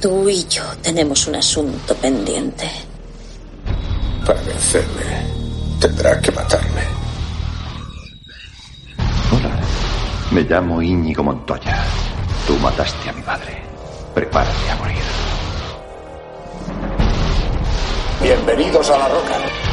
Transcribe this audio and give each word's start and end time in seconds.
Tú 0.00 0.28
y 0.28 0.46
yo 0.46 0.62
tenemos 0.80 1.26
un 1.26 1.34
asunto 1.34 1.92
pendiente. 1.96 2.70
Para 4.24 4.40
vencerme, 4.42 5.26
tendrá 5.80 6.20
que 6.20 6.30
matarme. 6.30 6.82
Hola, 9.32 9.58
me 10.30 10.42
llamo 10.42 10.80
Íñigo 10.80 11.24
Montoya. 11.24 11.84
Tú 12.46 12.56
mataste 12.58 13.10
a 13.10 13.12
mi 13.12 13.22
padre. 13.22 13.60
Prepárate 14.14 14.70
a 14.70 14.76
morir. 14.76 14.98
Bienvenidos 18.22 18.90
a 18.90 18.98
La 18.98 19.08
Roca. 19.08 19.67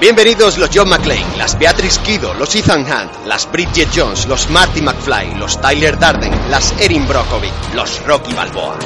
Bienvenidos 0.00 0.58
los 0.58 0.70
John 0.74 0.88
McClane, 0.88 1.36
las 1.38 1.58
Beatrix 1.58 1.98
Kido, 2.00 2.34
los 2.34 2.54
Ethan 2.56 2.82
Hunt, 2.82 3.26
las 3.26 3.50
Bridget 3.50 3.88
Jones, 3.94 4.26
los 4.26 4.50
Marty 4.50 4.82
McFly, 4.82 5.36
los 5.38 5.60
Tyler 5.60 5.98
Darden, 5.98 6.32
las 6.50 6.74
Erin 6.80 7.06
Brockovich, 7.06 7.52
los 7.74 8.04
Rocky 8.04 8.34
Balboa. 8.34 8.76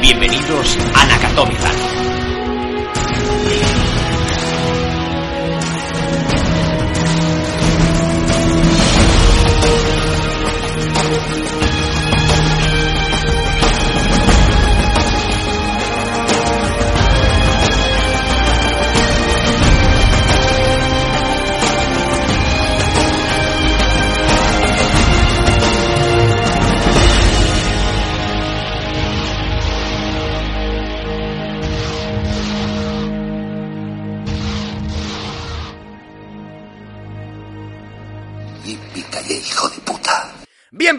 Bienvenidos 0.00 0.78
a 0.94 1.06
Nakatomi 1.06 1.56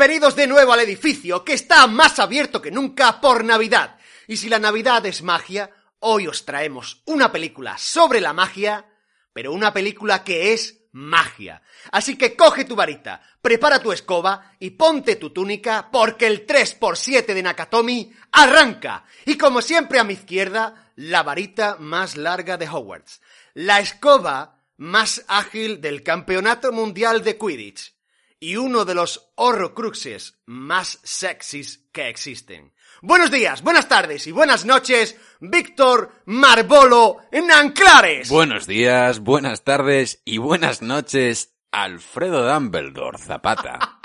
Bienvenidos 0.03 0.35
de 0.35 0.47
nuevo 0.47 0.73
al 0.73 0.81
edificio 0.81 1.45
que 1.45 1.53
está 1.53 1.87
más 1.87 2.19
abierto 2.19 2.61
que 2.61 2.71
nunca 2.71 3.21
por 3.21 3.45
Navidad. 3.45 3.97
Y 4.27 4.35
si 4.35 4.49
la 4.49 4.59
Navidad 4.59 5.05
es 5.05 5.21
magia, 5.21 5.71
hoy 5.99 6.27
os 6.27 6.43
traemos 6.43 7.01
una 7.05 7.31
película 7.31 7.77
sobre 7.77 8.19
la 8.19 8.33
magia, 8.33 8.85
pero 9.31 9.53
una 9.53 9.71
película 9.71 10.25
que 10.25 10.51
es 10.51 10.81
magia. 10.91 11.61
Así 11.89 12.17
que 12.17 12.35
coge 12.35 12.65
tu 12.65 12.75
varita, 12.75 13.21
prepara 13.41 13.79
tu 13.79 13.93
escoba 13.93 14.51
y 14.59 14.71
ponte 14.71 15.15
tu 15.15 15.29
túnica 15.29 15.87
porque 15.89 16.27
el 16.27 16.45
3x7 16.45 17.25
de 17.27 17.41
Nakatomi 17.41 18.11
arranca. 18.33 19.05
Y 19.23 19.37
como 19.37 19.61
siempre 19.61 19.99
a 19.99 20.03
mi 20.03 20.15
izquierda, 20.15 20.91
la 20.97 21.23
varita 21.23 21.77
más 21.79 22.17
larga 22.17 22.57
de 22.57 22.67
Hogwarts. 22.67 23.21
La 23.53 23.79
escoba 23.79 24.59
más 24.75 25.23
ágil 25.29 25.79
del 25.79 26.03
Campeonato 26.03 26.73
Mundial 26.73 27.23
de 27.23 27.37
Quidditch 27.37 27.92
y 28.43 28.57
uno 28.57 28.83
de 28.83 28.93
los 28.93 29.31
horrocruxes 29.35 30.37
más 30.47 30.99
sexys 31.01 31.87
que 31.93 32.09
existen. 32.09 32.73
Buenos 33.01 33.31
días, 33.31 33.61
buenas 33.61 33.87
tardes 33.87 34.27
y 34.27 34.33
buenas 34.33 34.65
noches, 34.65 35.15
Víctor 35.39 36.11
Marbolo 36.25 37.19
Nanclares. 37.31 38.27
Buenos 38.27 38.67
días, 38.67 39.19
buenas 39.19 39.63
tardes 39.63 40.21
y 40.25 40.39
buenas 40.39 40.81
noches, 40.81 41.55
Alfredo 41.71 42.45
Dumbledore 42.45 43.17
Zapata. 43.17 43.79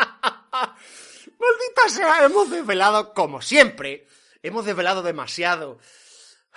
Maldita 0.53 1.89
sea, 1.89 2.25
hemos 2.25 2.48
desvelado 2.48 3.14
como 3.14 3.42
siempre. 3.42 4.06
Hemos 4.44 4.64
desvelado 4.64 5.03
demasiado. 5.03 5.81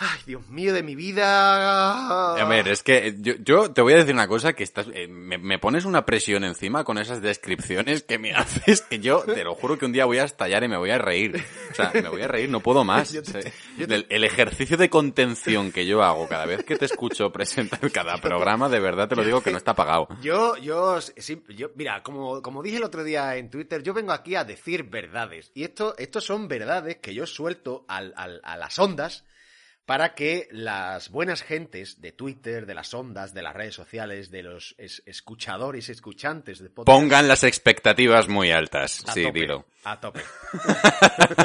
Ay, 0.03 0.19
Dios 0.25 0.47
mío 0.49 0.73
de 0.73 0.81
mi 0.81 0.95
vida. 0.95 2.33
A 2.35 2.45
ver, 2.45 2.67
es 2.67 2.81
que 2.81 3.15
yo, 3.19 3.33
yo 3.43 3.71
te 3.71 3.81
voy 3.81 3.93
a 3.93 3.97
decir 3.97 4.13
una 4.15 4.27
cosa 4.27 4.53
que 4.53 4.63
estás, 4.63 4.87
eh, 4.93 5.07
me, 5.07 5.37
me 5.37 5.59
pones 5.59 5.85
una 5.85 6.05
presión 6.05 6.43
encima 6.43 6.83
con 6.83 6.97
esas 6.97 7.21
descripciones 7.21 8.01
que 8.03 8.17
me 8.17 8.31
haces 8.35 8.81
que 8.81 8.99
yo 8.99 9.19
te 9.21 9.43
lo 9.43 9.53
juro 9.53 9.77
que 9.77 9.85
un 9.85 9.91
día 9.91 10.05
voy 10.05 10.17
a 10.17 10.23
estallar 10.23 10.63
y 10.63 10.67
me 10.67 10.77
voy 10.77 10.89
a 10.89 10.97
reír. 10.97 11.43
O 11.71 11.75
sea, 11.75 11.91
me 11.93 12.09
voy 12.09 12.21
a 12.23 12.27
reír, 12.27 12.49
no 12.49 12.61
puedo 12.61 12.83
más. 12.83 13.11
Yo 13.13 13.21
te- 13.21 13.29
O 13.37 13.41
sea, 13.43 13.51
yo 13.77 13.87
te- 13.87 13.95
el, 13.95 14.05
el 14.09 14.23
ejercicio 14.23 14.75
de 14.77 14.89
contención 14.89 15.71
que 15.71 15.85
yo 15.85 16.01
hago 16.03 16.27
cada 16.27 16.45
vez 16.45 16.63
que 16.63 16.75
te 16.77 16.85
escucho 16.85 17.31
presentar 17.31 17.91
cada 17.91 18.17
programa, 18.17 18.69
de 18.69 18.79
verdad 18.79 19.07
te 19.07 19.15
lo 19.15 19.23
digo 19.23 19.41
que 19.41 19.51
no 19.51 19.57
está 19.57 19.75
pagado. 19.75 20.07
Yo, 20.23 20.57
yo, 20.57 20.99
sí, 21.01 21.43
yo, 21.55 21.69
mira, 21.75 22.01
como, 22.03 22.41
como 22.41 22.63
dije 22.63 22.77
el 22.77 22.83
otro 22.83 23.03
día 23.03 23.35
en 23.37 23.49
Twitter, 23.51 23.83
yo 23.83 23.93
vengo 23.93 24.13
aquí 24.13 24.33
a 24.35 24.43
decir 24.45 24.83
verdades. 24.83 25.51
Y 25.53 25.63
esto, 25.63 25.95
estos 25.97 26.23
son 26.23 26.47
verdades 26.47 26.97
que 26.97 27.13
yo 27.13 27.27
suelto 27.27 27.85
al, 27.87 28.13
al- 28.17 28.41
a 28.43 28.57
las 28.57 28.79
ondas 28.79 29.25
para 29.85 30.13
que 30.15 30.47
las 30.51 31.09
buenas 31.09 31.41
gentes 31.43 31.99
de 32.01 32.11
Twitter, 32.11 32.65
de 32.65 32.75
las 32.75 32.93
ondas, 32.93 33.33
de 33.33 33.41
las 33.41 33.53
redes 33.55 33.75
sociales, 33.75 34.31
de 34.31 34.43
los 34.43 34.75
es- 34.77 35.03
escuchadores 35.05 35.89
escuchantes 35.89 36.59
de 36.59 36.69
podcast... 36.69 36.85
Pongan 36.97 37.27
las 37.27 37.43
expectativas 37.43 38.27
muy 38.29 38.51
altas. 38.51 39.03
a 39.07 39.13
Sí, 39.13 39.23
tope, 39.23 39.39
dilo. 39.39 39.65
A 39.83 39.99
tope. 39.99 40.21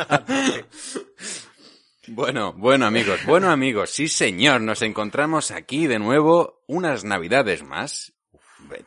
A 0.09 0.25
tope. 0.27 0.65
Bueno, 2.09 2.53
bueno 2.53 2.87
amigos, 2.87 3.19
bueno 3.27 3.51
amigos, 3.51 3.91
sí 3.91 4.07
señor, 4.07 4.61
nos 4.61 4.81
encontramos 4.83 5.51
aquí 5.51 5.89
de 5.89 5.99
nuevo 5.99 6.63
unas 6.69 7.03
navidades 7.03 7.65
más. 7.65 8.13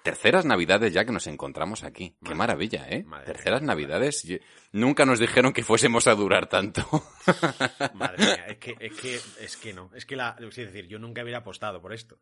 Terceras 0.04 0.46
navidades 0.46 0.94
ya 0.94 1.06
que 1.06 1.12
nos 1.12 1.28
encontramos 1.28 1.84
aquí. 1.84 2.16
Qué 2.24 2.36
maravilla, 2.36 2.88
¿eh? 2.90 3.06
Terceras 3.26 3.62
mía. 3.62 3.68
navidades. 3.68 4.24
Yo- 4.24 4.38
Nunca 4.72 5.06
nos 5.06 5.20
dijeron 5.20 5.52
que 5.54 5.64
fuésemos 5.64 6.08
a 6.08 6.16
durar 6.16 6.48
tanto. 6.48 6.82
Madre 7.96 8.18
mía, 8.18 8.46
es 8.48 8.58
que, 8.58 8.76
es 8.80 8.94
que, 9.00 9.16
es 9.44 9.58
que 9.58 9.74
no. 9.74 9.90
Es 9.96 10.06
que 10.06 10.16
la, 10.16 10.36
es 10.40 10.56
decir, 10.56 10.88
yo 10.88 11.00
nunca 11.00 11.22
hubiera 11.24 11.40
apostado 11.40 11.82
por 11.82 11.94
esto. 11.94 12.20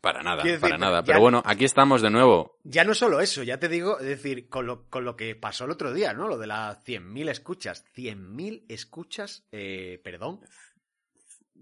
para 0.00 0.22
nada, 0.22 0.42
decir, 0.44 0.60
para 0.60 0.78
nada. 0.78 1.00
ya- 1.00 1.04
Pero 1.06 1.20
bueno, 1.20 1.42
aquí 1.44 1.64
estamos 1.64 2.02
de 2.02 2.10
nuevo. 2.10 2.58
Ya 2.62 2.84
no 2.84 2.94
solo 2.94 3.20
eso, 3.20 3.42
ya 3.42 3.58
te 3.58 3.68
digo, 3.68 3.98
es 3.98 4.06
decir, 4.06 4.48
con 4.48 4.66
lo, 4.66 4.88
con 4.88 5.04
lo 5.04 5.16
que 5.16 5.34
pasó 5.34 5.64
el 5.64 5.70
otro 5.72 5.92
día, 5.92 6.12
¿no? 6.12 6.28
Lo 6.28 6.38
de 6.38 6.46
las 6.46 6.84
100.000 6.84 7.30
escuchas. 7.30 7.84
100.000 7.96 8.64
escuchas, 8.68 9.44
eh, 9.50 10.00
perdón. 10.04 10.40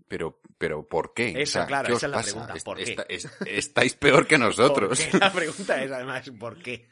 Pero, 0.08 0.40
pero 0.58 0.86
¿por 0.86 1.12
qué? 1.14 1.34
Esa, 1.42 1.66
claro, 1.66 1.88
¿qué 1.88 1.94
esa 1.94 1.96
os 1.96 2.02
es 2.04 2.10
la 2.10 2.16
pasa? 2.16 2.30
pregunta, 2.30 2.54
Est- 3.08 3.26
¿por 3.28 3.46
qué? 3.46 3.56
estáis 3.58 3.94
peor 3.94 4.26
que 4.26 4.38
nosotros. 4.38 5.00
¿Por 5.00 5.10
qué? 5.10 5.18
La 5.18 5.32
pregunta 5.32 5.82
es 5.82 5.90
además, 5.90 6.30
¿por 6.38 6.62
qué? 6.62 6.88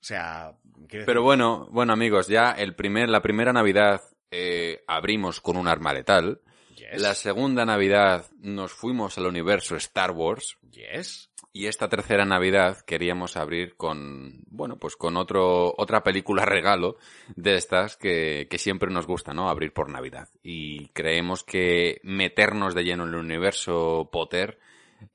O 0.00 0.04
sea, 0.06 0.56
Pero 0.88 1.22
bueno, 1.22 1.66
bueno 1.72 1.92
amigos, 1.92 2.28
ya 2.28 2.52
el 2.52 2.76
primer, 2.76 3.08
la 3.08 3.22
primera 3.22 3.52
Navidad 3.52 4.00
eh, 4.30 4.84
abrimos 4.86 5.40
con 5.40 5.56
un 5.56 5.66
arma 5.66 5.92
letal. 5.92 6.40
yes, 6.76 7.00
La 7.00 7.14
segunda 7.14 7.64
Navidad 7.64 8.26
nos 8.38 8.72
fuimos 8.72 9.18
al 9.18 9.26
universo 9.26 9.74
Star 9.76 10.12
Wars. 10.12 10.56
yes. 10.70 11.30
Y 11.56 11.68
esta 11.68 11.88
tercera 11.88 12.26
Navidad 12.26 12.82
queríamos 12.82 13.38
abrir 13.38 13.78
con, 13.78 14.44
bueno, 14.48 14.76
pues 14.76 14.94
con 14.94 15.16
otro, 15.16 15.72
otra 15.78 16.02
película 16.02 16.44
regalo 16.44 16.98
de 17.34 17.54
estas 17.54 17.96
que, 17.96 18.46
que 18.50 18.58
siempre 18.58 18.90
nos 18.90 19.06
gusta, 19.06 19.32
¿no? 19.32 19.48
Abrir 19.48 19.72
por 19.72 19.88
Navidad. 19.88 20.28
Y 20.42 20.88
creemos 20.88 21.44
que 21.44 21.98
meternos 22.02 22.74
de 22.74 22.84
lleno 22.84 23.04
en 23.04 23.14
el 23.14 23.20
universo 23.20 24.10
Potter 24.12 24.60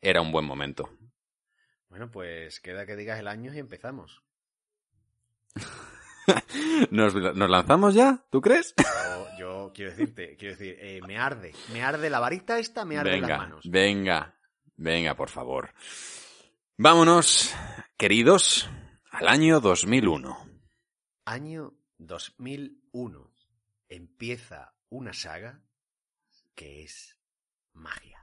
era 0.02 0.24
un 0.24 0.32
buen 0.32 0.44
momento. 0.44 0.90
Bueno, 1.90 2.10
pues 2.10 2.60
queda 2.60 2.88
que 2.88 2.96
digas 2.96 3.20
el 3.20 3.28
año 3.28 3.54
y 3.54 3.60
empezamos. 3.60 4.24
¿Nos, 6.90 7.14
nos 7.14 7.50
lanzamos 7.52 7.94
ya? 7.94 8.26
¿Tú 8.32 8.42
crees? 8.42 8.74
Yo, 8.80 9.28
yo 9.38 9.72
quiero 9.76 9.92
decirte, 9.92 10.38
quiero 10.38 10.56
decir, 10.56 10.76
eh, 10.80 11.02
me 11.06 11.20
arde. 11.20 11.54
Me 11.72 11.84
arde 11.84 12.10
la 12.10 12.20
varita 12.20 12.58
esta, 12.58 12.84
me 12.84 12.98
arde 12.98 13.22
las 13.22 13.30
manos. 13.30 13.64
venga, 13.70 14.34
venga, 14.76 15.16
por 15.16 15.30
favor. 15.30 15.70
Vámonos, 16.84 17.54
queridos, 17.96 18.68
al 19.12 19.28
año 19.28 19.60
2001. 19.60 20.36
Año 21.26 21.76
2001. 22.00 23.32
Empieza 23.88 24.74
una 24.90 25.14
saga 25.14 25.62
que 26.56 26.82
es 26.82 27.20
magia. 27.74 28.21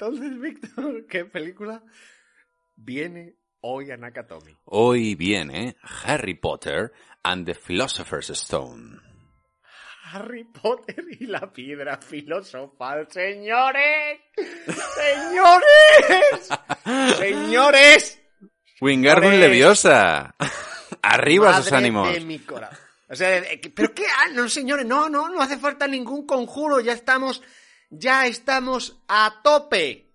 Entonces, 0.00 0.40
Víctor, 0.40 1.06
¿qué 1.06 1.26
película 1.26 1.82
viene 2.74 3.34
hoy 3.60 3.90
a 3.90 3.98
Nakatomi? 3.98 4.56
Hoy 4.64 5.14
viene 5.14 5.76
Harry 6.04 6.32
Potter 6.32 6.90
and 7.22 7.44
the 7.44 7.54
Philosopher's 7.54 8.30
Stone. 8.30 8.98
Harry 10.04 10.44
Potter 10.44 11.04
y 11.20 11.26
la 11.26 11.52
piedra 11.52 11.98
filosofal, 11.98 13.08
señores, 13.10 14.20
señores, 14.96 16.48
señores. 17.18 18.22
Wingardium. 18.80 19.34
Leviosa. 19.34 20.34
Arriba 21.02 21.58
sus 21.58 21.66
Madre 21.66 21.76
ánimos. 21.76 22.12
de 22.14 22.20
mi 22.20 22.38
corazón. 22.38 22.78
O 23.10 23.14
sea, 23.14 23.36
eh, 23.38 23.60
pero 23.74 23.92
qué, 23.92 24.04
ah, 24.06 24.28
no, 24.32 24.48
señores, 24.48 24.86
no, 24.86 25.10
no, 25.10 25.28
no 25.28 25.42
hace 25.42 25.58
falta 25.58 25.86
ningún 25.86 26.26
conjuro, 26.26 26.80
ya 26.80 26.92
estamos, 26.92 27.42
ya 27.90 28.26
estamos 28.26 29.02
a 29.08 29.40
tope, 29.42 30.14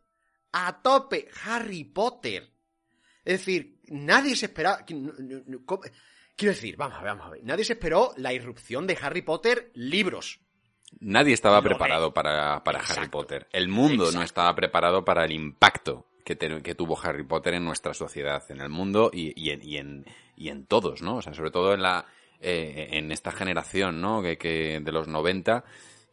a 0.52 0.82
tope. 0.82 1.28
Harry 1.46 1.84
Potter. 1.84 2.50
Es 3.24 3.40
decir, 3.40 3.80
nadie 3.88 4.36
se 4.36 4.48
esperaba. 4.48 4.86
Quiero 4.86 6.54
decir, 6.54 6.76
vamos 6.78 6.98
a 6.98 7.02
ver, 7.02 7.12
vamos 7.12 7.28
a 7.28 7.30
ver. 7.32 7.44
Nadie 7.44 7.64
se 7.66 7.74
esperó 7.74 8.14
la 8.18 8.34
irrupción 8.34 8.88
de 8.88 8.98
Harry 9.02 9.22
Potter 9.22 9.72
libros. 9.76 10.40
Nadie 11.00 11.34
estaba 11.34 11.58
Lo 11.58 11.64
preparado 11.64 12.14
para, 12.14 12.64
para 12.64 12.80
Exacto. 12.80 13.02
Harry 13.02 13.10
Potter. 13.10 13.48
El 13.52 13.68
mundo 13.68 14.12
no 14.12 14.22
estaba 14.22 14.54
preparado 14.56 15.04
para 15.04 15.26
el 15.26 15.32
impacto 15.32 16.08
que, 16.24 16.36
te- 16.36 16.62
que 16.62 16.76
tuvo 16.76 17.00
Harry 17.02 17.24
Potter 17.24 17.54
en 17.56 17.66
nuestra 17.66 17.94
sociedad, 17.94 18.44
en 18.50 18.62
el 18.62 18.70
mundo 18.70 19.10
y, 19.14 19.34
y 19.42 19.50
en, 19.52 19.64
y, 19.64 19.78
en, 19.78 20.06
y 20.36 20.50
en 20.50 20.66
todos, 20.66 21.02
¿no? 21.02 21.18
O 21.18 21.22
sea, 21.22 21.34
sobre 21.34 21.52
todo 21.52 21.74
en 21.74 21.82
la 21.82 22.06
eh, 22.40 22.90
en 22.92 23.12
esta 23.12 23.32
generación, 23.32 24.02
¿no? 24.02 24.22
Que, 24.22 24.38
que 24.38 24.80
de 24.82 24.92
los 24.92 25.08
90 25.08 25.64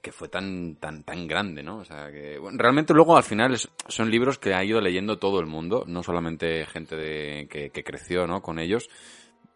que 0.02 0.12
fue 0.12 0.28
tan 0.28 0.76
tan 0.76 1.04
tan 1.04 1.26
grande, 1.28 1.62
¿no? 1.62 1.78
O 1.78 1.84
sea, 1.84 2.10
que 2.10 2.36
bueno, 2.38 2.58
realmente 2.58 2.92
luego 2.92 3.16
al 3.16 3.22
final 3.22 3.54
es- 3.54 3.70
son 3.88 4.10
libros 4.10 4.38
que 4.38 4.52
ha 4.52 4.64
ido 4.64 4.80
leyendo 4.80 5.18
todo 5.18 5.38
el 5.40 5.46
mundo, 5.46 5.84
no 5.86 6.02
solamente 6.02 6.66
gente 6.66 6.96
de, 6.96 7.46
que, 7.48 7.70
que 7.70 7.84
creció, 7.84 8.26
¿no? 8.26 8.42
Con 8.42 8.58
ellos. 8.58 8.90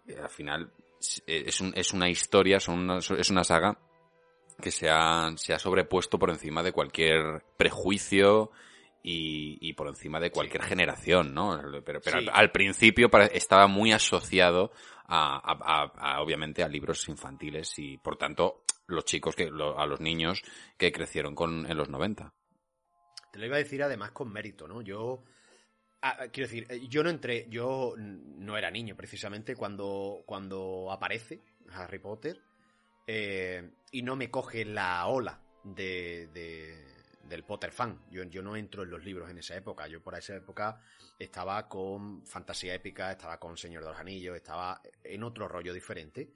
Eh, 0.07 0.17
Al 0.23 0.31
final 0.31 0.71
es, 1.01 1.23
es 1.27 1.61
un- 1.61 1.73
es 1.77 1.93
una 1.93 2.09
historia, 2.09 2.61
son 2.61 2.79
una- 2.79 2.99
es 2.99 3.31
una 3.31 3.43
saga 3.45 3.77
que 4.63 4.71
se 4.71 4.89
ha, 4.89 5.33
se 5.37 5.53
ha 5.53 5.59
sobrepuesto 5.59 6.19
por 6.19 6.31
encima 6.31 6.63
de 6.63 6.73
cualquier 6.73 7.43
prejuicio 7.59 8.51
y, 9.03 9.59
y 9.61 9.75
por 9.75 9.89
encima 9.89 10.19
de 10.21 10.31
cualquier 10.31 10.63
generación, 10.63 11.35
¿no? 11.35 11.61
Pero, 11.85 12.01
pero 12.01 12.19
Sí. 12.21 12.27
al, 12.29 12.31
al 12.33 12.51
principio 12.53 13.09
estaba 13.33 13.67
muy 13.67 13.93
asociado 13.93 14.73
a, 15.07 15.37
a- 15.37 15.83
a- 15.83 15.93
a, 16.17 16.21
obviamente, 16.23 16.63
a 16.63 16.69
libros 16.69 17.09
infantiles 17.09 17.79
y, 17.79 17.99
por 17.99 18.17
tanto, 18.17 18.63
los 18.87 19.05
chicos, 19.05 19.35
que 19.35 19.51
lo- 19.51 19.79
a 19.79 19.87
los 19.87 20.01
niños 20.01 20.43
que 20.77 20.93
crecieron 20.93 21.35
con, 21.35 21.67
en 21.71 21.77
los 21.77 21.89
90. 21.89 22.33
Te 23.33 23.39
lo 23.39 23.47
iba 23.47 23.57
a 23.57 23.59
decir 23.59 23.83
además 23.83 24.13
con 24.13 24.33
mérito, 24.33 24.67
¿no? 24.69 24.81
Yo. 24.83 25.23
ah, 26.03 26.27
quiero 26.33 26.49
decir, 26.49 26.67
eh, 26.71 26.87
yo 26.89 27.03
no 27.03 27.11
entré. 27.11 27.47
Yo 27.49 27.95
no 27.99 28.57
era 28.57 28.71
niño 28.71 28.97
precisamente 28.97 29.55
cuando, 29.57 30.23
cuando 30.27 30.91
aparece 30.91 31.43
Harry 31.73 31.99
Potter. 31.99 32.41
eh, 33.09 33.71
y 33.93 34.03
no 34.03 34.17
me 34.17 34.31
coge 34.31 34.65
la 34.65 35.07
ola 35.07 35.41
de, 35.63 36.29
de- 36.33 36.95
del 37.25 37.45
Potter 37.45 37.71
fan. 37.73 38.01
Yo, 38.11 38.23
yo 38.25 38.43
no 38.43 38.57
entro 38.57 38.83
en 38.85 38.91
los 38.91 39.05
libros 39.05 39.29
en 39.31 39.39
esa 39.39 39.57
época. 39.57 39.87
Yo 39.89 40.01
por 40.03 40.15
esa 40.17 40.35
época 40.37 40.81
estaba 41.19 41.69
con 41.69 42.25
fantasía 42.27 42.75
épica, 42.75 43.13
estaba 43.13 43.39
con 43.39 43.57
Señor 43.57 43.83
de 43.85 43.91
los 43.91 43.99
Anillos, 43.99 44.37
estaba 44.37 44.81
en 45.05 45.23
otro 45.25 45.47
rollo 45.49 45.73
diferente. 45.73 46.31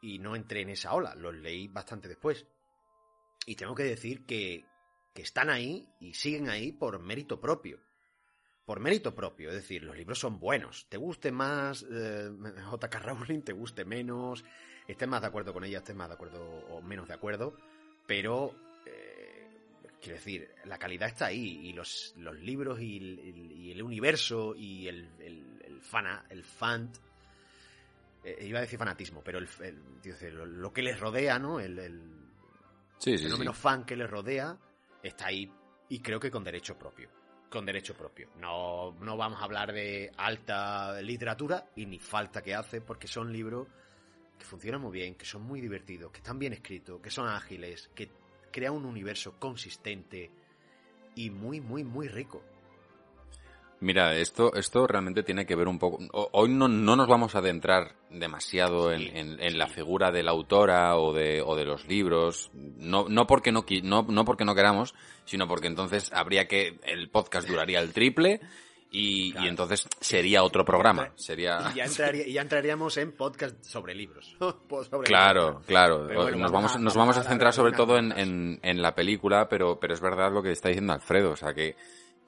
Y 0.00 0.18
no 0.18 0.36
entré 0.36 0.62
en 0.62 0.70
esa 0.70 0.94
ola. 0.94 1.14
Los 1.14 1.34
leí 1.34 1.68
bastante 1.68 2.08
después. 2.08 2.46
Y 3.46 3.56
tengo 3.56 3.74
que 3.74 3.84
decir 3.84 4.26
que, 4.26 4.64
que 5.14 5.22
están 5.22 5.50
ahí 5.50 5.88
y 6.00 6.14
siguen 6.14 6.48
ahí 6.48 6.72
por 6.72 6.98
mérito 7.00 7.40
propio. 7.40 7.80
Por 8.64 8.80
mérito 8.80 9.14
propio, 9.14 9.48
es 9.48 9.54
decir, 9.54 9.82
los 9.82 9.96
libros 9.96 10.18
son 10.18 10.38
buenos. 10.38 10.86
Te 10.90 10.98
guste 10.98 11.32
más 11.32 11.86
eh, 11.90 12.30
J.K. 12.70 12.98
Rowling, 12.98 13.40
te 13.40 13.54
guste 13.54 13.86
menos, 13.86 14.44
estés 14.86 15.08
más 15.08 15.22
de 15.22 15.26
acuerdo 15.26 15.52
con 15.54 15.64
ella, 15.64 15.78
estés 15.78 15.96
más 15.96 16.08
de 16.08 16.14
acuerdo 16.14 16.44
o 16.44 16.82
menos 16.82 17.08
de 17.08 17.14
acuerdo, 17.14 17.56
pero 18.06 18.54
eh, 18.84 19.48
quiero 20.02 20.16
decir, 20.16 20.50
la 20.66 20.78
calidad 20.78 21.08
está 21.08 21.26
ahí 21.26 21.60
y 21.62 21.72
los, 21.72 22.14
los 22.18 22.38
libros 22.40 22.78
y 22.80 23.72
el, 23.72 23.82
universo 23.82 24.54
y 24.54 24.86
el, 24.86 25.08
el, 25.18 25.62
el 25.64 25.80
fana, 25.80 26.26
el 26.28 26.44
fan, 26.44 26.92
eh, 28.24 28.38
iba 28.42 28.58
a 28.58 28.62
decir 28.62 28.78
fanatismo, 28.78 29.22
pero 29.22 29.38
el, 29.38 30.60
lo, 30.60 30.72
que 30.72 30.82
les 30.82 30.98
rodea, 30.98 31.38
¿no? 31.38 31.60
El, 31.60 31.78
el, 31.78 32.02
Sí, 32.98 33.12
el 33.12 33.18
sí, 33.18 33.24
sí. 33.24 33.30
fenómeno 33.30 33.52
fan 33.52 33.84
que 33.84 33.96
les 33.96 34.10
rodea 34.10 34.56
está 35.02 35.26
ahí 35.26 35.50
y 35.88 36.00
creo 36.00 36.18
que 36.18 36.30
con 36.30 36.42
derecho 36.44 36.76
propio. 36.76 37.08
Con 37.48 37.64
derecho 37.64 37.94
propio. 37.94 38.28
No, 38.36 38.92
no 39.00 39.16
vamos 39.16 39.40
a 39.40 39.44
hablar 39.44 39.72
de 39.72 40.10
alta 40.16 41.00
literatura 41.00 41.70
y 41.76 41.86
ni 41.86 41.98
falta 41.98 42.42
que 42.42 42.54
hace 42.54 42.80
porque 42.80 43.08
son 43.08 43.32
libros 43.32 43.68
que 44.38 44.44
funcionan 44.44 44.80
muy 44.80 44.92
bien, 44.92 45.14
que 45.14 45.24
son 45.24 45.42
muy 45.42 45.60
divertidos, 45.60 46.12
que 46.12 46.18
están 46.18 46.38
bien 46.38 46.52
escritos, 46.52 47.00
que 47.00 47.10
son 47.10 47.26
ágiles, 47.28 47.90
que 47.94 48.10
crean 48.52 48.74
un 48.74 48.84
universo 48.84 49.38
consistente 49.38 50.30
y 51.14 51.30
muy, 51.30 51.60
muy, 51.60 51.84
muy 51.84 52.08
rico. 52.08 52.42
Mira, 53.80 54.16
esto, 54.16 54.52
esto 54.54 54.86
realmente 54.88 55.22
tiene 55.22 55.46
que 55.46 55.54
ver 55.54 55.68
un 55.68 55.78
poco. 55.78 55.98
Hoy 56.32 56.48
no, 56.48 56.66
no 56.66 56.96
nos 56.96 57.06
vamos 57.06 57.34
a 57.34 57.38
adentrar 57.38 57.94
demasiado 58.10 58.90
en, 58.92 58.98
Sí, 59.00 59.10
en- 59.14 59.40
en 59.40 59.50
sí. 59.52 59.56
la 59.56 59.68
figura 59.68 60.10
de 60.10 60.22
la 60.24 60.32
autora 60.32 60.96
o 60.96 61.12
de, 61.12 61.40
o 61.42 61.54
de 61.54 61.64
los 61.64 61.86
libros. 61.86 62.50
No, 62.54 63.06
no 63.08 63.26
porque 63.28 63.52
no, 63.52 63.64
no, 63.84 64.02
no 64.08 64.24
porque 64.24 64.44
no 64.44 64.54
queramos, 64.56 64.94
sino 65.26 65.46
porque 65.46 65.68
entonces 65.68 66.10
habría 66.12 66.48
que. 66.48 66.80
El 66.82 67.08
podcast 67.08 67.48
duraría 67.48 67.78
el 67.78 67.92
triple 67.92 68.40
y, 68.90 69.30
Claro. 69.30 69.46
y 69.46 69.48
entonces 69.50 69.88
sería 70.00 70.42
otro 70.42 70.64
programa. 70.64 71.12
Sería. 71.14 71.70
Y 71.72 71.76
ya, 71.76 71.84
entraría- 71.84 72.26
y 72.26 72.32
ya 72.32 72.42
entraríamos 72.42 72.96
en 72.96 73.12
podcast 73.12 73.62
sobre 73.64 73.94
libros. 73.94 74.34
Sobre 74.90 75.04
Claro, 75.06 75.44
libros. 75.50 75.66
claro. 75.66 76.04
Pero 76.08 76.22
nos 76.30 76.50
vamos 76.50 76.52
vamos, 76.52 76.74
a- 76.74 76.78
nos 76.80 76.96
vamos 76.96 77.16
a 77.16 77.22
centrar 77.22 77.52
sobre 77.52 77.72
todo 77.74 77.96
en, 77.96 78.10
en, 78.18 78.58
en 78.62 78.82
la 78.82 78.96
película, 78.96 79.48
pero, 79.48 79.78
pero 79.78 79.94
es 79.94 80.00
verdad 80.00 80.32
lo 80.32 80.42
que 80.42 80.50
está 80.50 80.68
diciendo 80.68 80.94
Alfredo. 80.94 81.30
O 81.30 81.36
sea, 81.36 81.54
que, 81.54 81.76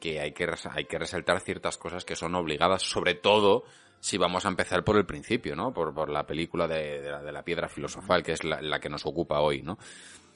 que 0.00 0.19
hay 0.21 0.33
que, 0.33 0.49
hay 0.73 0.85
que 0.87 0.99
resaltar 0.99 1.40
ciertas 1.40 1.78
cosas 1.78 2.04
que 2.04 2.16
son 2.16 2.35
obligadas, 2.35 2.83
sobre 2.83 3.14
todo 3.14 3.64
si 4.00 4.16
vamos 4.16 4.47
a 4.47 4.49
empezar 4.49 4.83
por 4.83 4.97
el 4.97 5.07
principio, 5.07 5.54
¿no? 5.54 5.73
Por, 5.73 5.95
por 5.95 6.09
la 6.09 6.26
película 6.26 6.66
de, 6.66 7.02
la, 7.02 7.23
de 7.23 7.33
la 7.33 7.45
piedra 7.45 7.69
filosofal, 7.69 8.23
que 8.23 8.33
es 8.33 8.42
la, 8.42 8.80
que 8.80 8.88
nos 8.88 9.07
ocupa 9.07 9.40
hoy, 9.40 9.62
¿no? 9.62 9.78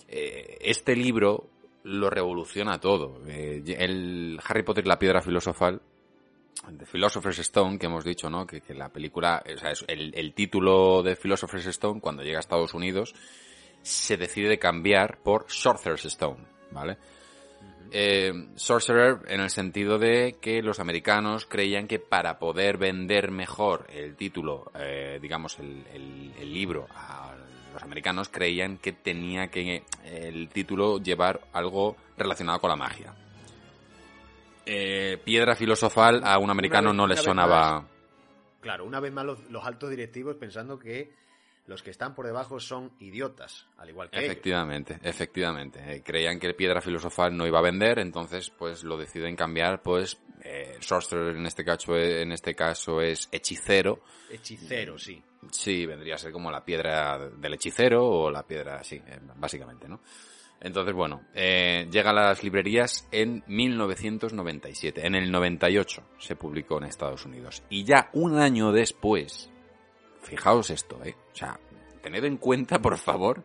Eh, 0.06 0.58
este 0.60 0.94
libro 0.94 1.48
lo 1.84 2.10
revoluciona 2.10 2.78
todo. 2.78 3.22
Eh, 3.26 3.62
el 3.78 4.38
Harry 4.44 4.62
Potter 4.62 4.84
y 4.84 4.88
la 4.88 4.98
piedra 4.98 5.22
filosofal 5.22 5.80
The 6.78 6.86
Philosopher's 6.86 7.38
Stone, 7.40 7.78
que 7.78 7.86
hemos 7.86 8.04
dicho, 8.04 8.30
¿no? 8.30 8.46
Que, 8.46 8.62
la 8.74 8.88
película, 8.90 9.42
o 9.44 9.58
sea, 9.58 9.72
el, 9.88 10.12
el 10.14 10.32
título 10.34 11.02
de 11.02 11.16
Philosopher's 11.16 11.66
Stone, 11.66 12.00
cuando 12.00 12.22
llega 12.22 12.38
a 12.38 12.40
Estados 12.40 12.74
Unidos, 12.74 13.14
se 13.82 14.16
decide 14.16 14.58
cambiar 14.58 15.18
por 15.22 15.44
Sorcerer's 15.48 16.06
Stone, 16.06 16.44
¿vale? 16.70 16.96
Eh, 17.92 18.48
sorcerer 18.56 19.18
en 19.28 19.40
el 19.40 19.50
sentido 19.50 19.98
de 19.98 20.36
que 20.40 20.62
los 20.62 20.80
americanos 20.80 21.46
creían 21.46 21.86
que 21.86 21.98
para 21.98 22.38
poder 22.38 22.76
vender 22.76 23.30
mejor 23.30 23.86
el 23.92 24.16
título, 24.16 24.70
eh, 24.78 25.18
digamos, 25.22 25.58
el, 25.58 25.84
el- 25.92 26.32
el 26.40 26.52
libro 26.52 26.86
a 26.94 27.34
los 27.72 27.82
americanos, 27.82 28.28
creían 28.28 28.78
que 28.78 28.92
tenía 28.92 29.48
que 29.48 29.82
el 30.04 30.48
título 30.48 30.98
llevar 30.98 31.40
algo 31.52 31.96
relacionado 32.16 32.60
con 32.60 32.70
la 32.70 32.76
magia. 32.76 33.14
Eh, 34.66 35.18
piedra 35.24 35.54
filosofal 35.54 36.22
a 36.24 36.38
un 36.38 36.50
americano 36.50 36.90
vez- 36.90 36.96
no 36.96 37.06
le 37.06 37.16
sonaba... 37.16 37.84
Claro, 38.60 38.86
una 38.86 38.98
vez 38.98 39.12
más 39.12 39.26
los, 39.26 39.38
los 39.50 39.64
altos 39.66 39.90
directivos 39.90 40.36
pensando 40.36 40.78
que 40.78 41.12
los 41.66 41.82
que 41.82 41.90
están 41.90 42.14
por 42.14 42.26
debajo 42.26 42.60
son 42.60 42.92
idiotas, 42.98 43.66
al 43.78 43.88
igual 43.88 44.10
que 44.10 44.18
ellos. 44.18 44.30
Efectivamente, 44.30 44.98
efectivamente. 45.02 45.80
Eh, 45.86 46.02
creían 46.02 46.38
que 46.38 46.52
piedra 46.54 46.80
filosofal 46.80 47.36
no 47.36 47.46
iba 47.46 47.58
a 47.58 47.62
vender, 47.62 47.98
entonces 47.98 48.50
pues 48.50 48.84
lo 48.84 48.96
deciden 48.96 49.34
cambiar, 49.34 49.82
pues 49.82 50.18
eh, 50.42 50.76
sorcerer 50.80 51.36
en 51.36 51.46
este 51.46 51.64
caso, 51.64 51.96
en 51.96 52.32
este 52.32 52.54
caso 52.54 53.00
es 53.00 53.28
hechicero. 53.32 54.02
Hechicero, 54.30 54.98
sí. 54.98 55.22
Sí, 55.50 55.86
vendría 55.86 56.14
a 56.14 56.18
ser 56.18 56.32
como 56.32 56.50
la 56.50 56.64
piedra 56.64 57.30
del 57.30 57.54
hechicero 57.54 58.04
o 58.04 58.30
la 58.30 58.42
piedra, 58.46 58.82
sí, 58.84 58.96
eh, 58.96 59.20
básicamente, 59.36 59.88
¿no? 59.88 60.00
Entonces, 60.60 60.94
bueno, 60.94 61.22
eh, 61.34 61.86
llega 61.90 62.10
a 62.10 62.14
las 62.14 62.42
librerías 62.42 63.06
en 63.12 63.44
1997. 63.46 65.06
En 65.06 65.14
el 65.14 65.30
98 65.30 66.02
se 66.18 66.36
publicó 66.36 66.78
en 66.78 66.84
Estados 66.84 67.26
Unidos. 67.26 67.62
Y 67.68 67.84
ya 67.84 68.08
un 68.14 68.38
año 68.38 68.72
después, 68.72 69.50
fijaos 70.24 70.70
esto, 70.70 70.98
¿eh? 71.04 71.14
O 71.32 71.36
sea, 71.36 71.58
tened 72.02 72.24
en 72.24 72.36
cuenta, 72.38 72.80
por 72.80 72.98
favor, 72.98 73.42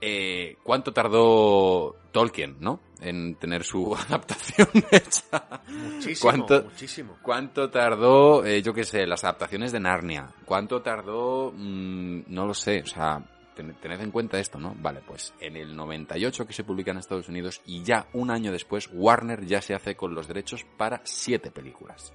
eh, 0.00 0.56
cuánto 0.62 0.92
tardó 0.92 1.96
Tolkien, 2.10 2.56
¿no? 2.60 2.80
En 3.00 3.36
tener 3.36 3.62
su 3.64 3.94
adaptación 4.08 4.68
hecha. 4.90 5.60
Muchísimo, 5.68 6.30
¿Cuánto- 6.30 6.62
muchísimo. 6.64 7.16
¿Cuánto 7.22 7.70
tardó, 7.70 8.44
eh, 8.44 8.62
yo 8.62 8.74
qué 8.74 8.84
sé, 8.84 9.06
las 9.06 9.24
adaptaciones 9.24 9.72
de 9.72 9.80
Narnia? 9.80 10.28
¿Cuánto 10.44 10.82
tardó, 10.82 11.52
mm, 11.54 12.22
no 12.26 12.46
lo 12.46 12.54
sé, 12.54 12.82
o 12.82 12.86
sea, 12.86 13.24
tened 13.54 14.00
en 14.00 14.10
cuenta 14.10 14.38
esto, 14.40 14.58
¿no? 14.58 14.74
Vale, 14.78 15.02
pues 15.06 15.34
en 15.38 15.56
el 15.56 15.76
98 15.76 16.46
que 16.46 16.52
se 16.52 16.64
publica 16.64 16.90
en 16.90 16.98
Estados 16.98 17.28
Unidos 17.28 17.60
y 17.66 17.82
ya 17.82 18.06
un 18.14 18.30
año 18.30 18.50
después 18.50 18.88
Warner 18.92 19.44
ya 19.44 19.60
se 19.62 19.74
hace 19.74 19.94
con 19.94 20.14
los 20.14 20.26
derechos 20.26 20.64
para 20.76 21.00
siete 21.04 21.50
películas. 21.50 22.12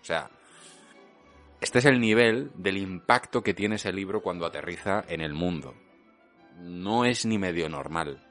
O 0.00 0.04
sea, 0.04 0.30
este 1.60 1.80
es 1.80 1.84
el 1.84 2.00
nivel 2.00 2.50
del 2.54 2.78
impacto 2.78 3.42
que 3.42 3.54
tiene 3.54 3.76
ese 3.76 3.92
libro 3.92 4.22
cuando 4.22 4.46
aterriza 4.46 5.04
en 5.08 5.20
el 5.20 5.34
mundo. 5.34 5.74
No 6.60 7.04
es 7.04 7.26
ni 7.26 7.38
medio 7.38 7.68
normal. 7.68 8.24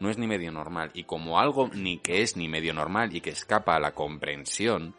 No 0.00 0.08
es 0.08 0.16
ni 0.16 0.26
medio 0.26 0.50
normal. 0.50 0.90
Y 0.94 1.04
como 1.04 1.38
algo 1.38 1.68
ni 1.74 1.98
que 1.98 2.22
es 2.22 2.36
ni 2.36 2.48
medio 2.48 2.72
normal 2.72 3.14
y 3.14 3.20
que 3.20 3.30
escapa 3.30 3.76
a 3.76 3.80
la 3.80 3.92
comprensión, 3.92 4.94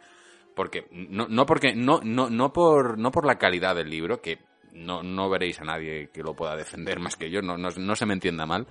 porque 0.54 0.86
no, 0.90 1.26
no 1.28 1.44
porque 1.44 1.74
no, 1.74 2.00
no, 2.04 2.30
no 2.30 2.52
por 2.52 2.98
no 2.98 3.10
por 3.10 3.26
la 3.26 3.38
calidad 3.38 3.74
del 3.74 3.90
libro, 3.90 4.20
que 4.20 4.38
no, 4.72 5.02
no 5.02 5.28
veréis 5.28 5.60
a 5.60 5.64
nadie 5.64 6.10
que 6.12 6.22
lo 6.22 6.34
pueda 6.34 6.56
defender 6.56 6.98
más 7.00 7.16
que 7.16 7.30
yo, 7.30 7.42
no, 7.42 7.56
no, 7.58 7.96
se 7.96 8.06
me 8.06 8.14
entienda 8.14 8.46
mal. 8.46 8.66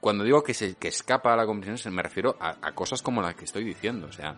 Cuando 0.00 0.24
digo 0.24 0.42
que, 0.42 0.52
se, 0.52 0.74
que 0.74 0.88
escapa 0.88 1.32
a 1.32 1.36
la 1.36 1.46
comprensión, 1.46 1.94
me 1.94 2.02
refiero 2.02 2.36
a, 2.40 2.72
cosas 2.72 3.02
como 3.02 3.22
las 3.22 3.36
que 3.36 3.44
estoy 3.44 3.64
diciendo. 3.64 4.08
O 4.08 4.12
sea, 4.12 4.36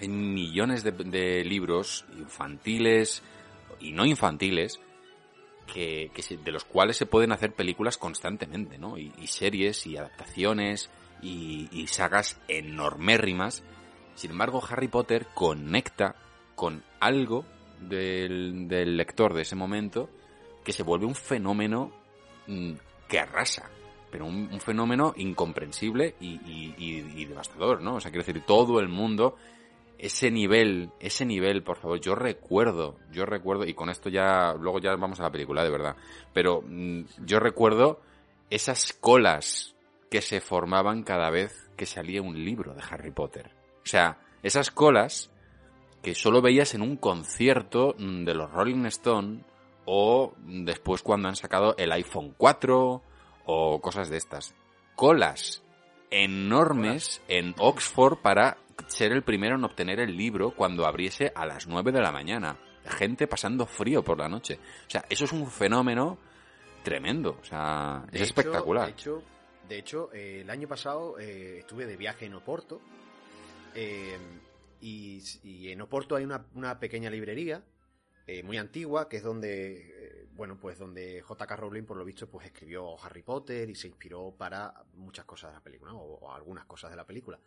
hay 0.00 0.08
millones 0.08 0.82
de, 0.82 1.44
libros 1.44 2.04
infantiles 2.18 3.22
y 3.80 3.92
no 3.92 4.04
infantiles 4.04 4.80
que, 5.72 6.10
de 6.42 6.52
los 6.52 6.64
cuales 6.64 6.96
se 6.96 7.06
pueden 7.06 7.32
hacer 7.32 7.52
películas 7.52 7.98
constantemente, 7.98 8.78
¿no? 8.78 8.98
Y, 8.98 9.12
series 9.26 9.86
y 9.86 9.96
adaptaciones 9.96 10.90
y, 11.22 11.68
y 11.72 11.86
sagas 11.86 12.40
enormérrimas. 12.48 13.62
Sin 14.14 14.32
embargo, 14.32 14.62
Harry 14.68 14.88
Potter 14.88 15.26
conecta 15.34 16.16
con 16.54 16.82
algo 16.98 17.44
del, 17.80 18.96
lector 18.96 19.34
de 19.34 19.42
ese 19.42 19.56
momento 19.56 20.10
que 20.64 20.72
se 20.72 20.82
vuelve 20.82 21.06
un 21.06 21.14
fenómeno 21.14 21.90
mm, 22.46 22.72
que 23.08 23.18
arrasa, 23.18 23.70
pero 24.10 24.26
un, 24.26 24.60
fenómeno 24.60 25.14
incomprensible 25.16 26.14
y, 26.20 27.24
devastador, 27.24 27.80
¿no? 27.80 27.96
O 27.96 28.00
sea, 28.00 28.10
quiero 28.10 28.24
decir, 28.26 28.42
todo 28.46 28.80
el 28.80 28.88
mundo, 28.88 29.36
ese 30.00 30.30
nivel, 30.30 30.90
ese 30.98 31.26
nivel, 31.26 31.62
por 31.62 31.76
favor, 31.76 32.00
yo 32.00 32.14
recuerdo, 32.14 32.96
yo 33.12 33.26
recuerdo, 33.26 33.66
y 33.66 33.74
con 33.74 33.90
esto 33.90 34.08
ya, 34.08 34.54
luego 34.54 34.80
ya 34.80 34.96
vamos 34.96 35.20
a 35.20 35.24
la 35.24 35.30
película, 35.30 35.62
de 35.62 35.70
verdad, 35.70 35.96
pero 36.32 36.62
mm, 36.66 37.02
yo 37.26 37.38
recuerdo 37.38 38.00
esas 38.48 38.94
colas 38.94 39.76
que 40.10 40.22
se 40.22 40.40
formaban 40.40 41.02
cada 41.02 41.30
vez 41.30 41.70
que 41.76 41.86
salía 41.86 42.22
un 42.22 42.44
libro 42.44 42.74
de 42.74 42.82
Harry 42.90 43.10
Potter. 43.10 43.50
O 43.82 43.86
sea, 43.86 44.18
esas 44.42 44.70
colas 44.70 45.30
que 46.02 46.14
solo 46.14 46.40
veías 46.40 46.74
en 46.74 46.82
un 46.82 46.96
concierto 46.96 47.94
mm, 47.98 48.24
de 48.24 48.34
los 48.34 48.50
Rolling 48.50 48.86
Stone 48.86 49.44
o 49.84 50.32
después 50.46 51.02
cuando 51.02 51.28
han 51.28 51.36
sacado 51.36 51.74
el 51.76 51.92
iPhone 51.92 52.34
4 52.36 53.02
o 53.44 53.80
cosas 53.80 54.08
de 54.08 54.16
estas. 54.16 54.54
Colas 54.96 55.62
enormes 56.10 57.22
en 57.28 57.54
Oxford 57.58 58.18
para 58.18 58.58
ser 58.86 59.12
el 59.12 59.22
primero 59.22 59.56
en 59.56 59.64
obtener 59.64 60.00
el 60.00 60.16
libro 60.16 60.52
cuando 60.52 60.86
abriese 60.86 61.32
a 61.34 61.46
las 61.46 61.66
9 61.66 61.92
de 61.92 62.00
la 62.00 62.12
mañana. 62.12 62.56
Gente 62.84 63.26
pasando 63.26 63.66
frío 63.66 64.02
por 64.02 64.18
la 64.18 64.28
noche. 64.28 64.58
O 64.86 64.90
sea, 64.90 65.04
eso 65.08 65.24
es 65.24 65.32
un 65.32 65.46
fenómeno 65.50 66.18
tremendo. 66.82 67.38
O 67.40 67.44
sea, 67.44 68.04
es 68.12 68.22
espectacular. 68.22 68.86
De 68.86 68.92
hecho, 68.92 69.22
de 69.68 69.78
hecho 69.78 70.12
el 70.12 70.48
año 70.50 70.66
pasado 70.66 71.18
eh, 71.18 71.58
estuve 71.60 71.86
de 71.86 71.96
viaje 71.96 72.26
en 72.26 72.34
Oporto. 72.34 72.80
Eh, 73.74 74.18
y, 74.80 75.70
en 75.70 75.80
Oporto 75.82 76.16
hay 76.16 76.24
una, 76.24 76.80
pequeña 76.80 77.10
librería 77.10 77.62
eh, 78.26 78.42
muy 78.42 78.56
antigua, 78.56 79.08
que 79.08 79.18
es 79.18 79.22
donde, 79.22 80.22
eh, 80.22 80.28
bueno, 80.32 80.58
pues 80.58 80.78
donde 80.78 81.20
J.K. 81.20 81.56
Rowling, 81.56 81.84
por 81.84 81.96
lo 81.96 82.04
visto, 82.04 82.28
pues 82.28 82.46
escribió 82.46 82.96
Harry 83.02 83.22
Potter 83.22 83.68
y 83.68 83.74
se 83.74 83.88
inspiró 83.88 84.34
para 84.36 84.84
muchas 84.94 85.24
cosas 85.24 85.50
de 85.50 85.56
la 85.56 85.62
película, 85.62 85.92
o, 85.94 86.32
algunas 86.32 86.64
cosas 86.64 86.90
de 86.90 86.96
la 86.96 87.06
película. 87.06 87.38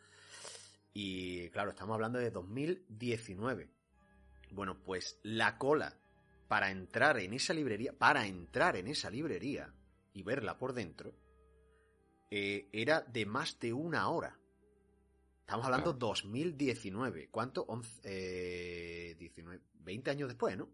Y 0.94 1.50
claro, 1.50 1.72
estamos 1.72 1.96
hablando 1.96 2.20
de 2.20 2.32
2019. 2.32 3.70
Bueno, 4.52 4.84
pues 4.84 5.20
la 5.24 5.58
cola 5.58 5.98
para 6.48 6.70
entrar 6.70 7.18
en 7.20 7.34
esa 7.34 7.54
librería, 7.54 7.94
para 7.98 8.28
entrar 8.28 8.76
en 8.76 8.88
esa 8.88 9.10
librería 9.10 9.74
y 10.14 10.22
verla 10.22 10.58
por 10.58 10.74
dentro, 10.74 11.16
eh, 12.30 12.70
era 12.72 13.02
de 13.02 13.26
más 13.26 13.60
de 13.60 13.74
una 13.74 14.08
hora. 14.10 14.38
Estamos 15.40 15.66
hablando 15.66 15.94
2019. 15.94 17.30
¿Cuánto? 17.30 17.64
11, 17.68 19.16
19, 19.20 19.62
20 19.80 20.12
años 20.12 20.30
después, 20.30 20.58
¿no? 20.58 20.70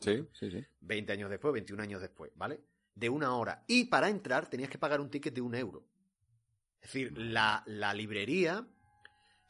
Sí, 0.00 0.26
sí, 0.32 0.50
sí. 0.50 0.64
20 0.80 1.12
años 1.12 1.30
después, 1.30 1.52
21 1.52 1.82
años 1.82 2.00
después, 2.00 2.30
¿vale? 2.34 2.60
De 2.94 3.08
una 3.08 3.34
hora. 3.36 3.64
Y 3.66 3.86
para 3.86 4.08
entrar 4.08 4.48
tenías 4.48 4.70
que 4.70 4.78
pagar 4.78 5.00
un 5.00 5.10
ticket 5.10 5.34
de 5.34 5.40
un 5.40 5.54
euro. 5.54 5.84
Es 6.80 6.92
decir, 6.92 7.16
la, 7.16 7.64
librería 7.94 8.66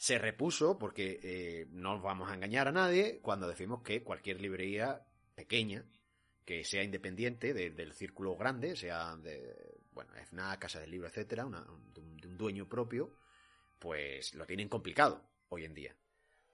se 0.03 0.19
repuso, 0.19 0.81
porque 0.81 1.21
eh, 1.23 1.67
no 1.71 2.01
vamos 2.01 2.29
a 2.29 2.35
engañar 2.35 2.67
a 2.67 2.73
nadie, 2.73 3.21
cuando 3.21 3.47
decimos 3.47 3.83
que 3.85 4.03
cualquier 4.03 4.41
librería 4.41 5.07
pequeña, 5.37 5.85
que 6.45 6.65
sea 6.65 6.83
independiente 6.83 7.55
del 7.55 7.93
círculo 7.93 8.37
grande, 8.37 8.75
sea 8.75 9.15
de, 9.15 9.79
bueno, 9.93 10.11
FNAC, 10.27 10.63
Casa 10.63 10.81
del 10.81 10.91
Libro, 10.91 11.07
etcétera, 11.07 11.45
de 11.45 12.27
un 12.27 12.37
dueño 12.37 12.69
propio, 12.69 13.15
pues 13.79 14.35
lo 14.35 14.45
tienen 14.45 14.69
complicado 14.69 15.25
hoy 15.51 15.67
en 15.67 15.75
día. 15.75 15.95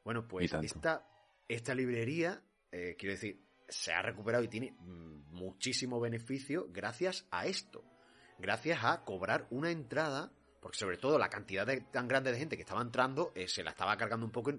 Bueno, 0.05 0.29
pues 0.29 0.53
esta, 0.53 1.09
esta 1.49 1.75
librería, 1.75 2.45
eh, 2.71 2.97
quiero 2.99 3.15
decir, 3.15 3.47
se 3.67 3.95
ha 3.95 4.03
recuperado 4.03 4.45
y 4.45 4.49
tiene 4.49 4.77
muchísimo 4.79 5.99
beneficio 6.01 6.67
gracias 6.71 7.27
a 7.31 7.47
esto. 7.47 7.83
Gracias 8.39 8.81
a 8.83 9.07
cobrar 9.07 9.47
una 9.49 9.71
entrada, 9.71 10.35
porque 10.61 10.79
sobre 10.79 10.97
todo 10.97 11.19
la 11.19 11.29
cantidad 11.29 11.67
tan 11.91 12.09
grande 12.09 12.33
de 12.33 12.39
gente 12.39 12.57
que 12.57 12.63
estaba 12.63 12.83
entrando 12.83 13.33
eh, 13.35 13.49
se 13.49 13.63
la 13.63 13.71
estaba 13.71 13.97
cargando 13.97 14.27
un 14.27 14.33
poco, 14.33 14.53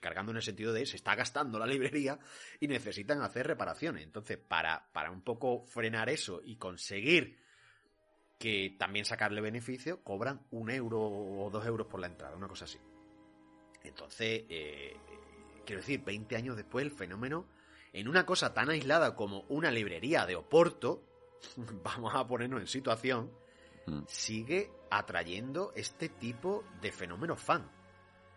cargando 0.00 0.32
en 0.32 0.36
el 0.36 0.42
sentido 0.42 0.72
de 0.72 0.84
se 0.86 0.96
está 0.96 1.14
gastando 1.14 1.58
la 1.58 1.66
librería 1.68 2.18
y 2.60 2.68
necesitan 2.68 3.22
hacer 3.22 3.46
reparaciones. 3.46 4.02
Entonces, 4.02 4.38
para, 4.38 4.88
para 4.92 5.10
un 5.10 5.22
poco 5.22 5.64
frenar 5.66 6.08
eso 6.08 6.40
y 6.44 6.56
conseguir 6.56 7.38
que 8.38 8.74
también 8.78 9.04
sacarle 9.04 9.40
beneficio, 9.40 10.02
cobran 10.02 10.46
un 10.50 10.70
euro 10.70 11.00
o 11.00 11.50
dos 11.50 11.64
euros 11.66 11.86
por 11.86 12.00
la 12.00 12.08
entrada, 12.08 12.36
una 12.36 12.48
cosa 12.48 12.64
así. 12.64 12.78
Entonces, 13.84 14.44
eh, 14.48 14.96
quiero 15.64 15.80
decir, 15.80 16.02
20 16.04 16.36
años 16.36 16.56
después 16.56 16.84
el 16.84 16.90
fenómeno, 16.90 17.46
en 17.92 18.08
una 18.08 18.26
cosa 18.26 18.52
tan 18.52 18.70
aislada 18.70 19.14
como 19.14 19.42
una 19.48 19.70
librería 19.70 20.26
de 20.26 20.36
Oporto, 20.36 21.04
vamos 21.84 22.14
a 22.14 22.26
ponernos 22.26 22.60
en 22.60 22.66
situación, 22.66 23.30
mm. 23.86 24.02
sigue 24.08 24.70
atrayendo 24.98 25.72
este 25.74 26.08
tipo 26.08 26.64
de 26.80 26.92
fenómeno 26.92 27.36
fan. 27.36 27.68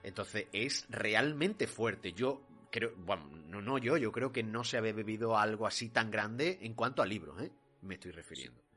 Entonces, 0.03 0.47
es 0.53 0.85
realmente 0.89 1.67
fuerte. 1.67 2.13
Yo 2.13 2.41
creo, 2.71 2.93
bueno, 2.97 3.29
no, 3.47 3.61
no 3.61 3.77
yo, 3.77 3.97
yo 3.97 4.11
creo 4.11 4.31
que 4.31 4.43
no 4.43 4.63
se 4.63 4.77
había 4.77 4.93
bebido 4.93 5.37
algo 5.37 5.67
así 5.67 5.89
tan 5.89 6.11
grande 6.11 6.59
en 6.61 6.73
cuanto 6.73 7.01
a 7.01 7.05
libros, 7.05 7.41
¿eh? 7.41 7.51
Me 7.81 7.95
estoy 7.95 8.11
refiriendo 8.11 8.67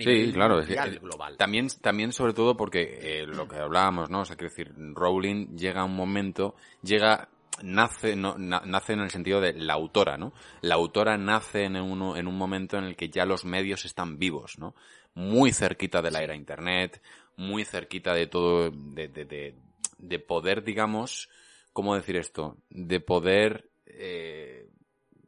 sí, 0.00 0.32
claro, 0.32 0.62
global. 1.00 1.36
También, 1.36 1.68
también 1.80 2.12
sobre 2.12 2.32
todo 2.32 2.56
porque 2.56 2.98
eh, 3.00 3.26
lo 3.26 3.46
que 3.46 3.56
hablábamos, 3.56 4.10
¿no? 4.10 4.20
O 4.20 4.24
sea, 4.24 4.36
quiero 4.36 4.50
decir, 4.50 4.72
Rowling 4.94 5.56
llega 5.56 5.82
a 5.82 5.84
un 5.84 5.94
momento, 5.94 6.54
llega, 6.82 7.28
nace, 7.62 8.16
no, 8.16 8.36
nace 8.38 8.94
en 8.94 9.00
el 9.00 9.10
sentido 9.10 9.40
de 9.40 9.52
la 9.54 9.74
autora, 9.74 10.16
¿no? 10.16 10.32
La 10.62 10.76
autora 10.76 11.18
nace 11.18 11.64
en, 11.64 11.76
uno, 11.76 12.16
en 12.16 12.26
un 12.26 12.36
momento 12.36 12.78
en 12.78 12.84
el 12.84 12.96
que 12.96 13.10
ya 13.10 13.26
los 13.26 13.44
medios 13.44 13.84
están 13.84 14.18
vivos, 14.18 14.58
¿no? 14.58 14.74
Muy 15.14 15.52
cerquita 15.52 16.00
de 16.02 16.10
la 16.10 16.22
era 16.22 16.34
internet, 16.34 17.02
muy 17.36 17.64
cerquita 17.64 18.14
de 18.14 18.26
todo, 18.26 18.70
de, 18.70 19.08
de, 19.08 19.54
de, 19.98 20.18
poder, 20.18 20.64
digamos, 20.64 21.28
¿cómo 21.72 21.94
decir 21.94 22.16
esto? 22.16 22.56
De 22.70 23.00
poder, 23.00 23.70
eh, 23.86 24.68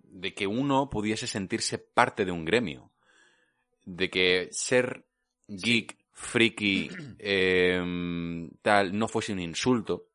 de 0.05 0.35
que 0.35 0.47
uno 0.47 0.89
pudiese 0.89 1.27
sentirse 1.27 1.79
parte 1.79 2.25
de 2.25 2.33
un 2.33 2.45
gremio 2.45 2.91
de 3.85 4.11
que 4.11 4.49
ser 4.51 5.05
geek, 5.49 5.97
friki, 6.13 6.89
em, 7.19 8.51
tal, 8.63 8.97
no 8.97 9.09
fuese 9.09 9.33
un 9.33 9.41
insulto, 9.41 10.09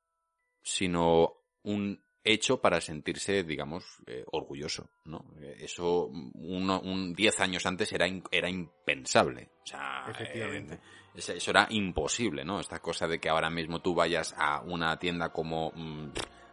sino 0.62 1.34
un 1.64 2.02
hecho 2.32 2.62
para 2.62 2.80
sentirse, 2.80 3.44
digamos, 3.44 3.84
eh, 4.06 4.24
orgulloso, 4.32 4.90
¿no? 5.06 5.26
Eso 5.58 6.08
uno, 6.08 6.80
un 6.82 7.14
10 7.14 7.40
años 7.40 7.66
antes 7.66 7.92
era, 7.92 8.08
era 8.32 8.50
impensable. 8.50 9.50
O 9.64 9.68
sea, 9.68 10.06
Efectivamente. 10.10 10.76
Eh, 10.76 10.80
eso 11.16 11.52
era 11.52 11.68
imposible, 11.72 12.46
¿no? 12.46 12.60
Esta 12.60 12.80
cosa 12.80 13.08
de 13.08 13.20
que 13.20 13.30
ahora 13.30 13.50
mismo 13.50 13.82
tú 13.82 13.96
vayas 13.96 14.34
a 14.38 14.62
una 14.62 14.98
tienda 15.00 15.30
como 15.30 15.72
mm, 15.76 16.12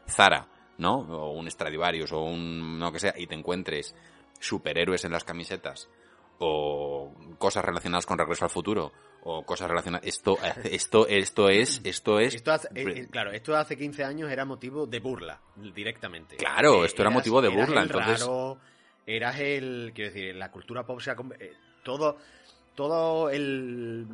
Zara, 0.09 0.49
¿no? 0.79 1.01
O 1.01 1.33
un 1.33 1.51
Stradivarius 1.51 2.13
o 2.13 2.23
un, 2.23 2.79
no 2.79 2.91
que 2.91 2.99
sea, 2.99 3.15
y 3.17 3.27
te 3.27 3.35
encuentres 3.35 3.95
superhéroes 4.41 5.05
en 5.05 5.13
las 5.13 5.25
camisetas 5.25 5.89
o 6.39 7.13
cosas 7.39 7.65
relacionadas 7.65 8.07
con 8.07 8.19
Regreso 8.19 8.45
al 8.45 8.51
Futuro 8.51 8.93
o 9.25 9.43
cosas 9.45 9.69
relacionadas 9.69 10.07
esto 10.07 10.39
esto 10.65 11.07
esto 11.09 11.49
es 11.49 11.81
esto 11.83 12.21
es 12.21 12.35
eh, 12.35 12.41
eh, 12.75 13.07
claro 13.11 13.33
esto 13.33 13.57
hace 13.57 13.77
15 13.77 14.05
años 14.05 14.31
era 14.31 14.45
motivo 14.45 14.87
de 14.87 15.01
burla 15.01 15.41
directamente. 15.57 16.37
Claro 16.37 16.85
esto 16.85 17.03
era 17.03 17.11
motivo 17.11 17.43
de 17.43 17.49
burla 17.49 17.83
entonces 17.83 18.21
raro, 18.21 18.59
eras 19.07 19.39
el 19.41 19.93
quiero 19.95 20.13
decir 20.13 20.35
la 20.37 20.51
cultura 20.51 20.85
pop 20.85 21.01
se 21.01 21.11
ha 21.11 21.17
todo, 21.87 22.17
todo 22.75 23.31
el, 23.31 24.07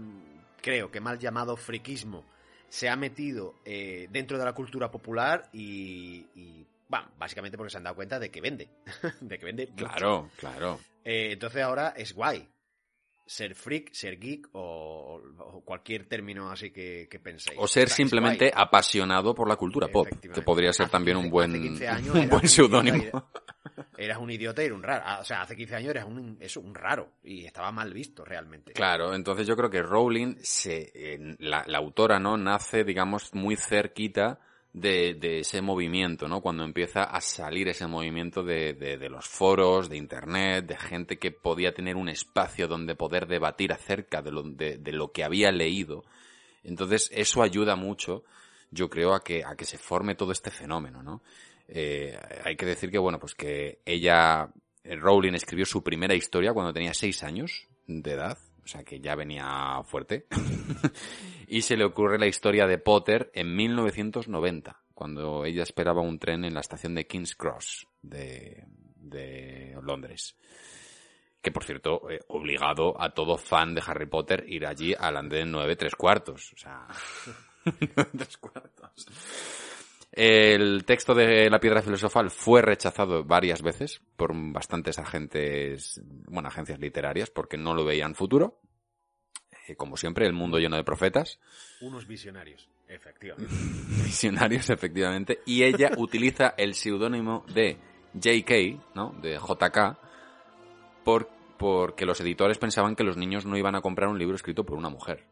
creo 0.61 0.91
que 0.91 1.01
mal 1.01 1.19
llamado 1.19 1.57
friquismo 1.57 2.25
se 2.69 2.89
ha 2.89 2.97
metido 2.97 3.55
eh, 3.65 4.09
dentro 4.11 4.39
de 4.39 4.45
la 4.45 4.53
cultura 4.53 4.91
popular 4.91 5.49
y, 5.53 6.27
y, 6.35 6.67
bueno, 6.93 7.11
básicamente 7.17 7.57
porque 7.57 7.71
se 7.71 7.79
han 7.79 7.85
dado 7.85 7.97
cuenta 7.97 8.19
de 8.19 8.31
que 8.31 8.43
vende, 8.43 8.69
de 9.23 9.39
que 9.39 9.45
vende. 9.47 9.67
mucho. 9.67 9.77
Claro, 9.87 10.31
claro. 10.37 10.79
Eh, 11.03 11.31
entonces 11.33 11.63
ahora 11.63 11.95
es 11.97 12.13
guay 12.13 12.47
ser 13.25 13.55
freak, 13.55 13.95
ser 13.95 14.19
geek 14.19 14.49
o, 14.53 15.19
o 15.39 15.65
cualquier 15.65 16.07
término 16.07 16.51
así 16.51 16.71
que, 16.71 17.09
que 17.11 17.19
penséis. 17.19 17.59
O 17.59 17.67
ser 17.67 17.89
simplemente 17.89 18.51
guay. 18.51 18.63
apasionado 18.63 19.35
por 19.35 19.49
la 19.49 19.57
cultura 19.57 19.89
pop, 19.89 20.07
que 20.07 20.43
podría 20.43 20.71
ser 20.75 20.85
Hace 20.85 20.93
también 20.93 21.17
15 21.17 21.27
un 21.27 21.31
buen, 21.33 21.51
hace 21.53 21.61
15 21.63 21.89
años 21.89 22.15
un 22.15 22.29
buen 22.29 22.49
seudónimo. 22.49 23.31
Eras 23.97 24.19
un 24.19 24.31
idiota 24.31 24.63
y 24.63 24.67
era 24.67 24.75
un 24.75 24.83
raro. 24.83 25.03
Ah, 25.07 25.21
O 25.21 25.25
sea, 25.25 25.41
hace 25.41 25.57
15 25.57 25.77
años 25.77 25.91
eras 25.93 26.05
un, 26.05 26.37
eso, 26.41 26.61
un 26.61 26.75
raro 26.75 27.15
y 27.23 27.47
estaba 27.47 27.73
mal 27.73 27.95
visto 27.95 28.23
realmente. 28.23 28.75
Claro, 28.75 29.15
entonces 29.15 29.47
yo 29.47 29.57
creo 29.57 29.71
que 29.71 29.81
Rowling, 29.83 30.37
se, 30.43 30.93
eh, 30.95 31.37
la, 31.39 31.65
la 31.67 31.79
autora, 31.79 32.19
¿no? 32.19 32.37
Nace, 32.37 32.85
digamos, 32.85 33.33
muy 33.33 33.57
cerquita 33.57 34.41
de, 34.73 35.15
de 35.15 35.41
ese 35.41 35.61
movimiento, 35.61 36.29
¿no? 36.29 36.41
Cuando 36.41 36.65
empieza 36.65 37.03
a 37.05 37.21
salir 37.21 37.69
ese 37.69 37.87
movimiento 37.87 38.43
de, 38.43 38.73
de, 38.73 38.97
de 38.97 39.09
los 39.11 39.27
foros, 39.27 39.89
de 39.89 39.99
internet, 39.99 40.67
de 40.67 40.77
gente 40.77 41.19
que 41.19 41.31
podía 41.31 41.75
tener 41.75 41.97
un 41.97 42.09
espacio 42.09 42.69
donde 42.69 42.95
poder 42.95 43.27
debatir 43.27 43.73
acerca 43.73 44.23
de 44.23 44.31
lo, 44.31 44.43
lo 44.45 45.13
que 45.13 45.25
había 45.25 45.53
leído. 45.53 46.05
Entonces, 46.65 47.11
eso 47.13 47.43
ayuda 47.43 47.77
mucho, 47.77 48.25
yo 48.71 48.89
creo, 48.89 49.15
a 49.15 49.23
que, 49.23 49.45
a 49.45 49.57
que 49.57 49.65
se 49.65 49.79
forme 49.79 50.15
todo 50.15 50.33
este 50.33 50.51
fenómeno, 50.51 51.03
¿no? 51.03 51.23
Eh, 51.69 52.19
hay 52.45 52.57
que 52.57 52.67
decir 52.67 52.91
que, 52.91 52.99
bueno, 52.99 53.19
pues 53.19 53.35
que 53.35 53.81
ella, 53.85 54.49
eh, 54.85 54.97
Rowling 54.97 55.35
escribió 55.35 55.67
su 55.67 55.83
primera 55.83 56.15
historia 56.15 56.53
cuando 56.53 56.73
tenía 56.73 56.95
seis 56.95 57.23
años 57.23 57.69
de 57.87 58.13
edad, 58.13 58.39
o 58.65 58.67
sea 58.67 58.85
que 58.85 59.01
ya 59.01 59.15
venía 59.15 59.83
fuerte, 59.85 60.27
y 61.49 61.63
se 61.63 61.77
le 61.77 61.85
ocurre 61.85 62.19
la 62.19 62.27
historia 62.27 62.67
de 62.67 62.79
Potter 62.79 63.31
en 63.35 63.55
1990, 63.55 64.83
cuando 64.95 65.45
ella 65.45 65.63
esperaba 65.63 66.01
un 66.01 66.19
tren 66.19 66.45
en 66.45 66.55
la 66.55 66.61
estación 66.61 66.95
de 66.95 67.07
King's 67.07 67.35
Cross 67.35 67.89
de, 68.03 68.67
de 68.97 69.77
Londres. 69.83 70.37
Que 71.43 71.51
por 71.51 71.65
cierto, 71.65 72.09
eh, 72.09 72.21
obligado 72.29 73.01
a 73.01 73.13
todo 73.13 73.37
fan 73.37 73.75
de 73.75 73.83
Harry 73.85 74.07
Potter 74.07 74.45
ir 74.47 74.65
allí 74.65 74.95
al 74.97 75.17
andén 75.17 75.51
9 75.51 75.75
tres 75.75 75.97
cuartos. 75.97 76.53
O 76.55 76.57
sea, 76.57 76.87
9 77.65 78.11
tres 78.17 78.39
cuartos. 78.39 79.72
El 80.13 80.85
texto 80.85 81.15
de 81.15 81.49
La 81.49 81.59
Piedra 81.59 81.81
Filosofal 81.81 82.31
fue 82.31 82.61
rechazado 82.61 83.25
varias 83.25 83.63
veces 83.63 84.03
por 84.17 84.33
bastantes 84.35 84.99
agentes, 84.99 86.03
bueno, 86.27 86.49
agencias 86.49 86.79
literarias, 86.79 87.31
porque 87.31 87.57
no 87.57 87.73
lo 87.73 87.87
veían 87.87 88.15
futuro. 88.15 88.61
Eh, 89.67 89.75
como 89.75 89.97
siempre, 89.97 90.27
el 90.27 90.35
mundo 90.35 90.59
lleno 90.59 90.77
de 90.77 90.85
profetas, 90.85 91.41
Unos 91.81 92.07
visionarios, 92.07 92.69
efectivamente. 92.89 93.55
visionarios, 94.05 94.69
efectivamente, 94.69 95.41
y 95.47 95.63
ella 95.63 95.93
utiliza 95.97 96.55
el 96.59 96.75
seudónimo 96.75 97.47
de 97.55 97.79
JK, 98.13 98.95
¿no? 98.95 99.15
De 99.23 99.39
JK, 99.39 99.97
por, 101.05 101.31
porque 101.57 102.05
los 102.05 102.21
editores 102.21 102.59
pensaban 102.59 102.97
que 102.97 103.05
los 103.05 103.17
niños 103.17 103.47
no 103.47 103.57
iban 103.57 103.77
a 103.77 103.81
comprar 103.81 104.11
un 104.11 104.19
libro 104.19 104.37
escrito 104.37 104.65
por 104.65 104.77
una 104.77 104.91
mujer. 104.91 105.25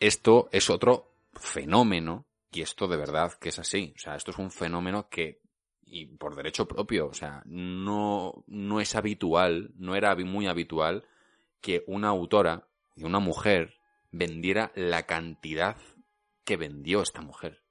Esto 0.00 0.48
es 0.50 0.70
otro 0.70 1.12
fenómeno, 1.34 2.24
y 2.52 2.62
esto 2.62 2.88
de 2.88 2.96
verdad 2.96 3.32
que 3.40 3.50
es 3.50 3.58
así. 3.58 3.92
O 3.96 3.98
sea, 3.98 4.16
esto 4.16 4.30
es 4.30 4.38
un 4.38 4.50
fenómeno 4.50 5.08
que, 5.08 5.40
y 5.82 6.06
por 6.06 6.34
derecho 6.34 6.66
propio, 6.66 7.08
o 7.08 7.14
sea, 7.14 7.42
no, 7.46 8.44
no 8.46 8.80
es 8.80 8.94
habitual, 8.94 9.72
no 9.76 9.94
era 9.94 10.14
muy 10.16 10.46
habitual 10.46 11.04
que 11.60 11.84
una 11.86 12.08
autora 12.08 12.68
y 12.96 13.04
una 13.04 13.20
mujer 13.20 13.74
vendiera 14.10 14.72
la 14.74 15.04
cantidad 15.04 15.76
que 16.44 16.56
vendió 16.56 17.02
esta 17.02 17.20
mujer. 17.20 17.62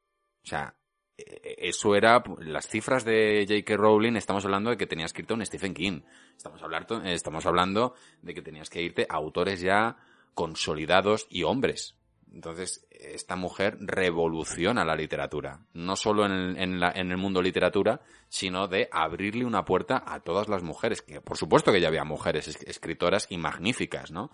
O 0.44 0.48
sea, 0.48 0.76
eh, 1.18 1.56
eso 1.58 1.96
era 1.96 2.24
las 2.40 2.68
cifras 2.68 3.04
de 3.04 3.46
J.K. 3.48 3.76
Rowling. 3.76 4.16
Estamos 4.16 4.46
hablando 4.46 4.70
de 4.70 4.78
que 4.78 4.88
tenía 4.88 5.06
escrito 5.06 5.34
un 5.34 5.46
Stephen 5.46 5.74
King. 5.74 6.02
Estamos 6.38 6.62
hablando, 6.64 7.04
estamos 7.04 7.46
hablando 7.46 7.94
de 8.22 8.34
que 8.34 8.42
tenías 8.42 8.70
que 8.70 8.82
irte 8.82 9.06
a 9.10 9.16
autores 9.16 9.60
ya 9.60 9.98
consolidados 10.34 11.28
y 11.30 11.44
hombres. 11.44 11.99
Entonces, 12.34 12.88
esta 12.92 13.36
mujer 13.36 13.78
revoluciona 13.82 14.86
la 14.86 14.96
literatura. 14.96 15.60
No 15.74 15.96
solo 15.96 16.26
en 16.26 16.32
el, 16.32 16.58
en 16.58 16.80
la- 16.80 16.92
en 16.92 17.12
el 17.12 17.18
mundo 17.18 17.42
literatura, 17.42 18.02
sino 18.28 18.68
de 18.68 18.88
abrirle 18.92 19.46
una 19.46 19.66
puerta 19.66 20.04
a 20.06 20.20
todas 20.20 20.48
las 20.48 20.62
mujeres. 20.64 21.02
Que 21.02 21.22
por 21.22 21.38
supuesto 21.38 21.72
que 21.72 21.82
ya 21.82 21.88
había 21.88 22.04
mujeres 22.04 22.48
es- 22.48 22.62
escritoras 22.64 23.28
y 23.30 23.38
magníficas, 23.38 24.12
¿no? 24.12 24.30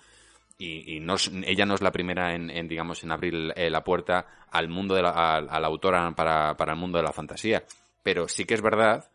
y, 0.58 0.96
y 0.96 1.00
no 1.02 1.16
ella 1.46 1.66
no 1.66 1.76
es 1.76 1.82
la 1.82 1.92
primera 1.92 2.34
en, 2.34 2.50
en, 2.50 2.70
digamos 2.70 3.04
en 3.04 3.12
abrir 3.12 3.52
eh, 3.58 3.70
la 3.70 3.84
puerta 3.84 4.26
al 4.52 4.70
mundo 4.70 4.96
de 4.96 5.02
la, 5.02 5.10
a, 5.10 5.36
a 5.40 5.60
la 5.60 5.68
autora 5.68 6.10
para, 6.16 6.56
para 6.56 6.72
el 6.72 6.80
mundo 6.80 6.98
de 6.98 7.04
la 7.04 7.12
fantasía 7.12 7.66
pero 8.04 8.30
sí 8.30 8.46
que 8.46 8.54
es 8.54 8.62
verdad 8.62 9.12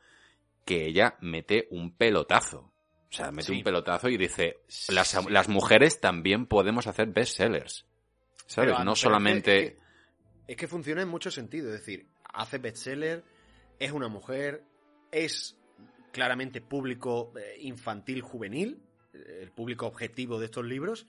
que 0.67 0.85
ella 0.85 1.17
mete 1.23 1.67
un 1.71 1.97
pelotazo 1.97 2.59
o 2.59 3.13
sea 3.13 3.31
mete 3.33 3.47
Sí. 3.47 3.57
un 3.57 3.63
pelotazo 3.63 4.11
y 4.11 4.19
dice 4.19 4.59
las, 4.91 5.19
las 5.31 5.49
mujeres 5.49 5.99
también 5.99 6.45
podemos 6.45 6.87
hacer 6.87 7.07
bestsellers 7.07 7.87
sabes 8.51 8.73
Pero, 8.73 8.85
no 8.85 8.93
es 8.93 8.99
solamente 8.99 9.51
que- 9.53 9.67
Es 9.67 9.73
que, 9.75 10.53
es 10.53 10.57
que 10.57 10.69
funciona 10.69 11.03
en 11.03 11.09
muchos 11.09 11.35
sentidos. 11.35 11.73
Es 11.73 11.81
decir, 11.81 12.09
hace 12.25 12.59
bestseller, 12.59 13.25
es 13.79 13.93
una 13.93 14.09
mujer, 14.09 14.65
es 15.13 15.57
claramente 16.13 16.61
público 16.61 17.33
eh, 17.39 17.57
infantil 17.61 18.21
juvenil, 18.23 18.83
eh, 19.15 19.41
el 19.43 19.53
público 19.53 19.87
objetivo 19.87 20.39
de 20.39 20.47
estos 20.47 20.65
libros, 20.65 21.07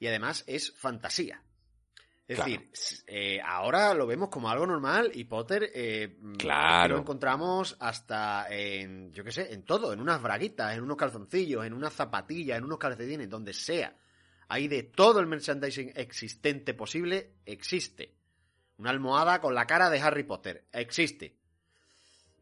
y 0.00 0.06
además 0.08 0.42
es 0.46 0.72
fantasía. 0.72 1.42
Es 2.28 2.36
Claro. 2.36 2.50
decir, 2.50 3.02
eh, 3.08 3.40
ahora 3.44 3.94
lo 3.94 4.06
vemos 4.06 4.28
como 4.30 4.48
algo 4.48 4.66
normal 4.66 5.10
y 5.14 5.24
Potter 5.24 5.70
eh, 5.74 6.16
mm, 6.18 6.34
Claro. 6.34 6.94
lo 6.94 7.00
encontramos 7.00 7.76
hasta 7.80 8.46
en, 8.48 9.12
yo 9.12 9.22
qué 9.24 9.32
sé, 9.32 9.52
en 9.52 9.64
todo, 9.64 9.92
en 9.92 10.00
unas 10.00 10.22
braguitas, 10.22 10.74
en 10.76 10.82
unos 10.82 10.96
calzoncillos, 10.96 11.64
en 11.66 11.72
unas 11.74 11.92
zapatillas, 11.92 12.58
en 12.58 12.64
unos 12.64 12.78
calcetines, 12.78 13.28
donde 13.28 13.52
sea. 13.52 13.94
Ahí 14.48 14.68
de 14.68 14.82
todo 14.82 15.20
el 15.20 15.26
merchandising 15.26 15.92
existente 15.96 16.74
posible, 16.74 17.34
existe. 17.46 18.14
Una 18.78 18.90
almohada 18.90 19.40
con 19.40 19.54
la 19.54 19.66
cara 19.66 19.90
de 19.90 20.00
Harry 20.00 20.24
Potter, 20.24 20.66
existe. 20.72 21.36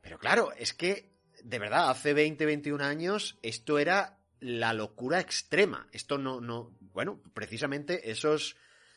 Pero 0.01 0.19
claro, 0.19 0.53
es 0.57 0.73
que, 0.73 1.13
de 1.43 1.59
verdad, 1.59 1.91
hace 1.91 2.15
20, 2.15 2.47
21 2.47 2.83
años, 2.83 3.39
esto 3.43 3.79
era 3.79 4.19
la 4.41 4.73
locura 4.73 5.21
extrema. 5.21 5.87
Esto 5.93 6.19
no, 6.19 6.41
no, 6.41 6.77
bueno, 6.81 7.21
precisamente 7.35 8.11
esos 8.11 8.57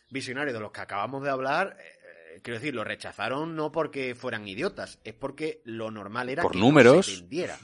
visionarios 0.09 0.53
de 0.53 0.61
los 0.61 0.71
que 0.71 0.81
acabamos 0.81 1.23
de 1.23 1.29
hablar, 1.29 1.77
eh, 1.79 2.39
quiero 2.41 2.59
decir, 2.59 2.73
lo 2.73 2.83
rechazaron 2.83 3.55
no 3.55 3.71
porque 3.71 4.15
fueran 4.15 4.47
idiotas, 4.47 4.99
es 5.03 5.13
porque 5.13 5.61
lo 5.65 5.91
normal 5.91 6.29
era 6.29 6.43
Por 6.43 6.53
que 6.53 6.59
números. 6.59 6.95
no 6.95 7.03
se 7.03 7.21
vendiera. 7.21 7.59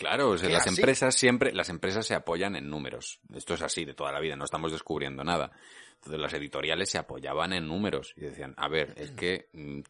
Claro, 0.00 0.30
o 0.30 0.38
sea, 0.38 0.48
las 0.48 0.66
así. 0.66 0.80
empresas 0.80 1.14
siempre, 1.14 1.52
las 1.52 1.68
empresas 1.68 2.06
se 2.06 2.14
apoyan 2.14 2.56
en 2.56 2.70
números. 2.70 3.20
Esto 3.34 3.52
es 3.52 3.60
así 3.60 3.84
de 3.84 3.92
toda 3.92 4.10
la 4.10 4.18
vida, 4.18 4.34
no 4.34 4.44
estamos 4.44 4.72
descubriendo 4.72 5.22
nada. 5.24 5.52
Entonces 5.96 6.18
las 6.18 6.32
editoriales 6.32 6.88
se 6.88 6.96
apoyaban 6.96 7.52
en 7.52 7.68
números 7.68 8.14
y 8.16 8.22
decían, 8.22 8.54
a 8.56 8.66
ver, 8.68 8.94
es 8.96 9.10
que 9.10 9.50
mm, 9.52 9.80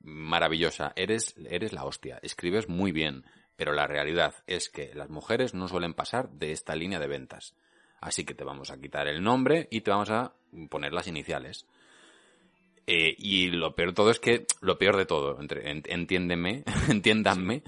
maravillosa, 0.00 0.92
eres, 0.96 1.36
eres 1.48 1.72
la 1.72 1.84
hostia, 1.84 2.18
escribes 2.20 2.68
muy 2.68 2.90
bien, 2.90 3.24
pero 3.54 3.72
la 3.72 3.86
realidad 3.86 4.34
es 4.48 4.70
que 4.70 4.92
las 4.92 5.08
mujeres 5.08 5.54
no 5.54 5.68
suelen 5.68 5.94
pasar 5.94 6.30
de 6.30 6.50
esta 6.50 6.74
línea 6.74 6.98
de 6.98 7.06
ventas. 7.06 7.54
Así 8.00 8.24
que 8.24 8.34
te 8.34 8.42
vamos 8.42 8.72
a 8.72 8.80
quitar 8.80 9.06
el 9.06 9.22
nombre 9.22 9.68
y 9.70 9.82
te 9.82 9.92
vamos 9.92 10.10
a 10.10 10.34
poner 10.68 10.92
las 10.92 11.06
iniciales. 11.06 11.64
Eh, 12.88 13.14
y 13.16 13.50
lo 13.50 13.76
peor 13.76 13.90
de 13.90 13.94
todo 13.94 14.10
es 14.10 14.18
que, 14.18 14.46
lo 14.62 14.78
peor 14.78 14.96
de 14.96 15.06
todo, 15.06 15.38
entiéndeme, 15.38 16.64
entiéndanme, 16.88 17.62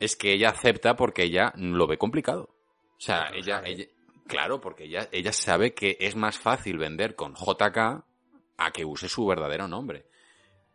es 0.00 0.16
que 0.16 0.32
ella 0.32 0.50
acepta 0.50 0.96
porque 0.96 1.24
ella 1.24 1.52
lo 1.56 1.86
ve 1.86 1.98
complicado. 1.98 2.50
O 2.96 3.00
sea, 3.00 3.30
ella, 3.34 3.62
claro, 4.26 4.60
porque 4.60 4.84
ella, 4.84 5.08
ella 5.12 5.32
sabe 5.32 5.74
que 5.74 5.96
es 6.00 6.16
más 6.16 6.38
fácil 6.38 6.78
vender 6.78 7.14
con 7.14 7.34
JK 7.34 7.78
a 8.58 8.70
que 8.72 8.84
use 8.84 9.08
su 9.08 9.26
verdadero 9.26 9.68
nombre. 9.68 10.06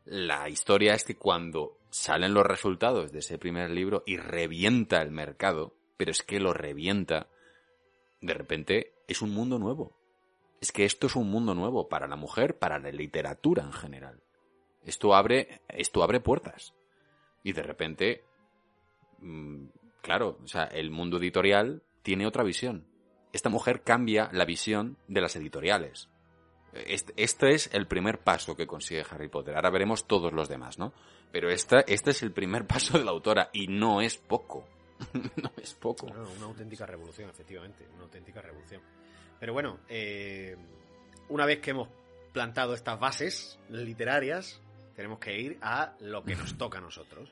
La 0.06 0.50
historia 0.50 0.94
es 0.94 1.04
que 1.04 1.16
cuando 1.16 1.80
salen 1.90 2.34
los 2.34 2.46
resultados 2.46 3.12
de 3.12 3.20
ese 3.20 3.38
primer 3.38 3.70
libro 3.70 4.04
y 4.06 4.18
revienta 4.18 5.02
el 5.02 5.12
mercado, 5.12 5.76
pero 5.98 6.12
es 6.12 6.24
que 6.24 6.40
lo 6.40 6.54
revienta, 6.54 7.28
de 8.20 8.34
repente 8.34 8.94
es 9.08 9.22
un 9.22 9.32
mundo 9.32 9.60
nuevo. 9.60 9.96
Es 10.60 10.72
que 10.72 10.86
esto 10.86 11.08
es 11.08 11.16
un 11.16 11.30
mundo 11.30 11.54
nuevo 11.54 11.90
para 11.90 12.08
la 12.08 12.16
mujer, 12.16 12.58
para 12.58 12.80
la 12.80 12.90
literatura 12.90 13.64
en 13.64 13.74
general. 13.74 14.24
Esto 14.86 15.14
abre, 15.14 15.62
esto 15.68 16.04
abre 16.04 16.20
puertas. 16.20 16.74
Y 17.44 17.52
de 17.52 17.64
repente, 17.64 18.24
claro, 20.02 20.40
o 20.44 20.48
sea, 20.48 20.64
el 20.64 20.92
mundo 20.92 21.18
editorial 21.18 21.84
tiene 22.02 22.28
otra 22.28 22.44
visión. 22.44 22.86
Esta 23.32 23.50
mujer 23.50 23.82
cambia 23.84 24.30
la 24.32 24.46
visión 24.46 24.98
de 25.08 25.22
las 25.22 25.36
editoriales. 25.36 26.10
Este, 26.74 27.14
este 27.18 27.54
es 27.54 27.70
el 27.74 27.88
primer 27.88 28.20
paso 28.20 28.56
que 28.56 28.68
consigue 28.68 29.06
Harry 29.10 29.30
Potter. 29.30 29.56
Ahora 29.56 29.70
veremos 29.70 30.08
todos 30.08 30.34
los 30.34 30.50
demás, 30.50 30.80
¿no? 30.80 30.94
Pero 31.32 31.50
esta, 31.50 31.82
este 31.82 32.12
es 32.12 32.24
el 32.24 32.32
primer 32.32 32.68
paso 32.68 32.98
de 32.98 33.06
la 33.06 33.12
autora 33.12 33.50
y 33.54 33.68
no 33.68 34.02
es 34.02 34.18
poco. 34.18 34.68
no 35.14 35.52
es 35.62 35.74
poco. 35.74 36.08
No, 36.08 36.30
una 36.38 36.46
auténtica 36.46 36.86
revolución, 36.86 37.30
efectivamente, 37.30 37.88
una 37.94 38.04
auténtica 38.04 38.42
revolución. 38.42 38.82
Pero 39.40 39.54
bueno, 39.54 39.80
eh, 39.88 40.56
una 41.30 41.46
vez 41.46 41.60
que 41.60 41.72
hemos 41.72 41.90
plantado 42.32 42.74
estas 42.74 43.00
bases 43.00 43.60
literarias, 43.70 44.62
tenemos 44.96 45.20
que 45.20 45.40
ir 45.40 45.58
a 45.62 45.96
lo 46.00 46.24
que 46.24 46.36
nos 46.36 46.54
toca 46.58 46.80
a 46.80 46.82
nosotros. 46.82 47.32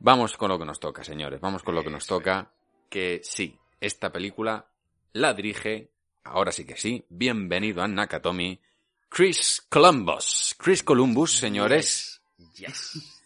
Vamos 0.00 0.36
con 0.36 0.48
lo 0.48 0.58
que 0.58 0.64
nos 0.64 0.78
toca, 0.78 1.02
señores. 1.02 1.40
Vamos 1.40 1.62
con 1.62 1.74
lo 1.74 1.82
que 1.82 1.90
nos 1.90 2.06
toca. 2.06 2.52
Que 2.88 3.20
sí, 3.24 3.58
esta 3.80 4.12
película 4.12 4.66
la 5.12 5.34
dirige, 5.34 5.90
ahora 6.24 6.52
sí 6.52 6.64
que 6.64 6.76
sí, 6.76 7.04
bienvenido 7.08 7.82
a 7.82 7.88
Nakatomi, 7.88 8.60
Chris 9.08 9.66
Columbus. 9.68 10.54
Chris 10.56 10.82
Columbus, 10.84 11.36
señores. 11.36 12.22
Yes. 12.54 13.20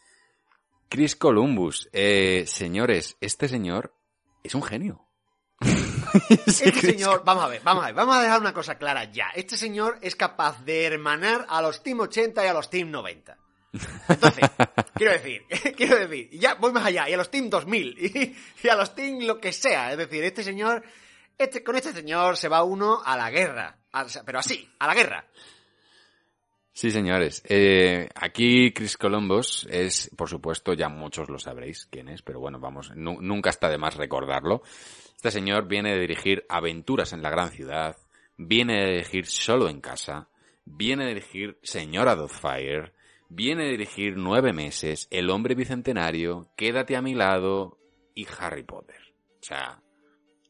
Chris 0.88 1.14
Columbus. 1.16 1.88
Eh, 1.92 2.44
señores, 2.46 3.16
este 3.20 3.48
señor 3.48 3.94
es 4.42 4.54
un 4.54 4.62
genio. 4.62 5.06
Este 6.28 6.72
señor, 6.72 7.22
vamos 7.24 7.44
a 7.44 7.48
ver, 7.48 7.62
vamos 7.64 7.84
a 7.84 7.86
ver, 7.86 7.94
vamos 7.94 8.16
a 8.16 8.22
dejar 8.22 8.40
una 8.40 8.52
cosa 8.52 8.76
clara 8.76 9.04
ya. 9.04 9.28
Este 9.34 9.56
señor 9.56 9.98
es 10.02 10.14
capaz 10.14 10.62
de 10.62 10.84
hermanar 10.84 11.46
a 11.48 11.62
los 11.62 11.82
Team 11.82 12.00
80 12.00 12.44
y 12.44 12.48
a 12.48 12.52
los 12.52 12.68
Team 12.68 12.90
90. 12.90 13.38
Entonces, 14.08 14.50
quiero 14.94 15.12
decir, 15.12 15.42
quiero 15.76 15.98
decir, 15.98 16.28
y 16.32 16.38
ya 16.38 16.54
voy 16.54 16.72
más 16.72 16.84
allá, 16.86 17.08
y 17.08 17.14
a 17.14 17.16
los 17.16 17.30
Team 17.30 17.48
2000, 17.50 17.96
y, 17.98 18.36
y 18.64 18.68
a 18.68 18.76
los 18.76 18.94
Team 18.94 19.20
lo 19.20 19.40
que 19.40 19.52
sea. 19.52 19.92
Es 19.92 19.98
decir, 19.98 20.22
este 20.24 20.42
señor, 20.42 20.82
este, 21.38 21.62
con 21.64 21.76
este 21.76 21.92
señor 21.92 22.36
se 22.36 22.48
va 22.48 22.62
uno 22.64 23.00
a 23.04 23.16
la 23.16 23.30
guerra. 23.30 23.78
A- 23.92 24.06
pero 24.24 24.38
así, 24.38 24.68
a 24.78 24.86
la 24.86 24.94
guerra. 24.94 25.26
Sí, 26.74 26.90
señores. 26.90 27.42
Eh, 27.46 28.08
aquí 28.14 28.72
Chris 28.72 28.96
Columbus 28.96 29.66
es, 29.70 30.10
por 30.16 30.28
supuesto, 30.30 30.72
ya 30.72 30.88
muchos 30.88 31.28
lo 31.28 31.38
sabréis 31.38 31.86
quién 31.90 32.08
es, 32.08 32.22
pero 32.22 32.40
bueno, 32.40 32.58
vamos, 32.60 32.92
nu- 32.96 33.20
nunca 33.20 33.50
está 33.50 33.68
de 33.68 33.76
más 33.76 33.96
recordarlo. 33.96 34.62
Este 35.16 35.30
señor 35.30 35.68
viene 35.68 35.92
de 35.92 36.00
dirigir 36.00 36.46
Aventuras 36.48 37.12
en 37.12 37.22
la 37.22 37.28
Gran 37.30 37.50
Ciudad, 37.50 37.96
viene 38.38 38.80
de 38.80 38.90
dirigir 38.92 39.26
Solo 39.26 39.68
en 39.68 39.82
Casa, 39.82 40.28
viene 40.64 41.04
de 41.04 41.14
dirigir 41.14 41.58
Señora 41.62 42.14
Dothfire, 42.16 42.92
viene 43.34 43.64
de 43.64 43.70
dirigir 43.70 44.16
Nueve 44.16 44.52
Meses, 44.52 45.08
El 45.10 45.30
Hombre 45.30 45.54
Bicentenario, 45.54 46.50
Quédate 46.56 46.96
a 46.96 47.02
mi 47.02 47.14
lado 47.14 47.78
y 48.14 48.26
Harry 48.38 48.62
Potter. 48.62 49.00
O 49.40 49.44
sea, 49.44 49.82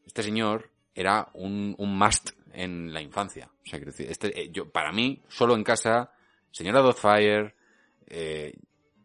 este 0.05 0.21
señor 0.21 0.69
era 0.93 1.29
un, 1.33 1.75
un 1.77 1.97
must 1.97 2.31
en 2.51 2.93
la 2.93 3.01
infancia. 3.01 3.49
O 3.65 3.69
sea, 3.69 3.79
decir, 3.79 4.09
este, 4.09 4.39
eh, 4.39 4.49
yo, 4.51 4.69
para 4.69 4.91
mí, 4.91 5.21
solo 5.29 5.55
en 5.55 5.63
casa, 5.63 6.11
Señora 6.51 6.81
Dothfire, 6.81 7.55
eh, 8.07 8.53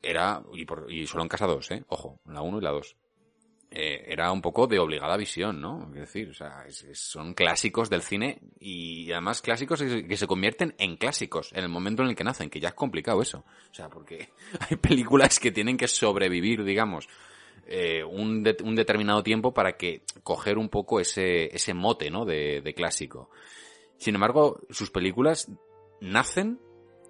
era, 0.03 0.43
y, 0.53 0.65
por, 0.65 0.91
y 0.93 1.07
solo 1.07 1.23
en 1.23 1.29
casa 1.29 1.47
dos, 1.47 1.71
eh, 1.71 1.85
ojo, 1.89 2.21
la 2.27 2.43
uno 2.43 2.59
y 2.59 2.63
la 2.63 2.71
dos. 2.71 2.97
Eh, 3.71 4.07
era 4.13 4.33
un 4.33 4.41
poco 4.41 4.67
de 4.67 4.79
obligada 4.79 5.17
visión, 5.19 5.61
¿no? 5.61 5.89
Quiero 5.91 6.07
decir, 6.07 6.31
o 6.31 6.35
sea, 6.35 6.65
es- 6.67 6.85
es- 6.85 6.99
son 7.01 7.35
clásicos 7.35 7.91
del 7.91 8.01
cine 8.01 8.41
y 8.59 9.13
además 9.13 9.43
clásicos 9.43 9.83
que 9.83 10.17
se, 10.17 10.27
convierten 10.27 10.75
en 10.79 10.97
clásicos 10.97 11.53
en 11.53 11.65
el 11.65 11.69
momento 11.69 12.03
en 12.03 12.09
el 12.09 12.17
que 12.17 12.25
nacen, 12.25 12.49
que 12.49 12.61
ya 12.61 12.69
es 12.69 12.75
complicado 12.75 13.21
eso. 13.21 13.45
O 13.71 13.75
sea, 13.75 13.91
porque 13.91 14.31
hay 14.71 14.77
películas 14.79 15.39
que 15.39 15.53
tienen 15.53 15.77
que 15.77 15.87
sobrevivir, 15.87 16.65
digamos, 16.65 17.09
eh, 17.67 18.03
un, 18.05 18.43
de- 18.43 18.57
un 18.65 18.75
determinado 18.75 19.23
tiempo 19.23 19.53
para 19.53 19.77
que 19.77 20.03
coger 20.23 20.57
un 20.57 20.71
poco 20.71 20.99
ese, 20.99 21.55
ese 21.55 21.75
mote, 21.75 22.11
¿no? 22.11 22.25
De, 22.25 22.63
de 22.63 22.73
clásico. 22.73 23.29
Sin 23.99 24.15
embargo, 24.15 24.61
sus 24.71 24.91
películas 24.91 25.51
nacen 26.01 26.59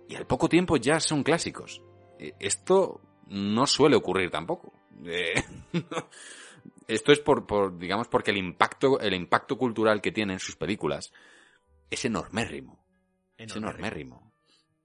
y 0.08 0.16
al 0.16 0.26
poco 0.26 0.48
tiempo 0.48 0.76
ya 0.76 0.98
son 0.98 1.22
clásicos. 1.22 1.82
Eh, 2.18 2.32
Esto 2.40 3.00
no 3.28 3.64
suele 3.68 3.94
ocurrir 3.94 4.30
tampoco. 4.32 4.72
Esto 6.88 7.12
es 7.12 7.20
por, 7.20 7.46
por, 7.46 7.78
digamos, 7.78 8.08
porque 8.08 8.30
el 8.30 8.38
impacto, 8.38 8.98
el 8.98 9.14
impacto 9.14 9.56
cultural 9.56 10.00
que 10.00 10.10
tienen 10.10 10.38
sus 10.40 10.56
películas 10.56 11.12
es 11.90 12.04
enormérrimo. 12.04 12.84
Es 13.36 13.54
enormérrimo. 13.54 14.32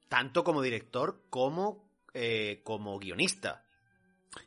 Tanto 0.09 0.43
como 0.43 0.61
director 0.61 1.23
como, 1.29 1.89
eh, 2.13 2.61
como 2.63 2.99
guionista. 2.99 3.65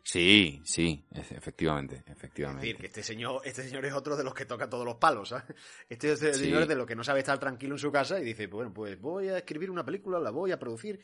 Sí, 0.03 0.61
sí, 0.65 1.05
e- 1.15 1.21
efectivamente, 1.37 2.03
Es 2.07 2.13
efectivamente. 2.13 2.67
decir, 2.67 2.77
que 2.81 2.87
este 2.87 3.03
señor, 3.03 3.41
este 3.45 3.63
señor 3.63 3.85
es 3.87 3.93
otro 3.95 4.17
de 4.17 4.25
los 4.25 4.35
que 4.35 4.45
toca 4.45 4.69
todos 4.69 4.85
los 4.85 4.97
palos, 4.97 5.29
¿sabes? 5.31 5.45
Este 5.89 6.17
Sí. 6.17 6.33
señor 6.45 6.63
es 6.63 6.69
de 6.69 6.75
los 6.77 6.87
que 6.87 6.97
no 6.97 7.05
sabe 7.05 7.21
estar 7.21 7.39
tranquilo 7.39 7.75
en 7.75 7.79
su 7.79 7.91
casa 7.93 8.21
y 8.21 8.25
dice, 8.25 8.49
bueno, 8.49 8.73
pues 8.73 9.01
voy 9.01 9.29
a 9.29 9.39
escribir 9.39 9.71
una 9.71 9.85
película, 9.85 10.19
la 10.19 10.31
voy 10.31 10.51
a 10.53 10.59
producir 10.59 11.01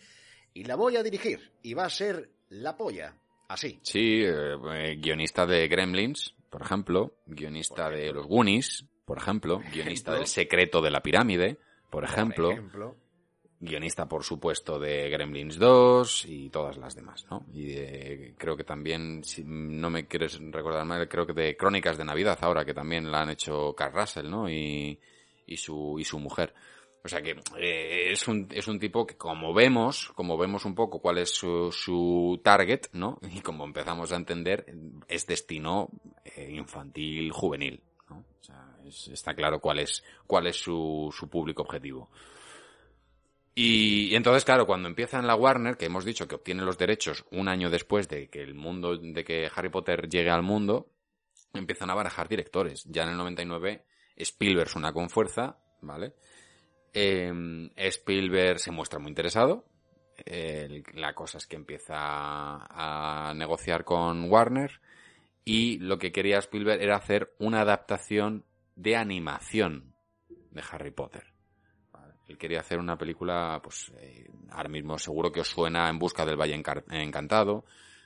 y 0.53 0.65
la 0.65 0.75
voy 0.77 0.97
a 0.97 1.03
dirigir. 1.03 1.53
Y 1.63 1.75
va 1.75 1.85
a 1.85 1.91
ser 1.91 2.29
la 2.51 2.77
polla. 2.77 3.17
Así. 3.49 3.79
Sí, 3.83 4.23
eh, 4.25 4.55
eh, 4.75 4.97
guionista 5.01 5.45
de 5.47 5.69
Gremlins, 5.69 6.35
por 6.53 6.63
ejemplo, 6.63 7.15
guionista 7.27 7.87
Por 7.89 7.97
de. 7.97 8.13
Los 8.13 8.27
Goonies, 8.29 8.85
por 9.05 9.19
ejemplo, 9.19 9.59
guionista 9.73 10.13
ejemplo. 10.13 10.15
del 10.19 10.27
Secreto 10.27 10.81
de 10.83 10.91
la 10.91 11.03
Pirámide, 11.03 11.59
por 11.91 12.05
ejemplo, 12.05 12.51
Por 12.51 12.59
ejemplo. 12.59 12.97
guionista, 13.59 14.07
por 14.09 14.23
supuesto, 14.25 14.79
de 14.79 15.09
Gremlins 15.09 15.59
2 15.59 16.27
y 16.27 16.51
todas 16.51 16.77
las 16.77 16.95
demás, 16.95 17.27
¿no? 17.31 17.47
Y 17.53 17.67
de- 17.73 18.35
creo 18.39 18.57
que 18.57 18.65
también, 18.65 19.25
si 19.25 19.43
no 19.45 19.89
me 19.91 20.07
quieres 20.07 20.39
recordar 20.51 20.85
mal, 20.85 21.09
creo 21.09 21.27
que 21.27 21.33
de 21.33 21.57
Crónicas 21.57 21.97
de 21.97 22.05
Navidad 22.05 22.39
ahora, 22.43 22.65
que 22.65 22.75
también 22.75 23.11
la 23.11 23.23
han 23.23 23.31
hecho 23.31 23.75
Carl 23.75 23.95
Russell, 23.95 24.29
¿no? 24.29 24.49
Y, 24.51 24.99
y 25.47 25.57
su, 25.57 25.97
y 25.99 26.05
su 26.05 26.19
mujer. 26.19 26.55
O 27.05 27.09
sea 27.09 27.21
que 27.21 27.31
eh, 27.59 28.13
es, 28.13 28.29
un, 28.29 28.47
es 28.53 28.69
un 28.69 28.79
tipo 28.79 29.05
que 29.07 29.17
como 29.17 29.53
vemos, 29.53 30.11
como 30.15 30.39
vemos 30.39 30.65
un 30.65 30.75
poco 30.77 31.01
cuál 31.01 31.19
es 31.19 31.31
su, 31.35 31.73
su 31.73 32.41
target, 32.45 32.83
¿no? 32.93 33.19
Y 33.35 33.41
como 33.41 33.65
empezamos 33.65 34.13
a 34.13 34.17
entender, 34.17 34.67
es 35.09 35.27
destino 35.27 35.89
eh, 36.25 36.53
infantil, 36.53 37.33
juvenil, 37.33 37.83
¿no? 38.09 38.19
O 38.41 38.45
sea, 38.45 38.77
es- 38.87 39.09
está 39.09 39.35
claro 39.35 39.59
cuál 39.61 39.81
es, 39.81 40.05
cuál 40.29 40.47
es 40.47 40.57
su, 40.57 41.13
su 41.17 41.29
público 41.29 41.63
objetivo. 41.63 42.09
Y, 43.55 44.09
y 44.13 44.15
entonces, 44.17 44.45
claro, 44.45 44.67
cuando 44.67 44.89
empieza 44.89 45.19
en 45.19 45.27
la 45.27 45.35
Warner, 45.35 45.77
que 45.77 45.87
hemos 45.87 46.05
dicho 46.05 46.27
que 46.27 46.37
obtiene 46.37 46.63
los 46.63 46.79
derechos 46.79 47.25
un 47.33 47.49
año 47.49 47.69
después 47.69 48.09
de 48.09 48.29
que 48.31 48.43
el 48.43 48.55
mundo, 48.55 48.97
de 48.97 49.25
que 49.25 49.51
Harry 49.55 49.69
Potter 49.69 50.09
llegue 50.09 50.31
al 50.31 50.43
mundo, 50.43 50.89
empiezan 51.53 51.91
a 51.91 51.95
barajar 51.95 52.29
directores. 52.29 52.85
Ya 52.85 53.03
en 53.03 53.11
el 53.11 53.17
99, 53.19 53.85
Spielberg 54.17 54.71
suena 54.71 54.93
con 54.93 55.11
fuerza, 55.11 55.59
¿vale? 55.83 56.15
Eh, 56.93 57.71
Spielberg 57.77 58.59
se 58.59 58.71
muestra 58.71 58.99
muy 58.99 59.09
interesado. 59.09 59.65
La 60.95 61.15
cosa 61.15 61.39
es 61.39 61.47
que 61.47 61.57
empieza 61.57 61.97
a 61.97 63.33
negociar 63.35 63.85
con 63.85 64.31
Warner 64.31 64.81
y 65.45 65.79
lo 65.79 65.99
que 65.99 66.13
quería 66.13 66.39
Spielberg 66.39 66.81
era 66.81 66.97
hacer 66.97 67.35
una 67.39 67.63
adaptación 67.63 68.45
de 68.77 68.97
animación 68.97 69.95
de 70.51 70.63
Harry 70.71 70.91
Potter. 70.91 71.33
Él 72.29 72.39
quería 72.39 72.61
hacer 72.61 72.79
una 72.79 72.97
película, 72.97 73.61
pues 73.63 73.93
eh, 73.99 74.31
ahora 74.51 74.69
mismo 74.69 74.97
seguro 74.97 75.31
que 75.33 75.41
os 75.41 75.49
suena 75.49 75.91
En 75.91 75.99
busca 75.99 76.25
del 76.25 76.41
Valle 76.41 76.55
Encantado, 76.55 77.65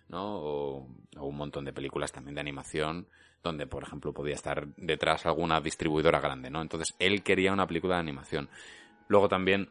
¿no? 0.09 0.37
O 0.39 0.89
un 1.21 1.37
montón 1.37 1.65
de 1.65 1.73
películas 1.73 2.13
también 2.13 2.35
de 2.35 2.41
animación 2.41 3.09
donde, 3.47 3.67
por 3.67 3.83
ejemplo, 3.83 4.13
podía 4.13 4.35
estar 4.35 4.67
detrás 4.77 5.25
alguna 5.27 5.61
distribuidora 5.61 6.21
grande, 6.21 6.51
¿no? 6.51 6.61
Entonces, 6.61 6.95
él 6.99 7.23
quería 7.23 7.53
una 7.53 7.67
película 7.67 7.95
de 7.95 8.01
animación. 8.01 8.49
Luego 9.09 9.29
también 9.29 9.71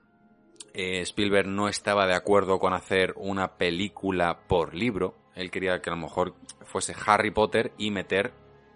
eh, 0.74 1.02
Spielberg 1.02 1.48
no 1.48 1.70
estaba 1.70 2.08
de 2.08 2.16
acuerdo 2.16 2.60
con 2.60 2.74
hacer 2.74 3.14
una 3.18 3.58
película 3.58 4.40
por 4.48 4.74
libro. 4.74 5.16
Él 5.36 5.52
quería 5.52 5.82
que 5.82 5.90
a 5.90 5.96
lo 5.96 6.02
mejor 6.02 6.36
fuese 6.66 6.96
Harry 7.06 7.32
Potter 7.32 7.72
y 7.78 7.92
meter 7.92 8.34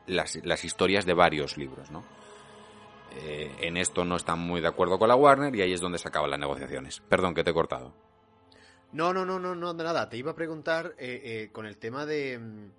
las, 0.08 0.40
las 0.44 0.64
historias 0.64 1.06
de 1.06 1.14
varios 1.14 1.58
libros, 1.58 1.92
¿no? 1.92 2.04
Eh, 3.16 3.52
en 3.62 3.76
esto 3.78 4.06
no 4.06 4.16
están 4.16 4.40
muy 4.40 4.62
de 4.62 4.68
acuerdo 4.68 5.00
con 5.00 5.10
la 5.10 5.16
Warner 5.16 5.56
y 5.56 5.62
ahí 5.62 5.74
es 5.74 5.82
donde 5.82 5.98
se 5.98 6.08
acaban 6.08 6.30
las 6.30 6.40
negociaciones. 6.40 7.02
Perdón, 7.02 7.34
que 7.34 7.44
te 7.44 7.52
he 7.52 7.54
cortado. 7.54 7.94
No, 8.92 9.14
no, 9.14 9.26
no, 9.26 9.40
no, 9.40 9.56
no, 9.56 9.74
nada. 9.74 10.10
Te 10.10 10.18
iba 10.18 10.32
a 10.32 10.36
preguntar 10.36 10.96
eh, 10.98 11.50
con 11.52 11.66
el 11.66 11.78
tema 11.78 12.06
de, 12.06 12.40
mm, 12.40 12.72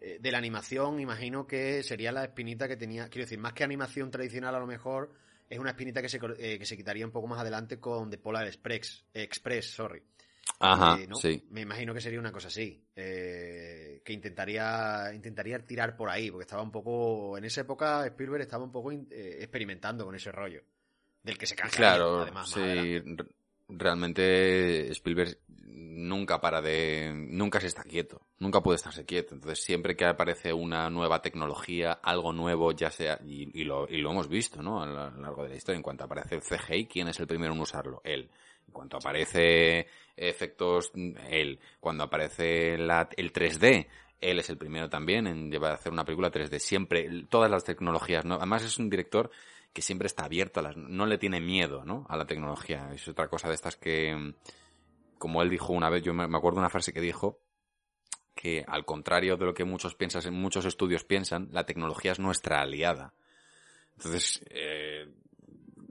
eh, 0.00 0.18
de 0.20 0.30
la 0.32 0.38
animación, 0.38 1.00
imagino 1.00 1.46
que 1.46 1.82
sería 1.82 2.12
la 2.12 2.24
espinita 2.24 2.66
que 2.68 2.76
tenía. 2.76 3.08
Quiero 3.08 3.24
decir, 3.24 3.38
más 3.38 3.52
que 3.52 3.64
animación 3.64 4.10
tradicional, 4.10 4.54
a 4.54 4.58
lo 4.60 4.66
mejor 4.66 5.12
es 5.48 5.58
una 5.58 5.70
espinita 5.70 6.02
que 6.02 6.08
se, 6.08 6.18
eh, 6.38 6.58
que 6.58 6.66
se 6.66 6.76
quitaría 6.76 7.06
un 7.06 7.12
poco 7.12 7.26
más 7.28 7.40
adelante 7.40 7.78
con 7.78 8.10
The 8.10 8.18
Polar 8.18 8.46
Express. 8.46 9.04
Express 9.14 9.70
sorry. 9.70 10.02
Ajá, 10.60 10.96
Eh, 11.00 11.06
¿no? 11.08 11.16
sí. 11.16 11.44
Me 11.50 11.60
imagino 11.62 11.92
que 11.92 12.00
sería 12.00 12.20
una 12.20 12.32
cosa 12.32 12.48
así. 12.48 12.82
eh, 12.94 14.00
que 14.04 14.12
intentaría 14.12 15.12
intentaría 15.12 15.58
tirar 15.58 15.96
por 15.96 16.08
ahí, 16.08 16.30
porque 16.30 16.44
estaba 16.44 16.62
un 16.62 16.70
poco. 16.70 17.36
En 17.36 17.44
esa 17.44 17.62
época, 17.62 18.06
Spielberg 18.06 18.42
estaba 18.42 18.64
un 18.64 18.70
poco 18.72 18.92
in- 18.92 19.08
eh, 19.10 19.38
experimentando 19.40 20.04
con 20.04 20.14
ese 20.14 20.30
rollo. 20.32 20.62
Del 21.22 21.36
que 21.36 21.46
se 21.46 21.56
cansa. 21.56 21.76
Claro, 21.76 22.20
además, 22.20 22.48
más 22.56 22.60
sí. 22.62 23.02
Realmente 23.68 24.90
Spielberg 24.92 25.38
nunca 25.48 26.40
para 26.40 26.60
de... 26.62 27.12
Nunca 27.14 27.58
se 27.60 27.66
está 27.66 27.82
quieto. 27.82 28.20
Nunca 28.38 28.62
puede 28.62 28.76
estarse 28.76 29.04
quieto. 29.04 29.34
Entonces 29.34 29.64
siempre 29.64 29.96
que 29.96 30.04
aparece 30.04 30.52
una 30.52 30.88
nueva 30.90 31.20
tecnología, 31.20 31.92
algo 32.02 32.32
nuevo, 32.32 32.72
ya 32.72 32.90
sea... 32.90 33.18
Y, 33.24 33.60
y 33.60 33.64
lo, 33.64 33.88
y 33.88 33.98
lo 33.98 34.10
hemos 34.12 34.28
visto, 34.28 34.62
¿no? 34.62 34.82
A 34.82 34.86
lo 34.86 35.00
a 35.00 35.10
lo 35.10 35.20
largo 35.20 35.42
de 35.42 35.50
la 35.50 35.56
historia. 35.56 35.76
En 35.76 35.82
cuanto 35.82 36.04
aparece 36.04 36.36
el 36.36 36.42
CGI, 36.42 36.86
¿quién 36.86 37.08
es 37.08 37.18
el 37.18 37.26
primero 37.26 37.54
en 37.54 37.60
usarlo? 37.60 38.00
Él. 38.04 38.30
En 38.68 38.72
cuanto 38.72 38.96
aparece 38.98 39.86
efectos, 40.16 40.92
él. 41.30 41.58
Cuando 41.80 42.04
aparece 42.04 42.78
la- 42.78 43.08
el 43.16 43.32
3D, 43.32 43.88
Él 44.18 44.38
es 44.38 44.48
el 44.48 44.56
primero 44.56 44.88
también 44.88 45.26
en 45.26 45.50
llevar 45.50 45.72
a 45.72 45.74
hacer 45.74 45.92
una 45.92 46.04
película 46.04 46.30
3D. 46.30 46.58
Siempre, 46.58 47.06
todas 47.28 47.50
las 47.50 47.64
tecnologías, 47.64 48.24
¿no? 48.24 48.36
Además 48.36 48.64
es 48.64 48.78
un 48.78 48.88
director 48.88 49.30
que 49.76 49.82
siempre 49.82 50.06
está 50.06 50.24
abierto 50.24 50.60
a 50.60 50.62
las, 50.62 50.76
no 50.78 51.04
le 51.04 51.18
tiene 51.18 51.38
miedo, 51.38 51.84
¿no? 51.84 52.06
A 52.08 52.16
la 52.16 52.24
tecnología. 52.24 52.88
Es 52.94 53.06
otra 53.08 53.28
cosa 53.28 53.48
de 53.48 53.54
estas 53.56 53.76
que, 53.76 54.32
como 55.18 55.42
él 55.42 55.50
dijo 55.50 55.74
una 55.74 55.90
vez, 55.90 56.02
yo 56.02 56.14
me 56.14 56.24
acuerdo 56.24 56.60
una 56.60 56.70
frase 56.70 56.94
que 56.94 57.02
dijo, 57.02 57.40
que 58.34 58.64
al 58.66 58.86
contrario 58.86 59.36
de 59.36 59.44
lo 59.44 59.52
que 59.52 59.66
muchos 59.66 59.94
piensan, 59.94 60.32
muchos 60.32 60.64
estudios 60.64 61.04
piensan, 61.04 61.50
la 61.52 61.66
tecnología 61.66 62.12
es 62.12 62.18
nuestra 62.18 62.62
aliada. 62.62 63.12
Entonces, 63.98 64.42
eh, 64.48 65.12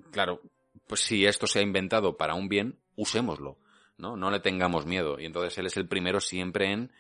claro, 0.10 0.42
pues 0.88 1.02
si 1.02 1.28
esto 1.28 1.46
se 1.46 1.60
ha 1.60 1.62
inventado 1.62 2.18
para 2.18 2.34
un 2.34 2.50
bien, 2.50 2.80
usémoslo, 2.96 3.60
¿no? 4.00 4.18
No 4.18 4.32
le 4.32 4.40
tengamos 4.40 4.88
miedo. 4.88 5.20
Y 5.20 5.26
entonces 5.26 5.56
él 5.60 5.68
es 5.68 5.78
el 5.78 5.88
primero 5.88 6.20
siempre 6.20 6.72
en 6.72 6.92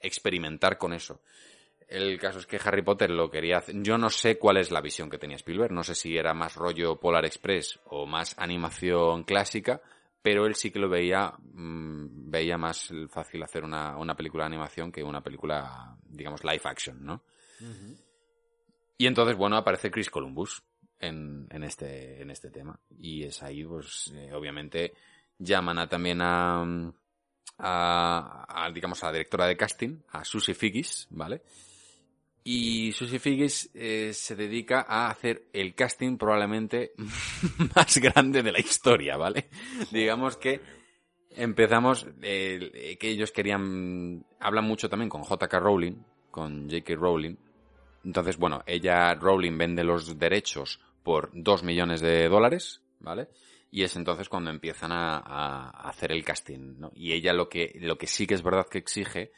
experimentar 0.00 0.78
con 0.78 0.94
eso. 0.94 1.20
El 1.90 2.20
caso 2.20 2.38
es 2.38 2.46
que 2.46 2.60
Harry 2.64 2.82
Potter 2.82 3.10
lo 3.10 3.28
quería 3.28 3.58
hacer. 3.58 3.74
Yo 3.82 3.98
no 3.98 4.10
sé 4.10 4.38
cuál 4.38 4.58
es 4.58 4.70
la 4.70 4.80
visión 4.80 5.10
que 5.10 5.18
tenía 5.18 5.34
Spielberg. 5.34 5.72
No 5.72 5.82
sé 5.82 5.96
si 5.96 6.16
era 6.16 6.32
más 6.32 6.54
rollo 6.54 7.00
Polar 7.00 7.24
Express 7.24 7.80
o 7.86 8.06
más 8.06 8.38
animación 8.38 9.24
clásica, 9.24 9.82
pero 10.22 10.46
él 10.46 10.54
sí 10.54 10.70
que 10.70 10.78
lo 10.78 10.88
veía, 10.88 11.32
mm, 11.52 12.30
veía 12.30 12.56
más 12.56 12.92
fácil 13.08 13.42
hacer 13.42 13.64
una, 13.64 13.96
una, 13.96 14.14
película 14.14 14.44
de 14.44 14.48
animación 14.54 14.92
que 14.92 15.02
una 15.02 15.20
película, 15.20 15.96
digamos, 16.04 16.44
live 16.44 16.60
action, 16.62 17.04
¿no? 17.04 17.24
Y 18.96 19.06
entonces, 19.08 19.36
bueno, 19.36 19.56
aparece 19.56 19.90
Chris 19.90 20.10
Columbus 20.10 20.62
en, 21.00 21.48
en, 21.50 21.64
este, 21.64 22.22
en 22.22 22.30
este 22.30 22.52
tema. 22.52 22.78
Y 23.00 23.24
es 23.24 23.42
ahí, 23.42 23.64
pues, 23.64 24.12
eh, 24.14 24.32
obviamente, 24.32 24.92
llaman 25.38 25.80
a, 25.80 25.88
también 25.88 26.20
a, 26.22 26.62
a, 27.58 28.64
a, 28.64 28.70
digamos, 28.70 29.02
a 29.02 29.06
la 29.06 29.12
directora 29.14 29.46
de 29.48 29.56
casting, 29.56 29.98
a 30.12 30.24
Susie 30.24 30.54
Figgis, 30.54 31.08
¿vale? 31.10 31.42
Y 32.42 32.92
Susie 32.92 33.18
Figgis 33.18 33.70
eh, 33.74 34.12
se 34.14 34.34
dedica 34.34 34.86
a 34.88 35.10
hacer 35.10 35.44
el 35.52 35.74
casting 35.74 36.16
probablemente 36.16 36.92
más 37.76 37.98
grande 37.98 38.42
de 38.42 38.52
la 38.52 38.60
historia, 38.60 39.16
¿vale? 39.16 39.50
Digamos 39.90 40.38
que 40.38 40.60
empezamos, 41.30 42.06
eh, 42.22 42.96
que 42.98 43.10
ellos 43.10 43.30
querían, 43.30 44.24
hablan 44.40 44.64
mucho 44.64 44.88
también 44.88 45.10
con 45.10 45.22
JK 45.22 45.52
Rowling, 45.54 45.96
con 46.30 46.70
J.K. 46.70 46.94
Rowling. 46.94 47.36
Entonces, 48.04 48.38
bueno, 48.38 48.62
ella, 48.66 49.14
Rowling, 49.14 49.58
vende 49.58 49.84
los 49.84 50.18
derechos 50.18 50.80
por 51.02 51.30
dos 51.34 51.62
millones 51.62 52.00
de 52.00 52.26
dólares, 52.28 52.80
¿vale? 53.00 53.28
Y 53.70 53.82
es 53.82 53.94
entonces 53.96 54.30
cuando 54.30 54.50
empiezan 54.50 54.92
a, 54.92 55.18
a 55.18 55.88
hacer 55.90 56.10
el 56.10 56.24
casting, 56.24 56.78
¿no? 56.78 56.90
Y 56.94 57.12
ella 57.12 57.34
lo 57.34 57.50
que, 57.50 57.76
lo 57.80 57.98
que 57.98 58.06
sí 58.06 58.26
que 58.26 58.34
es 58.34 58.42
verdad 58.42 58.66
que 58.66 58.78
exige 58.78 59.32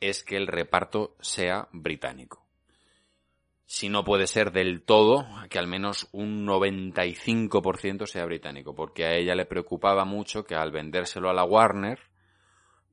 es 0.00 0.24
que 0.24 0.36
el 0.36 0.46
reparto 0.46 1.16
sea 1.20 1.68
británico 1.72 2.45
si 3.66 3.88
no 3.88 4.04
puede 4.04 4.28
ser 4.28 4.52
del 4.52 4.82
todo, 4.82 5.26
que 5.50 5.58
al 5.58 5.66
menos 5.66 6.08
un 6.12 6.46
95% 6.46 8.06
sea 8.06 8.24
británico, 8.24 8.74
porque 8.74 9.04
a 9.04 9.14
ella 9.14 9.34
le 9.34 9.44
preocupaba 9.44 10.04
mucho 10.04 10.44
que 10.44 10.54
al 10.54 10.70
vendérselo 10.70 11.28
a 11.28 11.34
la 11.34 11.44
Warner, 11.44 11.98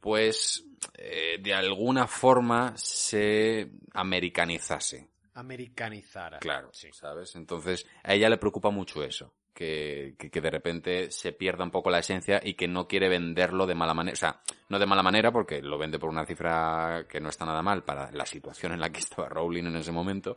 pues 0.02 0.66
eh, 0.98 1.38
de 1.40 1.54
alguna 1.54 2.08
forma 2.08 2.74
se 2.76 3.72
americanizase. 3.94 5.10
Americanizara. 5.36 6.40
Claro, 6.40 6.70
sí. 6.74 6.90
¿sabes? 6.92 7.36
Entonces 7.36 7.86
a 8.04 8.14
ella 8.14 8.30
le 8.30 8.38
preocupa 8.38 8.70
mucho 8.70 9.04
eso. 9.04 9.34
Que, 9.54 10.16
que, 10.18 10.32
que, 10.32 10.42
de 10.42 10.50
repente 10.50 11.12
se 11.12 11.32
pierda 11.32 11.64
un 11.64 11.70
poco 11.70 11.92
la 11.92 12.00
esencia 12.00 12.42
y 12.44 12.56
que 12.56 12.68
no 12.68 12.88
quiere 12.88 13.08
venderlo 13.08 13.68
de 13.68 13.76
mala 13.76 13.94
manera. 13.94 14.14
O 14.14 14.18
sea, 14.18 14.42
no 14.70 14.80
de 14.80 14.88
mala 14.88 15.04
manera 15.04 15.32
porque 15.32 15.62
lo 15.62 15.78
vende 15.78 16.00
por 16.00 16.10
una 16.10 16.26
cifra 16.26 17.06
que 17.08 17.20
no 17.20 17.30
está 17.30 17.46
nada 17.46 17.62
mal 17.62 17.84
para 17.84 18.12
la 18.12 18.26
situación 18.26 18.72
en 18.72 18.80
la 18.80 18.90
que 18.90 18.98
estaba 18.98 19.30
Rowling 19.30 19.66
en 19.66 19.76
ese 19.76 19.92
momento, 19.92 20.36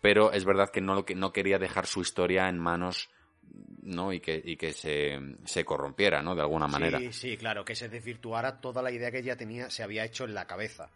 pero 0.00 0.32
es 0.32 0.44
verdad 0.44 0.70
que 0.70 0.80
no, 0.80 1.04
que 1.04 1.14
no 1.14 1.32
quería 1.32 1.58
dejar 1.58 1.86
su 1.86 2.00
historia 2.00 2.48
en 2.48 2.58
manos 2.58 3.10
¿no? 3.82 4.12
Y 4.12 4.20
que, 4.20 4.40
y 4.44 4.56
que 4.56 4.72
se, 4.72 5.18
se 5.44 5.64
corrompiera, 5.64 6.22
¿no? 6.22 6.34
De 6.34 6.42
alguna 6.42 6.66
manera. 6.66 6.98
Sí, 6.98 7.12
sí, 7.12 7.36
claro, 7.36 7.64
que 7.64 7.74
se 7.74 7.88
desvirtuara 7.88 8.60
toda 8.60 8.82
la 8.82 8.90
idea 8.90 9.10
que 9.10 9.18
ella 9.18 9.36
tenía, 9.36 9.70
se 9.70 9.82
había 9.82 10.04
hecho 10.04 10.24
en 10.24 10.34
la 10.34 10.46
cabeza. 10.46 10.90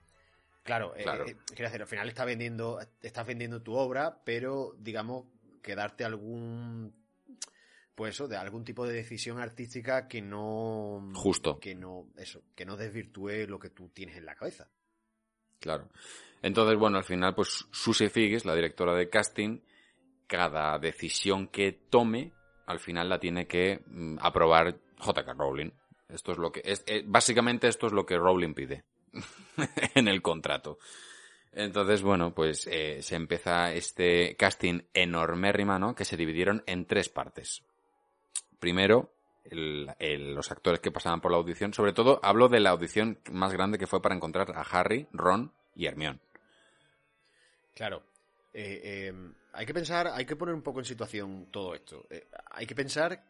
Claro, 0.62 0.94
eh, 0.96 1.02
claro. 1.02 1.26
Eh, 1.26 1.36
quiero 1.46 1.64
decir, 1.64 1.80
al 1.80 1.88
final 1.88 2.08
está 2.08 2.24
vendiendo, 2.24 2.78
estás 3.00 3.26
vendiendo 3.26 3.62
tu 3.62 3.74
obra, 3.74 4.20
pero, 4.24 4.74
digamos, 4.78 5.24
que 5.62 5.74
darte 5.74 6.04
algún 6.04 6.94
pues 7.94 8.14
eso, 8.14 8.26
de 8.26 8.36
algún 8.36 8.64
tipo 8.64 8.86
de 8.86 8.94
decisión 8.94 9.38
artística 9.38 10.08
que 10.08 10.22
no 10.22 11.10
justo 11.14 11.60
que 11.60 11.74
no 11.74 12.06
eso, 12.16 12.42
que 12.54 12.64
no 12.64 12.76
desvirtúe 12.76 13.46
lo 13.46 13.58
que 13.58 13.68
tú 13.68 13.90
tienes 13.90 14.16
en 14.16 14.24
la 14.24 14.34
cabeza. 14.34 14.68
Claro. 15.60 15.88
Entonces, 16.42 16.76
bueno, 16.76 16.98
al 16.98 17.04
final, 17.04 17.34
pues 17.34 17.66
Susie 17.70 18.10
Figgis, 18.10 18.44
la 18.44 18.54
directora 18.54 18.94
de 18.94 19.08
casting, 19.08 19.60
cada 20.26 20.78
decisión 20.78 21.46
que 21.46 21.72
tome, 21.72 22.32
al 22.66 22.80
final 22.80 23.08
la 23.08 23.20
tiene 23.20 23.46
que 23.46 23.82
mm, 23.86 24.18
aprobar 24.20 24.76
J.K. 24.98 25.32
Rowling. 25.34 25.70
Esto 26.08 26.32
es 26.32 26.38
lo 26.38 26.50
que 26.52 26.62
es, 26.64 26.84
eh, 26.86 27.02
básicamente 27.06 27.68
esto 27.68 27.86
es 27.86 27.92
lo 27.92 28.04
que 28.04 28.18
Rowling 28.18 28.54
pide 28.54 28.84
en 29.94 30.08
el 30.08 30.20
contrato. 30.20 30.78
Entonces, 31.52 32.02
bueno, 32.02 32.34
pues 32.34 32.66
eh, 32.66 33.02
se 33.02 33.14
empieza 33.14 33.72
este 33.72 34.36
casting 34.36 34.82
enormérrima, 34.94 35.78
¿no? 35.78 35.94
Que 35.94 36.04
se 36.04 36.16
dividieron 36.16 36.62
en 36.66 36.86
tres 36.86 37.08
partes. 37.08 37.62
Primero, 38.58 39.12
los 39.50 40.50
actores 40.50 40.80
que 40.80 40.90
pasaban 40.90 41.20
por 41.20 41.30
la 41.30 41.36
audición. 41.36 41.74
Sobre 41.74 41.92
todo, 41.92 42.20
hablo 42.22 42.48
de 42.48 42.60
la 42.60 42.70
audición 42.70 43.18
más 43.30 43.52
grande 43.52 43.78
que 43.78 43.86
fue 43.86 44.00
para 44.00 44.14
encontrar 44.14 44.52
a 44.52 44.62
Harry, 44.62 45.08
Ron 45.12 45.52
y 45.74 45.86
Hermione. 45.86 46.20
Claro. 47.74 48.04
Eh, 48.52 48.80
eh, 48.84 49.32
hay 49.52 49.66
que 49.66 49.74
pensar, 49.74 50.08
hay 50.08 50.26
que 50.26 50.36
poner 50.36 50.54
un 50.54 50.62
poco 50.62 50.80
en 50.80 50.84
situación 50.84 51.48
todo 51.50 51.74
esto. 51.74 52.06
Eh, 52.10 52.28
hay 52.50 52.66
que 52.66 52.74
pensar 52.74 53.24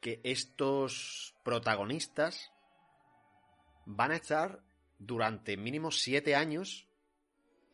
que 0.00 0.20
estos 0.24 1.34
protagonistas 1.42 2.50
van 3.84 4.12
a 4.12 4.16
estar 4.16 4.62
durante 4.98 5.56
mínimo 5.56 5.90
siete 5.90 6.34
años 6.34 6.88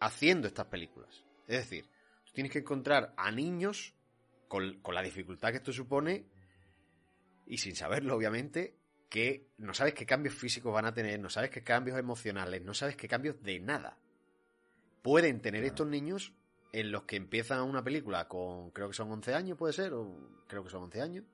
haciendo 0.01 0.49
estas 0.49 0.67
películas. 0.67 1.25
Es 1.47 1.59
decir, 1.59 1.89
tú 2.25 2.33
tienes 2.33 2.53
que 2.53 2.61
encontrar 2.61 3.15
a 3.17 3.31
niños 3.31 3.95
con, 4.49 4.81
con 4.81 4.95
la 4.95 5.03
dificultad 5.03 5.51
que 5.51 5.59
esto 5.59 5.73
supone 5.73 6.27
y 7.47 7.59
sin 7.59 7.77
saberlo, 7.77 8.17
obviamente, 8.17 8.77
que 9.09 9.51
no 9.59 9.75
sabes 9.75 9.95
qué 9.95 10.07
cambios 10.07 10.35
físicos 10.35 10.73
van 10.73 10.87
a 10.87 10.95
tener, 10.95 11.21
no 11.21 11.29
sabes 11.29 11.51
qué 11.51 11.63
cambios 11.63 11.99
emocionales, 11.99 12.63
no 12.63 12.75
sabes 12.75 12.97
qué 12.97 13.07
cambios 13.07 13.41
de 13.43 13.61
nada 13.61 14.02
pueden 15.03 15.41
tener 15.41 15.65
estos 15.65 15.87
niños 15.87 16.33
en 16.73 16.91
los 16.91 17.03
que 17.03 17.17
empiezan 17.17 17.63
una 17.63 17.85
película 17.85 18.29
con, 18.29 18.71
creo 18.71 18.89
que 18.89 18.95
son 18.95 19.11
11 19.11 19.35
años, 19.35 19.59
puede 19.59 19.75
ser, 19.75 19.93
o 19.93 20.43
creo 20.49 20.65
que 20.65 20.71
son 20.71 20.85
11 20.85 21.03
años, 21.03 21.25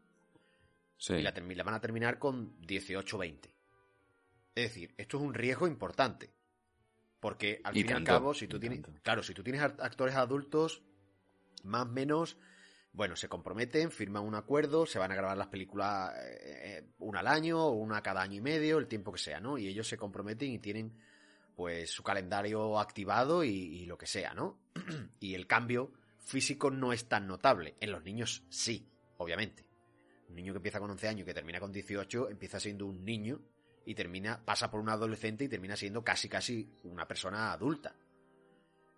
sí. 0.97 1.15
y 1.15 1.23
la, 1.23 1.33
la, 1.33 1.63
van 1.63 1.75
a 1.75 1.81
terminar 1.81 2.19
con 2.19 2.61
18 2.61 3.17
o 3.17 3.19
20. 3.21 3.55
Es 4.55 4.65
decir, 4.65 4.93
esto 4.97 5.19
es 5.19 5.23
un 5.23 5.35
riesgo 5.35 5.69
importante. 5.69 6.31
Porque 7.21 7.61
al 7.65 7.77
y 7.77 7.83
fin 7.83 7.91
y 7.91 7.95
al 7.95 8.05
cabo, 8.05 8.35
si 8.35 8.47
tú 8.47 8.61
tienes, 8.61 8.83
tanto. 8.83 9.01
claro, 9.03 9.23
si 9.23 9.35
tú 9.35 9.43
tienes 9.43 9.63
actores 9.63 10.15
adultos, 10.15 10.83
más 11.65 11.83
o 11.83 11.91
menos, 11.91 12.37
bueno, 12.93 13.17
se 13.17 13.29
comprometen, 13.29 13.91
firman 13.91 14.25
un 14.25 14.35
acuerdo, 14.35 14.87
se 14.87 14.99
van 14.99 15.11
a 15.13 15.17
grabar 15.17 15.37
las 15.37 15.49
películas 15.49 16.13
eh, 16.17 16.85
una 16.99 17.21
al 17.21 17.27
año 17.27 17.61
o 17.61 17.73
una 17.73 18.03
cada 18.03 18.23
año 18.23 18.37
y 18.37 18.41
medio, 18.41 18.79
el 18.79 18.87
tiempo 18.87 19.13
que 19.13 19.19
sea, 19.19 19.41
¿no? 19.41 19.59
Y 19.59 19.67
ellos 19.67 19.89
se 19.89 19.97
comprometen 19.97 20.51
y 20.51 20.59
tienen 20.59 20.97
pues 21.59 21.91
su 21.91 22.05
calendario 22.05 22.79
activado 22.79 23.43
y, 23.43 23.85
lo 23.87 23.99
que 23.99 24.07
sea, 24.07 24.33
¿no? 24.33 24.61
y 25.19 25.35
el 25.35 25.49
cambio 25.49 25.91
físico 26.21 26.71
no 26.71 26.93
es 26.93 27.09
tan 27.09 27.27
notable. 27.27 27.75
En 27.81 27.91
los 27.91 28.05
niños 28.05 28.45
sí, 28.49 28.89
obviamente. 29.17 29.67
Un 30.29 30.37
niño 30.37 30.53
que 30.53 30.59
empieza 30.59 30.79
con 30.79 30.93
11 30.93 31.09
años 31.09 31.23
y 31.23 31.25
que 31.25 31.35
termina 31.35 31.59
con 31.59 31.73
18 31.73 32.31
empieza 32.31 32.61
siendo 32.61 32.87
un 32.87 33.05
niño 33.05 33.41
y 33.85 33.97
termina, 33.97 34.41
pasa 34.45 34.71
por 34.71 34.79
un 34.79 34.89
adolescente 34.89 35.47
y 35.47 35.49
termina 35.49 35.75
siendo 35.75 36.05
casi 36.05 36.29
casi 36.29 36.71
una 36.85 37.09
persona 37.09 37.51
adulta. 37.51 37.93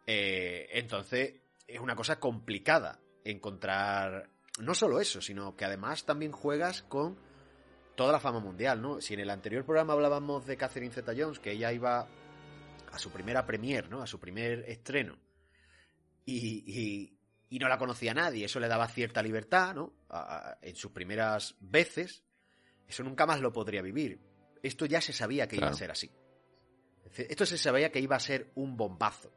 Eh, 0.07 0.69
entonces, 0.73 1.37
es 1.67 1.81
una 1.81 1.97
cosa 1.97 2.21
complicada 2.21 3.01
encontrar 3.25 4.29
no 4.59 4.75
solo 4.75 5.01
eso, 5.01 5.23
sino 5.23 5.57
que 5.57 5.65
además 5.65 6.05
también 6.05 6.33
juegas 6.33 6.83
con 6.83 7.17
toda 7.95 8.13
la 8.13 8.21
fama 8.21 8.41
mundial, 8.41 8.83
¿no? 8.83 9.01
Si 9.01 9.15
en 9.15 9.21
el 9.21 9.31
anterior 9.31 9.65
programa 9.65 9.95
hablábamos 9.95 10.45
de 10.45 10.59
Catherine 10.59 10.93
Zeta 10.93 11.15
Jones, 11.17 11.39
que 11.39 11.53
ella 11.53 11.73
iba 11.73 12.07
a 12.93 12.99
su 12.99 13.11
primera 13.11 13.45
premier, 13.47 13.89
¿no? 13.89 14.03
A 14.03 14.07
su 14.07 14.19
primer 14.19 14.65
estreno. 14.69 15.19
Y, 16.25 16.65
y, 16.67 17.19
y 17.49 17.59
no 17.59 17.69
la 17.69 17.79
conocía 17.79 18.15
nadie, 18.15 18.45
eso 18.45 18.61
le 18.61 18.69
daba 18.69 18.89
cierta 18.89 19.23
libertad, 19.23 19.75
¿no? 19.75 19.93
A, 20.09 20.51
a, 20.51 20.59
en 20.63 20.77
sus 20.77 20.93
primeras 20.93 21.57
veces, 21.61 22.23
eso 22.87 23.03
nunca 23.03 23.27
más 23.27 23.41
lo 23.41 23.53
podría 23.53 23.83
vivir. 23.83 24.21
Esto 24.63 24.87
ya 24.87 25.01
se 25.01 25.13
sabía 25.13 25.49
que 25.49 25.57
Claro. 25.57 25.71
iba 25.71 25.75
a 25.75 25.79
ser 25.79 25.91
así. 25.91 26.11
Esto 27.17 27.47
se 27.47 27.59
sabía 27.59 27.91
que 27.91 27.99
iba 28.01 28.17
a 28.17 28.21
ser 28.21 28.53
un 28.55 28.77
bombazo. 28.77 29.33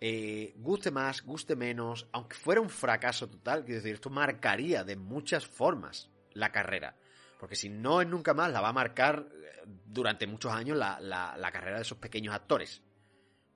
Eh, 0.00 0.52
guste 0.56 0.90
más, 0.90 1.22
guste 1.22 1.56
menos, 1.56 2.06
aunque 2.12 2.36
fuera 2.36 2.60
un 2.60 2.70
fracaso 2.70 3.28
total, 3.28 3.64
quiero 3.64 3.80
decir, 3.80 3.94
esto 3.94 4.10
marcaría 4.10 4.84
de 4.84 4.96
muchas 4.96 5.46
formas 5.46 6.10
la 6.32 6.52
carrera. 6.52 6.96
Porque 7.38 7.54
si 7.56 7.68
no 7.68 8.00
es 8.02 8.08
nunca 8.08 8.34
más, 8.34 8.50
la 8.52 8.60
va 8.60 8.68
a 8.70 8.72
marcar 8.72 9.28
eh, 9.32 9.62
durante 9.86 10.26
muchos 10.26 10.52
años 10.52 10.76
la, 10.76 10.98
la- 11.00 11.36
la 11.36 11.52
carrera 11.52 11.76
de 11.76 11.82
esos 11.82 11.98
pequeños 11.98 12.34
actores. 12.34 12.82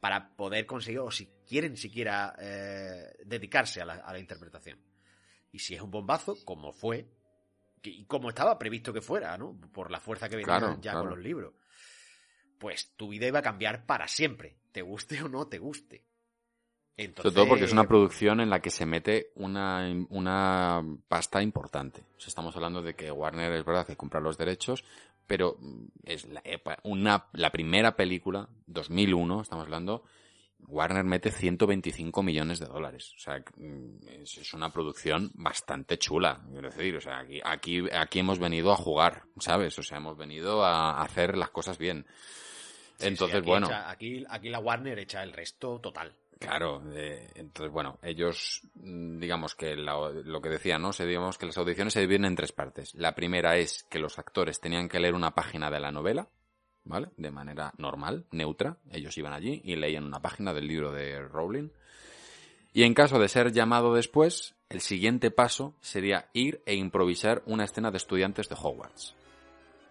para 0.01 0.35
poder 0.35 0.67
conseguir, 0.67 0.99
o 0.99 1.11
si 1.13 1.27
quieren 1.47 1.77
siquiera 1.77 2.35
eh, 2.39 3.15
dedicarse 3.25 3.81
a 3.81 3.85
la, 3.85 3.95
a 3.95 4.13
la 4.13 4.19
interpretación. 4.19 4.77
Y 5.53 5.61
si 5.61 5.77
es 5.77 5.81
un 5.81 5.93
bombazo, 5.93 6.37
como 6.45 6.73
fue, 6.73 7.07
y 7.85 8.05
como 8.07 8.29
estaba 8.29 8.59
previsto 8.59 8.93
que 8.93 9.01
fuera, 9.01 9.39
¿no? 9.39 9.57
Por 9.73 9.93
la 9.93 10.01
fuerza 10.01 10.29
que 10.29 10.35
venía 10.37 10.59
Claro, 10.59 10.75
ya 10.81 10.91
claro. 10.91 11.01
con 11.01 11.11
los 11.11 11.19
libros. 11.21 11.55
Pues 12.59 12.95
tu 12.97 13.09
vida 13.11 13.27
iba 13.29 13.39
a 13.41 13.43
cambiar 13.43 13.87
para 13.87 14.09
siempre, 14.09 14.57
te 14.73 14.83
guste 14.83 15.23
o 15.23 15.29
no 15.29 15.47
te 15.47 15.59
guste. 15.59 16.05
Entonces, 16.97 17.33
Sobre 17.33 17.35
todo 17.35 17.49
porque 17.49 17.65
es 17.65 17.73
una 17.73 17.89
producción 17.89 18.41
en 18.41 18.51
la 18.51 18.61
que 18.61 18.71
se 18.71 18.85
mete 18.87 19.31
una, 19.37 19.89
una 20.11 20.83
pasta 21.09 21.43
importante. 21.43 22.03
O 22.17 22.21
sea, 22.21 22.29
estamos 22.29 22.55
hablando 22.55 22.83
de 22.83 22.95
que 22.95 23.11
Warner 23.11 23.53
es 23.53 23.65
verdad 23.65 23.87
que 23.87 23.97
compra 23.97 24.21
los 24.21 24.37
derechos, 24.37 24.85
pero 25.27 25.57
es 26.05 26.27
la, 26.27 26.43
epa- 26.45 26.79
una, 26.85 27.27
la 27.33 27.51
primera 27.51 27.97
película, 27.97 28.49
2001, 28.67 29.41
estamos 29.41 29.65
hablando, 29.65 30.05
Warner 30.69 31.03
mete 31.05 31.31
125 31.33 32.23
millones 32.23 32.61
de 32.61 32.67
dólares. 32.67 33.15
O 33.17 33.19
sea, 33.19 33.43
es, 34.23 34.53
una 34.55 34.71
producción 34.71 35.31
bastante 35.35 35.99
chula. 35.99 36.41
Quiero 36.53 36.69
decir, 36.69 36.95
o 36.97 37.01
sea, 37.01 37.19
aquí, 37.21 37.41
aquí, 37.43 37.83
aquí 37.91 38.19
hemos 38.21 38.39
venido 38.39 38.71
a 38.71 38.77
jugar, 38.77 39.23
¿sabes? 39.41 39.77
O 39.79 39.83
sea, 39.83 39.97
hemos 39.97 40.17
venido 40.19 40.63
a 40.65 41.01
hacer 41.03 41.37
las 41.39 41.51
cosas 41.51 41.79
bien. 41.79 42.05
sí, 42.07 42.15
sí, 42.99 43.07
Entonces, 43.09 43.39
aquí 43.41 43.49
bueno. 43.49 43.67
echa- 43.67 43.91
aquí, 43.91 44.25
aquí 44.29 44.51
la 44.51 44.61
Warner 44.61 44.99
echa 44.99 45.23
el 45.23 45.33
resto 45.33 45.81
total. 45.81 46.15
Claro, 46.43 46.83
eh, 46.93 47.31
entonces 47.37 47.73
bueno, 47.73 47.99
ellos, 48.03 48.63
mm, 48.75 49.21
digamos 49.21 49.55
que 49.55 49.77
la- 49.77 50.11
lo 50.11 50.43
que 50.43 50.49
decía, 50.49 50.77
¿no? 50.77 50.93
Se, 50.93 51.07
digamos 51.07 51.39
que 51.39 51.47
las 51.47 51.57
audiciones 51.57 51.93
se 51.93 52.01
dividen 52.01 52.25
en 52.25 52.35
tres 52.35 52.51
partes. 52.51 52.95
La 52.97 53.15
primera 53.15 53.57
es 53.57 53.85
que 53.85 54.01
los 54.01 54.19
actores 54.19 54.61
tenían 54.61 54.89
que 54.89 54.99
leer 54.99 55.15
una 55.15 55.37
página 55.37 55.71
de 55.71 55.79
la 55.79 55.93
novela, 55.93 56.29
¿vale? 56.85 57.11
De 57.17 57.31
manera 57.31 57.73
normal, 57.79 58.27
neutra. 58.33 58.77
Ellos 58.91 59.17
iban 59.19 59.33
allí 59.33 59.63
y 59.65 59.77
leían 59.77 60.05
una 60.05 60.21
página 60.21 60.53
del 60.53 60.67
libro 60.67 60.91
de 60.91 61.21
Rowling. 61.21 61.69
Y 62.73 62.83
en 62.83 62.95
caso 62.95 63.21
de 63.21 63.29
ser 63.29 63.53
llamado 63.53 63.95
después, 63.95 64.57
el 64.69 64.81
siguiente 64.81 65.31
paso 65.31 65.77
sería 65.81 66.29
ir 66.33 66.61
e 66.67 66.75
improvisar 66.75 67.43
una 67.47 67.65
escena 67.65 67.93
de 67.93 67.99
estudiantes 67.99 68.49
de 68.49 68.57
Hogwarts. 68.61 69.15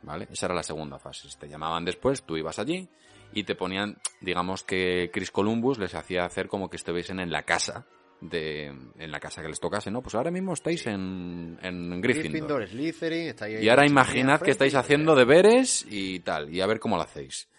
¿Vale? 0.02 0.28
Esa 0.32 0.48
era 0.48 0.56
la 0.56 0.64
segunda 0.64 1.00
fase. 1.00 1.30
Si 1.30 1.38
te 1.38 1.48
llamaban 1.48 1.86
después, 1.86 2.24
tú 2.24 2.36
ibas 2.36 2.60
allí 2.60 2.90
y 3.34 3.44
te 3.44 3.56
ponían, 3.56 3.98
digamos 4.20 4.64
que 4.64 5.10
Chris 5.14 5.32
Columbus 5.32 5.80
les 5.80 5.96
hacía 5.96 6.26
hacer 6.26 6.48
como 6.48 6.70
que 6.70 6.78
estuviesen 6.78 7.20
en 7.20 7.32
la 7.32 7.44
casa 7.44 7.86
de, 8.20 8.66
en 8.68 9.12
la 9.12 9.20
casa 9.20 9.42
que 9.42 9.48
les 9.48 9.60
tocase, 9.60 9.92
¿no? 9.92 10.02
Pues 10.02 10.16
ahora 10.16 10.32
mismo 10.32 10.54
estáis 10.54 10.86
en, 10.88 11.58
en 11.62 12.02
Gryffindor. 12.02 12.68
Slytherin, 12.68 13.28
está 13.30 13.46
ahí 13.46 13.64
Y 13.64 13.70
ahora 13.70 13.86
imaginad 13.86 14.42
que 14.42 14.52
estáis 14.52 14.76
haciendo 14.76 15.16
deberes 15.16 15.86
y 15.90 16.20
tal, 16.20 16.54
y 16.54 16.62
a 16.62 16.68
ver 16.68 16.80
cómo 16.80 16.98
lo 16.98 17.04
hacéis. 17.04 17.50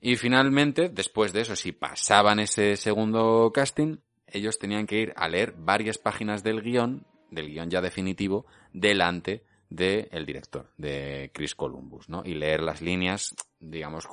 Y 0.00 0.16
finalmente, 0.16 0.88
después 0.88 1.32
de 1.32 1.42
eso, 1.42 1.56
si 1.56 1.72
pasaban 1.72 2.40
ese 2.40 2.76
segundo 2.76 3.50
casting, 3.52 3.98
ellos 4.26 4.58
tenían 4.58 4.86
que 4.86 4.96
ir 4.96 5.12
a 5.16 5.28
leer 5.28 5.54
varias 5.58 5.98
páginas 5.98 6.42
del 6.42 6.62
guion, 6.62 7.04
del 7.30 7.48
guion 7.48 7.68
ya 7.68 7.80
definitivo, 7.80 8.46
delante 8.72 9.42
del 9.70 10.26
director, 10.26 10.68
de 10.76 11.30
Chris 11.32 11.54
Columbus, 11.54 12.08
¿no? 12.08 12.22
Y 12.24 12.34
leer 12.34 12.60
las 12.60 12.82
líneas, 12.82 13.34
digamos, 13.60 14.08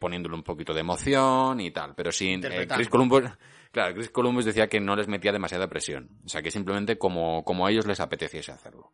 poniéndole 0.00 0.34
un 0.34 0.42
poquito 0.42 0.74
de 0.74 0.80
emoción 0.80 1.60
y 1.60 1.70
tal, 1.70 1.94
pero 1.94 2.10
sin... 2.10 2.44
eh. 2.44 2.66
Chris 2.66 2.88
Columbus, 2.88 3.22
claro, 3.70 3.94
Chris 3.94 4.10
Columbus 4.10 4.44
decía 4.44 4.68
que 4.68 4.80
no 4.80 4.96
les 4.96 5.06
metía 5.06 5.30
demasiada 5.30 5.68
presión, 5.68 6.10
o 6.24 6.28
sea, 6.28 6.42
que 6.42 6.50
simplemente 6.50 6.98
como, 6.98 7.44
como 7.44 7.66
a 7.66 7.70
ellos 7.70 7.86
les 7.86 8.00
apeteciese 8.00 8.50
hacerlo. 8.50 8.92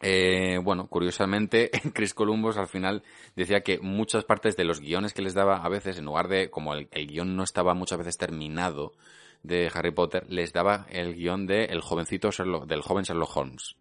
Eh, 0.00 0.58
bueno, 0.62 0.86
curiosamente, 0.86 1.70
Chris 1.92 2.14
Columbus 2.14 2.56
al 2.56 2.68
final 2.68 3.02
decía 3.34 3.62
que 3.62 3.80
muchas 3.80 4.24
partes 4.24 4.56
de 4.56 4.64
los 4.64 4.80
guiones 4.80 5.14
que 5.14 5.22
les 5.22 5.34
daba 5.34 5.64
a 5.64 5.68
veces, 5.68 5.98
en 5.98 6.04
lugar 6.04 6.28
de, 6.28 6.48
como 6.48 6.74
el, 6.74 6.88
el 6.92 7.08
guion 7.08 7.34
no 7.34 7.42
estaba 7.42 7.74
muchas 7.74 7.98
veces 7.98 8.18
terminado 8.18 8.92
de 9.42 9.68
Harry 9.74 9.90
Potter, 9.90 10.26
les 10.28 10.52
daba 10.52 10.86
el 10.90 11.14
guion 11.14 11.46
de 11.46 11.64
el 11.64 11.80
jovencito 11.80 12.30
Sherlock, 12.30 12.66
del 12.66 12.82
joven 12.82 13.02
Sherlock 13.04 13.36
Holmes. 13.36 13.76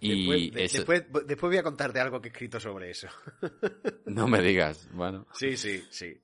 Y 0.00 0.16
Después, 0.28 0.52
de- 0.52 0.64
eso- 0.64 0.76
después, 0.78 1.26
después 1.26 1.50
voy 1.50 1.56
a 1.58 1.62
contarte 1.62 2.00
algo 2.00 2.20
que 2.20 2.28
he 2.28 2.32
escrito 2.32 2.60
sobre 2.60 2.90
eso. 2.90 3.08
no 4.06 4.28
me 4.28 4.40
digas, 4.40 4.88
bueno. 4.92 5.26
Sí, 5.32 5.56
sí, 5.56 5.82
sí. 5.90 6.16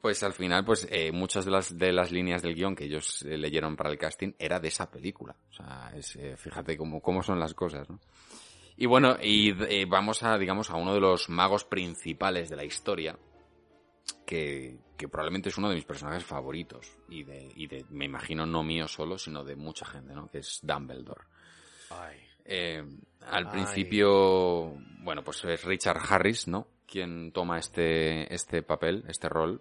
Pues 0.00 0.20
al 0.24 0.32
final, 0.32 0.64
pues 0.64 0.88
eh, 0.90 1.12
muchas 1.12 1.44
de 1.44 1.52
las 1.52 1.78
de 1.78 1.92
las 1.92 2.10
líneas 2.10 2.42
del 2.42 2.56
guion 2.56 2.74
que 2.74 2.84
ellos 2.86 3.22
eh, 3.22 3.38
leyeron 3.38 3.76
para 3.76 3.90
el 3.90 3.98
casting 3.98 4.32
era 4.38 4.58
de 4.58 4.66
esa 4.68 4.90
película. 4.90 5.36
O 5.50 5.52
sea, 5.52 5.92
es, 5.94 6.16
eh, 6.16 6.36
fíjate 6.36 6.76
cómo, 6.76 7.00
cómo 7.00 7.22
son 7.22 7.38
las 7.38 7.54
cosas, 7.54 7.88
¿no? 7.88 8.00
Y 8.76 8.86
bueno, 8.86 9.16
y 9.22 9.50
eh, 9.68 9.86
vamos 9.88 10.24
a, 10.24 10.36
digamos, 10.38 10.70
a 10.70 10.74
uno 10.76 10.92
de 10.94 11.00
los 11.00 11.28
magos 11.28 11.64
principales 11.64 12.50
de 12.50 12.56
la 12.56 12.64
historia, 12.64 13.16
que, 14.26 14.78
que 14.96 15.08
probablemente 15.08 15.50
es 15.50 15.58
uno 15.58 15.68
de 15.68 15.76
mis 15.76 15.84
personajes 15.84 16.24
favoritos, 16.24 16.90
y 17.08 17.22
de, 17.22 17.52
y 17.54 17.68
de, 17.68 17.84
me 17.90 18.06
imagino, 18.06 18.44
no 18.46 18.64
mío 18.64 18.88
solo, 18.88 19.18
sino 19.18 19.44
de 19.44 19.54
mucha 19.54 19.84
gente, 19.86 20.14
¿no? 20.14 20.28
Que 20.30 20.38
es 20.38 20.58
Dumbledore. 20.62 21.24
Ay. 21.90 22.16
Eh, 22.44 22.82
al 23.26 23.46
Ay. 23.46 23.52
principio, 23.52 24.74
bueno, 25.00 25.22
pues 25.22 25.44
es 25.44 25.64
Richard 25.64 26.00
Harris, 26.08 26.48
¿no? 26.48 26.66
Quien 26.86 27.32
toma 27.32 27.58
este, 27.58 28.32
este 28.34 28.62
papel, 28.62 29.04
este 29.08 29.28
rol. 29.28 29.60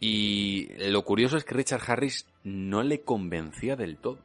Y 0.00 0.68
lo 0.90 1.04
curioso 1.04 1.36
es 1.36 1.44
que 1.44 1.54
Richard 1.54 1.82
Harris 1.86 2.26
no 2.42 2.82
le 2.82 3.02
convencía 3.02 3.76
del 3.76 3.98
todo 3.98 4.18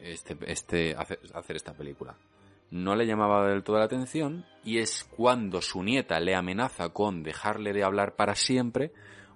este, 0.00 0.36
este, 0.46 0.94
hacer, 0.96 1.20
hacer 1.34 1.56
esta 1.56 1.74
película. 1.74 2.16
No 2.70 2.96
le 2.96 3.06
llamaba 3.06 3.46
del 3.46 3.62
todo 3.62 3.78
la 3.78 3.84
atención 3.84 4.44
y 4.64 4.78
es 4.78 5.04
cuando 5.04 5.62
su 5.62 5.82
nieta 5.82 6.18
le 6.20 6.34
amenaza 6.34 6.88
con 6.88 7.22
dejarle 7.22 7.72
de 7.72 7.84
hablar 7.84 8.16
para 8.16 8.34
siempre 8.34 8.92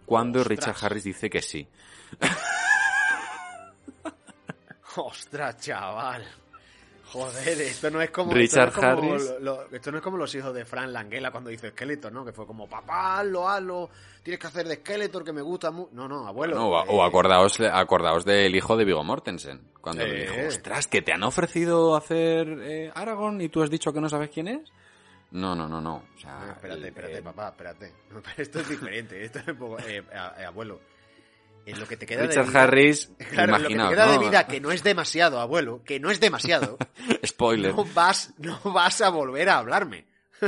cuando 0.06 0.40
Ostras. 0.40 0.58
Richard 0.58 0.76
Harris 0.84 1.04
dice 1.04 1.30
que 1.30 1.42
sí. 1.42 1.68
Ostras, 4.96 5.58
chaval. 5.58 6.24
Joder, 7.16 7.60
esto 7.62 7.90
no 7.90 8.00
es 8.02 8.10
como. 8.10 8.32
Richard 8.32 8.68
esto 8.68 8.80
no 8.82 8.88
es 8.88 8.94
como 8.96 9.12
Harris. 9.14 9.30
lo- 9.30 9.38
lo- 9.40 9.76
esto 9.76 9.90
no 9.90 9.98
es 9.98 10.02
como 10.04 10.16
los 10.18 10.34
hijos 10.34 10.54
de 10.54 10.64
Frank 10.64 10.88
Langella 10.90 11.30
cuando 11.30 11.50
hizo 11.50 11.68
Skeletor, 11.68 12.12
¿no? 12.12 12.24
Que 12.24 12.32
fue 12.32 12.46
como, 12.46 12.68
papá, 12.68 13.20
hazlo, 13.20 13.48
hazlo. 13.48 13.90
Tienes 14.22 14.38
que 14.40 14.46
hacer 14.46 14.66
de 14.68 14.74
Skeletor 14.76 15.24
que 15.24 15.32
me 15.32 15.40
gusta 15.42 15.70
mucho. 15.70 15.90
No, 15.94 16.06
no, 16.08 16.26
abuelo. 16.26 16.56
No, 16.56 16.68
o, 16.68 16.82
eh, 16.82 16.86
o 16.88 17.02
acordaos, 17.04 17.58
acordaos 17.60 18.24
del 18.24 18.54
hijo 18.54 18.76
de 18.76 18.84
Vigo 18.84 19.02
Mortensen. 19.04 19.62
Cuando 19.80 20.04
le 20.04 20.22
dijo, 20.26 20.34
ostras, 20.48 20.86
que 20.88 21.00
te 21.02 21.12
han 21.12 21.22
ofrecido 21.22 21.96
hacer 21.96 22.48
eh, 22.62 22.90
Aragorn 22.94 23.40
y 23.40 23.48
tú 23.48 23.62
has 23.62 23.70
dicho 23.70 23.92
que 23.92 24.00
no 24.00 24.08
sabes 24.08 24.30
quién 24.30 24.48
es. 24.48 24.72
No, 25.30 25.54
no, 25.54 25.68
no, 25.68 25.80
no. 25.80 25.96
O 26.16 26.18
sea, 26.20 26.38
No, 26.46 26.52
espérate, 26.52 26.88
espérate, 26.88 27.22
papá, 27.22 27.48
espérate. 27.48 27.92
Esto 28.36 28.60
es 28.60 28.68
diferente. 28.68 29.24
Esto 29.24 29.38
es 29.40 29.48
un 29.48 29.56
poco. 29.56 29.78
eh, 29.80 30.02
eh, 30.12 30.44
abuelo. 30.44 30.80
En 31.66 31.78
lo 31.80 31.86
que 31.86 31.96
te 31.96 32.06
queda 32.06 32.22
de 32.22 32.28
Richard 32.28 32.46
vida- 32.48 32.62
Harris, 32.62 33.10
Claro, 33.30 33.56
en 33.56 33.62
lo 33.62 33.68
que 33.68 33.74
te 33.74 33.88
queda 33.90 34.12
de 34.12 34.18
vida, 34.18 34.46
que 34.46 34.60
no 34.60 34.70
es 34.70 34.82
demasiado, 34.82 35.40
abuelo, 35.40 35.82
que 35.84 36.00
no 36.00 36.10
es 36.10 36.20
demasiado, 36.20 36.78
Spoiler. 37.26 37.74
no 37.74 37.84
vas, 37.94 38.32
no 38.38 38.58
vas 38.72 39.00
a 39.02 39.10
volver 39.10 39.48
a 39.50 39.58
hablarme. 39.58 40.06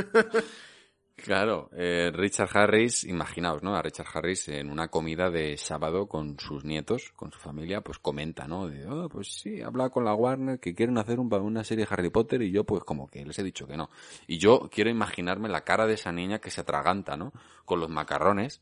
Claro, 1.21 1.69
eh, 1.75 2.11
Richard 2.13 2.49
Harris, 2.55 3.03
imaginaos, 3.03 3.61
¿no? 3.61 3.75
A 3.75 3.81
Richard 3.81 4.07
Harris 4.13 4.47
en 4.47 4.69
una 4.71 4.87
comida 4.87 5.29
de 5.29 5.57
sábado 5.57 6.07
con 6.07 6.39
sus 6.39 6.63
nietos, 6.63 7.11
con 7.13 7.29
su 7.33 7.39
familia, 7.39 7.81
pues 7.81 7.99
comenta, 7.99 8.47
¿no? 8.47 8.69
De, 8.69 8.87
oh, 8.87 9.09
pues 9.09 9.33
sí, 9.33 9.61
habla 9.61 9.89
con 9.89 10.05
la 10.05 10.13
Warner 10.13 10.61
que 10.61 10.73
quieren 10.73 10.97
hacer 10.97 11.19
un- 11.19 11.33
una 11.33 11.65
serie 11.65 11.85
de 11.85 11.93
Harry 11.93 12.09
Potter 12.09 12.41
y 12.41 12.51
yo 12.51 12.63
pues 12.63 12.85
como 12.85 13.09
que 13.09 13.25
les 13.25 13.37
he 13.37 13.43
dicho 13.43 13.67
que 13.67 13.75
no. 13.75 13.89
Y 14.27 14.37
yo 14.37 14.69
quiero 14.71 14.89
imaginarme 14.89 15.49
la 15.49 15.65
cara 15.65 15.85
de 15.87 15.95
esa 15.95 16.13
niña 16.13 16.39
que 16.39 16.51
se 16.51 16.61
atraganta, 16.61 17.17
¿no? 17.17 17.33
Con 17.65 17.81
los 17.81 17.89
macarrones. 17.89 18.61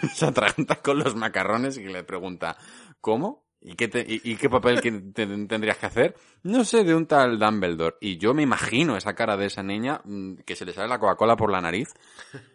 se 0.12 0.26
atraganta 0.26 0.76
con 0.76 0.98
los 0.98 1.14
macarrones 1.16 1.76
y 1.78 1.84
le 1.84 2.04
pregunta, 2.04 2.56
¿cómo? 3.00 3.44
¿Y 3.60 3.74
qué, 3.74 3.90
y, 4.06 4.36
qué 4.36 4.48
papel 4.48 4.80
que 4.80 4.92
te- 4.92 5.26
tendrías 5.46 5.78
que 5.78 5.86
hacer? 5.86 6.14
No 6.44 6.64
sé, 6.64 6.84
de 6.84 6.94
un 6.94 7.06
tal 7.06 7.38
Dumbledore. 7.38 7.96
Y 8.00 8.16
yo 8.18 8.32
me 8.32 8.42
imagino 8.42 8.96
esa 8.96 9.14
cara 9.14 9.36
de 9.36 9.46
esa 9.46 9.62
niña 9.62 10.00
mm, 10.04 10.36
que 10.46 10.54
se 10.54 10.64
le 10.64 10.72
sale 10.72 10.88
la 10.88 11.00
Coca-Cola 11.00 11.36
por 11.36 11.50
la 11.50 11.60
nariz 11.60 11.88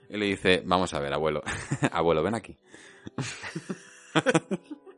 y 0.10 0.18
le 0.18 0.28
dice, 0.28 0.64
vamos 0.66 0.94
a 0.94 1.00
ver, 1.00 1.12
abuelo, 1.14 1.42
abuelo, 1.92 2.24
ven 2.24 2.36
aquí. 2.36 2.58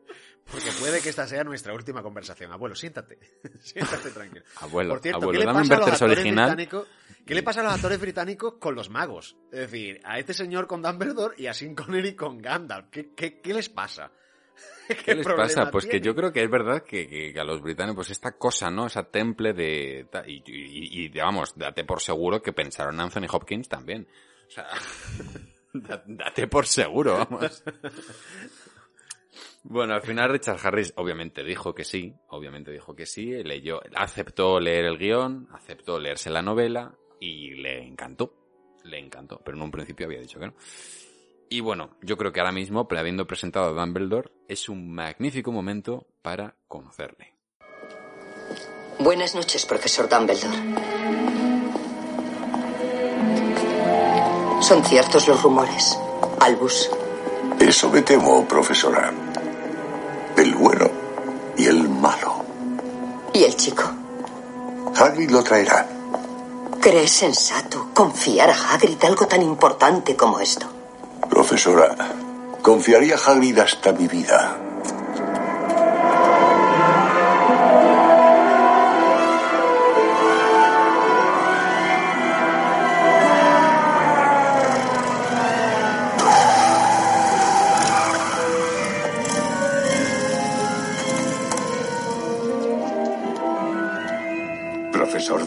Porque 0.50 0.70
puede 0.78 1.00
que 1.00 1.08
esta 1.08 1.26
sea 1.26 1.42
nuestra 1.42 1.72
última 1.72 2.02
conversación. 2.02 2.52
Abuelo, 2.52 2.74
siéntate. 2.74 3.18
siéntate 3.60 4.10
tranquilo. 4.10 4.44
Abuelo, 4.56 4.90
Por 4.90 5.00
cierto, 5.02 5.22
abuelo, 5.22 5.40
¿qué 5.40 5.46
le 5.46 5.52
pasa 5.52 5.74
a 5.76 5.88
los 5.90 6.02
original. 6.02 6.68
¿Qué 7.26 7.34
le 7.34 7.42
pasa 7.42 7.60
a 7.60 7.64
los 7.64 7.72
actores 7.72 7.98
británicos 8.00 8.54
con 8.58 8.74
los 8.74 8.90
magos? 8.90 9.36
Es 9.50 9.60
decir, 9.70 10.00
a 10.04 10.18
este 10.18 10.34
señor 10.34 10.66
con 10.66 10.82
Dumbledore 10.82 11.34
y 11.38 11.46
a 11.46 11.54
Sean 11.54 11.74
Connery 11.74 12.14
con 12.14 12.38
Gandalf. 12.42 12.88
¿Qué, 12.90 13.10
qué, 13.16 13.40
qué 13.40 13.54
les 13.54 13.70
pasa? 13.70 14.10
¿Qué 15.04 15.14
les 15.14 15.26
pasa? 15.26 15.70
Pues 15.70 15.86
que 15.86 16.00
yo 16.00 16.14
creo 16.14 16.30
que 16.32 16.42
es 16.44 16.50
verdad 16.50 16.82
que, 16.82 17.08
que- 17.08 17.40
a 17.40 17.44
los 17.44 17.62
británicos, 17.62 17.96
pues 17.96 18.10
esta 18.10 18.32
cosa, 18.32 18.70
¿no? 18.70 18.86
Esa 18.86 19.04
temple 19.04 19.54
de... 19.54 20.06
Y, 20.26 20.42
y, 20.46 21.04
y, 21.04 21.08
vamos, 21.08 21.54
date 21.56 21.84
por 21.84 22.00
seguro 22.02 22.42
que 22.42 22.52
pensaron 22.52 22.94
en 22.96 23.00
Anthony 23.00 23.26
Hopkins 23.32 23.66
también. 23.68 24.06
O 24.46 24.50
sea, 24.50 24.66
da- 25.72 26.02
date 26.06 26.46
por 26.48 26.66
seguro, 26.66 27.16
vamos. 27.26 27.62
Bueno, 29.66 29.94
al 29.94 30.02
final 30.02 30.28
Richard 30.28 30.58
Harris 30.62 30.92
obviamente 30.96 31.42
dijo 31.42 31.74
que 31.74 31.84
sí, 31.84 32.14
obviamente 32.28 32.70
dijo 32.70 32.94
que 32.94 33.06
sí, 33.06 33.42
leyó, 33.42 33.80
aceptó 33.96 34.60
leer 34.60 34.84
el 34.84 34.98
guion, 34.98 35.48
aceptó 35.52 35.98
leerse 35.98 36.28
la 36.28 36.42
novela 36.42 36.94
y 37.18 37.54
le 37.54 37.82
encantó. 37.82 38.34
le 38.84 38.98
encantó, 38.98 39.40
pero 39.42 39.56
en 39.56 39.62
un 39.62 39.70
principio 39.70 40.04
había 40.04 40.20
dicho 40.20 40.38
que 40.38 40.48
no. 40.48 40.54
Y 41.48 41.60
bueno, 41.60 41.96
yo 42.02 42.18
creo 42.18 42.30
que 42.30 42.40
ahora 42.40 42.52
mismo, 42.52 42.86
habiendo 42.90 43.26
presentado 43.26 43.66
a 43.70 43.72
Dumbledore, 43.72 44.30
es 44.48 44.68
un 44.68 44.92
magnífico 44.92 45.50
momento 45.50 46.06
para 46.20 46.56
conocerle. 46.68 47.34
Buenas 48.98 49.34
noches, 49.34 49.64
profesor 49.64 50.10
Dumbledore. 50.10 50.56
Son 54.60 54.84
ciertos 54.84 55.26
los 55.26 55.42
rumores. 55.42 55.98
Albus. 56.40 56.90
Eso 57.60 57.88
me 57.88 58.02
temo, 58.02 58.46
profesora. 58.46 59.12
El 60.44 60.54
bueno 60.56 60.90
y 61.56 61.64
el 61.64 61.88
malo. 61.88 62.44
¿Y 63.32 63.44
el 63.44 63.56
chico? 63.56 63.84
Hagrid 64.94 65.30
lo 65.30 65.42
traerá. 65.42 65.86
¿Crees 66.82 67.12
sensato 67.12 67.88
confiar 67.94 68.50
a 68.50 68.74
Hagrid 68.74 69.02
algo 69.04 69.26
tan 69.26 69.40
importante 69.40 70.14
como 70.14 70.40
esto? 70.40 70.66
Profesora, 71.30 71.96
confiaría 72.60 73.14
a 73.14 73.30
Hagrid 73.30 73.58
hasta 73.58 73.92
mi 73.92 74.06
vida. 74.06 74.58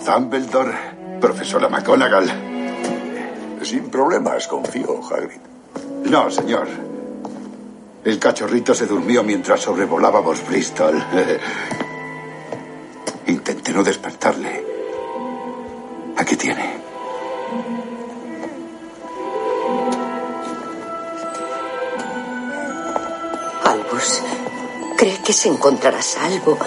Dumbledore, 0.08 1.20
profesora 1.20 1.68
McGonagall. 1.68 2.32
Sin 3.62 3.90
problemas, 3.90 4.48
confío, 4.48 5.02
Hagrid. 5.04 5.42
No, 6.10 6.32
señor. 6.32 6.70
El 8.06 8.18
cachorrito 8.18 8.74
se 8.74 8.86
durmió 8.86 9.22
mientras 9.22 9.60
sobrevolábamos 9.60 10.48
Bristol. 10.48 11.04
Intenté 13.28 13.74
no 13.74 13.84
despertarle. 13.84 14.66
Aquí 16.16 16.38
tiene. 16.38 16.78
Albus, 23.66 24.24
¿cree 24.98 25.22
que 25.22 25.34
se 25.34 25.50
encontrará 25.50 26.02
salvo? 26.02 26.58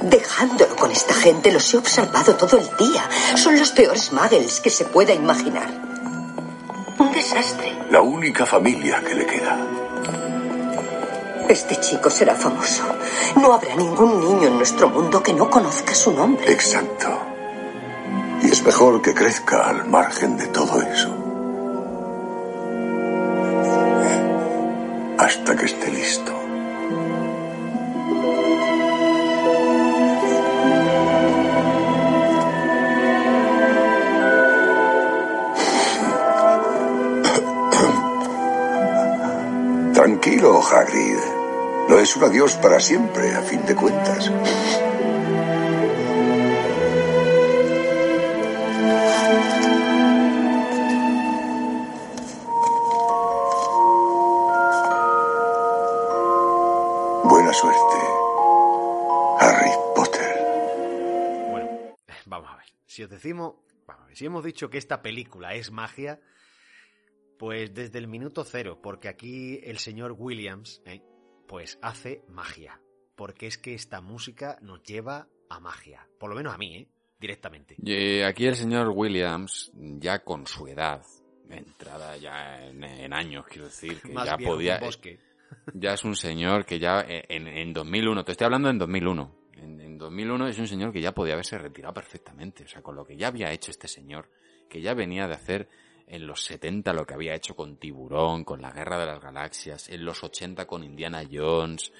Dejándolo 0.00 0.63
con 0.84 0.92
esta 0.92 1.14
gente, 1.14 1.50
los 1.50 1.72
he 1.72 1.78
observado 1.78 2.36
todo 2.36 2.58
el 2.58 2.68
día. 2.76 3.08
Son 3.36 3.58
los 3.58 3.70
peores 3.70 4.12
muggles 4.12 4.60
que 4.60 4.68
se 4.68 4.84
pueda 4.84 5.14
imaginar. 5.14 5.66
Un 6.98 7.10
desastre. 7.10 7.74
La 7.90 8.02
única 8.02 8.44
familia 8.44 9.00
que 9.00 9.14
le 9.14 9.24
queda. 9.24 9.56
Este 11.48 11.76
chico 11.76 12.10
será 12.10 12.34
famoso. 12.34 12.82
No 13.40 13.54
habrá 13.54 13.74
ningún 13.76 14.20
niño 14.20 14.48
en 14.48 14.58
nuestro 14.58 14.90
mundo 14.90 15.22
que 15.22 15.32
no 15.32 15.48
conozca 15.48 15.94
su 15.94 16.12
nombre. 16.12 16.52
Exacto. 16.52 17.18
Y 18.42 18.50
es 18.50 18.62
mejor 18.62 19.00
que 19.00 19.14
crezca 19.14 19.66
al 19.66 19.86
margen 19.86 20.36
de 20.36 20.48
todo 20.48 20.82
eso. 20.82 21.08
Hasta 25.16 25.56
que 25.56 25.64
esté 25.64 25.90
listo. 25.90 26.43
Tranquilo, 40.44 40.60
Hagrid. 40.60 41.18
No 41.88 41.98
es 41.98 42.14
un 42.16 42.24
adiós 42.24 42.54
para 42.56 42.78
siempre, 42.78 43.34
a 43.34 43.40
fin 43.40 43.64
de 43.64 43.74
cuentas. 43.74 44.30
Buena 57.24 57.52
suerte, 57.54 57.78
Harry 59.40 59.70
Potter. 59.94 60.36
Bueno, 61.52 61.68
vamos 62.26 62.50
a 62.50 62.56
ver. 62.56 62.66
Si 62.86 63.02
os 63.02 63.08
decimos, 63.08 63.54
si 64.12 64.26
hemos 64.26 64.44
dicho 64.44 64.68
que 64.68 64.76
esta 64.76 65.00
película 65.00 65.54
es 65.54 65.70
magia, 65.70 66.20
pues 67.38 67.74
desde 67.74 67.98
el 67.98 68.08
minuto 68.08 68.44
cero, 68.44 68.78
porque 68.82 69.08
aquí 69.08 69.60
el 69.64 69.78
señor 69.78 70.14
Williams, 70.16 70.82
¿eh? 70.86 71.02
pues 71.46 71.78
hace 71.82 72.22
magia. 72.28 72.80
Porque 73.16 73.46
es 73.46 73.58
que 73.58 73.74
esta 73.74 74.00
música 74.00 74.58
nos 74.60 74.82
lleva 74.82 75.28
a 75.48 75.60
magia. 75.60 76.08
Por 76.18 76.30
lo 76.30 76.36
menos 76.36 76.52
a 76.52 76.58
mí, 76.58 76.76
¿eh? 76.76 76.88
Directamente. 77.20 77.76
Y 77.78 78.22
aquí 78.22 78.46
el 78.46 78.56
señor 78.56 78.88
Williams, 78.88 79.70
ya 79.74 80.24
con 80.24 80.46
su 80.46 80.66
edad, 80.66 81.02
entrada 81.48 82.16
ya 82.16 82.66
en, 82.66 82.82
en 82.82 83.12
años, 83.12 83.46
quiero 83.46 83.66
decir, 83.66 84.00
que 84.00 84.12
Más 84.12 84.26
ya 84.26 84.36
que 84.36 84.44
podía... 84.44 84.74
un 84.76 84.86
bosque. 84.86 85.18
Ya 85.72 85.92
es 85.92 86.02
un 86.04 86.16
señor 86.16 86.66
que 86.66 86.80
ya 86.80 87.02
eh, 87.02 87.24
en, 87.28 87.46
en 87.46 87.72
2001, 87.72 88.24
te 88.24 88.32
estoy 88.32 88.46
hablando 88.46 88.70
en 88.70 88.78
2001, 88.78 89.36
en, 89.58 89.80
en 89.80 89.98
2001 89.98 90.48
es 90.48 90.58
un 90.58 90.66
señor 90.66 90.92
que 90.92 91.00
ya 91.00 91.12
podía 91.12 91.34
haberse 91.34 91.56
retirado 91.58 91.94
perfectamente, 91.94 92.64
o 92.64 92.68
sea, 92.68 92.82
con 92.82 92.96
lo 92.96 93.04
que 93.04 93.16
ya 93.16 93.28
había 93.28 93.52
hecho 93.52 93.70
este 93.70 93.86
señor, 93.86 94.28
que 94.68 94.80
ya 94.80 94.94
venía 94.94 95.28
de 95.28 95.34
hacer 95.34 95.68
en 96.06 96.26
los 96.26 96.44
70 96.44 96.92
lo 96.92 97.06
que 97.06 97.14
había 97.14 97.34
hecho 97.34 97.54
con 97.56 97.76
Tiburón, 97.78 98.44
con 98.44 98.60
la 98.62 98.70
Guerra 98.72 98.98
de 98.98 99.06
las 99.06 99.20
Galaxias, 99.20 99.88
en 99.88 100.04
los 100.04 100.22
80 100.22 100.66
con 100.66 100.84
Indiana 100.84 101.22
Jones, 101.30 101.92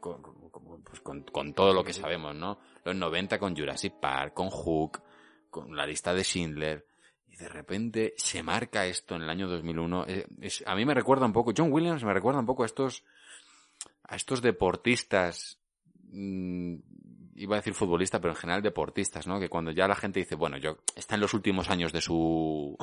con, 0.00 0.20
con- 0.22 0.82
pues 0.82 1.00
con- 1.00 1.22
con 1.22 1.54
todo 1.54 1.72
lo 1.72 1.84
que 1.84 1.92
sabemos, 1.92 2.34
¿no? 2.34 2.58
Los 2.84 2.96
90 2.96 3.38
con 3.38 3.56
Jurassic 3.56 3.94
Park, 4.00 4.34
con 4.34 4.50
Hook, 4.50 5.02
con 5.50 5.76
la 5.76 5.86
lista 5.86 6.12
de 6.12 6.24
Schindler, 6.24 6.86
y 7.28 7.36
de 7.36 7.48
repente 7.48 8.14
se 8.16 8.42
marca 8.42 8.84
esto 8.86 9.14
en 9.14 9.22
el 9.22 9.30
año 9.30 9.48
2001. 9.48 10.04
Eh, 10.08 10.26
es- 10.40 10.64
a 10.66 10.74
mí 10.74 10.84
me 10.84 10.94
recuerda 10.94 11.24
un 11.26 11.32
poco, 11.32 11.52
John 11.56 11.72
Williams 11.72 12.02
me 12.04 12.12
recuerda 12.12 12.40
un 12.40 12.46
poco 12.46 12.64
a 12.64 12.66
estos, 12.66 13.04
a 14.04 14.16
estos 14.16 14.42
deportistas, 14.42 15.58
mm, 16.10 16.74
iba 17.36 17.56
a 17.56 17.60
decir 17.60 17.72
futbolista, 17.74 18.20
pero 18.20 18.32
en 18.34 18.38
general 18.38 18.62
deportistas, 18.62 19.26
¿no? 19.26 19.40
Que 19.40 19.48
cuando 19.48 19.70
ya 19.70 19.88
la 19.88 19.94
gente 19.94 20.20
dice, 20.20 20.34
bueno, 20.34 20.58
yo, 20.58 20.78
está 20.94 21.14
en 21.14 21.20
los 21.22 21.32
últimos 21.34 21.70
años 21.70 21.92
de 21.92 22.00
su, 22.02 22.76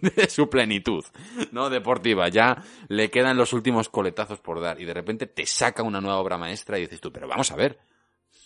de 0.00 0.28
su 0.28 0.48
plenitud, 0.48 1.04
¿no? 1.52 1.70
Deportiva, 1.70 2.28
ya 2.28 2.62
le 2.88 3.10
quedan 3.10 3.36
los 3.36 3.52
últimos 3.52 3.88
coletazos 3.88 4.40
por 4.40 4.60
dar 4.60 4.80
y 4.80 4.84
de 4.84 4.94
repente 4.94 5.26
te 5.26 5.46
saca 5.46 5.82
una 5.82 6.00
nueva 6.00 6.18
obra 6.18 6.38
maestra 6.38 6.78
y 6.78 6.82
dices 6.82 7.00
tú, 7.00 7.12
pero 7.12 7.28
vamos 7.28 7.50
a 7.50 7.56
ver, 7.56 7.78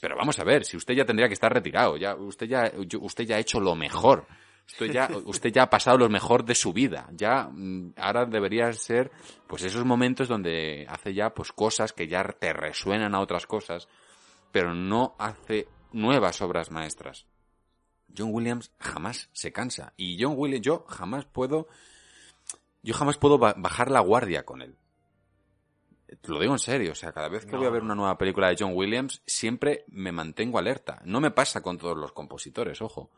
pero 0.01 0.17
vamos 0.17 0.39
a 0.39 0.45
ver, 0.45 0.65
si 0.65 0.77
usted 0.77 0.95
ya 0.95 1.05
tendría 1.05 1.29
que 1.29 1.35
estar 1.35 1.53
retirado, 1.53 1.97
ya, 1.97 2.15
usted 2.15 2.47
ya, 2.47 2.73
usted 3.01 3.25
ya 3.25 3.37
ha 3.37 3.41
hecho 3.41 3.61
lo 3.61 3.75
mejor. 3.75 4.27
Usted 4.67 4.93
ya, 4.93 5.11
usted 5.27 5.53
ya 5.53 5.65
ha 5.65 5.71
pasado 5.71 5.99
lo 5.99 6.09
mejor 6.09 6.43
de 6.43 6.55
su 6.55 6.73
vida. 6.73 7.07
Ya, 7.13 7.51
mm, 7.53 7.93
ahora 7.99 8.25
debería 8.25 8.73
ser, 8.73 9.11
pues 9.47 9.63
esos 9.63 9.85
momentos 9.85 10.27
donde 10.27 10.87
hace 10.89 11.13
ya, 11.13 11.35
pues 11.35 11.53
cosas 11.53 11.93
que 11.93 12.09
ya 12.09 12.25
te 12.25 12.53
resuenan 12.55 13.15
a 13.15 13.21
otras 13.21 13.47
cosas, 13.47 13.89
pero 14.51 14.75
no 14.75 15.17
hace 15.19 15.69
nuevas 15.93 16.41
obras 16.41 16.71
maestras. 16.71 17.27
John 18.17 18.31
Williams 18.33 18.73
jamás 18.79 19.29
se 19.33 19.53
cansa. 19.53 19.93
Y 19.97 20.23
John 20.23 20.35
Williams, 20.37 20.65
yo 20.65 20.85
jamás 20.89 21.25
puedo, 21.25 21.69
yo 22.83 22.95
jamás 22.95 23.19
puedo 23.19 23.39
ba- 23.39 23.55
bajar 23.57 23.91
la 23.91 24.01
guardia 24.01 24.45
con 24.45 24.63
él. 24.63 24.77
Te 26.21 26.31
lo 26.31 26.39
digo 26.39 26.53
en 26.53 26.59
serio, 26.59 26.93
o 26.93 26.95
sea, 26.95 27.13
cada 27.13 27.29
vez 27.29 27.45
que 27.45 27.53
No. 27.53 27.59
voy 27.59 27.67
a 27.67 27.71
ver 27.71 27.83
una 27.83 27.95
nueva 27.95 28.17
película 28.19 28.49
de 28.49 28.57
John 28.59 28.73
Williams, 28.75 29.23
siempre 29.27 29.85
me 29.89 30.13
mantengo 30.13 30.59
alerta. 30.59 31.01
No 31.05 31.21
me 31.21 31.31
pasa 31.31 31.61
con 31.61 31.77
todos 31.79 31.97
los 31.97 32.13
compositores, 32.13 32.81
ojo. 32.83 33.11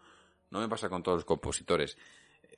No 0.51 0.61
me 0.61 0.68
pasa 0.68 0.89
con 0.89 1.03
todos 1.03 1.18
los 1.18 1.24
compositores. 1.24 1.99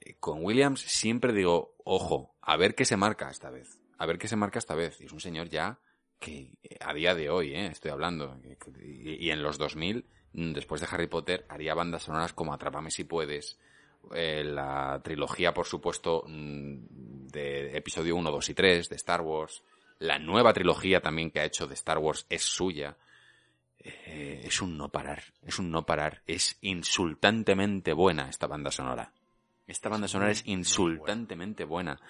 Eh, 0.01 0.15
Con 0.21 0.45
Williams 0.45 0.81
siempre 0.83 1.33
digo, 1.33 1.75
ojo, 1.85 2.37
a 2.43 2.57
ver 2.57 2.75
qué 2.75 2.85
se 2.85 2.97
marca 2.97 3.31
esta 3.31 3.51
vez. 3.51 3.81
A 3.99 4.07
ver 4.07 4.19
qué 4.19 4.29
se 4.29 4.37
marca 4.37 4.59
esta 4.61 4.75
vez. 4.77 5.01
Y 5.01 5.07
es 5.07 5.13
un 5.13 5.21
señor 5.21 5.49
ya 5.49 5.81
que 6.21 6.53
eh, 6.63 6.77
a 6.81 6.93
día 6.95 7.15
de 7.15 7.31
hoy, 7.31 7.55
eh, 7.55 7.67
estoy 7.67 7.91
hablando, 7.91 8.39
y, 8.81 9.31
en 9.31 9.43
los 9.43 9.59
2000, 9.59 9.97
mm, 9.99 10.18
después 10.33 10.81
de 10.81 10.89
Harry 10.91 11.07
Potter, 11.07 11.47
haría 11.49 11.75
bandas 11.75 12.05
sonoras 12.05 12.33
como 12.33 12.53
Atrápame 12.53 12.91
si 12.91 13.05
puedes, 13.05 13.59
eh, 14.15 14.45
la 14.45 15.01
trilogía, 15.03 15.53
por 15.53 15.67
supuesto, 15.67 16.25
mm, 16.27 17.27
de 17.29 17.77
episodio 17.77 18.17
1, 18.17 18.31
2 18.31 18.49
y 18.49 18.55
3 18.55 18.89
de 18.89 18.97
Star 18.97 19.21
Wars, 19.21 19.63
la 19.99 20.19
nueva 20.19 20.53
trilogía 20.53 21.01
también 21.01 21.31
que 21.31 21.41
ha 21.41 21.45
hecho 21.45 21.67
de 21.67 21.75
Star 21.75 21.99
Wars 21.99 22.27
es 22.29 22.43
suya. 22.43 22.97
Eh, 23.81 24.43
es 24.45 24.61
un 24.63 24.77
no 24.77 24.91
parar, 24.91 25.23
es 25.45 25.59
un 25.59 25.71
no 25.71 25.85
parar. 25.87 26.23
Es 26.27 26.57
insultantemente 26.61 27.93
buena 27.93 28.29
esta 28.29 28.47
banda 28.47 28.71
sonora. 28.71 29.13
Esta 29.67 29.89
banda 29.89 30.09
sonora 30.09 30.31
es 30.31 30.47
insultantemente 30.47 31.65
buena. 31.65 32.01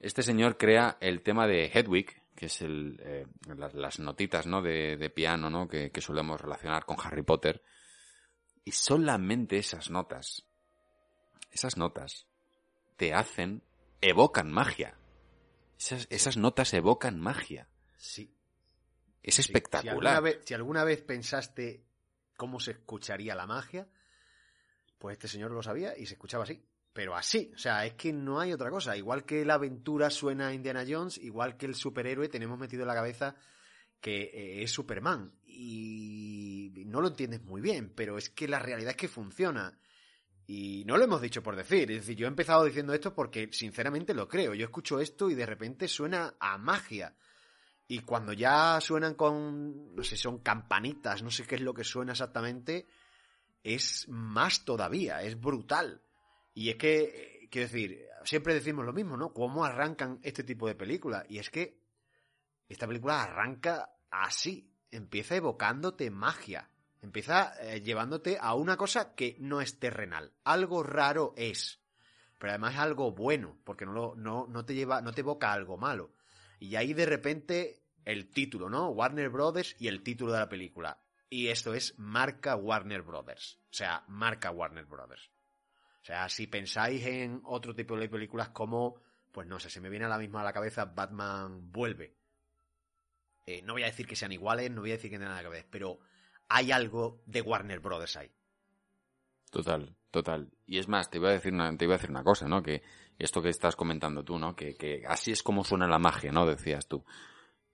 Este 0.00 0.22
señor 0.22 0.56
crea 0.56 0.96
el 1.00 1.22
tema 1.22 1.46
de 1.46 1.66
Hedwig, 1.66 2.17
que 2.38 2.46
es 2.46 2.62
el, 2.62 3.00
eh, 3.04 3.26
las, 3.56 3.74
las 3.74 3.98
notitas 3.98 4.46
¿no? 4.46 4.62
de, 4.62 4.96
de 4.96 5.10
piano 5.10 5.50
¿no? 5.50 5.66
que, 5.66 5.90
que 5.90 6.00
solemos 6.00 6.40
relacionar 6.40 6.84
con 6.84 6.96
Harry 7.02 7.22
Potter. 7.22 7.64
Y 8.64 8.70
solamente 8.70 9.58
esas 9.58 9.90
notas, 9.90 10.46
esas 11.50 11.76
notas, 11.76 12.28
te 12.96 13.12
hacen, 13.12 13.64
evocan 14.00 14.52
magia. 14.52 14.96
Esas, 15.80 16.06
esas 16.10 16.36
notas 16.36 16.72
evocan 16.74 17.18
magia. 17.18 17.68
Sí. 17.96 18.32
Es 19.20 19.34
sí. 19.34 19.40
espectacular. 19.40 19.82
Si 19.82 19.88
alguna, 19.88 20.20
vez, 20.20 20.38
si 20.44 20.54
alguna 20.54 20.84
vez 20.84 21.02
pensaste 21.02 21.82
cómo 22.36 22.60
se 22.60 22.70
escucharía 22.70 23.34
la 23.34 23.48
magia, 23.48 23.88
pues 25.00 25.14
este 25.14 25.26
señor 25.26 25.50
lo 25.50 25.62
sabía 25.64 25.98
y 25.98 26.06
se 26.06 26.14
escuchaba 26.14 26.44
así. 26.44 26.64
Pero 26.92 27.14
así, 27.14 27.52
o 27.54 27.58
sea, 27.58 27.86
es 27.86 27.94
que 27.94 28.12
no 28.12 28.40
hay 28.40 28.52
otra 28.52 28.70
cosa. 28.70 28.96
Igual 28.96 29.24
que 29.24 29.44
la 29.44 29.54
aventura 29.54 30.10
suena 30.10 30.48
a 30.48 30.54
Indiana 30.54 30.84
Jones, 30.88 31.18
igual 31.18 31.56
que 31.56 31.66
el 31.66 31.74
superhéroe 31.74 32.28
tenemos 32.28 32.58
metido 32.58 32.82
en 32.82 32.88
la 32.88 32.94
cabeza 32.94 33.36
que 34.00 34.22
eh, 34.22 34.62
es 34.62 34.70
Superman. 34.70 35.32
Y 35.44 36.84
no 36.86 37.00
lo 37.00 37.08
entiendes 37.08 37.42
muy 37.42 37.60
bien, 37.60 37.92
pero 37.94 38.18
es 38.18 38.30
que 38.30 38.48
la 38.48 38.58
realidad 38.58 38.90
es 38.90 38.96
que 38.96 39.08
funciona. 39.08 39.78
Y 40.46 40.84
no 40.86 40.96
lo 40.96 41.04
hemos 41.04 41.20
dicho 41.20 41.42
por 41.42 41.56
decir. 41.56 41.90
Es 41.90 41.98
decir, 41.98 42.16
yo 42.16 42.26
he 42.26 42.28
empezado 42.28 42.64
diciendo 42.64 42.94
esto 42.94 43.14
porque 43.14 43.50
sinceramente 43.52 44.14
lo 44.14 44.26
creo. 44.26 44.54
Yo 44.54 44.64
escucho 44.64 45.00
esto 45.00 45.30
y 45.30 45.34
de 45.34 45.46
repente 45.46 45.88
suena 45.88 46.34
a 46.40 46.56
magia. 46.58 47.14
Y 47.86 48.00
cuando 48.00 48.32
ya 48.32 48.80
suenan 48.80 49.14
con, 49.14 49.94
no 49.94 50.02
sé, 50.02 50.16
son 50.16 50.38
campanitas, 50.38 51.22
no 51.22 51.30
sé 51.30 51.44
qué 51.44 51.54
es 51.54 51.62
lo 51.62 51.72
que 51.72 51.84
suena 51.84 52.12
exactamente, 52.12 52.86
es 53.62 54.06
más 54.08 54.64
todavía, 54.64 55.22
es 55.22 55.40
brutal. 55.40 56.02
Y 56.58 56.70
es 56.70 56.76
que, 56.76 57.46
quiero 57.52 57.68
decir, 57.68 58.04
siempre 58.24 58.52
decimos 58.52 58.84
lo 58.84 58.92
mismo, 58.92 59.16
¿no? 59.16 59.32
¿Cómo 59.32 59.64
arrancan 59.64 60.18
este 60.24 60.42
tipo 60.42 60.66
de 60.66 60.74
películas? 60.74 61.24
Y 61.28 61.38
es 61.38 61.50
que 61.50 61.78
esta 62.68 62.88
película 62.88 63.22
arranca 63.22 63.92
así, 64.10 64.68
empieza 64.90 65.36
evocándote 65.36 66.10
magia, 66.10 66.68
empieza 67.00 67.54
eh, 67.60 67.80
llevándote 67.80 68.38
a 68.40 68.54
una 68.54 68.76
cosa 68.76 69.14
que 69.14 69.36
no 69.38 69.60
es 69.60 69.78
terrenal, 69.78 70.32
algo 70.42 70.82
raro 70.82 71.32
es, 71.36 71.80
pero 72.38 72.50
además 72.50 72.74
es 72.74 72.80
algo 72.80 73.12
bueno, 73.12 73.60
porque 73.62 73.86
no, 73.86 73.92
lo, 73.92 74.16
no, 74.16 74.48
no 74.48 74.64
te 74.64 74.74
lleva, 74.74 75.00
no 75.00 75.12
te 75.12 75.20
evoca 75.20 75.52
algo 75.52 75.76
malo. 75.76 76.10
Y 76.58 76.74
ahí 76.74 76.92
de 76.92 77.06
repente 77.06 77.84
el 78.04 78.30
título, 78.32 78.68
¿no? 78.68 78.88
Warner 78.88 79.28
Brothers 79.28 79.76
y 79.78 79.86
el 79.86 80.02
título 80.02 80.32
de 80.32 80.40
la 80.40 80.48
película. 80.48 81.00
Y 81.30 81.50
esto 81.50 81.72
es 81.72 81.96
marca 82.00 82.56
Warner 82.56 83.02
Brothers. 83.02 83.60
O 83.70 83.74
sea, 83.74 84.02
marca 84.08 84.50
Warner 84.50 84.86
Brothers. 84.86 85.30
Sea, 86.08 86.26
si 86.30 86.46
pensáis 86.46 87.04
en 87.04 87.42
otro 87.44 87.74
tipo 87.74 87.94
de 87.94 88.08
películas 88.08 88.48
como, 88.48 88.94
pues 89.30 89.46
no 89.46 89.60
sé, 89.60 89.68
se 89.68 89.78
me 89.78 89.90
viene 89.90 90.06
a 90.06 90.08
la 90.08 90.16
misma 90.16 90.40
a 90.40 90.44
la 90.44 90.54
cabeza 90.54 90.86
Batman 90.86 91.70
Vuelve. 91.70 92.16
Eh, 93.44 93.60
no 93.60 93.74
voy 93.74 93.82
a 93.82 93.88
decir 93.88 94.06
que 94.06 94.16
sean 94.16 94.32
iguales, 94.32 94.70
no 94.70 94.80
voy 94.80 94.88
a 94.88 94.94
decir 94.94 95.10
que 95.10 95.18
tengan 95.18 95.32
nada 95.32 95.42
que 95.42 95.50
ver, 95.50 95.66
pero 95.68 95.98
hay 96.48 96.72
algo 96.72 97.20
de 97.26 97.42
Warner 97.42 97.80
Brothers 97.80 98.16
ahí. 98.16 98.32
Total, 99.50 99.94
total. 100.10 100.50
Y 100.64 100.78
es 100.78 100.88
más, 100.88 101.10
te 101.10 101.18
iba 101.18 101.28
a 101.28 101.32
decir 101.32 101.52
una, 101.52 101.76
te 101.76 101.84
iba 101.84 101.92
a 101.92 101.98
decir 101.98 102.08
una 102.08 102.24
cosa, 102.24 102.48
¿no? 102.48 102.62
Que 102.62 102.82
esto 103.18 103.42
que 103.42 103.50
estás 103.50 103.76
comentando 103.76 104.24
tú, 104.24 104.38
¿no? 104.38 104.56
Que, 104.56 105.04
así 105.06 105.32
es 105.32 105.42
como 105.42 105.62
suena 105.62 105.86
la 105.86 105.98
magia, 105.98 106.32
¿no? 106.32 106.46
Decías 106.46 106.88
tú. 106.88 107.04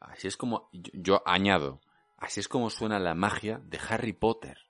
Así 0.00 0.26
es 0.26 0.36
como, 0.36 0.70
yo 0.72 1.22
añado, 1.24 1.82
así 2.16 2.40
es 2.40 2.48
como 2.48 2.68
suena 2.68 2.98
la 2.98 3.14
magia 3.14 3.60
de 3.62 3.78
Harry 3.88 4.12
Potter. 4.12 4.63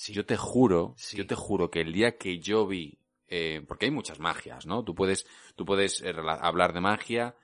Sí. 0.00 0.12
Yo 0.12 0.24
te 0.24 0.36
juro, 0.36 0.94
Sí. 0.96 1.16
yo 1.16 1.26
te 1.26 1.34
juro 1.34 1.72
que 1.72 1.80
el 1.80 1.92
día 1.92 2.16
que 2.16 2.38
yo 2.38 2.68
vi, 2.68 3.00
eh, 3.26 3.64
porque 3.66 3.86
hay 3.86 3.90
muchas 3.90 4.20
magias, 4.20 4.64
¿no? 4.64 4.84
Tú 4.84 4.94
puedes, 4.94 5.26
tú 5.56 5.64
puedes 5.64 6.00
eh, 6.02 6.12
hablar 6.40 6.72
de 6.72 6.80
magia, 6.80 7.34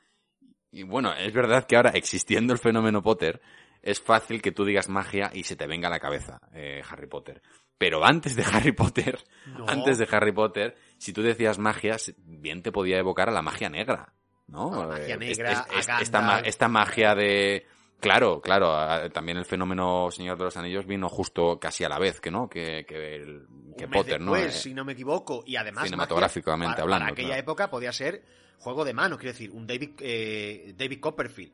y 0.71 0.85
bueno, 0.85 1.13
es 1.15 1.33
verdad 1.33 1.67
que 1.67 1.75
ahora 1.75 1.91
existiendo 1.91 2.53
el 2.53 2.61
fenómeno 2.61 3.03
Potter, 3.03 3.41
es 3.83 4.01
fácil 4.01 4.41
que 4.41 4.53
tú 4.53 4.65
digas 4.65 4.89
magia 4.89 5.33
y 5.35 5.43
se 5.43 5.57
te 5.57 5.67
venga 5.67 5.89
a 5.89 5.91
la 5.91 5.99
cabeza 5.99 6.39
eh, 6.53 6.81
Harry 6.89 7.09
Potter. 7.09 7.43
Pero 7.77 8.05
antes 8.05 8.37
de 8.37 8.45
Harry 8.53 8.71
Potter, 8.73 9.19
No. 9.47 9.67
antes 9.69 9.99
de 9.99 10.07
Harry 10.13 10.31
Potter, 10.33 10.77
si 10.97 11.13
tú 11.13 11.23
decías 11.23 11.59
magia, 11.59 11.97
bien 12.19 12.63
te 12.63 12.71
podía 12.71 12.99
evocar 12.99 13.29
a 13.29 13.33
la 13.33 13.43
magia 13.43 13.69
negra, 13.69 14.15
¿no? 14.47 14.71
La 14.81 14.87
magia 14.87 15.15
Eh, 15.17 15.19
negra, 15.19 15.67
esta, 15.77 16.39
esta 16.41 16.69
magia 16.69 17.17
de... 17.17 17.67
Claro, 18.01 18.41
claro, 18.43 19.11
también 19.13 19.39
el 19.39 19.47
fenómeno 19.47 20.11
Señor 20.11 20.37
de 20.37 20.45
los 20.45 20.57
Anillos 20.59 20.87
vino 20.87 21.09
justo 21.09 21.59
casi 21.59 21.85
a 21.85 21.89
la 21.89 21.99
vez 21.99 22.21
que, 22.21 22.31
¿no? 22.31 22.49
Que, 22.51 22.85
que, 22.87 23.17
el- 23.17 23.47
que 23.79 23.89
Potter, 23.89 24.21
¿no? 24.21 24.33
después, 24.35 24.55
Eh, 24.57 24.59
si 24.59 24.75
no 24.75 24.85
me 24.85 24.93
equivoco. 24.93 25.43
Y 25.47 25.57
además. 25.57 25.85
Cinematográficamente 25.85 26.73
para, 26.75 26.83
hablando, 26.83 27.05
Para 27.05 27.13
aquella 27.13 27.29
claro. 27.29 27.41
época 27.41 27.71
podía 27.71 27.93
ser 27.93 28.23
juego 28.59 28.85
de 28.85 28.93
manos, 28.93 29.19
quiero 29.19 29.33
decir, 29.33 29.51
un 29.51 29.67
David, 29.67 29.91
eh, 30.01 30.75
David 30.77 31.01
Copperfield. 31.01 31.53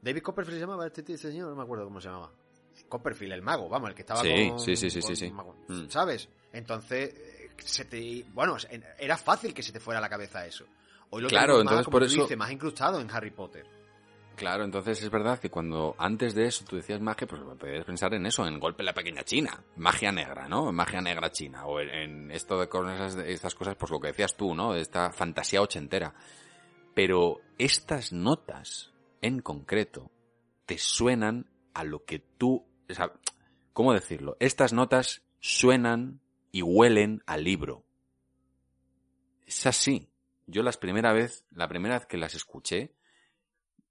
David 0.00 0.22
Copperfield 0.22 0.56
se 0.56 0.60
llamaba 0.60 0.86
este, 0.86 1.00
este 1.00 1.16
señor, 1.18 1.50
no 1.50 1.56
me 1.56 1.62
acuerdo 1.62 1.84
cómo 1.84 2.00
se 2.00 2.08
llamaba. 2.08 2.32
Copperfield, 2.88 3.32
el 3.32 3.42
mago, 3.42 3.68
vamos, 3.68 3.88
el 3.90 3.94
que 3.94 4.02
estaba 4.02 4.20
Sí, 4.22 4.48
con. 4.50 4.60
sí, 4.60 4.76
sí, 4.76 4.90
sí, 4.90 5.00
con- 5.00 5.08
sí, 5.08 5.26
sí. 5.26 5.32
mago, 5.32 5.56
Mm. 5.68 5.88
¿Sabes? 5.88 6.28
Entonces, 6.52 7.14
eh, 7.14 7.50
se 7.58 7.84
te. 7.84 8.24
Bueno, 8.32 8.56
era 8.98 9.16
fácil 9.16 9.52
que 9.52 9.62
se 9.62 9.72
te 9.72 9.80
fuera 9.80 9.98
a 9.98 10.00
la 10.00 10.08
cabeza 10.08 10.46
eso. 10.46 10.64
Hoy 11.10 11.22
lo 11.22 11.28
Claro, 11.28 11.54
más, 11.54 11.62
entonces 11.62 11.86
por 11.88 12.02
eso- 12.02 12.36
más 12.36 12.50
incrustado 12.50 13.00
en 13.00 13.10
Harry 13.10 13.30
Potter. 13.30 13.66
Claro, 14.36 14.64
entonces 14.64 15.02
es 15.02 15.10
verdad 15.10 15.38
que 15.38 15.48
cuando 15.48 15.94
antes 15.98 16.34
de 16.34 16.44
eso 16.44 16.62
tú 16.68 16.76
decías 16.76 17.00
magia, 17.00 17.26
pues 17.26 17.40
podías 17.58 17.86
pensar 17.86 18.12
en 18.12 18.26
eso, 18.26 18.46
en 18.46 18.60
golpe 18.60 18.82
en 18.82 18.86
la 18.86 18.92
pequeña 18.92 19.24
China, 19.24 19.64
magia 19.76 20.12
negra, 20.12 20.46
¿no? 20.46 20.70
Magia 20.72 21.00
negra 21.00 21.30
china, 21.30 21.64
o 21.64 21.80
en, 21.80 22.30
esto 22.30 22.60
de 22.60 22.68
cosas, 22.68 23.16
estas 23.16 23.54
cosas, 23.54 23.76
pues 23.76 23.90
lo 23.90 23.98
que 23.98 24.08
decías 24.08 24.36
tú, 24.36 24.54
¿no? 24.54 24.74
Esta 24.74 25.10
fantasía 25.10 25.62
ochentera. 25.62 26.12
Pero 26.94 27.40
estas 27.56 28.12
notas, 28.12 28.92
en 29.22 29.40
concreto, 29.40 30.10
te 30.66 30.76
suenan 30.76 31.46
a 31.72 31.84
lo 31.84 32.04
que 32.04 32.18
tú, 32.18 32.66
o 32.90 32.94
sea, 32.94 33.12
¿cómo 33.72 33.94
decirlo? 33.94 34.36
Estas 34.38 34.74
notas 34.74 35.22
suenan 35.40 36.20
y 36.52 36.60
huelen 36.60 37.22
al 37.24 37.42
libro. 37.42 37.84
Es 39.46 39.64
así. 39.66 40.10
Yo 40.46 40.62
las 40.62 40.76
primera 40.76 41.14
vez, 41.14 41.46
la 41.52 41.68
primera 41.68 41.98
vez 41.98 42.06
que 42.06 42.18
las 42.18 42.34
escuché, 42.34 42.95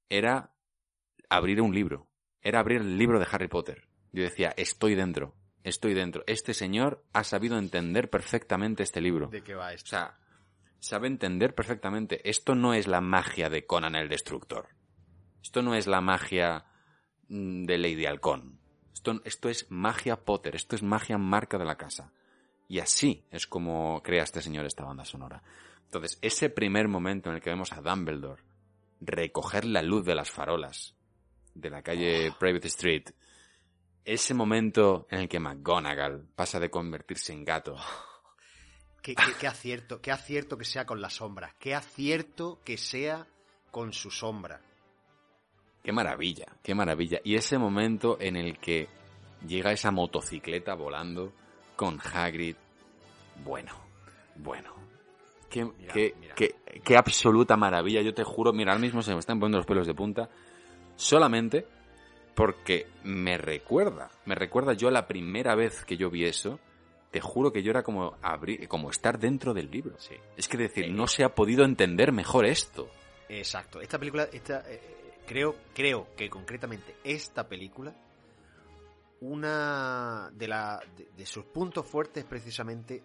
era 0.10 0.54
abrir 1.30 1.62
un 1.62 1.74
libro. 1.74 2.08
Era 2.42 2.60
abrir 2.60 2.82
el 2.82 2.98
libro 2.98 3.20
de 3.20 3.28
Harry 3.32 3.48
Potter. 3.48 3.88
Yo 4.12 4.24
decía, 4.24 4.54
estoy 4.56 4.96
dentro, 4.96 5.36
estoy 5.64 5.94
dentro. 5.94 6.24
Este 6.28 6.54
señor 6.54 7.04
ha 7.14 7.24
sabido 7.24 7.58
entender 7.58 8.10
perfectamente 8.10 8.84
este 8.84 9.02
libro. 9.02 9.28
¿De 9.28 9.42
qué 9.42 9.56
va 9.56 9.68
O 9.68 9.72
esto? 9.72 9.90
sea, 9.90 10.20
sabe 10.80 11.08
entender 11.08 11.56
perfectamente. 11.56 12.28
Esto 12.30 12.56
no 12.56 12.74
es 12.74 12.88
la 12.88 13.02
magia 13.02 13.50
de 13.50 13.66
Conan 13.66 13.96
el 13.96 14.10
Destructor. 14.10 14.70
Esto 15.42 15.62
no 15.62 15.76
es 15.76 15.88
la 15.88 16.02
magia 16.02 16.66
mm, 17.28 17.66
de 17.66 17.78
Lady 17.78 18.06
Halcón. 18.06 18.60
Esto, 18.94 19.22
esto 19.26 19.50
es 19.50 19.70
magia 19.70 20.24
Potter. 20.24 20.56
Esto 20.56 20.76
es 20.76 20.84
magia 20.84 21.18
marca 21.18 21.58
de 21.58 21.66
la 21.66 21.78
casa. 21.78 22.14
Y 22.68 22.80
así 22.80 23.26
es 23.32 23.48
como 23.48 24.02
crea 24.04 24.24
este 24.24 24.42
señor 24.42 24.66
esta 24.66 24.86
banda 24.86 25.06
sonora. 25.06 25.44
Entonces, 25.84 26.18
ese 26.22 26.50
primer 26.50 26.88
momento 26.88 27.30
en 27.30 27.36
el 27.36 27.42
que 27.42 27.50
vemos 27.50 27.72
a 27.74 27.82
Dumbledore 27.82 28.42
recoger 29.02 29.66
la 29.66 29.82
luz 29.82 30.06
de 30.06 30.16
las 30.16 30.30
farolas 30.32 30.96
de 31.54 31.70
la 31.70 31.82
calle 31.82 32.34
Private 32.40 32.68
Street, 32.68 33.04
ese 34.04 34.34
momento 34.34 35.08
en 35.10 35.20
el 35.22 35.30
que 35.30 35.40
McGonagall 35.40 36.28
pasa 36.36 36.60
de 36.60 36.70
convertirse 36.70 37.34
en 37.34 37.44
gato 37.46 37.76
Qué, 39.02 39.14
qué- 39.16 39.34
qué 39.40 39.48
acierto, 39.48 40.02
qué 40.02 40.12
acierto 40.12 40.58
que 40.58 40.66
sea 40.66 40.86
con 40.86 41.00
las 41.00 41.14
sombras, 41.14 41.54
qué 41.60 41.76
acierto 41.76 42.60
que 42.66 42.78
sea 42.78 43.28
con 43.70 43.94
su 43.94 44.10
sombra. 44.10 44.62
Qué 45.84 45.92
maravilla, 45.92 46.48
qué 46.64 46.74
maravilla. 46.74 47.20
Y 47.24 47.36
ese 47.36 47.60
momento 47.60 48.18
en 48.20 48.36
el 48.36 48.58
que 48.58 48.90
llega 49.48 49.72
esa 49.72 49.92
motocicleta 49.92 50.74
volando 50.74 51.34
con 51.76 52.00
Hagrid, 52.02 52.56
bueno, 53.44 53.74
bueno. 54.38 54.75
Qué, 55.56 55.66
Mira, 55.66 55.94
qué- 55.94 56.16
mira. 56.20 56.36
qué- 56.36 56.56
qué 56.84 56.98
absoluta 56.98 57.56
maravilla, 57.58 58.02
yo 58.02 58.14
te 58.14 58.24
juro, 58.24 58.52
mira, 58.54 58.72
ahora 58.74 58.82
mismo 58.82 59.02
se 59.02 59.14
me 59.14 59.20
están 59.20 59.40
poniendo 59.40 59.58
los 59.60 59.66
pelos 59.66 59.88
de 59.88 59.94
punta, 59.94 60.30
solamente 60.96 61.66
porque 62.36 62.88
me 63.04 63.38
recuerda, 63.38 64.10
me 64.26 64.36
recuerda 64.36 64.74
yo 64.74 64.92
la 64.92 65.08
primera 65.08 65.56
vez 65.56 65.86
que 65.86 65.96
yo 65.98 66.10
vi 66.10 66.26
eso, 66.26 66.60
te 67.12 67.22
juro 67.22 67.52
que 67.54 67.64
yo 67.64 67.72
era 67.72 67.82
como 67.84 68.18
abrir, 68.22 68.68
como 68.68 68.90
estar 68.90 69.18
dentro 69.18 69.54
del 69.54 69.72
libro. 69.72 69.96
Sí. 70.00 70.16
Es 70.36 70.50
que 70.50 70.58
decir, 70.58 70.92
no 70.92 71.08
se 71.08 71.24
ha 71.24 71.30
podido 71.34 71.64
entender 71.64 72.12
mejor 72.12 72.46
esto. 72.46 72.90
Exacto. 73.30 73.80
Esta 73.80 73.98
película, 73.98 74.28
esta, 74.34 74.64
eh, 74.70 74.82
creo, 75.26 75.56
creo 75.74 76.10
que 76.18 76.30
concretamente 76.30 76.96
esta 77.06 77.48
película, 77.48 77.96
una 79.22 80.30
de, 80.34 80.48
la, 80.48 80.84
de, 80.98 81.08
de 81.16 81.26
sus 81.26 81.46
puntos 81.46 81.86
fuertes 81.88 82.24
es 82.24 82.30
precisamente 82.30 83.02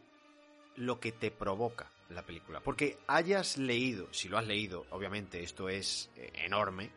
lo 0.81 0.99
que 0.99 1.13
te 1.13 1.31
provoca 1.31 1.91
la 2.09 2.25
película. 2.25 2.61
Porque 2.61 2.99
hayas 3.07 3.59
leído, 3.59 4.13
si 4.13 4.29
lo 4.29 4.39
has 4.39 4.47
leído, 4.47 4.87
obviamente 4.91 5.43
esto 5.43 5.69
es 5.69 6.11
eh, 6.17 6.33
enorme, 6.35 6.91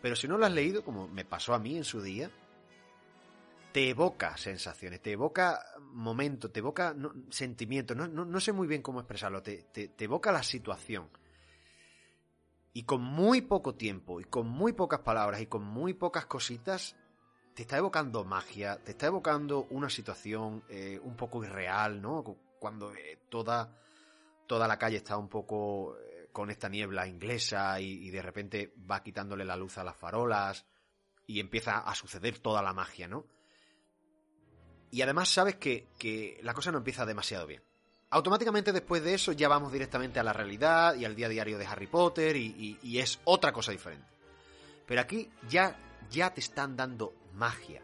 pero 0.00 0.16
si 0.16 0.28
no 0.28 0.38
lo 0.38 0.46
has 0.46 0.52
leído, 0.52 0.84
como 0.84 1.08
me 1.08 1.24
pasó 1.24 1.52
a 1.52 1.58
mí 1.58 1.76
en 1.76 1.84
su 1.84 2.00
día, 2.00 2.30
te 3.72 3.90
evoca 3.90 4.36
sensaciones, 4.36 5.00
te 5.00 5.12
evoca 5.12 5.62
momentos, 5.92 6.52
te 6.52 6.60
evoca 6.60 6.94
no, 6.94 7.12
sentimientos, 7.30 7.96
no, 7.96 8.08
no, 8.08 8.24
no 8.24 8.40
sé 8.40 8.52
muy 8.52 8.66
bien 8.66 8.82
cómo 8.82 9.00
expresarlo, 9.00 9.42
te, 9.42 9.64
te, 9.64 9.92
evoca 9.98 10.32
la 10.32 10.42
situación. 10.42 11.08
Y 12.72 12.84
con 12.84 13.02
muy 13.02 13.42
poco 13.42 13.74
tiempo, 13.74 14.20
y 14.20 14.24
con 14.24 14.48
muy 14.48 14.72
pocas 14.72 15.00
palabras, 15.00 15.40
y 15.40 15.46
con 15.46 15.64
muy 15.64 15.94
pocas 15.94 16.26
cositas, 16.26 16.96
te 17.54 17.62
está 17.62 17.76
evocando 17.76 18.24
magia, 18.24 18.76
te 18.82 18.92
está 18.92 19.08
evocando 19.08 19.66
una 19.70 19.90
situación 19.90 20.62
eh, 20.68 21.00
un 21.02 21.16
poco 21.16 21.44
irreal, 21.44 22.00
¿no? 22.00 22.22
Cu- 22.60 22.66
Cuando 22.68 22.94
eh, 22.94 23.18
toda, 23.28 23.74
toda 24.46 24.68
la 24.68 24.78
calle 24.78 24.98
está 24.98 25.16
un 25.16 25.28
poco 25.28 25.96
eh, 25.98 26.28
con 26.30 26.50
esta 26.50 26.68
niebla 26.68 27.06
inglesa 27.08 27.80
y, 27.80 28.06
y 28.06 28.10
de 28.10 28.22
repente 28.22 28.74
va 28.88 29.02
quitándole 29.02 29.44
la 29.44 29.56
luz 29.56 29.78
a 29.78 29.84
las 29.84 29.96
farolas 29.96 30.66
y 31.26 31.40
empieza 31.40 31.78
a 31.78 31.94
suceder 31.94 32.38
toda 32.38 32.62
la 32.62 32.72
magia, 32.72 33.08
¿no? 33.08 33.24
Y 34.92 35.02
además 35.02 35.28
sabes 35.28 35.56
que, 35.56 35.88
que 35.98 36.38
la 36.42 36.52
cosa 36.52 36.70
no 36.72 36.78
empieza 36.78 37.06
demasiado 37.06 37.46
bien. 37.46 37.62
Automáticamente 38.10 38.72
después 38.72 39.02
de 39.04 39.14
eso 39.14 39.30
ya 39.32 39.48
vamos 39.48 39.72
directamente 39.72 40.18
a 40.18 40.24
la 40.24 40.32
realidad 40.32 40.96
y 40.96 41.04
al 41.04 41.14
día 41.14 41.26
a 41.26 41.30
diario 41.30 41.58
de 41.58 41.66
Harry 41.66 41.86
Potter 41.86 42.34
y, 42.36 42.46
y- 42.46 42.78
y 42.82 42.98
es 42.98 43.20
otra 43.24 43.52
cosa 43.52 43.70
diferente. 43.72 44.06
Pero 44.86 45.00
aquí 45.00 45.30
ya, 45.48 45.78
ya 46.10 46.34
te 46.34 46.40
están 46.40 46.76
dando 46.76 47.14
magia. 47.34 47.82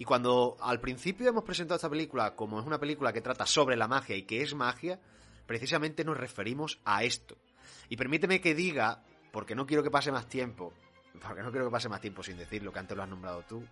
Y 0.00 0.06
cuando 0.06 0.56
al 0.62 0.80
principio 0.80 1.28
hemos 1.28 1.44
presentado 1.44 1.76
esta 1.76 1.90
película 1.90 2.34
como 2.34 2.58
es 2.58 2.66
una 2.66 2.80
película 2.80 3.12
que 3.12 3.20
trata 3.20 3.44
sobre 3.44 3.76
la 3.76 3.86
magia 3.86 4.16
y 4.16 4.22
que 4.22 4.40
es 4.40 4.54
magia, 4.54 4.98
precisamente 5.44 6.04
nos 6.04 6.16
referimos 6.16 6.80
a 6.86 7.04
esto. 7.04 7.36
Y 7.90 7.98
permíteme 7.98 8.40
que 8.40 8.54
diga, 8.54 9.04
porque 9.30 9.54
no 9.54 9.66
quiero 9.66 9.82
que 9.82 9.90
pase 9.90 10.10
más 10.10 10.26
tiempo, 10.26 10.72
porque 11.22 11.42
no 11.42 11.50
quiero 11.50 11.66
que 11.66 11.72
pase 11.72 11.90
más 11.90 12.00
tiempo 12.00 12.22
sin 12.22 12.38
decir 12.38 12.62
lo 12.62 12.72
que 12.72 12.78
antes 12.78 12.96
lo 12.96 13.02
has 13.02 13.10
nombrado 13.10 13.42
tú. 13.46 13.62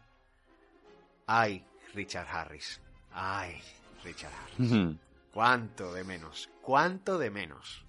Ay, 1.27 1.65
Richard 1.95 2.29
Harris. 2.29 2.79
Ay, 3.11 3.63
Richard 4.05 4.33
Harris. 4.35 4.99
¿Cuánto 5.33 5.95
de 5.95 6.05
menos? 6.05 6.51
¿Cuánto 6.61 7.17
de 7.17 7.31
menos? 7.31 7.87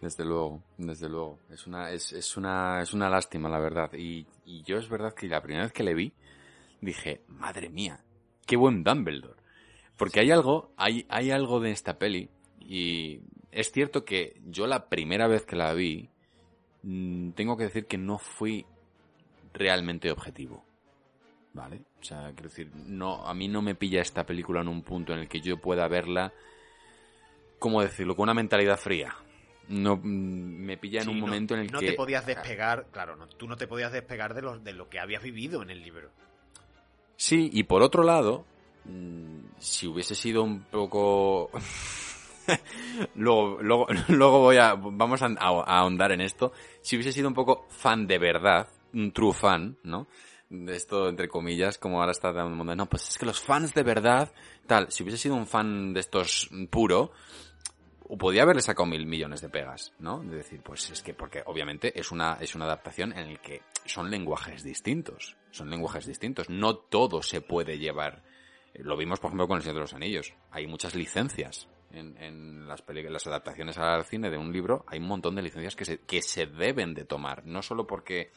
Desde 0.00 0.24
luego, 0.24 0.62
desde 0.78 1.10
luego. 1.10 1.40
Es 1.50 1.66
una, 1.66 1.90
es, 1.90 2.10
es 2.14 2.38
una, 2.38 2.80
es 2.80 2.94
una 2.94 3.10
lástima, 3.10 3.50
la 3.50 3.58
verdad. 3.58 3.92
Y, 3.92 4.26
y 4.46 4.62
yo 4.62 4.78
es 4.78 4.88
verdad 4.88 5.12
que 5.12 5.28
la 5.28 5.42
primera 5.42 5.64
vez 5.64 5.74
que 5.74 5.82
le 5.82 5.92
vi, 5.92 6.14
dije, 6.82 7.22
madre 7.28 7.70
mía, 7.70 8.04
qué 8.46 8.56
buen 8.56 8.84
Dumbledore. 8.84 9.40
Porque 9.96 10.20
hay 10.20 10.30
algo, 10.30 10.72
hay, 10.76 11.06
hay 11.08 11.30
algo 11.30 11.60
de 11.60 11.70
esta 11.70 11.98
peli, 11.98 12.28
y 12.60 13.20
es 13.50 13.72
cierto 13.72 14.04
que 14.04 14.40
yo 14.46 14.66
la 14.66 14.88
primera 14.88 15.26
vez 15.28 15.46
que 15.46 15.56
la 15.56 15.72
vi, 15.72 16.10
mm, 16.82 17.30
tengo 17.30 17.56
que 17.56 17.64
decir 17.64 17.86
que 17.86 17.96
no 17.98 18.18
fui 18.18 18.66
realmente 19.54 20.10
objetivo. 20.10 20.64
¿Vale? 21.54 21.82
O 22.00 22.04
sea, 22.04 22.30
quiero 22.34 22.48
decir, 22.48 22.70
no, 22.74 23.26
a 23.26 23.34
mí 23.34 23.46
no 23.46 23.60
me 23.60 23.74
pilla 23.74 24.00
esta 24.00 24.24
película 24.24 24.62
en 24.62 24.68
un 24.68 24.82
punto 24.82 25.12
en 25.12 25.18
el 25.20 25.28
que 25.28 25.40
yo 25.42 25.58
pueda 25.58 25.86
verla, 25.86 26.32
¿cómo 27.58 27.82
decirlo? 27.82 28.16
Con 28.16 28.24
una 28.24 28.34
mentalidad 28.34 28.78
fría. 28.78 29.14
No, 29.68 29.96
mm, 29.96 30.00
me 30.02 30.76
pilla 30.78 31.00
en 31.02 31.06
Sí, 31.08 31.10
un 31.12 31.20
no- 31.20 31.26
momento 31.26 31.54
en 31.54 31.60
el 31.60 31.70
no 31.70 31.78
que... 31.80 31.86
te 31.88 31.92
podías 31.92 32.26
despegar, 32.26 32.86
claro, 32.90 33.16
no, 33.16 33.28
tú 33.28 33.46
no 33.46 33.56
te 33.56 33.66
podías 33.68 33.92
despegar 33.92 34.34
de 34.34 34.42
lo, 34.42 34.58
de 34.58 34.72
lo 34.72 34.88
que 34.88 34.98
habías 34.98 35.22
vivido 35.22 35.62
en 35.62 35.70
el 35.70 35.82
libro. 35.82 36.10
Sí, 37.22 37.48
y 37.52 37.62
por 37.62 37.82
otro 37.82 38.02
lado, 38.02 38.44
mm, 38.84 39.44
si 39.60 39.86
hubiese 39.86 40.16
sido 40.16 40.42
un 40.42 40.64
poco... 40.64 41.50
luego, 43.14 43.62
luego, 43.62 43.86
luego 44.08 44.40
voy 44.40 44.56
a... 44.56 44.74
Vamos 44.74 45.22
a, 45.22 45.26
ahondar 45.38 46.10
en 46.10 46.20
esto. 46.20 46.50
Si 46.80 46.96
hubiese 46.96 47.12
sido 47.12 47.28
un 47.28 47.34
poco 47.34 47.66
fan 47.68 48.08
de 48.08 48.18
verdad, 48.18 48.66
un 48.92 49.12
true 49.12 49.32
fan, 49.32 49.78
¿no? 49.84 50.08
De 50.50 50.74
esto, 50.74 51.08
entre 51.08 51.28
comillas, 51.28 51.78
como 51.78 52.00
ahora 52.00 52.10
está 52.10 52.32
dando 52.32 52.50
el 52.50 52.56
mundo. 52.56 52.74
No, 52.74 52.86
pues 52.86 53.10
es 53.10 53.16
que 53.16 53.26
los 53.26 53.40
fans 53.40 53.72
de 53.72 53.84
verdad, 53.84 54.32
tal. 54.66 54.90
Si 54.90 55.04
hubiese 55.04 55.18
sido 55.18 55.36
un 55.36 55.46
fan 55.46 55.94
de 55.94 56.00
estos 56.00 56.50
puro, 56.70 57.12
podía 58.18 58.42
haberle 58.42 58.62
sacado 58.62 58.86
mil 58.86 59.06
millones 59.06 59.40
de 59.40 59.48
pegas, 59.48 59.92
¿no? 60.00 60.18
De 60.24 60.38
decir, 60.38 60.60
pues 60.60 60.90
es 60.90 61.02
que, 61.02 61.14
porque 61.14 61.44
obviamente 61.46 61.96
es 61.96 62.10
una, 62.10 62.38
es 62.40 62.56
una 62.56 62.64
adaptación 62.64 63.12
en 63.12 63.28
el 63.28 63.38
que 63.38 63.62
son 63.86 64.10
lenguajes 64.10 64.64
distintos. 64.64 65.36
Son 65.52 65.70
lenguajes 65.70 66.06
distintos. 66.06 66.50
No 66.50 66.76
todo 66.76 67.22
se 67.22 67.40
puede 67.40 67.78
llevar. 67.78 68.24
Lo 68.74 68.96
vimos, 68.96 69.20
por 69.20 69.28
ejemplo, 69.28 69.46
con 69.46 69.58
El 69.58 69.62
Señor 69.62 69.76
de 69.76 69.80
los 69.82 69.94
Anillos. 69.94 70.34
Hay 70.50 70.66
muchas 70.66 70.94
licencias 70.94 71.68
en, 71.92 72.16
en 72.20 72.66
las, 72.66 72.82
las 72.88 73.26
adaptaciones 73.26 73.78
al 73.78 74.04
cine 74.04 74.30
de 74.30 74.38
un 74.38 74.52
libro. 74.52 74.84
Hay 74.88 74.98
un 74.98 75.06
montón 75.06 75.36
de 75.36 75.42
licencias 75.42 75.76
que 75.76 75.84
se, 75.84 75.98
que 75.98 76.22
se 76.22 76.46
deben 76.46 76.94
de 76.94 77.04
tomar. 77.04 77.46
No 77.46 77.62
solo 77.62 77.86
porque 77.86 78.32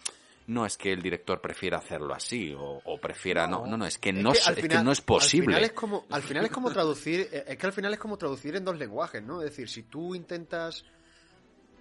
no 0.48 0.66
es 0.66 0.78
que 0.78 0.92
el 0.92 1.02
director 1.02 1.42
prefiera 1.42 1.78
hacerlo 1.78 2.14
así 2.14 2.54
o, 2.54 2.82
o 2.84 3.00
prefiera 3.00 3.48
no 3.48 3.66
no 3.66 3.78
no 3.78 3.86
es 3.88 3.98
que 3.98 4.14
no 4.14 4.32
que 4.32 4.38
es, 4.38 4.48
al 4.48 4.58
es 4.60 4.68
que 4.68 4.84
no 4.84 4.92
es 4.92 5.00
Al 5.00 5.06
posible 5.06 5.48
final 5.48 5.64
es 5.64 5.72
como, 5.72 6.06
al 6.12 6.22
final 6.22 6.46
es 6.46 6.52
como 6.52 6.72
traducir, 6.72 7.22
eh, 7.32 7.46
es 7.48 7.58
que 7.58 7.66
al 7.66 7.74
final 7.74 7.94
es 7.94 8.00
como 8.00 8.18
traducir 8.18 8.56
en 8.56 8.64
dos 8.64 8.78
lenguajes, 8.78 9.24
¿no? 9.24 9.42
Es 9.42 9.50
decir, 9.50 9.70
si 9.70 9.84
tú 9.84 10.14
intentas 10.14 10.86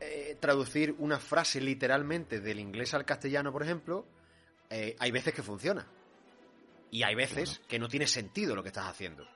eh, 0.01 0.37
traducir 0.41 0.95
una 0.99 1.19
frase 1.19 1.61
literalmente 1.61 2.41
del 2.41 2.59
inglés 2.59 2.95
al 2.95 3.05
castellano, 3.05 3.53
por 3.53 3.63
ejemplo, 3.63 4.07
eh, 4.71 4.97
hay 4.99 5.11
veces 5.11 5.35
que 5.35 5.43
funciona. 5.43 5.87
Y 6.91 7.03
hay 7.03 7.15
veces 7.15 7.61
que 7.69 7.79
no 7.79 7.89
tiene 7.89 8.07
sentido 8.07 8.55
lo 8.55 8.63
que 8.63 8.69
estás 8.69 8.87
haciendo. 8.87 9.27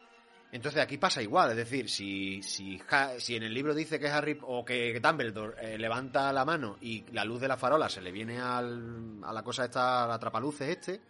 Entonces 0.50 0.80
aquí 0.80 0.96
pasa 0.96 1.20
igual, 1.20 1.50
es 1.50 1.56
decir, 1.56 1.90
si, 1.90 2.42
si, 2.42 2.80
si 3.18 3.36
en 3.36 3.42
el 3.42 3.52
libro 3.52 3.74
dice 3.74 3.98
que 3.98 4.08
Harry 4.08 4.38
o 4.42 4.64
que 4.64 4.98
Dumbledore 4.98 5.74
eh, 5.74 5.78
levanta 5.78 6.32
la 6.32 6.46
mano 6.46 6.78
y 6.80 7.04
la 7.12 7.24
luz 7.24 7.40
de 7.40 7.48
la 7.48 7.58
farola 7.58 7.90
se 7.90 8.00
le 8.00 8.10
viene 8.10 8.40
al, 8.40 9.20
a 9.22 9.32
la 9.32 9.42
cosa 9.42 9.66
esta, 9.66 10.04
al 10.04 10.12
atrapaluces 10.12 10.68
este, 10.70 11.02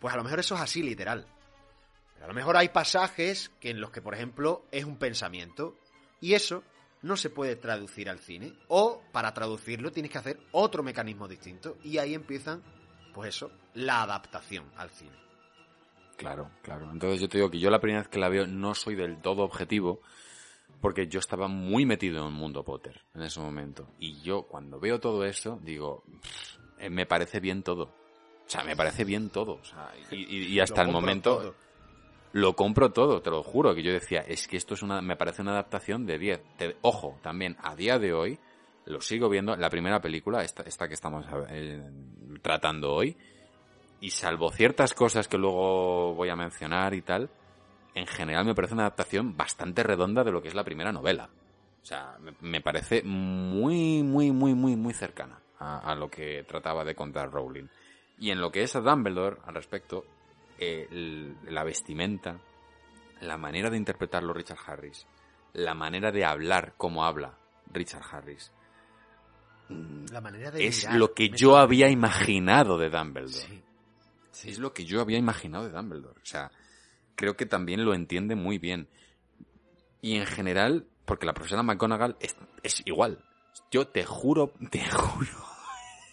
pues 0.00 0.12
a 0.12 0.16
lo 0.16 0.24
mejor 0.24 0.40
eso 0.40 0.56
es 0.56 0.60
así 0.60 0.82
literal. 0.82 1.26
Pero 2.14 2.24
a 2.24 2.28
lo 2.28 2.34
mejor 2.34 2.56
hay 2.56 2.70
pasajes 2.70 3.50
que 3.60 3.70
en 3.70 3.80
los 3.80 3.90
que, 3.90 4.02
por 4.02 4.14
ejemplo, 4.14 4.64
es 4.72 4.84
un 4.84 4.96
pensamiento 4.96 5.76
y 6.20 6.34
eso 6.34 6.64
no 7.02 7.16
se 7.16 7.30
puede 7.30 7.56
traducir 7.56 8.10
al 8.10 8.18
cine. 8.18 8.54
O 8.68 9.02
para 9.12 9.32
traducirlo 9.32 9.92
tienes 9.92 10.10
que 10.10 10.18
hacer 10.18 10.40
otro 10.52 10.82
mecanismo 10.82 11.28
distinto 11.28 11.76
y 11.84 11.98
ahí 11.98 12.14
empiezan, 12.14 12.62
pues 13.16 13.34
eso, 13.34 13.50
la 13.74 14.02
adaptación 14.02 14.70
al 14.76 14.90
cine. 14.90 15.16
Claro, 16.16 16.50
claro. 16.62 16.90
Entonces 16.92 17.20
yo 17.20 17.28
te 17.28 17.38
digo 17.38 17.50
que 17.50 17.58
yo 17.58 17.68
la 17.70 17.80
primera 17.80 18.00
vez 18.02 18.08
que 18.08 18.18
la 18.18 18.28
veo 18.28 18.46
no 18.46 18.74
soy 18.74 18.94
del 18.94 19.20
todo 19.20 19.42
objetivo 19.42 20.00
porque 20.80 21.08
yo 21.08 21.18
estaba 21.18 21.48
muy 21.48 21.84
metido 21.84 22.20
en 22.20 22.26
el 22.26 22.32
mundo 22.32 22.62
Potter 22.62 23.02
en 23.14 23.22
ese 23.22 23.40
momento. 23.40 23.88
Y 23.98 24.20
yo 24.22 24.42
cuando 24.42 24.78
veo 24.78 25.00
todo 25.00 25.24
eso 25.24 25.58
digo, 25.62 26.04
"Pff, 26.22 26.56
eh, 26.78 26.90
me 26.90 27.06
parece 27.06 27.40
bien 27.40 27.62
todo. 27.62 27.84
O 27.84 28.48
sea, 28.48 28.62
me 28.62 28.76
parece 28.76 29.04
bien 29.04 29.30
todo. 29.30 29.54
O 29.60 29.64
sea, 29.64 29.92
y, 30.10 30.16
y- 30.36 30.44
y 30.54 30.60
hasta 30.60 30.82
el 30.82 30.88
momento 30.92 31.36
todo. 31.38 31.54
lo 32.32 32.54
compro 32.54 32.92
todo, 32.92 33.20
te 33.20 33.30
lo 33.30 33.42
juro. 33.42 33.74
Que 33.74 33.82
yo 33.82 33.92
decía, 33.92 34.20
es 34.20 34.46
que 34.46 34.56
esto 34.56 34.74
es 34.74 34.82
una, 34.82 35.00
me 35.02 35.16
parece 35.16 35.42
una 35.42 35.50
adaptación 35.52 36.06
de 36.06 36.18
10. 36.18 36.40
Te- 36.56 36.76
ojo, 36.82 37.18
también 37.22 37.56
a 37.62 37.74
día 37.74 37.98
de 37.98 38.12
hoy 38.12 38.38
lo 38.86 39.00
sigo 39.00 39.28
viendo. 39.28 39.54
La 39.56 39.70
primera 39.70 40.00
película, 40.00 40.42
esta, 40.42 40.62
esta 40.62 40.88
que 40.88 40.94
estamos 40.94 41.26
eh, 41.50 41.82
tratando 42.42 42.92
hoy, 42.94 43.16
y 44.00 44.10
salvo 44.10 44.50
ciertas 44.50 44.94
cosas 44.94 45.28
que 45.28 45.38
luego 45.38 46.14
voy 46.14 46.28
a 46.28 46.36
mencionar 46.36 46.94
y 46.94 47.02
tal, 47.02 47.30
en 47.94 48.06
general 48.06 48.44
me 48.44 48.54
parece 48.54 48.74
una 48.74 48.84
adaptación 48.84 49.36
bastante 49.36 49.82
redonda 49.82 50.22
de 50.22 50.32
lo 50.32 50.42
que 50.42 50.48
es 50.48 50.54
la 50.54 50.64
primera 50.64 50.92
novela. 50.92 51.28
O 51.82 51.84
sea, 51.86 52.16
me, 52.40 52.60
parece 52.60 53.02
muy, 53.02 54.02
muy, 54.02 54.32
muy, 54.32 54.54
muy, 54.54 54.76
muy 54.76 54.92
cercana 54.92 55.40
a, 55.58 55.94
lo 55.94 56.10
que 56.10 56.44
trataba 56.44 56.84
de 56.84 56.94
contar 56.94 57.30
Rowling. 57.30 57.68
Y 58.18 58.30
en 58.30 58.40
lo 58.40 58.50
que 58.50 58.62
es 58.62 58.74
a 58.76 58.80
Dumbledore, 58.80 59.36
al 59.46 59.54
respecto, 59.54 60.04
la 60.58 61.64
vestimenta, 61.64 62.38
la 63.20 63.36
manera 63.36 63.70
de 63.70 63.76
interpretarlo 63.76 64.32
Richard 64.32 64.58
Harris, 64.66 65.06
la 65.52 65.74
manera 65.74 66.10
de 66.10 66.24
hablar 66.24 66.74
como 66.76 67.04
habla 67.04 67.38
Richard 67.72 68.04
Harris, 68.10 68.52
La 69.68 70.20
manera 70.20 70.50
de 70.50 70.66
es 70.66 70.84
mirar 70.84 70.98
lo 70.98 71.14
que 71.14 71.28
yo 71.28 71.56
había 71.56 71.88
imaginado 71.88 72.78
de 72.78 72.88
Dumbledore. 72.88 73.62
Sí. 74.32 74.50
Es 74.50 74.58
lo 74.58 74.72
que 74.72 74.84
yo 74.84 75.00
había 75.00 75.18
imaginado 75.18 75.64
de 75.64 75.70
Dumbledore. 75.70 76.20
O 76.20 76.26
sea, 76.26 76.50
creo 77.14 77.36
que 77.36 77.46
también 77.46 77.84
lo 77.84 77.94
entiende 77.94 78.36
muy 78.36 78.58
bien. 78.58 78.88
Y 80.00 80.16
en 80.16 80.26
general, 80.26 80.86
porque 81.04 81.26
la 81.26 81.34
profesora 81.34 81.62
McGonagall 81.62 82.16
es, 82.20 82.36
es 82.62 82.82
igual. 82.84 83.24
Yo 83.70 83.88
te 83.88 84.04
juro, 84.04 84.52
te 84.70 84.84
juro. 84.90 85.44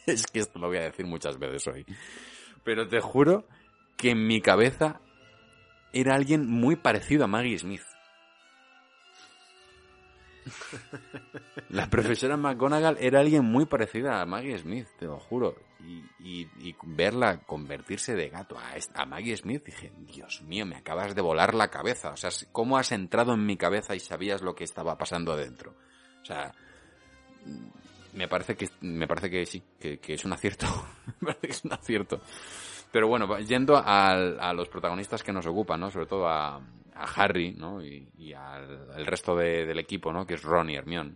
Es 0.06 0.26
que 0.28 0.40
esto 0.40 0.60
lo 0.60 0.68
voy 0.68 0.78
a 0.78 0.84
decir 0.84 1.06
muchas 1.06 1.38
veces 1.38 1.68
hoy. 1.68 1.86
Pero 2.64 2.88
te 2.88 3.02
juro 3.02 3.48
que 3.98 4.12
en 4.12 4.26
mi 4.26 4.42
cabeza 4.42 5.00
era 5.92 6.16
alguien 6.16 6.50
muy 6.50 6.76
parecido 6.76 7.24
a 7.24 7.28
Maggie 7.28 7.60
Smith. 7.60 7.84
La 11.70 11.90
profesora 11.90 12.38
McGonagall 12.38 12.98
era 13.00 13.20
alguien 13.20 13.46
muy 13.46 13.66
parecida 13.66 14.22
a 14.22 14.26
Maggie 14.26 14.58
Smith, 14.58 14.88
te 14.98 15.06
lo 15.06 15.20
juro. 15.20 15.56
Y, 16.20 16.48
verla 16.84 17.40
convertirse 17.40 18.16
de 18.16 18.30
gato 18.30 18.58
a, 18.58 18.74
a 18.94 19.06
Maggie 19.06 19.36
Smith, 19.36 19.66
dije, 19.66 19.92
Dios 19.98 20.42
mío, 20.44 20.66
me 20.66 20.78
acabas 20.78 21.14
de 21.16 21.22
volar 21.22 21.54
la 21.54 21.70
cabeza. 21.70 22.12
O 22.12 22.18
sea, 22.18 22.30
¿cómo 22.52 22.78
has 22.78 22.92
entrado 22.92 23.34
en 23.34 23.46
mi 23.46 23.58
cabeza 23.58 23.96
y 23.96 24.00
sabías 24.00 24.42
lo 24.42 24.56
que 24.56 24.64
estaba 24.64 24.98
pasando 24.98 25.34
adentro? 25.34 25.76
O 26.22 26.26
sea, 26.26 26.54
mm, 27.46 28.18
me 28.18 28.28
parece 28.28 28.56
que, 28.56 28.70
me 28.82 29.08
parece 29.08 29.30
que 29.30 29.46
sí, 29.46 29.62
que, 29.80 30.00
es 30.08 30.24
un 30.26 30.34
acierto. 30.34 30.68
me 31.20 31.34
parece 31.34 31.48
que 31.48 31.54
es 31.54 31.66
un 31.66 31.74
acierto. 31.74 32.22
Pero 32.92 33.08
bueno, 33.08 33.40
yendo 33.40 33.76
al- 33.76 34.40
a 34.40 34.54
los 34.54 34.70
protagonistas 34.70 35.24
que 35.24 35.34
nos 35.34 35.46
ocupan, 35.48 35.80
¿no? 35.80 35.90
Sobre 35.92 36.06
todo 36.06 36.28
a, 36.30 36.62
a 36.96 37.04
Harry, 37.16 37.54
¿no? 37.54 37.84
Y, 37.84 38.10
y 38.18 38.34
al, 38.34 38.92
al 38.92 39.06
resto 39.06 39.36
de- 39.36 39.66
del 39.66 39.80
equipo, 39.80 40.12
¿no? 40.14 40.26
Que 40.26 40.36
es 40.36 40.44
Ron 40.44 40.70
y 40.70 40.76
Hermione. 40.76 41.16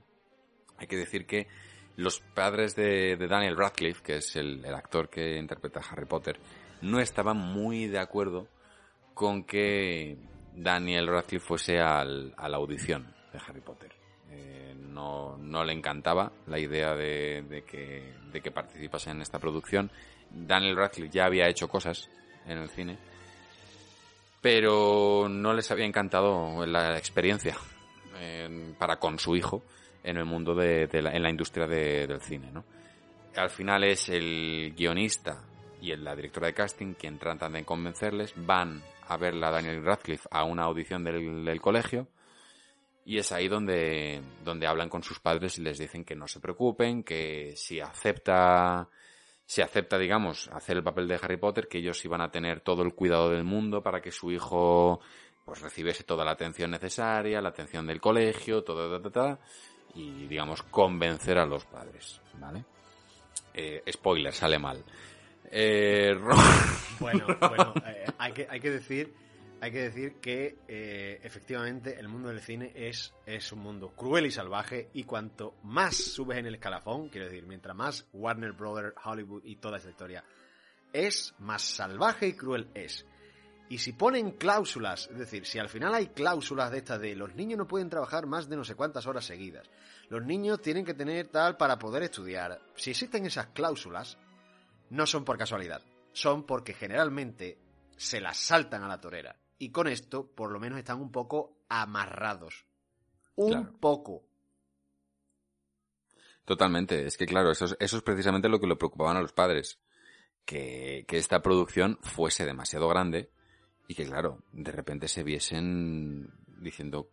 Hay 0.78 0.88
que 0.88 0.98
decir 0.98 1.26
que 1.26 1.48
los 1.96 2.20
padres 2.20 2.76
de, 2.76 3.18
Daniel 3.18 3.58
Radcliffe, 3.58 4.04
que 4.04 4.18
es 4.18 4.36
el, 4.36 4.64
el 4.64 4.76
actor 4.76 5.10
que 5.10 5.38
interpreta 5.38 5.80
a 5.80 5.84
Harry 5.92 6.06
Potter, 6.06 6.40
no 6.82 7.00
estaban 7.00 7.38
muy 7.38 7.88
de 7.88 8.00
acuerdo 8.00 8.48
con 9.16 9.44
que 9.44 10.18
Daniel 10.54 11.08
Radcliffe 11.08 11.46
fuese 11.46 11.80
al- 11.80 12.34
a 12.38 12.48
la 12.50 12.58
audición 12.58 13.14
de 13.34 13.40
Harry 13.48 13.62
Potter. 13.62 13.92
Eh, 14.30 14.76
no, 14.78 15.38
no 15.38 15.64
le 15.64 15.74
encantaba 15.74 16.32
la 16.48 16.60
idea 16.60 16.94
de, 16.94 17.44
de, 17.50 17.64
que, 17.64 18.14
de 18.32 18.42
que 18.42 18.52
participase 18.52 19.10
en 19.10 19.22
esta 19.22 19.40
producción. 19.40 19.90
Daniel 20.30 20.76
Radcliffe 20.76 21.10
ya 21.10 21.26
había 21.26 21.48
hecho 21.48 21.68
cosas 21.68 22.10
en 22.46 22.58
el 22.60 22.70
cine, 22.70 23.00
pero 24.50 25.28
no 25.28 25.54
les 25.54 25.70
había 25.72 25.84
encantado 25.84 26.66
la 26.66 26.98
experiencia 26.98 27.58
eh, 28.16 28.74
para 28.80 28.98
con 28.98 29.20
su 29.20 29.36
hijo 29.36 29.66
en 30.06 30.16
el 30.16 30.24
mundo 30.24 30.56
de, 30.56 30.88
la, 31.02 31.12
en 31.12 31.22
la 31.22 31.30
industria 31.30 31.68
de, 31.68 32.08
del 32.08 32.22
cine, 32.22 32.50
¿no? 32.54 32.64
Al 33.36 33.50
final 33.50 33.84
es 33.84 34.08
el 34.08 34.74
guionista 34.74 35.44
y 35.82 35.94
la 35.98 36.16
directora 36.16 36.48
de 36.48 36.54
casting 36.54 36.94
quien 36.94 37.20
tratan 37.20 37.52
de 37.52 37.66
convencerles, 37.66 38.34
van 38.38 38.82
a 39.10 39.18
ver 39.18 39.34
a 39.44 39.52
Daniel 39.52 39.84
Radcliffe 39.84 40.30
a 40.32 40.46
una 40.46 40.64
audición 40.64 41.04
del, 41.04 41.44
del, 41.44 41.60
colegio 41.60 42.08
y 43.04 43.18
es 43.18 43.34
ahí 43.34 43.50
donde, 43.50 44.22
donde 44.46 44.66
hablan 44.66 44.88
con 44.88 45.04
sus 45.04 45.20
padres 45.20 45.58
y 45.58 45.62
les 45.62 45.78
dicen 45.78 46.06
que 46.06 46.16
no 46.16 46.26
se 46.30 46.40
preocupen, 46.40 47.04
que 47.04 47.52
si 47.58 47.82
acepta, 47.82 48.88
si 49.48 49.62
acepta, 49.62 49.98
digamos, 49.98 50.50
hacer 50.50 50.76
el 50.76 50.84
papel 50.84 51.08
de 51.08 51.16
Harry 51.16 51.38
Potter, 51.38 51.70
que 51.70 51.78
ellos 51.78 52.04
iban 52.04 52.20
a 52.20 52.30
tener 52.30 52.60
todo 52.60 52.84
el 52.84 52.94
cuidado 52.94 53.30
del 53.30 53.46
mundo 53.46 53.82
para 53.82 54.02
que 54.02 54.12
su 54.12 54.30
hijo 54.30 55.00
pues 55.46 55.62
recibiese 55.62 56.04
toda 56.04 56.26
la 56.26 56.32
atención 56.32 56.70
necesaria, 56.70 57.42
la 57.42 57.50
atención 57.50 57.88
del 57.88 58.02
colegio, 58.02 58.66
todo, 58.66 59.40
y 59.96 60.28
digamos 60.28 60.64
convencer 60.64 61.38
a 61.38 61.46
los 61.46 61.64
padres, 61.64 62.22
¿vale? 62.34 62.66
Eh, 63.54 63.82
spoiler, 63.90 64.34
sale 64.34 64.60
mal. 64.60 64.84
Eh, 65.50 66.14
bueno, 67.00 67.26
bueno 67.40 67.74
eh, 67.86 68.06
hay, 68.18 68.34
que, 68.34 68.48
hay 68.50 68.60
que 68.60 68.72
decir 68.72 69.16
hay 69.60 69.72
que 69.72 69.84
decir 69.84 70.16
que 70.16 70.60
eh, 70.68 71.20
efectivamente 71.24 72.00
el 72.00 72.08
mundo 72.08 72.30
del 72.30 72.42
cine 72.42 72.72
es, 72.76 73.14
es 73.26 73.52
un 73.52 73.60
mundo 73.60 73.94
cruel 73.96 74.26
y 74.26 74.32
salvaje 74.32 74.90
y 74.94 75.04
cuanto 75.04 75.56
más 75.64 75.96
subes 75.96 76.38
en 76.38 76.46
el 76.46 76.56
escalafón, 76.56 77.10
quiero 77.10 77.28
decir, 77.28 77.46
mientras 77.46 77.76
más 77.76 78.08
Warner 78.14 78.54
Brothers, 78.54 78.96
Hollywood 79.04 79.44
y 79.46 79.56
toda 79.56 79.78
esa 79.78 79.90
historia 79.90 80.24
es, 80.94 81.34
más 81.40 81.62
salvaje 81.62 82.28
y 82.28 82.34
cruel 82.34 82.70
es. 82.74 83.06
Y 83.70 83.80
si 83.80 83.94
ponen 83.94 84.32
cláusulas, 84.32 85.10
es 85.12 85.18
decir, 85.18 85.46
si 85.46 85.60
al 85.60 85.68
final 85.68 85.94
hay 85.94 86.08
cláusulas 86.08 86.72
de 86.72 86.78
estas 86.78 87.02
de 87.02 87.16
los 87.16 87.36
niños 87.36 87.58
no 87.58 87.68
pueden 87.68 87.90
trabajar 87.90 88.26
más 88.26 88.48
de 88.48 88.56
no 88.56 88.64
sé 88.64 88.76
cuántas 88.76 89.08
horas 89.08 89.26
seguidas, 89.26 89.70
los 90.10 90.24
niños 90.24 90.62
tienen 90.62 90.86
que 90.86 90.94
tener 90.94 91.28
tal 91.28 91.58
para 91.58 91.78
poder 91.78 92.04
estudiar, 92.04 92.62
si 92.76 92.92
existen 92.92 93.26
esas 93.26 93.48
cláusulas, 93.48 94.18
no 94.90 95.06
son 95.06 95.26
por 95.26 95.38
casualidad, 95.38 95.82
son 96.14 96.46
porque 96.46 96.74
generalmente 96.74 97.58
se 97.98 98.22
las 98.22 98.38
saltan 98.38 98.84
a 98.84 98.88
la 98.88 99.02
torera. 99.02 99.36
Y 99.60 99.72
con 99.72 99.88
esto, 99.88 100.28
por 100.28 100.52
lo 100.52 100.60
menos, 100.60 100.80
están 100.80 101.02
un 101.02 101.12
poco 101.12 101.58
amarrados. 101.70 102.66
Un 103.36 103.52
claro. 103.52 103.74
poco. 103.80 104.24
Totalmente. 106.46 107.06
Es 107.06 107.18
que, 107.18 107.26
claro, 107.26 107.52
eso 107.52 107.66
es, 107.66 107.78
eso 107.80 107.98
es 107.98 108.04
precisamente 108.04 108.50
lo 108.50 108.60
que 108.60 108.68
le 108.68 108.76
preocupaban 108.76 109.18
a 109.18 109.22
los 109.22 109.34
padres. 109.34 109.80
Que, 110.46 111.04
que 111.08 111.18
esta 111.18 111.42
producción 111.42 112.00
fuese 112.02 112.46
demasiado 112.46 112.88
grande 112.88 113.30
y 113.88 113.96
que, 113.96 114.06
claro, 114.06 114.44
de 114.54 114.72
repente 114.72 115.10
se 115.10 115.24
viesen 115.24 116.32
diciendo 116.62 117.10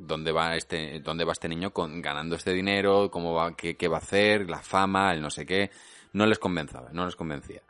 dónde 0.00 0.32
va 0.32 0.56
este, 0.56 1.00
dónde 1.00 1.24
va 1.24 1.32
este 1.32 1.48
niño 1.48 1.72
con, 1.72 2.00
ganando 2.00 2.36
este 2.36 2.52
dinero, 2.52 3.10
cómo 3.10 3.34
va, 3.34 3.56
qué, 3.56 3.76
qué 3.76 3.88
va 3.88 3.96
a 3.96 4.00
hacer, 4.00 4.48
la 4.48 4.62
fama, 4.62 5.12
el 5.12 5.20
no 5.20 5.30
sé 5.30 5.44
qué. 5.44 5.70
No 6.12 6.26
les 6.26 6.38
convencía, 6.38 6.88
no 6.92 7.04
les 7.04 7.16
convencía. 7.16 7.62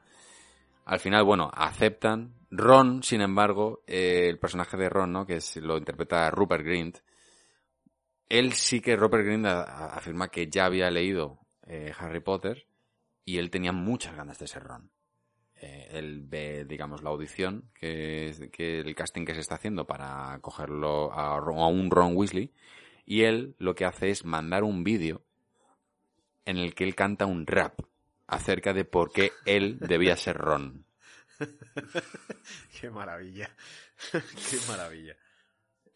Al 0.86 0.98
final, 0.98 1.24
bueno, 1.24 1.50
aceptan. 1.52 2.34
Ron, 2.50 3.02
sin 3.02 3.20
embargo, 3.20 3.82
eh, 3.86 4.26
el 4.28 4.38
personaje 4.38 4.76
de 4.76 4.88
Ron, 4.88 5.12
¿no? 5.12 5.26
Que 5.26 5.36
es, 5.36 5.56
lo 5.56 5.78
interpreta 5.78 6.30
Rupert 6.30 6.64
Grint. 6.64 6.98
Él 8.28 8.52
sí 8.52 8.80
que, 8.80 8.96
Rupert 8.96 9.24
Grint 9.24 9.46
afirma 9.46 10.28
que 10.28 10.48
ya 10.48 10.66
había 10.66 10.90
leído 10.90 11.38
eh, 11.66 11.92
Harry 11.98 12.20
Potter 12.20 12.66
y 13.24 13.38
él 13.38 13.50
tenía 13.50 13.72
muchas 13.72 14.16
ganas 14.16 14.38
de 14.38 14.48
ser 14.48 14.64
Ron. 14.64 14.90
Eh, 15.60 15.88
él 15.92 16.22
ve, 16.24 16.64
digamos, 16.64 17.02
la 17.02 17.10
audición, 17.10 17.70
que, 17.74 18.50
que 18.52 18.80
el 18.80 18.94
casting 18.94 19.24
que 19.24 19.34
se 19.34 19.40
está 19.40 19.56
haciendo 19.56 19.86
para 19.86 20.38
cogerlo 20.40 21.12
a, 21.12 21.36
a 21.36 21.66
un 21.66 21.90
Ron 21.90 22.16
Weasley, 22.16 22.52
y 23.04 23.22
él 23.22 23.54
lo 23.58 23.74
que 23.74 23.84
hace 23.84 24.10
es 24.10 24.24
mandar 24.24 24.64
un 24.64 24.84
vídeo 24.84 25.22
en 26.46 26.56
el 26.56 26.74
que 26.74 26.84
él 26.84 26.94
canta 26.94 27.26
un 27.26 27.46
rap 27.46 27.80
acerca 28.26 28.72
de 28.72 28.84
por 28.84 29.12
qué 29.12 29.32
él 29.44 29.78
debía 29.80 30.16
ser 30.16 30.38
Ron. 30.38 30.86
qué 32.80 32.90
maravilla, 32.90 33.50
qué 34.12 34.58
maravilla. 34.68 35.16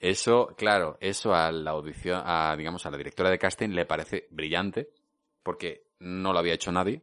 Eso, 0.00 0.48
claro, 0.56 0.98
eso 1.00 1.34
a 1.34 1.50
la 1.50 1.70
audición, 1.70 2.22
a, 2.24 2.54
digamos, 2.56 2.84
a 2.84 2.90
la 2.90 2.98
directora 2.98 3.30
de 3.30 3.38
casting 3.38 3.70
le 3.70 3.86
parece 3.86 4.26
brillante, 4.30 4.90
porque 5.42 5.86
no 6.00 6.32
lo 6.32 6.38
había 6.38 6.54
hecho 6.54 6.72
nadie 6.72 7.02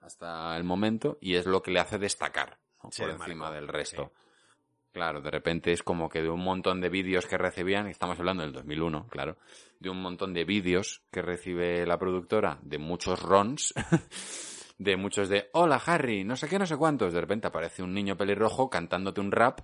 hasta 0.00 0.56
el 0.56 0.64
momento, 0.64 1.18
y 1.20 1.34
es 1.34 1.46
lo 1.46 1.62
que 1.62 1.70
le 1.70 1.80
hace 1.80 1.98
destacar 1.98 2.58
¿no? 2.82 2.90
sí, 2.90 3.02
por 3.02 3.10
encima 3.10 3.44
marco, 3.44 3.54
del 3.54 3.68
resto. 3.68 4.12
Sí. 4.14 4.20
Claro, 4.92 5.20
de 5.20 5.30
repente 5.30 5.72
es 5.72 5.82
como 5.82 6.08
que 6.08 6.22
de 6.22 6.30
un 6.30 6.42
montón 6.42 6.80
de 6.80 6.88
vídeos 6.88 7.26
que 7.26 7.38
recibían, 7.38 7.86
estamos 7.86 8.18
hablando 8.18 8.42
del 8.42 8.52
2001, 8.52 9.06
claro, 9.08 9.36
de 9.78 9.88
un 9.88 10.02
montón 10.02 10.32
de 10.32 10.44
vídeos 10.44 11.02
que 11.12 11.22
recibe 11.22 11.86
la 11.86 11.98
productora, 11.98 12.58
de 12.62 12.78
muchos 12.78 13.22
rons, 13.22 13.72
de 14.80 14.96
muchos 14.96 15.28
de 15.28 15.50
hola 15.52 15.76
Harry, 15.84 16.24
no 16.24 16.36
sé 16.36 16.48
qué, 16.48 16.58
no 16.58 16.64
sé 16.64 16.74
cuántos. 16.78 17.12
De 17.12 17.20
repente 17.20 17.46
aparece 17.46 17.82
un 17.82 17.92
niño 17.92 18.16
pelirrojo 18.16 18.70
cantándote 18.70 19.20
un 19.20 19.30
rap 19.30 19.60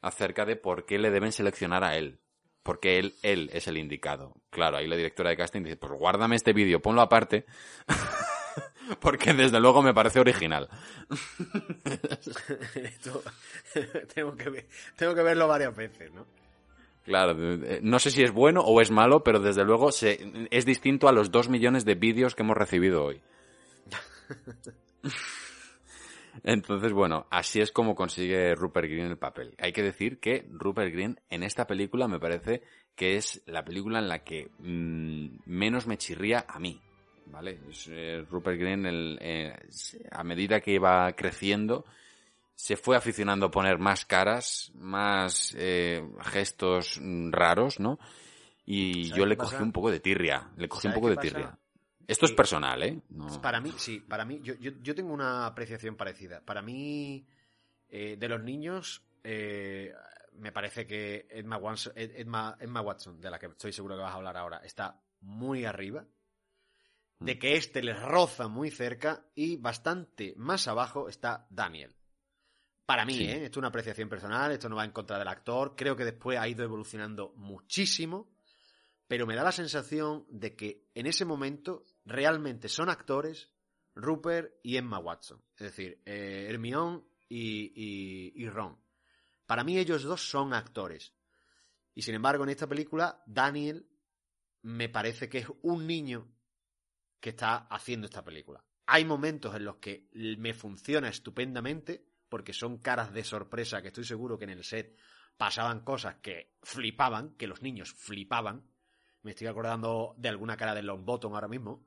acerca 0.00 0.46
de 0.46 0.56
por 0.56 0.86
qué 0.86 0.98
le 0.98 1.10
deben 1.10 1.32
seleccionar 1.32 1.84
a 1.84 1.96
él. 1.96 2.18
Porque 2.62 2.98
él, 2.98 3.14
él 3.22 3.50
es 3.52 3.68
el 3.68 3.76
indicado. 3.76 4.34
Claro, 4.48 4.78
ahí 4.78 4.86
la 4.86 4.96
directora 4.96 5.28
de 5.28 5.36
casting 5.36 5.62
dice, 5.62 5.76
pues 5.76 5.92
guárdame 5.92 6.36
este 6.36 6.54
vídeo, 6.54 6.80
ponlo 6.80 7.02
aparte. 7.02 7.44
porque 9.00 9.34
desde 9.34 9.60
luego 9.60 9.82
me 9.82 9.92
parece 9.92 10.18
original. 10.18 10.70
Esto, 12.74 13.22
tengo, 14.14 14.34
que 14.34 14.48
ver, 14.48 14.66
tengo 14.96 15.14
que 15.14 15.22
verlo 15.22 15.46
varias 15.46 15.76
veces, 15.76 16.10
¿no? 16.14 16.26
Claro, 17.04 17.34
no 17.82 17.98
sé 17.98 18.10
si 18.10 18.22
es 18.22 18.32
bueno 18.32 18.62
o 18.62 18.80
es 18.80 18.90
malo, 18.90 19.22
pero 19.22 19.40
desde 19.40 19.62
luego 19.62 19.92
se, 19.92 20.48
es 20.50 20.64
distinto 20.64 21.06
a 21.06 21.12
los 21.12 21.30
dos 21.30 21.50
millones 21.50 21.84
de 21.84 21.96
vídeos 21.96 22.34
que 22.34 22.42
hemos 22.42 22.56
recibido 22.56 23.04
hoy. 23.04 23.20
Entonces, 26.42 26.92
bueno, 26.92 27.26
así 27.30 27.60
es 27.60 27.70
como 27.70 27.94
consigue 27.94 28.54
Rupert 28.54 28.88
Green 28.88 29.06
el 29.06 29.18
papel. 29.18 29.54
Hay 29.58 29.72
que 29.72 29.82
decir 29.82 30.18
que 30.18 30.46
Rupert 30.50 30.92
Green 30.92 31.20
en 31.30 31.42
esta 31.42 31.66
película 31.66 32.08
me 32.08 32.18
parece 32.18 32.62
que 32.96 33.16
es 33.16 33.42
la 33.46 33.64
película 33.64 33.98
en 33.98 34.08
la 34.08 34.24
que 34.24 34.50
mmm, 34.58 35.36
menos 35.46 35.86
me 35.86 35.96
chirría 35.96 36.44
a 36.48 36.58
mí. 36.58 36.80
¿Vale? 37.26 37.58
Es, 37.70 37.88
eh, 37.90 38.24
Rupert 38.28 38.58
Green, 38.58 38.84
el, 38.84 39.18
eh, 39.20 39.56
a 40.10 40.22
medida 40.24 40.60
que 40.60 40.72
iba 40.72 41.10
creciendo, 41.12 41.84
se 42.54 42.76
fue 42.76 42.96
aficionando 42.96 43.46
a 43.46 43.50
poner 43.50 43.78
más 43.78 44.04
caras, 44.04 44.70
más 44.74 45.54
eh, 45.58 46.06
gestos 46.22 47.00
raros, 47.30 47.80
¿no? 47.80 47.98
Y 48.66 49.10
yo 49.12 49.26
le 49.26 49.36
cogí 49.36 49.62
un 49.62 49.72
poco 49.72 49.90
de 49.90 50.00
tirria. 50.00 50.50
Le 50.56 50.68
cogí 50.68 50.88
un 50.88 50.94
poco 50.94 51.10
de 51.10 51.16
tirria. 51.16 51.58
Esto 52.06 52.26
es 52.26 52.32
personal, 52.32 52.82
¿eh? 52.82 53.00
No. 53.10 53.40
Para 53.40 53.60
mí, 53.60 53.72
sí, 53.76 54.00
para 54.00 54.24
mí, 54.24 54.40
yo, 54.42 54.54
yo, 54.54 54.72
yo, 54.82 54.94
tengo 54.94 55.12
una 55.12 55.46
apreciación 55.46 55.96
parecida. 55.96 56.40
Para 56.40 56.62
mí, 56.62 57.26
eh, 57.88 58.16
de 58.18 58.28
los 58.28 58.42
niños, 58.42 59.02
eh, 59.22 59.92
me 60.32 60.52
parece 60.52 60.86
que 60.86 61.26
Emma 61.30 61.56
Watson, 61.56 61.92
Emma, 61.96 62.56
Emma 62.60 62.80
Watson, 62.80 63.20
de 63.20 63.30
la 63.30 63.38
que 63.38 63.46
estoy 63.46 63.72
seguro 63.72 63.96
que 63.96 64.02
vas 64.02 64.12
a 64.12 64.16
hablar 64.16 64.36
ahora, 64.36 64.58
está 64.58 65.00
muy 65.20 65.64
arriba. 65.64 66.04
De 67.20 67.38
que 67.38 67.56
este 67.56 67.82
les 67.82 67.98
roza 67.98 68.48
muy 68.48 68.70
cerca 68.70 69.24
y 69.34 69.56
bastante 69.56 70.34
más 70.36 70.68
abajo 70.68 71.08
está 71.08 71.46
Daniel. 71.48 71.94
Para 72.84 73.06
mí, 73.06 73.14
sí. 73.14 73.24
¿eh? 73.24 73.44
Esto 73.44 73.52
es 73.52 73.56
una 73.58 73.68
apreciación 73.68 74.10
personal, 74.10 74.52
esto 74.52 74.68
no 74.68 74.76
va 74.76 74.84
en 74.84 74.90
contra 74.90 75.18
del 75.18 75.28
actor. 75.28 75.74
Creo 75.74 75.96
que 75.96 76.04
después 76.04 76.38
ha 76.38 76.46
ido 76.48 76.64
evolucionando 76.64 77.32
muchísimo 77.36 78.34
pero 79.06 79.26
me 79.26 79.34
da 79.34 79.44
la 79.44 79.52
sensación 79.52 80.24
de 80.28 80.56
que 80.56 80.88
en 80.94 81.06
ese 81.06 81.24
momento 81.24 81.84
realmente 82.04 82.68
son 82.68 82.88
actores 82.88 83.50
Rupert 83.94 84.54
y 84.62 84.76
Emma 84.76 84.98
Watson. 84.98 85.42
Es 85.56 85.66
decir, 85.66 86.02
eh, 86.04 86.46
Hermione 86.48 87.02
y, 87.28 87.72
y, 87.74 88.32
y, 88.42 88.48
Ron. 88.48 88.78
Para 89.46 89.64
mí 89.64 89.78
ellos 89.78 90.02
dos 90.02 90.28
son 90.28 90.52
actores. 90.52 91.14
Y 91.94 92.02
sin 92.02 92.14
embargo, 92.14 92.44
en 92.44 92.50
esta 92.50 92.66
película, 92.66 93.22
Daniel 93.26 93.86
me 94.62 94.88
parece 94.88 95.28
que 95.28 95.38
es 95.38 95.46
un 95.62 95.86
niño 95.86 96.28
que 97.20 97.30
está 97.30 97.68
haciendo 97.68 98.06
esta 98.06 98.24
película. 98.24 98.64
Hay 98.86 99.04
momentos 99.04 99.54
en 99.54 99.64
los 99.64 99.76
que 99.76 100.08
me 100.12 100.52
funciona 100.54 101.08
estupendamente, 101.08 102.04
porque 102.28 102.52
son 102.52 102.78
caras 102.78 103.12
de 103.12 103.24
sorpresa 103.24 103.80
que 103.80 103.88
estoy 103.88 104.04
seguro 104.04 104.38
que 104.38 104.44
en 104.44 104.50
el 104.50 104.64
set 104.64 104.98
pasaban 105.36 105.80
cosas 105.80 106.16
que 106.16 106.56
flipaban, 106.62 107.34
que 107.36 107.46
los 107.46 107.62
niños 107.62 107.92
flipaban, 107.92 108.68
me 109.22 109.30
estoy 109.30 109.46
acordando 109.46 110.14
de 110.18 110.28
alguna 110.28 110.56
cara 110.56 110.74
de 110.74 110.82
Longbottom 110.82 111.34
ahora 111.34 111.48
mismo, 111.48 111.86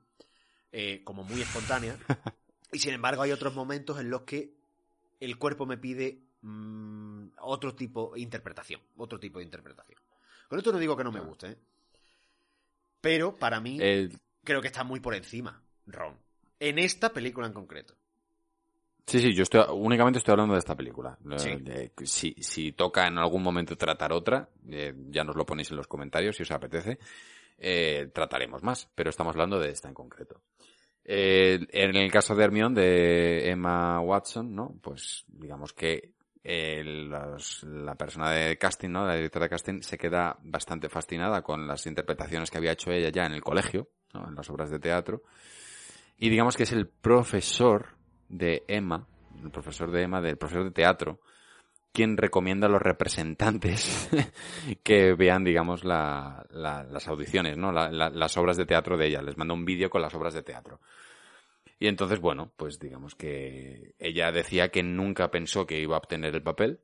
eh, 0.72 1.02
como 1.04 1.24
muy 1.24 1.40
espontánea. 1.40 1.96
y 2.72 2.78
sin 2.78 2.94
embargo 2.94 3.22
hay 3.22 3.32
otros 3.32 3.54
momentos 3.54 3.98
en 4.00 4.10
los 4.10 4.22
que 4.22 4.52
el 5.20 5.38
cuerpo 5.38 5.66
me 5.66 5.78
pide 5.78 6.20
mmm, 6.42 7.26
otro 7.40 7.74
tipo 7.74 8.12
de 8.14 8.20
interpretación, 8.20 8.80
otro 8.96 9.18
tipo 9.18 9.38
de 9.38 9.44
interpretación. 9.44 10.00
Con 10.48 10.58
esto 10.58 10.72
no 10.72 10.78
digo 10.78 10.96
que 10.96 11.04
no 11.04 11.12
me 11.12 11.20
guste, 11.20 11.48
¿eh? 11.50 11.56
Pero 13.00 13.36
para 13.36 13.60
mí, 13.60 13.78
Eh, 13.80 14.08
creo 14.42 14.60
que 14.60 14.68
está 14.68 14.82
muy 14.84 15.00
por 15.00 15.14
encima, 15.14 15.62
Ron. 15.86 16.16
En 16.58 16.78
esta 16.78 17.12
película 17.12 17.46
en 17.46 17.52
concreto. 17.52 17.94
Sí, 19.06 19.20
sí, 19.20 19.32
yo 19.32 19.44
estoy, 19.44 19.64
únicamente 19.72 20.18
estoy 20.18 20.32
hablando 20.32 20.54
de 20.54 20.58
esta 20.58 20.74
película. 20.74 21.16
Sí. 21.36 21.50
si, 22.04 22.34
si 22.42 22.72
toca 22.72 23.06
en 23.06 23.16
algún 23.16 23.42
momento 23.42 23.76
tratar 23.76 24.12
otra, 24.12 24.48
eh, 24.68 24.92
ya 25.08 25.24
nos 25.24 25.34
lo 25.36 25.46
ponéis 25.46 25.70
en 25.70 25.78
los 25.78 25.86
comentarios 25.86 26.36
si 26.36 26.42
os 26.42 26.50
apetece, 26.50 26.98
eh, 27.58 28.10
trataremos 28.14 28.62
más, 28.62 28.88
pero 28.94 29.10
estamos 29.10 29.34
hablando 29.34 29.58
de 29.58 29.70
esta 29.70 29.88
en 29.88 29.94
concreto. 29.94 30.42
Eh, 31.04 31.58
en 31.70 31.96
el 31.96 32.10
caso 32.12 32.34
de 32.34 32.44
Hermione, 32.44 32.80
de 32.80 33.50
Emma 33.50 34.00
Watson, 34.00 34.54
¿no? 34.54 34.78
Pues 34.82 35.24
digamos 35.26 35.72
que 35.72 36.12
eh, 36.44 36.82
la 36.84 37.94
persona 37.94 38.30
de 38.30 38.56
casting, 38.58 38.90
¿no? 38.90 39.06
La 39.06 39.16
directora 39.16 39.46
de 39.46 39.50
casting 39.50 39.80
se 39.80 39.98
queda 39.98 40.38
bastante 40.42 40.88
fascinada 40.88 41.42
con 41.42 41.66
las 41.66 41.86
interpretaciones 41.86 42.50
que 42.50 42.58
había 42.58 42.72
hecho 42.72 42.90
ella 42.90 43.10
ya 43.10 43.26
en 43.26 43.32
el 43.32 43.42
colegio, 43.42 43.88
¿no? 44.14 44.28
En 44.28 44.34
las 44.34 44.48
obras 44.50 44.70
de 44.70 44.78
teatro. 44.78 45.22
Y 46.18 46.28
digamos 46.28 46.56
que 46.56 46.64
es 46.64 46.72
el 46.72 46.88
profesor 46.88 47.96
de 48.28 48.64
Emma, 48.68 49.06
el 49.42 49.50
profesor 49.50 49.90
de 49.90 50.02
Emma, 50.02 50.20
del 50.20 50.36
profesor 50.36 50.64
de 50.64 50.72
teatro, 50.72 51.20
quien 51.92 52.16
recomienda 52.16 52.66
a 52.66 52.70
los 52.70 52.82
representantes 52.82 54.08
que 54.82 55.14
vean, 55.14 55.44
digamos, 55.44 55.84
la- 55.84 56.46
la- 56.50 56.84
las 56.84 57.08
audiciones, 57.08 57.56
¿no? 57.56 57.72
La- 57.72 57.90
la- 57.90 58.10
las 58.10 58.36
obras 58.36 58.56
de 58.56 58.66
teatro 58.66 58.96
de 58.96 59.06
ella. 59.08 59.22
Les 59.22 59.36
manda 59.36 59.54
un 59.54 59.64
vídeo 59.64 59.90
con 59.90 60.02
las 60.02 60.14
obras 60.14 60.34
de 60.34 60.42
teatro. 60.42 60.80
Y 61.80 61.86
entonces, 61.88 62.20
bueno, 62.20 62.52
pues 62.56 62.78
digamos 62.78 63.14
que 63.14 63.94
ella 63.98 64.32
decía 64.32 64.68
que 64.70 64.82
nunca 64.82 65.30
pensó 65.30 65.66
que 65.66 65.80
iba 65.80 65.94
a 65.96 65.98
obtener 65.98 66.34
el 66.34 66.42
papel. 66.42 66.80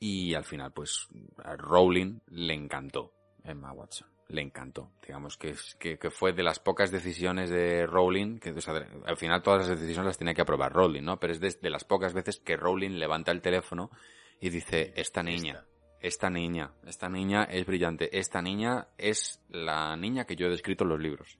Y 0.00 0.34
al 0.34 0.44
final, 0.44 0.72
pues, 0.72 1.08
a 1.42 1.56
Rowling 1.56 2.20
le 2.28 2.54
encantó 2.54 3.12
Emma 3.44 3.72
Watson. 3.72 4.08
Le 4.28 4.42
encantó. 4.42 4.90
Digamos 5.06 5.36
que, 5.38 5.50
es- 5.50 5.74
que, 5.76 5.98
que 5.98 6.10
fue 6.10 6.32
de 6.34 6.42
las 6.42 6.58
pocas 6.60 6.90
decisiones 6.90 7.48
de 7.50 7.86
Rowling, 7.86 8.38
que 8.38 8.50
o 8.50 8.60
sea, 8.60 8.74
de- 8.74 8.86
al 9.06 9.16
final 9.16 9.42
todas 9.42 9.66
las 9.68 9.80
decisiones 9.80 10.06
las 10.06 10.18
tenía 10.18 10.34
que 10.34 10.42
aprobar 10.42 10.72
Rowling, 10.72 11.02
¿no? 11.02 11.18
Pero 11.18 11.32
es 11.32 11.40
de, 11.40 11.50
de 11.62 11.70
las 11.70 11.84
pocas 11.84 12.12
veces 12.12 12.38
que 12.38 12.56
Rowling 12.56 12.98
levanta 12.98 13.32
el 13.32 13.40
teléfono 13.40 13.90
y 14.40 14.50
dice, 14.50 14.92
esta 14.96 15.22
niña, 15.22 15.64
esta 16.00 16.28
niña, 16.28 16.72
esta 16.86 17.08
niña 17.08 17.44
es 17.44 17.64
brillante, 17.64 18.16
esta 18.18 18.42
niña 18.42 18.88
es 18.98 19.42
la 19.48 19.96
niña 19.96 20.26
que 20.26 20.36
yo 20.36 20.46
he 20.46 20.50
descrito 20.50 20.84
en 20.84 20.90
los 20.90 21.00
libros. 21.00 21.38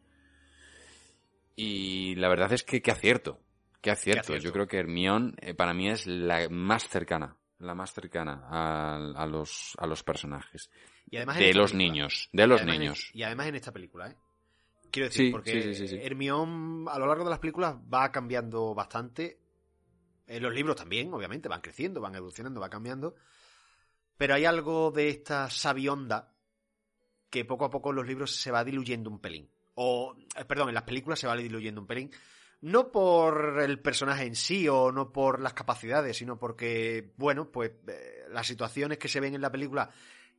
Y 1.57 2.15
la 2.17 2.29
verdad 2.29 2.53
es 2.53 2.63
que 2.63 2.81
qué 2.81 2.91
acierto, 2.91 3.41
qué 3.81 3.91
acierto. 3.91 4.21
acierto. 4.23 4.45
Yo 4.45 4.53
creo 4.53 4.67
que 4.67 4.79
Hermione 4.79 5.35
eh, 5.41 5.55
para 5.55 5.75
mí 5.75 5.89
es 5.89 6.07
la 6.07 6.49
más 6.49 6.89
cercana, 6.89 7.37
la 7.59 7.75
más 7.75 7.93
cercana 7.93 8.47
a, 8.49 8.97
a 9.15 9.27
los, 9.27 9.75
a 9.79 9.87
los 9.87 10.03
personajes. 10.03 10.71
Y 11.11 11.17
además 11.17 11.39
De 11.39 11.55
los 11.55 11.73
película. 11.73 11.79
niños, 11.93 12.29
de 12.33 12.43
Y 12.43 12.47
los 12.47 12.61
en- 12.61 12.67
niños. 12.67 13.11
y 13.15 13.23
además 13.23 13.47
en 13.49 13.55
esta 13.57 13.73
película, 13.73 14.09
¿eh? 14.11 14.17
Quiero 14.91 15.09
decir, 15.09 15.27
Sí, 15.27 15.31
porque 15.33 15.75
sí. 15.75 15.99
Hermione 16.01 16.91
a 16.91 16.99
lo 16.99 17.07
largo 17.07 17.25
de 17.25 17.31
las 17.31 17.39
películas 17.39 17.77
va 17.93 18.11
cambiando 18.11 18.75
bastante. 18.75 19.39
En 20.27 20.43
los 20.43 20.53
libros 20.55 20.77
también, 20.77 21.13
obviamente, 21.13 21.49
van 21.49 21.61
creciendo, 21.61 22.01
van 22.01 22.15
evolucionando, 22.15 22.61
va 22.61 22.69
cambiando. 22.71 23.15
Pero 24.17 24.35
hay 24.35 24.45
algo 24.47 24.91
de 24.91 25.09
esta 25.11 25.49
sabionda 25.51 26.33
que 27.31 27.45
poco 27.45 27.65
a 27.67 27.71
poco 27.71 27.91
en 27.91 27.97
los 27.97 28.07
libros 28.07 28.35
se 28.37 28.51
va 28.51 28.65
diluyendo 28.65 29.11
un 29.11 29.21
pelín. 29.21 29.51
O, 29.75 30.17
eh, 30.37 30.45
perdón, 30.45 30.69
en 30.69 30.75
las 30.75 30.85
películas 30.85 31.19
se 31.19 31.27
va 31.27 31.37
diluyendo 31.37 31.81
un 31.81 31.87
pelín. 31.87 32.11
No 32.63 32.91
por 32.91 33.61
el 33.63 33.81
personaje 33.81 34.25
en 34.25 34.35
sí 34.35 34.67
o 34.69 34.91
no 34.91 35.13
por 35.13 35.41
las 35.41 35.53
capacidades, 35.55 36.17
sino 36.17 36.39
porque, 36.39 37.13
bueno, 37.17 37.51
pues 37.53 37.73
eh, 37.87 38.25
las 38.31 38.47
situaciones 38.47 38.99
que 38.99 39.09
se 39.09 39.21
ven 39.21 39.35
en 39.35 39.41
la 39.43 39.53
película 39.53 39.89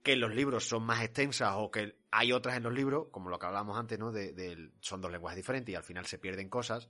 que 0.04 0.16
los 0.16 0.34
libros 0.34 0.68
son 0.68 0.84
más 0.84 1.04
extensas 1.04 1.54
o 1.56 1.70
que 1.72 1.96
hay 2.12 2.32
otras 2.32 2.58
en 2.58 2.64
los 2.64 2.74
libros, 2.74 3.08
como 3.12 3.30
lo 3.30 3.38
que 3.40 3.46
hablábamos 3.46 3.78
antes, 3.78 4.00
¿no? 4.00 4.12
De, 4.12 4.70
son 4.80 5.02
dos 5.02 5.12
lenguajes 5.12 5.38
diferentes 5.38 5.72
y 5.74 5.76
al 5.76 5.84
final 5.84 6.06
se 6.06 6.18
pierden 6.18 6.50
cosas, 6.50 6.90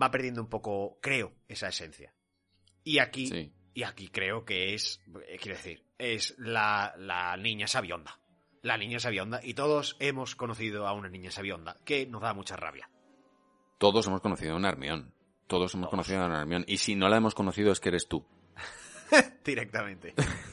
va 0.00 0.10
perdiendo 0.10 0.40
un 0.40 0.48
poco, 0.48 0.98
creo, 1.00 1.32
esa 1.48 1.68
esencia. 1.68 2.12
Y 2.84 2.98
aquí, 3.00 3.26
Sí. 3.26 3.52
y 3.74 3.82
aquí 3.82 4.08
creo 4.08 4.44
que 4.44 4.74
es, 4.74 5.00
eh, 5.26 5.36
quiero 5.40 5.56
decir, 5.56 5.84
es 5.98 6.34
la, 6.38 6.94
la 6.96 7.36
niña 7.36 7.66
sabionda. 7.66 8.18
La 8.62 8.76
niña 8.76 8.98
sabionda. 8.98 9.40
Y 9.42 9.54
todos 9.54 9.96
hemos 10.00 10.34
conocido 10.34 10.86
a 10.86 10.92
una 10.92 11.08
niña 11.08 11.30
sabionda, 11.30 11.76
que 11.84 12.06
nos 12.06 12.22
da 12.22 12.34
mucha 12.34 12.56
rabia. 12.56 12.88
Todos 13.78 14.06
hemos 14.06 14.20
conocido 14.20 14.54
a 14.54 14.56
una 14.56 14.70
Hermione. 14.70 15.12
Todos 15.46 15.74
hemos 15.74 15.88
conocido 15.88 16.22
a 16.22 16.26
una 16.26 16.40
Hermione. 16.40 16.64
Y 16.68 16.78
si 16.78 16.94
no 16.94 17.08
la 17.08 17.16
hemos 17.16 17.34
conocido 17.34 17.70
es 17.72 17.80
que 17.80 17.90
eres 17.90 18.08
tú. 18.08 18.26
Directamente. 19.44 20.14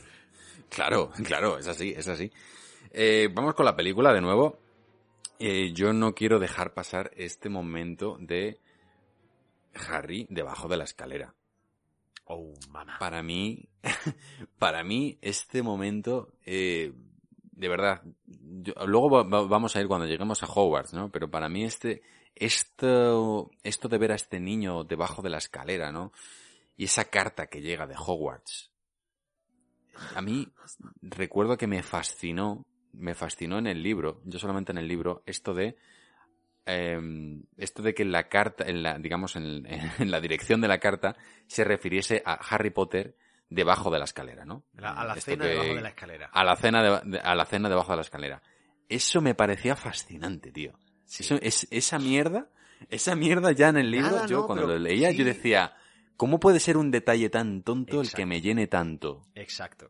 Claro, 0.69 1.11
claro, 1.25 1.57
es 1.57 1.67
así, 1.67 1.93
es 1.95 2.07
así. 2.07 2.31
Eh, 2.91 3.29
vamos 3.33 3.53
con 3.55 3.65
la 3.65 3.75
película 3.75 4.13
de 4.13 4.21
nuevo. 4.21 4.59
Eh, 5.39 5.73
yo 5.73 5.91
no 5.93 6.15
quiero 6.15 6.39
dejar 6.39 6.73
pasar 6.73 7.11
este 7.15 7.49
momento 7.49 8.17
de 8.19 8.59
Harry 9.89 10.27
debajo 10.29 10.67
de 10.67 10.77
la 10.77 10.85
escalera. 10.85 11.33
Oh, 12.25 12.53
mamá. 12.69 12.97
Para 12.99 13.21
mí, 13.21 13.67
para 14.59 14.83
mí, 14.83 15.17
este 15.21 15.61
momento, 15.61 16.31
eh, 16.45 16.93
de 17.51 17.67
verdad, 17.67 18.01
yo- 18.25 18.73
luego 18.87 19.09
va- 19.09 19.23
va- 19.23 19.47
vamos 19.47 19.75
a 19.75 19.81
ir 19.81 19.87
cuando 19.87 20.07
lleguemos 20.07 20.41
a 20.41 20.47
Hogwarts, 20.47 20.93
¿no? 20.93 21.11
Pero 21.11 21.29
para 21.29 21.49
mí 21.49 21.65
este, 21.65 22.01
esto, 22.33 23.51
esto 23.63 23.87
de 23.89 23.97
ver 23.97 24.11
a 24.13 24.15
este 24.15 24.39
niño 24.39 24.83
debajo 24.85 25.21
de 25.21 25.29
la 25.29 25.37
escalera, 25.37 25.91
¿no? 25.91 26.11
Y 26.77 26.85
esa 26.85 27.05
carta 27.05 27.47
que 27.47 27.61
llega 27.61 27.85
de 27.87 27.95
Hogwarts, 27.97 28.71
a 30.15 30.21
mí 30.21 30.47
recuerdo 31.01 31.57
que 31.57 31.67
me 31.67 31.83
fascinó, 31.83 32.65
me 32.93 33.13
fascinó 33.15 33.57
en 33.59 33.67
el 33.67 33.81
libro, 33.83 34.21
yo 34.25 34.39
solamente 34.39 34.71
en 34.71 34.77
el 34.77 34.87
libro, 34.87 35.23
esto 35.25 35.53
de 35.53 35.75
eh, 36.65 36.99
esto 37.57 37.83
de 37.83 37.93
que 37.93 38.03
en 38.03 38.11
la 38.11 38.27
carta, 38.27 38.63
en 38.65 38.81
la, 38.81 38.97
digamos, 38.97 39.35
en, 39.35 39.65
en 39.99 40.11
la 40.11 40.19
dirección 40.19 40.61
de 40.61 40.67
la 40.67 40.79
carta, 40.79 41.15
se 41.47 41.63
refiriese 41.63 42.21
a 42.25 42.33
Harry 42.33 42.71
Potter 42.71 43.15
debajo 43.49 43.91
de 43.91 43.99
la 43.99 44.05
escalera, 44.05 44.45
¿no? 44.45 44.63
A 44.81 45.05
la 45.05 45.13
Esto 45.13 45.31
cena 45.31 45.43
que- 45.45 45.49
debajo 45.51 45.75
de 45.75 45.81
la 45.81 45.89
escalera. 45.89 46.29
A 46.33 46.43
la 46.43 46.55
cena, 46.55 47.01
de- 47.01 47.19
a 47.19 47.35
la 47.35 47.45
cena 47.45 47.69
debajo 47.69 47.91
de 47.91 47.97
la 47.97 48.01
escalera. 48.01 48.41
Eso 48.89 49.21
me 49.21 49.35
parecía 49.35 49.75
fascinante, 49.75 50.51
tío. 50.51 50.73
Eso, 51.07 51.37
es, 51.41 51.67
esa 51.69 51.99
mierda, 51.99 52.49
esa 52.89 53.15
mierda 53.15 53.51
ya 53.51 53.69
en 53.69 53.77
el 53.77 53.91
libro, 53.91 54.09
Nada, 54.09 54.25
yo 54.25 54.39
no, 54.41 54.45
cuando 54.47 54.65
lo 54.65 54.77
leía, 54.79 55.11
sí. 55.11 55.17
yo 55.17 55.25
decía, 55.25 55.73
¿cómo 56.17 56.39
puede 56.39 56.59
ser 56.59 56.77
un 56.77 56.91
detalle 56.91 57.29
tan 57.29 57.61
tonto 57.63 58.01
el 58.01 58.11
que 58.11 58.25
me 58.25 58.41
llene 58.41 58.67
tanto? 58.67 59.25
Exacto. 59.35 59.89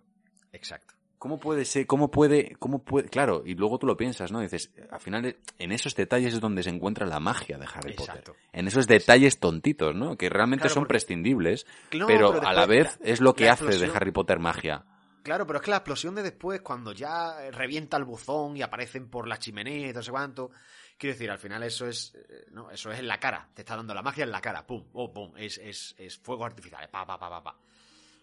Exacto. 0.51 0.93
¿Cómo 1.17 1.39
puede 1.39 1.65
ser, 1.65 1.88
cómo 1.88 2.11
puede, 2.11 2.55
cómo 2.59 2.84
puede, 2.84 3.09
claro, 3.09 3.41
y 3.45 3.55
luego 3.55 3.80
tú 3.80 3.88
lo 3.88 3.97
piensas, 3.97 4.32
¿no? 4.32 4.41
Dices, 4.41 4.71
al 4.91 4.99
final, 4.99 5.36
en 5.57 5.71
esos 5.71 5.95
detalles 5.95 6.36
es 6.36 6.39
donde 6.41 6.61
se 6.61 6.69
encuentra 6.69 7.07
la 7.07 7.19
magia 7.19 7.57
de 7.57 7.65
Harry 7.65 7.91
Exacto. 7.93 8.34
Potter. 8.34 8.49
En 8.53 8.67
esos 8.67 8.86
detalles 8.86 9.39
tontitos, 9.39 9.95
¿no? 9.95 10.17
Que 10.17 10.30
realmente 10.30 10.63
Claro, 10.63 10.73
son 10.76 10.82
porque- 10.84 10.93
prescindibles, 10.93 11.65
No, 11.93 12.05
pero, 12.05 12.32
pero 12.34 12.47
a 12.47 12.53
la 12.53 12.65
vez 12.67 12.99
la- 13.01 13.07
es 13.11 13.21
lo 13.21 13.34
que 13.34 13.49
hace 13.49 13.65
de 13.78 13.88
Harry 13.88 14.11
Potter 14.11 14.39
magia. 14.39 14.86
Claro, 15.23 15.47
pero 15.47 15.57
es 15.57 15.65
que 15.65 15.71
la 15.71 15.78
explosión 15.78 16.13
de 16.13 16.21
después, 16.21 16.61
cuando 16.61 16.91
ya 16.91 17.49
revienta 17.49 17.97
el 17.97 18.03
buzón 18.03 18.55
y 18.57 18.61
aparecen 18.61 19.09
por 19.09 19.28
la 19.28 19.39
chimenea 19.39 19.89
y 19.89 19.93
no 19.93 20.03
sé 20.03 20.11
cuánto, 20.11 20.51
quiero 20.97 21.13
decir, 21.13 21.29
al 21.31 21.39
final 21.39 21.63
eso 21.63 21.87
es, 21.87 22.13
eh, 22.15 22.45
no, 22.51 22.71
eso 22.71 22.91
es 22.91 22.99
en 22.99 23.07
la 23.07 23.19
cara, 23.19 23.49
te 23.53 23.61
está 23.61 23.75
dando 23.75 23.93
la 23.93 24.01
magia 24.01 24.23
en 24.23 24.31
la 24.31 24.41
cara, 24.41 24.65
pum, 24.65 24.87
oh, 24.93 25.11
pum, 25.13 25.33
es, 25.37 25.57
es, 25.57 25.95
es 25.97 26.17
fuegos 26.17 26.45
artificiales, 26.45 26.89
pa, 26.89 27.05
pa, 27.05 27.17
pa, 27.17 27.29
pa, 27.29 27.43
pa. 27.43 27.59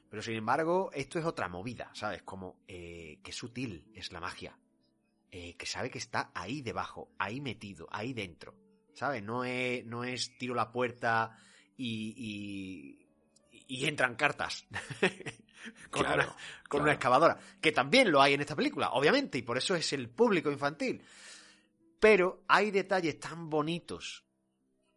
Pero 0.08 0.22
sin 0.22 0.34
embargo, 0.34 0.90
esto 0.92 1.18
es 1.18 1.24
otra 1.24 1.48
movida, 1.48 1.90
¿sabes? 1.94 2.22
Como, 2.22 2.58
eh, 2.68 3.18
qué 3.22 3.32
sutil 3.32 3.90
es 3.94 4.12
la 4.12 4.20
magia. 4.20 4.58
Eh, 5.30 5.56
que 5.56 5.64
sabe 5.64 5.88
que 5.88 5.96
está 5.96 6.30
ahí 6.34 6.60
debajo, 6.60 7.10
ahí 7.18 7.40
metido, 7.40 7.88
ahí 7.90 8.12
dentro, 8.12 8.54
¿sabes? 8.92 9.22
No 9.22 9.44
es, 9.44 9.86
no 9.86 10.04
es 10.04 10.36
tiro 10.36 10.54
la 10.54 10.70
puerta 10.70 11.34
y, 11.78 12.14
y, 13.50 13.64
y 13.66 13.86
entran 13.86 14.14
cartas. 14.16 14.66
con 15.90 16.02
Claro, 16.02 16.14
una, 16.14 16.26
con 16.26 16.36
claro. 16.68 16.82
una 16.84 16.92
excavadora. 16.92 17.38
Que 17.62 17.72
también 17.72 18.12
lo 18.12 18.20
hay 18.20 18.34
en 18.34 18.42
esta 18.42 18.54
película, 18.56 18.90
obviamente, 18.90 19.38
y 19.38 19.42
por 19.42 19.56
eso 19.56 19.74
es 19.74 19.90
el 19.94 20.10
público 20.10 20.50
infantil. 20.50 21.02
Pero 22.02 22.42
hay 22.48 22.72
detalles 22.72 23.20
tan 23.20 23.48
bonitos 23.48 24.24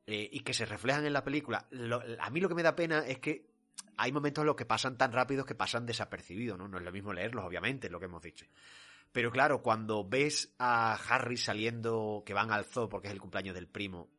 eh, 0.08 0.28
y 0.32 0.40
que 0.40 0.56
se 0.56 0.66
reflejan 0.66 1.06
en 1.06 1.14
la 1.14 1.24
película. 1.24 1.68
Lo- 1.70 2.02
a 2.20 2.30
mí 2.32 2.40
lo 2.40 2.50
que 2.50 2.56
me 2.56 2.64
da 2.64 2.76
pena 2.76 3.06
es 3.06 3.20
que 3.20 3.46
hay 3.96 4.12
momentos 4.12 4.42
en 4.42 4.48
los 4.48 4.56
que 4.56 4.66
pasan 4.66 4.98
tan 4.98 5.12
rápidos 5.14 5.46
que 5.46 5.54
pasan 5.54 5.86
desapercibidos, 5.86 6.58
¿no? 6.58 6.68
No 6.68 6.80
es 6.80 6.84
lo 6.84 6.92
mismo 6.92 7.14
leerlos, 7.14 7.46
obviamente, 7.46 7.86
es 7.88 7.92
lo 7.94 8.00
que 8.00 8.06
hemos 8.06 8.24
dicho. 8.24 8.48
Pero 9.12 9.30
claro, 9.32 9.62
cuando 9.62 10.04
ves 10.04 10.56
a 10.58 10.96
Harry 10.96 11.38
saliendo, 11.38 12.24
que 12.26 12.34
van 12.34 12.50
al 12.52 12.66
zoo 12.66 12.90
porque 12.90 13.08
es 13.10 13.14
el 13.14 13.22
cumpleaños 13.22 13.54
del 13.54 13.68
primo, 13.68 14.10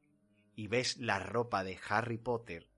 y 0.55 0.68
ves 0.68 0.97
la 0.99 1.18
ropa 1.18 1.64
de 1.64 1.80
Harry 1.89 2.18
Potter, 2.18 2.68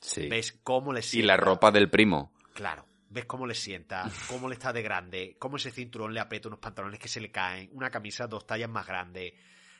Sí. 0.00 0.28
ves 0.28 0.58
cómo 0.62 0.94
le 0.94 1.00
Y 1.00 1.02
sienta. 1.02 1.26
la 1.26 1.36
ropa 1.36 1.70
del 1.70 1.90
primo. 1.90 2.32
Claro, 2.54 2.86
ves 3.10 3.26
cómo 3.26 3.46
le 3.46 3.54
sienta, 3.54 4.08
cómo 4.28 4.48
le 4.48 4.54
está 4.54 4.72
de 4.72 4.82
grande, 4.82 5.36
cómo 5.38 5.56
ese 5.56 5.70
cinturón 5.70 6.14
le 6.14 6.20
aprieta 6.20 6.48
unos 6.48 6.60
pantalones 6.60 6.98
que 6.98 7.08
se 7.08 7.20
le 7.20 7.30
caen, 7.30 7.68
una 7.72 7.90
camisa 7.90 8.26
dos 8.26 8.46
tallas 8.46 8.70
más 8.70 8.86
grande, 8.86 9.34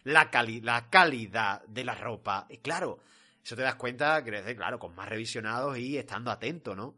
la, 0.04 0.30
cali 0.30 0.60
la 0.60 0.90
calidad 0.90 1.62
de 1.66 1.84
la 1.84 1.94
ropa. 1.94 2.46
Y 2.50 2.58
claro, 2.58 2.98
eso 3.42 3.56
te 3.56 3.62
das 3.62 3.76
cuenta, 3.76 4.22
claro, 4.22 4.78
con 4.78 4.94
más 4.94 5.08
revisionados 5.08 5.78
y 5.78 5.96
estando 5.96 6.30
atento, 6.30 6.74
¿no? 6.74 6.96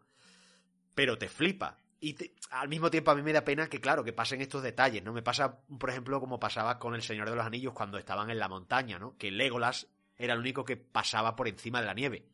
Pero 0.95 1.17
te 1.19 1.29
flipa. 1.29 1.77
Y 2.01 2.15
te- 2.15 2.35
al 2.51 2.69
mismo 2.69 2.91
tiempo 2.91 3.11
a 3.11 3.15
mí 3.15 3.23
me 3.23 3.33
da 3.33 3.45
pena 3.45 3.69
que, 3.69 3.81
claro, 3.81 4.03
que 4.03 4.13
pasen 4.13 4.41
estos 4.41 4.63
detalles, 4.63 5.03
¿no? 5.05 5.13
Me 5.13 5.23
pasa, 5.23 5.61
por 5.79 5.91
ejemplo, 5.91 6.19
como 6.19 6.41
pasaba 6.41 6.79
con 6.79 6.95
El 6.95 7.03
Señor 7.03 7.31
de 7.31 7.37
los 7.37 7.47
Anillos 7.47 7.73
cuando 7.75 7.99
estaban 7.99 8.31
en 8.31 8.39
la 8.39 8.49
montaña, 8.49 8.99
¿no? 8.99 9.17
Que 9.17 9.31
Legolas 9.31 9.87
era 10.17 10.35
el 10.35 10.41
único 10.41 10.65
que 10.65 10.77
pasaba 10.77 11.37
por 11.37 11.47
encima 11.49 11.81
de 11.81 11.87
la 11.87 11.95
nieve, 11.95 12.27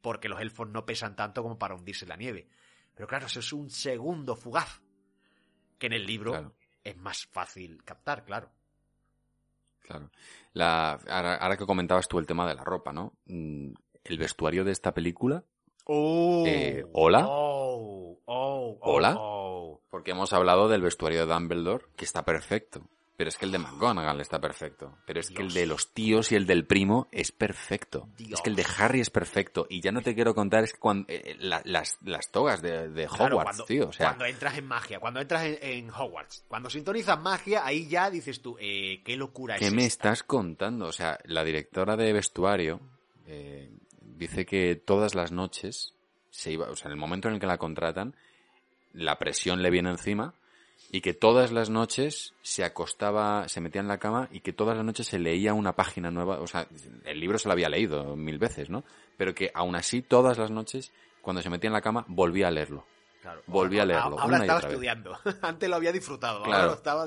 porque 0.00 0.28
los 0.28 0.40
elfos 0.40 0.68
no 0.68 0.86
pesan 0.86 1.16
tanto 1.16 1.42
como 1.42 1.58
para 1.58 1.74
hundirse 1.74 2.04
en 2.04 2.10
la 2.10 2.16
nieve. 2.16 2.48
Pero 2.96 3.06
claro, 3.06 3.26
eso 3.26 3.38
es 3.40 3.52
un 3.52 3.70
segundo 3.70 4.34
fugaz, 4.34 4.80
que 5.78 5.86
en 5.86 5.92
el 5.92 6.04
libro 6.06 6.32
Claro. 6.32 6.54
es 6.82 6.96
más 6.96 7.26
fácil 7.26 7.84
captar, 7.84 8.24
claro. 8.24 8.50
Claro. 9.80 10.10
La, 10.54 10.92
ahora, 11.08 11.36
ahora 11.36 11.56
que 11.56 11.66
comentabas 11.66 12.08
tú 12.08 12.18
el 12.18 12.26
tema 12.26 12.48
de 12.48 12.54
la 12.54 12.64
ropa, 12.64 12.92
¿no? 12.92 13.12
Mm, 13.26 13.72
El 14.02 14.18
vestuario 14.18 14.64
de 14.64 14.72
esta 14.72 14.92
película, 14.92 15.44
Oh, 15.88 16.42
Eh, 16.44 16.84
¿hola? 16.94 17.24
Oh, 17.28 18.18
oh, 18.24 18.24
oh, 18.24 18.78
¿Hola? 18.80 19.14
oh. 19.16 19.80
porque 19.88 20.10
hemos 20.10 20.32
hablado 20.32 20.68
del 20.68 20.82
vestuario 20.82 21.24
de 21.24 21.32
Dumbledore, 21.32 21.84
que 21.96 22.04
está 22.04 22.24
perfecto. 22.24 22.88
Pero 23.16 23.28
es 23.30 23.38
que 23.38 23.46
el 23.46 23.52
de 23.52 23.58
McGonagall 23.58 24.20
está 24.20 24.38
perfecto. 24.40 24.98
Pero 25.06 25.20
es 25.20 25.30
que 25.30 25.40
el 25.40 25.52
de 25.54 25.64
los 25.66 25.94
tíos 25.94 26.32
y 26.32 26.34
el 26.36 26.46
del 26.46 26.66
primo 26.66 27.08
es 27.12 27.32
perfecto. 27.32 28.08
Dios. 28.18 28.32
Es 28.34 28.40
que 28.42 28.50
el 28.50 28.56
de 28.56 28.66
Harry 28.76 29.00
es 29.00 29.08
perfecto. 29.08 29.66
Y 29.70 29.80
ya 29.80 29.90
no 29.90 30.02
te 30.02 30.14
quiero 30.14 30.34
contar 30.34 30.64
es 30.64 30.74
que 30.74 30.78
cuando, 30.78 31.06
eh, 31.08 31.34
la- 31.38 31.62
las, 31.64 31.96
las 32.04 32.30
togas 32.30 32.60
de, 32.60 32.88
de 32.90 33.04
Hogwarts, 33.06 33.16
Claro, 33.16 33.36
cuando, 33.42 33.64
tío. 33.64 33.88
O 33.88 33.92
sea, 33.92 34.08
cuando 34.08 34.26
entras 34.26 34.58
en 34.58 34.66
magia, 34.66 35.00
cuando 35.00 35.20
entras 35.20 35.44
en, 35.44 35.58
en 35.62 35.90
Hogwarts, 35.90 36.44
cuando 36.46 36.68
sintonizas 36.68 37.18
magia, 37.18 37.64
ahí 37.64 37.88
ya 37.88 38.10
dices 38.10 38.42
tú, 38.42 38.56
eh, 38.60 39.00
qué 39.02 39.16
locura 39.16 39.56
¿Qué 39.56 39.68
es 39.68 39.72
me 39.72 39.86
esta? 39.86 40.10
estás 40.10 40.22
contando? 40.22 40.86
O 40.86 40.92
sea, 40.92 41.18
la 41.24 41.42
directora 41.42 41.96
de 41.96 42.12
vestuario 42.12 42.80
eh, 43.26 43.70
dice 44.02 44.44
que 44.44 44.76
todas 44.76 45.14
las 45.14 45.32
noches 45.32 45.94
se 46.30 46.52
iba, 46.52 46.68
o 46.68 46.76
sea, 46.76 46.88
en 46.88 46.92
el 46.92 46.98
momento 46.98 47.28
en 47.28 47.34
el 47.34 47.40
que 47.40 47.46
la 47.46 47.56
contratan, 47.56 48.14
la 48.92 49.18
presión 49.18 49.62
le 49.62 49.70
viene 49.70 49.88
encima 49.88 50.34
y 50.92 51.00
que 51.00 51.14
todas 51.14 51.52
las 51.52 51.68
noches 51.70 52.34
se 52.42 52.64
acostaba, 52.64 53.48
se 53.48 53.60
metía 53.60 53.80
en 53.80 53.88
la 53.88 53.98
cama 53.98 54.28
y 54.32 54.40
que 54.40 54.52
todas 54.52 54.76
las 54.76 54.84
noches 54.86 55.06
se 55.06 55.18
leía 55.18 55.52
una 55.54 55.74
página 55.74 56.10
nueva, 56.10 56.40
o 56.40 56.46
sea, 56.46 56.66
el 57.04 57.20
libro 57.20 57.38
se 57.38 57.48
lo 57.48 57.52
había 57.52 57.68
leído 57.68 58.16
mil 58.16 58.38
veces, 58.38 58.70
¿no? 58.70 58.84
Pero 59.16 59.34
que 59.34 59.50
aún 59.54 59.74
así 59.76 60.02
todas 60.02 60.38
las 60.38 60.50
noches, 60.50 60.92
cuando 61.22 61.42
se 61.42 61.50
metía 61.50 61.68
en 61.68 61.74
la 61.74 61.80
cama, 61.82 62.04
volvía 62.08 62.48
a 62.48 62.50
leerlo. 62.50 62.84
Claro. 63.22 63.42
volví 63.48 63.78
a 63.78 63.82
Ahora- 63.82 63.92
leerlo, 63.94 64.20
Ahora 64.20 64.24
una 64.26 64.38
y 64.38 64.40
estaba 64.42 64.60
estudiando. 64.60 65.18
Antes 65.42 65.68
lo 65.68 65.74
había 65.74 65.90
disfrutado, 65.90 66.38
ahora 66.38 66.48
Claro. 66.50 66.66
lo 66.68 66.74
estaba 66.74 67.06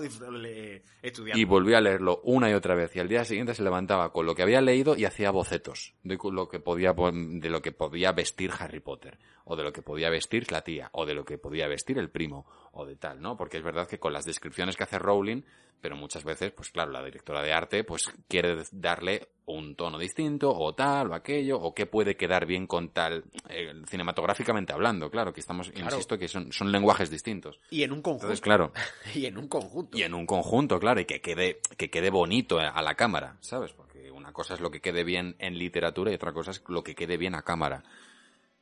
estudiando. 1.02 1.40
Y 1.40 1.46
volví 1.46 1.74
a 1.74 1.80
leerlo 1.80 2.20
una 2.26 2.50
y 2.50 2.54
otra 2.54 2.76
vez. 2.76 2.94
Y 2.96 3.00
al 3.00 3.08
día 3.08 3.24
siguiente 3.24 3.54
se 3.56 3.64
levantaba 3.64 4.12
con 4.12 4.26
lo 4.26 4.36
que 4.36 4.44
había 4.44 4.60
leído 4.60 4.98
y 4.98 5.06
hacía 5.06 5.32
bocetos 5.32 5.94
de 6.04 6.18
lo 6.22 6.50
que 6.50 6.60
podía, 6.60 6.94
de 6.94 7.50
lo 7.50 7.62
que 7.62 7.72
podía 7.72 8.12
vestir 8.12 8.52
Harry 8.60 8.82
Potter. 8.82 9.18
O 9.52 9.56
de 9.56 9.64
lo 9.64 9.74
que 9.74 9.82
podía 9.82 10.10
vestir 10.12 10.52
la 10.52 10.62
tía. 10.62 10.90
O 10.94 11.06
de 11.08 11.16
lo 11.16 11.26
que 11.26 11.38
podía 11.40 11.68
vestir 11.68 11.98
el 11.98 12.10
primo. 12.12 12.46
O 12.72 12.86
de 12.86 12.96
tal, 12.96 13.20
¿no? 13.20 13.36
Porque 13.36 13.58
es 13.58 13.64
verdad 13.64 13.88
que 13.88 13.98
con 14.00 14.14
las 14.14 14.24
descripciones 14.26 14.78
que 14.78 14.84
hace 14.84 15.00
Rowling, 15.00 15.42
pero 15.82 15.96
muchas 15.96 16.24
veces, 16.24 16.52
pues 16.52 16.70
claro, 16.72 16.92
la 16.92 17.04
directora 17.04 17.42
de 17.42 17.52
arte, 17.54 17.84
pues 17.84 18.12
quiere 18.28 18.64
darle 18.72 19.30
un 19.46 19.76
tono 19.76 19.98
distinto, 19.98 20.52
o 20.56 20.76
tal, 20.76 21.10
o 21.10 21.16
aquello, 21.16 21.58
o 21.60 21.74
que 21.74 21.86
puede 21.88 22.16
quedar 22.16 22.46
bien 22.46 22.68
con 22.68 22.90
tal, 22.90 23.24
eh, 23.50 23.74
cinematográficamente 23.88 24.74
hablando, 24.74 25.10
claro, 25.10 25.34
que 25.34 25.40
estamos, 25.40 25.72
Claro. 25.72 25.86
insisto, 25.96 26.18
que 26.20 26.28
son, 26.28 26.52
son 26.52 26.72
lenguajes 26.72 27.10
distintos. 27.10 27.60
Y 27.72 27.84
en 27.84 27.92
un 27.94 28.02
conjunto. 28.02 28.26
Entonces, 28.28 28.42
claro, 28.42 28.72
Y 29.16 29.26
en 29.26 29.38
un 29.38 29.48
conjunto. 29.48 29.98
y 29.98 30.04
en 30.04 30.14
un 30.14 30.26
conjunto, 30.26 30.80
claro, 30.80 31.00
y 31.00 31.06
que 31.06 31.22
quede, 31.22 31.60
que 31.78 31.90
quede 31.90 32.10
bonito 32.12 32.60
a 32.60 32.82
la 32.82 32.96
cámara, 32.96 33.38
¿sabes? 33.40 33.72
Porque 33.74 34.12
una 34.12 34.32
cosa 34.34 34.54
es 34.54 34.60
lo 34.60 34.70
que 34.70 34.82
quede 34.82 35.04
bien 35.04 35.36
en 35.40 35.58
literatura 35.58 36.12
y 36.12 36.16
otra 36.16 36.34
cosa 36.34 36.52
es 36.52 36.62
lo 36.68 36.84
que 36.84 36.94
quede 36.94 37.18
bien 37.18 37.34
a 37.36 37.42
cámara. 37.42 37.84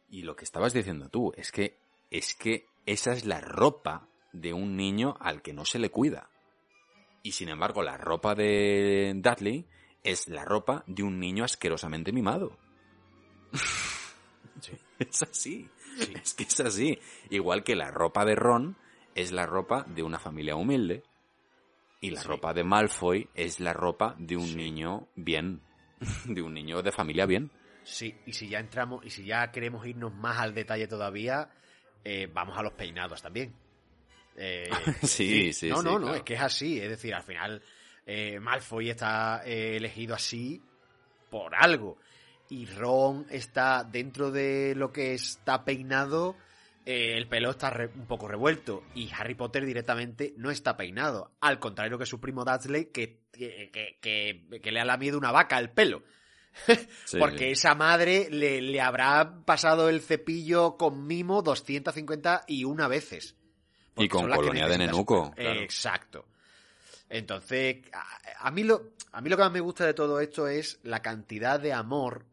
Y 0.09 0.21
lo 0.23 0.35
que 0.35 0.45
estabas 0.45 0.73
diciendo 0.73 1.09
tú, 1.09 1.33
es 1.35 1.51
que, 1.51 1.77
es 2.11 2.33
que 2.35 2.65
esa 2.85 3.11
es 3.13 3.25
la 3.25 3.41
ropa 3.41 4.07
de 4.33 4.53
un 4.53 4.75
niño 4.77 5.15
al 5.19 5.41
que 5.41 5.53
no 5.53 5.65
se 5.65 5.79
le 5.79 5.89
cuida. 5.89 6.29
Y 7.23 7.33
sin 7.33 7.49
embargo, 7.49 7.81
la 7.83 7.97
ropa 7.97 8.35
de 8.35 9.13
Dudley 9.15 9.65
es 10.03 10.27
la 10.29 10.45
ropa 10.45 10.83
de 10.87 11.03
un 11.03 11.19
niño 11.19 11.43
asquerosamente 11.43 12.11
mimado. 12.11 12.57
Es 14.99 15.21
así. 15.21 15.69
Es 16.23 16.33
que 16.33 16.43
es 16.43 16.59
así. 16.59 16.99
Igual 17.29 17.63
que 17.63 17.75
la 17.75 17.91
ropa 17.91 18.25
de 18.25 18.35
Ron 18.35 18.75
es 19.15 19.31
la 19.31 19.45
ropa 19.45 19.83
de 19.83 20.01
una 20.03 20.19
familia 20.19 20.55
humilde. 20.55 21.03
Y 22.01 22.11
la 22.11 22.21
Sí. 22.21 22.27
ropa 22.27 22.53
de 22.53 22.63
Malfoy 22.63 23.29
es 23.35 23.59
la 23.59 23.73
ropa 23.73 24.15
de 24.17 24.37
un 24.37 24.55
niño 24.55 25.07
bien. 25.15 25.61
De 26.25 26.41
un 26.43 26.53
niño 26.53 26.81
de 26.83 26.91
familia 26.91 27.25
bien. 27.25 27.51
Sí, 27.89 28.13
y 28.25 28.33
si 28.33 28.49
ya 28.49 28.59
entramos, 28.59 29.05
y 29.05 29.09
si 29.09 29.23
ya 29.25 29.49
queremos 29.51 29.85
irnos 29.87 30.13
más 30.13 30.37
al 30.39 30.53
detalle 30.53 30.87
todavía, 30.87 31.49
eh, 32.03 32.27
vamos 32.33 32.57
a 32.57 32.61
los 32.61 32.73
peinados 32.73 33.21
también. 33.21 33.53
Eh, 34.35 34.69
Sí, 35.03 35.53
sí, 35.53 35.69
No, 35.69 35.77
sí, 35.77 35.83
no, 35.85 35.91
no, 35.93 35.99
claro. 35.99 36.15
es 36.15 36.23
que 36.23 36.33
es 36.33 36.41
así. 36.41 36.79
Es 36.81 36.89
decir, 36.89 37.13
al 37.13 37.23
final, 37.23 37.61
eh, 38.05 38.39
Malfoy 38.41 38.89
está 38.89 39.41
elegido 39.45 40.15
así 40.15 40.61
por 41.29 41.55
algo. 41.55 41.97
Y 42.49 42.65
Ron 42.65 43.25
está 43.29 43.83
dentro 43.83 44.31
de 44.31 44.73
lo 44.75 44.91
que 44.91 45.13
está 45.13 45.63
peinado, 45.65 46.35
el 46.85 47.27
pelo 47.27 47.49
está 47.51 47.69
re- 47.69 47.91
un 47.95 48.05
poco 48.05 48.27
revuelto. 48.27 48.83
Y 48.95 49.09
Harry 49.17 49.35
Potter 49.35 49.65
directamente 49.65 50.33
no 50.37 50.51
está 50.51 50.77
peinado. 50.77 51.31
Al 51.41 51.59
contrario 51.59 51.97
que 51.97 52.05
su 52.05 52.19
primo 52.21 52.45
Dudley, 52.45 52.85
que, 52.85 53.21
que, 53.33 53.69
que, 53.71 53.97
que- 54.01 54.59
que 54.61 54.71
le 54.71 54.79
ha 54.79 54.85
lamido 54.85 55.17
una 55.17 55.31
vaca 55.31 55.57
el 55.59 55.69
pelo. 55.71 56.03
Sí, 57.05 57.17
Porque 57.17 57.51
esa 57.51 57.75
madre 57.75 58.27
le, 58.29 58.61
le 58.61 58.81
habrá 58.81 59.43
pasado 59.45 59.89
el 59.89 60.01
cepillo 60.01 60.77
con 60.77 61.05
mimo 61.07 61.41
251 61.41 62.89
veces. 62.89 63.35
Y 63.95 64.07
con 64.07 64.29
colonia 64.29 64.67
de 64.67 64.77
nenuco, 64.77 65.31
claro. 65.31 65.61
Exacto. 65.61 66.25
Entonces, 67.09 67.77
a, 67.93 68.47
a 68.47 68.51
mí 68.51 68.63
lo, 68.63 68.91
a 69.11 69.21
mí 69.21 69.29
lo 69.29 69.37
que 69.37 69.43
más 69.43 69.51
me 69.51 69.61
gusta 69.61 69.85
de 69.85 69.93
todo 69.93 70.19
esto 70.19 70.47
es 70.47 70.79
la 70.83 71.01
cantidad 71.01 71.59
de 71.59 71.73
amor, 71.73 72.25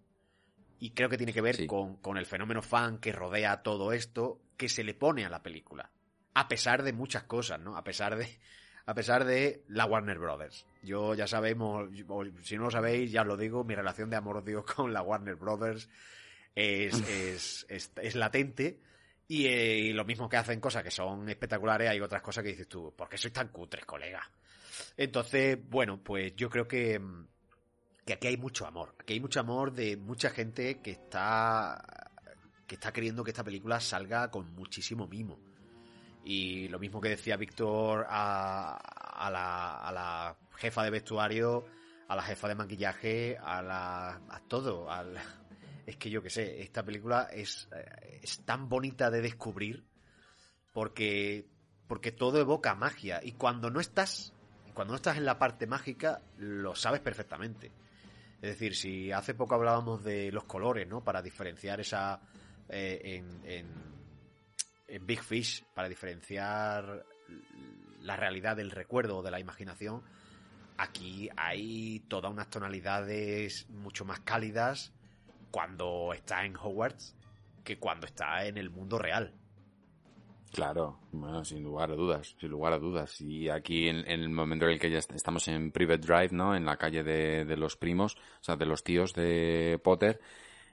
y 0.80 0.90
creo 0.90 1.08
que 1.08 1.16
tiene 1.16 1.32
que 1.32 1.40
ver 1.40 1.56
Sí. 1.56 1.66
con, 1.66 1.96
con 1.96 2.18
el 2.18 2.26
fenómeno 2.26 2.60
fan 2.60 2.98
que 2.98 3.12
rodea 3.12 3.62
todo 3.62 3.92
esto, 3.92 4.40
que 4.56 4.68
se 4.68 4.84
le 4.84 4.94
pone 4.94 5.24
a 5.24 5.30
la 5.30 5.42
película. 5.42 5.90
A 6.34 6.48
pesar 6.48 6.82
de 6.82 6.92
muchas 6.92 7.22
cosas, 7.24 7.60
¿no? 7.60 7.76
A 7.76 7.84
pesar 7.84 8.16
de, 8.16 8.38
a 8.86 8.94
pesar 8.94 9.24
de 9.24 9.64
la 9.68 9.86
Warner 9.86 10.18
Brothers. 10.18 10.66
Yo 10.82 11.14
ya 11.14 11.26
sabemos, 11.26 11.88
si 12.42 12.56
no 12.56 12.64
lo 12.64 12.70
sabéis, 12.70 13.10
ya 13.10 13.22
os 13.22 13.26
lo 13.26 13.36
digo, 13.36 13.64
mi 13.64 13.74
relación 13.74 14.10
de 14.10 14.16
amor-odio 14.16 14.64
con 14.76 14.92
la 14.92 15.02
Warner 15.02 15.36
Brothers 15.36 15.88
es, 16.54 16.94
es, 17.08 17.66
es, 17.68 17.92
es 17.96 18.14
latente. 18.14 18.80
Y, 19.26 19.46
eh, 19.46 19.78
y 19.78 19.92
lo 19.94 20.04
mismo 20.04 20.28
que 20.28 20.36
hacen 20.36 20.60
cosas 20.60 20.82
que 20.82 20.90
son 20.90 21.28
espectaculares, 21.30 21.88
hay 21.88 22.00
otras 22.00 22.20
cosas 22.20 22.44
que 22.44 22.50
dices 22.50 22.68
tú, 22.68 22.92
¿por 22.94 23.08
qué 23.08 23.16
sois 23.16 23.32
tan 23.32 23.48
cutres, 23.48 23.86
colega? 23.86 24.30
Entonces, 24.96 25.58
bueno, 25.68 26.02
pues 26.02 26.36
yo 26.36 26.50
creo 26.50 26.68
que, 26.68 26.98
mm, 26.98 27.26
que 28.04 28.12
aquí 28.12 28.26
hay 28.26 28.36
mucho 28.36 28.66
amor. 28.66 28.94
Aquí 29.00 29.14
hay 29.14 29.20
mucho 29.20 29.40
amor 29.40 29.72
de 29.72 29.96
mucha 29.96 30.28
gente 30.30 30.80
que 30.82 30.90
está 30.90 31.82
que 32.66 32.76
está 32.76 32.92
queriendo 32.92 33.22
que 33.22 33.30
esta 33.30 33.44
película 33.44 33.80
salga 33.80 34.30
con 34.30 34.54
muchísimo 34.54 35.06
mimo. 35.06 35.38
Y 36.24 36.68
lo 36.68 36.78
mismo 36.78 37.00
que 37.00 37.10
decía 37.10 37.36
Víctor 37.36 38.06
a, 38.08 38.76
a, 38.76 39.30
la, 39.30 39.76
a 39.76 39.92
la 39.92 40.36
jefa 40.56 40.82
de 40.82 40.90
vestuario, 40.90 41.66
a 42.08 42.16
la 42.16 42.22
jefa 42.22 42.48
de 42.48 42.54
maquillaje, 42.54 43.36
a 43.38 43.60
la 43.62 44.20
a 44.28 44.40
todo. 44.48 44.88
es 45.86 45.96
que 45.96 46.10
yo 46.10 46.22
qué 46.22 46.30
sé, 46.30 46.62
esta 46.62 46.82
película 46.82 47.28
es, 47.30 47.68
eh, 47.76 48.20
es 48.22 48.44
tan 48.44 48.68
bonita 48.68 49.10
de 49.10 49.20
descubrir 49.20 49.84
porque, 50.72 51.46
porque 51.86 52.10
todo 52.10 52.40
evoca 52.40 52.74
magia. 52.74 53.20
Y 53.22 53.32
cuando 53.32 53.70
no 53.70 53.80
estás, 53.80 54.32
cuando 54.72 54.92
no 54.92 54.96
estás 54.96 55.18
en 55.18 55.26
la 55.26 55.38
parte 55.38 55.66
mágica, 55.66 56.22
lo 56.38 56.74
sabes 56.74 57.00
perfectamente. 57.00 57.70
Es 58.40 58.50
decir, 58.50 58.74
si 58.74 59.12
hace 59.12 59.34
poco 59.34 59.54
hablábamos 59.54 60.02
de 60.04 60.32
los 60.32 60.44
colores, 60.44 60.88
¿no? 60.88 61.04
Para 61.04 61.22
diferenciar 61.22 61.80
esa. 61.80 62.20
eh, 62.68 63.00
en, 63.04 63.40
en 63.44 63.93
Big 65.00 65.22
Fish, 65.22 65.64
para 65.74 65.88
diferenciar 65.88 67.04
la 68.00 68.16
realidad 68.16 68.56
del 68.56 68.70
recuerdo 68.70 69.18
o 69.18 69.22
de 69.22 69.30
la 69.30 69.40
imaginación, 69.40 70.02
aquí 70.76 71.28
hay 71.36 72.00
todas 72.08 72.30
unas 72.30 72.50
tonalidades 72.50 73.68
mucho 73.70 74.04
más 74.04 74.20
cálidas 74.20 74.92
cuando 75.50 76.12
está 76.12 76.44
en 76.44 76.56
Hogwarts 76.56 77.16
que 77.64 77.78
cuando 77.78 78.06
está 78.06 78.44
en 78.46 78.58
el 78.58 78.70
mundo 78.70 78.98
real. 78.98 79.32
Claro, 80.52 81.00
bueno, 81.10 81.44
sin 81.44 81.64
lugar 81.64 81.90
a 81.90 81.94
dudas, 81.94 82.36
sin 82.38 82.50
lugar 82.50 82.74
a 82.74 82.78
dudas. 82.78 83.20
Y 83.20 83.48
aquí 83.48 83.88
en, 83.88 84.06
el 84.08 84.28
momento 84.28 84.66
en 84.66 84.72
el 84.72 84.78
que 84.78 84.90
ya 84.90 84.98
est- 84.98 85.10
estamos 85.12 85.48
en 85.48 85.72
Private 85.72 86.06
Drive, 86.06 86.28
¿no? 86.32 86.54
En 86.54 86.64
la 86.64 86.76
calle 86.76 87.02
de, 87.02 87.44
de 87.44 87.56
los 87.56 87.76
primos, 87.76 88.14
o 88.14 88.44
sea, 88.44 88.54
de 88.56 88.66
los 88.66 88.84
tíos 88.84 89.14
de 89.14 89.80
Potter, 89.82 90.20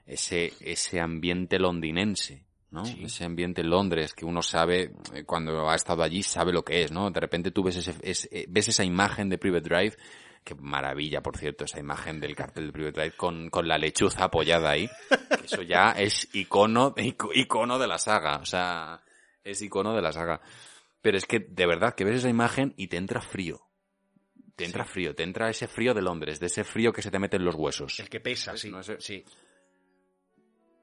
ese, 0.05 0.53
ese 0.59 0.99
ambiente 0.99 1.57
londinense, 1.57 2.45
¿no? 2.71 2.85
Sí. 2.85 3.03
Ese 3.03 3.25
ambiente 3.25 3.63
Londres 3.63 4.13
que 4.13 4.25
uno 4.25 4.41
sabe, 4.41 4.93
eh, 5.13 5.23
cuando 5.25 5.69
ha 5.69 5.75
estado 5.75 6.03
allí, 6.03 6.23
sabe 6.23 6.51
lo 6.53 6.63
que 6.63 6.83
es, 6.83 6.91
¿no? 6.91 7.11
De 7.11 7.19
repente 7.19 7.51
tú 7.51 7.63
ves 7.63 7.75
ese, 7.77 7.93
ese- 8.01 8.29
eh, 8.31 8.45
ves 8.49 8.69
esa 8.69 8.83
imagen 8.83 9.29
de 9.29 9.37
Private 9.37 9.69
Drive, 9.69 9.97
qué 10.43 10.55
maravilla, 10.55 11.21
por 11.21 11.37
cierto, 11.37 11.65
esa 11.65 11.79
imagen 11.79 12.19
del 12.19 12.35
cartel 12.35 12.67
de 12.67 12.71
Private 12.73 12.99
Drive 13.01 13.15
con, 13.17 13.49
con 13.49 13.67
la 13.67 13.77
lechuza 13.77 14.23
apoyada 14.23 14.71
ahí. 14.71 14.89
Que 15.09 15.45
eso 15.45 15.61
ya 15.61 15.91
es 15.91 16.27
icono, 16.33 16.95
ico- 16.95 17.31
icono 17.33 17.77
de 17.77 17.87
la 17.87 17.97
saga, 17.97 18.37
o 18.37 18.45
sea, 18.45 19.03
es 19.43 19.61
icono 19.61 19.93
de 19.93 20.01
la 20.01 20.11
saga. 20.11 20.41
Pero 21.01 21.17
es 21.17 21.25
que 21.25 21.39
de 21.39 21.65
verdad 21.65 21.93
que 21.93 22.03
ves 22.05 22.17
esa 22.17 22.29
imagen 22.29 22.73
y 22.77 22.87
te 22.87 22.97
entra 22.97 23.21
frío. 23.21 23.61
Te 24.55 24.65
entra 24.65 24.85
frío, 24.85 25.15
te 25.15 25.23
entra 25.23 25.49
ese 25.49 25.67
frío 25.67 25.93
de 25.93 26.01
Londres, 26.03 26.39
de 26.39 26.45
ese 26.45 26.63
frío 26.63 26.93
que 26.93 27.01
se 27.01 27.09
te 27.09 27.17
mete 27.19 27.37
en 27.37 27.45
los 27.45 27.55
huesos. 27.55 27.99
El 27.99 28.09
que 28.09 28.19
pesa, 28.19 28.55
sí. 28.55 28.69
No 28.69 28.79
ese- 28.81 28.99
sí. 29.01 29.23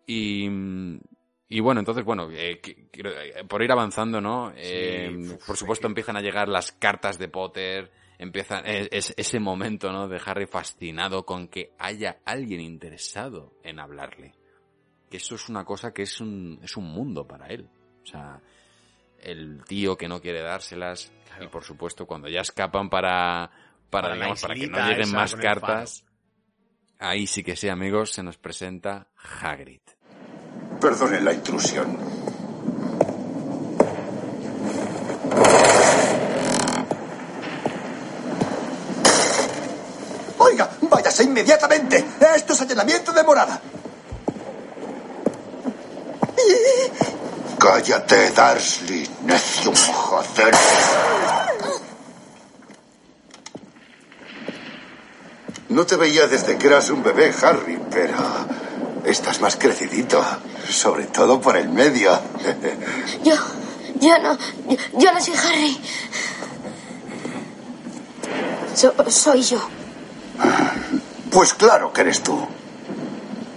Y, 0.07 0.49
y 1.49 1.61
bueno, 1.61 1.81
entonces, 1.81 2.05
bueno, 2.05 2.29
eh, 2.31 2.61
quiero- 2.91 3.11
eh, 3.21 3.45
por 3.49 3.63
ir 3.63 3.73
avanzando, 3.73 4.21
¿no? 4.21 4.53
Eh, 4.57 5.37
por 5.47 5.57
supuesto 5.57 5.87
empiezan 5.87 6.17
a 6.17 6.21
llegar 6.21 6.49
las 6.49 6.73
cartas 6.73 7.19
de 7.19 7.29
Potter, 7.29 7.91
empiezan 8.19 8.65
eh, 8.67 8.89
es, 8.91 9.15
ese 9.17 9.41
momento, 9.41 9.91
¿no? 9.93 10.09
De 10.09 10.21
Harry 10.25 10.47
fascinado 10.47 11.25
con 11.25 11.49
que 11.49 11.73
haya 11.79 12.19
alguien 12.25 12.61
interesado 12.61 13.55
en 13.63 13.79
hablarle. 13.81 14.35
Que 15.11 15.17
eso 15.17 15.37
es 15.37 15.49
una 15.49 15.65
cosa 15.65 15.93
que 15.95 16.03
es 16.03 16.21
un, 16.21 16.61
es 16.63 16.77
un 16.77 16.85
mundo 16.85 17.27
para 17.27 17.47
él. 17.47 17.69
O 18.03 18.07
sea, 18.07 18.41
el 19.21 19.63
tío 19.65 19.97
que 19.97 20.07
no 20.09 20.21
quiere 20.21 20.43
dárselas 20.43 21.13
Claro. 21.29 21.45
y 21.45 21.49
por 21.49 21.65
supuesto 21.65 22.07
cuando 22.07 22.29
ya 22.29 22.41
escapan 22.41 22.89
para, 22.91 23.51
para, 23.91 24.09
Para 24.09 24.15
digamos, 24.15 24.43
para 24.43 24.55
que 24.55 24.67
no 24.67 24.87
lleguen 24.89 25.13
más 25.13 25.35
cartas, 25.35 26.05
ahí 26.99 27.27
sí 27.27 27.43
que 27.43 27.57
sí, 27.57 27.69
amigos, 27.69 28.11
se 28.13 28.23
nos 28.23 28.37
presenta 28.39 29.09
Hagrid. 29.41 29.81
Perdonen 30.81 31.25
la 31.25 31.33
intrusión. 31.33 31.99
Oiga, 40.39 40.71
váyase 40.83 41.25
inmediatamente. 41.25 42.05
Esto 42.37 42.53
es 42.53 42.61
allanamiento 42.61 43.13
de 43.13 43.25
morada. 43.25 43.61
Cállate, 47.59 48.31
Darsley, 48.31 49.09
necio, 49.25 49.73
joder. 49.75 50.55
No 55.69 55.85
te 55.85 55.97
veía 55.97 56.27
desde 56.29 56.57
que 56.57 56.67
eras 56.67 56.89
un 56.91 57.03
bebé, 57.03 57.35
Harry, 57.43 57.79
pero 57.91 58.17
estás 59.11 59.41
más 59.41 59.57
crecidito, 59.57 60.23
sobre 60.69 61.07
todo 61.07 61.41
por 61.41 61.57
el 61.57 61.69
medio. 61.69 62.19
Yo, 63.25 63.35
yo 64.01 64.19
no, 64.21 64.39
yo, 64.69 64.77
yo 64.99 65.13
no 65.13 65.21
soy 65.21 65.35
Harry. 65.35 65.77
So- 68.75 68.95
soy 69.11 69.43
yo. 69.43 69.59
Pues 71.31 71.55
claro 71.55 71.93
que 71.93 72.03
eres 72.03 72.23
tú. 72.23 72.39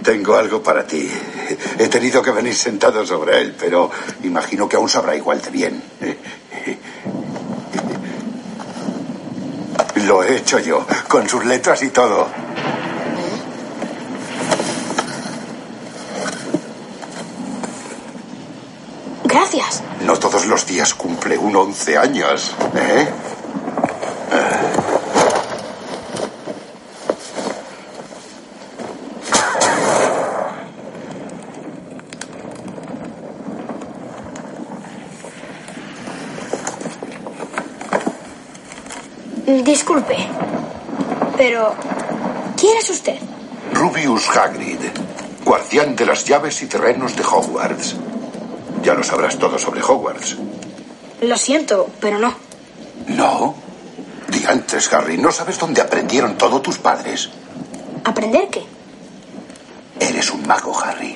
Tengo 0.03 0.35
algo 0.35 0.63
para 0.63 0.87
ti. 0.87 1.07
He 1.77 1.87
tenido 1.89 2.23
que 2.23 2.31
venir 2.31 2.55
sentado 2.55 3.05
sobre 3.05 3.39
él, 3.39 3.55
pero 3.59 3.91
imagino 4.23 4.67
que 4.67 4.77
aún 4.77 4.89
sabrá 4.89 5.15
igual 5.15 5.41
de 5.41 5.49
bien. 5.51 5.83
Lo 10.07 10.23
he 10.23 10.37
hecho 10.37 10.57
yo, 10.59 10.85
con 11.07 11.29
sus 11.29 11.45
letras 11.45 11.83
y 11.83 11.89
todo. 11.91 12.27
Gracias. 19.31 19.81
No 20.01 20.17
todos 20.19 20.45
los 20.45 20.65
días 20.65 20.93
cumple 20.93 21.37
un 21.37 21.55
11 21.55 21.97
años, 21.97 22.53
¿eh? 22.75 23.07
Disculpe, 39.63 40.17
pero 41.37 41.73
¿quién 42.59 42.77
es 42.77 42.89
usted? 42.89 43.17
Rubius 43.73 44.27
Hagrid, 44.29 44.79
guardián 45.45 45.95
de 45.95 46.05
las 46.05 46.25
llaves 46.25 46.61
y 46.61 46.67
terrenos 46.67 47.15
de 47.15 47.23
Hogwarts. 47.23 47.95
Ya 48.83 48.93
lo 48.93 49.03
sabrás 49.03 49.37
todo 49.37 49.59
sobre 49.59 49.81
Hogwarts. 49.83 50.37
Lo 51.21 51.37
siento, 51.37 51.87
pero 51.99 52.17
no. 52.17 52.33
¿No? 53.07 53.55
Diantres, 54.27 54.91
Harry, 54.93 55.17
¿no 55.17 55.31
sabes 55.31 55.59
dónde 55.59 55.81
aprendieron 55.81 56.37
todo 56.37 56.61
tus 56.61 56.77
padres? 56.79 57.29
¿Aprender 58.03 58.49
qué? 58.49 58.63
Eres 59.99 60.31
un 60.31 60.47
mago, 60.47 60.77
Harry. 60.79 61.15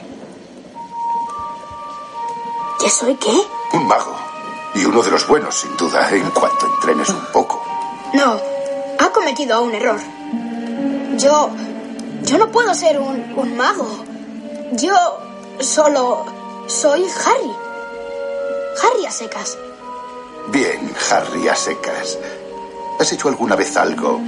¿Que 2.80 2.90
soy 2.90 3.16
qué? 3.16 3.34
Un 3.74 3.88
mago. 3.88 4.16
Y 4.76 4.86
uno 4.86 5.02
de 5.02 5.10
los 5.10 5.28
buenos, 5.28 5.56
sin 5.56 5.76
duda, 5.78 6.08
en 6.12 6.30
cuanto 6.32 6.68
entrenes 6.68 7.10
un 7.10 7.26
poco. 7.34 7.64
No, 8.14 8.40
ha 9.00 9.10
cometido 9.10 9.62
un 9.64 9.74
error. 9.74 10.00
Yo. 11.18 11.50
Yo 12.24 12.38
no 12.38 12.52
puedo 12.52 12.74
ser 12.74 13.00
un, 13.00 13.34
un 13.36 13.56
mago. 13.56 13.88
Yo 14.74 14.94
solo 15.60 16.26
soy 16.68 17.06
Harry. 17.26 17.56
Harry 18.82 19.06
a 19.06 19.12
secas. 19.12 19.58
Bien, 20.48 20.94
Harry, 21.10 21.48
a 21.48 21.56
secas. 21.56 22.18
¿Has 23.00 23.12
hecho 23.12 23.30
alguna 23.30 23.56
vez 23.56 23.76
algo 23.78 24.20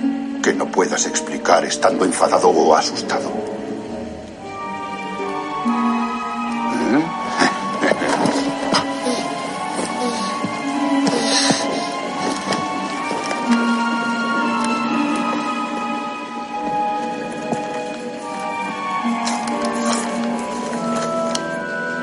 que 0.44 0.54
no 0.54 0.70
puedas 0.72 1.06
explicar 1.06 1.66
estando 1.66 2.06
enfadado 2.06 2.50
o 2.50 2.76
asustado? 2.76 3.57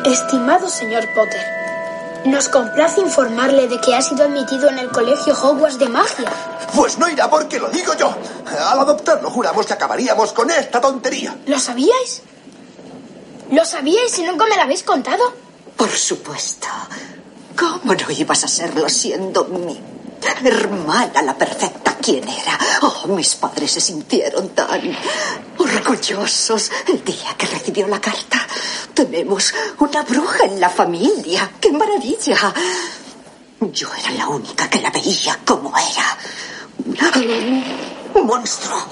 Estimado 0.05 0.69
señor 0.69 1.03
Potter, 1.15 1.41
nos 2.27 2.49
complace 2.51 3.01
informarle 3.01 3.69
de 3.69 3.81
que 3.81 3.95
ha 3.95 4.03
sido 4.03 4.25
admitido 4.25 4.69
en 4.69 4.79
el 4.79 4.91
colegio 4.91 5.35
Hogwarts 5.35 5.79
de 5.79 5.89
magia. 5.89 6.31
Pues 6.75 6.99
no 6.99 7.09
irá 7.09 7.31
porque 7.31 7.59
lo 7.59 7.71
digo 7.71 7.95
yo. 7.95 8.15
Al 8.47 8.79
adoptarlo 8.81 9.31
juramos 9.31 9.65
que 9.65 9.73
acabaríamos 9.73 10.33
con 10.33 10.51
esta 10.51 10.81
tontería. 10.81 11.37
¿Lo 11.47 11.59
sabíais? 11.59 12.23
¿Lo 13.51 13.65
sabíais 13.65 14.19
y 14.19 14.23
nunca 14.25 14.45
me 14.47 14.57
lo 14.57 14.63
habéis 14.63 14.83
contado? 14.83 15.23
Por 15.77 15.91
supuesto. 15.91 16.69
¿Cómo 17.59 17.95
no 17.95 18.11
ibas 18.11 18.45
a 18.45 18.49
serlo 18.49 18.89
siendo 18.89 19.45
mi 19.47 19.81
hermana 20.45 21.23
la 21.23 21.35
perfecta 21.35 21.84
quien 22.05 22.29
era? 22.29 22.59
Oh, 22.83 23.09
mis 23.09 23.35
padres 23.37 23.71
se 23.73 23.81
sintieron 23.81 24.51
tan 24.51 24.83
orgullosos 25.57 26.71
el 26.87 27.03
día 27.03 27.35
que 27.39 27.47
recibió 27.47 27.87
la 27.87 27.99
carta. 27.99 28.47
Tenemos 28.93 29.55
una 29.79 30.03
bruja 30.03 30.45
en 30.45 30.61
la 30.61 30.69
familia. 30.69 31.51
¡Qué 31.59 31.73
maravilla! 31.73 32.53
Yo 33.73 33.89
era 33.95 34.11
la 34.11 34.29
única 34.29 34.69
que 34.69 34.83
la 34.83 34.91
veía 34.91 35.41
como 35.47 35.73
era. 35.79 36.19
Un 38.15 38.27
monstruo. 38.27 38.85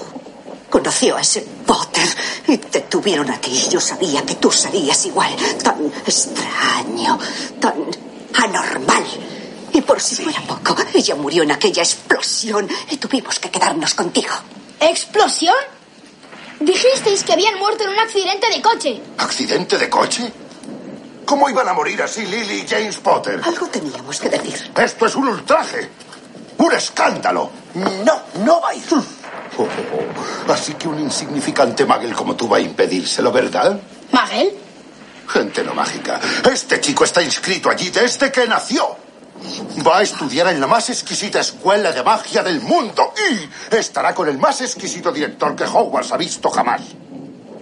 Conoció 0.71 1.15
a 1.15 1.21
ese 1.21 1.41
Potter 1.67 2.09
y 2.47 2.57
te 2.57 2.81
tuvieron 2.81 3.29
a 3.29 3.39
ti. 3.39 3.67
Yo 3.69 3.79
sabía 3.79 4.25
que 4.25 4.35
tú 4.35 4.51
serías 4.51 5.05
igual, 5.05 5.35
tan 5.61 5.85
extraño, 6.03 7.19
tan 7.59 7.75
anormal. 8.33 9.05
Y 9.73 9.81
por 9.81 9.99
si 9.99 10.15
fuera 10.15 10.39
poco, 10.41 10.75
ella 10.93 11.15
murió 11.15 11.43
en 11.43 11.51
aquella 11.51 11.81
explosión 11.81 12.69
y 12.91 12.97
tuvimos 12.97 13.39
que 13.39 13.49
quedarnos 13.49 13.93
contigo. 13.95 14.33
¿Explosión? 14.79 15.55
Dijisteis 16.59 17.23
que 17.23 17.33
habían 17.33 17.57
muerto 17.57 17.83
en 17.83 17.89
un 17.89 17.99
accidente 17.99 18.47
de 18.49 18.61
coche. 18.61 19.01
¿Accidente 19.17 19.77
de 19.77 19.89
coche? 19.89 20.31
¿Cómo 21.25 21.49
iban 21.49 21.67
a 21.67 21.73
morir 21.73 22.01
así 22.01 22.25
Lily 22.25 22.61
y 22.61 22.67
James 22.67 22.97
Potter? 22.97 23.41
Algo 23.43 23.67
teníamos 23.67 24.19
que 24.19 24.29
decir. 24.29 24.71
Esto 24.77 25.05
es 25.05 25.15
un 25.15 25.27
ultraje. 25.27 25.89
Un 26.57 26.71
escándalo. 26.73 27.49
No, 27.73 28.21
no 28.45 28.61
va 28.61 28.69
a 28.69 28.75
ir. 28.75 28.83
Oh, 29.57 30.51
así 30.51 30.73
que 30.75 30.87
un 30.87 30.99
insignificante 30.99 31.85
magel 31.85 32.13
como 32.13 32.35
tú 32.35 32.47
va 32.47 32.57
a 32.57 32.59
impedírselo, 32.59 33.31
¿verdad? 33.31 33.79
¿Magel? 34.11 34.53
Gente 35.27 35.63
no 35.63 35.73
mágica. 35.73 36.19
Este 36.51 36.79
chico 36.79 37.03
está 37.03 37.21
inscrito 37.21 37.69
allí 37.69 37.89
desde 37.89 38.31
que 38.31 38.47
nació. 38.47 39.02
Va 39.85 39.99
a 39.99 40.01
estudiar 40.03 40.47
en 40.47 40.59
la 40.59 40.67
más 40.67 40.89
exquisita 40.89 41.39
escuela 41.39 41.91
de 41.91 42.03
magia 42.03 42.43
del 42.43 42.61
mundo 42.61 43.13
y 43.31 43.75
estará 43.75 44.13
con 44.13 44.27
el 44.29 44.37
más 44.37 44.61
exquisito 44.61 45.11
director 45.11 45.55
que 45.55 45.65
Hogwarts 45.65 46.11
ha 46.11 46.17
visto 46.17 46.49
jamás. 46.49 46.81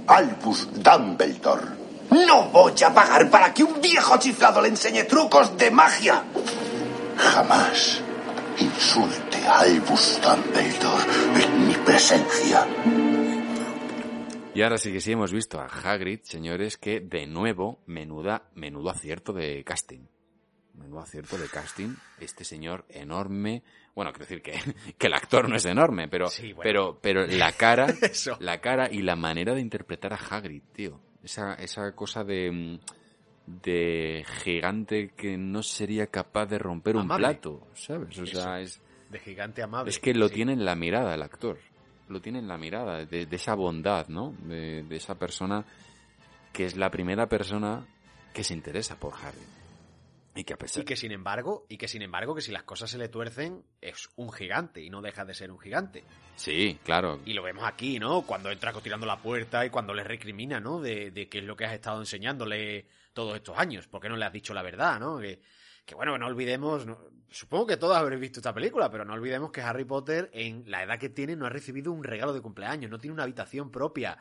Albus 0.07 0.67
Dumbledore. 0.73 1.81
No 2.11 2.49
voy 2.49 2.73
a 2.85 2.93
pagar 2.93 3.29
para 3.29 3.53
que 3.53 3.63
un 3.63 3.79
viejo 3.79 4.17
chiflado 4.17 4.61
le 4.61 4.67
enseñe 4.67 5.03
trucos 5.05 5.57
de 5.57 5.71
magia. 5.71 6.23
Jamás 7.17 8.01
insulte 8.57 9.37
a 9.47 9.59
Albus 9.59 10.19
Dumbledore 10.21 11.43
en 11.43 11.67
mi 11.67 11.73
presencia. 11.75 12.67
Y 14.53 14.61
ahora 14.61 14.77
sí 14.77 14.91
que 14.91 14.99
sí 14.99 15.13
hemos 15.13 15.31
visto 15.31 15.61
a 15.61 15.67
Hagrid, 15.67 16.19
señores, 16.23 16.77
que 16.77 16.99
de 16.99 17.25
nuevo, 17.25 17.79
menuda, 17.85 18.43
menudo 18.53 18.89
acierto 18.89 19.31
de 19.31 19.63
casting. 19.63 20.07
Menudo 20.75 20.99
acierto 21.01 21.37
de 21.37 21.47
casting, 21.47 21.95
este 22.19 22.43
señor 22.43 22.85
enorme, 22.89 23.63
bueno, 23.95 24.11
quiero 24.11 24.25
decir 24.25 24.41
que, 24.41 24.53
que 24.97 25.07
el 25.07 25.13
actor 25.13 25.49
no 25.49 25.55
es 25.55 25.65
enorme, 25.65 26.07
pero, 26.07 26.27
Sí, 26.29 26.53
bueno. 26.53 26.61
pero, 26.63 26.99
pero 27.01 27.27
la 27.27 27.51
cara, 27.51 27.87
la 28.39 28.59
cara 28.61 28.89
y 28.91 29.01
la 29.01 29.15
manera 29.15 29.53
de 29.53 29.61
interpretar 29.61 30.13
a 30.13 30.17
Hagrid, 30.17 30.63
tío. 30.73 30.99
Esa, 31.23 31.53
esa 31.55 31.91
cosa 31.93 32.23
de, 32.23 32.79
de 33.45 34.25
gigante 34.43 35.09
que 35.15 35.37
no 35.37 35.61
sería 35.63 36.07
capaz 36.07 36.45
de 36.47 36.57
romper 36.57 36.95
un 36.95 37.07
plato, 37.07 37.67
¿sabes? 37.73 38.17
O 38.17 38.25
sea, 38.25 38.59
es, 38.59 38.81
De 39.09 39.19
gigante 39.19 39.61
amable. 39.61 39.89
es 39.89 39.99
que 39.99 40.13
lo 40.13 40.29
sí. 40.29 40.35
tiene 40.35 40.53
en 40.53 40.65
la 40.65 40.75
mirada 40.75 41.13
el 41.13 41.21
actor. 41.21 41.59
Lo 42.09 42.19
tiene 42.21 42.39
en 42.39 42.47
la 42.47 42.57
mirada, 42.57 43.05
de, 43.05 43.25
de 43.25 43.35
esa 43.35 43.53
bondad, 43.55 44.07
¿no? 44.07 44.33
De, 44.43 44.83
de 44.83 44.95
esa 44.95 45.15
persona 45.15 45.63
que 46.51 46.65
es 46.65 46.75
la 46.75 46.89
primera 46.91 47.27
persona 47.29 47.85
que 48.33 48.43
se 48.43 48.53
interesa 48.53 48.99
por 48.99 49.13
Harry. 49.13 49.39
Y 50.33 50.43
que 50.45 50.53
a 50.53 50.57
pesar 50.57 50.81
Y 50.83 50.85
que 50.85 50.95
sin 50.95 51.11
embargo, 51.11 51.65
y 51.67 51.77
que 51.77 51.87
sin 51.87 52.01
embargo, 52.01 52.33
que 52.33 52.41
si 52.41 52.51
las 52.51 52.63
cosas 52.63 52.89
se 52.89 52.97
le 52.97 53.09
tuercen, 53.09 53.63
es 53.81 54.09
un 54.15 54.31
gigante 54.31 54.81
y 54.81 54.89
no 54.89 55.01
deja 55.01 55.25
de 55.25 55.33
ser 55.33 55.51
un 55.51 55.59
gigante. 55.59 56.03
Sí, 56.37 56.79
claro. 56.83 57.19
Y 57.25 57.33
lo 57.33 57.43
vemos 57.43 57.65
aquí, 57.65 57.99
¿no? 57.99 58.21
Cuando 58.21 58.49
entra 58.49 58.71
tirando 58.81 59.05
la 59.05 59.17
puerta 59.21 59.65
y 59.65 59.69
cuando 59.69 59.93
le 59.93 60.03
recrimina, 60.05 60.59
¿no? 60.59 60.79
De, 60.79 61.11
de 61.11 61.27
qué 61.27 61.39
es 61.39 61.43
lo 61.43 61.55
que 61.57 61.65
has 61.65 61.73
estado 61.73 61.99
enseñándole 61.99 62.87
todos 63.13 63.35
estos 63.35 63.57
años. 63.57 63.87
¿Por 63.87 63.99
qué 64.01 64.07
no 64.07 64.15
le 64.15 64.23
has 64.25 64.31
dicho 64.31 64.53
la 64.53 64.61
verdad, 64.63 64.99
no? 64.99 65.19
Que, 65.19 65.41
que 65.85 65.95
bueno, 65.95 66.17
no 66.17 66.27
olvidemos, 66.27 66.85
no- 66.85 66.99
supongo 67.29 67.67
que 67.67 67.77
todos 67.77 67.97
habréis 67.97 68.21
visto 68.21 68.39
esta 68.39 68.53
película, 68.53 68.89
pero 68.89 69.03
no 69.03 69.13
olvidemos 69.13 69.51
que 69.51 69.61
Harry 69.61 69.83
Potter, 69.85 70.29
en 70.33 70.63
la 70.71 70.83
edad 70.83 70.97
que 70.97 71.09
tiene, 71.09 71.35
no 71.35 71.45
ha 71.45 71.49
recibido 71.49 71.91
un 71.91 72.03
regalo 72.05 72.31
de 72.33 72.41
cumpleaños, 72.41 72.89
no 72.89 72.99
tiene 72.99 73.13
una 73.13 73.23
habitación 73.23 73.69
propia, 73.69 74.17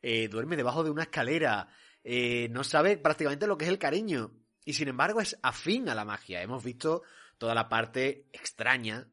eh, 0.00 0.26
duerme 0.28 0.56
debajo 0.56 0.82
de 0.82 0.90
una 0.90 1.02
escalera, 1.04 1.68
eh, 2.02 2.48
no 2.50 2.64
sabe 2.64 2.96
prácticamente 2.96 3.46
lo 3.46 3.56
que 3.56 3.64
es 3.66 3.70
el 3.70 3.78
cariño. 3.78 4.32
Y 4.64 4.74
sin 4.74 4.88
embargo 4.88 5.20
es 5.20 5.38
afín 5.42 5.88
a 5.88 5.94
la 5.94 6.04
magia. 6.04 6.42
Hemos 6.42 6.62
visto 6.62 7.02
toda 7.38 7.54
la 7.54 7.68
parte 7.68 8.26
extraña 8.32 9.08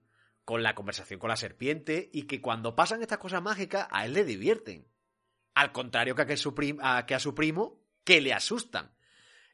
con 0.46 0.64
la 0.64 0.76
conversación 0.76 1.20
con 1.20 1.30
la 1.30 1.36
serpiente 1.36 2.10
y 2.12 2.24
que 2.24 2.42
cuando 2.42 2.76
pasan 2.76 3.02
estas 3.02 3.20
cosas 3.20 3.42
mágicas 3.42 3.88
a 3.92 4.06
él 4.06 4.14
le 4.14 4.24
divierten. 4.24 4.88
Al 5.54 5.72
contrario 5.72 6.16
que 6.16 6.24
a, 6.24 6.26
que 6.26 6.38
su, 6.38 6.56
a, 6.82 7.06
que 7.06 7.16
a 7.16 7.20
su 7.20 7.36
primo, 7.36 7.82
que 8.04 8.22
le 8.22 8.34
asustan. 8.34 8.92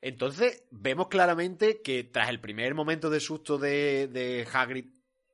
Entonces 0.02 0.64
vemos 0.72 1.08
claramente 1.08 1.82
que 1.82 2.04
tras 2.04 2.30
el 2.30 2.40
primer 2.40 2.76
momento 2.76 3.10
de 3.10 3.20
susto 3.20 3.58
de, 3.58 4.08
de 4.08 4.48
Hagrid 4.52 4.86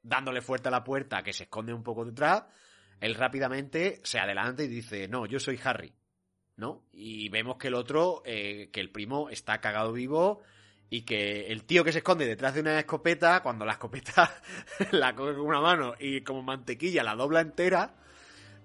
dándole 0.02 0.42
fuerte 0.42 0.70
a 0.70 0.72
la 0.72 0.84
puerta, 0.84 1.24
que 1.24 1.34
se 1.34 1.44
esconde 1.44 1.74
un 1.74 1.84
poco 1.84 2.06
detrás, 2.06 2.46
él 3.00 3.16
rápidamente 3.16 4.00
se 4.04 4.20
adelanta 4.20 4.64
y 4.64 4.68
dice, 4.68 5.08
no, 5.08 5.26
yo 5.26 5.40
soy 5.40 5.60
Harry. 5.64 5.94
¿No? 6.57 6.84
Y 6.91 7.30
vemos 7.30 7.57
que 7.57 7.69
el 7.69 7.73
otro, 7.73 8.22
eh, 8.26 8.69
que 8.72 8.82
el 8.82 8.91
primo 8.91 9.30
está 9.30 9.60
cagado 9.60 9.94
vivo 9.94 10.41
y 10.90 11.03
que 11.03 11.48
el 11.48 11.64
tío 11.64 11.84
que 11.84 11.94
se 11.94 11.99
esconde 11.99 12.28
detrás 12.28 12.53
de 12.53 12.60
una 12.60 12.78
escopeta, 12.78 13.41
cuando 13.41 13.65
la 13.65 13.73
escopeta 13.73 14.32
la 14.91 15.15
coge 15.15 15.34
con 15.34 15.45
una 15.45 15.61
mano 15.61 15.94
y 15.98 16.22
como 16.22 16.44
mantequilla 16.44 17.03
la 17.03 17.15
dobla 17.15 17.40
entera, 17.40 17.95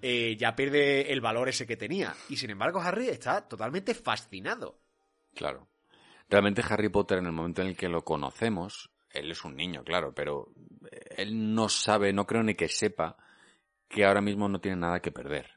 eh, 0.03 0.37
ya 0.37 0.55
pierde 0.57 1.13
el 1.13 1.21
valor 1.21 1.49
ese 1.49 1.67
que 1.67 1.77
tenía. 1.77 2.15
Y 2.29 2.37
sin 2.37 2.51
embargo 2.51 2.81
Harry 2.81 3.09
está 3.09 3.49
totalmente 3.49 3.95
fascinado. 3.95 4.81
Claro. 5.35 5.69
Realmente 6.29 6.65
Harry 6.69 6.89
Potter 6.89 7.19
en 7.19 7.27
el 7.27 7.33
momento 7.33 7.63
en 7.63 7.69
el 7.69 7.77
que 7.77 7.89
lo 7.89 8.03
conocemos, 8.05 8.91
él 9.11 9.31
es 9.31 9.45
un 9.45 9.55
niño, 9.55 9.85
claro, 9.85 10.13
pero 10.13 10.53
él 11.17 11.55
no 11.55 11.69
sabe, 11.69 12.13
no 12.13 12.27
creo 12.27 12.43
ni 12.43 12.55
que 12.55 12.69
sepa 12.69 13.17
que 13.89 14.05
ahora 14.05 14.21
mismo 14.21 14.49
no 14.49 14.61
tiene 14.61 14.79
nada 14.79 15.01
que 15.01 15.13
perder. 15.13 15.49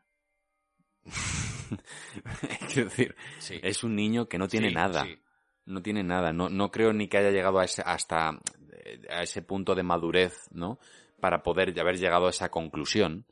Quiero 2.73 2.89
decir, 2.89 3.15
Sí. 3.39 3.59
es 3.61 3.83
un 3.83 3.95
niño 3.95 4.27
que 4.27 4.37
no 4.37 4.47
tiene 4.47 4.69
Sí, 4.69 4.75
nada. 4.75 5.05
sí. 5.05 5.19
No 5.65 5.81
tiene 5.81 6.03
nada. 6.03 6.33
No, 6.33 6.49
no 6.49 6.71
creo 6.71 6.93
ni 6.93 7.07
que 7.07 7.17
haya 7.17 7.31
llegado 7.31 7.59
a 7.59 7.65
ese, 7.65 7.83
hasta 7.85 8.39
eh, 8.71 9.01
a 9.09 9.21
ese 9.23 9.41
punto 9.43 9.75
de 9.75 9.83
madurez, 9.83 10.47
¿no? 10.51 10.79
Para 11.19 11.43
poder 11.43 11.77
haber 11.79 11.97
llegado 11.99 12.27
a 12.27 12.31
esa 12.31 12.49
conclusión. 12.49 13.25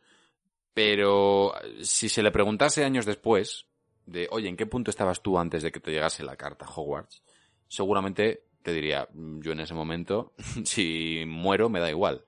Pero 0.74 1.54
si 1.82 2.08
se 2.10 2.22
le 2.22 2.32
preguntase 2.32 2.84
años 2.84 3.06
después, 3.06 3.66
de, 4.06 4.28
oye, 4.32 4.48
¿en 4.48 4.56
qué 4.56 4.68
punto 4.68 4.92
estabas 4.92 5.22
tú 5.24 5.40
antes 5.40 5.64
de 5.64 5.72
que 5.72 5.80
te 5.80 5.92
llegase 5.92 6.24
la 6.24 6.36
carta 6.36 6.66
a 6.66 6.70
Hogwarts? 6.70 7.24
Seguramente 7.68 8.44
te 8.62 8.72
diría, 8.74 9.08
"Mm, 9.14 9.42
yo 9.42 9.52
en 9.54 9.60
ese 9.62 9.74
momento, 9.74 10.34
si 10.64 11.24
muero, 11.26 11.70
me 11.70 11.80
da 11.80 11.90
igual. 11.90 12.24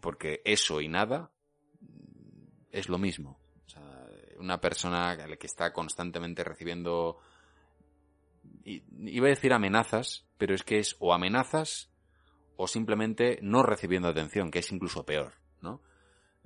Porque 0.00 0.42
eso 0.44 0.80
y 0.82 0.88
nada 0.88 1.30
mm, 1.80 2.66
es 2.72 2.88
lo 2.90 2.98
mismo. 2.98 3.39
Una 4.40 4.60
persona 4.60 5.16
que 5.38 5.46
está 5.46 5.72
constantemente 5.72 6.42
recibiendo 6.44 7.18
iba 8.64 9.26
a 9.26 9.30
decir 9.30 9.52
amenazas, 9.52 10.24
pero 10.38 10.54
es 10.54 10.62
que 10.62 10.78
es 10.78 10.96
o 10.98 11.12
amenazas 11.12 11.90
o 12.56 12.66
simplemente 12.66 13.38
no 13.42 13.62
recibiendo 13.62 14.08
atención, 14.08 14.50
que 14.50 14.58
es 14.58 14.70
incluso 14.72 15.04
peor, 15.04 15.32
¿no? 15.62 15.80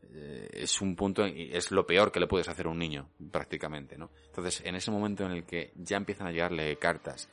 Eh, 0.03 0.49
es 0.53 0.81
un 0.81 0.95
punto, 0.97 1.25
es 1.25 1.71
lo 1.73 1.87
peor 1.87 2.12
que 2.12 2.21
le 2.21 2.27
puedes 2.29 2.49
hacer 2.49 2.66
a 2.66 2.71
un 2.71 2.79
niño, 2.79 3.09
prácticamente, 3.33 3.97
¿no? 3.99 4.11
Entonces, 4.27 4.62
en 4.65 4.77
ese 4.77 4.91
momento 4.91 5.25
en 5.25 5.33
el 5.33 5.45
que 5.45 5.73
ya 5.77 5.97
empiezan 5.97 6.27
a 6.29 6.31
llegarle 6.33 6.77
cartas, 6.79 7.29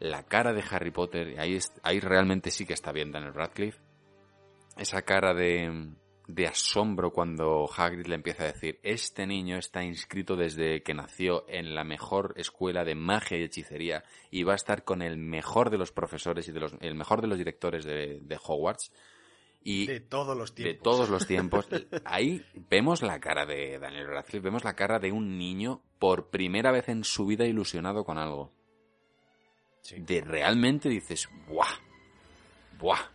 la 0.00 0.24
cara 0.24 0.52
de 0.52 0.64
Harry 0.70 0.90
Potter, 0.90 1.38
ahí, 1.38 1.54
es- 1.56 1.72
ahí 1.82 2.00
realmente 2.00 2.50
sí 2.50 2.66
que 2.66 2.72
está 2.72 2.90
bien 2.90 3.12
Daniel 3.12 3.34
Radcliffe, 3.34 3.78
esa 4.76 5.02
cara 5.02 5.34
de, 5.34 5.92
de 6.34 6.46
asombro 6.46 7.12
cuando 7.12 7.68
Hagrid 7.74 8.06
le 8.06 8.14
empieza 8.14 8.44
a 8.44 8.52
decir, 8.52 8.78
este 8.82 9.26
niño 9.26 9.56
está 9.56 9.82
inscrito 9.82 10.36
desde 10.36 10.82
que 10.82 10.94
nació 10.94 11.44
en 11.48 11.74
la 11.74 11.84
mejor 11.84 12.34
escuela 12.36 12.84
de 12.84 12.94
magia 12.94 13.38
y 13.38 13.42
hechicería 13.42 14.04
y 14.30 14.42
va 14.42 14.52
a 14.52 14.56
estar 14.56 14.84
con 14.84 15.02
el 15.02 15.16
mejor 15.16 15.70
de 15.70 15.78
los 15.78 15.92
profesores 15.92 16.48
y 16.48 16.52
de 16.52 16.60
los, 16.60 16.74
el 16.80 16.94
mejor 16.94 17.20
de 17.20 17.28
los 17.28 17.38
directores 17.38 17.84
de, 17.84 18.20
de 18.20 18.38
Hogwarts. 18.42 18.92
Y 19.62 19.86
De 19.86 20.00
todos 20.00 20.36
los 20.36 20.54
de 20.54 20.62
tiempos. 20.64 20.82
todos 20.82 21.10
los 21.10 21.26
tiempos. 21.26 21.68
Ahí 22.04 22.42
vemos 22.70 23.02
la 23.02 23.20
cara 23.20 23.44
de 23.44 23.78
Daniel 23.78 24.06
Radcliffe, 24.06 24.44
vemos 24.44 24.64
la 24.64 24.74
cara 24.74 24.98
de 24.98 25.12
un 25.12 25.36
niño 25.36 25.82
por 25.98 26.30
primera 26.30 26.72
vez 26.72 26.88
en 26.88 27.04
su 27.04 27.26
vida 27.26 27.44
ilusionado 27.44 28.04
con 28.04 28.16
algo. 28.16 28.52
Sí. 29.82 29.96
De 29.98 30.22
realmente 30.22 30.88
dices, 30.88 31.28
¡buah! 31.46 31.78
¡buah! 32.78 33.10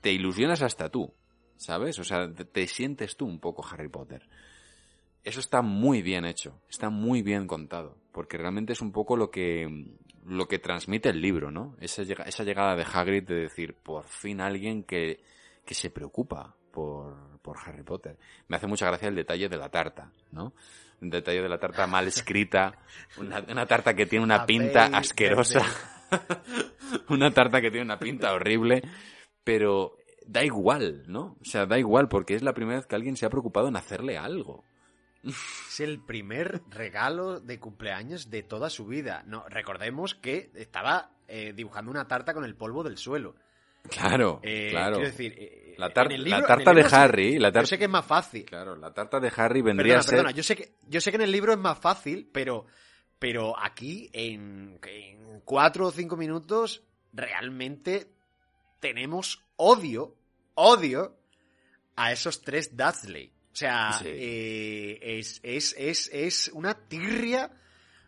Te 0.00 0.12
ilusionas 0.12 0.62
hasta 0.62 0.88
tú, 0.88 1.12
¿sabes? 1.60 1.98
O 1.98 2.04
sea, 2.04 2.32
te, 2.32 2.44
te 2.44 2.66
sientes 2.66 3.16
tú 3.16 3.26
un 3.26 3.38
poco 3.38 3.64
Harry 3.70 3.88
Potter. 3.88 4.26
Eso 5.22 5.40
está 5.40 5.60
muy 5.60 6.00
bien 6.00 6.24
hecho, 6.24 6.58
está 6.70 6.88
muy 6.88 7.20
bien 7.22 7.46
contado, 7.46 7.98
porque 8.10 8.38
realmente 8.38 8.72
es 8.72 8.80
un 8.80 8.90
poco 8.90 9.16
lo 9.16 9.30
que 9.30 9.68
lo 10.26 10.48
que 10.48 10.58
transmite 10.58 11.08
el 11.10 11.20
libro, 11.20 11.50
¿no? 11.50 11.76
Esa, 11.80 12.02
llega- 12.02 12.24
esa 12.24 12.44
llegada 12.44 12.76
de 12.76 12.84
Hagrid 12.90 13.24
de 13.24 13.34
decir, 13.34 13.74
por 13.74 14.04
fin 14.06 14.40
alguien 14.40 14.82
que, 14.84 15.20
que 15.64 15.74
se 15.74 15.90
preocupa 15.90 16.54
por, 16.70 17.38
por 17.42 17.56
Harry 17.66 17.82
Potter. 17.82 18.16
Me 18.48 18.56
hace 18.56 18.66
mucha 18.66 18.86
gracia 18.86 19.08
el 19.08 19.14
detalle 19.14 19.48
de 19.48 19.56
la 19.56 19.70
tarta, 19.70 20.12
¿no? 20.32 20.52
Un 21.00 21.10
detalle 21.10 21.40
de 21.42 21.48
la 21.48 21.58
tarta 21.58 21.86
mal 21.86 22.06
escrita, 22.06 22.78
una, 23.18 23.40
una 23.48 23.66
tarta 23.66 23.94
que 23.94 24.06
tiene 24.06 24.24
una 24.24 24.44
pinta 24.46 24.84
asquerosa, 24.98 25.62
una 27.08 27.30
tarta 27.30 27.60
que 27.60 27.70
tiene 27.70 27.84
una 27.84 27.98
pinta 27.98 28.32
horrible, 28.32 28.82
pero 29.44 29.96
da 30.30 30.44
igual, 30.44 31.04
¿no? 31.06 31.36
O 31.40 31.44
sea, 31.44 31.66
da 31.66 31.78
igual 31.78 32.08
porque 32.08 32.34
es 32.34 32.42
la 32.42 32.54
primera 32.54 32.78
vez 32.78 32.86
que 32.86 32.94
alguien 32.94 33.16
se 33.16 33.26
ha 33.26 33.30
preocupado 33.30 33.68
en 33.68 33.76
hacerle 33.76 34.16
algo. 34.18 34.64
Es 35.22 35.80
el 35.80 36.00
primer 36.00 36.62
regalo 36.70 37.40
de 37.40 37.58
cumpleaños 37.58 38.30
de 38.30 38.42
toda 38.42 38.70
su 38.70 38.86
vida. 38.86 39.22
No, 39.26 39.44
recordemos 39.48 40.14
que 40.14 40.50
estaba 40.54 41.10
eh, 41.28 41.52
dibujando 41.54 41.90
una 41.90 42.06
tarta 42.08 42.32
con 42.32 42.44
el 42.44 42.54
polvo 42.54 42.82
del 42.82 42.96
suelo. 42.96 43.34
Claro, 43.88 44.40
Eh, 44.42 44.68
claro. 44.70 44.96
Quiero 44.96 45.10
decir, 45.10 45.34
eh, 45.38 45.74
La 45.78 45.90
tar- 45.92 46.10
la 46.18 46.46
tarta 46.46 46.72
de 46.74 46.84
sí- 46.84 46.94
Harry, 46.94 47.38
la 47.38 47.50
tar- 47.50 47.62
Yo 47.62 47.66
sé 47.66 47.78
que 47.78 47.84
es 47.84 47.90
más 47.90 48.04
fácil. 48.06 48.44
Claro, 48.44 48.76
la 48.76 48.92
tarta 48.94 49.18
de 49.20 49.32
Harry 49.36 49.62
vendría 49.62 49.94
Perdona, 49.94 50.00
a 50.00 50.02
ser... 50.02 50.10
perdona, 50.16 50.30
yo 50.32 50.42
sé, 50.42 50.56
que, 50.56 50.74
yo 50.86 51.00
sé 51.00 51.10
que 51.10 51.16
en 51.16 51.22
el 51.22 51.32
libro 51.32 51.52
es 51.52 51.58
más 51.58 51.78
fácil, 51.78 52.28
pero, 52.32 52.66
pero 53.18 53.58
aquí 53.58 54.08
en, 54.12 54.78
en 54.86 55.40
cuatro 55.44 55.86
o 55.86 55.90
cinco 55.90 56.16
minutos 56.16 56.82
realmente 57.12 58.10
tenemos 58.80 59.42
odio, 59.56 60.14
odio 60.60 61.16
a 61.96 62.12
esos 62.12 62.42
tres 62.42 62.76
Dudley. 62.76 63.32
O 63.52 63.56
sea, 63.56 63.92
Sí. 63.94 64.04
eh, 64.08 64.98
es, 65.18 65.40
es, 65.42 65.74
es, 65.76 66.08
es 66.12 66.48
una 66.54 66.74
tirria 66.74 67.50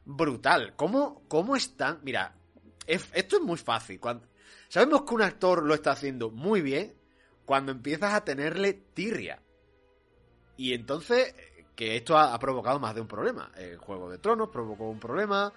brutal. 0.04 0.74
¿Cómo, 0.76 1.22
cómo 1.28 1.56
están? 1.56 2.00
Mira, 2.02 2.34
es- 2.86 3.10
esto 3.12 3.36
es 3.36 3.42
muy 3.42 3.58
fácil. 3.58 3.98
Cuando, 3.98 4.26
sabemos 4.68 5.02
que 5.02 5.14
un 5.14 5.22
actor 5.22 5.62
lo 5.64 5.74
está 5.74 5.92
haciendo 5.92 6.30
muy 6.30 6.60
bien 6.62 6.94
cuando 7.44 7.72
empiezas 7.72 8.14
a 8.14 8.24
tenerle 8.24 8.72
tirria. 8.94 9.42
Y 10.56 10.74
entonces, 10.74 11.34
que 11.74 11.96
esto 11.96 12.16
ha, 12.16 12.32
ha 12.34 12.38
provocado 12.38 12.78
más 12.78 12.94
de 12.94 13.00
un 13.00 13.08
problema. 13.08 13.50
El 13.56 13.78
Juego 13.78 14.08
de 14.10 14.18
Tronos 14.18 14.48
provocó 14.50 14.88
un 14.88 15.00
problema. 15.00 15.52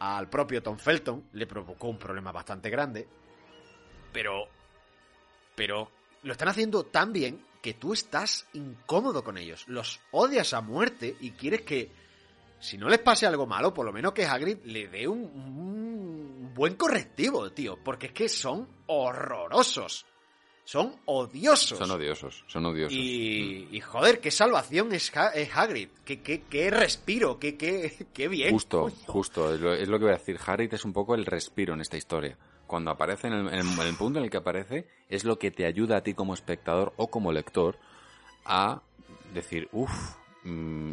Al 0.00 0.30
propio 0.30 0.62
Tom 0.62 0.78
Felton 0.78 1.28
le 1.32 1.46
provocó 1.46 1.88
un 1.88 1.98
problema 1.98 2.32
bastante 2.32 2.70
grande. 2.70 3.06
Pero. 4.12 4.46
Pero 5.54 5.90
lo 6.22 6.32
están 6.32 6.48
haciendo 6.48 6.84
tan 6.84 7.12
bien 7.12 7.40
que 7.62 7.74
tú 7.74 7.92
estás 7.92 8.46
incómodo 8.52 9.22
con 9.24 9.36
ellos. 9.38 9.64
Los 9.66 10.00
odias 10.12 10.52
a 10.54 10.60
muerte 10.60 11.16
y 11.20 11.32
quieres 11.32 11.62
que. 11.62 11.90
Si 12.60 12.76
no 12.76 12.88
les 12.88 12.98
pase 12.98 13.24
algo 13.26 13.46
malo, 13.46 13.72
por 13.72 13.86
lo 13.86 13.92
menos 13.92 14.12
que 14.12 14.26
Hagrid 14.26 14.58
le 14.64 14.88
dé 14.88 15.06
un, 15.06 15.20
un 15.20 16.52
buen 16.54 16.74
correctivo, 16.74 17.50
tío, 17.52 17.78
porque 17.84 18.06
es 18.08 18.12
que 18.12 18.28
son 18.28 18.66
horrorosos. 18.86 20.06
Son 20.64 20.94
odiosos. 21.06 21.78
Son 21.78 21.90
odiosos, 21.90 22.44
son 22.46 22.66
odiosos. 22.66 22.92
Y, 22.92 23.68
y, 23.72 23.80
joder, 23.80 24.20
qué 24.20 24.30
salvación 24.30 24.92
es, 24.92 25.16
Ha- 25.16 25.28
es 25.30 25.48
Hagrid. 25.56 25.88
Qué, 26.04 26.20
qué, 26.20 26.42
qué 26.42 26.70
respiro, 26.70 27.38
qué, 27.38 27.56
qué, 27.56 28.06
qué 28.12 28.28
bien. 28.28 28.50
Justo, 28.50 28.90
justo, 29.06 29.54
es 29.54 29.60
lo, 29.60 29.72
es 29.72 29.88
lo 29.88 29.98
que 29.98 30.04
voy 30.04 30.14
a 30.14 30.18
decir. 30.18 30.38
Harry 30.44 30.68
es 30.70 30.84
un 30.84 30.92
poco 30.92 31.14
el 31.14 31.24
respiro 31.24 31.72
en 31.72 31.80
esta 31.80 31.96
historia. 31.96 32.36
Cuando 32.68 32.92
aparece 32.92 33.26
en 33.26 33.32
el, 33.32 33.48
en 33.48 33.54
el- 33.54 33.96
punto 33.96 34.20
en 34.20 34.26
el 34.26 34.30
que 34.30 34.36
aparece, 34.36 34.86
es 35.08 35.24
lo 35.24 35.38
que 35.40 35.50
te 35.50 35.66
ayuda 35.66 35.96
a 35.96 36.02
ti 36.02 36.14
como 36.14 36.34
espectador 36.34 36.92
o 36.96 37.08
como 37.08 37.32
lector 37.32 37.76
a 38.44 38.80
decir, 39.34 39.68
uff, 39.72 40.14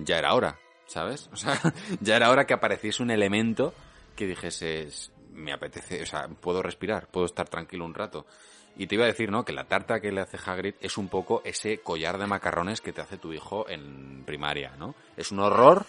ya 0.04 0.18
era 0.18 0.34
hora, 0.34 0.58
¿sabes? 0.88 1.30
O 1.34 1.36
sea, 1.36 1.60
ya 2.02 2.16
era 2.16 2.32
hora 2.32 2.46
que 2.48 2.54
apareciese 2.56 3.04
un 3.04 3.12
elemento 3.12 3.74
que 4.16 4.26
dijeses, 4.26 5.12
me 5.34 5.52
apetece, 5.54 6.02
o 6.02 6.06
sea, 6.08 6.28
puedo 6.30 6.64
respirar, 6.64 7.08
puedo 7.08 7.26
estar 7.28 7.48
tranquilo 7.48 7.86
un 7.86 7.94
rato. 7.94 8.26
Y 8.78 8.88
te 8.88 8.96
iba 8.96 9.06
a 9.06 9.08
decir, 9.08 9.32
¿no? 9.32 9.46
Que 9.46 9.54
la 9.54 9.66
tarta 9.66 10.02
que 10.02 10.12
le 10.12 10.20
hace 10.22 10.38
Hagrid 10.46 10.76
es 10.82 10.98
un 10.98 11.08
poco 11.08 11.42
ese 11.46 11.78
collar 11.80 12.18
de 12.18 12.28
macarrones 12.28 12.82
que 12.82 12.92
te 12.94 13.02
hace 13.02 13.18
tu 13.18 13.32
hijo 13.32 13.70
en 13.70 14.24
primaria, 14.26 14.74
¿no? 14.78 14.96
Es 15.16 15.32
un 15.32 15.40
horror, 15.40 15.86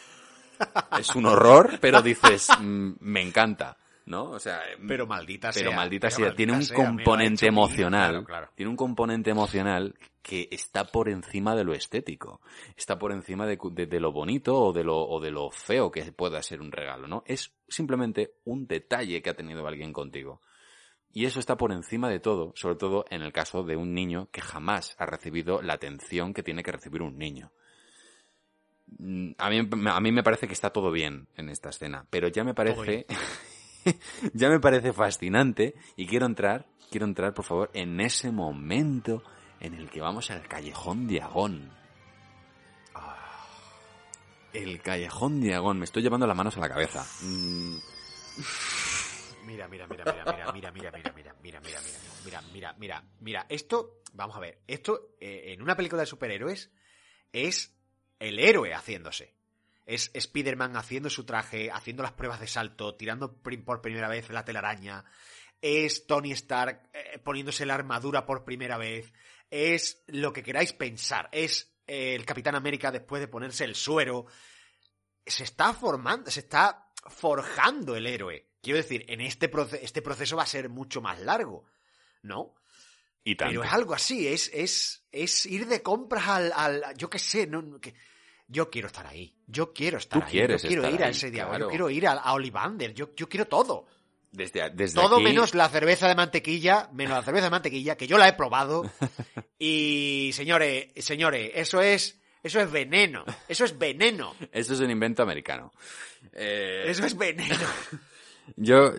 es 0.99 1.15
un 1.17 1.27
horror, 1.27 1.79
pero 1.81 2.01
dices, 2.03 2.49
mm, 2.61 2.93
me 3.01 3.23
encanta, 3.23 3.77
¿no? 4.07 4.31
O 4.31 4.39
sea, 4.39 4.62
Pero 4.87 5.07
maldita 5.07 5.51
pero 5.53 5.70
sea, 5.70 5.77
maldita 5.77 6.09
pero 6.09 6.16
sea, 6.16 6.35
tiene 6.35 6.53
un 6.55 6.62
sea, 6.62 6.77
componente 6.77 7.47
emocional, 7.47 8.11
claro, 8.12 8.24
claro. 8.24 8.49
tiene 8.55 8.70
un 8.70 8.77
componente 8.77 9.31
emocional 9.31 9.95
que 10.23 10.49
está 10.51 10.85
por 10.85 11.09
encima 11.09 11.55
de 11.55 11.65
lo 11.65 11.74
estético, 11.74 12.41
está 12.77 12.99
por 12.99 13.12
encima 13.12 13.47
de- 13.47 13.59
de 13.87 14.01
lo 14.01 14.11
bonito 14.12 14.57
o 14.57 14.73
de 14.73 14.83
lo, 14.85 14.97
o 14.97 15.20
de 15.20 15.31
lo 15.31 15.51
feo 15.51 15.91
que 15.91 16.11
pueda 16.12 16.43
ser 16.43 16.61
un 16.61 16.73
regalo, 16.73 17.07
¿no? 17.07 17.23
Es 17.27 17.53
simplemente 17.69 18.33
un 18.45 18.66
detalle 18.66 19.23
que 19.23 19.31
ha 19.31 19.35
tenido 19.35 19.66
alguien 19.66 19.93
contigo. 19.93 20.41
Y 21.12 21.24
eso 21.24 21.41
está 21.41 21.57
por 21.57 21.73
encima 21.73 22.09
de 22.11 22.20
todo, 22.20 22.53
sobre 22.57 22.77
todo 22.77 23.05
en 23.11 23.23
el 23.23 23.33
caso 23.33 23.62
de 23.62 23.77
un 23.77 23.95
niño 23.95 24.28
que 24.33 24.41
jamás 24.43 24.95
ha 24.99 25.07
recibido 25.07 25.62
la 25.62 25.74
atención 25.74 26.35
que 26.35 26.43
tiene 26.43 26.62
que 26.62 26.73
recibir 26.73 27.03
un 27.03 27.16
niño. 27.19 27.53
Mm, 28.99 29.33
A 29.39 29.51
mí, 29.51 29.69
a 29.91 30.01
mí 30.01 30.12
me 30.12 30.23
parece 30.23 30.47
que 30.47 30.53
está 30.53 30.70
todo 30.70 30.91
bien 30.91 31.27
en 31.37 31.49
esta 31.49 31.70
escena, 31.70 32.07
pero 32.11 32.28
ya 32.28 32.45
me 32.45 32.55
parece, 32.55 33.07
ya 34.33 34.49
me 34.49 34.61
parece 34.61 34.93
fascinante 34.93 35.75
y 35.97 36.07
quiero 36.07 36.27
entrar, 36.27 36.67
quiero 36.91 37.07
entrar 37.07 37.35
por 37.35 37.45
favor 37.45 37.71
en 37.75 38.01
ese 38.01 38.31
momento 38.31 39.23
en 39.61 39.75
el 39.75 39.89
que 39.91 40.01
vamos 40.01 40.31
al 40.31 40.47
callejón 40.49 41.07
Diagón. 41.07 41.73
Ah, 42.95 43.47
El 44.53 44.81
callejón 44.83 45.41
Diagón, 45.41 45.79
me 45.79 45.85
estoy 45.85 46.03
llevando 46.03 46.27
las 46.27 46.37
manos 46.37 46.57
a 46.57 46.61
la 46.61 46.69
cabeza. 46.69 47.05
Mm, 47.23 47.77
Mira, 49.47 49.69
mira, 49.69 49.87
mira, 49.87 50.05
mira, 50.05 50.25
mira, 50.53 50.53
mira, 50.53 50.73
mira, 50.73 50.91
mira, 50.93 51.15
mira, 51.41 51.61
mira, 51.61 51.61
mira, 51.61 51.81
mira, 52.25 52.43
mira, 52.53 52.73
mira, 52.79 53.05
mira, 53.21 53.47
esto, 53.49 54.01
vamos 54.13 54.37
a 54.37 54.41
ver, 54.41 54.59
esto 54.67 55.11
eh, 55.21 55.53
en 55.53 55.63
una 55.63 55.77
película 55.77 56.01
de 56.03 56.07
superhéroes 56.07 56.73
es 57.33 57.73
el 58.19 58.39
héroe 58.41 58.75
haciéndose. 58.75 59.36
Es 59.87 60.11
Spider-Man 60.13 60.77
haciendo 60.77 61.09
su 61.09 61.25
traje, 61.25 61.71
haciendo 61.71 62.03
las 62.03 62.13
pruebas 62.13 62.41
de 62.41 62.49
salto, 62.49 62.97
tirando 62.97 63.41
por 63.41 63.81
primera 63.81 64.09
vez 64.09 64.29
la 64.31 64.45
telaraña. 64.45 65.05
Es 65.63 66.07
Tony 66.07 66.33
Stark 66.33 66.91
eh, 66.93 67.19
poniéndose 67.21 67.65
la 67.65 67.75
armadura 67.75 68.27
por 68.27 68.45
primera 68.45 68.77
vez. 68.77 69.13
Es 69.49 70.03
lo 70.09 70.33
que 70.33 70.43
queráis 70.43 70.73
pensar. 70.73 71.29
Es 71.31 71.73
eh, 71.87 72.15
el 72.17 72.27
Capitán 72.27 72.57
América 72.57 72.91
después 72.91 73.21
de 73.21 73.29
ponerse 73.29 73.65
el 73.65 73.77
suero. 73.77 74.27
Se 75.25 75.45
está 75.45 75.73
formando, 75.73 76.31
se 76.31 76.41
está 76.41 76.91
forjando 77.09 77.95
el 77.95 78.07
héroe. 78.07 78.51
Quiero 78.61 78.79
decir, 78.79 79.05
en 79.09 79.21
este, 79.21 79.49
proce- 79.49 79.79
este 79.81 80.03
proceso 80.03 80.37
va 80.37 80.43
a 80.43 80.47
ser 80.47 80.69
mucho 80.69 81.01
más 81.01 81.21
largo, 81.21 81.65
¿no? 82.23 82.57
y. 83.23 83.37
Pero 83.37 83.63
es 83.69 83.73
algo 83.73 83.95
así, 83.95 84.27
es, 84.27 84.51
es, 84.53 85.07
es 85.13 85.47
ir 85.47 85.67
de 85.69 85.83
compras 85.83 86.27
al, 86.27 86.53
al 86.53 86.97
yo 86.97 87.09
qué 87.09 87.21
sé, 87.21 87.47
no, 87.47 87.63
no, 87.63 87.81
que, 87.81 87.95
yo 88.48 88.70
quiero 88.70 88.86
estar 88.89 89.06
ahí, 89.06 89.35
yo 89.47 89.73
quiero 89.73 89.98
estar 89.98 90.20
Tú 90.20 90.27
ahí, 90.27 90.32
yo 90.39 90.47
quiero 90.59 90.82
estar 90.82 90.94
ir 90.94 91.05
a 91.05 91.09
ese 91.09 91.31
día, 91.31 91.47
claro. 91.48 91.66
yo 91.66 91.68
quiero 91.68 91.90
ir 91.90 92.06
a, 92.06 92.12
a 92.12 92.39
yo, 92.94 93.14
yo 93.16 93.28
quiero 93.28 93.47
todo. 93.47 93.86
Desde, 94.31 94.70
desde 94.70 95.01
Todo 95.01 95.16
aquí- 95.16 95.24
menos 95.24 95.55
la 95.55 95.68
cerveza 95.68 96.09
de 96.09 96.14
mantequilla, 96.14 96.90
menos 96.93 97.16
la 97.16 97.23
cerveza 97.23 97.47
de 97.47 97.51
mantequilla, 97.51 97.97
que 97.97 98.06
yo 98.06 98.18
la 98.18 98.28
he 98.28 98.35
probado. 98.35 98.85
Y 99.59 100.31
señores, 100.35 100.89
señores, 100.98 101.51
eso 101.55 101.81
es, 101.81 102.20
eso 102.43 102.60
es 102.60 102.70
veneno, 102.70 103.24
eso 103.48 103.64
es 103.64 103.78
veneno, 103.78 104.35
Esto 104.52 104.74
es 104.74 104.81
un 104.81 104.90
invento 104.90 105.23
americano. 105.23 105.73
Eh, 106.32 106.85
eso 106.86 107.06
es 107.06 107.16
veneno. 107.16 107.55
Yo, 108.56 108.93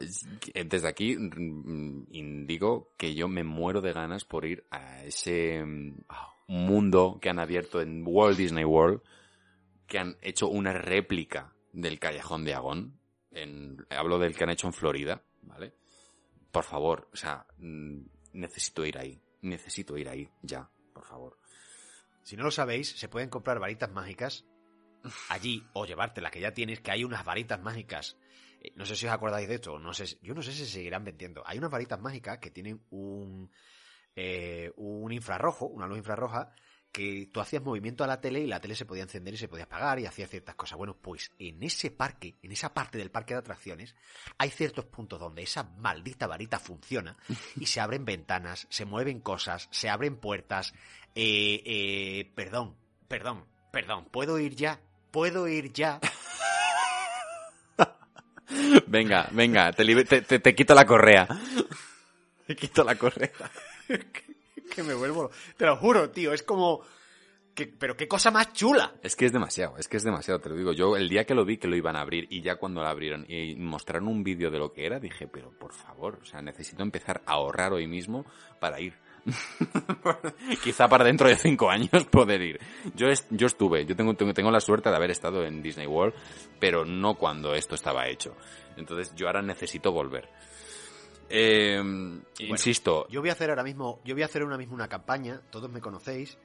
desde 0.54 0.88
aquí, 0.90 1.16
mm, 1.16 2.08
indico 2.12 2.94
que 2.98 3.16
yo 3.16 3.30
me 3.30 3.46
muero 3.46 3.80
de 3.80 3.94
ganas 3.94 4.26
por 4.26 4.44
ir 4.46 4.66
a 4.72 5.06
ese 5.06 5.64
mm, 5.64 5.94
mundo 6.48 7.18
que 7.22 7.30
han 7.30 7.40
abierto 7.40 7.80
en 7.80 8.04
Walt 8.06 8.38
Disney 8.38 8.66
World, 8.66 9.00
que 9.88 10.00
han 10.00 10.18
hecho 10.22 10.48
una 10.48 10.74
réplica 10.74 11.54
del 11.72 12.00
Callejón 12.00 12.44
de 12.46 12.54
Agón. 12.54 13.00
En, 13.32 13.86
hablo 13.90 14.20
del 14.20 14.36
que 14.36 14.44
han 14.44 14.50
hecho 14.50 14.68
en 14.68 14.74
Florida, 14.74 15.24
¿vale? 15.42 15.74
Por 16.52 16.64
favor, 16.64 17.10
o 17.14 17.16
sea, 17.16 17.46
mm, 17.58 18.02
necesito 18.34 18.86
ir 18.86 18.98
ahí. 18.98 19.22
Necesito 19.42 19.98
ir 19.98 20.10
ahí, 20.10 20.30
ya, 20.42 20.70
por 20.94 21.06
favor. 21.06 21.40
Si 22.24 22.36
no 22.36 22.44
lo 22.44 22.52
sabéis, 22.52 22.90
se 22.98 23.08
pueden 23.08 23.30
comprar 23.30 23.60
varitas 23.60 23.92
mágicas 23.92 24.46
allí 25.30 25.64
o 25.74 25.86
llevarte 25.86 26.22
la 26.22 26.32
que 26.32 26.42
ya 26.42 26.54
tienes, 26.54 26.82
que 26.82 26.92
hay 26.92 27.04
unas 27.04 27.24
varitas 27.24 27.62
mágicas. 27.62 28.18
Eh, 28.62 28.74
No 28.76 28.86
sé 28.86 28.96
si 28.96 29.06
os 29.06 29.14
acordáis 29.14 29.48
de 29.48 29.56
esto, 29.56 29.80
no 29.80 29.94
sé, 29.94 30.18
yo 30.22 30.34
no 30.34 30.42
sé 30.42 30.52
si 30.52 30.66
se 30.66 30.72
seguirán 30.72 31.04
vendiendo. 31.04 31.44
Hay 31.46 31.58
unas 31.60 31.72
varitas 31.72 32.00
mágicas 32.00 32.40
que 32.40 32.52
tienen 32.52 32.82
un, 32.90 33.52
eh, 34.16 34.72
un 34.78 35.12
infrarrojo, 35.12 35.68
una 35.68 35.88
luz 35.88 36.00
infrarroja, 36.00 36.52
que 36.92 37.30
tú 37.32 37.40
hacías 37.40 37.62
movimiento 37.64 38.04
a 38.04 38.08
la 38.08 38.20
tele 38.22 38.40
y 38.40 38.48
la 38.48 38.60
tele 38.60 38.74
se 38.76 38.86
podía 38.86 39.04
encender 39.04 39.34
y 39.34 39.38
se 39.38 39.48
podía 39.48 39.66
apagar 39.66 40.00
y 40.00 40.06
hacía 40.06 40.28
ciertas 40.28 40.56
cosas. 40.56 40.78
Bueno, 40.78 40.96
pues 40.96 41.32
en 41.38 41.62
ese 41.62 41.92
parque, 41.92 42.36
en 42.42 42.52
esa 42.52 42.74
parte 42.74 42.98
del 42.98 43.12
parque 43.12 43.34
de 43.36 43.40
atracciones, 43.42 43.96
hay 44.38 44.50
ciertos 44.50 44.86
puntos 44.86 45.20
donde 45.20 45.44
esa 45.44 45.64
maldita 45.64 46.26
varita 46.28 46.58
funciona 46.60 47.16
y 47.56 47.66
se 47.68 47.80
abren 47.80 48.04
ventanas, 48.06 48.66
se 48.70 48.86
mueven 48.86 49.20
cosas, 49.20 49.68
se 49.72 49.90
abren 49.90 50.16
puertas. 50.18 50.74
Eh, 51.14 51.62
eh, 51.66 52.32
perdón, 52.36 52.76
perdón, 53.08 53.46
perdón, 53.72 54.06
¿puedo 54.12 54.40
ir 54.40 54.56
ya? 54.56 54.80
¿Puedo 55.12 55.48
ir 55.48 55.72
ya? 55.74 56.00
Venga, 58.88 59.28
venga, 59.32 59.72
te, 59.74 59.84
te, 60.06 60.22
te- 60.22 60.40
te 60.40 60.56
quito 60.56 60.74
la 60.74 60.86
correa. 60.86 61.28
Te 62.48 62.56
quito 62.56 62.82
la 62.86 62.96
correa. 62.96 63.30
que 64.74 64.84
me 64.84 64.94
vuelvo... 64.94 65.30
Te 65.58 65.66
lo 65.66 65.76
juro, 65.78 66.10
tío, 66.10 66.34
es 66.34 66.44
como... 66.44 66.82
que- 67.56 67.68
pero 67.68 67.96
qué 67.98 68.08
cosa 68.08 68.30
más 68.32 68.54
chula. 68.54 68.94
Es 69.02 69.16
que 69.16 69.26
es 69.26 69.32
demasiado, 69.34 69.78
es 69.78 69.88
que 69.88 69.98
es 69.98 70.04
demasiado, 70.04 70.40
te 70.40 70.50
lo 70.50 70.56
digo. 70.56 70.74
Yo 70.74 70.96
el 70.96 71.10
día 71.10 71.26
que 71.26 71.34
lo 71.36 71.44
vi, 71.46 71.58
que 71.58 71.68
lo 71.68 71.76
iban 71.76 71.96
a 71.96 72.02
abrir, 72.02 72.28
y 72.30 72.42
ya 72.42 72.56
cuando 72.58 72.82
lo 72.82 72.88
abrieron 72.88 73.26
y 73.28 73.56
mostraron 73.56 74.08
un 74.08 74.24
vídeo 74.24 74.52
de 74.52 74.60
lo 74.60 74.72
que 74.74 74.86
era, 74.86 75.00
dije, 75.00 75.28
pero 75.28 75.52
por 75.58 75.74
favor, 75.74 76.20
o 76.22 76.26
sea, 76.26 76.42
necesito 76.42 76.84
empezar 76.84 77.22
a 77.26 77.34
ahorrar 77.34 77.74
hoy 77.74 77.88
mismo 77.88 78.26
para 78.60 78.80
ir. 78.80 78.94
Quizá 80.64 80.88
para 80.88 81.04
dentro 81.04 81.28
de 81.28 81.36
cinco 81.36 81.70
años 81.70 81.90
poder 82.12 82.42
ir. 82.42 82.60
Yo, 82.96 83.08
es- 83.08 83.26
yo 83.30 83.48
estuve, 83.48 83.86
yo 83.86 83.96
tengo, 83.96 84.14
tengo, 84.14 84.34
tengo 84.34 84.52
la 84.52 84.60
suerte 84.62 84.90
de 84.90 84.96
haber 84.96 85.12
estado 85.12 85.44
en 85.46 85.62
Disney 85.62 85.88
World, 85.88 86.14
pero 86.60 86.86
no 86.86 87.16
cuando 87.16 87.54
esto 87.54 87.76
estaba 87.76 88.08
hecho. 88.08 88.36
Entonces 88.78 89.14
yo 89.16 89.28
ahora 89.28 89.42
necesito 89.42 89.92
volver. 89.92 90.30
Eh, 91.30 91.82
insisto, 92.40 93.08
Yo 93.10 93.22
voy 93.22 93.30
a 93.30 93.34
hacer 93.34 93.50
ahora 93.50 93.64
mismo, 93.64 94.02
yo 94.06 94.16
voy 94.16 94.22
a 94.24 94.26
hacer 94.26 94.42
ahora 94.42 94.58
mismo 94.58 94.74
una 94.76 94.88
campaña, 94.88 95.42
todos 95.50 95.70
me 95.70 95.82
conocéis, 95.82 96.38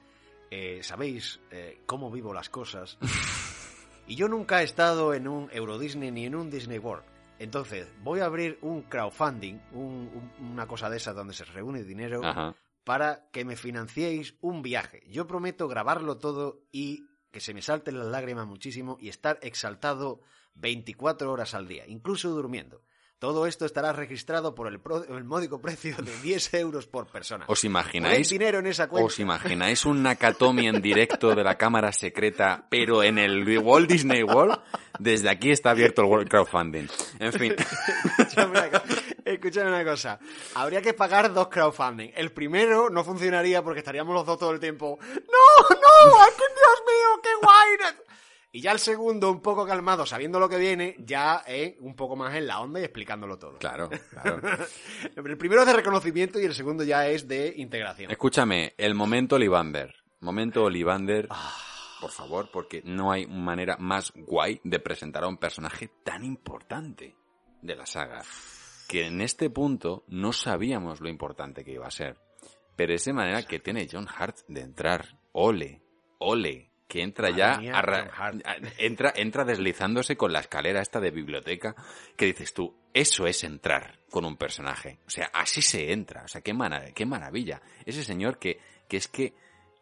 eh, 0.50 0.80
sabéis 0.82 1.40
eh, 1.50 1.80
cómo 1.86 2.10
vivo 2.10 2.34
las 2.34 2.48
cosas. 2.48 2.98
y 4.06 4.16
yo 4.16 4.28
nunca 4.28 4.60
he 4.60 4.64
estado 4.64 5.14
en 5.14 5.28
un 5.28 5.48
Euro 5.52 5.78
Disney 5.78 6.10
ni 6.10 6.26
en 6.26 6.34
un 6.34 6.50
Disney 6.50 6.78
World. 6.78 7.04
Entonces, 7.38 7.88
voy 8.02 8.20
a 8.20 8.26
abrir 8.26 8.58
un 8.62 8.82
crowdfunding, 8.82 9.54
un- 9.72 10.30
un- 10.40 10.52
una 10.52 10.66
cosa 10.66 10.88
de 10.90 10.96
esas 10.98 11.14
donde 11.14 11.34
se 11.34 11.44
reúne 11.44 11.82
dinero 11.82 12.20
Ajá. 12.24 12.54
para 12.84 13.28
que 13.32 13.44
me 13.44 13.56
financiéis 13.56 14.34
un 14.40 14.62
viaje. 14.62 15.02
Yo 15.08 15.26
prometo 15.26 15.66
grabarlo 15.68 16.18
todo 16.18 16.60
y 16.70 17.06
que 17.30 17.40
se 17.40 17.54
me 17.54 17.62
salten 17.62 17.98
las 17.98 18.08
lágrimas 18.08 18.46
muchísimo 18.46 18.96
y 19.00 19.08
estar 19.08 19.38
exaltado 19.42 20.20
24 20.54 21.32
horas 21.32 21.54
al 21.54 21.66
día, 21.66 21.84
incluso 21.86 22.28
durmiendo. 22.30 22.82
Todo 23.22 23.46
esto 23.46 23.66
estará 23.66 23.92
registrado 23.92 24.52
por 24.52 24.66
el, 24.66 24.80
pro- 24.80 25.04
el 25.04 25.22
módico 25.22 25.60
precio 25.60 25.94
de 25.96 26.10
10 26.22 26.54
euros 26.54 26.88
por 26.88 27.06
persona. 27.06 27.44
¿Os 27.46 27.62
imagináis? 27.62 28.28
dinero 28.30 28.58
en 28.58 28.66
esa 28.66 28.88
cuenta. 28.88 29.06
¿Os 29.06 29.20
imagináis 29.20 29.86
un 29.86 30.02
Nakatomi 30.02 30.66
en 30.66 30.82
directo 30.82 31.32
de 31.32 31.44
la 31.44 31.56
cámara 31.56 31.92
secreta, 31.92 32.66
pero 32.68 33.04
en 33.04 33.18
el 33.18 33.46
Walt 33.60 33.88
Disney 33.88 34.24
World? 34.24 34.58
Desde 34.98 35.30
aquí 35.30 35.52
está 35.52 35.70
abierto 35.70 36.02
el 36.02 36.08
World 36.08 36.28
Crowdfunding. 36.28 36.88
En 37.20 37.32
fin. 37.32 37.54
Escúchame 39.24 39.68
una, 39.68 39.84
cosa. 39.84 40.18
Habría 40.56 40.82
que 40.82 40.92
pagar 40.92 41.32
dos 41.32 41.46
crowdfunding. 41.46 42.10
El 42.16 42.32
primero 42.32 42.90
no 42.90 43.04
funcionaría 43.04 43.62
porque 43.62 43.78
estaríamos 43.78 44.14
los 44.14 44.26
dos 44.26 44.36
todo 44.36 44.50
el 44.50 44.58
tiempo. 44.58 44.98
¡No, 45.00 45.76
no! 45.76 46.20
¡Ay, 46.22 46.30
que 46.36 46.44
Dios 46.54 46.82
mío! 46.88 47.20
¡Qué 47.22 47.28
guay! 47.40 48.11
Y 48.54 48.60
ya 48.60 48.72
el 48.72 48.78
segundo, 48.78 49.30
un 49.30 49.40
poco 49.40 49.66
calmado, 49.66 50.04
sabiendo 50.04 50.38
lo 50.38 50.46
que 50.46 50.58
viene, 50.58 50.94
ya 50.98 51.42
es 51.46 51.74
un 51.80 51.96
poco 51.96 52.16
más 52.16 52.34
en 52.34 52.46
la 52.46 52.60
onda 52.60 52.80
y 52.80 52.84
explicándolo 52.84 53.38
todo. 53.38 53.56
Claro, 53.56 53.88
claro. 54.10 54.42
el 55.16 55.38
primero 55.38 55.62
es 55.62 55.66
de 55.66 55.72
reconocimiento 55.72 56.38
y 56.38 56.44
el 56.44 56.54
segundo 56.54 56.84
ya 56.84 57.08
es 57.08 57.26
de 57.26 57.54
integración. 57.56 58.10
Escúchame, 58.10 58.74
el 58.76 58.94
momento 58.94 59.36
Olivander. 59.36 59.94
Momento 60.20 60.64
Olivander, 60.64 61.28
por 61.98 62.10
favor, 62.10 62.50
porque 62.52 62.82
no 62.84 63.10
hay 63.10 63.26
manera 63.26 63.78
más 63.78 64.12
guay 64.14 64.60
de 64.64 64.78
presentar 64.80 65.24
a 65.24 65.28
un 65.28 65.38
personaje 65.38 65.90
tan 66.04 66.22
importante 66.22 67.16
de 67.62 67.74
la 67.74 67.86
saga. 67.86 68.22
Que 68.86 69.06
en 69.06 69.22
este 69.22 69.48
punto 69.48 70.04
no 70.08 70.34
sabíamos 70.34 71.00
lo 71.00 71.08
importante 71.08 71.64
que 71.64 71.72
iba 71.72 71.86
a 71.86 71.90
ser. 71.90 72.18
Pero 72.76 72.92
esa 72.92 73.14
manera 73.14 73.44
que 73.44 73.60
tiene 73.60 73.88
John 73.90 74.06
Hart 74.14 74.40
de 74.46 74.60
entrar, 74.60 75.18
ole, 75.32 75.82
ole, 76.18 76.71
que 76.92 77.00
entra 77.02 77.30
ya, 77.30 77.54
a- 77.72 78.60
entra, 78.76 79.12
entra 79.16 79.44
deslizándose 79.46 80.14
con 80.14 80.30
la 80.30 80.40
escalera 80.40 80.82
esta 80.82 81.00
de 81.00 81.10
biblioteca, 81.10 81.74
que 82.16 82.26
dices 82.26 82.52
tú, 82.52 82.74
eso 82.92 83.26
es 83.26 83.42
entrar 83.44 83.98
con 84.10 84.26
un 84.26 84.36
personaje. 84.36 84.98
O 85.06 85.10
sea, 85.10 85.30
así 85.32 85.62
se 85.62 85.90
entra. 85.90 86.24
O 86.24 86.28
sea, 86.28 86.42
qué, 86.42 86.52
qué 86.94 87.06
maravilla. 87.06 87.62
Ese 87.86 88.04
señor 88.04 88.38
que, 88.38 88.58
que 88.88 88.98
es 88.98 89.08
que 89.08 89.32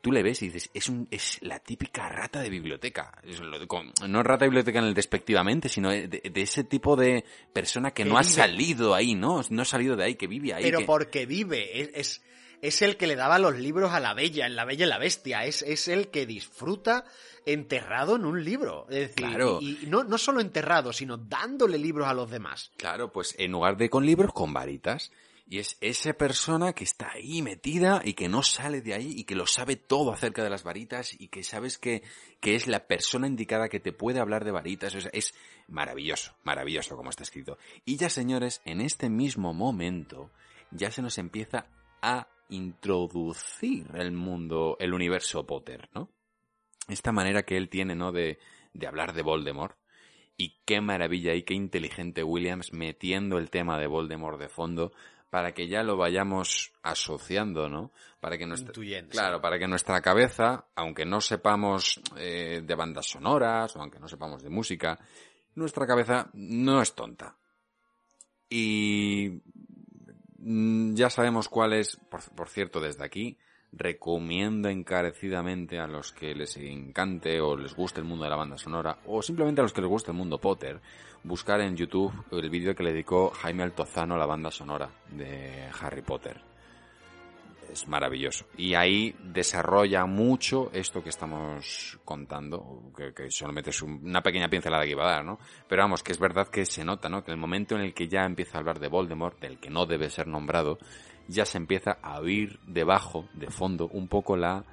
tú 0.01 0.13
le 0.13 0.23
ves 0.23 0.41
y 0.43 0.47
dices, 0.51 0.71
es, 0.73 0.89
un, 0.89 1.09
es 1.11 1.39
la 1.43 1.59
típica 1.59 2.09
rata 2.09 2.41
de 2.41 2.49
biblioteca. 2.49 3.11
Es 3.25 3.41
lo 3.41 3.59
de- 3.59 3.67
con- 3.67 3.93
no 4.07 4.23
rata 4.23 4.45
de 4.45 4.51
biblioteca 4.51 4.79
en 4.79 4.85
el 4.85 4.95
despectivamente, 4.95 5.69
sino 5.69 5.91
de, 5.91 6.07
de 6.07 6.41
ese 6.41 6.63
tipo 6.63 6.95
de 6.95 7.25
persona 7.53 7.91
que, 7.91 8.05
Que 8.05 8.09
no 8.09 8.19
ha 8.19 8.23
salido 8.23 8.95
ahí, 8.95 9.17
¿no? 9.17 9.41
No 9.51 9.63
ha 9.63 9.65
salido 9.65 9.97
de 9.97 10.05
ahí, 10.05 10.15
que 10.15 10.29
vive 10.29 10.55
ahí. 10.55 10.63
Pero 10.63 10.79
que- 10.79 10.85
porque 10.87 11.27
vive, 11.27 11.81
es, 11.83 11.91
es, 11.95 12.23
es 12.63 12.83
el 12.83 12.97
que 12.97 13.07
le 13.07 13.17
daba 13.17 13.39
los 13.39 13.59
libros 13.59 13.93
a 13.93 14.01
la 14.01 14.15
bella, 14.15 14.47
en 14.47 14.57
La 14.57 14.65
Bella 14.65 14.87
y 14.87 14.89
la 14.89 14.99
Bestia, 14.99 15.45
es, 15.45 15.63
es 15.63 15.89
el 15.89 16.09
que 16.09 16.27
disfruta 16.27 17.05
enterrado 17.47 18.17
en 18.17 18.25
un 18.25 18.45
libro. 18.45 18.87
Es 18.91 19.09
decir, 19.09 19.27
Claro. 19.27 19.59
y, 19.61 19.85
y 19.85 19.87
no, 19.87 20.05
no 20.05 20.19
solo 20.19 20.41
enterrado, 20.41 20.93
sino 20.93 21.17
dándole 21.17 21.79
libros 21.79 22.07
a 22.09 22.15
los 22.15 22.31
demás. 22.31 22.71
Claro, 22.77 23.13
pues 23.13 23.35
en 23.39 23.53
lugar 23.53 23.77
de 23.77 23.89
con 23.91 24.05
libros, 24.05 24.33
con 24.33 24.53
varitas. 24.53 25.11
Y 25.53 25.59
es 25.59 25.79
esa 25.81 26.13
persona 26.13 26.75
que 26.75 26.85
está 26.85 27.11
ahí 27.13 27.43
metida 27.43 28.03
y 28.05 28.13
que 28.15 28.29
no 28.29 28.45
sale 28.45 28.83
de 28.83 28.95
ahí 28.95 29.13
y 29.17 29.25
que 29.25 29.35
lo 29.35 29.49
sabe 29.49 29.75
todo 29.75 30.13
acerca 30.13 30.45
de 30.45 30.51
las 30.51 30.63
varitas 30.63 31.13
y 31.21 31.27
que 31.27 31.43
sabes 31.43 31.77
que, 31.77 32.05
que 32.41 32.55
es 32.55 32.69
la 32.69 32.87
persona 32.87 33.27
indicada 33.27 33.69
que 33.69 33.81
te 33.81 33.93
puede 33.93 34.21
hablar 34.21 34.45
de 34.45 34.53
varitas. 34.53 34.95
O 34.95 35.01
sea, 35.01 35.11
es 35.13 35.35
maravilloso, 35.67 36.37
maravilloso 36.45 36.97
como 36.97 37.11
está 37.11 37.25
escrito. 37.25 37.59
Y 37.85 37.97
ya 37.97 38.11
señores, 38.11 38.63
en 38.65 38.81
este 38.81 39.09
mismo 39.11 39.53
momento 39.53 40.31
ya 40.71 40.93
se 40.93 41.03
nos 41.03 41.19
empieza 41.19 41.67
a 42.01 42.29
introducir 42.51 43.87
el 43.95 44.13
mundo, 44.13 44.77
el 44.79 44.95
universo 44.95 45.47
Potter, 45.47 45.89
¿no? 45.95 46.11
Esta 46.89 47.13
manera 47.13 47.45
que 47.45 47.57
él 47.57 47.69
tiene, 47.69 47.95
¿no? 47.95 48.13
De, 48.13 48.39
de 48.73 48.87
hablar 48.87 49.13
de 49.13 49.23
Voldemort. 49.23 49.77
Y 50.37 50.61
qué 50.65 50.81
maravilla 50.81 51.35
y 51.35 51.43
qué 51.43 51.55
inteligente 51.55 52.25
Williams 52.25 52.73
metiendo 52.73 53.39
el 53.39 53.51
tema 53.51 53.79
de 53.79 53.87
Voldemort 53.87 54.41
de 54.41 54.49
fondo 54.49 54.93
para 55.31 55.53
que 55.53 55.69
ya 55.69 55.83
lo 55.83 55.97
vayamos 55.97 56.73
asociando, 56.83 57.69
¿no? 57.69 57.93
Para 58.19 58.37
que 58.37 58.47
nuestra, 58.47 58.71
Intuyendo, 58.71 59.11
claro, 59.11 59.41
para 59.41 59.59
que 59.59 59.69
nuestra 59.69 60.01
cabeza, 60.03 60.67
aunque 60.75 61.07
no 61.07 61.21
sepamos 61.21 62.01
eh, 62.17 62.63
de 62.65 62.75
bandas 62.75 63.07
sonoras 63.07 63.77
o 63.77 63.81
aunque 63.81 64.01
no 64.01 64.09
sepamos 64.09 64.43
de 64.43 64.51
música, 64.51 64.99
nuestra 65.55 65.87
cabeza 65.87 66.29
no 66.33 66.83
es 66.83 66.95
tonta. 66.95 67.37
Y 68.49 69.41
ya 70.43 71.11
sabemos 71.11 71.49
cuál 71.49 71.73
es, 71.73 71.97
por, 71.97 72.21
por 72.35 72.49
cierto, 72.49 72.81
desde 72.81 73.05
aquí, 73.05 73.37
recomiendo 73.73 74.69
encarecidamente 74.69 75.79
a 75.79 75.87
los 75.87 76.13
que 76.13 76.35
les 76.35 76.57
encante 76.57 77.41
o 77.41 77.57
les 77.57 77.75
guste 77.75 78.01
el 78.01 78.07
mundo 78.07 78.25
de 78.25 78.31
la 78.31 78.37
banda 78.37 78.59
sonora 78.59 78.99
o 79.07 79.23
simplemente 79.23 79.61
a 79.61 79.65
los 79.65 79.73
que 79.73 79.81
les 79.81 79.91
guste 79.91 80.11
el 80.11 80.17
mundo 80.17 80.39
Potter 80.39 80.81
buscar 81.23 81.61
en 81.61 81.77
YouTube 81.77 82.13
el 82.33 82.51
vídeo 82.51 82.75
que 82.75 82.83
le 82.83 82.93
dedicó 82.93 83.31
Jaime 83.31 83.63
Altozano 83.63 84.15
a 84.15 84.19
la 84.19 84.27
banda 84.27 84.51
sonora 84.51 84.91
de 85.11 85.69
Harry 85.81 86.03
Potter 86.03 86.50
es 87.73 87.89
maravilloso 87.89 88.47
y 88.57 88.75
ahí 88.75 89.15
desarrolla 89.23 90.05
mucho 90.07 90.71
esto 90.73 91.03
que 91.03 91.09
estamos 91.11 91.99
contando 92.05 92.93
que, 92.97 93.13
metes 93.53 93.83
un- 93.83 94.01
una 94.05 94.23
pequeña 94.23 94.49
pincelada 94.49 94.85
que 94.85 94.91
iba 94.91 95.05
a 95.09 95.13
dar 95.17 95.25
¿no? 95.25 95.39
pero 95.69 95.83
vamos 95.83 96.03
que 96.03 96.13
es 96.13 96.19
verdad 96.19 96.49
que 96.49 96.65
se 96.65 96.85
nota 96.85 97.09
¿no? 97.09 97.25
que 97.25 97.31
el 97.31 97.37
momento 97.37 97.75
en 97.77 97.83
el 97.83 97.95
que 97.95 98.09
ya 98.09 98.25
empieza 98.25 98.59
a 98.59 98.61
hablar 98.61 98.79
de 98.81 98.89
Voldemort 98.89 99.41
del 99.41 99.59
que 99.59 99.71
no 99.71 99.87
debe 99.87 100.11
ser 100.11 100.27
nombrado 100.27 100.79
ya 101.29 101.45
se 101.47 101.59
empieza 101.59 101.99
a 102.03 102.19
oír 102.19 102.59
debajo, 102.67 103.29
de 103.35 103.51
fondo, 103.51 103.87
un 103.93 104.09
poco 104.09 104.37
la 104.37 104.65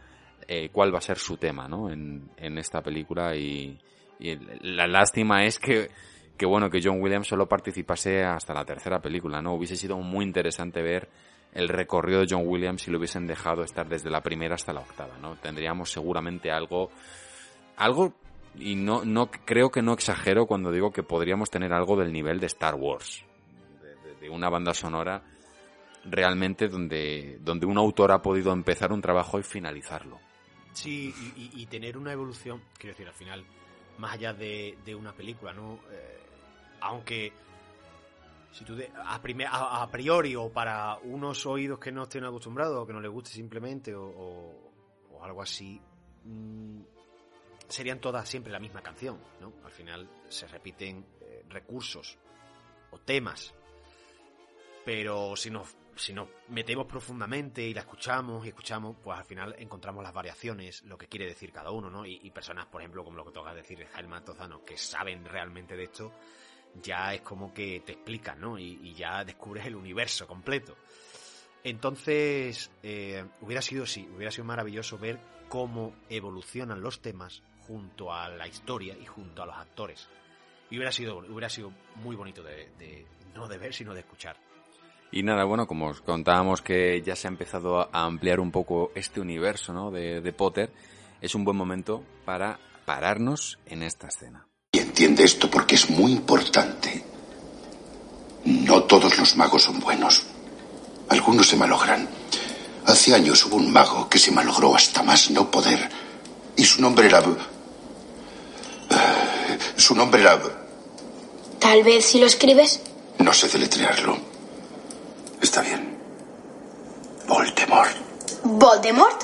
eh, 0.48 0.70
cuál 0.72 0.92
va 0.94 0.98
a 0.98 1.02
ser 1.02 1.18
su 1.20 1.38
tema, 1.38 1.68
¿no? 1.68 1.92
En, 1.92 2.32
en 2.38 2.58
esta 2.58 2.82
película 2.82 3.36
y, 3.36 3.78
y 4.20 4.36
la 4.62 4.88
lástima 4.88 5.46
es 5.46 5.60
que, 5.60 5.90
que 6.36 6.46
bueno 6.48 6.70
que 6.70 6.80
John 6.84 7.00
Williams 7.02 7.28
solo 7.28 7.48
participase 7.48 8.24
hasta 8.24 8.54
la 8.56 8.66
tercera 8.66 9.00
película, 9.02 9.40
¿no? 9.42 9.54
Hubiese 9.54 9.76
sido 9.76 9.98
muy 10.00 10.26
interesante 10.26 10.82
ver 10.82 11.10
el 11.54 11.70
recorrido 11.70 12.20
de 12.22 12.28
John 12.30 12.44
Williams 12.46 12.82
si 12.84 12.92
lo 12.92 12.98
hubiesen 12.98 13.26
dejado 13.28 13.64
estar 13.64 13.88
desde 13.88 14.10
la 14.10 14.22
primera 14.22 14.56
hasta 14.56 14.74
la 14.74 14.82
octava, 14.82 15.18
¿no? 15.18 15.36
Tendríamos 15.38 15.92
seguramente 15.92 16.52
algo, 16.52 16.92
algo 17.78 18.14
y 18.56 18.76
no, 18.76 19.04
no 19.06 19.30
creo 19.30 19.70
que 19.70 19.82
no 19.82 19.94
exagero 19.94 20.46
cuando 20.46 20.72
digo 20.72 20.92
que 20.92 21.04
podríamos 21.04 21.50
tener 21.50 21.74
algo 21.74 21.96
del 21.96 22.12
nivel 22.12 22.40
de 22.40 22.48
Star 22.48 22.76
Wars, 22.76 23.24
de, 24.22 24.30
una 24.30 24.50
banda 24.50 24.74
sonora 24.74 25.24
realmente 26.06 26.68
donde, 26.68 27.38
donde 27.42 27.66
un 27.66 27.78
autor 27.78 28.12
ha 28.12 28.22
podido 28.22 28.52
empezar 28.54 28.92
un 28.92 29.02
trabajo 29.02 29.40
y 29.40 29.44
finalizarlo. 29.44 30.20
Sí, 30.74 31.14
y, 31.36 31.42
y- 31.42 31.62
y 31.62 31.66
tener 31.66 31.98
una 31.98 32.12
evolución, 32.14 32.62
quiero 32.78 32.94
decir, 32.94 33.08
al 33.08 33.14
final, 33.16 33.44
más 33.98 34.14
allá 34.14 34.34
de, 34.34 34.78
de 34.86 34.94
una 34.96 35.12
película, 35.14 35.54
¿no? 35.54 35.80
Eh, 35.92 36.20
aunque, 36.82 37.32
si 38.52 38.64
tú 38.66 38.76
de- 38.76 38.92
a, 39.06 39.22
prime- 39.22 39.46
a, 39.50 39.88
priori 39.92 40.36
o 40.36 40.50
para 40.52 40.98
unos 41.04 41.46
oídos 41.46 41.80
que 41.80 41.92
no 41.92 42.04
estén 42.04 42.24
acostumbrados 42.24 42.78
o 42.84 42.88
que 42.88 42.94
no 42.94 43.00
les 43.02 43.12
guste 43.12 43.30
simplemente 43.32 43.94
o, 43.96 44.04
o- 44.06 45.24
algo 45.24 45.42
así, 45.42 45.82
mm, 46.26 46.82
serían 47.68 48.00
todas 48.00 48.28
siempre 48.30 48.52
la 48.52 48.60
misma 48.60 48.82
canción, 48.82 49.20
¿no? 49.42 49.52
Al 49.66 49.72
final 49.72 50.08
se 50.30 50.48
repiten 50.48 51.06
eh, 51.22 51.44
recursos 51.50 52.18
o 52.92 53.00
temas, 53.00 53.54
pero 54.86 55.36
si 55.36 55.50
nos, 55.50 55.76
si 55.96 56.14
nos 56.14 56.30
metemos 56.50 56.86
profundamente 56.86 57.62
y 57.64 57.74
la 57.74 57.82
escuchamos 57.82 58.46
y 58.46 58.50
escuchamos, 58.50 58.96
pues 59.04 59.18
al 59.20 59.26
final 59.26 59.56
encontramos 59.58 60.02
las 60.04 60.14
variaciones, 60.14 60.84
lo 60.84 60.98
que 60.98 61.08
quiere 61.08 61.26
decir 61.26 61.52
cada 61.52 61.72
uno, 61.72 61.90
¿no? 61.90 62.06
Y, 62.06 62.30
personas, 62.32 62.68
por 62.68 62.82
ejemplo, 62.82 63.04
como 63.04 63.18
lo 63.18 63.26
que 63.26 63.32
toca 63.32 63.54
decir 63.54 63.86
Jaime 63.94 64.16
Antozano, 64.16 64.64
que 64.64 64.78
saben 64.78 65.26
realmente 65.26 65.76
de 65.76 65.84
esto, 65.84 66.14
ya 66.82 67.14
es 67.14 67.22
como 67.22 67.54
que 67.54 67.82
te 67.86 67.94
explican, 67.94 68.40
¿no? 68.40 68.58
Y, 68.60 68.94
ya 68.94 69.24
descubres 69.24 69.66
el 69.66 69.76
universo 69.76 70.28
completo. 70.28 70.76
Entonces, 71.64 72.72
eh, 72.84 73.26
hubiera 73.42 73.62
sido, 73.62 73.86
sí, 73.86 74.08
hubiera 74.16 74.32
sido 74.32 74.46
maravilloso 74.46 74.98
ver 74.98 75.20
cómo 75.50 75.94
evolucionan 76.10 76.82
los 76.82 77.02
temas 77.02 77.42
junto 77.68 78.14
a 78.14 78.30
la 78.30 78.48
historia 78.48 78.96
y 78.98 79.06
junto 79.06 79.44
a 79.44 79.46
los 79.46 79.58
actores. 79.58 80.08
Y 80.70 80.78
hubiera 80.78 80.92
sido, 80.92 81.18
hubiera 81.18 81.50
sido 81.50 81.72
muy 81.96 82.16
bonito 82.16 82.44
de, 82.44 82.70
de- 82.78 83.06
no 83.34 83.48
de 83.48 83.58
ver, 83.58 83.74
sino 83.74 83.94
de 83.94 84.02
escuchar. 84.02 84.38
Y 85.12 85.24
nada, 85.24 85.46
bueno, 85.46 85.68
como 85.68 85.88
os 85.88 86.02
contábamos 86.02 86.62
que 86.62 87.02
ya 87.02 87.16
se 87.16 87.28
ha 87.28 87.32
empezado 87.32 87.80
a 87.80 88.04
ampliar 88.04 88.40
un 88.40 88.52
poco 88.52 88.92
este 88.94 89.22
universo 89.22 89.74
¿no? 89.74 89.90
de, 89.90 90.22
de 90.22 90.34
Potter, 90.34 90.72
es 91.22 91.34
un 91.34 91.46
buen 91.46 91.56
momento 91.56 92.04
para 92.26 92.60
pararnos 92.86 93.58
en 93.66 93.84
esta 93.84 94.08
escena. 94.08 94.47
Entiende 94.98 95.26
esto 95.26 95.48
porque 95.48 95.76
es 95.76 95.92
muy 95.92 96.12
importante. 96.12 97.04
No 98.46 98.82
todos 98.86 99.16
los 99.20 99.36
magos 99.36 99.62
son 99.62 99.80
buenos. 99.80 100.24
Algunos 101.10 101.50
se 101.50 101.56
malogran. 101.56 102.10
Hace 102.84 103.14
años 103.14 103.46
hubo 103.46 103.58
un 103.58 103.72
mago 103.72 104.10
que 104.10 104.18
se 104.18 104.32
malogró 104.32 104.76
hasta 104.76 105.04
más 105.04 105.30
no 105.30 105.52
poder. 105.52 105.88
Y 106.56 106.66
su 106.66 106.82
nombre 106.82 107.06
era... 107.06 107.20
Eh, 107.20 107.36
Su 109.76 109.94
nombre 109.94 110.22
era... 110.22 110.42
Tal 111.60 111.84
vez 111.84 112.04
si 112.04 112.20
lo 112.20 112.26
escribes. 112.26 112.80
No 113.20 113.34
sé 113.34 113.50
deletrearlo. 113.50 114.18
Está 115.40 115.62
bien. 115.62 115.96
Voldemort. 117.28 117.96
¿Voldemort? 118.44 119.24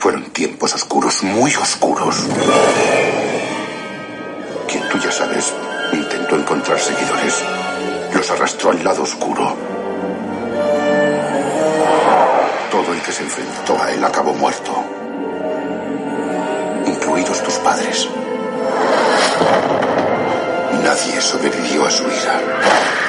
Fueron 0.00 0.27
tiempos 0.38 0.72
oscuros, 0.72 1.24
muy 1.24 1.52
oscuros. 1.56 2.14
Quien 4.68 4.88
tú 4.88 4.96
ya 5.00 5.10
sabes, 5.10 5.52
intentó 5.92 6.36
encontrar 6.36 6.78
seguidores. 6.78 7.42
Los 8.14 8.30
arrastró 8.30 8.70
al 8.70 8.84
lado 8.84 9.02
oscuro. 9.02 9.56
Todo 12.70 12.94
el 12.94 13.02
que 13.02 13.10
se 13.10 13.24
enfrentó 13.24 13.82
a 13.82 13.90
él 13.90 14.04
acabó 14.04 14.32
muerto. 14.32 14.72
Incluidos 16.86 17.42
tus 17.42 17.54
padres. 17.54 18.08
Nadie 20.84 21.20
sobrevivió 21.20 21.84
a 21.84 21.90
su 21.90 22.04
ira. 22.04 23.07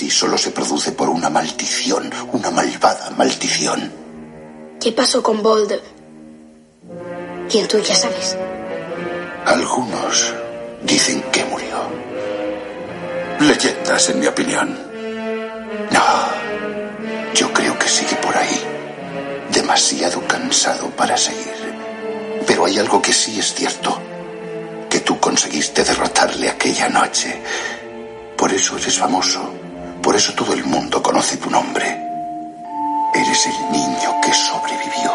Así 0.00 0.08
solo 0.08 0.38
se 0.38 0.50
produce 0.50 0.92
por 0.92 1.10
una 1.10 1.28
maldición, 1.28 2.10
una 2.32 2.50
malvada 2.50 3.10
maldición. 3.18 3.92
¿Qué 4.80 4.92
pasó 4.92 5.22
con 5.22 5.42
Vold? 5.42 5.78
¿Quién 7.50 7.68
tú 7.68 7.78
ya 7.80 7.94
sabes? 7.94 8.34
Algunos 9.44 10.32
dicen 10.82 11.22
que 11.30 11.44
murió. 11.44 11.76
Leyendas, 13.40 14.08
en 14.08 14.20
mi 14.20 14.26
opinión. 14.26 14.68
No, 15.90 17.34
yo 17.34 17.52
creo 17.52 17.78
que 17.78 17.88
sigue 17.88 18.16
por 18.16 18.34
ahí. 18.34 18.58
Demasiado 19.52 20.26
cansado 20.26 20.88
para 20.96 21.14
seguir. 21.18 21.74
Pero 22.46 22.64
hay 22.64 22.78
algo 22.78 23.02
que 23.02 23.12
sí 23.12 23.38
es 23.38 23.52
cierto. 23.52 24.00
Que 24.88 25.00
tú 25.00 25.20
conseguiste 25.20 25.84
derrotarle 25.84 26.48
aquella 26.48 26.88
noche. 26.88 27.42
Por 28.38 28.50
eso 28.50 28.78
eres 28.78 28.96
famoso. 28.98 29.60
Por 30.02 30.16
eso 30.16 30.32
todo 30.34 30.54
el 30.54 30.64
mundo 30.64 31.02
conoce 31.02 31.36
tu 31.36 31.50
nombre. 31.50 31.84
Eres 33.14 33.46
el 33.46 33.72
niño 33.72 34.20
que 34.22 34.32
sobrevivió. 34.32 35.12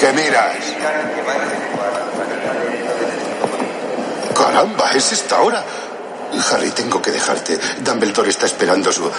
¿Qué 0.00 0.12
miras? 0.12 0.56
Caramba, 4.34 4.90
es 4.92 5.12
esta 5.12 5.40
hora. 5.40 5.64
Harry, 6.50 6.70
tengo 6.70 7.00
que 7.00 7.10
dejarte. 7.10 7.58
Dumbledore 7.80 8.30
está 8.30 8.46
esperando 8.46 8.92
su... 8.92 9.10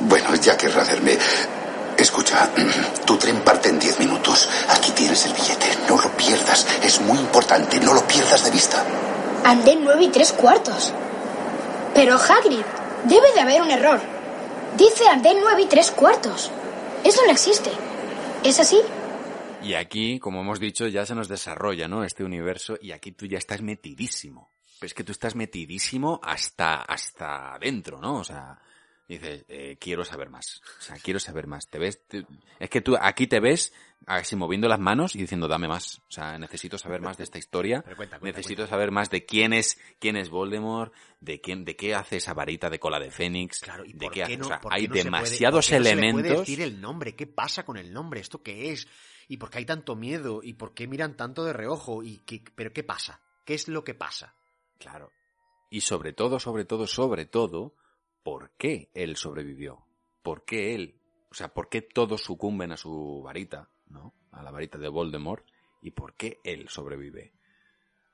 Bueno, 0.00 0.34
ya 0.36 0.56
querrá 0.56 0.82
verme. 0.84 1.18
Escucha, 1.98 2.48
tu 3.04 3.16
tren 3.16 3.42
parte 3.42 3.70
en 3.70 3.80
diez 3.80 3.98
minutos. 3.98 4.48
Aquí 4.68 4.92
tienes 4.92 5.26
el 5.26 5.32
billete. 5.32 5.66
No 5.88 6.00
lo 6.00 6.08
pierdas. 6.16 6.64
Es 6.82 7.00
muy 7.00 7.18
importante. 7.18 7.80
No 7.80 7.92
lo 7.92 8.06
pierdas 8.06 8.44
de 8.44 8.52
vista. 8.52 8.84
Andé 9.44 9.74
nueve 9.74 10.04
y 10.04 10.08
tres 10.08 10.32
cuartos. 10.32 10.92
Pero 11.94 12.14
Hagrid, 12.14 12.64
debe 13.04 13.32
de 13.32 13.40
haber 13.40 13.62
un 13.62 13.70
error. 13.72 14.00
Dice 14.76 15.08
andé 15.08 15.34
nueve 15.40 15.62
y 15.62 15.66
tres 15.66 15.90
cuartos. 15.90 16.52
Eso 17.02 17.20
no 17.26 17.32
existe. 17.32 17.72
¿Es 18.44 18.60
así? 18.60 18.80
Y 19.64 19.74
aquí, 19.74 20.20
como 20.20 20.42
hemos 20.42 20.60
dicho, 20.60 20.86
ya 20.86 21.04
se 21.04 21.16
nos 21.16 21.26
desarrolla, 21.26 21.88
¿no? 21.88 22.04
Este 22.04 22.22
universo 22.22 22.76
y 22.80 22.92
aquí 22.92 23.10
tú 23.10 23.26
ya 23.26 23.38
estás 23.38 23.60
metidísimo. 23.60 24.52
Pero 24.78 24.86
es 24.86 24.94
que 24.94 25.02
tú 25.02 25.10
estás 25.10 25.34
metidísimo 25.34 26.20
hasta, 26.22 26.82
hasta 26.82 27.54
adentro, 27.54 28.00
¿no? 28.00 28.18
O 28.18 28.24
sea, 28.24 28.56
dices, 29.14 29.44
eh, 29.48 29.76
quiero 29.80 30.04
saber 30.04 30.30
más. 30.30 30.60
O 30.78 30.82
sea, 30.82 30.96
quiero 30.96 31.18
saber 31.20 31.46
más. 31.46 31.68
Te 31.68 31.78
ves, 31.78 32.06
te- 32.06 32.26
es 32.58 32.70
que 32.70 32.80
tú 32.80 32.96
aquí 33.00 33.26
te 33.26 33.40
ves 33.40 33.72
así 34.06 34.36
moviendo 34.36 34.68
las 34.68 34.78
manos 34.78 35.14
y 35.14 35.18
diciendo, 35.18 35.48
dame 35.48 35.66
más. 35.68 35.98
O 36.08 36.10
sea, 36.10 36.38
necesito 36.38 36.78
saber 36.78 37.00
más 37.00 37.16
de 37.16 37.24
esta 37.24 37.38
historia. 37.38 37.82
Pero 37.82 37.96
cuenta, 37.96 38.18
cuenta, 38.18 38.38
necesito 38.38 38.62
cuenta. 38.62 38.70
saber 38.70 38.90
más 38.90 39.10
de 39.10 39.24
quién 39.26 39.52
es, 39.52 39.78
quién 39.98 40.16
es 40.16 40.30
Voldemort, 40.30 40.92
de 41.20 41.40
quién, 41.40 41.64
de 41.64 41.74
qué 41.76 41.94
hace 41.94 42.16
esa 42.18 42.34
varita 42.34 42.70
de 42.70 42.78
cola 42.78 43.00
de 43.00 43.10
Fénix. 43.10 43.60
Claro, 43.60 43.84
¿y 43.84 43.92
de 43.94 44.06
por 44.06 44.12
qué 44.12 44.36
no, 44.36 44.44
o 44.44 44.48
sea, 44.48 44.60
por 44.60 44.72
qué 44.72 44.76
hay 44.78 44.82
no 44.82 44.94
se 44.94 45.00
puede- 45.00 45.04
demasiados 45.04 45.66
por 45.66 45.70
qué 45.70 45.78
no 45.78 45.84
se 45.84 45.90
le 45.90 45.96
puede 46.00 46.10
elementos. 46.10 46.38
decir 46.46 46.60
el 46.62 46.80
nombre? 46.80 47.16
¿Qué 47.16 47.26
pasa 47.26 47.64
con 47.64 47.76
el 47.76 47.92
nombre? 47.92 48.20
¿Esto 48.20 48.42
qué 48.42 48.70
es? 48.72 48.86
¿Y 49.26 49.36
por 49.38 49.50
qué 49.50 49.58
hay 49.58 49.64
tanto 49.66 49.94
miedo? 49.96 50.40
¿Y 50.42 50.54
por 50.54 50.72
qué 50.74 50.86
miran 50.86 51.16
tanto 51.16 51.44
de 51.44 51.52
reojo? 51.52 52.02
¿Y 52.02 52.18
qué, 52.26 52.42
¿Pero 52.54 52.72
qué 52.72 52.82
pasa? 52.84 53.20
¿Qué 53.44 53.54
es 53.54 53.68
lo 53.68 53.84
que 53.84 53.94
pasa? 53.94 54.34
Claro. 54.78 55.10
Y 55.70 55.80
sobre 55.82 56.12
todo, 56.14 56.38
sobre 56.40 56.64
todo, 56.64 56.86
sobre 56.86 57.26
todo, 57.26 57.74
¿por 58.22 58.50
qué 58.56 58.90
él 58.94 59.16
sobrevivió? 59.16 59.86
¿Por 60.22 60.44
qué 60.44 60.74
él? 60.74 61.00
O 61.30 61.34
sea, 61.34 61.48
¿por 61.48 61.68
qué 61.68 61.82
todos 61.82 62.22
sucumben 62.22 62.72
a 62.72 62.76
su 62.76 63.22
varita, 63.22 63.70
¿no? 63.88 64.14
A 64.32 64.42
la 64.42 64.50
varita 64.50 64.78
de 64.78 64.88
Voldemort. 64.88 65.46
¿Y 65.80 65.92
por 65.92 66.14
qué 66.14 66.40
él 66.44 66.68
sobrevive? 66.68 67.32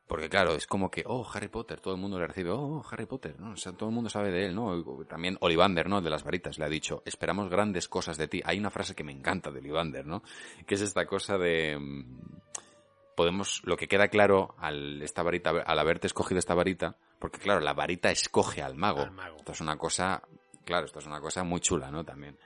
Porque 0.07 0.29
claro, 0.29 0.55
es 0.55 0.67
como 0.67 0.91
que, 0.91 1.03
oh, 1.07 1.27
Harry 1.33 1.49
Potter, 1.49 1.81
todo 1.81 1.95
el 1.95 2.01
mundo 2.01 2.19
le 2.19 2.27
recibe, 2.27 2.51
oh, 2.51 2.85
Harry 2.91 3.07
Potter, 3.07 3.41
¿no? 3.41 3.53
O 3.53 3.57
sea, 3.57 3.73
todo 3.73 3.89
el 3.89 3.95
mundo 3.95 4.11
sabe 4.11 4.31
de 4.31 4.47
él, 4.47 4.55
¿no? 4.55 4.85
También 5.07 5.39
Olivander, 5.41 5.89
¿no? 5.89 6.03
De 6.03 6.11
las 6.11 6.25
varitas, 6.25 6.59
le 6.59 6.67
ha 6.67 6.69
dicho, 6.69 7.03
esperamos 7.07 7.49
grandes 7.49 7.89
cosas 7.89 8.19
de 8.19 8.29
ti. 8.29 8.43
Hay 8.45 8.59
una 8.59 8.71
frase 8.71 8.95
que 8.95 9.03
me 9.03 9.13
encanta 9.13 9.51
de 9.51 9.61
Olivander, 9.61 10.05
¿no? 10.05 10.23
Que 10.67 10.75
es 10.75 10.83
esta 10.83 11.07
cosa 11.07 11.39
de... 11.39 11.79
mm, 11.79 12.37
Podemos, 13.17 13.63
lo 13.65 13.77
que 13.77 13.87
queda 13.87 14.09
claro 14.09 14.57
al, 14.59 15.01
esta 15.01 15.23
varita, 15.23 15.51
al 15.51 15.79
haberte 15.79 16.09
escogido 16.09 16.41
esta 16.41 16.55
varita, 16.55 16.97
porque 17.25 17.39
claro, 17.39 17.61
la 17.61 17.73
varita 17.73 18.11
escoge 18.11 18.61
al 18.61 18.75
mago. 18.75 19.01
Al 19.01 19.11
mago. 19.11 19.39
Esto 19.39 19.53
es 19.53 19.61
una 19.63 19.79
cosa, 19.79 20.21
claro, 20.63 20.85
esto 20.85 20.99
es 20.99 21.07
una 21.07 21.23
cosa 21.23 21.43
muy 21.43 21.59
chula, 21.59 21.91
¿no? 21.91 22.05
También. 22.05 22.37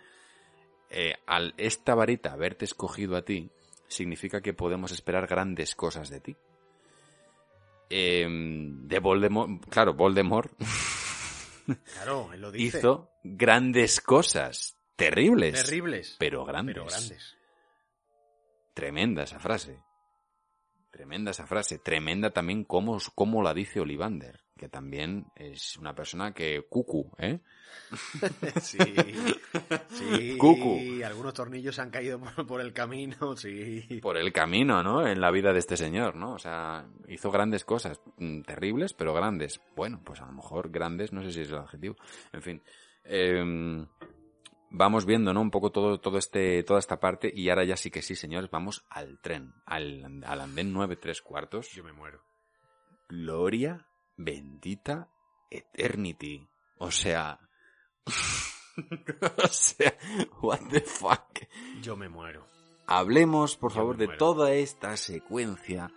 Eh, 0.89 1.15
al 1.27 1.53
esta 1.57 1.97
varita 1.97 2.33
haberte 2.33 2.65
escogido 2.65 3.17
a 3.17 3.23
ti, 3.23 3.51
significa 3.89 4.41
que 4.41 4.55
podemos 4.55 4.93
esperar 4.93 5.27
grandes 5.27 5.75
cosas 5.75 6.11
de 6.11 6.21
ti. 6.21 6.37
Eh, 7.91 8.25
de 8.31 8.99
Voldemort, 9.01 9.65
claro, 9.69 9.95
Voldemort 9.95 10.53
Claro, 11.95 12.33
él 12.33 12.41
lo 12.41 12.53
dice. 12.53 12.79
hizo 12.79 13.11
grandes 13.25 14.01
cosas, 14.01 14.79
terribles, 14.95 15.65
Terribles. 15.65 16.15
pero 16.21 16.45
grandes. 16.45 16.77
Pero 16.77 16.87
grandes. 16.87 17.37
Tremenda 18.75 19.25
esa 19.25 19.41
frase. 19.41 19.83
Tremenda 20.99 21.31
esa 21.31 21.47
frase. 21.47 21.79
Tremenda 21.79 22.31
también 22.31 22.65
cómo, 22.65 22.99
cómo 23.15 23.41
la 23.41 23.55
dice 23.55 23.79
Olivander, 23.79 24.41
que 24.57 24.69
también 24.69 25.27
es 25.37 25.77
una 25.77 25.95
persona 25.95 26.35
que 26.35 26.67
cucu, 26.69 27.13
¿eh? 27.19 27.39
Sí. 28.61 28.79
Sí. 29.91 30.37
Cucu. 30.37 30.81
Algunos 31.07 31.35
tornillos 31.35 31.79
han 31.79 31.93
caído 31.93 32.19
por, 32.35 32.45
por 32.49 32.61
el 32.61 32.73
camino, 32.73 33.37
sí. 33.37 34.01
Por 34.03 34.17
el 34.17 34.33
camino, 34.33 34.83
¿no? 34.83 35.07
En 35.07 35.21
la 35.21 35.31
vida 35.31 35.53
de 35.53 35.61
este 35.61 35.77
señor, 35.77 36.17
¿no? 36.17 36.33
O 36.33 36.39
sea, 36.41 36.89
hizo 37.07 37.31
grandes 37.31 37.65
cosas, 37.65 38.01
mm, 38.17 38.41
terribles, 38.41 38.93
pero 38.93 39.15
grandes. 39.15 39.61
Bueno, 39.77 40.01
pues 40.05 40.21
a 40.21 40.27
lo 40.27 40.33
mejor 40.33 40.69
grandes, 40.73 41.13
no 41.13 41.23
sé 41.23 41.31
si 41.31 41.43
es 41.43 41.49
el 41.51 41.59
adjetivo. 41.59 41.95
En 42.33 42.43
fin. 42.43 42.63
Em, 43.05 43.87
vamos 44.71 45.07
viendo, 45.07 45.33
¿no? 45.33 45.41
Un 45.41 45.51
poco 45.51 45.71
todo, 45.71 46.01
todo 46.01 46.19
este, 46.19 46.63
toda 46.63 46.79
esta 46.79 47.01
parte 47.01 47.33
y 47.35 47.49
ahora 47.49 47.65
ya 47.65 47.77
sí 47.77 47.91
que 47.91 48.03
sí, 48.03 48.15
señores, 48.15 48.51
vamos 48.51 48.85
al 48.89 49.21
tren, 49.21 49.55
al, 49.67 50.23
al 50.25 50.41
andén 50.41 50.73
9 50.73 50.97
tres 50.97 51.23
cuartos. 51.23 51.71
Yo 51.71 51.85
me 51.85 51.93
muero. 51.93 52.23
Gloria 53.09 53.89
bendita 54.19 55.09
eternity. 55.51 56.47
O 56.79 56.91
sea, 56.91 57.39
o 58.07 59.49
sea, 59.49 59.97
what 60.43 60.61
the 60.71 60.81
fuck. 60.81 61.41
Yo 61.81 61.97
me 61.97 62.09
muero. 62.09 62.47
Hablemos, 62.87 63.57
por 63.57 63.73
favor, 63.73 63.97
de 63.97 64.09
toda 64.09 64.53
esta 64.55 64.97
secuencia 64.97 65.91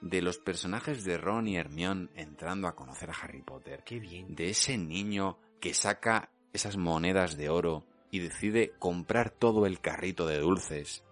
de 0.00 0.22
los 0.22 0.38
personajes 0.38 1.04
de 1.04 1.18
Ron 1.18 1.48
y 1.48 1.56
Hermione 1.56 2.08
entrando 2.14 2.68
a 2.68 2.74
conocer 2.74 3.10
a 3.10 3.14
Harry 3.14 3.42
Potter. 3.42 3.82
Qué 3.84 3.98
bien. 3.98 4.34
De 4.34 4.50
ese 4.50 4.78
niño 4.78 5.38
que 5.60 5.74
saca 5.74 6.30
esas 6.52 6.76
monedas 6.76 7.36
de 7.36 7.50
oro 7.50 7.84
y 8.10 8.20
decide 8.20 8.72
comprar 8.78 9.30
todo 9.30 9.66
el 9.66 9.80
carrito 9.80 10.26
de 10.26 10.38
dulces. 10.38 11.02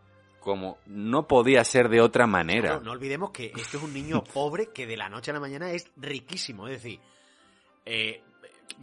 Como 0.40 0.78
no 0.86 1.26
podía 1.26 1.64
ser 1.64 1.88
de 1.88 2.00
otra 2.00 2.26
manera. 2.26 2.68
Claro, 2.70 2.84
no 2.84 2.92
olvidemos 2.92 3.30
que 3.30 3.52
esto 3.56 3.78
es 3.78 3.82
un 3.82 3.92
niño 3.92 4.22
pobre 4.32 4.68
que 4.68 4.86
de 4.86 4.96
la 4.96 5.08
noche 5.08 5.30
a 5.30 5.34
la 5.34 5.40
mañana 5.40 5.70
es 5.72 5.90
riquísimo. 5.96 6.68
Es 6.68 6.82
decir, 6.82 7.00
eh, 7.84 8.22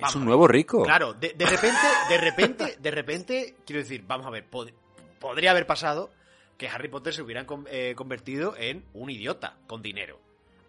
es 0.06 0.16
un 0.16 0.26
nuevo 0.26 0.48
rico. 0.48 0.84
Claro, 0.84 1.14
de, 1.14 1.34
de 1.34 1.46
repente, 1.46 1.78
de 2.10 2.18
repente, 2.18 2.78
de 2.82 2.92
repente, 2.92 3.56
quiero 3.66 3.82
decir, 3.82 4.04
vamos 4.06 4.28
a 4.28 4.30
ver, 4.30 4.50
pod- 4.50 4.74
podría 5.20 5.52
haber 5.52 5.66
pasado 5.66 6.12
que 6.58 6.68
Harry 6.68 6.90
Potter 6.90 7.14
se 7.14 7.22
hubieran 7.22 7.46
con- 7.46 7.66
eh, 7.70 7.94
convertido 7.96 8.56
en 8.58 8.84
un 8.94 9.10
idiota 9.10 9.58
con 9.68 9.82
dinero. 9.82 10.20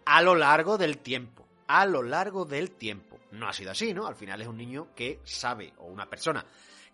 A 0.05 0.21
lo 0.21 0.35
largo 0.35 0.77
del 0.77 0.97
tiempo. 0.99 1.45
A 1.67 1.85
lo 1.85 2.03
largo 2.03 2.45
del 2.45 2.71
tiempo. 2.71 3.19
No 3.31 3.47
ha 3.49 3.53
sido 3.53 3.71
así, 3.71 3.93
¿no? 3.93 4.07
Al 4.07 4.15
final 4.15 4.41
es 4.41 4.47
un 4.47 4.55
niño 4.57 4.87
que 4.95 5.19
sabe, 5.23 5.73
o 5.79 5.85
una 5.87 6.05
persona 6.09 6.45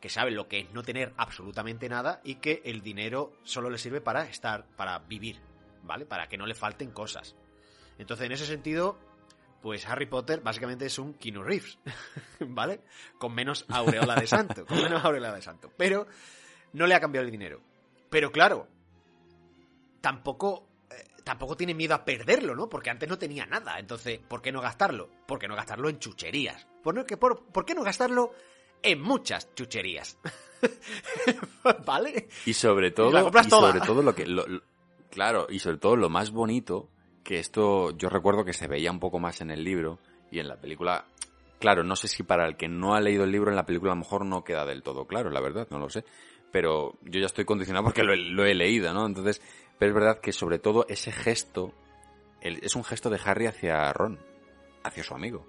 que 0.02 0.10
sabe 0.10 0.32
lo 0.32 0.48
que 0.48 0.62
es 0.62 0.74
no 0.74 0.82
tener 0.82 1.14
absolutamente 1.16 1.88
nada 1.88 2.20
y 2.24 2.36
que 2.36 2.62
el 2.66 2.82
dinero 2.82 3.34
solo 3.44 3.70
le 3.70 3.78
sirve 3.78 4.02
para 4.02 4.24
estar, 4.24 4.66
para 4.76 4.98
vivir, 5.00 5.40
¿vale? 5.84 6.06
Para 6.06 6.28
que 6.28 6.38
no 6.38 6.48
le 6.48 6.56
falten 6.56 6.92
cosas. 6.92 7.36
Entonces, 8.00 8.26
en 8.26 8.32
ese 8.32 8.48
sentido, 8.48 8.98
pues 9.62 9.88
Harry 9.88 10.08
Potter 10.08 10.42
básicamente 10.42 10.88
es 10.88 10.98
un 10.98 11.14
Keanu 11.14 11.44
Reeves, 11.44 11.78
¿vale? 12.40 12.82
Con 13.20 13.36
menos 13.36 13.64
aureola 13.70 14.16
de 14.16 14.26
santo, 14.26 14.66
con 14.66 14.82
menos 14.82 15.06
aureola 15.06 15.34
de 15.34 15.42
santo. 15.44 15.72
Pero 15.78 16.08
no 16.74 16.88
le 16.88 16.96
ha 16.96 17.00
cambiado 17.00 17.26
el 17.26 17.32
dinero. 17.32 17.62
Pero 18.10 18.32
claro, 18.32 18.68
tampoco, 20.02 20.68
eh, 20.90 21.10
tampoco 21.24 21.56
tiene 21.56 21.76
miedo 21.76 21.94
a 21.94 22.04
perderlo, 22.04 22.56
¿no? 22.56 22.68
Porque 22.68 22.90
antes 22.90 23.08
no 23.08 23.20
tenía 23.20 23.46
nada. 23.46 23.78
Entonces, 23.78 24.20
¿por 24.20 24.42
qué 24.42 24.52
no 24.52 24.62
gastarlo? 24.62 25.12
¿Por 25.28 25.38
qué 25.38 25.48
no 25.48 25.56
gastarlo 25.56 25.90
en 25.90 26.00
chucherías? 26.00 26.68
¿Por, 26.82 27.06
por, 27.20 27.46
¿por 27.46 27.66
qué 27.66 27.76
no 27.76 27.84
gastarlo 27.84 28.34
en 28.84 29.02
muchas 29.02 29.54
chucherías? 29.56 30.18
¿Vale? 31.86 32.28
Y 32.46 32.54
sobre 32.54 32.88
Y 32.88 32.90
la 32.90 32.96
todo, 32.96 33.30
y 33.44 33.50
sobre 33.50 33.82
todo 33.82 34.02
lo 34.04 34.16
que, 34.16 34.26
lo- 34.26 34.48
lo- 34.48 34.62
claro, 35.10 35.48
y 35.50 35.60
sobre 35.60 35.78
todo 35.78 35.96
lo 35.96 36.10
más 36.10 36.32
bonito 36.32 36.90
que 37.24 37.40
esto 37.40 37.96
yo 37.98 38.10
recuerdo 38.10 38.44
que 38.46 38.54
se 38.54 38.68
veía 38.68 38.92
un 38.92 39.00
poco 39.00 39.20
más 39.20 39.42
en 39.42 39.52
el 39.52 39.64
libro 39.64 40.00
y 40.32 40.40
en 40.40 40.48
la 40.48 40.56
película. 40.60 41.06
Claro, 41.60 41.84
no 41.84 41.96
sé 41.96 42.08
si 42.08 42.24
para 42.24 42.48
el 42.48 42.58
que 42.58 42.68
no 42.68 42.96
ha 42.96 43.02
leído 43.02 43.24
el 43.24 43.32
libro 43.32 43.52
en 43.52 43.56
la 43.56 43.66
película 43.66 43.92
a 43.92 43.96
lo 43.96 44.00
mejor 44.02 44.26
no 44.26 44.44
queda 44.44 44.66
del 44.66 44.82
todo 44.82 45.06
claro, 45.06 45.30
la 45.30 45.42
verdad, 45.42 45.68
no 45.70 45.78
lo 45.78 45.90
sé. 45.90 46.04
Pero 46.52 46.98
yo 47.04 47.20
ya 47.20 47.28
estoy 47.28 47.46
condicionado 47.46 47.86
porque 47.86 48.04
lo 48.04 48.14
he, 48.14 48.18
lo 48.18 48.46
he 48.46 48.56
leído, 48.56 48.94
¿no? 48.94 49.06
Entonces, 49.06 49.42
pero 49.78 49.92
es 49.92 49.96
verdad 49.96 50.20
que 50.20 50.32
sobre 50.34 50.58
todo 50.60 50.86
ese 50.90 51.12
gesto 51.12 51.72
el- 52.42 52.60
es 52.64 52.76
un 52.76 52.84
gesto 52.84 53.10
de 53.12 53.20
Harry 53.24 53.46
hacia 53.46 53.94
Ron, 53.94 54.20
hacia 54.84 55.04
su 55.04 55.14
amigo. 55.14 55.46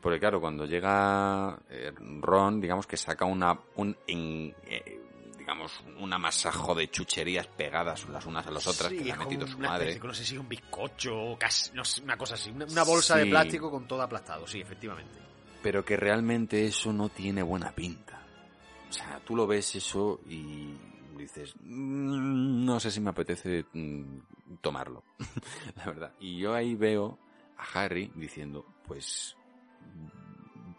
Porque 0.00 0.18
claro, 0.18 0.40
cuando 0.40 0.64
llega 0.66 1.58
eh, 1.68 1.92
Ron, 2.20 2.60
digamos 2.60 2.86
que 2.86 2.96
saca 2.96 3.24
una, 3.26 3.58
un, 3.76 3.96
en- 4.06 4.54
eh, 4.66 5.00
digamos, 5.38 5.82
un 5.98 6.12
amasajo 6.12 6.74
de 6.74 6.88
chucherías 6.90 7.46
pegadas 7.48 8.08
las 8.08 8.24
unas 8.26 8.46
a 8.46 8.50
las 8.50 8.66
otras 8.66 8.90
Sí, 8.90 8.98
que 8.98 9.04
le 9.04 9.12
ha 9.12 9.16
metido 9.16 9.46
su 9.46 9.58
madre. 9.58 9.98
no 10.02 10.14
sé 10.14 10.24
si 10.24 10.38
un 10.38 10.48
bizcocho 10.48 11.14
o 11.32 11.38
casi, 11.38 11.72
no 11.72 11.84
sé, 11.84 12.02
una 12.02 12.16
cosa 12.16 12.34
así, 12.34 12.50
una, 12.50 12.64
una 12.66 12.82
bolsa 12.84 13.16
de 13.16 13.26
plástico 13.26 13.70
con 13.70 13.86
todo 13.88 14.00
aplastado, 14.02 14.46
sí, 14.46 14.60
efectivamente. 14.60 15.12
pero 15.62 15.84
que 15.84 15.96
realmente 15.96 16.64
eso 16.64 16.92
no 16.92 17.08
tiene 17.10 17.42
buena 17.42 17.72
pinta. 17.72 18.20
O 18.88 18.92
sea, 18.92 19.20
tú 19.24 19.36
lo 19.36 19.46
ves 19.46 19.74
eso 19.74 20.20
y 20.28 20.74
dices, 21.16 21.54
"Mm, 21.62 22.64
no 22.64 22.80
sé 22.80 22.90
si 22.90 23.00
me 23.00 23.10
apetece 23.10 23.64
mm, 23.72 24.18
tomarlo, 24.62 25.04
la 25.76 25.84
verdad. 25.86 26.12
Y 26.20 26.38
yo 26.38 26.54
ahí 26.54 26.74
veo 26.74 27.18
a 27.58 27.64
Harry 27.84 28.10
diciendo, 28.14 28.64
pues, 28.86 29.36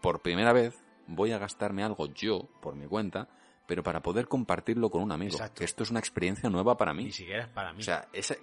por 0.00 0.20
primera 0.22 0.52
vez 0.52 0.82
voy 1.06 1.32
a 1.32 1.38
gastarme 1.38 1.84
algo 1.84 2.06
yo, 2.06 2.48
por 2.60 2.74
mi 2.74 2.86
cuenta, 2.86 3.28
pero 3.66 3.82
para 3.82 4.02
poder 4.02 4.28
compartirlo 4.28 4.90
con 4.90 5.02
un 5.02 5.12
amigo. 5.12 5.32
Exacto. 5.32 5.64
Esto 5.64 5.82
es 5.82 5.90
una 5.90 6.00
experiencia 6.00 6.50
nueva 6.50 6.76
para 6.76 6.92
mí. 6.92 7.04
Ni 7.04 7.12
siquiera 7.12 7.44
es 7.44 7.48
para 7.48 7.72
mí. 7.72 7.80
O 7.80 7.82
sea, 7.82 8.08
esa, 8.12 8.34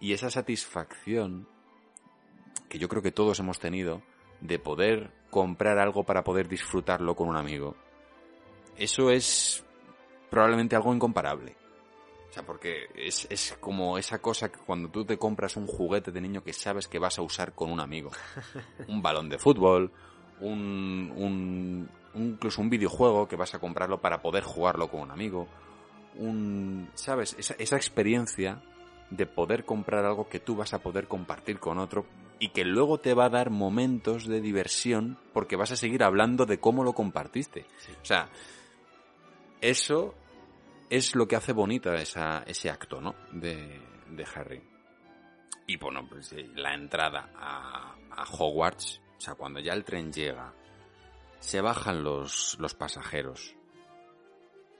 y 0.00 0.12
esa 0.12 0.30
satisfacción 0.30 1.48
que 2.68 2.78
yo 2.78 2.88
creo 2.88 3.02
que 3.02 3.12
todos 3.12 3.38
hemos 3.40 3.58
tenido 3.58 4.02
de 4.40 4.58
poder 4.58 5.12
comprar 5.30 5.78
algo 5.78 6.04
para 6.04 6.24
poder 6.24 6.48
disfrutarlo 6.48 7.14
con 7.14 7.28
un 7.28 7.36
amigo, 7.36 7.76
eso 8.76 9.10
es 9.10 9.64
probablemente 10.30 10.76
algo 10.76 10.94
incomparable. 10.94 11.56
O 12.34 12.36
sea, 12.36 12.42
porque 12.44 12.88
es, 12.96 13.28
es 13.30 13.56
como 13.60 13.96
esa 13.96 14.18
cosa 14.18 14.50
que 14.50 14.58
cuando 14.58 14.88
tú 14.88 15.04
te 15.04 15.16
compras 15.16 15.56
un 15.56 15.68
juguete 15.68 16.10
de 16.10 16.20
niño 16.20 16.42
que 16.42 16.52
sabes 16.52 16.88
que 16.88 16.98
vas 16.98 17.16
a 17.20 17.22
usar 17.22 17.52
con 17.54 17.70
un 17.70 17.78
amigo. 17.78 18.10
Un 18.88 19.00
balón 19.02 19.28
de 19.28 19.38
fútbol, 19.38 19.92
un, 20.40 21.12
un, 21.14 21.88
un- 22.12 22.32
incluso 22.32 22.60
un 22.60 22.70
videojuego 22.70 23.28
que 23.28 23.36
vas 23.36 23.54
a 23.54 23.60
comprarlo 23.60 24.00
para 24.00 24.20
poder 24.20 24.42
jugarlo 24.42 24.88
con 24.90 25.02
un 25.02 25.12
amigo. 25.12 25.46
Un, 26.16 26.90
¿sabes? 26.94 27.36
Esa, 27.38 27.54
esa 27.56 27.76
experiencia 27.76 28.60
de 29.10 29.26
poder 29.26 29.64
comprar 29.64 30.04
algo 30.04 30.28
que 30.28 30.40
tú 30.40 30.56
vas 30.56 30.74
a 30.74 30.80
poder 30.80 31.06
compartir 31.06 31.60
con 31.60 31.78
otro 31.78 32.04
y 32.40 32.48
que 32.48 32.64
luego 32.64 32.98
te 32.98 33.14
va 33.14 33.26
a 33.26 33.30
dar 33.30 33.50
momentos 33.50 34.26
de 34.26 34.40
diversión 34.40 35.18
porque 35.32 35.54
vas 35.54 35.70
a 35.70 35.76
seguir 35.76 36.02
hablando 36.02 36.46
de 36.46 36.58
cómo 36.58 36.82
lo 36.82 36.94
compartiste. 36.94 37.64
O 38.02 38.04
sea, 38.04 38.28
eso 39.60 40.14
es 40.90 41.14
lo 41.14 41.26
que 41.26 41.36
hace 41.36 41.52
bonita 41.52 41.94
esa, 41.94 42.42
ese 42.46 42.70
acto, 42.70 43.00
¿no? 43.00 43.14
De, 43.32 43.80
de 44.10 44.26
Harry. 44.34 44.62
Y 45.66 45.76
bueno, 45.76 46.06
pues 46.08 46.32
eh, 46.32 46.50
la 46.54 46.74
entrada 46.74 47.30
a, 47.34 47.94
a 48.10 48.24
Hogwarts, 48.24 49.00
o 49.16 49.20
sea, 49.20 49.34
cuando 49.34 49.60
ya 49.60 49.72
el 49.72 49.84
tren 49.84 50.12
llega, 50.12 50.52
se 51.40 51.60
bajan 51.60 52.02
los, 52.02 52.56
los 52.58 52.74
pasajeros 52.74 53.54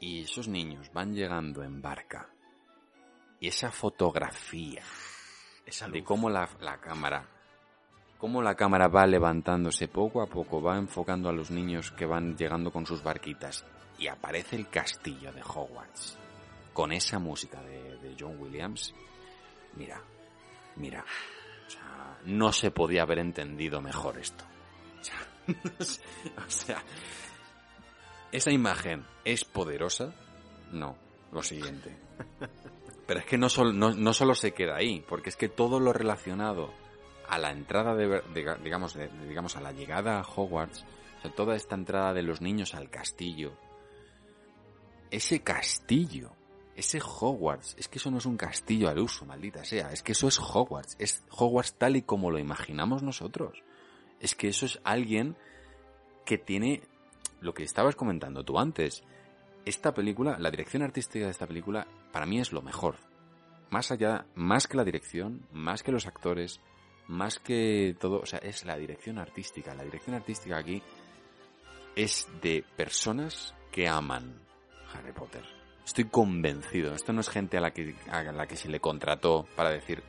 y 0.01 0.23
esos 0.23 0.49
niños 0.49 0.93
van 0.93 1.15
llegando 1.15 1.63
en 1.63 1.81
barca. 1.81 2.29
Y 3.41 3.49
esa 3.49 3.71
fotografía 3.71 4.83
Esa 5.67 5.89
de 5.89 6.03
cómo 6.03 6.31
la, 6.31 6.49
la 6.61 6.81
cámara, 6.81 7.29
cómo 8.19 8.43
la 8.43 8.55
cámara 8.55 8.89
va 8.89 9.07
levantándose 9.07 9.89
poco 9.89 10.23
a 10.23 10.27
poco, 10.27 10.63
va 10.63 10.77
enfocando 10.77 11.29
a 11.29 11.33
los 11.33 11.51
niños 11.51 11.91
que 11.93 12.07
van 12.07 12.37
llegando 12.37 12.71
con 12.71 12.87
sus 12.87 13.03
barquitas 13.03 13.65
y 13.99 14.09
aparece 14.09 14.57
el 14.57 14.69
castillo 14.69 15.33
de 15.33 15.43
Hogwarts 15.43 16.19
con 16.73 16.93
esa 16.93 17.19
música 17.19 17.63
de, 17.63 18.15
John 18.19 18.39
Williams. 18.39 18.95
Mira, 19.77 20.01
mira, 20.77 21.05
o 21.67 21.71
sea, 21.71 22.19
no 22.27 22.53
se 22.53 22.71
podía 22.71 23.03
haber 23.03 23.19
entendido 23.19 23.81
mejor 23.81 24.19
esto. 24.19 24.45
O 25.49 26.51
sea, 26.51 26.83
esa 28.33 28.51
imagen 28.51 29.05
es 29.25 29.45
poderosa. 29.45 30.15
No, 30.73 30.97
lo 31.33 31.43
siguiente. 31.43 31.97
Pero 33.07 33.21
es 33.21 33.27
que 33.27 33.37
no, 33.37 33.49
no 33.73 34.13
solo 34.13 34.35
se 34.35 34.53
queda 34.53 34.77
ahí, 34.77 35.05
porque 35.09 35.31
es 35.31 35.37
que 35.37 35.49
todo 35.49 35.81
lo 35.81 35.93
relacionado 35.93 36.73
a 37.29 37.39
la 37.39 37.51
entrada 37.51 37.95
de, 37.95 38.23
digamos, 38.63 38.99
digamos, 39.29 39.57
a 39.57 39.61
la 39.61 39.73
llegada 39.73 40.19
a 40.19 40.23
Hogwarts, 40.23 40.85
o 41.19 41.23
sea, 41.23 41.35
toda 41.35 41.57
esta 41.57 41.75
entrada 41.75 42.13
de 42.13 42.23
los 42.23 42.41
niños 42.41 42.75
al 42.75 42.91
castillo, 42.91 43.57
ese 45.11 45.43
castillo, 45.43 46.33
ese 46.75 47.01
Hogwarts, 47.01 47.77
es 47.79 47.89
que 47.89 47.99
eso 47.99 48.11
no 48.11 48.19
es 48.19 48.27
un 48.27 48.37
castillo 48.37 48.89
al 48.89 48.99
uso, 48.99 49.25
maldita 49.25 49.65
sea, 49.65 49.91
es 49.93 50.03
que 50.03 50.13
eso 50.13 50.29
es 50.29 50.39
Hogwarts, 50.39 50.97
es 50.99 51.25
Hogwarts 51.31 51.75
tal 51.75 51.97
y 51.97 52.03
como 52.03 52.31
lo 52.31 52.39
imaginamos 52.39 53.03
nosotros. 53.03 53.63
Es 54.21 54.35
que 54.35 54.49
eso 54.49 54.67
es 54.67 54.81
alguien 54.85 55.37
que 56.25 56.39
tiene 56.39 56.83
lo 57.41 57.55
que 57.55 57.63
estabas 57.63 57.95
comentando 57.95 58.45
tú 58.45 58.59
antes. 58.59 59.05
Esta 59.65 59.95
película, 59.95 60.39
la 60.39 60.51
dirección 60.51 60.83
artística 60.83 61.27
de 61.27 61.31
esta 61.31 61.47
película, 61.47 61.87
para 62.13 62.27
mí 62.27 62.41
es 62.41 62.53
lo 62.53 62.63
mejor. 62.63 62.97
Más 63.71 63.91
allá, 63.91 64.27
más 64.35 64.67
que 64.67 64.77
la 64.77 64.85
dirección, 64.85 65.47
más 65.53 65.83
que 65.83 65.93
los 65.93 66.07
actores, 66.07 66.61
más 67.09 67.39
que 67.39 67.97
todo, 68.01 68.21
o 68.21 68.27
sea, 68.27 68.39
es 68.41 68.65
la 68.65 68.77
dirección 68.77 69.19
artística. 69.19 69.75
La 69.75 69.85
dirección 69.85 70.15
artística 70.17 70.57
aquí 70.59 70.83
es 71.97 72.27
de 72.43 72.65
personas 72.77 73.55
que 73.71 73.89
aman 73.89 74.41
Harry 74.93 75.13
Potter. 75.13 75.45
Estoy 75.85 76.05
convencido. 76.05 76.95
Esto 76.95 77.13
no 77.13 77.21
es 77.21 77.29
gente 77.29 77.59
a 77.59 77.61
la 77.61 77.73
que, 77.73 77.95
a 78.11 78.23
la 78.23 78.47
que 78.47 78.57
se 78.57 78.69
le 78.69 78.81
contrató 78.81 79.47
para 79.55 79.71
decir, 79.71 80.03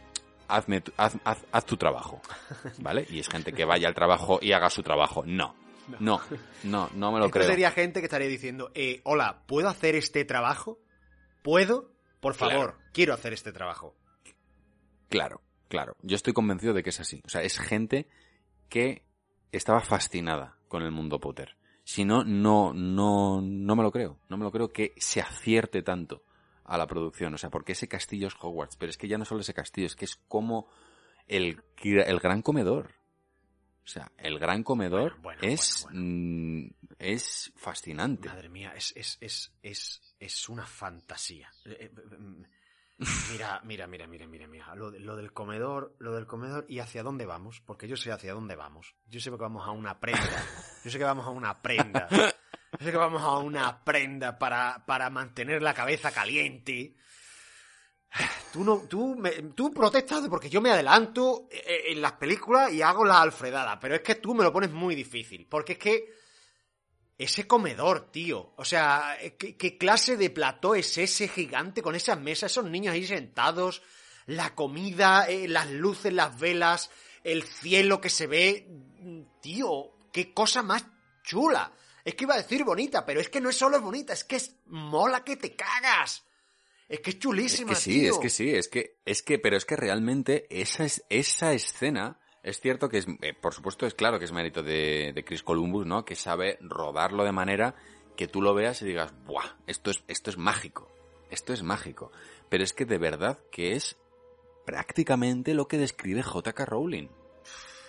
hazme 0.47 0.81
tu- 0.81 0.93
haz, 0.97 1.15
haz- 1.25 1.45
haz 1.51 1.65
tu 1.65 1.75
trabajo. 1.77 2.21
¿Vale? 2.79 3.05
Y 3.09 3.19
es 3.19 3.27
gente 3.27 3.51
que 3.51 3.65
vaya 3.65 3.87
al 3.87 3.93
trabajo 3.95 4.39
y 4.41 4.53
haga 4.53 4.69
su 4.69 4.81
trabajo. 4.83 5.23
No. 5.25 5.55
No, 5.99 6.19
no, 6.63 6.89
no 6.95 7.11
me 7.11 7.19
lo 7.19 7.25
Esto 7.25 7.37
creo. 7.39 7.47
sería 7.47 7.69
gente 7.69 7.99
que 7.99 8.05
estaría 8.05 8.27
diciendo, 8.27 8.71
eh, 8.73 9.01
hola, 9.03 9.43
¿puedo 9.45 9.69
hacer 9.69 9.93
este 9.95 10.25
trabajo? 10.25 10.79
¿Puedo? 11.43 11.91
Por 12.21 12.33
favor, 12.33 12.71
Claro. 12.73 12.89
quiero 12.91 13.13
hacer 13.13 13.33
este 13.33 13.51
trabajo. 13.51 13.95
Claro, 15.09 15.41
claro. 15.67 15.95
Yo 16.01 16.15
estoy 16.15 16.33
convencido 16.33 16.73
de 16.73 16.83
que 16.83 16.89
es 16.89 16.99
así. 16.99 17.21
O 17.25 17.29
sea, 17.29 17.41
es 17.41 17.59
gente 17.59 18.07
que 18.69 19.03
estaba 19.51 19.81
fascinada 19.81 20.57
con 20.67 20.83
el 20.83 20.91
mundo 20.91 21.19
Potter. 21.19 21.55
Si 21.83 22.03
no, 22.03 22.23
no, 22.23 22.73
no, 22.73 23.41
no 23.41 23.75
me 23.75 23.83
lo 23.83 23.91
creo. 23.91 24.19
No 24.29 24.37
me 24.37 24.43
lo 24.43 24.51
creo 24.51 24.69
que 24.69 24.93
se 24.97 25.21
acierte 25.21 25.83
tanto 25.83 26.23
a 26.63 26.77
la 26.77 26.87
producción. 26.87 27.33
O 27.33 27.37
sea, 27.37 27.49
porque 27.49 27.73
ese 27.73 27.87
castillo 27.87 28.27
es 28.27 28.35
Hogwarts. 28.39 28.75
Pero 28.75 28.89
es 28.89 28.97
que 28.97 29.07
ya 29.07 29.17
no 29.17 29.25
solo 29.25 29.41
ese 29.41 29.53
castillo, 29.53 29.87
es 29.87 29.95
que 29.95 30.05
es 30.05 30.15
como 30.27 30.67
el, 31.27 31.61
el 31.83 32.19
gran 32.19 32.41
comedor. 32.41 32.95
O 33.83 33.87
sea, 33.87 34.11
el 34.17 34.39
gran 34.39 34.63
comedor 34.63 35.19
Bueno, 35.21 35.39
bueno, 35.41 35.53
es, 35.53 35.83
bueno, 35.83 35.99
mm, 36.01 36.69
es 36.97 37.53
fascinante. 37.55 38.29
Madre 38.29 38.49
mía, 38.49 38.73
es, 38.75 38.93
es, 38.95 39.19
es, 39.21 39.53
es, 39.61 40.15
es 40.19 40.49
una 40.49 40.65
fantasía. 40.65 41.51
Mira, 42.97 43.59
mira, 43.65 43.87
mira, 43.87 44.07
mira, 44.07 44.27
mira, 44.27 44.47
mira. 44.47 44.75
Lo 44.75 45.15
del 45.15 45.33
comedor, 45.33 45.95
lo 45.99 46.13
del 46.13 46.25
comedor 46.25 46.65
y 46.69 46.79
hacia 46.79 47.03
dónde 47.03 47.25
vamos, 47.25 47.61
porque 47.65 47.87
yo 47.87 47.97
sé 47.97 48.11
hacia 48.11 48.33
dónde 48.33 48.55
vamos. 48.55 48.95
Yo 49.07 49.19
sé 49.19 49.29
que 49.29 49.35
vamos 49.35 49.67
a 49.67 49.71
una 49.71 49.99
prenda. 49.99 50.45
Yo 50.83 50.91
sé 50.91 50.97
que 50.97 51.03
vamos 51.03 51.25
a 51.25 51.29
una 51.29 51.61
prenda. 51.61 52.07
Yo 52.09 52.85
sé 52.85 52.91
que 52.91 52.97
vamos 52.97 53.21
a 53.21 53.37
una 53.37 53.83
prenda 53.83 54.37
para, 54.37 54.85
para 54.85 55.09
mantener 55.09 55.61
la 55.61 55.73
cabeza 55.73 56.11
caliente. 56.11 56.95
Tú 58.53 58.63
no, 58.63 58.79
tú, 58.87 59.15
me, 59.15 59.31
tú 59.53 59.73
protestas 59.73 60.27
porque 60.29 60.49
yo 60.49 60.61
me 60.61 60.71
adelanto 60.71 61.49
eh, 61.51 61.85
en 61.87 62.01
las 62.01 62.13
películas 62.13 62.71
y 62.71 62.81
hago 62.81 63.03
la 63.03 63.21
alfredada, 63.21 63.77
pero 63.79 63.95
es 63.95 64.01
que 64.01 64.15
tú 64.15 64.33
me 64.33 64.43
lo 64.43 64.53
pones 64.53 64.71
muy 64.71 64.95
difícil, 64.95 65.47
porque 65.49 65.73
es 65.73 65.79
que 65.79 66.13
ese 67.17 67.47
comedor, 67.47 68.11
tío. 68.11 68.53
O 68.57 68.65
sea, 68.65 69.17
¿qué, 69.37 69.55
qué 69.55 69.77
clase 69.77 70.17
de 70.17 70.29
plató 70.29 70.75
es 70.75 70.97
ese 70.97 71.27
gigante 71.27 71.81
con 71.81 71.95
esas 71.95 72.19
mesas, 72.19 72.51
esos 72.51 72.65
niños 72.65 72.93
ahí 72.93 73.05
sentados, 73.05 73.81
la 74.25 74.55
comida, 74.55 75.25
eh, 75.29 75.47
las 75.47 75.69
luces, 75.71 76.13
las 76.13 76.37
velas, 76.39 76.89
el 77.23 77.43
cielo 77.43 78.01
que 78.01 78.09
se 78.09 78.27
ve? 78.27 78.67
Tío, 79.41 79.91
qué 80.11 80.33
cosa 80.33 80.61
más 80.61 80.85
chula. 81.23 81.71
Es 82.03 82.15
que 82.15 82.25
iba 82.25 82.35
a 82.35 82.41
decir 82.41 82.63
bonita, 82.63 83.05
pero 83.05 83.19
es 83.19 83.29
que 83.29 83.41
no 83.41 83.49
es 83.49 83.57
solo 83.57 83.81
bonita, 83.81 84.13
es 84.13 84.23
que 84.23 84.35
es 84.35 84.55
mola 84.67 85.23
que 85.23 85.37
te 85.37 85.55
cagas. 85.55 86.23
Es 86.87 86.99
que 86.99 87.09
es 87.11 87.15
Es 87.15 87.19
chulísima, 87.19 87.73
que 87.73 87.75
sí, 87.75 88.01
tío. 88.01 88.13
es 88.13 88.19
que 88.19 88.29
sí, 88.29 88.49
es 88.51 88.67
que, 88.67 88.97
es 89.05 89.23
que, 89.23 89.39
pero 89.39 89.57
es 89.57 89.65
que 89.65 89.75
realmente 89.75 90.45
esa, 90.49 90.85
es, 90.85 91.03
esa 91.09 91.53
escena, 91.53 92.19
es 92.45 92.61
cierto 92.61 92.89
que 92.89 92.99
es, 92.99 93.07
eh, 93.21 93.33
por 93.33 93.55
supuesto 93.55 93.87
es 93.87 93.95
claro 93.95 94.19
que 94.19 94.25
es 94.25 94.31
mérito 94.31 94.61
de, 94.61 95.23
Chris 95.25 95.41
Columbus, 95.41 95.87
¿no? 95.87 96.05
Que 96.05 96.15
sabe 96.15 96.59
rodarlo 96.61 97.23
de 97.23 97.31
manera 97.31 97.73
que 98.15 98.27
tú 98.27 98.39
lo 98.39 98.53
veas 98.53 98.83
y 98.83 98.85
digas, 98.85 99.15
¡buah! 99.25 99.57
Esto 99.65 99.89
es, 99.89 100.03
esto 100.07 100.29
es 100.29 100.37
mágico. 100.37 100.87
Esto 101.31 101.53
es 101.53 101.63
mágico. 101.63 102.11
Pero 102.47 102.63
es 102.63 102.73
que 102.73 102.85
de 102.85 102.99
verdad 102.99 103.39
que 103.51 103.71
es 103.71 103.97
prácticamente 104.63 105.55
lo 105.55 105.67
que 105.67 105.79
describe 105.79 106.21
J.K. 106.21 106.65
Rowling. 106.65 107.07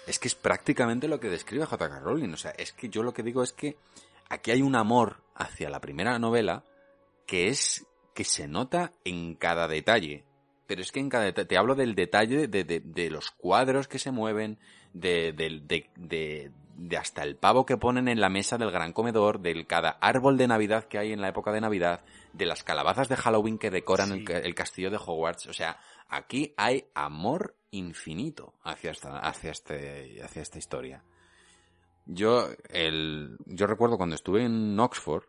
Es 0.07 0.19
que 0.19 0.29
es 0.29 0.35
prácticamente 0.35 1.07
lo 1.07 1.21
que 1.21 1.29
describe 1.29 1.67
J.K. 1.67 2.01
Rowling. 2.01 2.33
O 2.33 2.39
sea, 2.39 2.53
es 2.53 2.73
que 2.73 2.89
yo 2.89 3.03
lo 3.03 3.13
que 3.13 3.23
digo 3.23 3.43
es 3.43 3.53
que 3.53 3.77
aquí 4.31 4.53
hay 4.53 4.63
un 4.63 4.75
amor 4.75 5.19
hacia 5.35 5.69
la 5.69 5.83
primera 5.83 6.19
novela 6.19 6.65
que 7.27 7.49
es 7.49 7.85
que 8.15 8.25
se 8.25 8.49
nota 8.49 8.95
en 9.05 9.35
cada 9.35 9.69
detalle. 9.69 10.25
Pero 10.67 10.83
es 10.83 10.93
que 10.93 11.01
en 11.01 11.09
cada 11.09 11.25
detalle, 11.25 11.47
te 11.47 11.57
hablo 11.59 11.75
del 11.75 11.95
detalle 11.95 12.49
de, 12.49 12.65
de, 12.65 12.81
de 12.81 13.11
los 13.11 13.31
cuadros 13.31 13.89
que 13.89 13.99
se 13.99 14.11
mueven, 14.11 14.59
de, 14.93 15.33
de, 15.33 15.63
de, 15.97 16.51
de 16.77 16.97
hasta 16.97 17.23
el 17.23 17.37
pavo 17.37 17.65
que 17.65 17.77
ponen 17.77 18.09
en 18.09 18.21
la 18.21 18.29
mesa 18.29 18.59
del 18.59 18.71
gran 18.71 18.93
comedor, 18.93 19.41
del 19.41 19.67
cada 19.67 19.91
árbol 20.01 20.37
de 20.37 20.49
Navidad 20.49 20.85
que 20.85 20.99
hay 20.99 21.13
en 21.13 21.21
la 21.21 21.29
época 21.29 21.53
de 21.53 21.61
Navidad, 21.61 22.05
de 22.33 22.47
las 22.47 22.63
calabazas 22.63 23.09
de 23.09 23.17
Halloween 23.17 23.59
que 23.59 23.71
decoran 23.71 24.13
el, 24.13 24.31
el 24.31 24.55
castillo 24.55 24.91
de 24.91 24.99
Hogwarts. 24.99 25.47
O 25.47 25.53
sea, 25.53 25.79
aquí 26.09 26.53
hay 26.57 26.87
amor 26.95 27.57
infinito 27.71 28.55
hacia 28.63 28.91
esta, 28.91 29.19
hacia 29.19 29.51
este, 29.51 30.23
hacia 30.23 30.43
esta 30.43 30.59
historia. 30.59 31.03
Yo, 32.05 32.49
el, 32.69 33.37
yo 33.47 33.67
recuerdo 33.67 33.97
cuando 33.97 34.15
estuve 34.15 34.45
en 34.45 34.79
Oxford, 34.79 35.25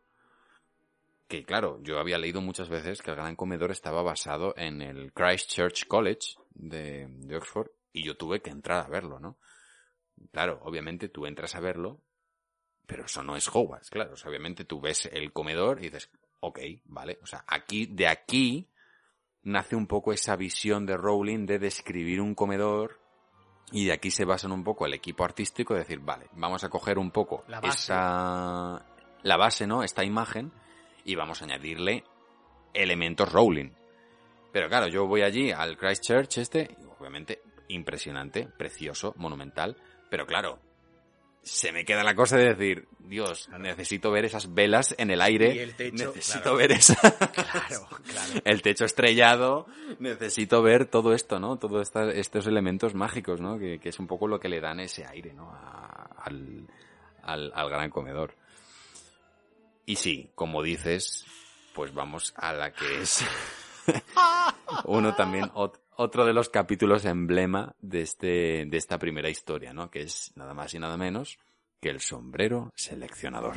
que 1.28 1.44
claro, 1.44 1.80
yo 1.82 2.00
había 2.00 2.18
leído 2.18 2.42
muchas 2.42 2.70
veces 2.70 3.02
que 3.02 3.12
el 3.12 3.18
Gran 3.18 3.36
Comedor 3.36 3.72
estaba 3.72 4.02
basado 4.02 4.54
en 4.58 4.82
el 4.82 5.12
Christ 5.14 5.50
Church 5.52 5.88
College 5.88 6.36
de, 6.54 7.08
de 7.10 7.36
Oxford 7.38 7.70
y 7.92 8.04
yo 8.04 8.16
tuve 8.16 8.42
que 8.42 8.50
entrar 8.50 8.86
a 8.86 8.90
verlo, 8.90 9.20
¿no? 9.20 9.38
Claro, 10.32 10.60
obviamente 10.64 11.10
tú 11.10 11.26
entras 11.26 11.56
a 11.56 11.60
verlo, 11.60 12.02
pero 12.86 13.06
eso 13.06 13.24
no 13.24 13.36
es 13.36 13.48
Hogwarts, 13.54 13.90
claro. 13.90 14.14
O 14.14 14.16
sea, 14.16 14.30
obviamente 14.30 14.66
tú 14.66 14.80
ves 14.80 15.10
el 15.12 15.34
comedor 15.34 15.80
y 15.80 15.84
dices, 15.84 16.10
ok, 16.40 16.60
vale. 16.86 17.20
O 17.22 17.26
sea, 17.26 17.44
aquí, 17.48 17.86
de 17.86 18.08
aquí 18.08 18.70
nace 19.44 19.76
un 19.76 19.88
poco 19.88 20.14
esa 20.14 20.36
visión 20.36 20.86
de 20.86 20.98
Rowling 20.98 21.46
de 21.46 21.60
describir 21.60 22.22
un 22.22 22.36
comedor 22.36 23.00
y 23.72 23.86
de 23.86 23.94
aquí 23.94 24.12
se 24.12 24.26
basan 24.26 24.52
un 24.52 24.64
poco 24.64 24.86
el 24.86 24.94
equipo 24.94 25.24
artístico 25.24 25.74
de 25.74 25.82
decir, 25.82 26.00
vale, 26.00 26.28
vamos 26.34 26.64
a 26.64 26.70
coger 26.70 26.98
un 26.98 27.12
poco 27.12 27.44
La 27.48 27.60
base. 27.60 27.78
esta, 27.78 28.86
la 29.24 29.38
base, 29.38 29.68
¿no? 29.68 29.84
Esta 29.84 30.04
imagen 30.06 30.52
y 31.08 31.16
vamos 31.16 31.42
a 31.42 31.46
añadirle 31.46 32.04
elementos 32.76 33.32
Rowling. 33.32 33.72
Pero 34.52 34.70
claro, 34.70 34.88
yo 34.88 35.08
voy 35.08 35.24
allí 35.24 35.52
al 35.52 35.78
Christchurch 35.78 36.38
este, 36.38 36.76
obviamente 37.00 37.42
impresionante, 37.70 38.48
precioso, 38.58 39.14
monumental, 39.18 39.76
pero 40.10 40.26
claro, 40.26 40.60
se 41.42 41.72
me 41.72 41.86
queda 41.86 42.04
la 42.04 42.16
cosa 42.16 42.38
de 42.38 42.54
decir, 42.54 42.88
Dios, 43.00 43.50
necesito 43.58 44.12
ver 44.12 44.26
esas 44.26 44.54
velas 44.54 44.96
en 44.98 45.12
el 45.12 45.22
aire, 45.22 45.56
Y 45.56 45.60
el 45.60 45.76
techo, 45.76 46.08
necesito 46.08 46.42
claro. 46.44 46.58
ver 46.58 46.72
esa, 46.74 46.96
Claro, 47.32 47.88
claro. 48.06 48.34
el 48.46 48.62
techo 48.62 48.86
estrellado, 48.86 49.66
necesito 50.00 50.62
ver 50.62 50.86
todo 50.86 51.14
esto, 51.14 51.40
¿no? 51.40 51.58
Todos 51.58 51.90
estos 52.14 52.48
elementos 52.48 52.96
mágicos, 52.96 53.40
¿no? 53.42 53.58
Que, 53.58 53.80
que 53.80 53.90
es 53.90 54.00
un 54.00 54.08
poco 54.08 54.28
lo 54.28 54.40
que 54.40 54.50
le 54.50 54.60
dan 54.60 54.80
ese 54.82 55.06
aire, 55.06 55.34
¿no? 55.34 55.52
A- 55.52 56.10
al, 56.24 56.68
al, 57.24 57.52
al 57.56 57.70
gran 57.70 57.90
comedor. 57.90 58.36
Y 59.88 59.96
sí, 59.96 60.32
como 60.36 60.62
dices, 60.62 61.26
pues 61.74 61.94
vamos 61.94 62.34
a 62.36 62.52
la 62.54 62.74
que 62.74 63.02
es 63.02 63.24
uno 64.86 65.16
también, 65.16 65.46
ot- 65.54 65.80
otro 65.96 66.26
de 66.26 66.34
los 66.34 66.50
capítulos 66.50 67.06
emblema 67.06 67.74
de 67.80 68.02
este, 68.02 68.66
de 68.68 68.78
esta 68.78 69.00
primera 69.00 69.30
historia, 69.30 69.72
¿no? 69.74 69.90
Que 69.90 70.02
es 70.02 70.34
nada 70.36 70.54
más 70.54 70.74
y 70.74 70.80
nada 70.80 70.98
menos 70.98 71.40
que 71.80 71.90
el 71.90 72.02
sombrero 72.02 72.70
seleccionador. 72.76 73.56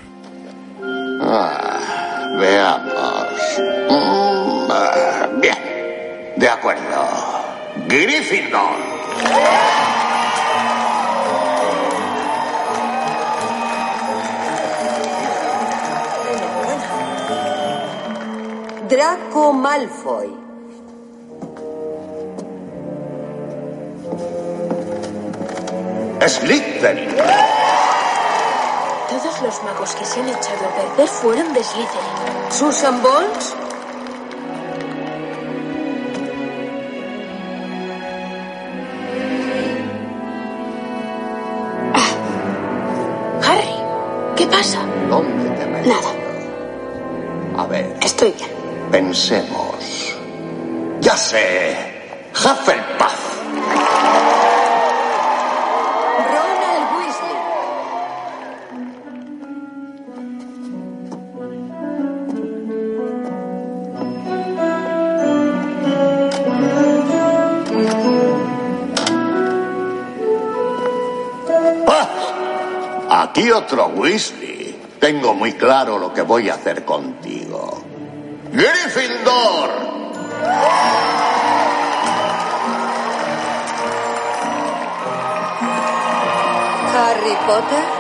Ah, 1.21 2.37
veamos. 2.39 3.59
Mm, 3.91 4.71
ah, 4.71 5.29
bien. 5.43 6.35
De 6.37 6.49
acuerdo. 6.49 7.09
Gryffindor. 7.89 8.79
Draco 18.91 19.53
Malfoy. 19.53 20.29
Slytherin. 26.27 27.17
Todos 29.09 29.43
los 29.43 29.63
magos 29.63 29.95
que 29.95 30.05
se 30.05 30.21
han 30.21 30.29
echado 30.29 30.67
a 30.67 30.75
perder 30.75 31.09
fueron 31.09 31.55
de 31.55 31.63
Slytherin. 31.63 32.51
Susan 32.51 33.01
Bones. 33.01 33.55
Harry, 43.43 43.75
¿qué 44.37 44.47
pasa? 44.47 44.81
¿Dónde 45.09 45.49
te 45.51 45.67
metes? 45.67 45.87
Nada, 45.87 47.63
A 47.63 47.67
ver, 47.67 47.97
estoy 48.03 48.33
bien. 48.33 48.60
Pensemos. 48.91 50.17
Ya 51.01 51.17
sé. 51.17 51.77
Hufflepuff. 52.35 53.21
Ronald 56.33 56.87
Weasley. 56.97 57.37
Ah, 71.87 73.23
aquí 73.23 73.51
otro 73.51 73.87
Weasley. 73.89 74.79
Tengo 74.99 75.35
muy 75.35 75.55
claro 75.55 75.99
lo 75.99 76.13
que 76.13 76.23
voy 76.23 76.51
a 76.51 76.55
hacer 76.55 76.85
contigo. 76.85 77.80
Gryffindor. 78.53 79.69
Harry 86.93 87.35
Potter. 87.47 88.00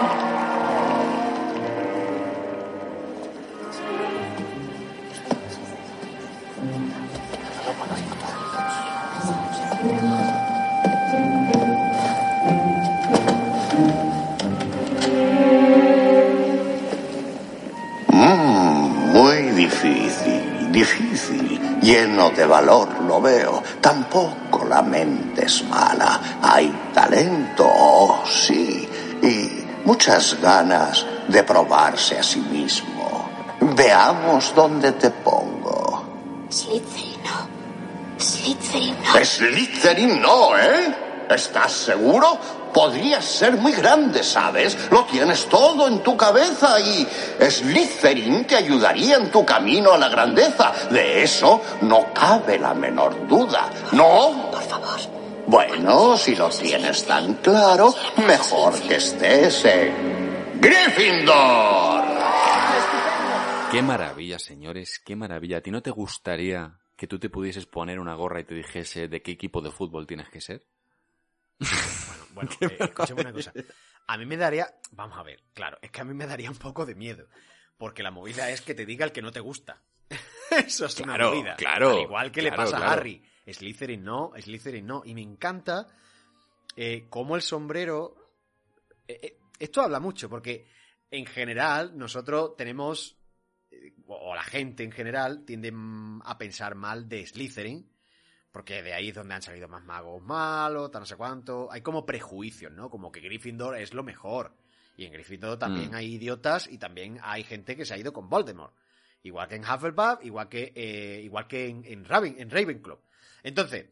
Lleno 22.20 22.36
de 22.36 22.44
valor 22.44 23.00
lo 23.00 23.18
veo. 23.18 23.62
Tampoco 23.80 24.66
la 24.66 24.82
mente 24.82 25.46
es 25.46 25.64
mala. 25.64 26.38
Hay 26.42 26.90
talento, 26.92 27.66
oh, 27.66 28.22
sí. 28.26 28.86
Y 29.22 29.64
muchas 29.86 30.38
ganas 30.38 31.06
de 31.28 31.42
probarse 31.44 32.18
a 32.18 32.22
sí 32.22 32.40
mismo. 32.40 33.26
Veamos 33.60 34.54
dónde 34.54 34.92
te 34.92 35.08
pongo. 35.08 36.04
Slytherin 36.50 37.22
no. 37.24 38.22
Slytherin 38.22 38.96
no. 39.02 39.24
Slytherin 39.24 40.20
no, 40.20 40.58
¿eh? 40.58 40.94
¿Estás 41.30 41.72
seguro? 41.72 42.38
Podrías 42.72 43.24
ser 43.24 43.56
muy 43.56 43.72
grande, 43.72 44.22
¿sabes? 44.22 44.90
Lo 44.90 45.04
tienes 45.04 45.46
todo 45.46 45.88
en 45.88 46.02
tu 46.02 46.16
cabeza 46.16 46.78
y 46.80 47.06
Slytherin 47.40 48.44
te 48.46 48.56
ayudaría 48.56 49.16
en 49.16 49.30
tu 49.30 49.44
camino 49.44 49.92
a 49.92 49.98
la 49.98 50.08
grandeza. 50.08 50.72
De 50.90 51.22
eso 51.22 51.60
no 51.82 52.12
cabe 52.14 52.58
la 52.58 52.74
menor 52.74 53.26
duda, 53.26 53.70
¿no? 53.92 54.50
Por 54.50 54.62
favor. 54.62 55.00
Bueno, 55.46 56.16
si 56.16 56.36
lo 56.36 56.48
tienes 56.48 57.04
tan 57.06 57.34
claro, 57.34 57.92
mejor 58.26 58.80
que 58.82 58.96
estés 58.96 59.64
en 59.64 60.60
Gryffindor. 60.60 62.04
Qué 63.72 63.82
maravilla, 63.82 64.38
señores, 64.38 65.00
qué 65.04 65.16
maravilla. 65.16 65.58
¿A 65.58 65.60
ti 65.60 65.70
no 65.70 65.82
te 65.82 65.90
gustaría 65.90 66.78
que 66.96 67.06
tú 67.06 67.18
te 67.18 67.30
pudieses 67.30 67.66
poner 67.66 67.98
una 67.98 68.14
gorra 68.14 68.40
y 68.40 68.44
te 68.44 68.54
dijese 68.54 69.08
de 69.08 69.22
qué 69.22 69.32
equipo 69.32 69.60
de 69.60 69.70
fútbol 69.70 70.06
tienes 70.06 70.28
que 70.28 70.40
ser? 70.40 70.66
Bueno, 72.34 72.50
eh, 72.60 72.76
escúchame 72.80 73.20
una 73.22 73.32
cosa. 73.32 73.52
A 74.06 74.16
mí 74.18 74.26
me 74.26 74.36
daría. 74.36 74.66
Vamos 74.92 75.18
a 75.18 75.22
ver, 75.22 75.42
claro, 75.52 75.78
es 75.82 75.90
que 75.90 76.00
a 76.00 76.04
mí 76.04 76.14
me 76.14 76.26
daría 76.26 76.50
un 76.50 76.56
poco 76.56 76.84
de 76.86 76.94
miedo. 76.94 77.28
Porque 77.76 78.02
la 78.02 78.10
movida 78.10 78.50
es 78.50 78.60
que 78.60 78.74
te 78.74 78.84
diga 78.84 79.04
el 79.06 79.12
que 79.12 79.22
no 79.22 79.30
te 79.32 79.40
gusta. 79.40 79.82
Eso 80.50 80.86
es 80.86 81.00
una 81.00 81.16
movida. 81.16 81.56
claro, 81.56 81.90
Al 81.90 82.00
igual 82.02 82.32
que 82.32 82.42
le 82.42 82.48
claro, 82.50 82.70
pasa 82.70 82.78
a. 82.86 82.92
Harry. 82.92 83.22
Slytherin 83.46 84.04
no, 84.04 84.32
Slytherin 84.38 84.86
no. 84.86 85.02
Y 85.04 85.14
me 85.14 85.22
encanta 85.22 85.86
eh, 86.76 87.06
cómo 87.08 87.36
el 87.36 87.42
sombrero. 87.42 88.14
eh, 89.08 89.18
eh, 89.22 89.36
esto 89.58 89.80
habla 89.82 89.98
mucho, 90.00 90.28
porque 90.28 90.66
en 91.10 91.26
general 91.26 91.96
nosotros 91.96 92.54
tenemos. 92.56 93.16
eh, 93.70 93.94
O 94.06 94.34
la 94.34 94.42
gente 94.44 94.82
en 94.84 94.92
general 94.92 95.44
tiende 95.44 95.72
mm, 95.72 96.22
a 96.24 96.36
pensar 96.38 96.74
mal 96.74 97.08
de 97.08 97.26
Slytherin. 97.26 97.90
Porque 98.52 98.82
de 98.82 98.92
ahí 98.94 99.10
es 99.10 99.14
donde 99.14 99.34
han 99.34 99.42
salido 99.42 99.68
más 99.68 99.84
magos 99.84 100.20
malos, 100.22 100.90
tal 100.90 101.02
no 101.02 101.06
sé 101.06 101.16
cuánto. 101.16 101.70
Hay 101.70 101.82
como 101.82 102.04
prejuicios, 102.04 102.72
¿no? 102.72 102.90
Como 102.90 103.12
que 103.12 103.20
Gryffindor 103.20 103.76
es 103.78 103.94
lo 103.94 104.02
mejor. 104.02 104.56
Y 104.96 105.04
en 105.04 105.12
Gryffindor 105.12 105.58
también 105.58 105.90
Mm. 105.92 105.94
hay 105.94 106.14
idiotas 106.14 106.66
y 106.68 106.78
también 106.78 107.18
hay 107.22 107.44
gente 107.44 107.76
que 107.76 107.84
se 107.84 107.94
ha 107.94 107.98
ido 107.98 108.12
con 108.12 108.28
Voldemort. 108.28 108.74
Igual 109.22 109.48
que 109.48 109.54
en 109.56 109.64
Hufflepuff, 109.64 110.24
igual 110.24 110.48
que, 110.48 110.72
eh, 110.74 111.20
igual 111.22 111.46
que 111.46 111.66
en, 111.68 111.84
en, 111.84 112.04
Raven, 112.04 112.36
en 112.38 112.50
Ravenclaw. 112.50 112.98
Entonces, 113.42 113.86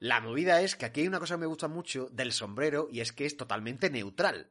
la 0.00 0.20
movida 0.20 0.60
es 0.60 0.76
que 0.76 0.84
aquí 0.84 1.00
hay 1.02 1.08
una 1.08 1.20
cosa 1.20 1.34
que 1.36 1.40
me 1.40 1.46
gusta 1.46 1.68
mucho 1.68 2.08
del 2.10 2.32
sombrero 2.32 2.88
y 2.90 3.00
es 3.00 3.12
que 3.12 3.24
es 3.24 3.36
totalmente 3.36 3.88
neutral. 3.88 4.50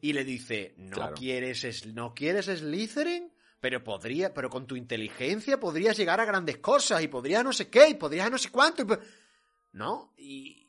Y 0.00 0.12
le 0.12 0.24
dice, 0.24 0.74
no 0.76 0.94
Claro. 0.96 1.14
quieres, 1.16 1.64
es- 1.64 1.86
no 1.86 2.14
quieres 2.14 2.46
Slytherin, 2.46 3.32
pero 3.60 3.82
podría, 3.82 4.32
pero 4.32 4.50
con 4.50 4.66
tu 4.66 4.76
inteligencia 4.76 5.58
podrías 5.58 5.96
llegar 5.96 6.20
a 6.20 6.24
grandes 6.24 6.58
cosas 6.58 7.02
y 7.02 7.08
podrías 7.08 7.42
no 7.44 7.52
sé 7.52 7.68
qué 7.68 7.88
y 7.88 7.94
podrías 7.94 8.30
no 8.30 8.38
sé 8.38 8.50
cuánto. 8.50 8.82
y 8.82 8.86
¿No? 9.72 10.12
Y, 10.16 10.68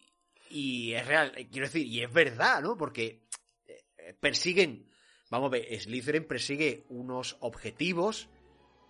y 0.49 0.93
es 0.93 1.05
real, 1.05 1.31
eh, 1.35 1.47
quiero 1.49 1.67
decir, 1.67 1.85
y 1.85 2.03
es 2.03 2.11
verdad, 2.11 2.61
¿no? 2.61 2.77
Porque 2.77 3.27
eh, 3.67 4.13
persiguen, 4.19 4.89
vamos 5.29 5.47
a 5.47 5.51
ver, 5.51 5.79
Slytherin 5.79 6.25
persigue 6.25 6.85
unos 6.89 7.37
objetivos 7.39 8.29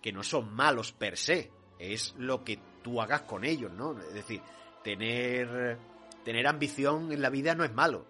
que 0.02 0.12
no 0.12 0.22
son 0.22 0.52
malos 0.52 0.92
per 0.92 1.16
se, 1.16 1.50
es 1.78 2.14
lo 2.16 2.42
que 2.44 2.58
tú 2.82 3.00
hagas 3.00 3.22
con 3.22 3.44
ellos, 3.44 3.70
¿no? 3.72 3.98
Es 4.00 4.14
decir, 4.14 4.40
tener, 4.82 5.78
tener 6.24 6.46
ambición 6.46 7.12
en 7.12 7.20
la 7.20 7.30
vida 7.30 7.54
no 7.54 7.64
es 7.64 7.72
malo. 7.72 8.06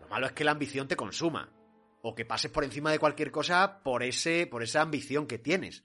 Lo 0.00 0.06
malo 0.08 0.26
es 0.26 0.32
que 0.32 0.44
la 0.44 0.52
ambición 0.52 0.86
te 0.86 0.96
consuma. 0.96 1.52
O 2.02 2.14
que 2.14 2.24
pases 2.24 2.50
por 2.50 2.62
encima 2.64 2.90
de 2.92 2.98
cualquier 2.98 3.30
cosa 3.30 3.80
por 3.82 4.02
ese, 4.02 4.46
por 4.46 4.62
esa 4.62 4.82
ambición 4.82 5.26
que 5.26 5.38
tienes. 5.38 5.82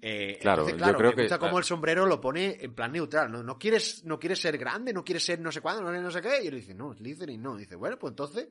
Eh, 0.00 0.38
Claro, 0.40 0.62
entonces, 0.62 0.74
yo 0.78 0.84
claro, 0.84 0.98
creo 0.98 1.10
me 1.10 1.16
que- 1.16 1.22
gusta 1.22 1.38
cómo 1.38 1.58
el 1.58 1.64
sombrero 1.64 2.06
lo 2.06 2.20
pone 2.20 2.56
en 2.60 2.74
plan 2.74 2.92
neutral. 2.92 3.30
No, 3.30 3.42
no 3.42 3.58
quieres, 3.58 4.04
no 4.04 4.18
quieres 4.18 4.40
ser 4.40 4.56
grande, 4.58 4.92
no 4.92 5.04
quieres 5.04 5.24
ser 5.24 5.40
no 5.40 5.50
sé 5.52 5.60
cuándo, 5.60 5.82
no, 5.82 5.92
no 6.00 6.10
sé 6.10 6.20
qué. 6.20 6.42
Y 6.44 6.48
él 6.48 6.54
dice, 6.56 6.74
no, 6.74 6.94
Slytherin 6.94 7.42
no. 7.42 7.56
dice, 7.56 7.74
bueno, 7.76 7.98
pues 7.98 8.12
entonces, 8.12 8.48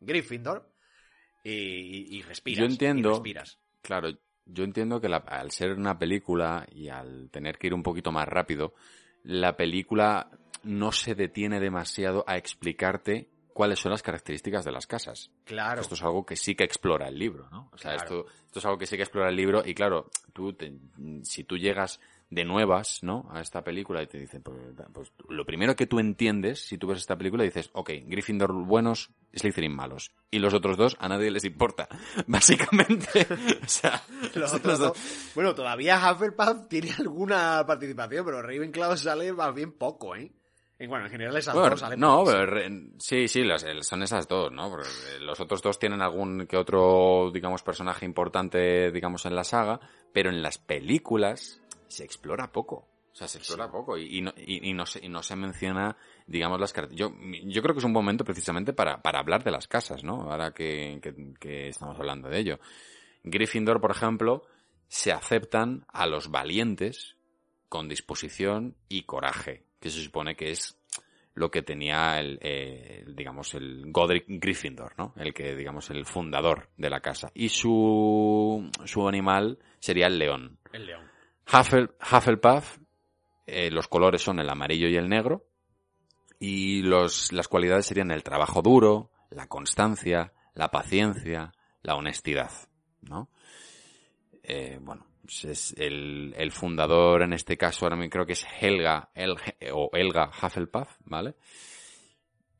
Gryffindor. 0.00 0.68
Y, 1.42 1.50
y, 1.52 2.16
y 2.18 2.22
respiras. 2.22 2.58
Yo 2.58 2.64
y 2.64 2.68
entiendo, 2.72 3.10
respiras. 3.10 3.58
claro, 3.82 4.08
yo 4.46 4.64
entiendo 4.64 5.00
que 5.00 5.08
la- 5.08 5.18
al 5.18 5.50
ser 5.50 5.72
una 5.72 5.98
película 5.98 6.66
y 6.72 6.88
al 6.88 7.28
tener 7.30 7.58
que 7.58 7.66
ir 7.68 7.74
un 7.74 7.82
poquito 7.82 8.12
más 8.12 8.26
rápido, 8.28 8.74
la 9.24 9.56
película 9.56 10.30
no 10.62 10.92
se 10.92 11.14
detiene 11.14 11.60
demasiado 11.60 12.24
a 12.26 12.36
explicarte 12.38 13.28
cuáles 13.54 13.78
son 13.78 13.92
las 13.92 14.02
características 14.02 14.64
de 14.66 14.72
las 14.72 14.86
casas. 14.86 15.30
Claro. 15.44 15.80
Esto 15.80 15.94
es 15.94 16.02
algo 16.02 16.26
que 16.26 16.36
sí 16.36 16.54
que 16.54 16.64
explora 16.64 17.08
el 17.08 17.18
libro, 17.18 17.48
¿no? 17.50 17.70
O 17.72 17.78
sea, 17.78 17.92
Claro. 17.94 18.02
esto, 18.26 18.32
esto 18.46 18.58
es 18.58 18.64
algo 18.66 18.76
que 18.78 18.86
sí 18.86 18.96
que 18.96 19.02
explora 19.04 19.30
el 19.30 19.36
libro 19.36 19.62
y 19.64 19.74
claro, 19.74 20.10
tú 20.34 20.52
te- 20.52 20.76
si 21.22 21.44
tú 21.44 21.56
llegas 21.56 22.00
de 22.30 22.44
nuevas, 22.44 23.02
¿no? 23.02 23.28
A 23.30 23.40
esta 23.40 23.62
película 23.62 24.02
y 24.02 24.06
te 24.08 24.18
dicen, 24.18 24.42
pues, 24.42 24.56
pues, 24.92 25.12
lo 25.28 25.44
primero 25.46 25.76
que 25.76 25.86
tú 25.86 26.00
entiendes 26.00 26.60
si 26.66 26.78
tú 26.78 26.88
ves 26.88 26.98
esta 26.98 27.16
película 27.16 27.44
dices, 27.44 27.70
ok, 27.74 27.90
Gryffindor 28.06 28.52
buenos, 28.52 29.10
Slytherin 29.34 29.74
malos. 29.76 30.10
Y 30.32 30.40
los 30.40 30.52
otros 30.52 30.76
dos 30.76 30.96
a 30.98 31.08
nadie 31.08 31.30
les 31.30 31.44
importa, 31.44 31.86
básicamente. 32.26 33.26
o 33.62 33.68
sea, 33.68 34.02
Los 34.34 34.52
otros 34.52 34.78
dos- 34.80 35.30
Bueno, 35.36 35.54
todavía 35.54 36.00
Hufflepuff 36.12 36.66
tiene 36.68 36.92
alguna 36.98 37.64
participación, 37.66 38.24
pero 38.24 38.42
Ravenclaw 38.42 38.96
sale 38.96 39.32
más 39.32 39.54
bien 39.54 39.72
poco, 39.72 40.16
¿eh? 40.16 40.32
En, 40.78 40.88
bueno, 40.90 41.04
en 41.06 41.10
general 41.12 41.36
esas 41.36 41.54
Bueno, 41.54 41.70
dos 41.70 41.80
salen 41.80 42.00
no, 42.00 42.24
pero 42.24 42.46
re- 42.46 42.70
sí, 42.98 43.28
sí, 43.28 43.44
las- 43.44 43.64
son 43.82 44.02
esas 44.02 44.26
dos, 44.26 44.50
¿no? 44.52 44.68
Porque 44.70 44.88
los 45.20 45.38
otros 45.40 45.62
dos 45.62 45.78
tienen 45.78 46.02
algún 46.02 46.46
que 46.46 46.56
otro, 46.56 47.30
digamos, 47.32 47.62
personaje 47.62 48.04
importante, 48.04 48.90
digamos, 48.90 49.24
en 49.26 49.36
la 49.36 49.44
saga, 49.44 49.78
pero 50.12 50.30
en 50.30 50.42
las 50.42 50.58
películas 50.58 51.60
se 51.86 52.04
explora 52.04 52.50
poco. 52.50 52.88
O 53.12 53.16
sea, 53.16 53.28
se 53.28 53.38
explora 53.38 53.70
poco 53.70 53.96
y, 53.96 54.18
y 54.18 54.22
no, 54.22 54.32
y, 54.36 54.68
y 54.70 54.72
no 54.74 54.84
se, 54.86 55.04
y 55.04 55.08
no 55.08 55.22
se 55.22 55.36
menciona, 55.36 55.96
digamos, 56.26 56.58
las 56.60 56.72
características. 56.72 57.14
Yo, 57.44 57.48
yo 57.48 57.62
creo 57.62 57.72
que 57.74 57.78
es 57.78 57.84
un 57.84 57.92
momento 57.92 58.24
precisamente 58.24 58.72
para, 58.72 59.00
para 59.00 59.20
hablar 59.20 59.44
de 59.44 59.52
las 59.52 59.68
casas, 59.68 60.02
¿no? 60.02 60.22
Ahora 60.32 60.52
que, 60.52 60.98
que, 61.00 61.14
que 61.38 61.68
estamos 61.68 61.96
hablando 61.96 62.28
de 62.28 62.40
ello. 62.40 62.58
Gryffindor, 63.22 63.80
por 63.80 63.92
ejemplo, 63.92 64.42
se 64.88 65.12
aceptan 65.12 65.84
a 65.92 66.06
los 66.06 66.32
valientes 66.32 67.16
con 67.68 67.88
disposición 67.88 68.76
y 68.88 69.04
coraje, 69.04 69.64
que 69.84 69.90
se 69.90 70.02
supone 70.02 70.34
que 70.34 70.50
es 70.50 70.78
lo 71.34 71.50
que 71.50 71.60
tenía 71.60 72.18
el, 72.18 72.38
eh, 72.40 73.04
digamos, 73.08 73.52
el 73.52 73.92
Godric 73.92 74.24
Gryffindor, 74.28 74.94
¿no? 74.96 75.12
El 75.16 75.34
que, 75.34 75.54
digamos, 75.54 75.90
el 75.90 76.06
fundador 76.06 76.70
de 76.78 76.88
la 76.88 77.00
casa. 77.00 77.30
Y 77.34 77.50
su, 77.50 78.70
su 78.86 79.06
animal 79.06 79.58
sería 79.78 80.06
el 80.06 80.18
león. 80.18 80.58
El 80.72 80.86
león. 80.86 81.02
Huffle- 81.46 81.90
Hufflepuff, 82.00 82.78
eh, 83.46 83.70
los 83.70 83.88
colores 83.88 84.22
son 84.22 84.38
el 84.38 84.48
amarillo 84.48 84.88
y 84.88 84.96
el 84.96 85.10
negro. 85.10 85.44
Y 86.40 86.80
los, 86.80 87.30
las 87.30 87.48
cualidades 87.48 87.84
serían 87.84 88.10
el 88.10 88.22
trabajo 88.22 88.62
duro, 88.62 89.10
la 89.28 89.46
constancia, 89.46 90.32
la 90.54 90.70
paciencia, 90.70 91.52
la 91.82 91.96
honestidad, 91.96 92.52
¿no? 93.02 93.28
Eh, 94.42 94.78
bueno, 94.80 95.06
es 95.44 95.74
el, 95.78 96.34
el 96.36 96.52
fundador 96.52 97.22
en 97.22 97.32
este 97.32 97.56
caso 97.56 97.86
ahora 97.86 98.08
creo 98.08 98.26
que 98.26 98.34
es 98.34 98.46
Helga, 98.60 99.10
Helge- 99.14 99.56
o 99.72 99.90
Helga 99.92 100.30
Hufflepuff, 100.42 100.88
¿vale? 101.04 101.34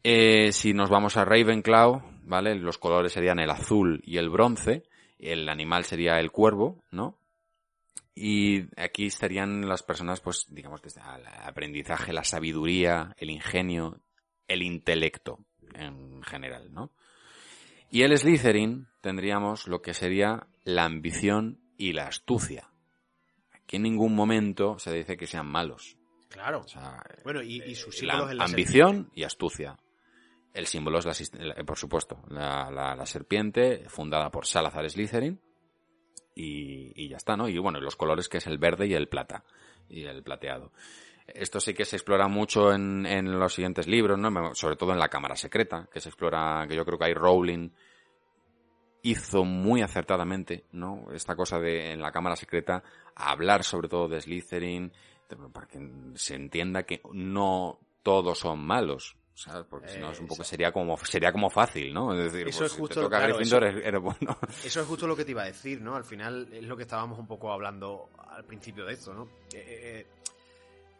Eh, 0.02 0.52
si 0.52 0.74
nos 0.74 0.90
vamos 0.90 1.16
a 1.16 1.24
Ravenclaw, 1.24 2.02
¿vale? 2.24 2.54
Los 2.56 2.78
colores 2.78 3.12
serían 3.12 3.38
el 3.38 3.50
azul 3.50 4.02
y 4.04 4.18
el 4.18 4.28
bronce. 4.28 4.84
El 5.18 5.48
animal 5.48 5.84
sería 5.84 6.20
el 6.20 6.30
cuervo, 6.30 6.84
¿no? 6.90 7.18
Y 8.14 8.64
aquí 8.80 9.06
estarían 9.06 9.66
las 9.66 9.82
personas, 9.82 10.20
pues, 10.20 10.46
digamos, 10.50 10.82
desde 10.82 11.00
el 11.00 11.26
aprendizaje, 11.26 12.12
la 12.12 12.22
sabiduría, 12.22 13.14
el 13.16 13.30
ingenio, 13.30 14.00
el 14.46 14.62
intelecto, 14.62 15.38
en 15.74 16.22
general, 16.22 16.72
¿no? 16.72 16.92
Y 17.90 18.02
el 18.02 18.16
Slytherin 18.16 18.88
tendríamos 19.00 19.66
lo 19.66 19.80
que 19.80 19.94
sería 19.94 20.46
la 20.64 20.84
ambición 20.84 21.60
y 21.76 21.92
la 21.92 22.06
astucia. 22.08 22.70
Aquí 23.52 23.76
en 23.76 23.82
ningún 23.82 24.14
momento 24.14 24.78
se 24.78 24.92
dice 24.92 25.16
que 25.16 25.26
sean 25.26 25.46
malos. 25.46 25.96
Claro. 26.28 26.60
O 26.60 26.68
sea, 26.68 27.02
Bueno, 27.24 27.42
y, 27.42 27.62
y 27.62 27.74
sus 27.74 28.02
la 28.02 28.12
símbolos 28.14 28.30
en 28.32 28.38
la 28.38 28.44
ambición 28.44 29.10
y 29.14 29.22
astucia. 29.24 29.78
El 30.52 30.66
símbolo 30.66 30.98
es, 30.98 31.04
la, 31.34 31.44
la- 31.44 31.64
por 31.64 31.78
supuesto, 31.78 32.22
la, 32.28 32.70
la- 32.70 32.94
la 32.94 33.06
serpiente, 33.06 33.84
fundada 33.88 34.30
por 34.30 34.46
Salazar 34.46 34.88
Slytherin. 34.88 35.40
Y, 36.36 36.92
y 36.96 37.08
ya 37.08 37.16
está, 37.16 37.36
¿no? 37.36 37.48
Y 37.48 37.58
bueno, 37.58 37.80
los 37.80 37.96
colores 37.96 38.28
que 38.28 38.38
es 38.38 38.46
el 38.46 38.58
verde 38.58 38.86
y 38.86 38.94
el 38.94 39.08
plata. 39.08 39.44
Y 39.88 40.02
el 40.04 40.22
plateado. 40.22 40.72
Esto 41.26 41.60
sí 41.60 41.72
que 41.74 41.84
se 41.84 41.96
explora 41.96 42.28
mucho 42.28 42.72
en, 42.72 43.06
en 43.06 43.38
los 43.38 43.54
siguientes 43.54 43.86
libros, 43.86 44.18
¿no? 44.18 44.54
Sobre 44.54 44.76
todo 44.76 44.92
en 44.92 44.98
la 44.98 45.08
Cámara 45.08 45.36
Secreta, 45.36 45.88
que 45.92 46.00
se 46.00 46.08
explora, 46.08 46.66
que 46.68 46.74
yo 46.76 46.84
creo 46.84 46.98
que 46.98 47.04
hay 47.06 47.14
Rowling 47.14 47.70
hizo 49.04 49.44
muy 49.44 49.82
acertadamente, 49.82 50.64
¿no? 50.72 51.06
Esta 51.12 51.36
cosa 51.36 51.60
de 51.60 51.92
en 51.92 52.00
la 52.00 52.10
Cámara 52.10 52.34
Secreta 52.36 52.82
hablar 53.14 53.62
sobre 53.62 53.88
todo 53.88 54.08
de 54.08 54.20
Slytherin, 54.20 54.92
para 55.52 55.66
que 55.68 55.78
se 56.16 56.34
entienda 56.34 56.82
que 56.84 57.00
no 57.12 57.78
todos 58.02 58.38
son 58.38 58.64
malos, 58.64 59.16
¿sabes? 59.34 59.66
Porque 59.68 59.88
si 59.88 59.98
no 59.98 60.10
es 60.10 60.18
un 60.20 60.26
poco 60.26 60.42
sería 60.44 60.72
como 60.72 60.96
sería 60.98 61.32
como 61.32 61.50
fácil, 61.50 61.92
¿no? 61.92 62.12
Es 62.14 62.32
decir, 62.32 62.48
Eso 62.48 62.58
pues, 62.60 62.70
es 62.70 62.72
si 62.72 62.80
justo, 62.80 62.94
te 62.94 63.00
toca 63.02 63.18
claro, 63.18 63.34
Gryffindor 63.36 63.64
eso- 63.64 63.78
eres 63.78 64.00
bueno. 64.00 64.38
Eso 64.64 64.80
es 64.80 64.86
justo 64.86 65.06
lo 65.06 65.14
que 65.16 65.24
te 65.24 65.30
iba 65.32 65.42
a 65.42 65.46
decir, 65.46 65.80
¿no? 65.80 65.96
Al 65.96 66.04
final 66.04 66.48
es 66.52 66.64
lo 66.64 66.76
que 66.76 66.82
estábamos 66.84 67.18
un 67.18 67.26
poco 67.26 67.52
hablando 67.52 68.08
al 68.28 68.44
principio 68.44 68.84
de 68.84 68.94
esto, 68.94 69.12
¿no? 69.14 69.24
Eh, 69.52 69.64
eh, 69.66 70.06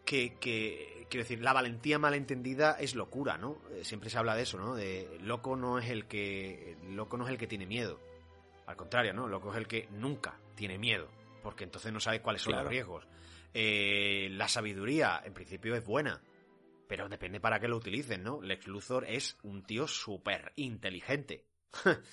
que, 0.05 0.37
que, 0.39 1.07
quiero 1.09 1.25
decir, 1.25 1.41
la 1.41 1.53
valentía 1.53 1.99
malentendida 1.99 2.77
es 2.79 2.95
locura, 2.95 3.37
¿no? 3.39 3.59
Eh, 3.73 3.85
Siempre 3.85 4.11
se 4.11 4.19
habla 4.19 4.35
de 4.37 4.43
eso, 4.43 4.59
¿no? 4.59 4.75
De 4.75 5.19
loco 5.23 5.57
no 5.57 5.79
es 5.79 5.89
el 5.91 6.07
que, 6.07 6.77
loco 6.91 7.17
no 7.17 7.25
es 7.25 7.31
el 7.31 7.39
que 7.39 7.47
tiene 7.47 7.67
miedo. 7.67 8.01
Al 8.67 8.77
contrario, 8.77 9.13
¿no? 9.13 9.29
Loco 9.29 9.51
es 9.53 9.59
el 9.59 9.67
que 9.67 9.89
nunca 9.93 10.39
tiene 10.55 10.79
miedo, 10.79 11.09
porque 11.43 11.65
entonces 11.65 11.93
no 11.93 12.01
sabe 12.01 12.21
cuáles 12.21 12.43
son 12.43 12.53
Claro. 12.53 12.65
los 12.65 12.71
riesgos. 12.73 13.07
Eh, 13.53 14.29
la 14.33 14.49
sabiduría, 14.49 15.23
en 15.25 15.35
principio, 15.35 15.75
es 15.77 15.85
buena, 15.85 16.21
pero 16.89 17.09
depende 17.09 17.41
para 17.41 17.61
qué 17.61 17.69
lo 17.69 17.77
utilicen, 17.77 18.23
¿no? 18.23 18.41
Lex 18.43 18.67
Luthor 18.67 19.05
es 19.07 19.37
un 19.43 19.63
tío 19.65 19.87
súper 19.87 20.53
inteligente. 20.57 21.47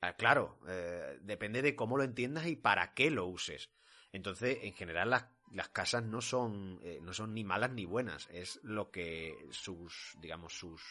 Ah, 0.00 0.12
claro, 0.12 0.60
eh, 0.68 1.18
depende 1.22 1.60
de 1.60 1.74
cómo 1.74 1.96
lo 1.96 2.04
entiendas 2.04 2.46
y 2.46 2.54
para 2.54 2.94
qué 2.94 3.10
lo 3.10 3.26
uses. 3.26 3.68
Entonces, 4.12 4.58
en 4.62 4.72
general, 4.72 5.10
las, 5.10 5.24
las 5.52 5.68
casas 5.70 6.02
no 6.04 6.20
son, 6.20 6.78
eh, 6.82 6.98
no 7.02 7.12
son 7.12 7.34
ni 7.34 7.44
malas 7.44 7.70
ni 7.72 7.84
buenas. 7.84 8.28
Es 8.30 8.60
lo 8.62 8.90
que 8.90 9.48
sus, 9.50 10.16
digamos, 10.20 10.52
sus 10.52 10.82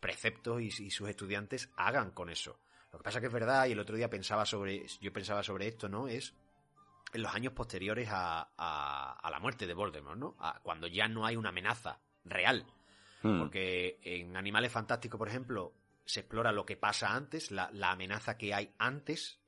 preceptos 0.00 0.60
y, 0.62 0.66
y 0.66 0.90
sus 0.90 1.08
estudiantes 1.08 1.70
hagan 1.76 2.10
con 2.10 2.30
eso. 2.30 2.58
Lo 2.92 2.98
que 2.98 3.04
pasa 3.04 3.20
que 3.20 3.26
es 3.26 3.32
verdad, 3.32 3.66
y 3.66 3.72
el 3.72 3.80
otro 3.80 3.96
día 3.96 4.08
pensaba 4.08 4.46
sobre, 4.46 4.86
yo 5.00 5.12
pensaba 5.12 5.42
sobre 5.42 5.66
esto, 5.68 5.88
¿no? 5.88 6.08
Es 6.08 6.34
en 7.12 7.22
los 7.22 7.34
años 7.34 7.52
posteriores 7.52 8.08
a, 8.10 8.50
a, 8.56 9.12
a 9.20 9.30
la 9.30 9.38
muerte 9.40 9.66
de 9.66 9.74
Voldemort, 9.74 10.18
¿no? 10.18 10.36
A- 10.38 10.60
cuando 10.62 10.86
ya 10.86 11.08
no 11.08 11.24
hay 11.26 11.36
una 11.36 11.48
amenaza 11.50 12.00
real. 12.24 12.66
Hmm. 13.22 13.38
Porque 13.38 13.98
en 14.02 14.36
Animales 14.36 14.72
Fantásticos, 14.72 15.18
por 15.18 15.28
ejemplo, 15.28 15.72
se 16.04 16.20
explora 16.20 16.52
lo 16.52 16.64
que 16.66 16.76
pasa 16.76 17.14
antes, 17.14 17.50
la, 17.50 17.70
la 17.72 17.90
amenaza 17.92 18.36
que 18.36 18.54
hay 18.54 18.72
antes 18.78 19.40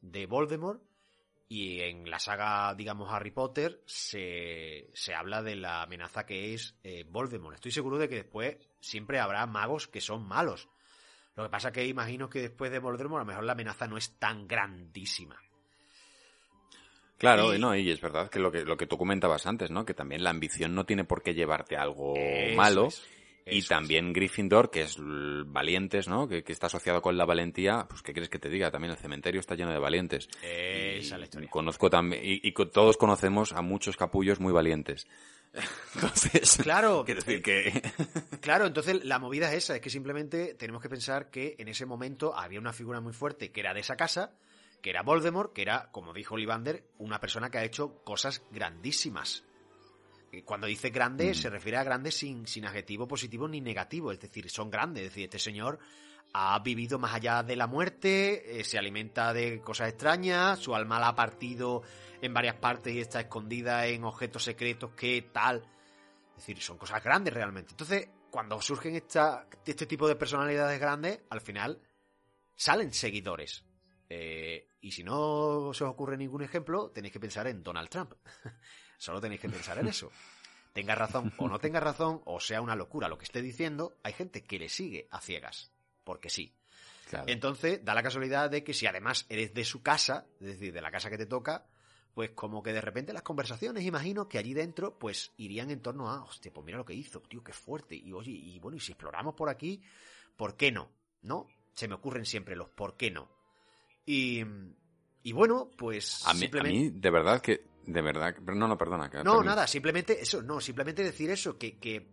de 0.00 0.26
Voldemort, 0.26 0.82
Y 1.56 1.82
en 1.82 2.10
la 2.10 2.18
saga, 2.18 2.74
digamos, 2.74 3.12
Harry 3.12 3.30
Potter, 3.30 3.80
se, 3.86 4.90
se 4.92 5.14
habla 5.14 5.40
de 5.40 5.54
la 5.54 5.82
amenaza 5.82 6.26
que 6.26 6.52
es 6.52 6.74
eh, 6.82 7.04
Voldemort. 7.08 7.54
Estoy 7.54 7.70
seguro 7.70 7.96
de 7.96 8.08
que 8.08 8.16
después 8.16 8.56
siempre 8.80 9.20
habrá 9.20 9.46
magos 9.46 9.86
que 9.86 10.00
son 10.00 10.26
malos. 10.26 10.68
Lo 11.36 11.44
que 11.44 11.50
pasa 11.50 11.70
que 11.70 11.86
imagino 11.86 12.28
que 12.28 12.40
después 12.40 12.72
de 12.72 12.80
Voldemort 12.80 13.20
a 13.20 13.24
lo 13.24 13.28
mejor 13.28 13.44
la 13.44 13.52
amenaza 13.52 13.86
no 13.86 13.96
es 13.96 14.18
tan 14.18 14.48
grandísima. 14.48 15.40
Claro, 17.18 17.54
Y- 17.54 17.60
no, 17.60 17.76
y 17.76 17.88
es 17.88 18.00
verdad 18.00 18.28
que 18.28 18.40
lo 18.40 18.50
que 18.50 18.64
lo 18.64 18.76
que 18.76 18.88
tú 18.88 18.98
comentabas 18.98 19.46
antes, 19.46 19.70
¿no? 19.70 19.84
Que 19.84 19.94
también 19.94 20.24
la 20.24 20.30
ambición 20.30 20.74
no 20.74 20.84
tiene 20.84 21.04
por 21.04 21.22
qué 21.22 21.34
llevarte 21.34 21.76
a 21.76 21.82
algo 21.82 22.14
malo. 22.56 22.86
es, 22.88 23.04
y 23.46 23.62
también 23.62 24.12
Gryffindor, 24.12 24.70
que 24.70 24.82
es 24.82 24.96
valientes, 24.98 26.08
¿no? 26.08 26.26
Que, 26.26 26.42
que 26.42 26.52
está 26.52 26.66
asociado 26.66 27.02
con 27.02 27.16
la 27.16 27.26
valentía, 27.26 27.86
pues 27.88 28.02
¿qué 28.02 28.12
quieres 28.12 28.30
que 28.30 28.38
te 28.38 28.48
diga? 28.48 28.70
También 28.70 28.92
el 28.92 28.96
cementerio 28.96 29.40
está 29.40 29.54
lleno 29.54 29.70
de 29.70 29.78
valientes. 29.78 30.28
Esa 30.42 31.18
la 31.18 31.24
Y 31.24 31.24
historia. 31.24 31.50
Conozco 31.50 31.90
también, 31.90 32.22
y, 32.24 32.52
todos 32.52 32.96
conocemos 32.96 33.52
a 33.52 33.60
muchos 33.60 33.96
capullos 33.96 34.40
muy 34.40 34.52
valientes. 34.52 35.06
Entonces, 35.94 36.58
Claro, 36.62 37.04
quiero 37.06 37.20
decir 37.20 37.42
que 37.42 37.82
Claro, 38.40 38.66
entonces 38.66 39.04
la 39.04 39.18
movida 39.18 39.52
es 39.52 39.64
esa, 39.64 39.76
es 39.76 39.80
que 39.80 39.90
simplemente 39.90 40.54
tenemos 40.54 40.82
que 40.82 40.88
pensar 40.88 41.30
que 41.30 41.54
en 41.58 41.68
ese 41.68 41.86
momento 41.86 42.36
había 42.36 42.58
una 42.58 42.72
figura 42.72 43.00
muy 43.00 43.12
fuerte 43.12 43.52
que 43.52 43.60
era 43.60 43.72
de 43.72 43.80
esa 43.80 43.96
casa, 43.96 44.32
que 44.82 44.90
era 44.90 45.02
Voldemort, 45.02 45.52
que 45.52 45.62
era, 45.62 45.90
como 45.92 46.12
dijo 46.12 46.34
Olivander, 46.34 46.84
una 46.98 47.20
persona 47.20 47.50
que 47.50 47.58
ha 47.58 47.64
hecho 47.64 48.02
cosas 48.04 48.42
grandísimas. 48.50 49.44
Cuando 50.42 50.66
dice 50.66 50.90
grande, 50.90 51.30
Mm. 51.30 51.34
se 51.34 51.50
refiere 51.50 51.78
a 51.78 51.84
grande 51.84 52.10
sin, 52.10 52.46
sin 52.46 52.64
adjetivo 52.66 53.06
positivo 53.06 53.46
ni 53.46 53.60
negativo, 53.60 54.10
es 54.12 54.20
decir, 54.20 54.48
son 54.50 54.70
grandes, 54.70 55.04
es 55.04 55.10
decir, 55.10 55.24
este 55.24 55.38
señor 55.38 55.78
ha 56.32 56.58
vivido 56.58 56.98
más 56.98 57.14
allá 57.14 57.42
de 57.42 57.54
la 57.54 57.66
muerte, 57.66 58.60
eh, 58.60 58.64
se 58.64 58.76
alimenta 58.78 59.32
de 59.32 59.60
cosas 59.60 59.90
extrañas, 59.90 60.58
su 60.58 60.74
alma 60.74 60.98
la 60.98 61.08
ha 61.08 61.14
partido 61.14 61.82
en 62.20 62.34
varias 62.34 62.56
partes 62.56 62.92
y 62.94 63.00
está 63.00 63.20
escondida 63.20 63.86
en 63.86 64.02
objetos 64.04 64.42
secretos 64.42 64.90
que 64.96 65.30
tal. 65.32 65.64
Es 66.30 66.38
decir, 66.38 66.60
son 66.60 66.76
cosas 66.78 67.04
grandes 67.04 67.32
realmente. 67.32 67.70
Entonces, 67.72 68.08
cuando 68.30 68.60
surgen 68.60 68.96
esta, 68.96 69.46
este 69.64 69.86
tipo 69.86 70.08
de 70.08 70.16
personalidades 70.16 70.80
grandes, 70.80 71.20
al 71.30 71.40
final 71.40 71.80
salen 72.56 72.92
seguidores. 72.92 73.64
Eh, 74.08 74.68
y 74.80 74.90
si 74.90 75.04
no 75.04 75.72
se 75.72 75.84
os 75.84 75.90
ocurre 75.90 76.16
ningún 76.16 76.42
ejemplo, 76.42 76.90
tenéis 76.90 77.12
que 77.12 77.20
pensar 77.20 77.46
en 77.46 77.62
Donald 77.62 77.88
Trump. 77.88 78.14
Solo 79.04 79.20
tenéis 79.20 79.42
que 79.42 79.50
pensar 79.50 79.78
en 79.78 79.88
eso. 79.88 80.10
Tenga 80.72 80.94
razón 80.94 81.30
o 81.36 81.46
no 81.46 81.58
tenga 81.58 81.78
razón, 81.78 82.22
o 82.24 82.40
sea 82.40 82.62
una 82.62 82.74
locura 82.74 83.06
lo 83.06 83.18
que 83.18 83.26
esté 83.26 83.42
diciendo, 83.42 83.98
hay 84.02 84.14
gente 84.14 84.42
que 84.42 84.58
le 84.58 84.70
sigue 84.70 85.08
a 85.10 85.20
ciegas. 85.20 85.70
Porque 86.04 86.30
sí. 86.30 86.54
Claro. 87.10 87.26
Entonces, 87.28 87.84
da 87.84 87.94
la 87.94 88.02
casualidad 88.02 88.48
de 88.48 88.64
que 88.64 88.72
si 88.72 88.86
además 88.86 89.26
eres 89.28 89.52
de 89.52 89.66
su 89.66 89.82
casa, 89.82 90.26
es 90.40 90.46
decir, 90.46 90.72
de 90.72 90.80
la 90.80 90.90
casa 90.90 91.10
que 91.10 91.18
te 91.18 91.26
toca, 91.26 91.66
pues 92.14 92.30
como 92.30 92.62
que 92.62 92.72
de 92.72 92.80
repente 92.80 93.12
las 93.12 93.22
conversaciones, 93.22 93.84
imagino 93.84 94.26
que 94.26 94.38
allí 94.38 94.54
dentro, 94.54 94.98
pues 94.98 95.32
irían 95.36 95.70
en 95.70 95.82
torno 95.82 96.08
a, 96.08 96.24
hostia, 96.24 96.50
pues 96.50 96.64
mira 96.64 96.78
lo 96.78 96.86
que 96.86 96.94
hizo, 96.94 97.20
tío, 97.20 97.44
qué 97.44 97.52
fuerte. 97.52 97.96
Y 97.96 98.12
oye, 98.14 98.30
y 98.30 98.58
bueno, 98.58 98.78
y 98.78 98.80
si 98.80 98.92
exploramos 98.92 99.34
por 99.34 99.50
aquí, 99.50 99.82
¿por 100.34 100.56
qué 100.56 100.72
no? 100.72 100.88
¿No? 101.20 101.46
Se 101.74 101.88
me 101.88 101.94
ocurren 101.94 102.24
siempre 102.24 102.56
los 102.56 102.70
por 102.70 102.96
qué 102.96 103.10
no. 103.10 103.28
Y, 104.06 104.42
y 105.22 105.32
bueno, 105.32 105.70
pues 105.76 106.26
a 106.26 106.32
mí, 106.32 106.38
a 106.38 106.40
simplemente... 106.40 106.78
mí, 106.78 106.90
de 106.90 107.10
verdad 107.10 107.42
que, 107.42 107.66
de 107.86 108.02
verdad, 108.02 108.34
pero 108.44 108.56
no, 108.56 108.66
no, 108.68 108.76
perdona. 108.78 109.10
que- 109.10 109.22
No, 109.24 109.42
nada, 109.42 109.66
simplemente 109.66 110.20
eso, 110.20 110.42
no, 110.42 110.60
simplemente 110.60 111.02
decir 111.02 111.30
eso, 111.30 111.58
que, 111.58 111.78
que, 111.78 112.06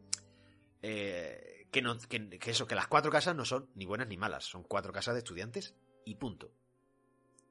eh, 0.82 1.68
que, 1.72 1.82
no, 1.82 1.98
que, 1.98 2.30
que 2.40 2.52
eso, 2.52 2.68
que 2.68 2.76
las 2.76 2.88
cuatro 2.88 3.12
casas 3.12 3.36
no 3.36 3.46
son 3.46 3.70
ni 3.76 3.86
buenas 3.86 4.08
ni 4.08 4.18
malas, 4.18 4.44
son 4.46 4.64
cuatro 4.64 4.92
casas 4.92 5.14
de 5.16 5.20
estudiantes 5.20 5.76
y 6.06 6.16
punto. 6.16 6.52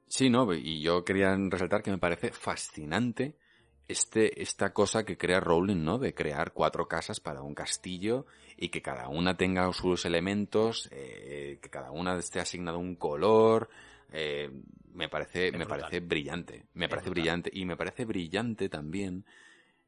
Sí, 0.07 0.29
no, 0.29 0.53
y 0.53 0.81
yo 0.81 1.05
quería 1.05 1.35
resaltar 1.49 1.81
que 1.81 1.91
me 1.91 1.97
parece 1.97 2.31
fascinante 2.31 3.37
este, 3.87 4.41
esta 4.41 4.73
cosa 4.73 5.05
que 5.05 5.17
crea 5.17 5.39
Rowling, 5.39 5.83
¿no? 5.83 5.97
De 5.97 6.13
crear 6.13 6.51
cuatro 6.53 6.87
casas 6.87 7.19
para 7.19 7.41
un 7.41 7.55
castillo 7.55 8.25
y 8.57 8.69
que 8.69 8.81
cada 8.81 9.07
una 9.07 9.37
tenga 9.37 9.71
sus 9.73 10.05
elementos, 10.05 10.89
eh, 10.91 11.59
que 11.61 11.69
cada 11.69 11.91
una 11.91 12.17
esté 12.17 12.39
asignado 12.39 12.77
un 12.79 12.95
color. 12.95 13.69
Eh, 14.11 14.49
me 14.93 15.09
parece, 15.09 15.47
Es 15.47 15.53
me 15.53 15.59
brutal. 15.59 15.79
parece 15.81 15.99
brillante. 16.01 16.65
Me 16.73 16.85
Es 16.85 16.89
parece 16.89 17.09
brutal. 17.09 17.21
brillante. 17.23 17.49
Y 17.53 17.65
me 17.65 17.77
parece 17.77 18.05
brillante 18.05 18.69
también 18.69 19.25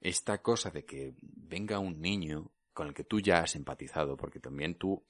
esta 0.02 0.40
cosa 0.42 0.70
de 0.72 0.86
que 0.86 1.14
venga 1.22 1.80
un 1.80 2.02
niño 2.02 2.50
con 2.74 2.88
el 2.88 2.94
que 2.94 3.04
tú 3.04 3.20
ya 3.20 3.40
has 3.40 3.56
empatizado, 3.56 4.18
porque 4.18 4.40
también 4.40 4.76
tú, 4.76 5.04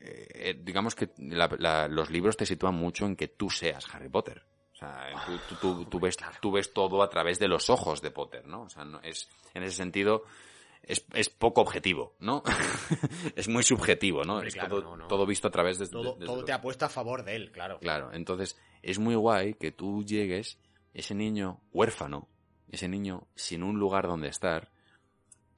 eh, 0.00 0.26
eh, 0.34 0.60
digamos 0.62 0.94
que 0.94 1.10
la- 1.18 1.54
la- 1.58 1.88
los 1.88 2.10
libros 2.10 2.36
te 2.36 2.46
sitúan 2.46 2.74
mucho 2.74 3.06
en 3.06 3.16
que 3.16 3.28
tú 3.28 3.48
seas 3.50 3.86
Harry 3.94 4.08
Potter. 4.08 4.42
O 4.72 4.76
sea, 4.78 5.08
tú, 5.24 5.38
tú- 5.48 5.54
tú- 5.60 5.84
tú 5.86 6.00
ves, 6.00 6.16
tú 6.42 6.52
ves 6.52 6.72
todo 6.74 7.02
a 7.02 7.08
través 7.08 7.38
de 7.38 7.48
los 7.48 7.70
ojos 7.70 8.02
de 8.02 8.10
Potter, 8.10 8.46
¿no? 8.46 8.62
O 8.62 8.68
sea, 8.68 8.84
no- 8.84 9.00
es, 9.00 9.28
en 9.54 9.62
ese 9.62 9.76
sentido, 9.76 10.24
es, 10.86 11.04
es 11.12 11.28
poco 11.28 11.60
objetivo, 11.60 12.14
¿no? 12.20 12.42
es 13.36 13.48
muy 13.48 13.62
subjetivo, 13.62 14.24
¿no? 14.24 14.34
Hombre, 14.34 14.48
es 14.48 14.54
claro, 14.54 14.80
todo, 14.80 14.90
no, 14.90 14.96
no. 14.96 15.06
todo 15.08 15.26
visto 15.26 15.48
a 15.48 15.50
través 15.50 15.78
de, 15.78 15.88
Todo, 15.88 16.14
todo 16.16 16.44
te 16.44 16.52
apuesta 16.52 16.86
a 16.86 16.88
favor 16.88 17.24
de 17.24 17.36
él, 17.36 17.50
claro. 17.50 17.78
Claro, 17.80 18.12
entonces 18.12 18.56
es 18.82 18.98
muy 18.98 19.16
guay 19.16 19.54
que 19.54 19.72
tú 19.72 20.04
llegues, 20.04 20.58
ese 20.94 21.14
niño 21.14 21.60
huérfano, 21.72 22.28
ese 22.70 22.88
niño 22.88 23.26
sin 23.34 23.62
un 23.62 23.78
lugar 23.78 24.06
donde 24.06 24.28
estar, 24.28 24.70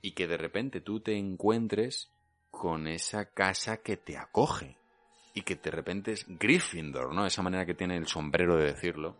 y 0.00 0.12
que 0.12 0.26
de 0.26 0.38
repente 0.38 0.80
tú 0.80 1.00
te 1.00 1.16
encuentres 1.16 2.10
con 2.50 2.86
esa 2.86 3.26
casa 3.26 3.78
que 3.78 3.96
te 3.96 4.16
acoge. 4.16 4.78
Y 5.34 5.42
que 5.42 5.56
de 5.56 5.70
repente 5.70 6.12
es 6.12 6.24
Gryffindor, 6.26 7.14
¿no? 7.14 7.26
Esa 7.26 7.42
manera 7.42 7.66
que 7.66 7.74
tiene 7.74 7.96
el 7.96 8.06
sombrero 8.06 8.56
de 8.56 8.72
decirlo. 8.72 9.16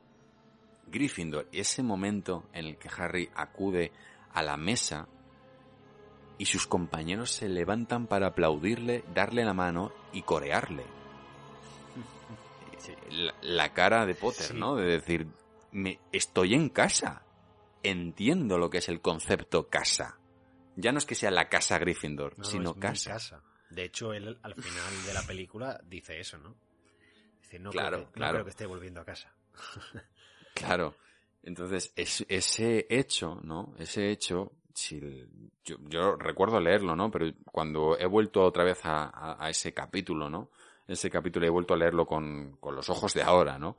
Gryffindor, 0.87 1.49
ese 1.53 1.83
momento 1.83 2.49
en 2.53 2.67
el 2.67 2.79
que 2.79 2.89
Harry 2.97 3.29
acude 3.35 3.93
a 4.33 4.43
la 4.43 4.57
mesa 4.57 5.07
y 6.39 6.47
sus 6.47 6.67
compañeros 6.67 7.31
se 7.33 7.49
levantan 7.49 8.07
para 8.07 8.29
aplaudirle, 8.29 9.05
darle 9.15 9.45
la 9.45 9.55
mano 9.55 9.93
y 10.13 10.23
corearle 10.23 10.85
la, 13.11 13.35
la 13.43 13.73
cara 13.75 14.07
de 14.07 14.15
Potter, 14.15 14.47
Sí. 14.47 14.55
¿no? 14.55 14.77
De 14.77 14.87
decir, 14.87 15.27
me, 15.73 15.99
estoy 16.13 16.55
en 16.55 16.69
casa. 16.69 17.23
Entiendo 17.83 18.59
lo 18.59 18.71
que 18.71 18.79
es 18.79 18.89
el 18.89 19.01
concepto 19.01 19.69
casa. 19.69 20.19
Ya 20.77 20.93
no 20.93 20.99
es 20.99 21.07
que 21.07 21.15
sea 21.15 21.31
la 21.31 21.49
casa 21.49 21.79
Gryffindor, 21.79 22.33
No, 22.39 22.45
no, 22.45 22.51
sino 22.51 22.75
mi 22.75 22.81
casa. 22.81 23.43
De 23.71 23.85
hecho, 23.85 24.13
él 24.13 24.39
al 24.43 24.55
final 24.55 25.07
de 25.07 25.13
la 25.15 25.23
película 25.23 25.81
dice 25.85 26.19
eso, 26.21 26.39
¿no? 26.39 26.55
Dice, 27.43 27.59
no, 27.59 27.71
Claro, 27.71 27.97
creo, 27.99 28.01
que, 28.01 28.07
no 28.07 28.13
claro. 28.13 28.33
creo 28.35 28.45
que 28.45 28.51
esté 28.51 28.67
volviendo 28.67 29.01
a 29.01 29.05
casa. 29.05 29.33
Claro. 30.55 30.97
Entonces, 31.43 31.93
es- 31.97 32.25
ese 32.29 32.87
hecho, 32.91 33.41
¿no? 33.43 33.75
Ese 33.79 34.11
hecho, 34.11 34.53
si 34.79 35.01
yo, 35.65 36.17
recuerdo 36.17 36.61
leerlo, 36.61 36.95
¿no? 36.95 37.11
Pero 37.11 37.33
cuando 37.51 37.99
he 37.99 38.07
vuelto 38.07 38.45
otra 38.45 38.65
vez 38.65 38.85
a, 38.85 39.05
a- 39.05 39.45
a 39.45 39.51
ese 39.51 39.73
capítulo, 39.73 40.31
¿no? 40.31 40.51
Ese 40.87 41.11
capítulo 41.11 41.47
he 41.47 41.51
vuelto 41.51 41.75
a 41.75 41.77
leerlo 41.77 42.07
con, 42.07 42.57
con 42.61 42.75
los 42.77 42.89
ojos 42.89 43.13
de 43.13 43.23
ahora, 43.23 43.59
¿no? 43.59 43.77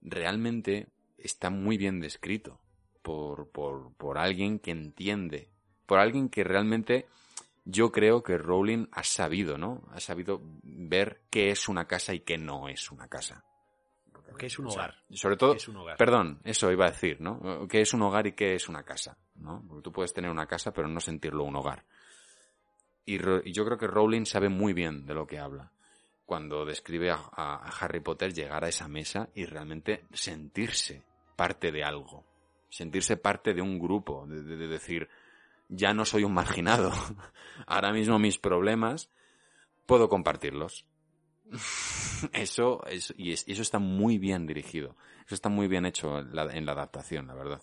Realmente 0.00 0.88
está 1.18 1.50
muy 1.50 1.76
bien 1.76 2.00
descrito 2.00 2.60
por, 3.02 3.48
por, 3.50 3.92
por 3.94 4.18
alguien 4.18 4.58
que 4.58 4.70
entiende, 4.70 5.48
por 5.86 5.98
alguien 5.98 6.28
que 6.28 6.44
realmente 6.44 7.06
yo 7.64 7.92
creo 7.92 8.22
que 8.22 8.38
Rowling 8.38 8.88
ha 8.92 9.04
sabido, 9.04 9.58
¿no? 9.58 9.82
Ha 9.92 10.00
sabido 10.00 10.40
ver 10.62 11.22
qué 11.30 11.50
es 11.50 11.68
una 11.68 11.86
casa 11.86 12.14
y 12.14 12.20
qué 12.20 12.38
no 12.38 12.68
es 12.68 12.90
una 12.90 13.08
casa. 13.08 13.44
Que 14.34 14.46
es 14.46 14.58
un 14.58 14.66
O 14.66 14.70
sea, 14.70 14.82
hogar. 14.84 14.98
sobre 15.12 15.36
todo, 15.36 15.52
Que 15.52 15.58
es 15.58 15.68
un 15.68 15.76
hogar. 15.76 15.96
perdón, 15.96 16.40
eso 16.44 16.70
iba 16.72 16.86
a 16.86 16.90
decir, 16.90 17.20
¿no? 17.20 17.66
¿Qué 17.68 17.80
es 17.80 17.92
un 17.94 18.02
hogar 18.02 18.26
y 18.26 18.32
qué 18.32 18.54
es 18.54 18.68
una 18.68 18.82
casa? 18.84 19.16
¿no? 19.36 19.64
Porque 19.66 19.82
tú 19.82 19.92
puedes 19.92 20.12
tener 20.12 20.30
una 20.30 20.46
casa 20.46 20.72
pero 20.72 20.88
no 20.88 21.00
sentirlo 21.00 21.44
un 21.44 21.56
hogar. 21.56 21.84
Y, 23.04 23.18
yo 23.52 23.64
creo 23.64 23.78
que 23.78 23.86
Rowling 23.88 24.24
sabe 24.26 24.48
muy 24.48 24.72
bien 24.72 25.06
de 25.06 25.14
lo 25.14 25.26
que 25.26 25.38
habla 25.38 25.72
cuando 26.24 26.64
describe 26.64 27.10
a, 27.10 27.16
a- 27.32 27.56
a 27.56 27.68
Harry 27.80 28.00
Potter 28.00 28.32
llegar 28.32 28.64
a 28.64 28.68
esa 28.68 28.86
mesa 28.88 29.28
y 29.34 29.44
realmente 29.44 30.04
sentirse 30.12 31.02
parte 31.36 31.72
de 31.72 31.82
algo, 31.82 32.24
sentirse 32.68 33.16
parte 33.16 33.54
de 33.54 33.60
un 33.60 33.78
grupo, 33.80 34.24
de, 34.28 34.42
de- 34.42 34.56
de 34.56 34.68
decir, 34.68 35.08
ya 35.68 35.92
no 35.92 36.04
soy 36.04 36.22
un 36.24 36.32
marginado, 36.32 36.92
ahora 37.66 37.92
mismo 37.92 38.18
mis 38.20 38.38
problemas 38.38 39.10
puedo 39.86 40.08
compartirlos. 40.08 40.86
Eso, 42.32 42.82
eso, 42.86 43.14
y 43.16 43.32
es- 43.32 43.44
eso 43.46 43.62
está 43.62 43.78
muy 43.78 44.18
bien 44.18 44.46
dirigido. 44.46 44.96
Eso 45.26 45.34
está 45.34 45.48
muy 45.48 45.68
bien 45.68 45.86
hecho 45.86 46.18
en 46.18 46.34
la, 46.34 46.72
adaptación, 46.72 47.26
la 47.26 47.34
verdad. 47.34 47.62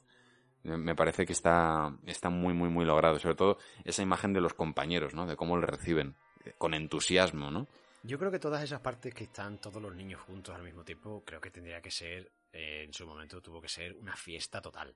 Me 0.63 0.77
me 0.77 0.95
parece 0.95 1.25
que 1.25 1.33
está, 1.33 1.93
está 2.05 2.29
muy, 2.29 2.53
muy, 2.53 2.69
muy 2.69 2.85
logrado. 2.85 3.19
Sobre 3.19 3.35
todo 3.35 3.57
esa 3.85 4.01
imagen 4.01 4.33
de 4.33 4.41
los 4.41 4.53
compañeros, 4.53 5.13
¿no? 5.13 5.25
De 5.25 5.35
cómo 5.35 5.57
le 5.57 5.65
reciben. 5.65 6.15
eh, 6.45 6.53
Con 6.57 6.73
entusiasmo, 6.73 7.51
¿no? 7.51 7.67
Yo 8.03 8.17
creo 8.17 8.31
que 8.31 8.39
todas 8.39 8.63
esas 8.63 8.79
partes 8.81 9.13
que 9.13 9.25
están 9.25 9.59
todos 9.59 9.81
los 9.81 9.93
niños 9.95 10.21
juntos 10.21 10.55
al 10.55 10.63
mismo 10.63 10.83
tiempo, 10.83 11.23
creo 11.25 11.41
que 11.41 11.51
tendría 11.51 11.81
que 11.81 11.91
ser, 11.91 12.31
eh, 12.53 12.83
en 12.85 12.93
su 12.93 13.05
momento 13.05 13.41
tuvo 13.41 13.61
que 13.61 13.67
ser 13.69 13.95
una 13.95 14.15
fiesta 14.15 14.61
total. 14.61 14.93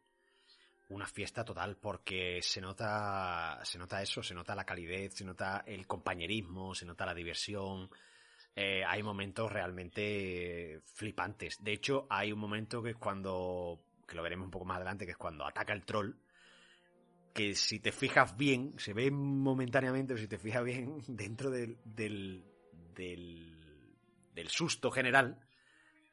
Una 0.90 1.06
fiesta 1.07 1.44
total 1.44 1.78
porque 1.78 2.40
se 2.41 2.61
nota, 2.61 3.60
se 3.64 3.78
nota 3.78 4.02
eso, 4.02 4.22
se 4.22 4.34
nota 4.34 4.53
la 4.56 4.65
calidez, 4.65 5.15
se 5.15 5.26
nota 5.26 5.64
el 5.65 5.88
compañerismo, 5.88 6.76
se 6.76 6.86
nota 6.86 7.06
la 7.06 7.14
diversión. 7.14 7.90
Eh, 8.56 8.84
hay 8.86 9.02
momentos 9.02 9.52
realmente 9.52 10.82
flipantes. 10.86 11.64
De 11.64 11.74
hecho, 11.74 12.06
hay 12.10 12.32
un 12.32 12.40
momento 12.40 12.84
que 12.84 12.92
es 12.92 12.98
cuando 12.98 13.84
que 14.08 14.16
lo 14.16 14.24
veremos 14.24 14.46
un 14.46 14.52
poco 14.52 14.66
más 14.66 14.78
adelante, 14.78 15.06
que 15.06 15.12
es 15.12 15.18
cuando 15.18 15.46
ataca 15.46 15.74
el 15.74 15.86
troll, 15.86 16.12
que 17.34 17.56
si 17.56 17.80
te 17.80 17.92
fijas 17.92 18.38
bien, 18.38 18.78
se 18.78 18.94
ve 18.94 19.10
momentáneamente, 19.12 20.14
o 20.14 20.18
si 20.18 20.28
te 20.28 20.38
fijas 20.38 20.64
bien, 20.64 20.98
dentro 21.08 21.50
del, 21.50 21.78
del, 21.84 22.44
del, 22.94 23.96
del 24.34 24.48
susto 24.50 24.92
general, 24.92 25.40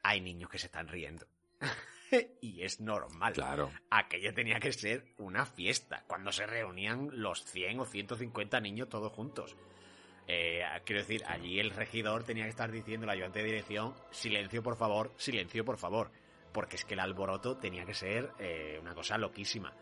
hay 0.03 0.21
niños 0.21 0.51
que 0.51 0.59
se 0.59 0.67
están 0.67 0.89
riendo. 0.89 1.27
y 2.41 2.62
es 2.62 2.81
normal. 2.81 3.35
Claro. 3.35 3.71
Aquello 3.91 4.33
tenía 4.33 4.59
que 4.61 4.73
ser 4.73 5.15
una 5.19 5.45
fiesta, 5.45 6.05
cuando 6.07 6.33
se 6.33 6.47
reunían 6.47 7.11
los 7.12 7.45
100 7.45 7.81
o 7.81 7.85
150 7.85 8.61
niños 8.61 8.89
todos 8.89 9.12
juntos. 9.12 9.57
Eh, 10.32 10.62
quiero 10.85 11.02
decir, 11.02 11.24
allí 11.27 11.59
el 11.59 11.70
regidor 11.70 12.23
tenía 12.23 12.44
que 12.44 12.51
estar 12.51 12.70
diciendo 12.70 13.05
al 13.05 13.11
ayudante 13.11 13.40
de 13.40 13.47
dirección, 13.47 13.94
silencio 14.12 14.62
por 14.62 14.77
favor, 14.77 15.12
silencio 15.16 15.65
por 15.65 15.77
favor, 15.77 16.12
porque 16.52 16.77
es 16.77 16.85
que 16.85 16.94
el 16.94 17.01
alboroto 17.01 17.57
tenía 17.57 17.85
que 17.85 17.94
ser 17.94 18.31
eh, 18.39 18.78
una 18.81 18.94
cosa 18.94 19.19
loquísima. 19.19 19.74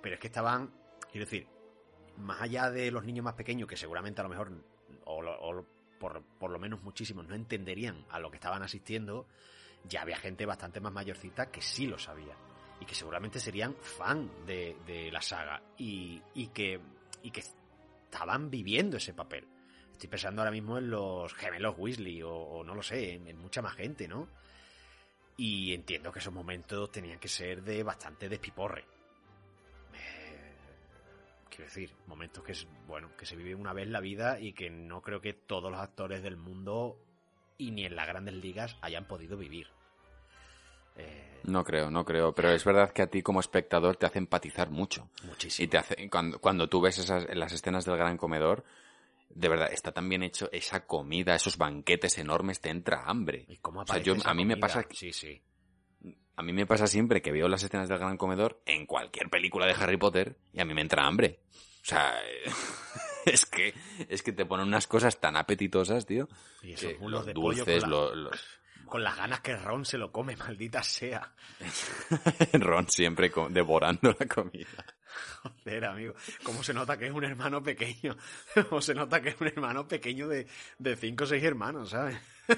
Pero 0.00 0.14
es 0.14 0.20
que 0.20 0.28
estaban, 0.28 0.70
quiero 1.10 1.24
decir, 1.24 1.48
más 2.18 2.40
allá 2.40 2.70
de 2.70 2.92
los 2.92 3.04
niños 3.04 3.24
más 3.24 3.34
pequeños, 3.34 3.68
que 3.68 3.76
seguramente 3.76 4.20
a 4.20 4.24
lo 4.24 4.30
mejor, 4.30 4.52
o, 5.06 5.24
o 5.24 5.66
por, 5.98 6.22
por 6.38 6.52
lo 6.52 6.58
menos 6.60 6.84
muchísimos, 6.84 7.26
no 7.26 7.34
entenderían 7.34 8.06
a 8.10 8.20
lo 8.20 8.30
que 8.30 8.36
estaban 8.36 8.62
asistiendo, 8.62 9.26
ya 9.88 10.02
había 10.02 10.18
gente 10.18 10.46
bastante 10.46 10.78
más 10.78 10.92
mayorcita 10.92 11.50
que 11.50 11.60
sí 11.60 11.88
lo 11.88 11.98
sabía. 11.98 12.36
Y 12.80 12.84
que 12.84 12.94
seguramente 12.94 13.40
serían 13.40 13.74
fan 13.74 14.30
de, 14.46 14.76
de 14.86 15.10
la 15.10 15.20
saga. 15.20 15.60
Y, 15.78 16.22
y, 16.34 16.46
que, 16.48 16.78
y 17.24 17.32
que 17.32 17.40
estaban 18.04 18.50
viviendo 18.50 18.98
ese 18.98 19.12
papel. 19.12 19.55
Estoy 19.96 20.10
pensando 20.10 20.42
ahora 20.42 20.50
mismo 20.50 20.76
en 20.76 20.90
los 20.90 21.32
gemelos 21.32 21.74
Weasley 21.78 22.22
o, 22.22 22.30
o 22.30 22.62
no 22.62 22.74
lo 22.74 22.82
sé, 22.82 23.14
en, 23.14 23.28
en 23.28 23.38
mucha 23.38 23.62
más 23.62 23.74
gente, 23.74 24.06
¿no? 24.06 24.28
Y 25.38 25.72
entiendo 25.72 26.12
que 26.12 26.18
esos 26.18 26.34
momentos 26.34 26.92
tenían 26.92 27.18
que 27.18 27.28
ser 27.28 27.62
de 27.62 27.82
bastante 27.82 28.28
despiporre. 28.28 28.84
Eh, 29.94 30.52
quiero 31.48 31.64
decir, 31.64 31.90
momentos 32.06 32.44
que 32.44 32.52
es, 32.52 32.66
bueno, 32.86 33.10
que 33.16 33.24
se 33.24 33.36
viven 33.36 33.58
una 33.58 33.72
vez 33.72 33.86
en 33.86 33.92
la 33.92 34.00
vida 34.00 34.38
y 34.38 34.52
que 34.52 34.68
no 34.68 35.00
creo 35.00 35.22
que 35.22 35.32
todos 35.32 35.70
los 35.70 35.80
actores 35.80 36.22
del 36.22 36.36
mundo 36.36 36.98
y 37.56 37.70
ni 37.70 37.86
en 37.86 37.96
las 37.96 38.06
grandes 38.06 38.34
ligas 38.34 38.76
hayan 38.82 39.06
podido 39.06 39.38
vivir. 39.38 39.68
Eh, 40.96 41.40
No 41.44 41.64
creo, 41.64 41.90
no 41.90 42.04
creo. 42.04 42.34
Pero 42.34 42.50
es 42.50 42.64
verdad 42.64 42.92
que 42.92 43.00
a 43.00 43.06
ti 43.06 43.22
como 43.22 43.40
espectador 43.40 43.96
te 43.96 44.04
hace 44.04 44.18
empatizar 44.18 44.68
mucho. 44.68 45.08
muchísimo. 45.24 45.64
Y 45.64 45.68
te 45.68 45.78
hace, 45.78 46.10
cuando, 46.10 46.38
cuando 46.38 46.68
tú 46.68 46.82
ves 46.82 46.98
esas, 46.98 47.26
las 47.34 47.52
escenas 47.52 47.86
del 47.86 47.96
gran 47.96 48.18
comedor, 48.18 48.62
de 49.38 49.48
verdad, 49.48 49.72
está 49.72 49.92
tan 49.92 50.08
bien 50.08 50.22
hecho 50.22 50.48
esa 50.52 50.86
comida, 50.86 51.34
esos 51.34 51.58
banquetes 51.58 52.16
enormes, 52.18 52.60
te 52.60 52.70
entra 52.70 53.04
hambre. 53.04 53.44
¿Y 53.48 53.58
cómo 53.58 53.82
O 53.82 53.86
sea, 53.86 53.98
yo, 53.98 54.14
esa 54.14 54.30
a 54.30 54.34
mí 54.34 54.44
me 54.44 54.56
pasa 54.56 54.84
que- 54.84 54.96
Sí, 54.96 55.12
sí. 55.12 55.42
A 56.38 56.42
mí 56.42 56.52
me 56.52 56.66
pasa 56.66 56.86
siempre 56.86 57.22
que 57.22 57.32
veo 57.32 57.48
las 57.48 57.62
escenas 57.62 57.88
del 57.88 57.98
gran 57.98 58.16
comedor 58.18 58.60
en 58.66 58.84
cualquier 58.86 59.30
película 59.30 59.66
de 59.66 59.72
Harry 59.72 59.96
Potter 59.96 60.36
y 60.52 60.60
a 60.60 60.64
mí 60.64 60.74
me 60.74 60.82
entra 60.82 61.06
hambre. 61.06 61.40
O 61.82 61.84
sea, 61.88 62.14
es 63.26 63.46
que, 63.46 63.72
es 64.08 64.22
que 64.22 64.32
te 64.32 64.44
ponen 64.46 64.66
unas 64.66 64.86
cosas 64.86 65.18
tan 65.20 65.36
apetitosas, 65.36 66.04
tío. 66.06 66.28
Y 66.62 66.72
esos 66.72 66.92
que 66.94 66.98
los 67.08 67.24
de 67.26 67.32
pollo 67.34 67.64
dulces, 67.64 67.82
con 67.82 67.90
la- 67.90 67.96
lo- 67.96 68.14
los- 68.14 68.44
Con 68.86 69.02
las 69.02 69.16
ganas 69.16 69.40
que 69.40 69.56
Ron 69.56 69.84
se 69.84 69.98
lo 69.98 70.12
come, 70.12 70.36
maldita 70.36 70.82
sea. 70.82 71.34
Ron 72.52 72.88
siempre 72.88 73.32
devorando 73.50 74.14
la 74.18 74.26
comida. 74.26 74.84
Joder, 75.42 75.84
amigo. 75.84 76.14
¿Cómo 76.42 76.62
se 76.62 76.72
nota 76.74 76.96
que 76.98 77.06
es 77.06 77.12
un 77.12 77.24
hermano 77.24 77.62
pequeño? 77.62 78.16
¿Cómo 78.68 78.80
se 78.80 78.94
nota 78.94 79.20
que 79.20 79.30
es 79.30 79.40
un 79.40 79.48
hermano 79.48 79.86
pequeño 79.86 80.28
de, 80.28 80.46
de 80.78 80.96
cinco 80.96 81.24
o 81.24 81.26
seis 81.26 81.42
hermanos, 81.44 81.90
¿sabes? 81.90 82.16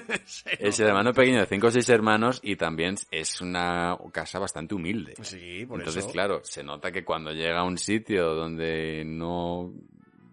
Es 0.59 0.79
el 0.79 0.87
hermano 0.87 1.13
pequeño 1.13 1.39
de 1.39 1.47
cinco 1.47 1.67
o 1.67 1.71
seis 1.71 1.89
hermanos 1.89 2.39
y 2.43 2.55
también 2.55 2.95
es 3.09 3.41
una 3.41 3.97
casa 4.11 4.37
bastante 4.37 4.75
humilde. 4.75 5.15
Sí, 5.23 5.65
por 5.67 5.79
Entonces, 5.79 6.03
eso. 6.03 6.13
claro, 6.13 6.41
se 6.43 6.63
nota 6.63 6.91
que 6.91 7.03
cuando 7.03 7.31
llega 7.31 7.59
a 7.59 7.63
un 7.63 7.77
sitio 7.79 8.35
donde 8.35 9.03
no, 9.03 9.73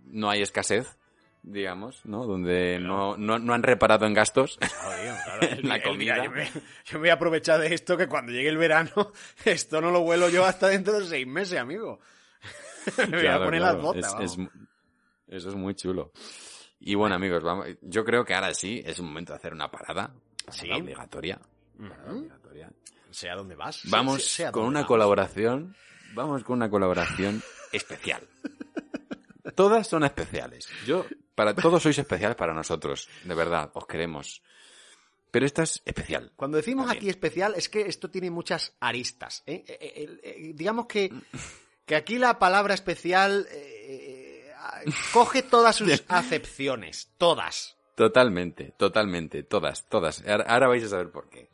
no 0.09 0.29
hay 0.31 0.43
escasez, 0.43 0.99
digamos, 1.43 2.05
¿no? 2.05 2.27
Donde 2.27 2.79
no, 2.81 3.17
no, 3.17 3.39
no 3.39 3.55
han 3.55 3.63
reparado 3.63 4.05
en 4.05 4.13
gastos. 4.13 4.59
Joder, 4.61 5.15
claro, 5.25 5.49
el 5.49 5.69
La 5.69 5.77
el 5.77 5.83
comida. 5.83 6.23
yo, 6.25 6.31
me, 6.33 6.45
yo 6.45 6.93
me 6.95 6.99
voy 6.99 7.09
a 7.09 7.15
aprovechar 7.15 7.59
de 7.59 7.73
esto 7.73 7.97
que 7.97 8.09
cuando 8.09 8.33
llegue 8.33 8.51
el 8.51 8.59
verano, 8.59 9.13
esto 9.47 9.81
no 9.81 9.91
lo 9.91 10.01
vuelo 10.03 10.29
yo 10.29 10.45
hasta 10.45 10.69
dentro 10.69 10.99
de 11.01 11.07
seis 11.07 11.27
meses, 11.27 11.59
amigo. 11.59 11.99
me 13.11 13.17
voy 13.17 13.27
a 13.27 13.39
poner 13.39 13.61
claro, 13.61 13.77
las 13.77 13.83
botas. 13.83 14.17
es- 14.21 14.39
eso 15.29 15.49
es 15.49 15.55
muy 15.55 15.75
chulo. 15.75 16.13
Y 16.81 16.95
bueno, 16.95 17.15
amigos, 17.17 17.43
vamos, 17.43 17.67
yo 17.83 18.05
creo 18.05 18.25
que 18.25 18.35
ahora 18.35 18.53
sí 18.55 18.83
es 18.85 18.99
un 18.99 19.07
momento 19.07 19.33
de 19.33 19.39
hacer 19.39 19.53
una 19.53 19.71
parada. 19.71 20.15
Sí. 20.51 20.63
Parada 20.69 20.83
obligatoria. 20.83 21.41
Parada 21.79 22.13
obligatoria. 22.13 22.71
Sea 23.11 23.35
donde 23.35 23.55
vas. 23.57 23.77
sea- 23.77 23.91
Vamos 23.91 24.25
sea 24.25 24.53
con 24.53 24.65
una 24.65 24.81
vamos. 24.81 24.89
colaboración. 24.89 25.75
Vamos 26.15 26.45
con 26.45 26.57
una 26.59 26.71
colaboración 26.71 27.43
especial. 27.73 28.23
Todas 29.55 29.87
son 29.87 30.05
especiales. 30.05 30.69
Yo, 30.87 31.07
para 31.35 31.55
todos 31.55 31.83
sois 31.83 31.99
especiales 31.99 32.37
para 32.37 32.53
nosotros. 32.53 33.09
De 33.25 33.35
verdad, 33.35 33.71
os 33.75 33.87
queremos. 33.87 34.43
Pero 35.31 35.47
esta 35.47 35.63
es 35.65 35.83
especial. 35.85 36.33
Cuando 36.37 36.57
decimos 36.59 36.87
También. 36.87 37.03
aquí 37.03 37.09
especial, 37.11 37.55
es 37.57 37.69
que 37.69 37.83
esto 37.83 38.11
tiene 38.11 38.31
muchas 38.31 38.75
aristas. 38.81 39.43
¿eh? 39.47 39.65
Eh, 39.67 39.79
eh, 39.81 39.93
eh, 39.97 40.21
eh, 40.23 40.53
digamos 40.55 40.87
que, 40.87 41.11
que 41.87 41.97
aquí 41.97 42.19
la 42.19 42.39
palabra 42.39 42.75
especial 42.75 43.47
eh, 43.51 44.53
eh, 44.85 44.91
coge 45.13 45.43
todas 45.43 45.77
sus 45.77 46.05
acepciones. 46.09 47.11
Todas. 47.19 47.77
Totalmente, 47.95 48.75
totalmente, 48.77 49.43
todas, 49.43 49.89
todas. 49.89 50.23
Ahora, 50.47 50.69
vais 50.69 50.85
a 50.85 50.89
saber 50.89 51.11
por 51.11 51.31
qué. 51.31 51.49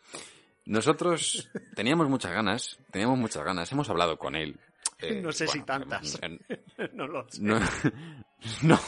Nosotros 0.64 1.48
teníamos 1.76 2.09
muchas 2.09 2.32
ganas, 2.32 2.78
teníamos 2.90 3.18
muchas 3.18 3.44
ganas, 3.44 3.70
hemos 3.72 3.88
hablado 3.90 4.16
con 4.18 4.34
él. 4.34 4.59
eh, 4.98 5.20
no 5.20 5.30
sé 5.32 5.46
si 5.48 5.60
tantas. 5.62 6.18
no 6.94 7.06
lo 7.06 7.28
sé. 7.28 7.40
No, 7.42 7.60
no, 8.62 8.80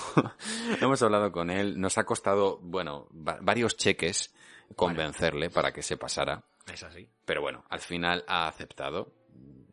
hemos 0.80 1.02
hablado 1.02 1.30
con 1.30 1.50
él, 1.50 1.80
nos 1.80 1.98
ha 1.98 2.04
costado, 2.04 2.58
bueno, 2.62 3.08
va- 3.12 3.38
varios 3.40 3.76
cheques 3.76 4.32
convencerle 4.76 5.50
para 5.50 5.72
que 5.72 5.82
se 5.82 5.96
pasara, 5.96 6.42
Es 6.72 6.82
así. 6.82 7.08
pero 7.24 7.40
bueno, 7.42 7.64
al 7.68 7.80
final 7.80 8.24
ha 8.26 8.48
aceptado. 8.48 9.12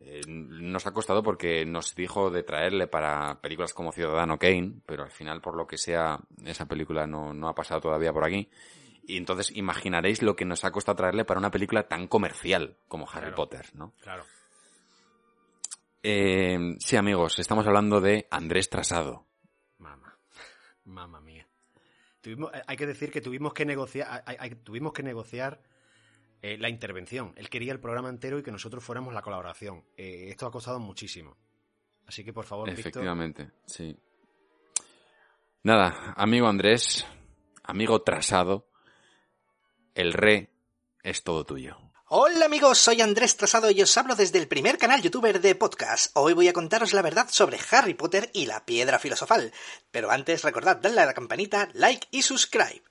Eh, 0.04 0.20
nos 0.26 0.86
ha 0.86 0.92
costado 0.92 1.22
porque 1.22 1.64
nos 1.64 1.94
dijo 1.94 2.30
de 2.30 2.42
traerle 2.42 2.86
para 2.88 3.40
películas 3.40 3.72
como 3.72 3.92
Ciudadano 3.92 4.38
Kane, 4.38 4.80
pero 4.84 5.04
al 5.04 5.10
final, 5.10 5.40
por 5.40 5.56
lo 5.56 5.66
que 5.66 5.78
sea, 5.78 6.18
esa 6.44 6.66
película 6.66 7.06
no, 7.06 7.32
no 7.32 7.48
ha 7.48 7.54
pasado 7.54 7.80
todavía 7.80 8.12
por 8.12 8.24
aquí. 8.24 8.50
Y 9.04 9.16
entonces 9.16 9.50
imaginaréis 9.56 10.22
lo 10.22 10.36
que 10.36 10.44
nos 10.44 10.64
ha 10.64 10.70
costado 10.70 10.96
traerle 10.96 11.24
para 11.24 11.38
una 11.40 11.50
película 11.50 11.88
tan 11.88 12.06
comercial 12.08 12.76
como 12.88 13.04
Harry 13.08 13.20
Claro. 13.26 13.34
Potter, 13.36 13.66
¿no? 13.74 13.94
Claro. 14.00 14.24
Eh, 16.02 16.76
sí, 16.78 16.96
amigos, 16.96 17.38
estamos 17.38 17.66
hablando 17.66 18.00
de 18.00 18.26
Andrés 18.30 18.68
Trasado. 18.68 19.26
Mamá. 19.78 20.18
Mamma 20.84 21.20
mía. 21.20 21.46
Tuvimos, 22.20 22.52
eh, 22.54 22.62
hay 22.66 22.76
que 22.76 22.86
decir 22.86 23.10
que 23.12 23.20
tuvimos 23.20 23.52
que 23.54 23.64
negociar, 23.64 24.22
hay- 24.26 24.36
hay- 24.38 24.54
tuvimos 24.56 24.92
que 24.92 25.02
negociar 25.02 25.60
eh, 26.42 26.58
la 26.58 26.68
intervención. 26.68 27.32
Él 27.36 27.48
quería 27.48 27.72
el 27.72 27.80
programa 27.80 28.08
entero 28.08 28.38
y 28.38 28.42
que 28.42 28.50
nosotros 28.50 28.82
fuéramos 28.82 29.14
la 29.14 29.22
colaboración. 29.22 29.84
Eh, 29.96 30.26
esto 30.28 30.46
ha 30.46 30.50
costado 30.50 30.80
muchísimo. 30.80 31.36
Así 32.06 32.24
que 32.24 32.32
por 32.32 32.44
favor, 32.44 32.68
Víctor, 32.68 32.80
Efectivamente, 32.80 33.50
sí. 33.64 33.96
Nada, 35.62 36.12
amigo 36.16 36.48
Andrés, 36.48 37.06
amigo 37.62 38.02
Trasado, 38.02 38.66
el 39.94 40.12
re 40.12 40.50
es 41.04 41.22
todo 41.22 41.46
tuyo. 41.46 41.78
Hola 42.08 42.46
amigos, 42.46 42.78
soy 42.78 43.00
Andrés 43.00 43.36
Trasado 43.36 43.70
y 43.70 43.80
os 43.80 43.96
hablo 43.96 44.16
desde 44.16 44.38
el 44.38 44.48
primer 44.48 44.76
canal 44.76 45.00
youtuber 45.00 45.40
de 45.40 45.54
podcast. 45.54 46.10
Hoy 46.14 46.34
voy 46.34 46.48
a 46.48 46.52
contaros 46.52 46.92
la 46.92 47.00
verdad 47.00 47.28
sobre 47.30 47.58
Harry 47.70 47.94
Potter 47.94 48.30
y 48.34 48.46
la 48.46 48.66
piedra 48.66 48.98
filosofal. 48.98 49.52
Pero 49.92 50.10
antes 50.10 50.42
recordad 50.42 50.76
darle 50.76 51.00
a 51.00 51.06
la 51.06 51.14
campanita, 51.14 51.70
like 51.72 52.08
y 52.10 52.22
subscribe. 52.22 52.82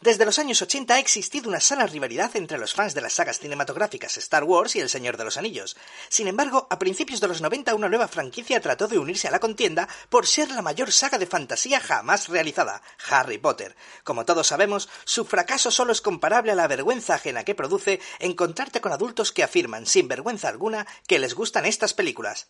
Desde 0.00 0.24
los 0.24 0.38
años 0.38 0.62
80 0.62 0.94
ha 0.94 0.98
existido 0.98 1.48
una 1.48 1.60
sana 1.60 1.86
rivalidad 1.86 2.34
entre 2.36 2.58
los 2.58 2.74
fans 2.74 2.94
de 2.94 3.00
las 3.00 3.14
sagas 3.14 3.38
cinematográficas 3.38 4.16
Star 4.16 4.44
Wars 4.44 4.76
y 4.76 4.80
El 4.80 4.88
Señor 4.88 5.16
de 5.16 5.24
los 5.24 5.36
Anillos. 5.36 5.76
Sin 6.08 6.28
embargo, 6.28 6.66
a 6.70 6.78
principios 6.78 7.20
de 7.20 7.28
los 7.28 7.40
90 7.40 7.74
una 7.74 7.88
nueva 7.88 8.08
franquicia 8.08 8.60
trató 8.60 8.88
de 8.88 8.98
unirse 8.98 9.28
a 9.28 9.30
la 9.30 9.40
contienda 9.40 9.88
por 10.08 10.26
ser 10.26 10.50
la 10.50 10.62
mayor 10.62 10.92
saga 10.92 11.18
de 11.18 11.26
fantasía 11.26 11.80
jamás 11.80 12.28
realizada, 12.28 12.82
Harry 13.08 13.38
Potter. 13.38 13.76
Como 14.04 14.24
todos 14.24 14.46
sabemos, 14.46 14.88
su 15.04 15.24
fracaso 15.24 15.70
solo 15.70 15.92
es 15.92 16.00
comparable 16.00 16.52
a 16.52 16.56
la 16.56 16.68
vergüenza 16.68 17.14
ajena 17.14 17.44
que 17.44 17.54
produce 17.54 18.00
encontrarte 18.18 18.80
con 18.80 18.92
adultos 18.92 19.32
que 19.32 19.42
afirman 19.42 19.86
sin 19.86 20.08
vergüenza 20.08 20.48
alguna 20.48 20.86
que 21.06 21.18
les 21.18 21.34
gustan 21.34 21.66
estas 21.66 21.94
películas. 21.94 22.48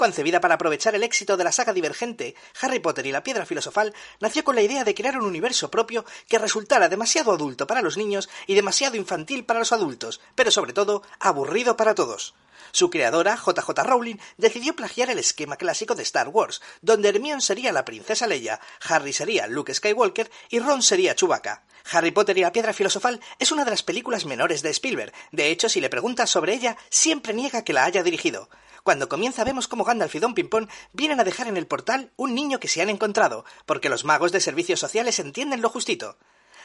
Concebida 0.00 0.40
para 0.40 0.54
aprovechar 0.54 0.94
el 0.94 1.02
éxito 1.02 1.36
de 1.36 1.44
la 1.44 1.52
saga 1.52 1.74
divergente 1.74 2.34
Harry 2.62 2.78
Potter 2.78 3.04
y 3.04 3.12
la 3.12 3.22
Piedra 3.22 3.44
Filosofal, 3.44 3.92
nació 4.18 4.42
con 4.44 4.54
la 4.54 4.62
idea 4.62 4.82
de 4.82 4.94
crear 4.94 5.18
un 5.18 5.26
universo 5.26 5.70
propio 5.70 6.06
que 6.26 6.38
resultara 6.38 6.88
demasiado 6.88 7.32
adulto 7.32 7.66
para 7.66 7.82
los 7.82 7.98
niños 7.98 8.30
y 8.46 8.54
demasiado 8.54 8.96
infantil 8.96 9.44
para 9.44 9.58
los 9.58 9.72
adultos, 9.72 10.22
pero 10.34 10.50
sobre 10.50 10.72
todo 10.72 11.02
aburrido 11.18 11.76
para 11.76 11.94
todos. 11.94 12.34
Su 12.72 12.88
creadora, 12.88 13.36
JJ 13.36 13.68
Rowling, 13.82 14.16
decidió 14.38 14.74
plagiar 14.74 15.10
el 15.10 15.18
esquema 15.18 15.56
clásico 15.56 15.94
de 15.94 16.02
Star 16.02 16.28
Wars, 16.28 16.62
donde 16.80 17.10
Hermione 17.10 17.42
sería 17.42 17.70
la 17.70 17.84
princesa 17.84 18.26
Leia, 18.26 18.58
Harry 18.88 19.12
sería 19.12 19.48
Luke 19.48 19.74
Skywalker 19.74 20.30
y 20.48 20.60
Ron 20.60 20.80
sería 20.80 21.14
Chewbacca. 21.14 21.64
Harry 21.92 22.10
Potter 22.10 22.38
y 22.38 22.40
la 22.40 22.52
Piedra 22.52 22.72
Filosofal 22.72 23.20
es 23.38 23.52
una 23.52 23.66
de 23.66 23.70
las 23.72 23.82
películas 23.82 24.24
menores 24.24 24.62
de 24.62 24.70
Spielberg. 24.70 25.12
De 25.30 25.50
hecho, 25.50 25.68
si 25.68 25.78
le 25.82 25.90
preguntas 25.90 26.30
sobre 26.30 26.54
ella, 26.54 26.78
siempre 26.88 27.34
niega 27.34 27.64
que 27.64 27.74
la 27.74 27.84
haya 27.84 28.02
dirigido. 28.02 28.48
Cuando 28.82 29.08
comienza 29.08 29.44
vemos 29.44 29.68
cómo 29.68 29.84
Gandalf 29.84 30.14
y 30.14 30.18
Don 30.18 30.34
Pimpón 30.34 30.68
vienen 30.92 31.20
a 31.20 31.24
dejar 31.24 31.48
en 31.48 31.56
el 31.56 31.66
portal 31.66 32.12
un 32.16 32.34
niño 32.34 32.60
que 32.60 32.68
se 32.68 32.82
han 32.82 32.90
encontrado, 32.90 33.44
porque 33.66 33.88
los 33.88 34.04
magos 34.04 34.32
de 34.32 34.40
servicios 34.40 34.80
sociales 34.80 35.18
entienden 35.18 35.62
lo 35.62 35.68
justito. 35.68 36.16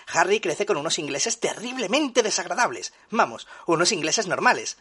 Harry 0.08 0.40
crece 0.40 0.66
con 0.66 0.78
unos 0.78 1.00
ingleses 1.00 1.40
terriblemente 1.40 2.24
desagradables. 2.24 2.94
Vamos, 3.10 3.48
unos 3.66 3.92
ingleses 3.92 4.28
normales. 4.28 4.78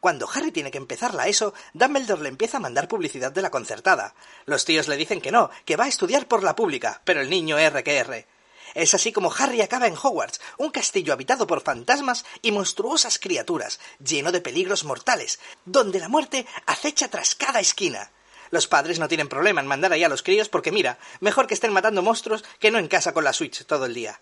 Cuando 0.00 0.28
Harry 0.32 0.52
tiene 0.52 0.70
que 0.70 0.78
empezar 0.78 1.14
la 1.14 1.26
ESO, 1.26 1.54
Dumbledore 1.74 2.22
le 2.22 2.28
empieza 2.28 2.58
a 2.58 2.60
mandar 2.60 2.86
publicidad 2.86 3.32
de 3.32 3.42
la 3.42 3.50
concertada. 3.50 4.14
Los 4.46 4.64
tíos 4.64 4.86
le 4.86 4.96
dicen 4.96 5.20
que 5.20 5.32
no, 5.32 5.50
que 5.64 5.76
va 5.76 5.84
a 5.84 5.88
estudiar 5.88 6.28
por 6.28 6.44
la 6.44 6.54
pública, 6.54 7.02
pero 7.04 7.20
el 7.20 7.30
niño 7.30 7.58
R 7.58 7.82
que 7.82 7.96
R. 7.96 8.26
Es 8.74 8.94
así 8.94 9.12
como 9.12 9.32
Harry 9.36 9.60
acaba 9.60 9.86
en 9.86 9.96
Hogwarts, 9.96 10.40
un 10.58 10.70
castillo 10.70 11.12
habitado 11.12 11.46
por 11.46 11.62
fantasmas 11.62 12.24
y 12.42 12.52
monstruosas 12.52 13.18
criaturas, 13.18 13.80
lleno 13.98 14.32
de 14.32 14.40
peligros 14.40 14.84
mortales, 14.84 15.38
donde 15.64 16.00
la 16.00 16.08
muerte 16.08 16.46
acecha 16.66 17.08
tras 17.08 17.34
cada 17.34 17.60
esquina. 17.60 18.10
Los 18.50 18.66
padres 18.66 18.98
no 18.98 19.08
tienen 19.08 19.28
problema 19.28 19.60
en 19.60 19.66
mandar 19.66 19.92
allá 19.92 20.06
a 20.06 20.10
los 20.10 20.22
críos 20.22 20.48
porque 20.48 20.72
mira, 20.72 20.98
mejor 21.20 21.46
que 21.46 21.54
estén 21.54 21.72
matando 21.72 22.02
monstruos 22.02 22.44
que 22.58 22.70
no 22.70 22.78
en 22.78 22.88
casa 22.88 23.12
con 23.12 23.24
la 23.24 23.32
Switch 23.32 23.64
todo 23.66 23.86
el 23.86 23.94
día. 23.94 24.20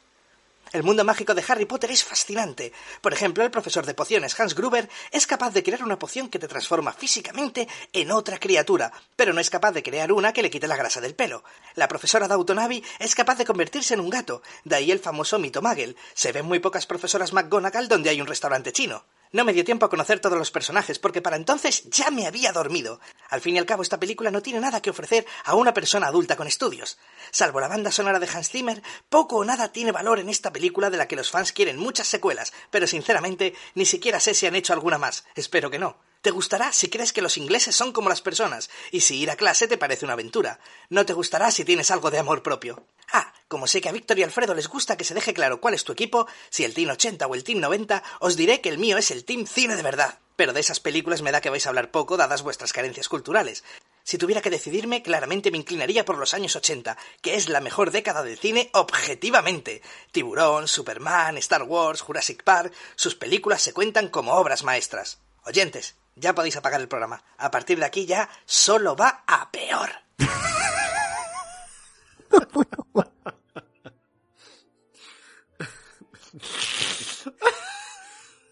El 0.77 0.83
mundo 0.83 1.05
mágico 1.05 1.35
de 1.35 1.43
Harry 1.49 1.65
Potter 1.65 1.91
es 1.91 2.05
fascinante. 2.05 2.71
Por 3.01 3.15
ejemplo, 3.15 3.43
el 3.43 3.51
profesor 3.51 3.87
de 3.87 3.95
pociones 3.95 4.39
Hans 4.39 4.55
Gruber 4.55 4.91
es 5.11 5.27
capaz 5.27 5.55
de 5.55 5.63
crear 5.63 5.83
una 5.83 5.99
poción 5.99 6.29
que 6.29 6.39
te 6.39 6.49
transforma 6.49 6.93
físicamente 6.93 7.67
en 7.95 8.11
otra 8.11 8.39
criatura, 8.39 8.93
pero 9.17 9.33
no 9.33 9.41
es 9.41 9.49
capaz 9.49 9.73
de 9.73 9.83
crear 9.83 10.13
una 10.13 10.35
que 10.35 10.43
le 10.43 10.51
quite 10.51 10.69
la 10.69 10.77
grasa 10.77 11.01
del 11.01 11.15
pelo. 11.15 11.45
La 11.77 11.89
profesora 11.89 12.27
Abbey 12.27 12.85
es 12.99 13.15
capaz 13.15 13.39
de 13.39 13.47
convertirse 13.47 13.95
en 13.95 14.01
un 14.01 14.11
gato, 14.11 14.43
de 14.65 14.77
ahí 14.77 14.91
el 14.91 14.99
famoso 14.99 15.39
mito 15.39 15.63
Magel. 15.63 15.97
Se 16.13 16.33
ven 16.33 16.45
muy 16.45 16.59
pocas 16.59 16.85
profesoras 16.85 17.33
McGonagall 17.33 17.89
donde 17.89 18.11
hay 18.11 18.21
un 18.21 18.27
restaurante 18.27 18.71
chino. 18.71 19.03
No 19.33 19.45
me 19.45 19.53
dio 19.53 19.65
tiempo 19.65 19.87
a 19.87 19.91
conocer 19.91 20.21
todos 20.21 20.39
los 20.39 20.51
personajes 20.51 20.99
porque 20.99 21.23
para 21.23 21.37
entonces 21.37 21.85
ya 21.91 22.11
me 22.11 22.27
había 22.27 22.53
dormido. 22.53 23.01
Al 23.29 23.41
fin 23.41 23.57
y 23.57 23.59
al 23.59 23.67
cabo 23.67 23.83
esta 23.83 24.01
película 24.01 24.31
no 24.31 24.43
tiene 24.43 24.61
nada 24.61 24.81
que 24.81 24.91
ofrecer 24.91 25.27
a 25.45 25.55
una 25.55 25.75
persona 25.75 26.07
adulta 26.07 26.37
con 26.37 26.47
estudios. 26.47 26.99
Salvo 27.31 27.61
la 27.61 27.69
banda 27.69 27.91
sonora 27.91 28.19
de 28.19 28.29
Hans 28.29 28.51
Zimmer, 28.51 28.83
poco 29.09 29.37
o 29.37 29.45
nada 29.45 29.73
tiene 29.73 29.93
valor 29.93 30.19
en 30.19 30.29
esta 30.29 30.53
película 30.53 30.91
de 30.91 30.97
la 30.97 31.09
que 31.09 31.17
los 31.17 31.31
fans 31.31 31.53
quieren 31.53 31.79
muchas 31.79 32.07
secuelas, 32.07 32.53
pero 32.71 32.87
sinceramente 32.87 33.55
ni 33.75 33.85
siquiera 33.85 34.21
sé 34.21 34.35
si 34.35 34.47
han 34.47 34.55
hecho 34.55 34.73
alguna 34.73 34.99
más. 34.99 35.25
Espero 35.35 35.71
que 35.71 35.79
no. 35.79 36.06
Te 36.27 36.33
gustará 36.33 36.73
si 36.73 36.89
crees 36.89 37.13
que 37.13 37.23
los 37.23 37.37
ingleses 37.37 37.77
son 37.77 37.93
como 37.93 38.09
las 38.09 38.21
personas, 38.21 38.69
y 38.91 39.03
si 39.03 39.17
ir 39.17 39.31
a 39.31 39.37
clase 39.37 39.69
te 39.69 39.79
parece 39.79 40.05
una 40.05 40.15
aventura. 40.15 40.59
No 40.91 41.07
te 41.07 41.13
gustará 41.13 41.53
si 41.53 41.65
tienes 41.65 41.93
algo 41.93 42.11
de 42.11 42.19
amor 42.19 42.43
propio. 42.43 42.85
Ah, 43.13 43.33
como 43.47 43.69
sé 43.69 43.81
que 43.81 43.89
a 43.89 43.93
Víctor 43.93 44.19
y 44.19 44.25
Alfredo 44.25 44.53
les 44.53 44.67
gusta 44.67 44.97
que 44.97 45.05
se 45.05 45.15
deje 45.15 45.33
claro 45.35 45.61
cuál 45.61 45.75
es 45.75 45.85
tu 45.85 45.93
equipo, 45.93 46.27
si 46.51 46.65
el 46.65 46.75
Team 46.75 46.91
80 46.91 47.29
o 47.29 47.35
el 47.37 47.45
Team 47.45 47.61
90, 47.61 48.03
os 48.19 48.35
diré 48.35 48.61
que 48.61 48.71
el 48.71 48.79
mío 48.79 48.99
es 48.99 49.13
el 49.13 49.25
Team 49.25 49.47
Cine 49.47 49.77
de 49.77 49.85
verdad. 49.85 50.19
Pero 50.35 50.53
de 50.53 50.59
esas 50.59 50.81
películas 50.81 51.23
me 51.23 51.31
da 51.31 51.41
que 51.41 51.49
vais 51.49 51.65
a 51.65 51.69
hablar 51.69 51.93
poco 51.93 52.17
dadas 52.17 52.43
vuestras 52.43 52.73
carencias 52.73 53.09
culturales. 53.09 53.63
Si 54.03 54.19
tuviera 54.19 54.43
que 54.43 54.51
decidirme, 54.51 55.05
claramente 55.05 55.53
me 55.53 55.59
inclinaría 55.59 56.05
por 56.05 56.19
los 56.19 56.35
años 56.35 56.57
80, 56.57 56.99
que 57.23 57.37
es 57.37 57.49
la 57.49 57.61
mejor 57.61 57.93
década 57.93 58.25
del 58.25 58.37
cine 58.37 58.69
objetivamente. 58.73 59.81
Tiburón, 60.11 60.67
Superman, 60.67 61.37
Star 61.37 61.63
Wars, 61.63 62.01
Jurassic 62.01 62.43
Park, 62.43 62.75
sus 62.97 63.15
películas 63.15 63.63
se 63.63 63.73
cuentan 63.73 64.09
como 64.09 64.35
obras 64.35 64.65
maestras. 64.65 65.21
Oyentes, 65.45 65.95
ya 66.17 66.35
podéis 66.35 66.57
apagar 66.57 66.81
el 66.81 66.89
programa. 66.89 67.23
A 67.39 67.51
partir 67.51 67.79
de 67.79 67.87
aquí 67.87 68.07
ya 68.07 68.29
solo 68.45 68.97
va 68.97 69.23
a 69.27 69.51
peor. 69.53 69.91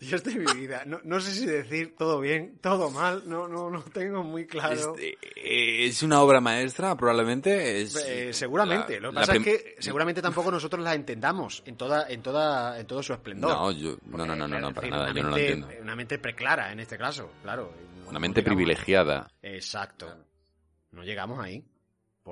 Dios 0.06 0.24
de 0.24 0.34
mi 0.34 0.52
vida. 0.54 0.82
No, 0.86 1.00
no, 1.04 1.20
sé 1.20 1.32
si 1.32 1.46
decir 1.46 1.94
todo 1.96 2.20
bien, 2.20 2.58
todo 2.60 2.90
mal. 2.90 3.22
No, 3.26 3.48
no, 3.48 3.70
no 3.70 3.82
tengo 3.82 4.22
muy 4.22 4.46
claro. 4.46 4.94
Este, 4.94 5.18
eh, 5.36 5.86
es 5.86 6.02
una 6.02 6.20
obra 6.20 6.40
maestra, 6.40 6.96
probablemente. 6.96 7.82
Es 7.82 7.96
eh, 7.96 8.32
seguramente. 8.32 9.00
lo 9.00 9.10
que 9.10 9.14
pasa 9.14 9.36
es 9.36 9.42
que 9.42 9.76
seguramente 9.78 10.22
tampoco 10.22 10.50
nosotros 10.50 10.82
la 10.82 10.94
entendamos 10.94 11.62
en 11.66 11.76
toda, 11.76 12.08
en 12.08 12.22
toda, 12.22 12.78
en 12.78 12.86
todo 12.86 13.02
su 13.02 13.12
esplendor. 13.12 13.50
No, 13.50 13.72
yo, 13.72 13.96
no, 14.06 14.26
no, 14.26 14.36
no, 14.36 14.48
no, 14.48 14.60
no, 14.60 14.72
para 14.72 14.88
nada. 14.88 15.12
Yo 15.12 15.22
no 15.22 15.30
lo 15.30 15.36
entiendo. 15.36 15.68
Una 15.80 15.96
mente 15.96 16.18
preclara 16.18 16.72
en 16.72 16.80
este 16.80 16.98
caso, 16.98 17.30
claro. 17.42 17.72
Una 18.06 18.18
mente 18.18 18.42
privilegiada. 18.42 19.30
Exacto. 19.42 20.06
No 20.92 21.02
llegamos 21.02 21.38
ahí. 21.40 21.64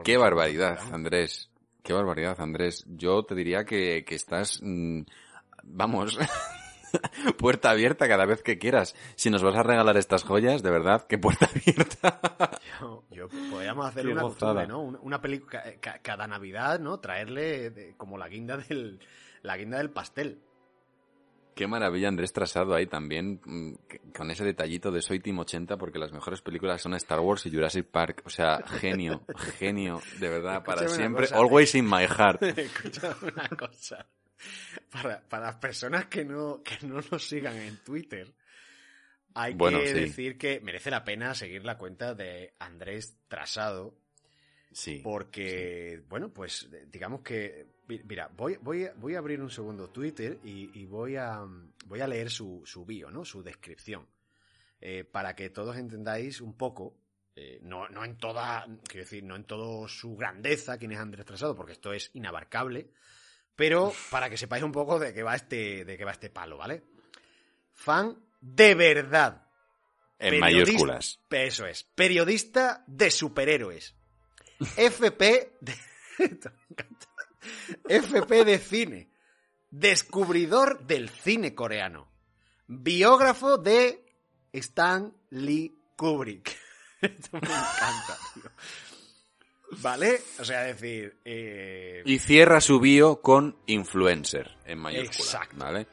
Qué 0.04 0.16
barbaridad, 0.16 0.78
Andrés. 0.92 1.50
Qué 1.82 1.92
barbaridad, 1.92 2.40
Andrés. 2.40 2.84
Yo 2.86 3.24
te 3.24 3.34
diría 3.34 3.64
que, 3.64 4.04
que 4.04 4.14
estás, 4.14 4.60
mmm, 4.62 5.02
vamos, 5.64 6.18
puerta 7.38 7.70
abierta 7.70 8.08
cada 8.08 8.26
vez 8.26 8.42
que 8.42 8.58
quieras. 8.58 8.94
Si 9.16 9.30
nos 9.30 9.42
vas 9.42 9.56
a 9.56 9.62
regalar 9.62 9.96
estas 9.96 10.24
joyas, 10.24 10.62
de 10.62 10.70
verdad, 10.70 11.06
que 11.06 11.18
puerta 11.18 11.46
abierta. 11.54 12.20
yo, 12.80 13.04
yo 13.10 13.28
podríamos 13.50 13.86
hacer 13.86 14.08
una 14.08 14.22
costumbre, 14.22 14.66
¿no? 14.66 14.82
Una, 14.82 15.20
película, 15.20 15.62
cada 16.02 16.26
Navidad, 16.26 16.80
¿no? 16.80 17.00
Traerle 17.00 17.70
de, 17.70 17.94
como 17.96 18.18
la 18.18 18.28
guinda 18.28 18.56
del, 18.56 19.00
la 19.42 19.56
guinda 19.56 19.78
del 19.78 19.90
pastel. 19.90 20.40
Qué 21.54 21.66
maravilla 21.66 22.08
Andrés 22.08 22.32
Trasado 22.32 22.74
ahí 22.74 22.86
también, 22.86 23.38
con 24.16 24.30
ese 24.30 24.42
detallito 24.42 24.90
de 24.90 25.02
Soy 25.02 25.20
Team 25.20 25.38
80, 25.40 25.76
porque 25.76 25.98
las 25.98 26.10
mejores 26.10 26.40
películas 26.40 26.80
son 26.80 26.94
Star 26.94 27.20
Wars 27.20 27.44
y 27.44 27.50
Jurassic 27.50 27.86
Park. 27.86 28.22
O 28.24 28.30
sea, 28.30 28.62
genio, 28.80 29.22
genio, 29.58 30.00
de 30.18 30.28
verdad, 30.30 30.56
Escúchame 30.56 30.80
para 30.80 30.88
siempre. 30.88 31.26
Cosa, 31.26 31.36
Always 31.36 31.74
in 31.74 31.84
my 31.84 32.06
heart. 32.06 32.42
Escúchame 32.42 33.32
una 33.34 33.48
cosa. 33.50 34.06
Para, 34.90 35.20
para 35.28 35.46
las 35.46 35.56
personas 35.56 36.06
que 36.06 36.24
no, 36.24 36.62
que 36.62 36.86
no 36.86 37.00
nos 37.10 37.26
sigan 37.26 37.56
en 37.56 37.78
Twitter, 37.78 38.32
hay 39.34 39.54
bueno, 39.54 39.80
que 39.80 39.88
sí. 39.88 39.94
decir 39.94 40.38
que 40.38 40.60
merece 40.60 40.90
la 40.90 41.04
pena 41.04 41.34
seguir 41.34 41.64
la 41.64 41.78
cuenta 41.78 42.14
de 42.14 42.54
Andrés 42.58 43.16
Trasado. 43.28 43.98
Sí. 44.70 45.00
Porque, 45.02 45.98
sí. 45.98 46.06
bueno, 46.08 46.32
pues 46.32 46.68
digamos 46.90 47.20
que 47.22 47.66
Mira, 48.04 48.30
voy, 48.36 48.56
voy, 48.60 48.88
voy 48.96 49.14
a 49.14 49.18
abrir 49.18 49.40
un 49.40 49.50
segundo 49.50 49.88
Twitter 49.90 50.38
y, 50.44 50.70
y 50.80 50.86
voy, 50.86 51.16
a, 51.16 51.44
voy 51.86 52.00
a 52.00 52.06
leer 52.06 52.30
su, 52.30 52.62
su 52.64 52.86
bio, 52.86 53.10
¿no? 53.10 53.24
Su 53.24 53.42
descripción. 53.42 54.06
Eh, 54.80 55.04
para 55.04 55.34
que 55.34 55.50
todos 55.50 55.76
entendáis 55.76 56.40
un 56.40 56.56
poco, 56.56 56.96
eh, 57.36 57.60
no, 57.62 57.88
no 57.88 58.04
en 58.04 58.16
toda, 58.16 58.64
quiero 58.84 59.04
decir, 59.04 59.24
no 59.24 59.36
en 59.36 59.44
toda 59.44 59.88
su 59.88 60.16
grandeza 60.16 60.78
quién 60.78 60.92
es 60.92 60.98
Andrés 60.98 61.26
Trasado, 61.26 61.54
porque 61.54 61.72
esto 61.72 61.92
es 61.92 62.10
inabarcable, 62.14 62.90
pero 63.56 63.92
para 64.10 64.30
que 64.30 64.36
sepáis 64.36 64.62
un 64.62 64.72
poco 64.72 64.98
de 64.98 65.12
qué 65.12 65.22
va 65.22 65.34
este, 65.34 65.84
de 65.84 65.96
qué 65.96 66.04
va 66.04 66.12
este 66.12 66.30
palo, 66.30 66.56
¿vale? 66.56 66.82
Fan 67.72 68.16
de 68.40 68.74
verdad. 68.74 69.46
En 70.18 70.38
mayúsculas. 70.38 71.20
Eso 71.30 71.66
es. 71.66 71.82
Periodista 71.82 72.84
de 72.86 73.10
superhéroes. 73.10 73.94
FP 74.76 75.58
de... 75.60 75.74
FP 77.88 78.44
de 78.44 78.58
cine. 78.58 79.10
Descubridor 79.70 80.86
del 80.86 81.08
cine 81.08 81.54
coreano. 81.54 82.08
Biógrafo 82.66 83.58
de 83.58 84.04
Stan 84.52 85.12
Lee 85.30 85.74
Kubrick. 85.96 86.56
Esto 87.00 87.30
me 87.32 87.38
encanta, 87.38 88.18
tío. 88.34 88.50
¿Vale? 89.80 90.20
O 90.38 90.44
sea, 90.44 90.62
decir... 90.62 91.16
Eh... 91.24 92.02
Y 92.04 92.18
cierra 92.18 92.60
su 92.60 92.80
bio 92.80 93.20
con 93.20 93.56
influencer, 93.66 94.56
en 94.64 94.78
mayúscula. 94.78 95.24
Exacto. 95.24 95.56
¿Vale? 95.56 95.86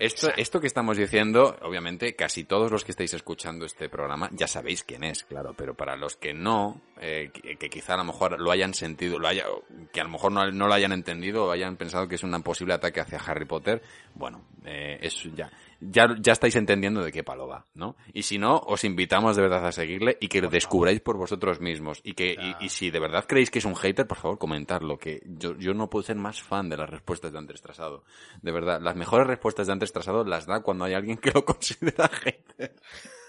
Esto, 0.00 0.28
Exacto. 0.28 0.40
esto 0.40 0.60
que 0.62 0.66
estamos 0.66 0.96
diciendo, 0.96 1.58
obviamente, 1.60 2.16
casi 2.16 2.44
todos 2.44 2.72
los 2.72 2.84
que 2.84 2.92
estáis 2.92 3.12
escuchando 3.12 3.66
este 3.66 3.90
programa 3.90 4.30
ya 4.32 4.48
sabéis 4.48 4.82
quién 4.82 5.04
es, 5.04 5.24
claro, 5.24 5.52
pero 5.54 5.74
para 5.74 5.94
los 5.94 6.16
que 6.16 6.32
no, 6.32 6.80
eh, 6.98 7.30
que, 7.30 7.56
que, 7.56 7.68
quizá 7.68 7.94
a 7.94 7.96
lo 7.98 8.04
mejor 8.04 8.40
lo 8.40 8.50
hayan 8.50 8.72
sentido, 8.72 9.18
lo 9.18 9.28
haya, 9.28 9.44
que 9.92 10.00
a 10.00 10.04
lo 10.04 10.08
mejor 10.08 10.32
no, 10.32 10.50
no, 10.50 10.68
lo 10.68 10.72
hayan 10.72 10.92
entendido 10.92 11.44
o 11.44 11.50
hayan 11.50 11.76
pensado 11.76 12.08
que 12.08 12.14
es 12.14 12.22
un 12.22 12.42
posible 12.42 12.72
ataque 12.72 13.00
hacia 13.00 13.18
Harry 13.18 13.44
Potter, 13.44 13.82
bueno, 14.14 14.46
eh, 14.64 14.98
es 15.02 15.22
ya, 15.34 15.52
ya, 15.80 16.14
ya 16.20 16.32
estáis 16.32 16.54
entendiendo 16.56 17.02
de 17.02 17.10
qué 17.12 17.24
palo 17.24 17.48
va, 17.48 17.66
¿no? 17.74 17.96
Y 18.12 18.22
si 18.22 18.38
no, 18.38 18.58
os 18.58 18.84
invitamos 18.84 19.36
de 19.36 19.42
verdad 19.42 19.66
a 19.66 19.72
seguirle 19.72 20.18
y 20.20 20.28
que 20.28 20.40
lo 20.42 20.48
descubráis 20.48 21.00
por 21.00 21.16
vosotros 21.16 21.60
mismos. 21.60 22.00
Y 22.04 22.12
que, 22.14 22.36
y, 22.38 22.64
y, 22.64 22.68
si 22.68 22.90
de 22.90 23.00
verdad 23.00 23.24
creéis 23.26 23.50
que 23.50 23.58
es 23.60 23.64
un 23.64 23.74
hater, 23.76 24.06
por 24.06 24.18
favor, 24.18 24.38
comentadlo, 24.38 24.98
que 24.98 25.22
yo, 25.26 25.56
yo 25.56 25.72
no 25.74 25.88
puedo 25.90 26.02
ser 26.02 26.16
más 26.16 26.42
fan 26.42 26.68
de 26.68 26.76
las 26.76 26.88
respuestas 26.90 27.32
de 27.32 27.38
Andrés 27.38 27.62
Trasado. 27.62 28.04
De 28.42 28.52
verdad, 28.52 28.80
las 28.80 28.94
mejores 28.96 29.26
respuestas 29.26 29.66
de 29.66 29.72
Andrés 29.72 29.92
Trasado 29.92 30.24
las 30.24 30.46
da 30.46 30.60
cuando 30.60 30.84
hay 30.84 30.94
alguien 30.94 31.16
que 31.18 31.30
lo 31.30 31.44
considera 31.44 32.08
hater. 32.08 32.74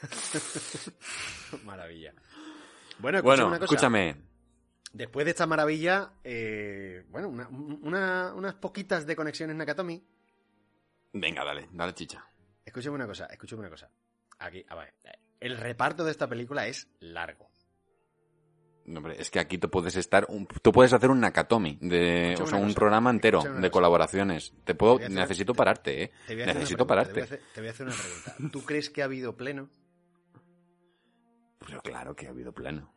Maravilla. 1.63 2.13
Bueno, 2.99 3.17
escúchame 3.19 3.21
Bueno, 3.21 3.47
una 3.47 3.59
cosa. 3.59 3.73
escúchame. 3.75 4.15
Después 4.93 5.23
de 5.25 5.31
esta 5.31 5.47
maravilla, 5.47 6.11
eh, 6.23 7.05
bueno, 7.09 7.29
una- 7.29 7.47
una- 7.47 8.33
unas 8.35 8.55
poquitas 8.55 9.05
de 9.07 9.15
conexiones 9.15 9.55
Nakatomi. 9.55 10.03
Venga, 11.13 11.43
dale, 11.45 11.69
dale 11.71 11.93
chicha. 11.93 12.25
Escúchame 12.65 12.95
una 12.95 13.07
cosa, 13.07 13.25
escúchame 13.25 13.61
una 13.61 13.69
cosa. 13.69 13.89
Aquí, 14.39 14.63
a 14.69 14.75
ver. 14.75 14.93
El 15.39 15.57
reparto 15.57 16.03
de 16.03 16.11
esta 16.11 16.27
película 16.27 16.67
es 16.67 16.87
largo. 16.99 17.49
No, 18.85 18.97
hombre, 18.97 19.15
es 19.19 19.29
que 19.29 19.39
aquí 19.39 19.57
tú 19.59 19.69
puedes 19.69 19.95
estar, 19.95 20.25
un- 20.29 20.47
tú 20.47 20.71
puedes 20.71 20.91
hacer 20.93 21.09
un 21.11 21.19
Nakatomi, 21.19 21.77
de, 21.81 22.33
Escúchame 22.33 22.43
o 22.43 22.47
sea, 22.49 22.57
un 22.59 22.63
cosa, 22.65 22.75
programa 22.75 23.09
entero 23.11 23.41
de 23.43 23.49
cosa. 23.49 23.69
colaboraciones. 23.69 24.53
Te 24.63 24.73
puedo, 24.75 24.97
Te 24.97 25.05
hacer- 25.05 25.15
necesito 25.17 25.53
pararte, 25.53 26.03
eh. 26.03 26.11
Te 26.27 26.35
Necesito 26.35 26.85
pregunta, 26.85 26.85
pararte. 26.87 27.13
Te 27.13 27.19
voy, 27.19 27.21
a 27.21 27.25
hacer, 27.25 27.41
te 27.53 27.61
voy 27.61 27.67
a 27.67 27.71
hacer 27.71 27.85
una 27.87 27.95
pregunta. 27.95 28.51
¿Tú 28.51 28.65
crees 28.65 28.89
que 28.89 29.01
ha 29.01 29.05
habido 29.05 29.37
pleno? 29.37 29.69
Pero 31.65 31.81
claro 31.81 32.15
que 32.15 32.27
ha 32.27 32.31
habido 32.31 32.53
plano. 32.53 32.93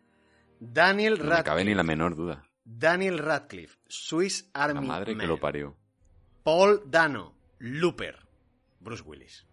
Daniel 0.59 1.19
No 1.19 1.25
me 1.25 1.31
cabe 1.31 1.37
Radcliffe. 1.43 1.65
ni 1.65 1.75
la 1.75 1.83
menor 1.83 2.17
duda. 2.17 2.45
Daniel 2.65 3.19
Radcliffe, 3.19 3.77
Swiss 3.87 4.51
La 4.55 4.65
Army 4.65 4.87
madre 4.87 5.13
que 5.13 5.17
Man. 5.19 5.29
lo 5.29 5.39
parió. 5.39 5.77
Paul 6.43 6.83
Dano, 6.87 7.37
Looper, 7.59 8.19
Bruce 8.81 9.03
Willis. 9.03 9.47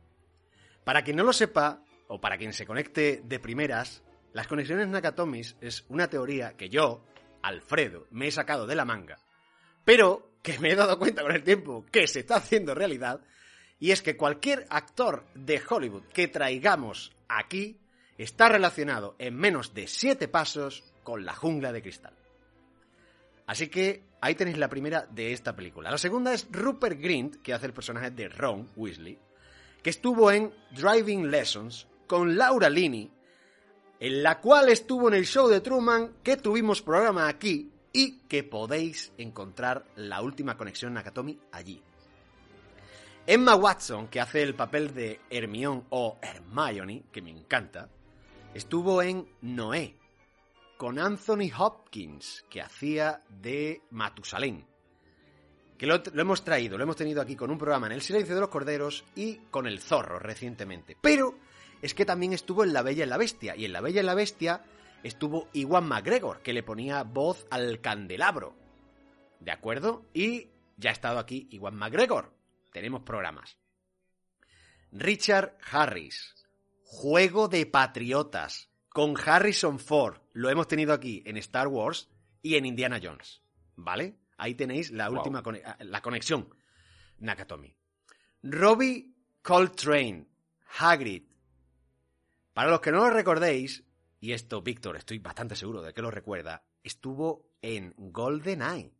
Para 0.84 1.04
quien 1.04 1.18
no 1.18 1.24
lo 1.24 1.34
sepa, 1.34 1.84
o 2.08 2.20
para 2.20 2.38
quien 2.38 2.54
se 2.54 2.66
conecte 2.66 3.22
de 3.24 3.40
primeras, 3.40 4.04
las 4.34 4.48
conexiones 4.48 4.88
Nakatomis 4.88 5.56
es 5.62 5.86
una 5.90 6.10
teoría 6.10 6.58
que 6.58 6.70
yo, 6.70 7.04
Alfredo, 7.42 8.08
me 8.12 8.28
he 8.28 8.32
sacado 8.32 8.66
de 8.66 8.76
la 8.76 8.86
manga, 8.86 9.20
pero 9.86 10.32
que 10.42 10.60
me 10.60 10.72
he 10.72 10.76
dado 10.76 10.98
cuenta 10.98 11.22
con 11.22 11.34
el 11.34 11.44
tiempo 11.44 11.86
que 11.92 12.08
se 12.08 12.22
está 12.22 12.38
haciendo 12.38 12.74
realidad, 12.74 13.22
y 13.80 13.92
es 13.92 14.02
que 14.02 14.18
cualquier 14.18 14.66
actor 14.70 15.26
de 15.34 15.62
Hollywood 15.68 16.04
que 16.14 16.28
traigamos 16.28 17.16
aquí 17.28 17.80
está 18.18 18.50
relacionado 18.50 19.16
en 19.18 19.36
menos 19.36 19.74
de 19.74 19.88
siete 19.88 20.28
pasos 20.28 20.84
con 21.04 21.26
la 21.26 21.34
jungla 21.34 21.72
de 21.72 21.82
cristal. 21.82 22.16
Así 23.48 23.68
que 23.68 24.04
ahí 24.22 24.36
tenéis 24.36 24.58
la 24.58 24.70
primera 24.70 25.08
de 25.10 25.34
esta 25.34 25.56
película. 25.56 25.90
La 25.90 25.98
segunda 25.98 26.34
es 26.34 26.48
Rupert 26.52 27.00
Grint, 27.00 27.42
que 27.42 27.54
hace 27.54 27.66
el 27.66 27.74
personaje 27.74 28.12
de 28.12 28.30
Ron 28.30 28.70
Weasley, 28.76 29.18
que 29.82 29.90
estuvo 29.90 30.32
en 30.32 30.54
Driving 30.72 31.30
Lessons 31.30 31.88
con 32.08 32.38
Laura 32.38 32.70
Linney, 32.70 33.12
en 34.00 34.24
la 34.24 34.40
cual 34.40 34.70
estuvo 34.70 35.08
en 35.08 35.14
el 35.14 35.26
show 35.26 35.48
de 35.48 35.62
Truman, 35.62 36.16
que 36.24 36.38
tuvimos 36.38 36.82
programa 36.82 37.28
aquí 37.28 37.72
y 37.94 38.20
que 38.28 38.44
podéis 38.44 39.14
encontrar 39.18 39.86
la 39.96 40.22
última 40.22 40.58
conexión 40.58 40.94
Nakatomi 40.94 41.40
allí. 41.52 41.82
Emma 43.28 43.56
Watson, 43.56 44.08
que 44.08 44.20
hace 44.20 44.42
el 44.42 44.56
papel 44.56 44.94
de 44.94 45.20
Hermione 45.30 45.84
o 45.90 46.18
Hermione, 46.22 47.04
que 47.12 47.22
me 47.22 47.30
encanta, 47.30 47.90
estuvo 48.54 49.02
en 49.02 49.28
Noé, 49.42 49.96
con 50.78 50.98
Anthony 50.98 51.52
Hopkins, 51.56 52.44
que 52.50 52.62
hacía 52.62 53.24
de 53.30 53.84
Matusalén. 53.92 54.71
Que 55.82 55.88
lo, 55.88 56.00
hemos 56.22 56.44
traído, 56.44 56.78
lo 56.78 56.84
hemos 56.84 56.96
tenido 56.96 57.24
aquí 57.24 57.36
con 57.36 57.50
un 57.50 57.58
programa 57.58 57.88
en 57.88 57.94
El 57.94 58.04
Silencio 58.04 58.36
de 58.36 58.42
los 58.42 58.52
Corderos 58.52 59.04
y 59.16 59.38
con 59.50 59.66
El 59.66 59.80
Zorro 59.80 60.20
recientemente. 60.20 60.96
Pero 61.02 61.40
es 61.82 61.96
que 61.96 62.06
también 62.06 62.34
estuvo 62.34 62.64
en 62.64 62.72
La 62.72 62.84
Bella 62.84 63.04
y 63.04 63.08
la 63.08 63.18
Bestia. 63.18 63.56
Y 63.56 63.66
en 63.66 63.74
La 63.74 63.82
Bella 63.82 64.02
y 64.02 64.04
la 64.04 64.14
Bestia 64.14 64.64
estuvo 65.02 65.50
Iwan 65.54 65.88
McGregor, 65.88 66.44
que 66.44 66.54
le 66.54 66.62
ponía 66.62 67.02
voz 67.02 67.48
al 67.50 67.82
candelabro. 67.82 68.54
¿De 69.40 69.50
acuerdo? 69.50 70.06
Y 70.14 70.50
ya 70.78 70.92
ha 70.92 70.94
estado 70.94 71.18
aquí 71.18 71.48
Iwan 71.50 71.76
McGregor. 71.76 72.32
Tenemos 72.72 73.02
programas. 73.02 73.58
Richard 74.92 75.58
Harris. 75.72 76.36
Juego 76.84 77.48
de 77.48 77.66
Patriotas. 77.66 78.70
Con 78.88 79.16
Harrison 79.18 79.80
Ford. 79.80 80.20
Lo 80.34 80.52
hemos 80.52 80.68
tenido 80.68 80.94
aquí 80.94 81.24
en 81.26 81.38
Star 81.38 81.68
Wars 81.68 82.08
y 82.44 82.54
en 82.54 82.68
Indiana 82.68 83.00
Jones. 83.02 83.42
¿Vale? 83.76 84.21
Ahí 84.42 84.56
tenéis 84.56 84.90
la 84.90 85.08
Wow. 85.08 85.18
última 85.20 85.44
cone- 85.44 85.62
la 85.82 86.02
conexión. 86.02 86.50
Nakatomi. 87.20 87.76
Robbie 88.42 89.14
Coltrane. 89.44 90.26
Hagrid. 90.80 91.24
Para 92.54 92.72
los 92.72 92.82
que 92.82 92.92
no 92.92 92.98
lo 93.00 93.12
recordéis, 93.12 93.84
y 94.20 94.32
esto, 94.32 94.64
Víctor, 94.64 94.98
estoy 94.98 95.20
bastante 95.20 95.56
seguro 95.56 95.84
de 95.84 95.94
que 95.94 96.02
lo 96.02 96.10
recuerda, 96.10 96.66
estuvo 96.82 97.52
en 97.62 97.94
GoldenEye. 97.98 98.96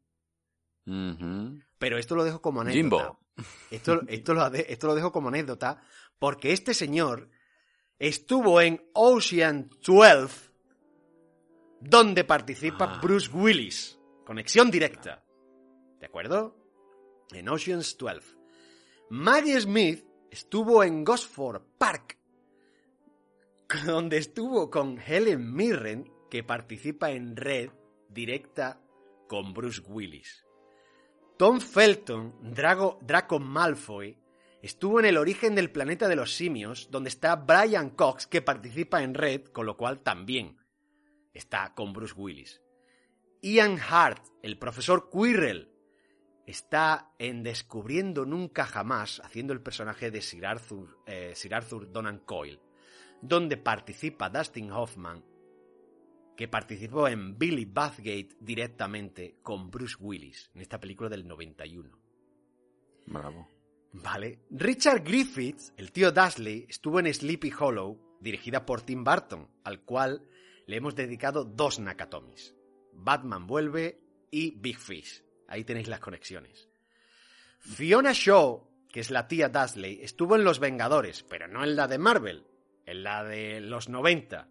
Ujú. 0.86 1.60
Pero 1.80 1.98
esto 1.98 2.16
lo 2.16 2.24
dejo 2.24 2.40
como 2.40 2.62
anécdota. 2.62 2.80
Jimbo. 2.80 3.20
Esto, 3.72 4.02
esto, 4.08 4.34
lo, 4.36 4.46
esto 4.54 4.88
lo 4.88 4.94
dejo 4.94 5.12
como 5.12 5.30
anécdota 5.30 5.82
porque 6.20 6.52
este 6.52 6.76
señor 6.76 7.30
estuvo 7.98 8.62
en 8.62 8.84
Ocean 8.94 9.70
12 9.84 10.52
donde 11.80 12.24
participa 12.26 12.86
Ah. 12.98 13.00
Bruce 13.02 13.30
Willis. 13.34 13.98
Conexión 14.26 14.70
directa. 14.70 15.24
¿De 16.02 16.08
acuerdo? 16.08 16.58
En 17.32 17.48
Ocean's 17.48 17.96
12. 17.96 18.36
Maggie 19.12 19.62
Smith 19.62 20.04
estuvo 20.32 20.84
en 20.84 21.06
Gosford 21.06 21.62
Park 21.78 22.18
donde 23.86 24.18
estuvo 24.18 24.72
con 24.72 25.00
Helen 25.00 25.54
Mirren 25.54 26.12
que 26.30 26.44
participa 26.44 27.12
en 27.12 27.36
Red 27.36 27.70
directa 28.10 28.82
con 29.28 29.54
Bruce 29.54 29.82
Willis. 29.88 30.46
Tom 31.38 31.60
Felton, 31.60 32.34
Draco 32.42 33.40
Malfoy, 33.40 34.18
estuvo 34.62 35.00
en 35.00 35.06
el 35.06 35.18
origen 35.18 35.56
del 35.56 35.72
planeta 35.72 36.08
de 36.08 36.16
los 36.16 36.36
simios, 36.36 36.90
donde 36.92 37.10
está 37.10 37.36
Brian 37.36 37.92
Cox, 37.92 38.28
que 38.28 38.42
participa 38.42 39.04
en 39.04 39.14
Red, 39.14 39.46
con 39.46 39.66
lo 39.66 39.78
cual 39.78 40.02
también 40.02 40.58
está 41.34 41.74
con 41.74 41.94
Bruce 41.94 42.14
Willis. 42.16 42.62
Ian 43.42 43.80
Hart, 43.80 44.24
el 44.44 44.60
profesor 44.60 45.10
Quirrell, 45.10 45.71
está 46.46 47.14
en 47.20 47.44
Descubriendo 47.44 48.26
Nunca 48.26 48.66
Jamás, 48.66 49.22
haciendo 49.24 49.54
el 49.54 49.62
personaje 49.62 50.12
de 50.12 50.22
Sir 50.22 50.46
Arthur, 50.46 50.98
eh, 51.06 51.34
Sir 51.36 51.54
Arthur 51.56 51.92
Donan 51.92 52.20
Coyle, 52.20 52.60
donde 53.22 53.58
participa 53.58 54.30
Dustin 54.30 54.72
Hoffman, 54.72 55.24
que 56.36 56.48
participó 56.48 57.08
en 57.08 57.38
Billy 57.38 57.66
Bathgate 57.66 58.36
directamente 58.40 59.38
con 59.44 59.70
Bruce 59.70 59.98
Willis, 60.00 60.50
en 60.56 60.62
esta 60.62 60.80
película 60.80 61.10
del 61.10 61.28
91. 61.28 61.98
Bravo. 63.06 63.48
Vale. 63.94 64.40
Richard 64.50 65.04
Griffiths, 65.04 65.74
el 65.78 65.92
tío 65.92 66.12
Dursley, 66.12 66.66
estuvo 66.70 67.00
en 67.00 67.14
Sleepy 67.14 67.52
Hollow, 67.58 68.18
dirigida 68.22 68.66
por 68.66 68.82
Tim 68.82 69.04
Burton, 69.04 69.50
al 69.64 69.82
cual 69.82 70.26
le 70.66 70.78
hemos 70.78 70.96
dedicado 70.96 71.44
dos 71.44 71.80
Nakatomis. 71.80 72.56
Batman 72.94 73.48
vuelve 73.48 74.00
y 74.32 74.52
Big 74.52 74.80
Fish. 74.80 75.24
Ahí 75.52 75.66
tenéis 75.66 75.90
las 75.90 76.00
conexiones. 76.00 76.70
Fiona 77.60 78.14
Shaw, 78.14 78.88
que 78.90 79.02
es 79.02 79.12
la 79.12 79.28
tía 79.28 79.50
Dursley, 79.50 80.00
estuvo 80.02 80.38
en 80.38 80.46
Los 80.46 80.60
Vengadores, 80.60 81.24
pero 81.24 81.50
no 81.50 81.64
en 81.64 81.76
la 81.76 81.90
de 81.90 81.98
Marvel, 81.98 82.48
en 82.86 83.04
la 83.04 83.26
de 83.26 83.60
los 83.60 83.90
90, 83.90 84.48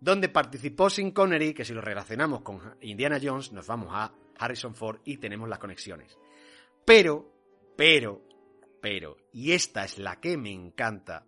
donde 0.00 0.28
participó 0.28 0.90
Sin 0.90 1.12
Connery, 1.12 1.54
que 1.54 1.64
si 1.64 1.72
lo 1.72 1.80
relacionamos 1.80 2.42
con 2.42 2.76
Indiana 2.80 3.20
Jones, 3.22 3.52
nos 3.52 3.68
vamos 3.68 3.90
a 3.92 4.12
Harrison 4.36 4.74
Ford 4.74 4.98
y 5.04 5.18
tenemos 5.18 5.48
las 5.48 5.60
conexiones. 5.60 6.18
Pero, 6.84 7.32
pero, 7.76 8.20
pero, 8.80 9.16
y 9.32 9.52
esta 9.52 9.84
es 9.84 9.98
la 9.98 10.16
que 10.16 10.36
me 10.36 10.50
encanta, 10.50 11.24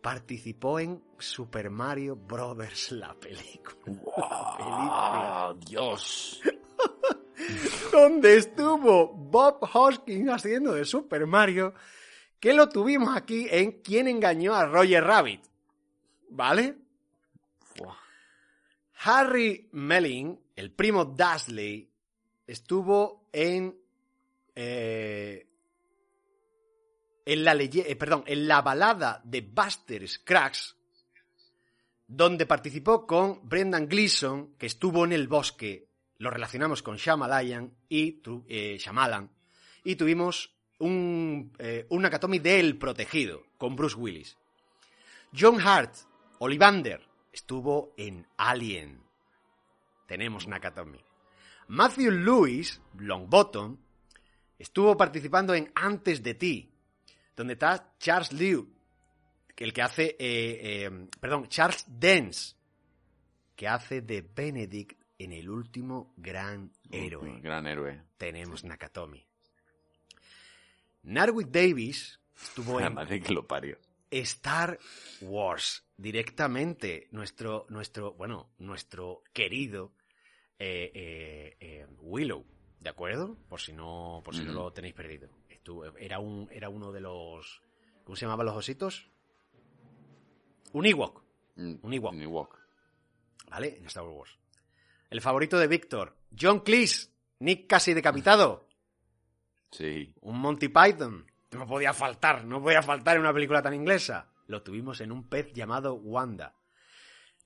participó 0.00 0.80
en 0.80 1.04
Super 1.18 1.68
Mario 1.68 2.16
Bros. 2.16 2.92
la 2.92 3.12
película. 3.12 3.76
La 4.16 4.56
película. 4.56 5.56
Dios! 5.66 6.40
donde 7.92 8.36
estuvo 8.36 9.08
Bob 9.08 9.58
Hoskins 9.72 10.28
haciendo 10.28 10.72
de 10.72 10.84
Super 10.84 11.26
Mario, 11.26 11.74
que 12.40 12.52
lo 12.52 12.68
tuvimos 12.68 13.16
aquí 13.16 13.46
en 13.50 13.82
Quién 13.82 14.08
engañó 14.08 14.54
a 14.54 14.66
Roger 14.66 15.04
Rabbit. 15.04 15.42
¿Vale? 16.30 16.76
Harry 19.00 19.68
Melling, 19.72 20.38
el 20.56 20.72
primo 20.72 21.04
Dursley, 21.04 21.88
estuvo 22.46 23.28
en 23.32 23.78
eh, 24.54 25.46
en 27.26 27.44
la 27.44 27.54
eh, 27.54 27.96
perdón, 27.96 28.22
en 28.26 28.48
la 28.48 28.62
balada 28.62 29.20
de 29.24 29.40
Buster 29.42 30.08
Scruggs, 30.08 30.76
donde 32.06 32.46
participó 32.46 33.06
con 33.06 33.46
Brendan 33.46 33.88
Gleeson, 33.88 34.54
que 34.56 34.66
estuvo 34.66 35.04
en 35.04 35.12
el 35.12 35.26
bosque. 35.26 35.85
Lo 36.18 36.30
relacionamos 36.30 36.82
con 36.82 36.96
Shyamalan 36.96 37.72
y 37.88 38.12
tu- 38.22 38.44
eh, 38.48 38.78
y 39.84 39.96
tuvimos 39.96 40.54
un 40.78 41.52
eh, 41.58 41.86
un 41.90 42.02
Nakatomi 42.02 42.38
del 42.38 42.76
protegido 42.78 43.44
con 43.58 43.76
Bruce 43.76 43.96
Willis. 43.96 44.36
John 45.38 45.60
Hart, 45.60 45.94
Olivander, 46.38 47.06
estuvo 47.32 47.92
en 47.96 48.26
Alien. 48.36 49.00
Tenemos 50.06 50.46
Nakatomi. 50.46 50.98
Matthew 51.68 52.10
Lewis, 52.12 52.80
Longbottom, 52.98 53.76
estuvo 54.58 54.96
participando 54.96 55.54
en 55.54 55.70
Antes 55.74 56.22
de 56.22 56.34
ti, 56.34 56.70
donde 57.36 57.54
está 57.54 57.94
Charles 57.98 58.32
Liu, 58.32 58.72
el 59.64 59.72
que 59.72 59.82
hace, 59.82 60.16
eh, 60.18 60.86
eh, 60.86 61.08
perdón, 61.20 61.48
Charles 61.48 61.84
Dance, 61.88 62.54
que 63.56 63.66
hace 63.66 64.00
de 64.02 64.22
Benedict 64.22 64.98
en 65.18 65.32
el 65.32 65.48
último 65.48 66.12
gran 66.16 66.72
héroe. 66.90 67.40
Gran 67.40 67.66
héroe. 67.66 68.02
Tenemos 68.16 68.64
Nakatomi. 68.64 69.24
Narwick 71.04 71.48
Davis 71.48 72.20
estuvo 72.36 72.80
en 72.80 72.94
madre 72.94 73.20
que 73.20 73.32
lo 73.32 73.46
parió. 73.46 73.78
Star 74.10 74.78
Wars 75.22 75.84
directamente. 75.96 77.08
Nuestro, 77.10 77.66
nuestro, 77.68 78.14
bueno, 78.14 78.50
nuestro 78.58 79.22
querido 79.32 79.92
eh, 80.58 80.90
eh, 80.94 81.56
eh, 81.60 81.86
Willow, 82.00 82.44
¿de 82.80 82.90
acuerdo? 82.90 83.36
Por 83.48 83.60
si 83.60 83.72
no, 83.72 84.22
por 84.24 84.34
si 84.34 84.44
no 84.44 84.52
lo 84.52 84.72
tenéis 84.72 84.94
perdido. 84.94 85.28
Estuvo, 85.48 85.84
era 85.96 86.18
un, 86.18 86.48
era 86.52 86.68
uno 86.68 86.92
de 86.92 87.00
los, 87.00 87.62
¿cómo 88.04 88.16
se 88.16 88.24
llamaban 88.24 88.46
los 88.46 88.56
ositos? 88.56 89.10
Un 90.72 90.86
Ewok, 90.86 91.26
Mm, 91.56 91.74
un 91.82 91.92
Ewok, 91.94 92.12
Un 92.12 92.20
Ewok. 92.22 92.58
¿vale? 93.48 93.78
En 93.78 93.86
Star 93.86 94.04
Wars. 94.04 94.38
El 95.10 95.20
favorito 95.20 95.58
de 95.58 95.68
Víctor, 95.68 96.16
John 96.38 96.60
Cleese, 96.60 97.10
Nick 97.38 97.66
casi 97.66 97.94
decapitado. 97.94 98.68
Sí. 99.70 100.12
Un 100.20 100.38
Monty 100.38 100.68
Python. 100.68 101.30
No 101.52 101.66
podía 101.66 101.92
faltar, 101.92 102.44
no 102.44 102.62
podía 102.62 102.82
faltar 102.82 103.16
en 103.16 103.22
una 103.22 103.32
película 103.32 103.62
tan 103.62 103.74
inglesa. 103.74 104.30
Lo 104.46 104.62
tuvimos 104.62 105.00
en 105.00 105.12
un 105.12 105.28
pez 105.28 105.52
llamado 105.52 105.94
Wanda. 105.94 106.54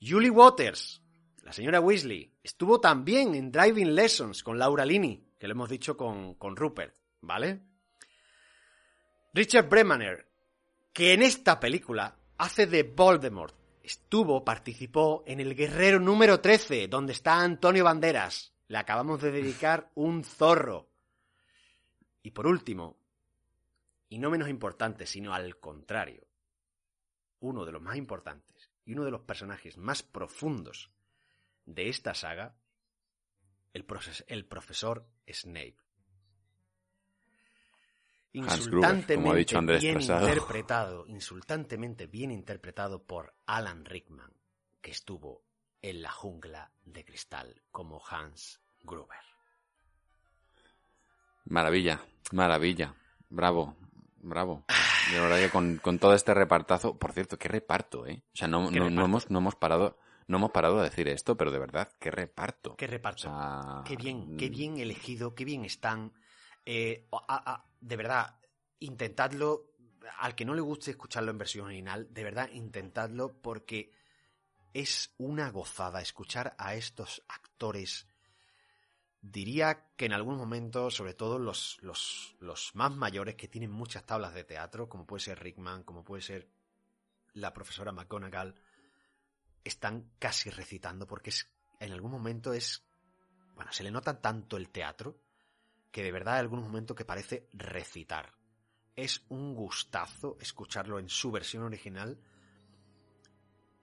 Julie 0.01 0.29
Waters, 0.29 1.01
la 1.43 1.53
señora 1.53 1.79
Weasley, 1.79 2.33
estuvo 2.43 2.79
también 2.79 3.35
en 3.35 3.51
Driving 3.51 3.93
Lessons 3.93 4.43
con 4.43 4.57
Laura 4.57 4.85
Linney, 4.85 5.23
que 5.37 5.47
lo 5.47 5.53
hemos 5.53 5.69
dicho 5.69 5.95
con, 5.95 6.35
con 6.35 6.55
Rupert, 6.55 6.95
¿vale? 7.21 7.61
Richard 9.33 9.69
Bremaner, 9.69 10.27
que 10.91 11.13
en 11.13 11.21
esta 11.21 11.59
película 11.59 12.15
hace 12.37 12.65
de 12.65 12.83
Voldemort. 12.83 13.55
Estuvo, 13.83 14.45
participó 14.45 15.23
en 15.25 15.39
El 15.39 15.55
Guerrero 15.55 15.99
número 15.99 16.39
13, 16.39 16.87
donde 16.87 17.13
está 17.13 17.41
Antonio 17.41 17.83
Banderas. 17.83 18.53
Le 18.67 18.77
acabamos 18.77 19.21
de 19.21 19.31
dedicar 19.31 19.91
un 19.95 20.23
zorro. 20.23 20.89
Y 22.21 22.31
por 22.31 22.45
último, 22.45 22.97
y 24.09 24.19
no 24.19 24.29
menos 24.29 24.49
importante, 24.49 25.05
sino 25.05 25.33
al 25.33 25.59
contrario, 25.59 26.27
uno 27.39 27.65
de 27.65 27.71
los 27.71 27.81
más 27.81 27.95
importantes 27.95 28.69
y 28.85 28.93
uno 28.93 29.03
de 29.03 29.11
los 29.11 29.21
personajes 29.21 29.77
más 29.77 30.03
profundos 30.03 30.91
de 31.65 31.89
esta 31.89 32.13
saga, 32.13 32.55
el, 33.73 33.85
el 34.27 34.45
profesor 34.45 35.07
Snape. 35.27 35.77
Hans 38.33 38.67
Gruber, 38.67 39.05
como 39.15 39.31
ha 39.31 39.35
dicho 39.35 39.57
Andrés 39.57 39.81
bien 39.81 39.95
Trasado. 39.95 40.27
interpretado, 40.27 41.07
insultantemente 41.07 42.07
bien 42.07 42.31
interpretado 42.31 43.03
por 43.03 43.33
Alan 43.45 43.83
Rickman, 43.85 44.31
que 44.81 44.91
estuvo 44.91 45.43
en 45.81 46.01
la 46.01 46.11
jungla 46.11 46.71
de 46.85 47.03
cristal 47.03 47.61
como 47.71 48.01
Hans 48.09 48.61
Gruber. 48.83 49.17
Maravilla, 51.45 51.99
maravilla. 52.31 52.95
Bravo, 53.29 53.75
bravo. 54.19 54.65
De 55.11 55.19
verdad 55.19 55.37
que 55.39 55.49
con, 55.49 55.77
con 55.77 55.99
todo 55.99 56.13
este 56.13 56.33
repartazo, 56.33 56.97
por 56.97 57.11
cierto, 57.13 57.37
qué 57.37 57.47
reparto, 57.47 58.05
¿eh? 58.07 58.23
O 58.33 58.37
sea, 58.37 58.47
no, 58.47 58.69
no, 58.71 58.89
no 58.89 59.05
hemos, 59.05 59.29
no 59.29 59.39
hemos 59.39 59.55
parado, 59.55 59.97
no 60.27 60.37
hemos 60.37 60.51
parado 60.51 60.77
de 60.77 60.83
decir 60.83 61.07
esto, 61.07 61.35
pero 61.35 61.51
de 61.51 61.59
verdad, 61.59 61.89
qué 61.99 62.11
reparto. 62.11 62.75
Qué 62.77 62.87
reparto. 62.87 63.29
O 63.29 63.31
sea, 63.31 63.83
Qué 63.85 63.95
bien, 63.95 64.37
qué 64.37 64.49
bien 64.49 64.77
elegido, 64.77 65.33
qué 65.35 65.43
bien 65.43 65.65
están. 65.65 66.13
Eh, 66.65 67.07
de 67.79 67.95
verdad, 67.95 68.39
intentadlo. 68.79 69.67
Al 70.19 70.35
que 70.35 70.45
no 70.45 70.53
le 70.53 70.61
guste 70.61 70.91
escucharlo 70.91 71.31
en 71.31 71.37
versión 71.37 71.65
original, 71.65 72.11
de 72.11 72.23
verdad, 72.23 72.49
intentadlo 72.51 73.33
porque 73.41 73.93
es 74.73 75.13
una 75.17 75.49
gozada 75.51 76.01
escuchar 76.01 76.55
a 76.57 76.75
estos 76.75 77.23
actores. 77.27 78.07
Diría 79.21 79.91
que 79.95 80.05
en 80.05 80.13
algún 80.13 80.37
momento, 80.37 80.89
sobre 80.89 81.13
todo 81.13 81.37
los, 81.37 81.77
los, 81.81 82.35
los 82.39 82.73
más 82.75 82.91
mayores 82.95 83.35
que 83.35 83.47
tienen 83.47 83.71
muchas 83.71 84.05
tablas 84.05 84.33
de 84.33 84.43
teatro, 84.43 84.89
como 84.89 85.05
puede 85.05 85.21
ser 85.21 85.39
Rickman, 85.39 85.83
como 85.83 86.03
puede 86.03 86.23
ser 86.23 86.49
la 87.33 87.53
profesora 87.53 87.91
McGonagall, 87.91 88.55
están 89.63 90.11
casi 90.17 90.49
recitando 90.49 91.05
porque 91.05 91.29
es, 91.29 91.47
en 91.79 91.91
algún 91.91 92.11
momento 92.11 92.53
es 92.53 92.83
bueno, 93.61 93.71
se 93.73 93.83
le 93.83 93.91
nota 93.91 94.19
tanto 94.19 94.57
el 94.57 94.69
teatro 94.69 95.21
que 95.91 96.03
de 96.03 96.11
verdad 96.11 96.35
hay 96.35 96.39
algunos 96.41 96.65
momentos 96.65 96.95
que 96.95 97.05
parece 97.05 97.47
recitar. 97.53 98.33
Es 98.95 99.23
un 99.29 99.55
gustazo 99.55 100.37
escucharlo 100.39 100.99
en 100.99 101.09
su 101.09 101.31
versión 101.31 101.63
original 101.63 102.17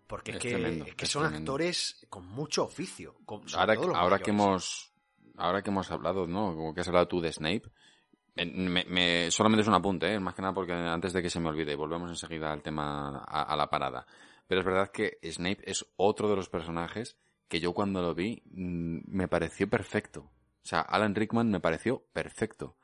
porque 0.06 0.30
es, 0.32 0.36
Es 0.36 0.42
que, 0.42 0.48
tremendo, 0.50 0.84
es 0.86 0.94
que 0.94 1.04
es 1.04 1.10
son 1.10 1.22
tremendo. 1.24 1.52
actores 1.52 2.06
con 2.08 2.26
mucho 2.26 2.64
oficio. 2.64 3.14
con- 3.26 3.42
ahora, 3.54 3.76
que 4.18 4.30
hemos 4.30 4.92
ahora 5.36 5.62
que 5.62 5.70
hemos 5.70 5.90
hablado, 5.90 6.26
¿no? 6.26 6.54
Como 6.56 6.74
que 6.74 6.80
has 6.80 6.88
hablado 6.88 7.08
tú 7.08 7.20
de 7.20 7.32
Snape, 7.32 7.64
en- 8.36 8.68
me, 8.72 8.84
me- 8.84 9.30
solamente 9.30 9.62
es 9.62 9.68
un 9.68 9.74
apunte, 9.74 10.12
¿eh? 10.14 10.18
más 10.20 10.34
que 10.34 10.42
nada 10.42 10.54
porque 10.54 10.72
antes 10.72 11.12
de 11.12 11.22
que 11.22 11.30
se 11.30 11.40
me 11.40 11.48
olvide, 11.50 11.74
volvemos 11.74 12.08
enseguida 12.10 12.52
al 12.52 12.62
tema, 12.62 13.18
a, 13.26 13.42
a 13.42 13.56
la 13.56 13.68
parada. 13.68 14.06
Pero 14.46 14.60
es 14.60 14.66
verdad 14.66 14.90
que 14.90 15.18
Snape 15.22 15.70
es 15.70 15.84
otro 15.96 16.30
de 16.30 16.36
los 16.36 16.48
personajes 16.48 17.18
que 17.48 17.60
yo 17.60 17.74
cuando 17.74 18.00
lo 18.00 18.14
vi 18.14 18.42
mm, 18.46 19.00
me 19.06 19.28
pareció 19.28 19.68
perfecto. 19.68 20.30
O 20.68 20.70
sea, 20.70 20.80
Alan 20.80 21.14
Rickman 21.14 21.50
me 21.50 21.60
pareció 21.60 22.04
perfecto. 22.12 22.76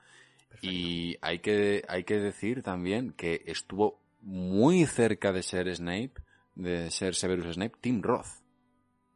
Y 0.62 1.19
hay 1.20 1.40
que, 1.40 1.85
hay 1.86 2.05
que 2.05 2.19
decir 2.19 2.62
también 2.62 3.12
que 3.12 3.43
estuvo 3.44 4.01
muy 4.23 4.86
cerca 4.86 5.32
de 5.32 5.43
ser 5.43 5.69
Snape, 5.77 6.15
de 6.55 6.90
ser 6.90 7.15
Severus 7.15 7.56
Snape, 7.56 7.77
Tim 7.82 8.01
Roth. 8.01 8.40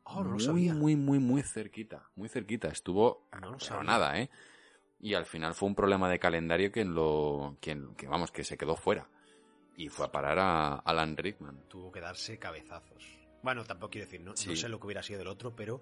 Oh, 0.05 0.17
no 0.23 0.25
lo 0.25 0.31
muy, 0.33 0.41
sabía. 0.41 0.75
muy, 0.75 0.97
muy, 0.97 1.19
muy 1.19 1.43
cerquita. 1.43 2.11
Muy 2.15 2.29
cerquita. 2.29 2.69
Estuvo 2.69 3.27
No 3.41 3.53
lo 3.53 3.59
sabía. 3.59 3.85
nada, 3.85 4.21
¿eh? 4.21 4.29
Y 5.01 5.15
al 5.15 5.25
final 5.25 5.55
fue 5.55 5.71
un 5.71 5.75
problema 5.75 6.11
de 6.11 6.19
calendario 6.19 6.71
que 6.71 6.85
lo, 6.85 7.57
que, 7.63 7.75
que, 7.97 8.07
vamos, 8.07 8.31
que 8.31 8.45
se 8.45 8.59
quedó 8.59 8.77
fuera. 8.77 9.09
Y 9.79 9.89
fue 9.89 10.05
a 10.05 10.13
parar 10.13 10.39
a 10.41 10.75
Alan 10.81 11.17
Rickman. 11.17 11.59
Tuvo 11.69 11.91
que 11.91 12.01
darse 12.03 12.39
cabezazos. 12.39 13.03
Bueno, 13.43 13.65
tampoco 13.65 13.93
quiero 13.93 14.05
decir, 14.05 14.21
no, 14.21 14.33
no 14.33 14.37
sé 14.37 14.69
lo 14.69 14.79
que 14.79 14.87
hubiera 14.87 15.03
sido 15.03 15.21
del 15.21 15.29
otro, 15.29 15.57
pero 15.57 15.81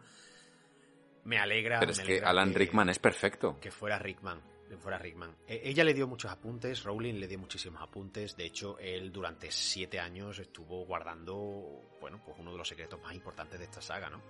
me 1.26 1.38
alegra. 1.38 1.78
Pero 1.80 1.88
me 1.88 1.92
es 1.92 1.98
que 2.00 2.12
alegra 2.12 2.30
Alan 2.30 2.54
Rickman 2.54 2.88
es 2.88 2.98
perfecto. 2.98 3.58
que 3.60 3.70
fuera 3.70 3.98
Rickman. 3.98 4.40
que 4.68 4.76
fuera 4.76 4.98
Rickman. 4.98 5.32
E- 5.46 5.60
ella 5.64 5.84
le 5.84 5.94
dio 5.94 6.08
muchos 6.08 6.28
apuntes, 6.30 6.82
Rowling 6.82 7.20
le 7.20 7.28
dio 7.28 7.38
muchísimos 7.38 7.80
apuntes. 7.80 8.36
De 8.36 8.44
hecho, 8.46 8.76
él 8.80 9.12
durante 9.12 9.48
siete 9.52 10.00
años 10.00 10.38
estuvo 10.40 10.84
guardando, 10.84 11.82
bueno, 12.00 12.20
pues 12.24 12.36
uno 12.40 12.50
de 12.50 12.58
los 12.58 12.66
secretos 12.66 13.00
más 13.00 13.14
importantes 13.14 13.58
de 13.60 13.64
esta 13.66 13.80
saga, 13.80 14.10
¿no? 14.10 14.20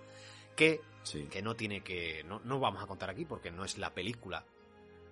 Que, 0.55 0.81
Sí. 1.03 1.27
que 1.31 1.41
no 1.41 1.55
tiene 1.55 1.83
que. 1.83 2.23
No, 2.25 2.41
no 2.45 2.59
vamos 2.61 2.83
a 2.83 2.87
contar 2.87 3.09
aquí 3.11 3.25
porque 3.25 3.51
no 3.51 3.65
es 3.65 3.79
la 3.79 3.95
película 3.95 4.45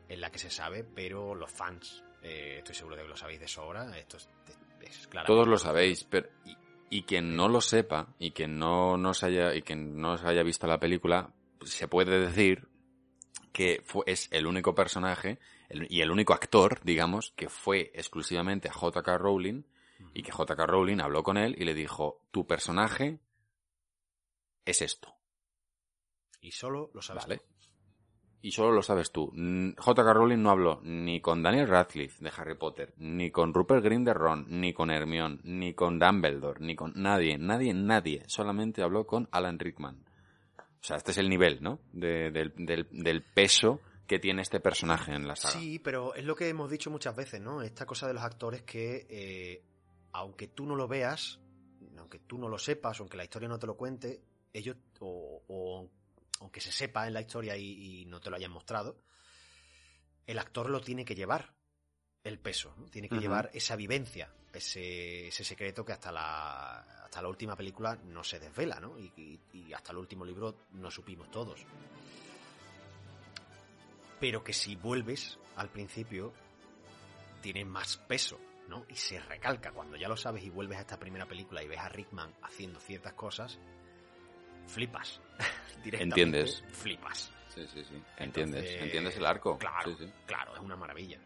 en 0.08 0.20
la 0.20 0.30
que 0.30 0.38
se 0.38 0.50
sabe, 0.50 0.84
pero 0.84 1.34
los 1.34 1.50
fans, 1.50 2.04
eh, 2.22 2.56
estoy 2.58 2.74
seguro 2.74 2.96
de 2.96 3.02
que 3.02 3.08
lo 3.08 3.16
sabéis 3.16 3.40
de 3.40 3.48
sobra. 3.48 3.96
Esto 3.98 4.18
es, 4.18 4.28
es 4.82 5.06
claro. 5.08 5.26
Todos 5.26 5.48
lo 5.48 5.56
sabéis, 5.56 6.04
pero 6.04 6.28
y, 6.44 6.54
y 6.98 7.02
quien 7.04 7.34
no 7.34 7.48
lo 7.48 7.62
sepa 7.62 8.08
y 8.18 8.32
quien 8.32 8.58
no 8.58 8.98
nos 8.98 9.22
haya 9.22 9.54
y 9.54 9.62
quien 9.62 9.96
no 9.98 10.18
se 10.18 10.26
haya 10.28 10.42
visto 10.42 10.66
la 10.66 10.78
película, 10.78 11.30
se 11.66 11.88
puede 11.88 12.18
decir 12.20 12.68
que 13.52 13.82
fue, 13.84 14.04
es 14.06 14.28
el 14.32 14.46
único 14.46 14.74
personaje 14.74 15.38
el- 15.68 15.86
y 15.90 16.00
el 16.00 16.10
único 16.10 16.32
actor, 16.34 16.80
digamos, 16.84 17.32
que 17.36 17.48
fue 17.48 17.90
exclusivamente 17.94 18.68
a 18.68 18.72
J.K. 18.72 19.18
Rowling 19.18 19.62
y 20.12 20.22
que 20.22 20.32
J.K. 20.32 20.66
Rowling 20.66 21.00
habló 21.00 21.22
con 21.22 21.36
él 21.36 21.54
y 21.58 21.64
le 21.64 21.74
dijo, 21.74 22.26
tu 22.30 22.46
personaje 22.46 23.20
es 24.64 24.82
esto, 24.82 25.14
Y 26.40 26.50
solo 26.52 26.90
lo 26.94 27.00
sabes 27.02 27.24
¿vale? 27.24 27.38
tú. 27.38 27.44
Y 28.42 28.50
solo 28.52 28.72
lo 28.72 28.82
sabes 28.82 29.10
tú. 29.10 29.32
J.K. 29.78 30.12
Rowling 30.12 30.42
no 30.42 30.50
habló 30.50 30.80
ni 30.82 31.20
con 31.22 31.42
Daniel 31.42 31.66
Radcliffe 31.68 32.22
de 32.22 32.30
Harry 32.36 32.54
Potter, 32.56 32.92
ni 32.98 33.30
con 33.30 33.54
Rupert 33.54 33.82
Green 33.82 34.04
de 34.04 34.12
Ron, 34.12 34.44
ni 34.48 34.74
con 34.74 34.90
Hermione, 34.90 35.38
ni 35.44 35.72
con 35.72 35.98
Dumbledore, 35.98 36.60
ni 36.60 36.76
con 36.76 36.92
nadie, 36.94 37.38
nadie, 37.38 37.72
nadie. 37.72 38.22
Solamente 38.26 38.82
habló 38.82 39.06
con 39.06 39.28
Alan 39.32 39.58
Rickman. 39.58 40.04
O 40.84 40.86
sea, 40.86 40.96
este 40.98 41.12
es 41.12 41.16
el 41.18 41.30
nivel, 41.30 41.62
¿no? 41.62 41.80
De- 41.94 42.30
del, 42.30 42.52
del- 42.56 42.86
del 42.92 43.22
peso 43.22 43.80
que 44.06 44.18
tiene 44.18 44.42
este 44.42 44.60
personaje 44.60 45.14
en 45.14 45.26
la 45.26 45.34
saga. 45.34 45.58
Sí, 45.58 45.78
pero 45.78 46.14
es 46.14 46.24
lo 46.26 46.36
que 46.36 46.46
hemos 46.50 46.70
dicho 46.70 46.90
muchas 46.90 47.16
veces, 47.16 47.40
¿no? 47.40 47.62
Esta 47.62 47.86
cosa 47.86 48.06
de 48.06 48.12
los 48.12 48.22
actores 48.22 48.60
que, 48.64 49.06
eh, 49.08 49.64
aunque 50.12 50.48
tú 50.48 50.66
no 50.66 50.76
lo 50.76 50.86
veas, 50.86 51.40
aunque 51.96 52.18
tú 52.18 52.36
no 52.36 52.50
lo 52.50 52.58
sepas, 52.58 53.00
aunque 53.00 53.16
la 53.16 53.24
historia 53.24 53.48
no 53.48 53.58
te 53.58 53.66
lo 53.66 53.78
cuente, 53.78 54.20
ellos, 54.52 54.76
o, 55.00 55.42
o 55.48 55.90
aunque 56.40 56.60
se 56.60 56.70
sepa 56.70 57.06
en 57.06 57.14
la 57.14 57.22
historia 57.22 57.56
y, 57.56 58.02
y 58.02 58.04
no 58.04 58.20
te 58.20 58.28
lo 58.28 58.36
hayan 58.36 58.50
mostrado, 58.50 59.00
el 60.26 60.38
actor 60.38 60.68
lo 60.68 60.82
tiene 60.82 61.06
que 61.06 61.14
llevar 61.14 61.54
el 62.24 62.38
peso, 62.38 62.74
¿no? 62.76 62.86
Tiene 62.90 63.08
que 63.08 63.16
llevar 63.20 63.50
esa 63.54 63.74
vivencia, 63.76 64.30
ese, 64.52 65.28
ese 65.28 65.44
secreto 65.44 65.82
que 65.84 65.92
hasta 65.92 66.12
la, 66.12 67.03
hasta 67.14 67.22
la 67.22 67.28
última 67.28 67.54
película 67.54 67.96
no 68.06 68.24
se 68.24 68.40
desvela, 68.40 68.80
¿no? 68.80 68.98
Y, 68.98 69.12
y- 69.16 69.40
y 69.52 69.72
hasta 69.72 69.92
el 69.92 69.98
último 69.98 70.24
libro 70.24 70.56
no 70.72 70.90
supimos 70.90 71.30
todos 71.30 71.64
pero 74.18 74.42
que 74.42 74.52
si 74.52 74.74
vuelves 74.74 75.38
al 75.56 75.68
principio 75.68 76.32
tiene 77.42 77.64
más 77.64 77.98
peso, 77.98 78.38
¿no? 78.68 78.84
Y 78.88 78.94
se 78.96 79.20
recalca 79.20 79.70
cuando 79.72 79.96
ya 79.96 80.08
lo 80.08 80.16
sabes 80.16 80.42
y 80.44 80.50
vuelves 80.50 80.78
a 80.78 80.80
esta 80.80 80.98
primera 80.98 81.26
película 81.26 81.62
y 81.62 81.68
ves 81.68 81.78
a 81.78 81.88
Rickman 81.88 82.32
haciendo 82.42 82.80
ciertas 82.80 83.12
cosas, 83.12 83.58
flipas. 84.66 85.20
Directamente 85.84 86.20
Entiendes. 86.22 86.64
Flipas. 86.72 87.30
Sí, 87.54 87.66
sí, 87.68 87.84
sí. 87.84 88.02
Entiendes, 88.16 88.62
Entonces, 88.64 88.82
entiendes 88.82 89.16
el 89.18 89.26
arco. 89.26 89.58
Claro, 89.58 89.94
Sí, 89.96 90.04
sí. 90.06 90.12
claro, 90.26 90.54
es 90.54 90.60
una 90.62 90.76
maravilla. 90.76 91.20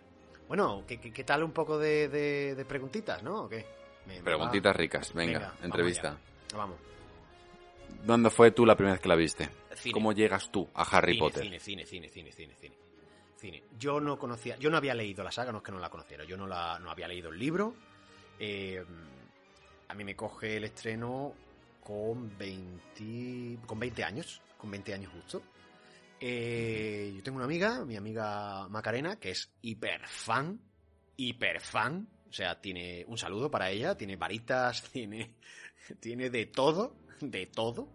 Bueno, 0.49 0.85
¿qué, 0.87 0.99
qué, 0.99 1.13
qué 1.13 1.25
tal 1.25 1.45
un 1.45 1.53
poco 1.53 1.79
de, 1.79 2.09
de- 2.09 2.55
de 2.57 2.65
preguntitas, 2.65 3.23
no? 3.23 3.45
¿O 3.45 3.49
qué? 3.49 3.65
Me- 4.09 4.21
Preguntitas 4.23 4.75
va- 4.75 4.77
ricas, 4.79 5.13
venga, 5.15 5.55
entrevista. 5.63 6.19
Vamos. 6.55 6.77
¿Dónde 8.05 8.31
fue 8.31 8.51
tú 8.51 8.65
la 8.67 8.75
primera 8.77 8.95
vez 8.95 9.03
que 9.03 9.09
la 9.09 9.15
viste? 9.17 9.49
Cine. 9.75 9.93
¿Cómo 9.93 10.13
llegas 10.13 10.51
tú 10.51 10.69
a 10.75 10.83
Harry 10.83 11.13
Cine, 11.15 11.21
Potter? 11.21 11.43
Cine, 11.45 11.61
cine, 11.61 11.85
cine, 11.87 12.09
cine, 12.09 12.33
cine, 12.33 12.55
cine. 12.61 12.75
Cine. 13.37 13.63
Yo 13.79 14.01
no 14.01 14.19
conocía, 14.19 14.57
yo 14.57 14.69
no 14.71 14.77
había 14.77 14.95
leído 14.95 15.23
la 15.23 15.31
saga, 15.31 15.53
no 15.53 15.59
es 15.59 15.65
que 15.65 15.71
no 15.73 15.79
la 15.79 15.91
conociera, 15.91 16.25
yo 16.25 16.37
no 16.37 16.47
la, 16.47 16.79
no 16.81 16.91
había 16.91 17.07
leído 17.07 17.31
el 17.31 17.39
libro. 17.39 17.75
Eh, 18.41 18.85
a 19.89 19.95
mí 19.95 20.05
me 20.05 20.17
coge 20.17 20.57
el 20.57 20.65
estreno 20.65 21.35
con 21.85 22.37
20, 22.37 23.59
con 23.67 23.79
20 23.79 24.05
años, 24.05 24.41
con 24.57 24.71
20 24.71 24.95
años 24.95 25.13
justo. 25.13 25.43
Eh, 26.21 27.13
yo 27.17 27.23
tengo 27.23 27.37
una 27.37 27.45
amiga, 27.45 27.85
mi 27.85 27.97
amiga 27.97 28.69
Macarena, 28.69 29.17
que 29.17 29.31
es 29.31 29.51
hiper 29.63 30.07
fan, 30.07 30.61
hiper 31.17 31.61
fan. 31.61 32.09
O 32.29 32.33
sea, 32.33 32.61
tiene 32.61 33.05
un 33.09 33.19
saludo 33.19 33.51
para 33.51 33.71
ella, 33.71 33.97
tiene 33.97 34.17
varitas, 34.17 34.83
tiene, 34.93 35.35
tiene 36.01 36.31
de 36.31 36.47
todo, 36.47 36.97
de 37.21 37.47
todo. 37.47 37.89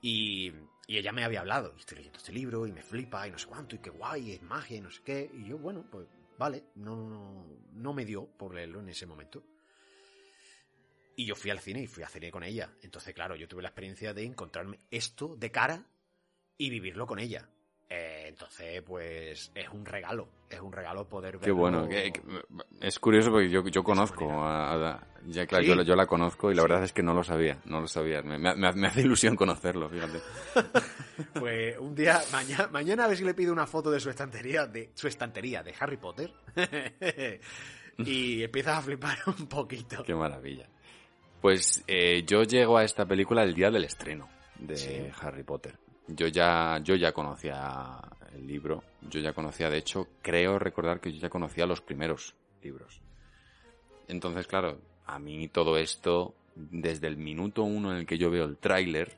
Y, 0.00 0.52
y 0.86 0.98
ella 0.98 1.12
me 1.12 1.24
había 1.24 1.40
hablado, 1.40 1.74
y 1.76 1.80
estoy 1.80 1.98
leyendo 1.98 2.18
este 2.18 2.32
libro 2.32 2.66
y 2.66 2.72
me 2.72 2.82
flipa 2.82 3.26
y 3.26 3.30
no 3.30 3.38
sé 3.38 3.46
cuánto, 3.46 3.76
y 3.76 3.78
qué 3.78 3.90
guay, 3.90 4.32
es 4.32 4.42
magia 4.42 4.76
y 4.76 4.80
no 4.80 4.90
sé 4.90 5.02
qué. 5.02 5.30
Y 5.32 5.44
yo, 5.48 5.58
bueno, 5.58 5.84
pues 5.90 6.06
vale, 6.38 6.64
no, 6.76 6.96
no, 6.96 7.46
no 7.72 7.92
me 7.92 8.04
dio 8.04 8.26
por 8.26 8.54
leerlo 8.54 8.80
en 8.80 8.88
ese 8.88 9.06
momento. 9.06 9.42
Y 11.16 11.26
yo 11.26 11.36
fui 11.36 11.50
al 11.50 11.60
cine 11.60 11.82
y 11.82 11.86
fui 11.86 12.02
a 12.02 12.08
cine 12.08 12.30
con 12.30 12.42
ella. 12.42 12.72
Entonces, 12.82 13.14
claro, 13.14 13.36
yo 13.36 13.46
tuve 13.46 13.62
la 13.62 13.68
experiencia 13.68 14.12
de 14.12 14.24
encontrarme 14.24 14.80
esto 14.90 15.36
de 15.36 15.50
cara 15.50 15.86
y 16.58 16.70
vivirlo 16.70 17.06
con 17.06 17.18
ella. 17.18 17.48
Eh, 17.90 18.24
entonces, 18.28 18.82
pues 18.82 19.52
es 19.54 19.68
un 19.68 19.84
regalo, 19.84 20.26
es 20.50 20.58
un 20.60 20.72
regalo 20.72 21.06
poder 21.08 21.34
verlo. 21.38 21.44
Qué 21.44 21.52
bueno. 21.52 21.86
que- 21.88 22.12
que- 22.12 22.22
es 22.80 22.98
curioso 22.98 23.30
porque 23.30 23.50
yo, 23.50 23.62
yo 23.68 23.84
conozco 23.84 24.42
a, 24.42 24.72
a- 24.94 25.06
ya 25.26 25.46
claro, 25.46 25.62
¿Sí? 25.62 25.68
yo, 25.68 25.74
la- 25.76 25.82
yo 25.84 25.94
la 25.94 26.06
conozco 26.06 26.50
y 26.50 26.54
la 26.54 26.62
verdad 26.62 26.82
es 26.82 26.92
que 26.92 27.02
no 27.02 27.14
lo 27.14 27.22
sabía, 27.22 27.58
no 27.66 27.80
lo 27.80 27.86
sabía. 27.86 28.22
Me, 28.22 28.38
me- 28.38 28.54
me- 28.56 28.72
me 28.72 28.86
hace 28.88 29.02
ilusión 29.02 29.36
conocerlo, 29.36 29.88
fíjate. 29.88 30.20
Pues 31.34 31.78
un 31.78 31.94
día, 31.94 32.20
mañana, 32.32 32.68
mañana 32.72 33.04
a 33.04 33.08
ver 33.08 33.16
si 33.16 33.24
le 33.24 33.34
pido 33.34 33.52
una 33.52 33.66
foto 33.68 33.88
de 33.90 34.00
su 34.00 34.10
estantería, 34.10 34.66
de 34.66 34.90
su 34.94 35.06
estantería 35.06 35.62
de 35.62 35.72
Harry 35.78 35.96
Potter. 35.96 36.32
y 37.98 38.42
empiezas 38.42 38.78
a 38.78 38.82
flipar 38.82 39.18
un 39.26 39.46
poquito. 39.46 40.02
Qué 40.02 40.14
maravilla. 40.14 40.66
Pues 41.40 41.84
eh, 41.86 42.24
yo 42.26 42.42
llego 42.42 42.78
a 42.78 42.84
esta 42.84 43.06
película 43.06 43.42
el 43.44 43.54
día 43.54 43.70
del 43.70 43.84
estreno 43.84 44.28
de 44.58 44.76
Sí. 44.76 45.06
Harry 45.20 45.42
Potter. 45.44 45.78
Yo 46.06 46.26
ya, 46.28 46.80
yo 46.82 46.96
ya 46.96 47.12
conocía 47.12 47.98
el 48.34 48.46
libro, 48.46 48.82
yo 49.08 49.20
ya 49.20 49.32
conocía, 49.32 49.70
de 49.70 49.78
hecho, 49.78 50.08
creo 50.22 50.58
recordar 50.58 51.00
que 51.00 51.12
yo 51.12 51.18
ya 51.20 51.30
conocía 51.30 51.66
los 51.66 51.80
primeros 51.80 52.34
libros. 52.62 53.00
Entonces, 54.08 54.46
claro, 54.46 54.78
a 55.06 55.18
mí 55.18 55.48
todo 55.48 55.78
esto, 55.78 56.34
desde 56.54 57.06
el 57.06 57.16
minuto 57.16 57.62
uno 57.62 57.92
en 57.92 57.98
el 57.98 58.06
que 58.06 58.18
yo 58.18 58.30
veo 58.30 58.44
el 58.44 58.58
tráiler 58.58 59.16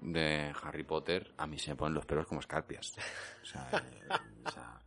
de 0.00 0.52
Harry 0.62 0.82
Potter, 0.82 1.32
a 1.36 1.46
mí 1.46 1.58
se 1.58 1.70
me 1.70 1.76
ponen 1.76 1.94
los 1.94 2.06
pelos 2.06 2.26
como 2.26 2.40
escarpias. 2.40 2.94
O 3.42 3.46
sea, 3.46 3.68
eh, 3.72 4.08
o 4.44 4.50
sea, 4.50 4.80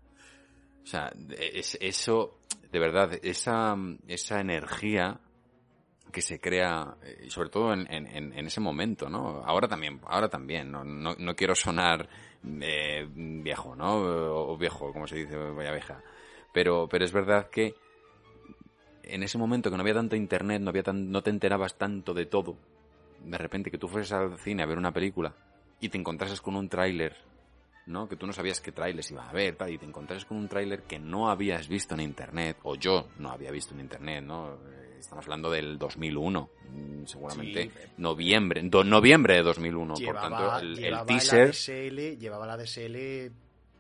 o 0.84 0.86
sea, 0.86 1.14
es- 1.38 1.78
eso, 1.80 2.40
de 2.72 2.80
verdad, 2.80 3.14
esa, 3.24 3.76
esa 4.08 4.42
energía 4.42 5.20
que 6.12 6.22
se 6.22 6.40
crea, 6.40 6.96
eh, 7.04 7.24
y 7.28 7.30
sobre 7.30 7.50
todo 7.50 7.74
en, 7.74 7.92
en- 7.92 8.34
en- 8.34 8.46
ese 8.48 8.60
momento, 8.60 9.10
¿no? 9.10 9.42
Ahora 9.46 9.68
también, 9.68 10.00
ahora 10.08 10.28
también, 10.30 10.72
no, 10.72 10.84
no, 10.84 11.16
no 11.18 11.36
quiero 11.36 11.56
sonar 11.56 12.10
eh, 12.62 13.08
viejo, 13.14 13.76
¿no? 13.76 13.96
O 14.52 14.58
viejo, 14.58 14.92
como 14.92 15.08
se 15.08 15.18
dice, 15.18 15.36
vaya 15.36 15.72
vieja. 15.72 16.02
Pero, 16.54 16.88
pero 16.90 17.06
es 17.06 17.12
verdad 17.12 17.50
que 17.50 17.76
en 19.04 19.24
ese 19.24 19.38
momento 19.38 19.70
que 19.70 19.76
no 19.78 19.82
había 19.82 19.94
tanto 19.96 20.16
internet, 20.16 20.62
no 20.62 20.70
había 20.70 20.84
tan, 20.84 21.12
no 21.12 21.22
te 21.22 21.30
enterabas 21.30 21.78
tanto 21.78 22.14
de 22.14 22.26
todo, 22.26 22.56
de 23.24 23.38
repente 23.38 23.72
que 23.72 23.78
tú 23.78 23.88
fueses 23.88 24.12
al 24.14 24.38
cine 24.40 24.64
a 24.64 24.66
ver 24.66 24.78
una 24.78 24.92
película 24.94 25.34
y 25.80 25.90
te 25.90 25.98
encontrases 25.98 26.42
con 26.42 26.56
un 26.56 26.70
tráiler, 26.70 27.16
¿no? 27.86 28.08
Que 28.08 28.16
tú 28.16 28.28
no 28.28 28.34
sabías 28.34 28.62
qué 28.62 28.72
tráiler 28.72 29.04
iba 29.10 29.28
a 29.30 29.34
ver, 29.34 29.56
tal, 29.56 29.72
y 29.72 29.78
te 29.78 29.86
encontrases 29.86 30.26
con 30.26 30.38
un 30.38 30.48
tráiler 30.48 30.84
que 30.84 31.00
no 31.00 31.30
habías 31.30 31.68
visto 31.68 31.94
en 31.96 32.02
internet, 32.02 32.58
o 32.64 32.76
yo 32.76 33.08
no 33.18 33.30
había 33.32 33.52
visto 33.52 33.74
en 33.74 33.82
internet, 33.82 34.24
¿no? 34.24 34.58
Estamos 35.00 35.26
hablando 35.26 35.50
del 35.50 35.78
2001, 35.80 36.50
mm, 36.70 37.06
seguramente 37.06 37.64
Sí. 37.64 37.92
noviembre, 37.98 38.62
do- 38.66 38.84
noviembre 38.84 39.36
de 39.36 39.44
2001, 39.44 39.96
llevaba, 39.96 40.22
por 40.22 40.30
tanto 40.38 40.60
el, 40.60 40.72
el 40.74 40.84
llevaba 40.84 41.06
teaser, 41.06 41.40
La 41.40 41.46
DSL, 41.52 42.18
llevaba 42.18 42.46
la 42.48 42.58
DSL 42.58 43.32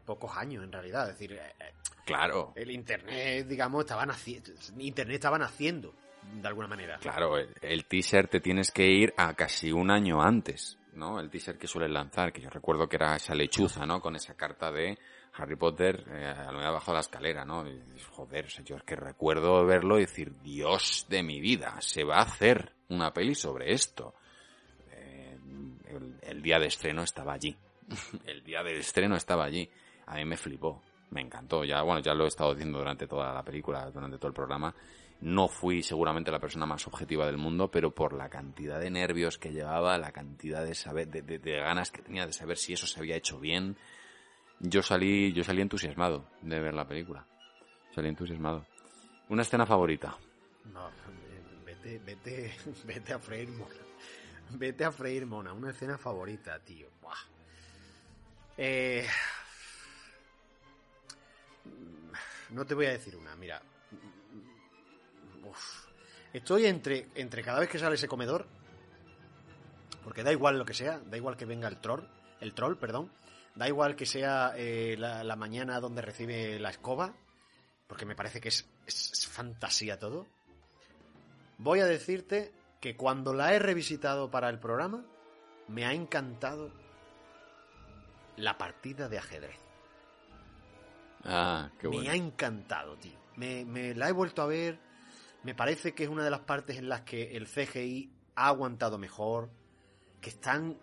pocos 0.05 0.35
años 0.37 0.63
en 0.63 0.71
realidad. 0.71 1.09
Es 1.09 1.19
decir, 1.19 1.33
eh, 1.33 1.41
eh, 1.59 1.73
claro, 2.05 2.53
el 2.55 2.71
internet, 2.71 3.47
digamos, 3.47 3.81
estaba 3.81 4.05
naciendo. 4.05 4.51
Internet 4.79 5.15
estaba 5.15 5.37
naciendo, 5.37 5.93
de 6.41 6.47
alguna 6.47 6.67
manera. 6.67 6.97
Claro, 6.99 7.37
el, 7.37 7.49
el 7.61 7.85
teaser 7.85 8.27
te 8.27 8.39
tienes 8.39 8.71
que 8.71 8.87
ir 8.87 9.13
a 9.17 9.33
casi 9.35 9.71
un 9.71 9.91
año 9.91 10.21
antes, 10.21 10.77
¿no? 10.93 11.19
El 11.19 11.29
teaser 11.29 11.57
que 11.57 11.67
suelen 11.67 11.93
lanzar, 11.93 12.31
que 12.33 12.41
yo 12.41 12.49
recuerdo 12.49 12.87
que 12.89 12.95
era 12.95 13.15
esa 13.15 13.35
lechuza, 13.35 13.85
¿no? 13.85 14.01
Con 14.01 14.15
esa 14.15 14.33
carta 14.35 14.71
de 14.71 14.97
Harry 15.39 15.55
Potter 15.55 16.05
eh, 16.11 16.25
a 16.27 16.51
mejor 16.51 16.63
abajo 16.65 16.91
de 16.91 16.95
la 16.95 17.01
escalera, 17.01 17.45
¿no? 17.45 17.67
Y 17.67 17.81
joder, 18.11 18.45
o 18.45 18.49
sea, 18.49 18.63
yo 18.63 18.75
es 18.75 18.83
que 18.83 18.95
recuerdo 18.95 19.65
verlo 19.65 19.97
y 19.97 20.01
decir, 20.01 20.33
Dios 20.41 21.05
de 21.09 21.23
mi 21.23 21.39
vida, 21.39 21.75
se 21.81 22.03
va 22.03 22.17
a 22.17 22.21
hacer 22.23 22.73
una 22.89 23.13
peli 23.13 23.35
sobre 23.35 23.73
esto. 23.73 24.13
Eh, 24.91 25.37
el, 26.23 26.41
día 26.41 26.59
de 26.59 26.67
estreno 26.67 27.03
estaba 27.03 27.33
allí. 27.33 27.55
el 28.25 28.43
día 28.43 28.63
del 28.63 28.77
estreno 28.77 29.15
estaba 29.15 29.45
allí. 29.45 29.69
A 30.07 30.15
mí 30.15 30.25
me 30.25 30.37
flipó, 30.37 30.81
me 31.11 31.21
encantó. 31.21 31.63
Ya, 31.63 31.81
bueno, 31.81 32.01
ya 32.01 32.13
lo 32.13 32.25
he 32.25 32.27
estado 32.27 32.53
diciendo 32.53 32.79
durante 32.79 33.07
toda 33.07 33.33
la 33.33 33.43
película, 33.43 33.89
durante 33.91 34.17
todo 34.17 34.27
el 34.27 34.33
programa. 34.33 34.73
No 35.21 35.49
fui 35.49 35.83
seguramente 35.83 36.31
la 36.31 36.39
persona 36.39 36.65
más 36.65 36.87
objetiva 36.87 37.25
del 37.25 37.35
mundo, 37.37 37.69
pero 37.69 37.91
por 37.93 38.13
la 38.13 38.29
cantidad 38.29 38.79
de 38.79 38.89
nervios 38.89 39.37
que 39.37 39.51
llevaba, 39.51 39.97
la 39.97 40.13
cantidad 40.13 40.63
de 40.63 40.73
saber, 40.73 41.09
de, 41.09 41.21
de- 41.21 41.39
de 41.39 41.57
ganas 41.57 41.91
que 41.91 42.01
tenía 42.01 42.25
de 42.25 42.31
saber 42.31 42.57
si 42.57 42.71
eso 42.71 42.87
se 42.87 42.99
había 43.01 43.17
hecho 43.17 43.37
bien, 43.37 43.75
yo 44.59 44.81
salí, 44.83 45.33
yo 45.33 45.43
salí 45.43 45.61
entusiasmado 45.61 46.25
de 46.41 46.59
ver 46.59 46.73
la 46.73 46.87
película. 46.87 47.25
Salí 47.93 48.09
entusiasmado. 48.09 48.65
Una 49.29 49.41
escena 49.41 49.65
favorita. 49.65 50.17
No, 50.73 50.89
vete, 51.65 51.99
vete, 51.99 52.55
vete 52.85 53.13
a 53.13 53.19
freír 53.19 53.49
mona. 53.49 53.75
Vete 54.51 54.83
a 54.83 54.91
freír 54.91 55.25
mona, 55.25 55.53
una 55.53 55.69
escena 55.71 55.97
favorita, 55.97 56.57
tío. 56.59 56.89
Eh, 58.61 59.07
no 62.49 62.65
te 62.65 62.73
voy 62.73 62.87
a 62.87 62.91
decir 62.91 63.15
una, 63.15 63.33
mira. 63.37 63.61
Uf. 65.45 65.85
Estoy 66.33 66.65
entre, 66.65 67.07
entre 67.15 67.41
cada 67.41 67.61
vez 67.61 67.69
que 67.69 67.79
sale 67.79 67.95
ese 67.95 68.09
comedor, 68.09 68.45
porque 70.03 70.23
da 70.23 70.33
igual 70.33 70.57
lo 70.57 70.65
que 70.65 70.73
sea, 70.73 70.99
da 70.99 71.15
igual 71.15 71.37
que 71.37 71.45
venga 71.45 71.69
el 71.69 71.77
troll, 71.77 72.03
el 72.41 72.53
troll, 72.53 72.75
perdón, 72.75 73.09
da 73.55 73.67
igual 73.67 73.95
que 73.95 74.05
sea 74.05 74.53
eh, 74.55 74.95
la, 74.97 75.23
la 75.23 75.35
mañana 75.35 75.79
donde 75.79 76.01
recibe 76.01 76.59
la 76.59 76.69
escoba, 76.69 77.13
porque 77.87 78.05
me 78.05 78.15
parece 78.15 78.39
que 78.41 78.49
es, 78.49 78.65
es- 78.85 79.11
es 79.13 79.27
fantasía 79.27 79.99
todo. 79.99 80.25
Voy 81.57 81.79
a 81.81 81.85
decirte 81.85 82.51
que 82.79 82.95
cuando 82.95 83.33
la 83.33 83.53
he 83.53 83.59
revisitado 83.59 84.31
para 84.31 84.49
el 84.49 84.59
programa, 84.59 85.03
me 85.67 85.85
ha 85.85 85.93
encantado 85.93 86.71
la 88.37 88.57
partida 88.57 89.09
de 89.09 89.17
ajedrez. 89.17 89.57
Ah, 91.25 91.69
qué 91.79 91.87
bueno. 91.87 92.03
Me 92.03 92.09
ha 92.09 92.15
encantado, 92.15 92.95
tío. 92.97 93.17
Me, 93.35 93.65
me 93.65 93.93
la 93.93 94.07
he 94.09 94.11
vuelto 94.13 94.41
a 94.41 94.45
ver. 94.47 94.79
Me 95.43 95.53
parece 95.55 95.93
que 95.93 96.03
es 96.03 96.09
una 96.09 96.23
de 96.23 96.29
las 96.29 96.41
partes 96.41 96.77
en 96.77 96.87
las 96.89 97.01
que 97.01 97.35
el 97.35 97.47
CGI 97.47 98.09
ha 98.35 98.47
aguantado 98.47 98.97
mejor. 98.97 99.49
Que 100.21 100.29
están. 100.29 100.77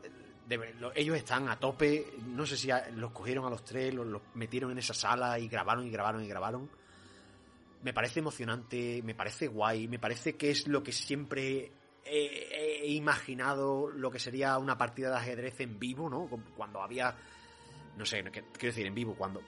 De 0.46 0.56
ver- 0.56 0.76
lo- 0.76 0.92
ellos 0.94 1.16
están 1.16 1.48
a 1.48 1.58
tope. 1.58 2.14
No 2.26 2.46
sé 2.46 2.56
si 2.56 2.70
a- 2.70 2.88
los 2.90 3.12
cogieron 3.12 3.44
a 3.46 3.50
los 3.50 3.64
tres, 3.64 3.92
los, 3.94 4.06
los 4.06 4.22
metieron 4.34 4.70
en 4.70 4.78
esa 4.78 4.94
sala 4.94 5.38
y 5.38 5.48
grabaron 5.48 5.86
y 5.86 5.90
grabaron 5.90 6.22
y 6.24 6.28
grabaron. 6.28 6.70
Me 7.82 7.92
parece 7.92 8.20
emocionante, 8.20 9.00
me 9.04 9.14
parece 9.14 9.48
guay, 9.48 9.86
me 9.88 9.98
parece 9.98 10.36
que 10.36 10.50
es 10.50 10.66
lo 10.66 10.82
que 10.82 10.92
siempre 10.92 11.72
he, 12.04 12.80
he 12.84 12.88
imaginado 12.92 13.90
lo 13.90 14.10
que 14.10 14.18
sería 14.18 14.56
una 14.58 14.78
partida 14.78 15.10
de 15.10 15.16
ajedrez 15.16 15.60
en 15.60 15.78
vivo, 15.78 16.08
¿no? 16.08 16.28
Cuando 16.56 16.80
había 16.82 17.16
no 17.96 18.04
sé, 18.04 18.22
que- 18.24 18.42
quiero 18.52 18.74
decir, 18.74 18.86
en 18.86 18.94
vivo, 18.94 19.14
cuando 19.14 19.42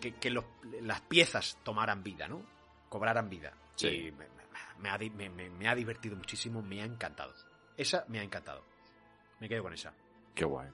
que, 0.00 0.14
que 0.14 0.30
los- 0.30 0.44
las 0.82 1.02
piezas 1.02 1.58
tomaran 1.62 2.02
vida, 2.02 2.26
¿no? 2.26 2.42
Cobraran 2.88 3.28
vida. 3.28 3.52
Sí. 3.76 3.88
Y 3.88 4.12
me, 4.12 4.88
ha, 4.88 4.96
me- 4.98 5.50
me 5.50 5.68
ha 5.68 5.74
divertido 5.74 6.16
muchísimo, 6.16 6.62
me 6.62 6.80
ha 6.80 6.84
encantado. 6.86 7.34
Esa 7.76 8.04
me 8.08 8.18
ha 8.18 8.22
encantado. 8.22 8.64
Me 9.40 9.48
quedo 9.48 9.62
con 9.62 9.74
esa. 9.74 9.92
Qué 10.34 10.44
guay. 10.44 10.68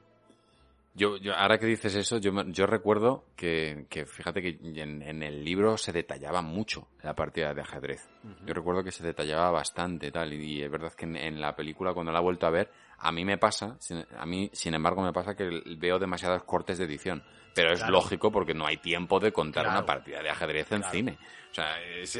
Yo, 0.96 1.18
yo, 1.18 1.34
ahora 1.34 1.58
que 1.58 1.66
dices 1.66 1.94
eso, 1.94 2.16
yo, 2.16 2.32
yo 2.46 2.66
recuerdo 2.66 3.26
que, 3.36 3.84
que 3.90 4.06
fíjate 4.06 4.40
que 4.40 4.58
en, 4.80 5.02
en 5.02 5.22
el 5.22 5.44
libro 5.44 5.76
se 5.76 5.92
detallaba 5.92 6.40
mucho 6.40 6.88
la 7.02 7.14
partida 7.14 7.52
de 7.52 7.60
ajedrez. 7.60 8.08
Yo 8.46 8.54
recuerdo 8.54 8.82
que 8.82 8.90
se 8.90 9.04
detallaba 9.04 9.50
bastante 9.50 10.10
tal, 10.10 10.32
y, 10.32 10.62
es 10.62 10.70
verdad 10.70 10.94
que 10.94 11.04
en, 11.04 11.16
en 11.16 11.38
la 11.38 11.54
película 11.54 11.92
cuando 11.92 12.12
la 12.12 12.20
he 12.20 12.22
vuelto 12.22 12.46
a 12.46 12.50
ver, 12.50 12.70
A 12.98 13.12
mí 13.12 13.26
me 13.26 13.36
pasa, 13.36 13.76
a 14.16 14.24
mí, 14.24 14.48
sin 14.54 14.72
embargo, 14.72 15.02
me 15.02 15.12
pasa 15.12 15.36
que 15.36 15.60
veo 15.76 15.98
demasiados 15.98 16.44
cortes 16.44 16.78
de 16.78 16.84
edición. 16.84 17.22
Pero 17.54 17.72
es 17.72 17.86
lógico 17.88 18.32
porque 18.32 18.54
no 18.54 18.66
hay 18.66 18.78
tiempo 18.78 19.20
de 19.20 19.32
contar 19.32 19.68
una 19.68 19.84
partida 19.84 20.22
de 20.22 20.30
ajedrez 20.30 20.72
en 20.72 20.82
cine. 20.84 21.18
O 21.50 21.54
sea, 21.54 21.78
es, 21.82 22.18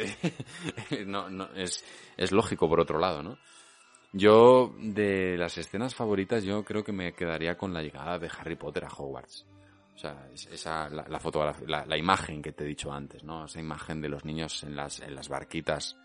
no, 1.07 1.31
no, 1.31 1.49
es, 1.55 1.83
es 2.19 2.31
lógico 2.31 2.69
por 2.69 2.81
otro 2.81 2.99
lado, 2.99 3.23
¿no? 3.23 3.39
Yo, 4.17 4.75
de 4.79 5.37
las 5.37 5.59
escenas 5.59 5.95
favoritas, 5.95 6.43
yo 6.43 6.65
creo 6.65 6.83
que 6.83 6.93
me 6.93 7.13
quedaría 7.13 7.59
con 7.59 7.75
la 7.75 7.83
llegada 7.83 8.19
de 8.19 8.31
Harry 8.39 8.57
Potter 8.57 8.87
a 8.87 8.89
Hogwarts. 8.89 9.47
O 9.95 9.99
sea, 9.99 10.31
esa, 10.33 10.89
la, 10.89 11.07
la 11.07 11.21
fotografía, 11.21 11.67
la, 11.69 11.85
la, 11.85 11.99
imagen 11.99 12.41
que 12.41 12.53
te 12.53 12.65
he 12.65 12.67
dicho 12.67 12.91
antes, 12.91 13.25
¿no? 13.25 13.45
Esa 13.45 13.61
imagen 13.61 14.01
de 14.01 14.09
los 14.09 14.25
niños 14.25 14.63
en 14.63 14.75
las, 14.75 15.01
en 15.01 15.15
las 15.15 15.29
barquitas 15.29 15.99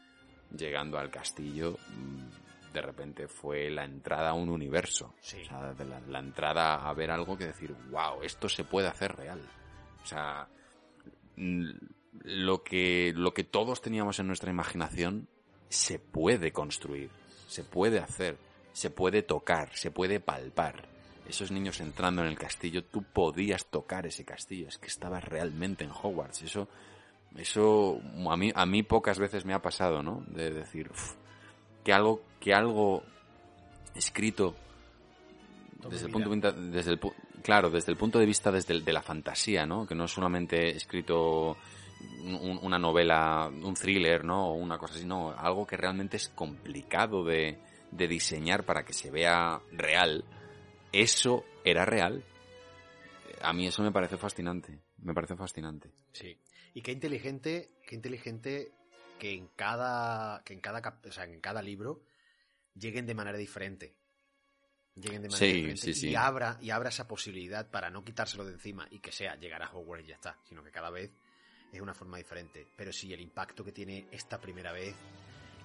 llegando 0.53 0.97
al 0.97 1.09
castillo, 1.09 1.77
mm, 1.87 2.73
de 2.73 2.81
repente 2.81 3.29
fue 3.29 3.69
la 3.69 3.85
entrada 3.85 4.31
a 4.31 4.33
un 4.33 4.49
universo. 4.49 5.15
O 5.17 5.23
sea, 5.23 5.73
de 5.73 5.85
la, 5.85 6.01
la, 6.01 6.19
entrada 6.19 6.89
a 6.89 6.93
ver 6.93 7.11
algo 7.11 7.37
que 7.37 7.47
decir, 7.47 7.73
wow, 7.91 8.21
esto 8.23 8.49
se 8.49 8.65
puede 8.65 8.89
hacer 8.89 9.15
real. 9.15 9.39
O 10.03 10.05
sea, 10.05 10.49
mm, 11.37 11.69
lo 12.23 12.61
que, 12.61 13.13
lo 13.15 13.33
que 13.33 13.45
todos 13.45 13.81
teníamos 13.81 14.19
en 14.19 14.27
nuestra 14.27 14.51
imaginación 14.51 15.29
se 15.69 15.97
puede 15.97 16.51
construir 16.51 17.20
se 17.51 17.65
puede 17.65 17.99
hacer, 17.99 18.37
se 18.71 18.89
puede 18.89 19.23
tocar, 19.23 19.75
se 19.75 19.91
puede 19.91 20.21
palpar. 20.21 20.87
Esos 21.27 21.51
niños 21.51 21.81
entrando 21.81 22.21
en 22.21 22.29
el 22.29 22.37
castillo, 22.37 22.85
tú 22.85 23.03
podías 23.03 23.65
tocar 23.65 24.05
ese 24.05 24.23
castillo, 24.23 24.69
es 24.69 24.77
que 24.77 24.87
estabas 24.87 25.25
realmente 25.25 25.83
en 25.83 25.91
Hogwarts. 25.91 26.43
Eso, 26.43 26.69
eso 27.35 27.99
a 28.29 28.37
mí, 28.37 28.53
a 28.55 28.65
mí 28.65 28.83
pocas 28.83 29.19
veces 29.19 29.43
me 29.43 29.53
ha 29.53 29.61
pasado, 29.61 30.01
¿no? 30.01 30.23
De 30.27 30.49
decir 30.49 30.89
que 31.83 31.91
algo, 31.91 32.21
que 32.39 32.53
algo 32.53 33.03
escrito 33.95 34.55
desde 35.89 36.05
el 36.05 36.11
punto 36.13 36.29
de 36.29 36.35
vista, 36.35 36.51
desde 36.53 36.91
el, 36.91 36.99
claro, 37.43 37.69
desde 37.69 37.91
el 37.91 37.97
punto 37.97 38.17
de 38.17 38.25
vista 38.25 38.49
desde 38.49 38.79
de 38.79 38.93
la 38.93 39.01
fantasía, 39.01 39.65
¿no? 39.65 39.85
Que 39.85 39.93
no 39.93 40.05
es 40.05 40.11
solamente 40.11 40.69
escrito 40.69 41.57
una 42.61 42.77
novela, 42.77 43.47
un 43.47 43.73
thriller, 43.73 44.23
¿no? 44.23 44.49
O 44.49 44.53
una 44.53 44.77
cosa 44.77 44.95
así, 44.95 45.05
no, 45.05 45.31
algo 45.31 45.65
que 45.65 45.77
realmente 45.77 46.17
es 46.17 46.29
complicado 46.29 47.23
de, 47.23 47.57
de 47.91 48.07
diseñar 48.07 48.65
para 48.65 48.83
que 48.83 48.93
se 48.93 49.11
vea 49.11 49.61
real, 49.71 50.23
eso 50.91 51.43
era 51.63 51.85
real. 51.85 52.23
A 53.41 53.53
mí 53.53 53.67
eso 53.67 53.83
me 53.83 53.91
parece 53.91 54.17
fascinante, 54.17 54.79
me 54.99 55.13
parece 55.13 55.35
fascinante. 55.35 55.91
Sí. 56.13 56.37
Y 56.73 56.81
qué 56.81 56.91
inteligente, 56.91 57.71
qué 57.85 57.95
inteligente 57.95 58.71
que 59.19 59.33
en 59.33 59.47
cada, 59.55 60.43
que 60.43 60.53
en 60.53 60.61
cada, 60.61 60.99
o 61.05 61.11
sea, 61.11 61.25
en 61.25 61.41
cada 61.41 61.61
libro 61.61 62.01
lleguen 62.75 63.05
de 63.05 63.13
manera 63.13 63.37
diferente. 63.37 63.93
Lleguen 64.95 65.21
de 65.21 65.29
manera 65.29 65.37
sí, 65.37 65.53
diferente 65.53 65.81
sí, 65.81 65.93
sí. 65.93 66.09
y 66.09 66.15
abra, 66.15 66.57
y 66.61 66.69
abra 66.69 66.89
esa 66.89 67.07
posibilidad 67.07 67.69
para 67.69 67.89
no 67.89 68.03
quitárselo 68.03 68.45
de 68.45 68.53
encima 68.53 68.87
y 68.91 68.99
que 68.99 69.11
sea 69.11 69.35
llegar 69.35 69.63
a 69.63 69.71
Hogwarts 69.71 70.05
y 70.05 70.09
ya 70.09 70.15
está, 70.15 70.37
sino 70.43 70.63
que 70.63 70.71
cada 70.71 70.89
vez 70.89 71.11
es 71.71 71.81
una 71.81 71.93
forma 71.93 72.17
diferente. 72.17 72.67
Pero 72.75 72.91
sí, 72.91 73.13
el 73.13 73.21
impacto 73.21 73.63
que 73.63 73.71
tiene 73.71 74.07
esta 74.11 74.39
primera 74.39 74.71
vez 74.71 74.95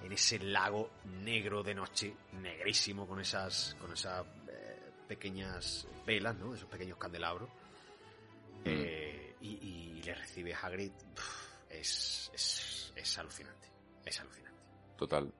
en 0.03 0.11
ese 0.11 0.39
lago 0.39 0.91
negro 1.23 1.63
de 1.63 1.73
noche, 1.73 2.15
negrísimo, 2.33 3.07
con 3.07 3.19
esas, 3.19 3.75
con 3.79 3.91
esas 3.91 4.25
eh, 4.47 4.91
pequeñas 5.07 5.87
velas, 6.05 6.35
¿no? 6.37 6.53
Esos 6.53 6.69
pequeños 6.69 6.97
candelabros. 6.97 7.49
Mm. 7.49 8.65
Eh, 8.65 9.35
y, 9.41 9.47
y, 9.47 10.01
le 10.03 10.15
recibe 10.15 10.53
Hagrid. 10.53 10.91
Pff, 10.91 11.47
es, 11.69 12.31
es, 12.33 12.93
es 12.95 13.17
alucinante. 13.17 13.67
Es 14.05 14.19
alucinante. 14.19 14.61
Total. 14.95 15.31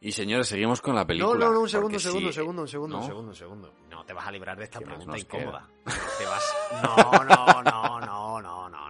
Y 0.00 0.12
señores, 0.12 0.46
seguimos 0.46 0.80
con 0.80 0.94
la 0.94 1.04
película. 1.04 1.34
No, 1.34 1.46
no, 1.46 1.54
no, 1.54 1.60
un 1.60 1.68
segundo, 1.68 1.96
un 1.96 2.00
segundo, 2.00 2.28
sí, 2.28 2.34
segundo, 2.34 2.62
un 2.62 2.68
segundo, 2.68 2.96
¿no? 2.96 3.02
un 3.02 3.08
segundo, 3.08 3.30
un 3.30 3.36
segundo. 3.36 3.74
No 3.90 4.04
te 4.04 4.12
vas 4.12 4.28
a 4.28 4.30
librar 4.30 4.56
de 4.56 4.64
esta 4.64 4.78
¿Qué 4.78 4.84
más 4.84 4.94
pregunta 4.94 5.18
incómoda. 5.18 5.68
Te 6.18 6.24
vas. 6.24 6.56
No, 6.82 7.24
no, 7.24 7.62
no, 7.64 8.00
no, 8.00 8.40
no. 8.40 8.68
no. 8.68 8.87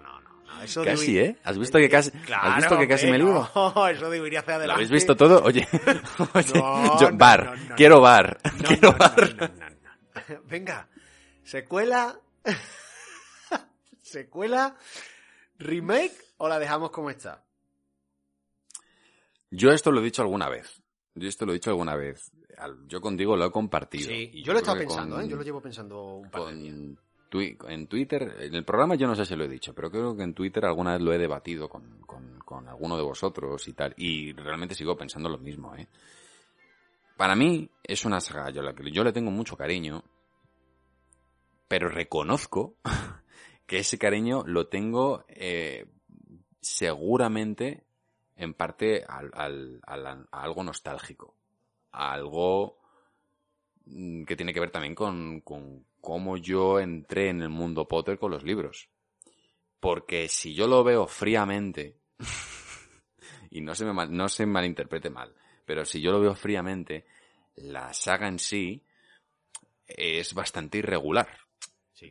Eso 0.63 0.83
Casi, 0.85 1.15
debi- 1.15 1.19
¿eh? 1.25 1.37
¿Has 1.45 1.59
visto 1.59 1.79
que 1.79 1.89
casi, 1.89 2.11
Claro, 2.11 2.43
¿has 2.51 2.57
visto 2.57 2.79
que 2.79 2.89
casi 2.89 3.07
me 3.11 3.19
libro? 3.19 3.49
No, 3.55 3.89
eso 3.89 4.11
debería 4.11 4.41
hacer 4.41 4.51
¿Lo 4.55 4.57
adelante. 4.59 4.75
habéis 4.75 4.91
visto 4.91 5.17
todo? 5.17 5.43
Oye, 5.45 5.67
oye, 6.35 6.53
No, 6.55 7.01
yo, 7.01 7.11
no, 7.11 7.17
bar, 7.19 7.57
no, 7.69 7.75
quiero 7.77 8.01
bar, 8.01 8.39
quiero 8.67 8.93
bar. 8.93 9.53
Venga, 10.49 10.89
secuela. 11.45 12.19
secuela, 14.03 14.77
remake 15.59 16.17
o 16.39 16.49
la 16.49 16.59
dejamos 16.59 16.91
como 16.91 17.11
está. 17.11 17.45
Yo 19.51 19.71
esto 19.73 19.91
lo 19.93 20.01
he 20.01 20.05
dicho 20.05 20.23
alguna 20.23 20.49
vez. 20.49 20.83
Yo 21.15 21.29
esto 21.29 21.47
lo 21.47 21.53
he 21.53 21.55
dicho 21.55 21.71
alguna 21.71 21.95
vez. 21.97 22.31
Yo 22.87 23.01
contigo 23.01 23.37
lo 23.37 23.47
he 23.47 23.51
compartido. 23.51 24.09
Sí, 24.09 24.31
Y 24.35 24.43
yo 24.43 24.53
lo 24.53 24.59
he 24.59 24.63
estado 24.63 24.79
pensando, 24.79 25.17
con- 25.17 25.25
¿eh? 25.25 25.29
Yo 25.29 25.37
lo 25.37 25.43
llevo 25.43 25.61
pensando 25.61 26.03
un 26.17 26.31
par 26.31 26.43
de 26.47 26.55
días. 26.55 26.99
En 27.31 27.87
Twitter, 27.87 28.37
en 28.41 28.55
el 28.55 28.65
programa 28.65 28.95
yo 28.95 29.07
no 29.07 29.15
sé 29.15 29.25
si 29.25 29.37
lo 29.37 29.45
he 29.45 29.49
dicho, 29.49 29.75
pero 29.75 29.91
creo 29.91 30.17
que 30.17 30.23
en 30.23 30.35
Twitter 30.35 30.65
alguna 30.65 30.93
vez 30.93 31.03
lo 31.03 31.13
he 31.13 31.19
debatido 31.19 31.69
con, 31.69 32.01
con, 32.01 32.69
alguno 32.69 32.97
de 32.97 33.03
vosotros 33.03 33.67
y 33.69 33.73
tal, 33.75 33.95
y 33.97 34.33
realmente 34.33 34.75
sigo 34.75 34.97
pensando 34.97 35.29
lo 35.29 35.39
mismo, 35.39 35.75
¿eh? 35.77 35.87
Para 37.17 37.35
mí 37.35 37.69
es 37.83 38.05
una 38.05 38.21
saga, 38.21 38.51
yo, 38.51 38.63
la 38.63 38.75
que 38.75 38.91
yo 38.91 39.05
le 39.05 39.13
tengo 39.13 39.31
mucho 39.31 39.57
cariño, 39.57 40.03
pero 41.67 41.89
reconozco 41.89 42.77
que 43.67 43.79
ese 43.79 43.99
cariño 43.99 44.45
lo 44.47 44.69
tengo 44.69 45.25
eh, 45.29 45.87
seguramente 46.61 47.85
en 48.37 48.55
parte 48.55 49.05
al, 49.07 49.31
al- 49.35 49.81
al- 49.85 50.29
a 50.31 50.43
algo 50.43 50.63
nostálgico, 50.63 51.35
a 51.93 52.13
algo 52.13 52.79
mm, 53.87 54.25
que 54.25 54.37
tiene 54.37 54.55
que 54.55 54.61
ver 54.61 54.71
también 54.71 54.95
con 54.95 55.43
cómo 56.01 56.37
yo 56.37 56.81
entré 56.81 57.29
en 57.31 57.43
el 57.43 57.49
mundo 57.49 57.87
Potter 57.89 58.19
con 58.19 58.31
los 58.31 58.43
libros. 58.45 58.89
Porque 59.81 60.29
si 60.29 60.55
yo 60.55 60.67
lo 60.67 60.83
veo 60.85 61.07
fríamente, 61.07 61.97
y 63.51 63.61
no 63.61 63.75
se, 63.75 63.85
me 63.85 63.93
mal- 63.93 64.13
no 64.15 64.29
se 64.29 64.47
malinterprete 64.47 65.11
mal, 65.11 65.35
pero 65.65 65.85
si 65.85 66.01
yo 66.01 66.13
lo 66.13 66.21
veo 66.21 66.35
fríamente, 66.35 67.07
la 67.57 67.93
saga 67.93 68.29
en 68.29 68.39
sí 68.39 68.85
es 69.87 70.35
bastante 70.35 70.79
irregular. 70.79 71.29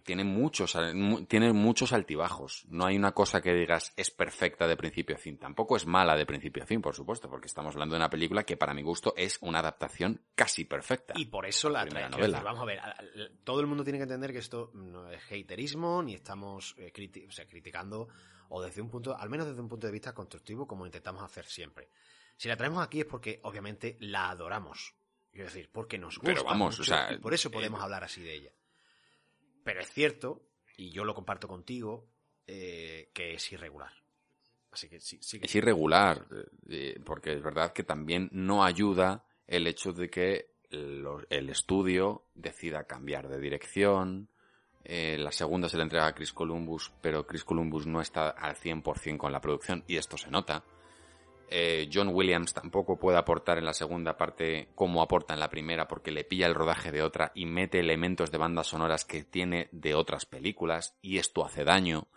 Tiene 0.06 0.24
muchos, 0.24 0.75
mu- 0.93 1.25
tiene 1.25 1.53
muchos 1.53 1.93
altibajos. 1.93 2.66
No 2.69 2.85
hay 2.85 2.98
una 2.98 3.14
cosa 3.14 3.41
que 3.41 3.53
digas 3.53 3.93
es 3.95 4.11
perfecta 4.11 4.67
de 4.67 4.75
principio 4.77 5.16
a 5.16 5.19
fin. 5.19 5.38
Tampoco 5.38 5.75
es 5.77 5.85
mala 5.85 6.16
de 6.16 6.25
principio 6.25 6.64
a 6.64 6.66
fin, 6.66 6.82
por 6.82 6.95
supuesto, 6.95 7.30
porque 7.30 7.48
estamos 7.48 7.74
hablando 7.75 7.95
de 7.95 7.99
una 7.99 8.09
película 8.09 8.43
que 8.43 8.57
para 8.57 8.74
mi 8.74 8.82
gusto 8.82 9.14
es 9.16 9.38
una 9.41 9.59
adaptación 9.59 10.22
casi 10.35 10.66
perfecta. 10.66 11.14
Y 11.17 11.25
por 11.25 11.45
eso 11.45 11.69
la 11.69 11.83
quiero 11.85 12.09
novela. 12.09 12.41
Vamos 12.43 12.61
a 12.61 12.66
ver, 12.66 12.82
todo 13.43 13.61
el 13.61 13.67
mundo 13.67 13.83
tiene 13.83 13.99
que 13.99 14.03
entender 14.03 14.32
que 14.32 14.40
esto 14.40 14.72
no 14.74 15.09
es 15.09 15.22
haterismo, 15.32 16.03
ni 16.03 16.14
estamos 16.16 16.75
eh, 16.77 16.91
criti- 16.93 17.27
o 17.27 17.32
sea, 17.32 17.48
criticando, 17.48 18.07
o 18.49 18.61
desde 18.61 18.82
un 18.82 18.90
punto, 18.90 19.17
al 19.17 19.30
menos 19.30 19.48
desde 19.48 19.61
un 19.61 19.69
punto 19.69 19.88
de 19.88 19.93
vista 19.93 20.14
constructivo, 20.14 20.67
como 20.67 20.85
intentamos 20.85 21.24
hacer 21.24 21.45
siempre. 21.45 21.90
Si 22.35 22.48
la 22.48 22.56
traemos 22.57 22.83
aquí 22.83 22.99
es 22.99 23.06
porque, 23.06 23.40
obviamente, 23.43 23.98
la 23.99 24.30
adoramos. 24.30 24.93
Quiero 25.32 25.48
decir, 25.48 25.69
porque 25.72 25.98
nos 25.98 26.16
gusta. 26.17 26.32
Pero 26.33 26.43
vamos, 26.43 26.77
mucho, 26.77 26.82
o 26.82 26.85
sea, 26.85 27.14
y 27.14 27.17
por 27.19 27.33
eso 27.33 27.49
eh, 27.49 27.51
podemos 27.51 27.82
hablar 27.82 28.03
así 28.03 28.22
de 28.22 28.33
ella. 28.33 28.51
Pero 29.68 29.82
es 29.82 29.92
cierto, 29.92 30.44
y 30.78 30.92
yo 30.92 31.04
lo 31.04 31.14
comparto 31.14 31.46
contigo, 31.46 32.08
eh, 32.48 33.10
que 33.14 33.34
es 33.34 33.52
irregular. 33.52 33.92
Así 34.72 34.88
que 34.88 35.02
sí, 35.02 35.18
sí 35.22 35.42
Es 35.44 35.54
irregular, 35.56 36.26
eh, 36.70 36.98
porque 37.04 37.34
es 37.34 37.44
verdad 37.44 37.74
que 37.74 37.84
también 37.84 38.30
no 38.32 38.64
ayuda 38.64 39.26
el 39.46 39.68
hecho 39.68 39.92
de 39.92 40.10
que 40.10 40.52
el 40.70 41.50
estudio 41.50 42.28
decida 42.34 42.86
cambiar 42.86 43.28
de 43.28 43.42
dirección. 43.42 44.30
Eh, 44.86 45.18
la 45.20 45.34
segunda 45.34 45.68
se 45.68 45.76
le 45.76 45.84
entrega 45.84 46.08
a 46.08 46.16
Chris 46.16 46.32
Columbus, 46.32 46.94
pero 47.02 47.28
Chris 47.28 47.44
Columbus 47.44 47.86
no 47.88 48.00
está 48.00 48.30
al 48.30 48.56
100% 48.56 49.18
con 49.18 49.34
la 49.34 49.42
producción 49.42 49.84
y 49.86 49.98
esto 49.98 50.16
se 50.16 50.32
nota. 50.32 50.64
Eh, 51.50 51.90
John 51.92 52.09
Williams 52.09 52.53
tampoco 52.53 53.00
puede 53.00 53.17
aportar 53.17 53.58
en 53.58 53.64
la 53.64 53.74
segunda 53.74 54.17
parte 54.17 54.67
como 54.76 55.01
aporta 55.01 55.34
en 55.34 55.40
la 55.40 55.50
primera 55.50 55.88
porque 55.88 56.11
le 56.11 56.26
pilla 56.26 56.45
el 56.45 56.56
rodaje 56.56 56.92
de 56.92 57.01
otra 57.01 57.32
y 57.35 57.45
mete 57.45 57.80
elementos 57.80 58.32
de 58.32 58.38
bandas 58.38 58.67
sonoras 58.67 59.06
que 59.06 59.24
tiene 59.24 59.69
de 59.72 59.95
otras 59.95 60.26
películas 60.26 60.98
y 61.01 61.19
esto 61.19 61.45
hace 61.45 61.64
daño. 61.64 62.08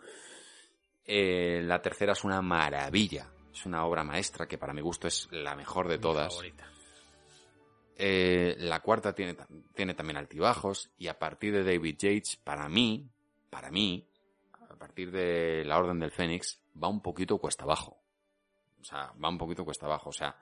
Eh, 1.05 1.61
la 1.63 1.81
tercera 1.81 2.11
es 2.11 2.25
una 2.25 2.41
maravilla, 2.41 3.31
es 3.53 3.65
una 3.65 3.85
obra 3.85 4.03
maestra 4.03 4.47
que 4.47 4.57
para 4.57 4.73
mi 4.73 4.81
gusto 4.81 5.07
es 5.07 5.29
la 5.31 5.55
mejor 5.55 5.87
de 5.87 5.97
todas. 5.97 6.37
Eh, 7.95 8.55
la 8.59 8.81
cuarta 8.81 9.13
tiene, 9.13 9.37
tiene 9.73 9.93
también 9.93 10.17
altibajos 10.17 10.91
y 10.97 11.07
a 11.07 11.17
partir 11.17 11.53
de 11.53 11.63
David 11.63 11.95
Yates, 11.97 12.35
para 12.35 12.67
mí, 12.67 13.09
para 13.49 13.71
mí, 13.71 14.05
a 14.53 14.75
partir 14.75 15.11
de 15.11 15.63
La 15.63 15.77
Orden 15.77 15.99
del 15.99 16.11
Fénix, 16.11 16.59
va 16.81 16.89
un 16.89 17.01
poquito 17.01 17.37
cuesta 17.37 17.63
abajo. 17.63 18.00
O 18.81 18.83
sea, 18.83 19.13
va 19.23 19.29
un 19.29 19.37
poquito 19.37 19.63
cuesta 19.63 19.85
abajo. 19.85 20.09
O 20.09 20.13
sea, 20.13 20.35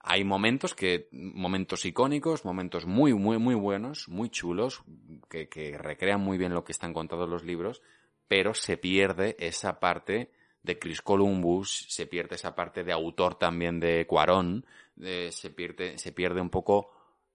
hay 0.00 0.24
momentos 0.24 0.74
que, 0.74 1.08
momentos 1.12 1.84
icónicos, 1.84 2.44
momentos 2.44 2.86
muy, 2.86 3.14
muy, 3.14 3.38
muy 3.38 3.54
buenos, 3.54 4.08
muy 4.08 4.30
chulos, 4.30 4.82
que, 5.28 5.48
que 5.48 5.76
recrean 5.78 6.20
muy 6.20 6.38
bien 6.38 6.54
lo 6.54 6.64
que 6.64 6.72
están 6.72 6.92
contados 6.92 7.28
los 7.28 7.44
libros, 7.44 7.82
pero 8.28 8.54
se 8.54 8.76
pierde 8.76 9.36
esa 9.38 9.78
parte 9.78 10.32
de 10.62 10.78
Chris 10.78 11.02
Columbus, 11.02 11.86
se 11.88 12.06
pierde 12.06 12.36
esa 12.36 12.54
parte 12.54 12.84
de 12.84 12.92
autor 12.92 13.34
también 13.34 13.80
de 13.80 14.06
Cuarón, 14.06 14.64
eh, 15.00 15.30
se 15.32 15.50
pierde, 15.50 15.98
se 15.98 16.12
pierde 16.12 16.40
un 16.40 16.50
poco 16.50 16.90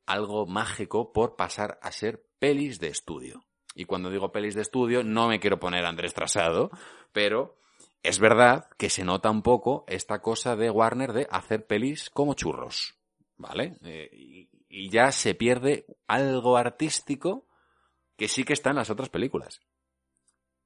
algo 0.05 0.45
mágico 0.45 1.11
por 1.11 1.35
pasar 1.35 1.79
a 1.81 1.91
ser 1.91 2.25
pelis 2.39 2.79
de 2.79 2.87
estudio. 2.87 3.43
Y 3.75 3.85
cuando 3.85 4.09
digo 4.09 4.31
pelis 4.31 4.55
de 4.55 4.61
estudio, 4.61 5.03
no 5.03 5.27
me 5.27 5.39
quiero 5.39 5.59
poner 5.59 5.85
Andrés 5.85 6.13
Trasado, 6.13 6.71
pero 7.11 7.57
es 8.03 8.19
verdad 8.19 8.69
que 8.77 8.89
se 8.89 9.03
nota 9.03 9.29
un 9.29 9.41
poco 9.41 9.85
esta 9.87 10.21
cosa 10.21 10.55
de 10.55 10.69
Warner 10.69 11.13
de 11.13 11.27
hacer 11.29 11.65
pelis 11.65 12.09
como 12.09 12.33
churros, 12.33 12.97
¿vale? 13.35 13.77
Eh, 13.83 14.09
y, 14.13 14.89
ya 14.89 15.11
se 15.11 15.33
pierde 15.33 15.85
algo 16.07 16.57
artístico 16.57 17.47
que 18.15 18.27
sí 18.27 18.43
que 18.43 18.53
está 18.53 18.69
en 18.69 18.75
las 18.75 18.89
otras 18.89 19.09
películas. 19.09 19.61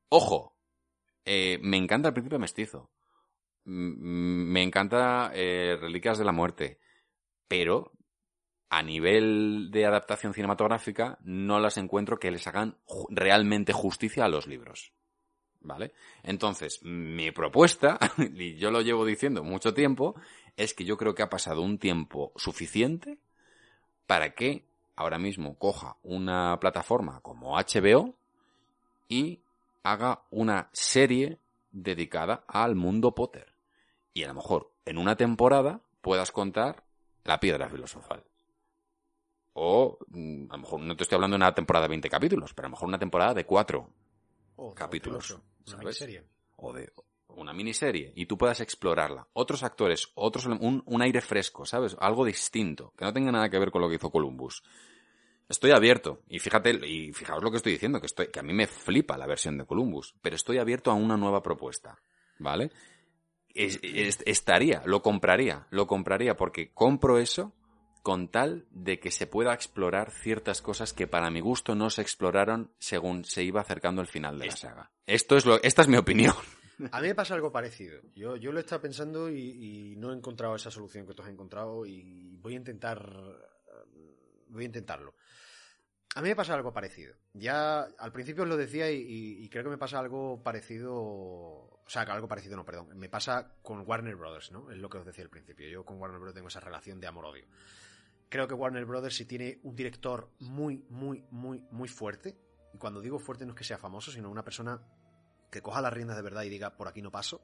Ojo, 0.09 0.57
eh, 1.25 1.59
me 1.61 1.77
encanta 1.77 2.09
el 2.09 2.13
principio 2.13 2.39
mestizo. 2.39 2.91
Me 3.63 4.63
encanta 4.63 5.31
eh, 5.33 5.77
Reliquias 5.79 6.17
de 6.17 6.25
la 6.25 6.31
Muerte. 6.31 6.79
Pero 7.47 7.93
a 8.69 8.81
nivel 8.81 9.69
de 9.71 9.85
adaptación 9.85 10.33
cinematográfica 10.33 11.19
no 11.23 11.59
las 11.59 11.77
encuentro 11.77 12.19
que 12.19 12.31
les 12.31 12.47
hagan 12.47 12.77
realmente 13.09 13.73
justicia 13.73 14.25
a 14.25 14.29
los 14.29 14.47
libros. 14.47 14.93
¿Vale? 15.63 15.93
Entonces, 16.23 16.81
mi 16.83 17.31
propuesta, 17.31 17.99
y 18.17 18.55
yo 18.55 18.71
lo 18.71 18.81
llevo 18.81 19.05
diciendo 19.05 19.43
mucho 19.43 19.73
tiempo, 19.73 20.15
es 20.57 20.73
que 20.73 20.85
yo 20.85 20.97
creo 20.97 21.13
que 21.13 21.23
ha 21.23 21.29
pasado 21.29 21.61
un 21.61 21.77
tiempo 21.77 22.31
suficiente 22.35 23.19
para 24.07 24.33
que 24.33 24.65
ahora 24.95 25.19
mismo 25.19 25.57
coja 25.57 25.97
una 26.03 26.59
plataforma 26.59 27.21
como 27.21 27.57
HBO 27.57 28.15
y 29.07 29.41
haga 29.83 30.23
una 30.29 30.69
serie 30.73 31.39
dedicada 31.71 32.43
al 32.47 32.75
mundo 32.75 33.13
Potter. 33.13 33.53
Y 34.13 34.23
a 34.23 34.27
lo 34.27 34.35
mejor 34.35 34.71
en 34.85 34.97
una 34.97 35.15
temporada 35.15 35.81
puedas 36.01 36.31
contar 36.31 36.83
la 37.23 37.39
piedra 37.39 37.69
filosofal. 37.69 38.23
O 39.53 39.97
mm, 40.07 40.45
a 40.49 40.55
lo 40.55 40.61
mejor 40.61 40.79
no 40.81 40.95
te 40.95 41.03
estoy 41.03 41.15
hablando 41.15 41.35
de 41.35 41.43
una 41.43 41.53
temporada 41.53 41.85
de 41.85 41.89
20 41.89 42.09
capítulos, 42.09 42.53
pero 42.53 42.67
a 42.67 42.69
lo 42.69 42.75
mejor 42.75 42.87
una 42.87 42.99
temporada 42.99 43.33
de 43.33 43.45
4 43.45 43.89
O 44.63 44.75
capítulos. 44.75 45.31
Una 45.31 45.41
¿sabes? 45.65 45.83
miniserie. 45.85 46.23
o 46.57 46.71
de 46.73 46.91
una 47.29 47.53
miniserie 47.53 48.11
y 48.15 48.25
tú 48.27 48.37
puedas 48.37 48.59
explorarla. 48.61 49.27
Otros 49.33 49.63
actores, 49.63 50.09
otros 50.15 50.45
un, 50.45 50.83
un 50.85 51.01
aire 51.01 51.21
fresco, 51.21 51.65
¿sabes? 51.65 51.95
Algo 51.99 52.25
distinto, 52.25 52.93
que 52.97 53.05
no 53.05 53.13
tenga 53.13 53.31
nada 53.31 53.49
que 53.49 53.57
ver 53.57 53.71
con 53.71 53.81
lo 53.81 53.89
que 53.89 53.95
hizo 53.95 54.11
Columbus. 54.11 54.61
Estoy 55.49 55.71
abierto, 55.71 56.21
y 56.29 56.39
fíjate, 56.39 56.71
y 56.87 57.11
fijaos 57.13 57.41
lo 57.43 57.49
que 57.49 57.57
estoy 57.57 57.71
diciendo, 57.73 57.99
que, 57.99 58.05
estoy, 58.05 58.27
que 58.27 58.39
a 58.39 58.43
mí 58.43 58.53
me 58.53 58.67
flipa 58.67 59.17
la 59.17 59.25
versión 59.27 59.57
de 59.57 59.65
Columbus, 59.65 60.13
pero 60.21 60.35
estoy 60.35 60.59
abierto 60.59 60.91
a 60.91 60.93
una 60.93 61.17
nueva 61.17 61.41
propuesta, 61.41 61.97
¿vale? 62.37 62.71
Es- 63.53 63.79
es- 63.81 64.19
estaría, 64.25 64.81
lo 64.85 65.01
compraría, 65.01 65.67
lo 65.71 65.87
compraría 65.87 66.35
porque 66.37 66.71
compro 66.73 67.17
eso 67.17 67.53
con 68.01 68.27
tal 68.29 68.65
de 68.71 68.99
que 68.99 69.11
se 69.11 69.27
pueda 69.27 69.53
explorar 69.53 70.11
ciertas 70.11 70.61
cosas 70.61 70.93
que 70.93 71.07
para 71.07 71.29
mi 71.29 71.39
gusto 71.39 71.75
no 71.75 71.89
se 71.89 72.01
exploraron 72.01 72.71
según 72.79 73.25
se 73.25 73.43
iba 73.43 73.61
acercando 73.61 74.01
el 74.01 74.07
final 74.07 74.39
de 74.39 74.47
la 74.47 74.55
saga. 74.55 74.91
Esto 75.05 75.37
es 75.37 75.45
lo, 75.45 75.61
esta 75.61 75.81
es 75.83 75.87
mi 75.87 75.97
opinión. 75.97 76.33
A 76.91 76.99
mí 76.99 77.09
me 77.09 77.15
pasa 77.15 77.35
algo 77.35 77.51
parecido. 77.51 78.01
Yo, 78.15 78.37
yo 78.37 78.51
lo 78.51 78.57
he 78.57 78.61
estado 78.61 78.81
pensando 78.81 79.29
y, 79.29 79.37
y 79.91 79.95
no 79.97 80.11
he 80.11 80.15
encontrado 80.17 80.55
esa 80.55 80.71
solución 80.71 81.05
que 81.05 81.13
tú 81.13 81.21
has 81.21 81.29
encontrado 81.29 81.85
y 81.85 82.35
voy 82.37 82.53
a 82.53 82.57
intentar 82.57 83.07
voy 84.47 84.63
a 84.63 84.65
intentarlo. 84.65 85.13
A 86.15 86.21
mí 86.21 86.27
me 86.29 86.35
pasa 86.35 86.53
algo 86.55 86.73
parecido. 86.73 87.13
Ya 87.33 87.81
al 87.83 88.11
principio 88.11 88.43
os 88.43 88.49
lo 88.49 88.57
decía 88.57 88.91
y, 88.91 88.97
y- 88.97 89.43
y 89.45 89.49
creo 89.49 89.63
que 89.63 89.69
me 89.69 89.77
pasa 89.77 89.99
algo 89.99 90.41
parecido. 90.43 90.93
O 90.93 91.83
sea, 91.87 92.01
algo 92.03 92.27
parecido 92.27 92.57
no, 92.57 92.65
perdón. 92.65 92.89
Me 92.97 93.07
pasa 93.09 93.53
con 93.61 93.87
Warner 93.87 94.15
Brothers, 94.15 94.51
¿no? 94.51 94.69
Es 94.71 94.77
lo 94.77 94.89
que 94.89 94.97
os 94.97 95.05
decía 95.05 95.23
al 95.23 95.29
principio. 95.29 95.69
Yo 95.69 95.85
con 95.85 95.99
Warner 95.99 96.19
Brothers 96.19 96.35
tengo 96.35 96.47
esa 96.49 96.59
relación 96.59 96.99
de 96.99 97.07
amor-odio. 97.07 97.45
Creo 98.31 98.47
que 98.47 98.53
Warner 98.53 98.85
Brothers, 98.85 99.17
si 99.17 99.25
tiene 99.25 99.59
un 99.63 99.75
director 99.75 100.31
muy, 100.39 100.85
muy, 100.87 101.25
muy, 101.31 101.65
muy 101.69 101.89
fuerte, 101.89 102.39
y 102.73 102.77
cuando 102.77 103.01
digo 103.01 103.19
fuerte 103.19 103.45
no 103.45 103.51
es 103.51 103.57
que 103.57 103.65
sea 103.65 103.77
famoso, 103.77 104.09
sino 104.09 104.31
una 104.31 104.41
persona 104.41 104.81
que 105.51 105.61
coja 105.61 105.81
las 105.81 105.91
riendas 105.91 106.15
de 106.15 106.21
verdad 106.21 106.43
y 106.43 106.49
diga 106.49 106.77
por 106.77 106.87
aquí 106.87 107.01
no 107.01 107.11
paso, 107.11 107.41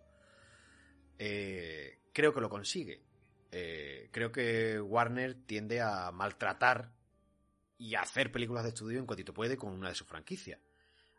eh, 1.19 1.99
creo 2.13 2.33
que 2.33 2.39
lo 2.39 2.47
consigue. 2.47 3.03
Eh, 3.51 4.07
creo 4.13 4.31
que 4.31 4.79
Warner 4.79 5.35
tiende 5.45 5.81
a 5.81 6.09
maltratar 6.13 6.93
y 7.77 7.95
hacer 7.95 8.31
películas 8.31 8.63
de 8.63 8.69
estudio 8.69 8.97
en 8.97 9.05
cuantito 9.05 9.33
puede 9.33 9.57
con 9.57 9.73
una 9.73 9.89
de 9.89 9.95
sus 9.95 10.07
franquicias. 10.07 10.61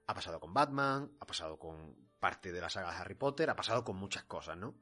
Ha 0.07 0.15
pasado 0.15 0.41
con 0.41 0.55
Batman, 0.55 1.13
ha 1.21 1.27
pasado 1.27 1.59
con 1.59 1.95
parte 2.19 2.53
de 2.53 2.61
la 2.63 2.71
saga 2.71 2.91
de 2.91 2.97
Harry 2.97 3.17
Potter, 3.17 3.51
ha 3.51 3.57
pasado 3.57 3.85
con 3.85 3.97
muchas 3.97 4.25
cosas, 4.25 4.57
¿no? 4.57 4.75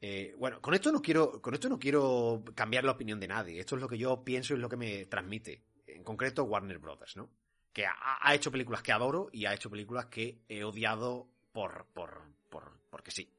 Eh, 0.00 0.34
bueno, 0.38 0.60
con 0.60 0.74
esto 0.74 0.92
no 0.92 1.00
quiero, 1.00 1.40
con 1.40 1.54
esto 1.54 1.68
no 1.68 1.78
quiero 1.78 2.44
cambiar 2.54 2.84
la 2.84 2.92
opinión 2.92 3.18
de 3.18 3.28
nadie. 3.28 3.60
Esto 3.60 3.76
es 3.76 3.82
lo 3.82 3.88
que 3.88 3.98
yo 3.98 4.22
pienso 4.24 4.52
y 4.52 4.56
es 4.56 4.60
lo 4.60 4.68
que 4.68 4.76
me 4.76 5.06
transmite. 5.06 5.62
En 5.86 6.04
concreto, 6.04 6.44
Warner 6.44 6.78
Brothers, 6.78 7.16
¿no? 7.16 7.30
Que 7.72 7.86
ha, 7.86 7.94
ha 8.20 8.34
hecho 8.34 8.50
películas 8.50 8.82
que 8.82 8.92
adoro 8.92 9.28
y 9.32 9.46
ha 9.46 9.54
hecho 9.54 9.70
películas 9.70 10.06
que 10.06 10.42
he 10.48 10.64
odiado 10.64 11.28
por, 11.52 11.86
por, 11.94 12.22
por, 12.50 12.80
porque 12.90 13.10
sí. 13.10 13.32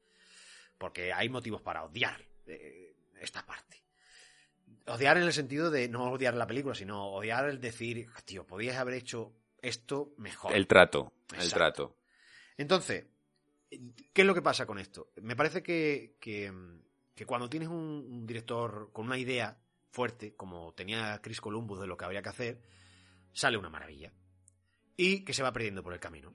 Porque 0.76 1.12
hay 1.12 1.28
motivos 1.28 1.62
para 1.62 1.84
odiar 1.84 2.20
eh, 2.46 2.94
esta 3.20 3.44
parte. 3.44 3.84
Odiar 4.86 5.18
en 5.18 5.24
el 5.24 5.32
sentido 5.32 5.70
de 5.70 5.88
no 5.88 6.10
odiar 6.10 6.34
la 6.34 6.46
película, 6.46 6.74
sino 6.74 7.12
odiar 7.12 7.48
el 7.48 7.60
decir, 7.60 8.08
tío, 8.24 8.46
podías 8.46 8.76
haber 8.76 8.94
hecho 8.94 9.34
esto 9.60 10.14
mejor. 10.16 10.52
El 10.52 10.66
trato, 10.66 11.12
el 11.36 11.52
trato. 11.52 11.96
Entonces, 12.56 13.06
¿qué 13.70 14.22
es 14.22 14.26
lo 14.26 14.34
que 14.34 14.42
pasa 14.42 14.66
con 14.66 14.78
esto? 14.78 15.12
Me 15.22 15.36
parece 15.36 15.62
que, 15.62 16.16
que, 16.20 16.52
cuando 17.26 17.48
tienes 17.48 17.68
un, 17.68 18.06
un 18.10 18.26
director 18.26 18.90
con 18.92 19.06
una 19.06 19.18
idea 19.18 19.58
fuerte, 19.90 20.34
como 20.34 20.72
tenía 20.74 21.20
Chris 21.22 21.40
Columbus 21.40 21.80
de 21.80 21.86
lo 21.86 21.96
que 21.96 22.04
habría 22.04 22.22
que 22.22 22.28
hacer, 22.28 22.62
sale 23.32 23.56
una 23.56 23.70
maravilla. 23.70 24.12
Y 24.96 25.24
que 25.24 25.32
se 25.32 25.42
va 25.42 25.52
perdiendo 25.52 25.82
por 25.82 25.92
el 25.92 26.00
camino. 26.00 26.34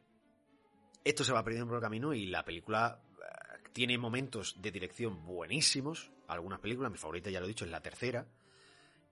Esto 1.04 1.24
se 1.24 1.34
va 1.34 1.44
perdiendo 1.44 1.68
por 1.68 1.78
el 1.78 1.82
camino 1.82 2.14
y 2.14 2.28
la 2.28 2.46
película 2.46 3.02
eh, 3.02 3.70
tiene 3.74 3.98
momentos 3.98 4.62
de 4.62 4.72
dirección 4.72 5.26
buenísimos. 5.26 6.12
Algunas 6.28 6.60
películas, 6.60 6.92
mi 6.92 6.98
favorita 6.98 7.30
ya 7.30 7.40
lo 7.40 7.46
he 7.46 7.50
dicho, 7.50 7.66
es 7.66 7.72
la 7.72 7.82
tercera. 7.82 8.26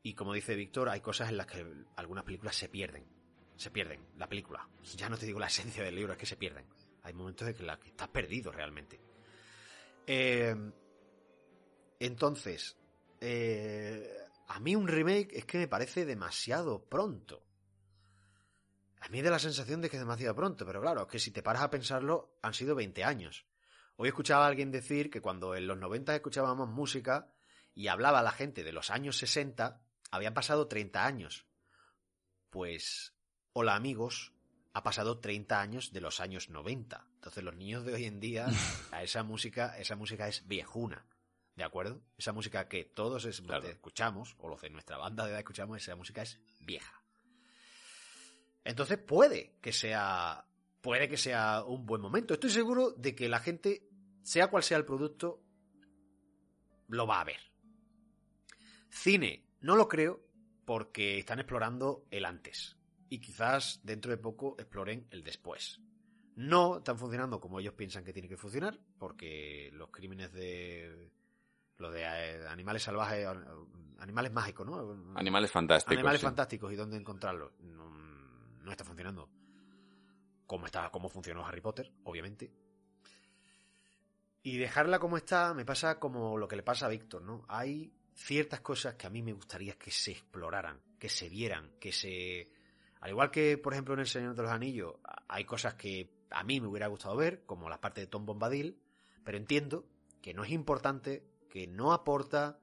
Y 0.03 0.13
como 0.13 0.33
dice 0.33 0.55
Víctor, 0.55 0.89
hay 0.89 1.01
cosas 1.01 1.29
en 1.29 1.37
las 1.37 1.47
que 1.47 1.65
algunas 1.97 2.23
películas 2.23 2.55
se 2.55 2.69
pierden. 2.69 3.05
Se 3.57 3.69
pierden, 3.69 4.07
la 4.17 4.27
película. 4.27 4.67
Ya 4.95 5.09
no 5.09 5.17
te 5.17 5.25
digo 5.25 5.39
la 5.39 5.47
esencia 5.47 5.83
del 5.83 5.95
libro, 5.95 6.13
es 6.13 6.17
que 6.17 6.25
se 6.25 6.37
pierden. 6.37 6.65
Hay 7.03 7.13
momentos 7.13 7.47
en 7.47 7.55
que, 7.55 7.87
estás 7.87 8.07
perdido 8.09 8.51
realmente. 8.51 8.99
Eh, 10.05 10.55
entonces, 11.99 12.77
eh, 13.19 14.17
a 14.47 14.59
mí 14.59 14.75
un 14.75 14.87
remake 14.87 15.29
es 15.33 15.45
que 15.45 15.59
me 15.59 15.67
parece 15.67 16.05
demasiado 16.05 16.83
pronto. 16.83 17.43
A 19.01 19.09
mí 19.09 19.21
da 19.21 19.31
la 19.31 19.39
sensación 19.39 19.81
de 19.81 19.89
que 19.89 19.97
es 19.97 20.01
demasiado 20.01 20.35
pronto, 20.35 20.65
pero 20.65 20.81
claro, 20.81 21.01
es 21.01 21.07
que 21.07 21.19
si 21.19 21.31
te 21.31 21.41
paras 21.41 21.63
a 21.63 21.69
pensarlo, 21.69 22.37
han 22.41 22.53
sido 22.53 22.75
20 22.75 23.03
años. 23.03 23.45
Hoy 23.95 24.09
escuchaba 24.09 24.45
a 24.45 24.47
alguien 24.47 24.71
decir 24.71 25.09
que 25.09 25.21
cuando 25.21 25.55
en 25.55 25.67
los 25.67 25.77
90 25.77 26.15
escuchábamos 26.15 26.69
música 26.69 27.31
y 27.73 27.87
hablaba 27.87 28.21
la 28.21 28.31
gente 28.31 28.63
de 28.63 28.73
los 28.73 28.89
años 28.89 29.17
60, 29.17 29.81
habían 30.11 30.33
pasado 30.33 30.67
30 30.67 31.05
años. 31.05 31.47
Pues, 32.49 33.15
hola 33.53 33.75
amigos, 33.75 34.33
ha 34.73 34.83
pasado 34.83 35.19
30 35.19 35.59
años 35.61 35.91
de 35.91 36.01
los 36.01 36.19
años 36.19 36.49
90. 36.49 37.05
Entonces 37.15 37.43
los 37.43 37.55
niños 37.55 37.85
de 37.85 37.93
hoy 37.93 38.05
en 38.05 38.19
día, 38.19 38.47
a 38.91 39.03
esa 39.03 39.23
música, 39.23 39.77
esa 39.77 39.95
música 39.95 40.27
es 40.27 40.47
viejuna. 40.47 41.05
¿De 41.55 41.63
acuerdo? 41.65 42.01
Esa 42.17 42.31
música 42.31 42.67
que 42.69 42.85
todos 42.85 43.25
es- 43.25 43.41
escuchamos, 43.69 44.35
o 44.39 44.47
los 44.47 44.61
de 44.61 44.69
nuestra 44.69 44.97
banda 44.97 45.25
de 45.25 45.31
edad 45.31 45.39
escuchamos, 45.39 45.77
esa 45.77 45.95
música 45.95 46.21
es 46.21 46.39
vieja. 46.61 47.03
Entonces 48.63 48.97
puede 48.97 49.57
que 49.61 49.73
sea. 49.73 50.45
Puede 50.81 51.07
que 51.09 51.17
sea 51.17 51.63
un 51.63 51.85
buen 51.85 52.01
momento. 52.01 52.33
Estoy 52.33 52.49
seguro 52.49 52.91
de 52.91 53.13
que 53.13 53.29
la 53.29 53.39
gente, 53.39 53.87
sea 54.23 54.47
cual 54.47 54.63
sea 54.63 54.77
el 54.77 54.85
producto, 54.85 55.43
lo 56.87 57.05
va 57.05 57.21
a 57.21 57.25
ver. 57.25 57.39
Cine, 58.89 59.45
no 59.59 59.75
lo 59.75 59.87
creo, 59.87 60.21
porque 60.65 61.19
están 61.19 61.39
explorando 61.39 62.07
el 62.09 62.25
antes. 62.25 62.77
Y 63.11 63.19
quizás 63.19 63.81
dentro 63.83 64.09
de 64.09 64.17
poco 64.17 64.55
exploren 64.57 65.05
el 65.11 65.21
después. 65.21 65.81
No 66.37 66.77
están 66.77 66.97
funcionando 66.97 67.41
como 67.41 67.59
ellos 67.59 67.73
piensan 67.73 68.05
que 68.05 68.13
tiene 68.13 68.29
que 68.29 68.37
funcionar, 68.37 68.79
porque 68.97 69.69
los 69.73 69.89
crímenes 69.89 70.31
de. 70.31 71.11
Lo 71.75 71.91
de 71.91 72.03
eh, 72.03 72.47
animales 72.47 72.83
salvajes. 72.83 73.27
Animales 73.99 74.31
mágicos, 74.31 74.65
¿no? 74.65 75.13
Animales 75.19 75.51
fantásticos. 75.51 75.97
Animales 75.97 76.21
sí. 76.21 76.25
fantásticos 76.25 76.71
y 76.71 76.77
dónde 76.77 76.95
encontrarlos. 76.95 77.51
No, 77.59 77.89
no 77.89 78.71
está 78.71 78.85
funcionando. 78.85 79.29
Como, 80.47 80.67
está, 80.67 80.89
como 80.89 81.09
funcionó 81.09 81.45
Harry 81.45 81.59
Potter, 81.59 81.91
obviamente. 82.05 82.49
Y 84.41 84.57
dejarla 84.57 84.99
como 84.99 85.17
está 85.17 85.53
me 85.53 85.65
pasa 85.65 85.99
como 85.99 86.37
lo 86.37 86.47
que 86.47 86.55
le 86.55 86.63
pasa 86.63 86.85
a 86.85 86.89
Víctor, 86.89 87.23
¿no? 87.23 87.43
Hay 87.49 87.93
ciertas 88.15 88.61
cosas 88.61 88.95
que 88.95 89.05
a 89.05 89.09
mí 89.09 89.21
me 89.21 89.33
gustaría 89.33 89.77
que 89.77 89.91
se 89.91 90.11
exploraran, 90.11 90.79
que 90.97 91.09
se 91.09 91.27
vieran, 91.27 91.73
que 91.77 91.91
se... 91.91 92.60
Al 93.01 93.09
igual 93.09 93.31
que, 93.31 93.57
por 93.57 93.73
ejemplo, 93.73 93.93
en 93.93 93.99
El 94.01 94.07
Señor 94.07 94.35
de 94.35 94.43
los 94.43 94.51
Anillos, 94.51 94.95
hay 95.27 95.43
cosas 95.45 95.73
que 95.73 96.09
a 96.29 96.43
mí 96.43 96.61
me 96.61 96.67
hubiera 96.67 96.87
gustado 96.87 97.15
ver, 97.15 97.43
como 97.45 97.69
la 97.69 97.81
parte 97.81 98.01
de 98.01 98.07
Tom 98.07 98.25
Bombadil, 98.25 98.77
pero 99.23 99.37
entiendo 99.37 99.85
que 100.21 100.33
no 100.33 100.43
es 100.43 100.51
importante, 100.51 101.23
que 101.49 101.67
no 101.67 101.93
aporta 101.93 102.59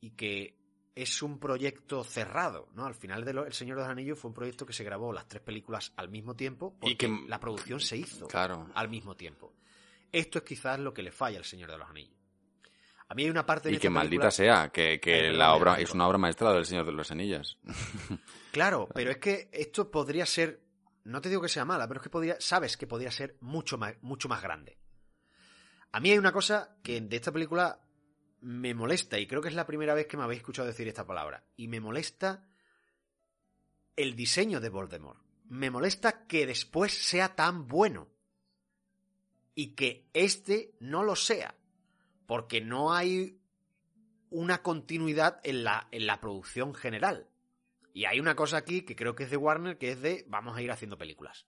y 0.00 0.10
que 0.10 0.56
es 0.94 1.22
un 1.22 1.38
proyecto 1.38 2.04
cerrado, 2.04 2.68
¿no? 2.74 2.84
Al 2.84 2.94
final 2.94 3.24
de 3.24 3.30
El 3.30 3.52
Señor 3.52 3.76
de 3.78 3.82
los 3.84 3.90
Anillos 3.90 4.18
fue 4.18 4.28
un 4.30 4.34
proyecto 4.34 4.66
que 4.66 4.72
se 4.72 4.84
grabó 4.84 5.12
las 5.12 5.26
tres 5.28 5.42
películas 5.42 5.92
al 5.96 6.08
mismo 6.08 6.34
tiempo 6.36 6.74
porque 6.78 6.92
Y 6.92 6.96
que- 6.96 7.24
la 7.28 7.38
producción 7.40 7.80
se 7.80 7.96
hizo 7.96 8.26
Claro. 8.26 8.68
al 8.74 8.88
mismo 8.88 9.16
tiempo. 9.16 9.54
Esto 10.12 10.38
es 10.38 10.44
quizás 10.44 10.78
lo 10.80 10.92
que 10.92 11.02
le 11.02 11.12
falla 11.12 11.38
al 11.38 11.44
Señor 11.44 11.70
de 11.70 11.78
los 11.78 11.88
Anillos. 11.88 12.17
A 13.08 13.14
mí 13.14 13.24
hay 13.24 13.30
una 13.30 13.46
parte 13.46 13.70
en 13.70 13.76
Y 13.76 13.78
que 13.78 13.88
maldita 13.88 14.30
sea, 14.30 14.68
que, 14.70 15.00
que 15.00 15.30
la 15.30 15.54
obra 15.54 15.80
es 15.80 15.92
una 15.92 16.06
obra 16.06 16.18
maestra 16.18 16.52
del 16.52 16.66
Señor 16.66 16.84
de 16.84 16.92
los 16.92 17.10
Anillos. 17.10 17.58
Claro, 18.50 18.88
pero 18.92 19.10
es 19.10 19.18
que 19.18 19.50
esto 19.52 19.90
podría 19.90 20.24
ser, 20.26 20.62
no 21.04 21.20
te 21.20 21.28
digo 21.28 21.42
que 21.42 21.50
sea 21.50 21.66
mala, 21.66 21.86
pero 21.86 22.00
es 22.00 22.02
que 22.02 22.10
podría, 22.10 22.40
sabes 22.40 22.76
que 22.76 22.86
podría 22.86 23.10
ser 23.10 23.36
mucho 23.40 23.76
más, 23.76 23.94
mucho 24.00 24.28
más 24.28 24.42
grande. 24.42 24.78
A 25.92 26.00
mí 26.00 26.10
hay 26.10 26.18
una 26.18 26.32
cosa 26.32 26.76
que 26.82 27.00
de 27.00 27.16
esta 27.16 27.30
película 27.30 27.80
me 28.40 28.74
molesta, 28.74 29.18
y 29.18 29.26
creo 29.26 29.42
que 29.42 29.48
es 29.48 29.54
la 29.54 29.66
primera 29.66 29.94
vez 29.94 30.06
que 30.06 30.16
me 30.16 30.22
habéis 30.24 30.40
escuchado 30.40 30.66
decir 30.66 30.88
esta 30.88 31.06
palabra, 31.06 31.44
y 31.56 31.68
me 31.68 31.78
molesta 31.78 32.48
el 33.96 34.16
diseño 34.16 34.60
de 34.60 34.70
Voldemort. 34.70 35.20
Me 35.48 35.70
molesta 35.70 36.26
que 36.26 36.46
después 36.46 36.92
sea 36.92 37.34
tan 37.34 37.68
bueno 37.68 38.08
y 39.54 39.74
que 39.74 40.08
este 40.12 40.74
no 40.80 41.02
lo 41.02 41.16
sea, 41.16 41.54
porque 42.28 42.60
no 42.60 42.92
hay 42.92 43.40
una 44.28 44.62
continuidad 44.62 45.40
en 45.44 45.64
la, 45.64 45.88
en 45.90 46.06
la 46.06 46.20
producción 46.20 46.74
general. 46.74 47.26
Y 47.94 48.04
hay 48.04 48.20
una 48.20 48.36
cosa 48.36 48.58
aquí 48.58 48.82
que 48.82 48.94
creo 48.94 49.14
que 49.14 49.24
es 49.24 49.30
de 49.30 49.38
Warner, 49.38 49.78
que 49.78 49.92
es 49.92 50.02
de 50.02 50.26
vamos 50.28 50.54
a 50.54 50.60
ir 50.60 50.70
haciendo 50.70 50.98
películas. 50.98 51.46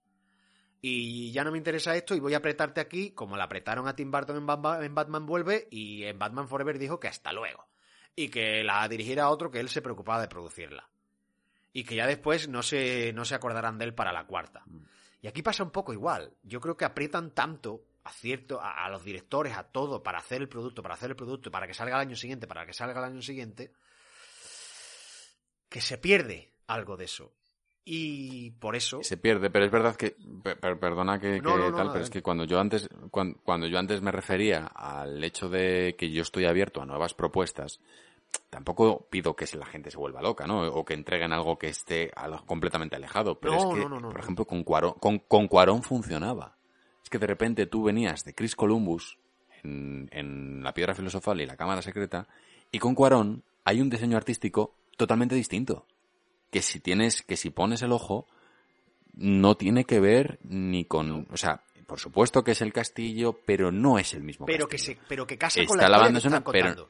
Y 0.80 1.32
ya 1.32 1.44
no 1.44 1.52
me 1.52 1.58
interesa 1.58 1.94
esto 1.94 2.14
y 2.14 2.20
voy 2.20 2.32
a 2.32 2.38
apretarte 2.38 2.80
aquí, 2.80 3.10
como 3.10 3.36
le 3.36 3.42
apretaron 3.42 3.86
a 3.86 3.94
Tim 3.94 4.10
Burton 4.10 4.38
en, 4.38 4.46
Batman- 4.46 4.82
en 4.82 4.94
Batman 4.94 5.26
Vuelve 5.26 5.68
y 5.70 6.04
en 6.04 6.18
Batman 6.18 6.48
Forever 6.48 6.78
dijo 6.78 6.98
que 6.98 7.08
hasta 7.08 7.30
luego. 7.34 7.66
Y 8.16 8.30
que 8.30 8.64
la 8.64 8.88
dirigiera 8.88 9.28
otro 9.28 9.50
que 9.50 9.60
él 9.60 9.68
se 9.68 9.82
preocupaba 9.82 10.22
de 10.22 10.28
producirla. 10.28 10.88
Y 11.74 11.84
que 11.84 11.94
ya 11.96 12.06
después 12.06 12.48
no 12.48 12.62
se, 12.62 13.12
no 13.12 13.26
se 13.26 13.34
acordarán 13.34 13.76
de 13.76 13.84
él 13.84 13.94
para 13.94 14.12
la 14.12 14.26
cuarta. 14.26 14.64
Y 15.20 15.26
aquí 15.28 15.42
pasa 15.42 15.62
un 15.62 15.70
poco 15.70 15.92
igual. 15.92 16.32
Yo 16.42 16.58
creo 16.62 16.78
que 16.78 16.86
aprietan 16.86 17.32
tanto 17.32 17.84
a 18.04 18.12
cierto, 18.12 18.60
a, 18.60 18.84
a 18.84 18.90
los 18.90 19.04
directores, 19.04 19.56
a 19.56 19.64
todo, 19.64 20.02
para 20.02 20.18
hacer 20.18 20.40
el 20.40 20.48
producto, 20.48 20.82
para 20.82 20.94
hacer 20.94 21.10
el 21.10 21.16
producto, 21.16 21.50
para 21.50 21.66
que 21.66 21.74
salga 21.74 21.96
el 21.96 22.08
año 22.08 22.16
siguiente, 22.16 22.46
para 22.46 22.64
que 22.66 22.72
salga 22.72 22.98
el 23.00 23.04
año 23.12 23.22
siguiente, 23.22 23.72
que 25.68 25.80
se 25.80 25.98
pierde 25.98 26.52
algo 26.66 26.96
de 26.96 27.04
eso. 27.04 27.32
Y 27.84 28.50
por 28.52 28.76
eso. 28.76 29.02
Se 29.02 29.16
pierde, 29.16 29.50
pero 29.50 29.64
es 29.64 29.70
verdad 29.70 29.96
que, 29.96 30.14
per- 30.42 30.58
per- 30.60 30.78
perdona 30.78 31.18
que, 31.18 31.40
No, 31.40 31.50
que 31.54 31.58
no, 31.58 31.70
no, 31.70 31.76
tal, 31.76 31.90
pero 31.92 32.04
es 32.04 32.10
que 32.10 32.22
cuando 32.22 32.44
yo 32.44 32.60
antes, 32.60 32.88
cuan- 33.10 33.34
cuando, 33.42 33.66
yo 33.66 33.78
antes 33.78 34.00
me 34.02 34.12
refería 34.12 34.66
al 34.66 35.22
hecho 35.24 35.48
de 35.48 35.96
que 35.98 36.10
yo 36.10 36.22
estoy 36.22 36.44
abierto 36.44 36.82
a 36.82 36.86
nuevas 36.86 37.14
propuestas, 37.14 37.80
tampoco 38.50 39.08
pido 39.10 39.34
que 39.34 39.46
la 39.56 39.66
gente 39.66 39.90
se 39.90 39.96
vuelva 39.96 40.22
loca, 40.22 40.46
¿no? 40.46 40.62
O 40.68 40.84
que 40.84 40.94
entreguen 40.94 41.32
algo 41.32 41.58
que 41.58 41.68
esté 41.68 42.12
completamente 42.46 42.96
alejado. 42.96 43.40
Pero 43.40 43.54
No, 43.54 43.58
es 43.58 43.66
que, 43.66 43.88
no, 43.88 44.00
no, 44.00 44.08
por 44.10 44.20
ejemplo, 44.20 44.44
con 44.44 44.62
Cuarón, 44.62 44.92
con, 44.94 45.18
con 45.20 45.48
Cuarón 45.48 45.82
funcionaba. 45.82 46.56
Es 47.10 47.18
que 47.18 47.18
de 47.18 47.26
repente 47.26 47.66
tú 47.66 47.82
venías 47.82 48.24
de 48.24 48.34
Chris 48.36 48.54
Columbus 48.54 49.18
en, 49.64 50.08
en 50.12 50.62
La 50.62 50.72
Piedra 50.72 50.94
Filosofal 50.94 51.40
y 51.40 51.46
La 51.46 51.56
Cámara 51.56 51.82
Secreta, 51.82 52.28
y 52.70 52.78
con 52.78 52.94
Cuarón 52.94 53.42
hay 53.64 53.80
un 53.80 53.90
diseño 53.90 54.16
artístico 54.16 54.76
totalmente 54.96 55.34
distinto. 55.34 55.86
Que 56.52 56.62
si 56.62 56.78
tienes, 56.78 57.22
que 57.22 57.36
si 57.36 57.50
pones 57.50 57.82
el 57.82 57.90
ojo, 57.90 58.28
no 59.14 59.56
tiene 59.56 59.86
que 59.86 59.98
ver 59.98 60.38
ni 60.44 60.84
con, 60.84 61.26
o 61.32 61.36
sea, 61.36 61.64
por 61.88 61.98
supuesto 61.98 62.44
que 62.44 62.52
es 62.52 62.60
el 62.62 62.72
castillo, 62.72 63.40
pero 63.44 63.72
no 63.72 63.98
es 63.98 64.14
el 64.14 64.22
mismo 64.22 64.46
pero 64.46 64.68
que 64.68 64.76
castillo. 64.76 65.00
se 65.00 65.06
pero 65.08 65.26
que 65.26 65.36
casa 65.36 65.58
Está 65.60 65.68
con 65.68 65.78
la 65.78 65.88
la 65.88 65.96
historia 65.96 66.04
banda 66.06 66.20
que 66.20 66.26
están 66.28 66.52
pero-. 66.76 66.88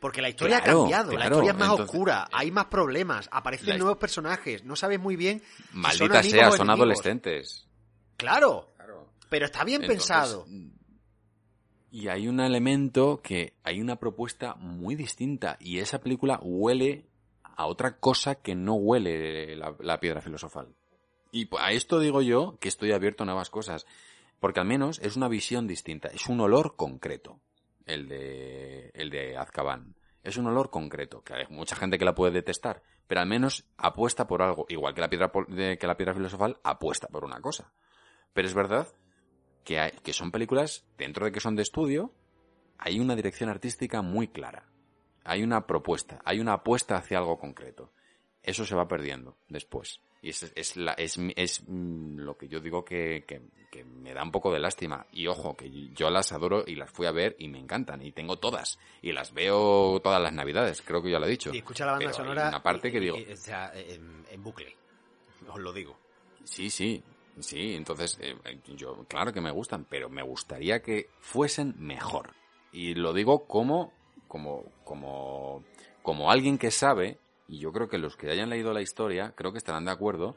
Porque 0.00 0.22
la 0.22 0.30
historia 0.30 0.62
Claro, 0.62 0.78
ha 0.78 0.82
cambiado, 0.84 1.12
la 1.12 1.24
historia 1.26 1.50
es 1.52 1.58
más 1.58 1.68
entonces- 1.68 1.86
oscura, 1.94 2.28
hay 2.32 2.50
más 2.50 2.64
problemas, 2.64 3.28
aparecen 3.30 3.68
La- 3.68 3.76
nuevos 3.76 3.98
personajes, 3.98 4.64
no 4.64 4.76
sabes 4.76 4.98
muy 4.98 5.14
bien 5.14 5.40
si 5.72 5.76
Maldita 5.76 6.22
sea, 6.22 6.44
son 6.52 6.54
enemigos. 6.62 6.70
adolescentes. 6.70 7.66
Claro, 8.16 8.71
pero 9.32 9.46
está 9.46 9.64
bien 9.64 9.80
Entonces, 9.80 10.08
pensado. 10.08 10.46
Y 11.90 12.08
hay 12.08 12.28
un 12.28 12.38
elemento 12.38 13.22
que 13.22 13.54
hay 13.64 13.80
una 13.80 13.96
propuesta 13.96 14.56
muy 14.56 14.94
distinta 14.94 15.56
y 15.58 15.78
esa 15.78 16.02
película 16.02 16.38
huele 16.42 17.06
a 17.42 17.64
otra 17.64 17.96
cosa 17.96 18.34
que 18.34 18.54
no 18.54 18.74
huele 18.74 19.56
la, 19.56 19.74
la 19.80 19.98
piedra 20.00 20.20
filosofal. 20.20 20.74
Y 21.30 21.48
a 21.58 21.72
esto 21.72 21.98
digo 21.98 22.20
yo 22.20 22.58
que 22.60 22.68
estoy 22.68 22.92
abierto 22.92 23.22
a 23.22 23.26
nuevas 23.26 23.48
cosas, 23.48 23.86
porque 24.38 24.60
al 24.60 24.66
menos 24.66 24.98
es 24.98 25.16
una 25.16 25.28
visión 25.28 25.66
distinta, 25.66 26.08
es 26.08 26.26
un 26.26 26.38
olor 26.40 26.76
concreto, 26.76 27.40
el 27.86 28.08
de 28.08 28.90
el 28.92 29.08
de 29.08 29.38
Azkaban. 29.38 29.96
Es 30.22 30.36
un 30.36 30.46
olor 30.46 30.68
concreto, 30.68 31.22
que 31.22 31.32
hay 31.32 31.46
mucha 31.48 31.74
gente 31.74 31.98
que 31.98 32.04
la 32.04 32.14
puede 32.14 32.32
detestar, 32.32 32.82
pero 33.06 33.22
al 33.22 33.26
menos 33.26 33.64
apuesta 33.78 34.26
por 34.26 34.42
algo, 34.42 34.66
igual 34.68 34.92
que 34.92 35.00
la 35.00 35.08
piedra 35.08 35.32
que 35.32 35.86
la 35.86 35.96
piedra 35.96 36.12
filosofal 36.12 36.58
apuesta 36.62 37.08
por 37.08 37.24
una 37.24 37.40
cosa. 37.40 37.72
Pero 38.34 38.46
es 38.46 38.54
verdad 38.54 38.88
que, 39.64 39.78
hay, 39.78 39.90
que 40.02 40.12
son 40.12 40.30
películas, 40.30 40.84
dentro 40.98 41.24
de 41.26 41.32
que 41.32 41.40
son 41.40 41.56
de 41.56 41.62
estudio, 41.62 42.12
hay 42.78 42.98
una 43.00 43.14
dirección 43.16 43.48
artística 43.50 44.02
muy 44.02 44.28
clara. 44.28 44.64
Hay 45.24 45.42
una 45.42 45.66
propuesta, 45.66 46.20
hay 46.24 46.40
una 46.40 46.54
apuesta 46.54 46.96
hacia 46.96 47.18
algo 47.18 47.38
concreto. 47.38 47.92
Eso 48.42 48.64
se 48.64 48.74
va 48.74 48.88
perdiendo 48.88 49.36
después. 49.48 50.00
Y 50.20 50.30
es, 50.30 50.52
es, 50.56 50.76
la- 50.76 50.94
es, 50.94 51.16
es, 51.36 51.62
mm, 51.66 52.18
lo 52.18 52.36
que 52.36 52.48
yo 52.48 52.60
digo 52.60 52.84
que, 52.84 53.24
que, 53.26 53.40
que 53.70 53.84
me 53.84 54.12
da 54.14 54.22
un 54.24 54.32
poco 54.32 54.52
de 54.52 54.58
lástima. 54.58 55.06
Y 55.12 55.28
ojo, 55.28 55.56
que 55.56 55.70
yo 55.94 56.10
las 56.10 56.32
adoro 56.32 56.64
y 56.66 56.74
las 56.74 56.90
fui 56.90 57.06
a 57.06 57.12
ver 57.12 57.36
y 57.38 57.46
me 57.48 57.58
encantan. 57.60 58.02
Y 58.02 58.10
tengo 58.12 58.38
todas. 58.38 58.78
Y 59.00 59.12
las 59.12 59.32
veo 59.32 60.00
todas 60.02 60.20
las 60.20 60.32
navidades, 60.32 60.82
creo 60.82 61.02
que 61.02 61.10
ya 61.12 61.20
lo 61.20 61.26
he 61.26 61.30
dicho. 61.30 61.52
Y 61.54 61.58
escucha 61.58 61.86
la 61.86 61.92
banda 61.92 62.06
Pero 62.06 62.10
hay 62.10 62.16
sonora 62.16 62.48
una 62.48 62.62
parte 62.62 62.90
que 62.90 62.98
digo, 63.00 63.16
y- 63.16 63.32
o 63.32 63.36
sea, 63.36 63.72
en, 63.74 64.24
en 64.28 64.42
bucle. 64.42 64.74
Os 65.48 65.60
lo 65.60 65.72
digo. 65.72 65.96
Sí, 66.44 66.68
sí, 66.70 67.00
sí. 67.40 67.74
Entonces, 67.74 68.18
eh, 68.20 68.36
yo, 68.76 69.04
claro 69.08 69.32
que 69.32 69.40
me 69.40 69.50
gustan, 69.50 69.84
pero 69.88 70.08
me 70.08 70.22
gustaría 70.22 70.82
que 70.82 71.08
fuesen 71.20 71.74
mejor. 71.78 72.30
Y 72.72 72.94
lo 72.94 73.12
digo 73.12 73.46
como, 73.46 73.92
como, 74.28 74.64
como, 74.84 75.64
como 76.02 76.30
alguien 76.30 76.58
que 76.58 76.70
sabe, 76.70 77.18
y 77.48 77.58
yo 77.58 77.72
creo 77.72 77.88
que 77.88 77.98
los 77.98 78.16
que 78.16 78.30
hayan 78.30 78.48
leído 78.50 78.72
la 78.72 78.80
historia, 78.82 79.32
creo 79.36 79.52
que 79.52 79.58
estarán 79.58 79.84
de 79.84 79.90
acuerdo, 79.90 80.36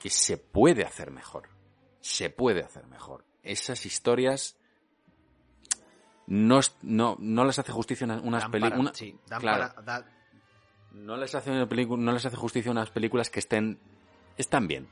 que 0.00 0.08
se 0.10 0.38
puede 0.38 0.84
hacer 0.84 1.10
mejor. 1.10 1.48
Se 2.00 2.30
puede 2.30 2.62
hacer 2.62 2.86
mejor. 2.86 3.24
Esas 3.42 3.84
historias 3.86 4.56
no, 6.26 6.60
no, 6.82 7.16
no 7.18 7.44
les 7.44 7.58
hace 7.58 7.72
justicia 7.72 8.04
una- 8.06 8.20
unas 8.20 8.44
películas. 8.50 8.96
sí, 8.96 9.16
claro, 9.40 9.58
no 10.92 11.16
les 11.16 11.34
hace 11.34 11.50
una 11.50 11.68
pelicu- 11.68 11.98
no 11.98 12.12
les 12.12 12.24
hace 12.24 12.36
justicia 12.36 12.70
unas 12.70 12.90
películas 12.90 13.30
que 13.30 13.40
estén 13.40 13.78
están 14.36 14.66
bien. 14.68 14.88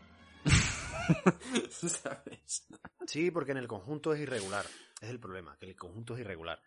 ¿Sabes? 1.71 2.67
Sí, 3.07 3.31
porque 3.31 3.53
en 3.53 3.59
el 3.59 3.69
conjunto 3.69 4.13
es 4.13 4.21
irregular. 4.21 4.65
Es 5.01 5.09
el 5.11 5.19
problema, 5.21 5.57
que 5.59 5.67
el 5.67 5.77
conjunto 5.77 6.15
es 6.15 6.21
irregular. 6.21 6.61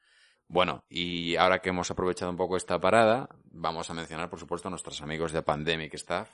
Bueno, 0.47 0.83
y 0.89 1.35
ahora 1.35 1.59
que 1.59 1.69
hemos 1.69 1.89
aprovechado 1.89 2.29
un 2.29 2.37
poco 2.37 2.57
esta 2.57 2.79
parada, 2.79 3.29
vamos 3.45 3.89
a 3.89 3.93
mencionar, 3.93 4.29
por 4.29 4.39
supuesto, 4.39 4.67
a 4.67 4.71
nuestros 4.71 5.01
amigos 5.01 5.31
de 5.31 5.41
Pandemic 5.41 5.93
Staff, 5.95 6.29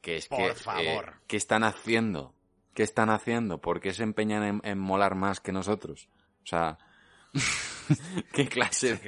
que 0.00 0.16
es 0.16 0.28
Por 0.28 0.38
que, 0.38 0.54
favor. 0.54 1.08
eh, 1.16 1.20
¿qué 1.26 1.36
están 1.36 1.64
haciendo? 1.64 2.34
¿Qué 2.74 2.82
están 2.82 3.08
haciendo? 3.10 3.60
¿Por 3.60 3.80
qué 3.80 3.94
se 3.94 4.02
empeñan 4.02 4.42
en, 4.44 4.60
en 4.64 4.78
molar 4.78 5.14
más 5.14 5.40
que 5.40 5.52
nosotros? 5.52 6.08
O 6.42 6.46
sea, 6.46 6.76
¿qué 8.32 8.46
clase? 8.48 9.00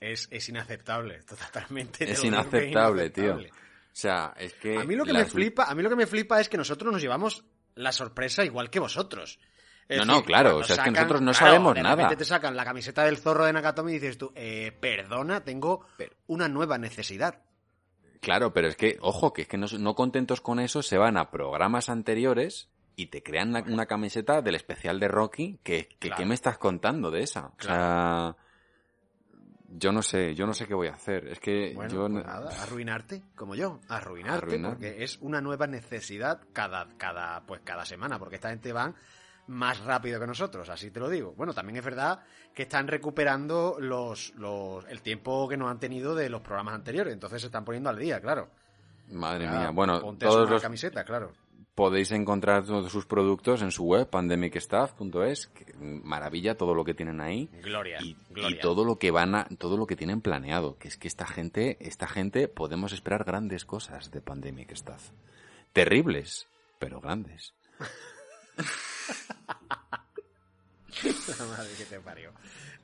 Es, 0.00 0.28
es 0.30 0.48
inaceptable, 0.48 1.22
totalmente. 1.22 2.04
te 2.06 2.12
Es 2.12 2.22
digo 2.22 2.22
que 2.22 2.28
inaceptable, 2.28 3.10
tío. 3.10 3.24
inaceptable. 3.24 3.50
O 3.50 3.94
sea, 3.94 4.34
es 4.38 4.54
que 4.54 4.78
A 4.78 4.84
mí 4.84 4.96
lo 4.96 5.04
que 5.04 5.12
me 5.12 5.24
flipa, 5.26 5.64
a 5.64 5.74
mí 5.74 5.82
lo 5.82 5.90
que 5.90 5.96
me 5.96 6.06
flipa 6.06 6.40
es 6.40 6.48
que 6.48 6.56
nosotros 6.56 6.90
nos 6.92 7.02
llevamos 7.02 7.44
la 7.74 7.92
sorpresa 7.92 8.44
igual 8.44 8.70
que 8.70 8.80
vosotros. 8.80 9.38
Es 9.88 9.98
No, 9.98 10.04
no, 10.04 10.24
claro, 10.24 10.58
o 10.58 10.64
sea, 10.64 10.76
es 10.76 10.82
que 10.82 10.90
nosotros 10.90 11.20
no 11.20 11.32
claro, 11.32 11.46
sabemos 11.46 11.74
de 11.74 11.82
nada. 11.82 12.16
te 12.16 12.24
sacan 12.24 12.56
la 12.56 12.64
camiseta 12.64 13.04
del 13.04 13.18
zorro 13.18 13.44
de 13.44 13.52
Nakatomi 13.52 13.92
y 13.92 13.94
dices 13.98 14.16
tú, 14.16 14.32
eh, 14.34 14.72
perdona, 14.80 15.44
tengo 15.44 15.84
una 16.28 16.48
nueva 16.48 16.78
necesidad. 16.78 17.42
Claro, 18.20 18.52
pero 18.52 18.68
es 18.68 18.76
que, 18.76 18.98
ojo, 19.00 19.32
que 19.32 19.42
es 19.42 19.48
que 19.48 19.58
no, 19.58 19.66
no 19.78 19.94
contentos 19.94 20.40
con 20.40 20.60
eso, 20.60 20.82
se 20.82 20.96
van 20.96 21.16
a 21.16 21.30
programas 21.30 21.88
anteriores 21.88 22.68
y 22.94 23.06
te 23.06 23.22
crean 23.22 23.48
una, 23.50 23.62
una 23.62 23.86
camiseta 23.86 24.40
del 24.42 24.54
especial 24.54 25.00
de 25.00 25.08
Rocky, 25.08 25.58
que, 25.64 25.88
que 25.88 26.08
Claro. 26.08 26.16
¿qué 26.18 26.24
me 26.26 26.34
estás 26.34 26.58
contando 26.58 27.10
de 27.10 27.22
esa? 27.22 27.46
O 27.58 27.62
sea, 27.62 28.36
yo 29.78 29.92
no 29.92 30.02
sé, 30.02 30.34
yo 30.34 30.46
no 30.46 30.54
sé 30.54 30.66
qué 30.66 30.74
voy 30.74 30.88
a 30.88 30.92
hacer. 30.94 31.28
Es 31.28 31.40
que 31.40 31.72
Bueno, 31.74 31.92
yo... 31.92 32.08
pues 32.08 32.24
nada, 32.24 32.62
arruinarte, 32.62 33.22
como 33.34 33.54
yo, 33.54 33.80
arruinarte, 33.88 34.46
Arruinar. 34.46 34.72
porque 34.72 35.02
es 35.02 35.18
una 35.20 35.40
nueva 35.40 35.66
necesidad 35.66 36.40
cada, 36.52 36.88
cada, 36.96 37.40
pues 37.46 37.60
cada 37.64 37.84
semana, 37.84 38.18
porque 38.18 38.36
esta 38.36 38.50
gente 38.50 38.72
van 38.72 38.94
más 39.48 39.80
rápido 39.80 40.20
que 40.20 40.26
nosotros, 40.26 40.68
así 40.68 40.90
te 40.90 41.00
lo 41.00 41.08
digo. 41.08 41.34
Bueno, 41.36 41.52
también 41.52 41.76
es 41.78 41.84
verdad 41.84 42.20
que 42.54 42.62
están 42.62 42.86
recuperando 42.86 43.76
los, 43.80 44.32
los, 44.36 44.84
el 44.86 45.02
tiempo 45.02 45.48
que 45.48 45.56
nos 45.56 45.70
han 45.70 45.78
tenido 45.80 46.14
de 46.14 46.28
los 46.28 46.42
programas 46.42 46.74
anteriores, 46.74 47.12
entonces 47.12 47.40
se 47.40 47.46
están 47.46 47.64
poniendo 47.64 47.90
al 47.90 47.98
día, 47.98 48.20
claro. 48.20 48.48
Madre 49.10 49.44
Claro, 49.44 49.58
mía, 49.58 49.70
bueno, 49.70 50.00
ponte 50.00 50.26
todos 50.26 50.42
una 50.42 50.52
los, 50.52 50.62
camiseta, 50.62 51.04
claro. 51.04 51.32
Podéis 51.74 52.12
encontrar 52.12 52.64
todos 52.64 52.92
sus 52.92 53.06
productos 53.06 53.62
en 53.62 53.70
su 53.70 53.84
web, 53.84 54.08
pandemicstaff.es. 54.08 55.50
Maravilla 55.78 56.56
todo 56.56 56.74
lo 56.74 56.84
que 56.84 56.94
tienen 56.94 57.20
ahí. 57.20 57.48
Gloria, 57.62 57.98
y, 58.02 58.16
gloria. 58.30 58.56
y 58.56 58.60
todo 58.60 58.84
lo 58.84 58.98
que 58.98 59.10
van 59.10 59.34
a, 59.34 59.44
todo 59.58 59.76
lo 59.76 59.86
que 59.86 59.96
tienen 59.96 60.20
planeado. 60.20 60.76
Que 60.78 60.88
es 60.88 60.96
que 60.96 61.08
esta 61.08 61.26
gente, 61.26 61.76
esta 61.80 62.06
gente, 62.06 62.48
podemos 62.48 62.92
esperar 62.92 63.24
grandes 63.24 63.64
cosas 63.64 64.10
de 64.10 64.20
Pandemic 64.20 64.72
Staff. 64.72 65.10
Terribles, 65.72 66.48
pero 66.78 67.00
grandes. 67.00 67.54
La 71.02 71.46
madre 71.46 71.70
que 71.76 71.84
te 71.84 71.98
parió. 72.00 72.32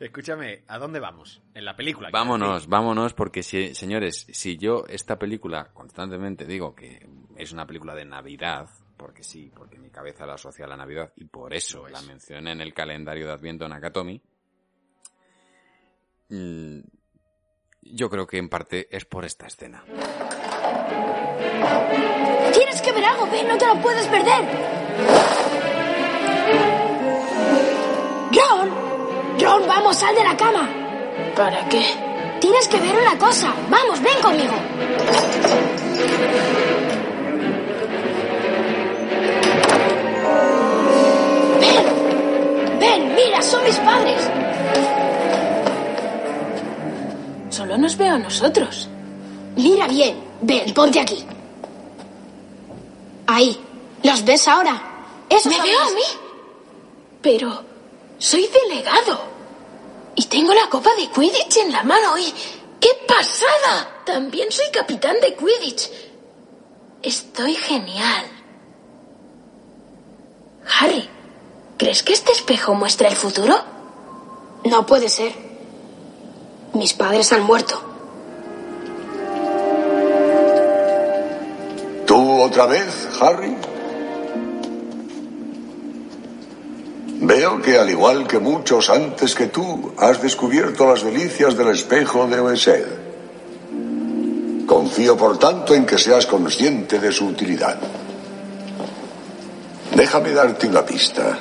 Escúchame, 0.00 0.62
¿a 0.68 0.78
dónde 0.78 1.00
vamos? 1.00 1.42
En 1.54 1.64
la 1.64 1.74
película. 1.74 2.10
Vámonos, 2.12 2.68
vámonos, 2.68 3.14
porque 3.14 3.42
si, 3.42 3.74
señores, 3.74 4.26
si 4.30 4.56
yo 4.56 4.84
esta 4.88 5.18
película 5.18 5.70
constantemente 5.74 6.44
digo 6.44 6.74
que 6.74 7.04
es 7.36 7.52
una 7.52 7.66
película 7.66 7.96
de 7.96 8.04
Navidad, 8.04 8.68
porque 8.96 9.24
sí, 9.24 9.50
porque 9.54 9.76
mi 9.78 9.90
cabeza 9.90 10.24
la 10.24 10.34
asocia 10.34 10.66
a 10.66 10.68
la 10.68 10.76
Navidad 10.76 11.12
y 11.16 11.24
por 11.24 11.52
eso 11.52 11.88
la 11.88 12.00
mencioné 12.02 12.52
en 12.52 12.60
el 12.60 12.72
calendario 12.72 13.26
de 13.26 13.32
Adviento 13.32 13.68
Nakatomi, 13.68 14.22
mm, 16.28 16.78
yo 17.82 18.08
creo 18.08 18.26
que 18.26 18.38
en 18.38 18.48
parte 18.48 18.86
es 18.96 19.04
por 19.04 19.24
esta 19.24 19.46
escena. 19.46 19.84
Tienes 22.52 22.82
que 22.82 22.92
ver 22.92 23.04
algo, 23.04 23.26
Ben, 23.30 23.48
no 23.48 23.58
te 23.58 23.66
lo 23.66 23.80
puedes 23.80 24.06
perder. 24.06 25.48
Ron, 28.48 28.57
Ron, 29.40 29.66
vamos, 29.66 29.96
sal 29.96 30.14
de 30.14 30.24
la 30.24 30.36
cama. 30.36 30.68
¿Para 31.36 31.68
qué? 31.68 31.84
Tienes 32.40 32.68
que 32.68 32.78
ver 32.78 32.96
una 32.96 33.18
cosa. 33.18 33.52
Vamos, 33.68 34.00
ven 34.00 34.20
conmigo. 34.20 34.54
Ven, 41.60 42.78
ven, 42.80 43.14
mira, 43.14 43.42
son 43.42 43.64
mis 43.64 43.76
padres. 43.76 44.30
Solo 47.50 47.78
nos 47.78 47.96
veo 47.96 48.14
a 48.14 48.18
nosotros. 48.18 48.88
Mira 49.56 49.86
bien, 49.88 50.16
ven, 50.42 50.72
ponte 50.74 51.00
aquí. 51.00 51.24
Ahí. 53.26 53.58
¿Los 54.02 54.24
ves 54.24 54.46
ahora? 54.46 54.80
Eso 55.28 55.48
¿Me 55.48 55.60
veo 55.60 55.80
a 55.80 55.90
mí? 55.90 56.02
Pero 57.20 57.67
soy 58.18 58.48
delegado. 58.48 59.20
Y 60.14 60.24
tengo 60.26 60.52
la 60.52 60.68
copa 60.68 60.90
de 60.96 61.08
Quidditch 61.08 61.58
en 61.58 61.72
la 61.72 61.82
mano 61.82 62.18
y... 62.18 62.32
¡Qué 62.80 62.90
pasada! 63.06 64.02
También 64.04 64.52
soy 64.52 64.66
capitán 64.72 65.16
de 65.20 65.34
Quidditch. 65.34 65.90
Estoy 67.02 67.54
genial. 67.54 68.26
Harry, 70.80 71.08
¿crees 71.76 72.02
que 72.02 72.12
este 72.12 72.32
espejo 72.32 72.74
muestra 72.74 73.08
el 73.08 73.16
futuro? 73.16 73.56
No 74.64 74.86
puede 74.86 75.08
ser. 75.08 75.32
Mis 76.74 76.92
padres 76.94 77.32
han 77.32 77.42
muerto. 77.42 77.80
¿Tú 82.06 82.42
otra 82.42 82.66
vez, 82.66 83.08
Harry? 83.20 83.56
Veo 87.20 87.60
que 87.60 87.76
al 87.76 87.90
igual 87.90 88.28
que 88.28 88.38
muchos 88.38 88.90
antes 88.90 89.34
que 89.34 89.48
tú, 89.48 89.92
has 89.98 90.22
descubierto 90.22 90.86
las 90.86 91.02
delicias 91.02 91.56
del 91.56 91.70
espejo 91.70 92.26
de 92.28 92.38
Oesed. 92.38 92.86
Confío, 94.66 95.16
por 95.16 95.36
tanto, 95.36 95.74
en 95.74 95.84
que 95.84 95.98
seas 95.98 96.26
consciente 96.26 97.00
de 97.00 97.10
su 97.10 97.26
utilidad. 97.26 97.76
Déjame 99.96 100.32
darte 100.32 100.68
una 100.68 100.84
pista. 100.84 101.36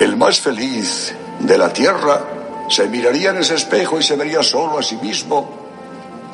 El 0.00 0.16
más 0.16 0.40
feliz 0.40 1.14
de 1.38 1.56
la 1.56 1.72
Tierra 1.72 2.20
se 2.68 2.88
miraría 2.88 3.30
en 3.30 3.36
ese 3.36 3.54
espejo 3.54 4.00
y 4.00 4.02
se 4.02 4.16
vería 4.16 4.42
solo 4.42 4.78
a 4.78 4.82
sí 4.82 4.96
mismo, 4.96 5.48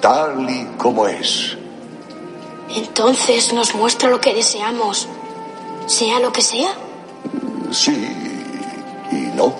tal 0.00 0.48
y 0.48 0.64
como 0.78 1.06
es. 1.06 1.58
Entonces 2.74 3.52
nos 3.52 3.74
muestra 3.74 4.08
lo 4.08 4.20
que 4.20 4.32
deseamos, 4.32 5.06
sea 5.86 6.18
lo 6.20 6.32
que 6.32 6.40
sea. 6.40 6.83
Sí 7.74 8.08
y 9.10 9.36
no. 9.36 9.52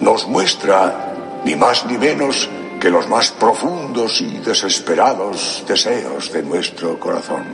Nos 0.00 0.26
muestra 0.26 1.14
ni 1.44 1.54
más 1.54 1.86
ni 1.86 1.96
menos 1.96 2.48
que 2.80 2.90
los 2.90 3.08
más 3.08 3.30
profundos 3.30 4.20
y 4.20 4.38
desesperados 4.38 5.64
deseos 5.68 6.32
de 6.32 6.42
nuestro 6.42 6.98
corazón. 6.98 7.44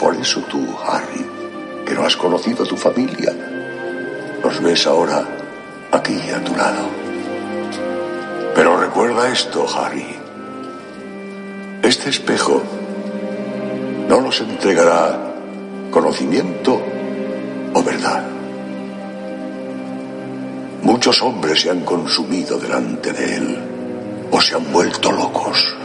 Por 0.00 0.16
eso 0.16 0.40
tú, 0.50 0.66
Harry, 0.84 1.24
que 1.86 1.94
no 1.94 2.04
has 2.04 2.16
conocido 2.16 2.64
a 2.64 2.68
tu 2.68 2.76
familia, 2.76 3.32
los 4.42 4.60
ves 4.60 4.86
ahora 4.88 5.24
aquí 5.92 6.18
a 6.30 6.42
tu 6.42 6.56
lado. 6.56 6.88
Pero 8.56 8.80
recuerda 8.80 9.28
esto, 9.28 9.64
Harry. 9.78 10.16
Este 11.82 12.10
espejo 12.10 12.62
no 14.08 14.20
nos 14.20 14.40
entregará 14.40 15.34
conocimiento 15.92 16.82
o 17.74 17.82
verdad. 17.82 18.24
Muchos 20.82 21.22
hombres 21.22 21.60
se 21.60 21.70
han 21.70 21.80
consumido 21.80 22.58
delante 22.58 23.12
de 23.12 23.36
él 23.36 23.58
o 24.30 24.40
se 24.40 24.54
han 24.54 24.72
vuelto 24.72 25.12
locos. 25.12 25.76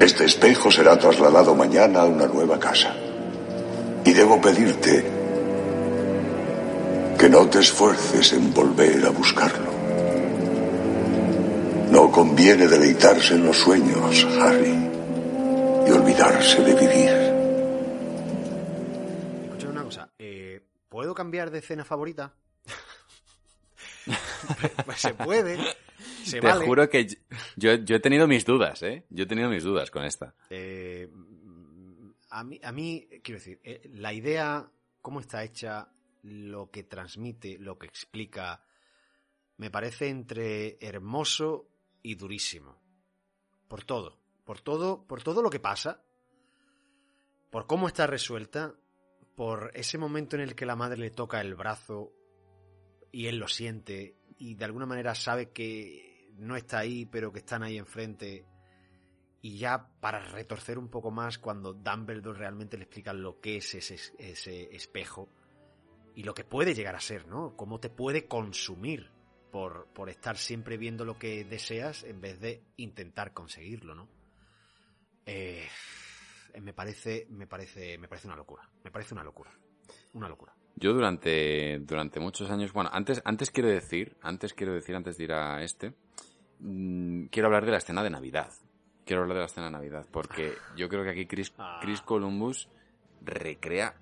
Este 0.00 0.24
espejo 0.24 0.70
será 0.70 0.98
trasladado 0.98 1.54
mañana 1.54 2.00
a 2.02 2.04
una 2.04 2.26
nueva 2.26 2.58
casa. 2.58 2.94
Y 4.04 4.12
debo 4.12 4.40
pedirte 4.40 5.04
que 7.18 7.28
no 7.28 7.46
te 7.48 7.58
esfuerces 7.58 8.32
en 8.32 8.54
volver 8.54 9.04
a 9.04 9.10
buscarlo. 9.10 9.68
No 11.90 12.10
conviene 12.12 12.68
deleitarse 12.68 13.34
en 13.34 13.46
los 13.46 13.58
sueños, 13.58 14.26
Harry, 14.40 14.88
y 15.86 15.90
olvidarse 15.90 16.62
de 16.62 16.74
vivir. 16.74 17.17
¿Puedo 20.98 21.14
cambiar 21.14 21.52
de 21.52 21.60
escena 21.60 21.84
favorita? 21.84 22.34
pues 24.84 25.00
se 25.00 25.14
puede. 25.14 25.56
Se 26.24 26.40
Te 26.40 26.46
vale. 26.48 26.66
juro 26.66 26.90
que 26.90 27.06
yo, 27.54 27.74
yo 27.74 27.94
he 27.94 28.00
tenido 28.00 28.26
mis 28.26 28.44
dudas, 28.44 28.82
¿eh? 28.82 29.06
Yo 29.08 29.22
he 29.22 29.26
tenido 29.28 29.48
mis 29.48 29.62
dudas 29.62 29.92
con 29.92 30.04
esta. 30.04 30.34
Eh, 30.50 31.08
a, 32.30 32.42
mí, 32.42 32.58
a 32.64 32.72
mí, 32.72 33.06
quiero 33.22 33.38
decir, 33.38 33.60
eh, 33.62 33.88
la 33.92 34.12
idea, 34.12 34.68
cómo 35.00 35.20
está 35.20 35.44
hecha, 35.44 35.88
lo 36.24 36.68
que 36.68 36.82
transmite, 36.82 37.58
lo 37.60 37.78
que 37.78 37.86
explica, 37.86 38.64
me 39.56 39.70
parece 39.70 40.08
entre 40.08 40.78
hermoso 40.80 41.68
y 42.02 42.16
durísimo. 42.16 42.76
Por 43.68 43.84
todo. 43.84 44.18
Por 44.44 44.62
todo, 44.62 45.06
por 45.06 45.22
todo 45.22 45.42
lo 45.42 45.50
que 45.50 45.60
pasa. 45.60 46.02
Por 47.50 47.68
cómo 47.68 47.86
está 47.86 48.08
resuelta. 48.08 48.74
Por 49.38 49.70
ese 49.74 49.98
momento 49.98 50.34
en 50.34 50.42
el 50.42 50.56
que 50.56 50.66
la 50.66 50.74
madre 50.74 50.98
le 50.98 51.12
toca 51.12 51.40
el 51.40 51.54
brazo 51.54 52.12
y 53.12 53.28
él 53.28 53.36
lo 53.36 53.46
siente 53.46 54.16
y 54.36 54.56
de 54.56 54.64
alguna 54.64 54.84
manera 54.84 55.14
sabe 55.14 55.52
que 55.52 56.32
no 56.38 56.56
está 56.56 56.80
ahí, 56.80 57.06
pero 57.06 57.30
que 57.30 57.38
están 57.38 57.62
ahí 57.62 57.78
enfrente. 57.78 58.44
Y 59.40 59.58
ya 59.58 59.92
para 60.00 60.18
retorcer 60.18 60.76
un 60.76 60.88
poco 60.88 61.12
más, 61.12 61.38
cuando 61.38 61.72
Dumbledore 61.72 62.36
realmente 62.36 62.76
le 62.76 62.82
explica 62.82 63.12
lo 63.12 63.38
que 63.38 63.58
es 63.58 63.76
ese, 63.76 63.94
ese 64.18 64.74
espejo 64.74 65.28
y 66.16 66.24
lo 66.24 66.34
que 66.34 66.42
puede 66.42 66.74
llegar 66.74 66.96
a 66.96 67.00
ser, 67.00 67.28
¿no? 67.28 67.54
Cómo 67.54 67.78
te 67.78 67.90
puede 67.90 68.26
consumir 68.26 69.12
por, 69.52 69.86
por 69.94 70.10
estar 70.10 70.36
siempre 70.36 70.78
viendo 70.78 71.04
lo 71.04 71.16
que 71.16 71.44
deseas 71.44 72.02
en 72.02 72.20
vez 72.20 72.40
de 72.40 72.64
intentar 72.76 73.32
conseguirlo, 73.32 73.94
¿no? 73.94 74.08
Eh, 75.26 75.68
me 76.60 76.72
parece, 76.72 77.26
me 77.30 77.46
parece, 77.46 77.98
me 77.98 78.08
parece 78.08 78.26
una 78.26 78.36
locura. 78.36 78.68
Me 78.84 78.90
parece 78.90 79.14
una 79.14 79.24
locura. 79.24 79.50
Una 80.14 80.28
locura. 80.28 80.54
Yo 80.76 80.92
durante, 80.92 81.80
durante 81.80 82.20
muchos 82.20 82.50
años, 82.50 82.72
bueno, 82.72 82.90
antes, 82.92 83.20
antes 83.24 83.50
quiero 83.50 83.68
decir, 83.68 84.16
antes 84.22 84.54
quiero 84.54 84.74
decir, 84.74 84.94
antes 84.94 85.16
de 85.16 85.24
ir 85.24 85.32
a 85.32 85.62
este, 85.62 85.94
mm, 86.60 87.24
quiero 87.26 87.48
hablar 87.48 87.64
de 87.64 87.72
la 87.72 87.78
escena 87.78 88.02
de 88.02 88.10
Navidad. 88.10 88.52
Quiero 89.04 89.22
hablar 89.22 89.36
de 89.36 89.40
la 89.40 89.46
escena 89.46 89.66
de 89.66 89.72
Navidad, 89.72 90.06
porque 90.12 90.54
yo 90.76 90.88
creo 90.88 91.02
que 91.02 91.10
aquí 91.10 91.26
Chris, 91.26 91.52
Chris 91.80 92.02
Columbus 92.02 92.68
recrea 93.22 93.96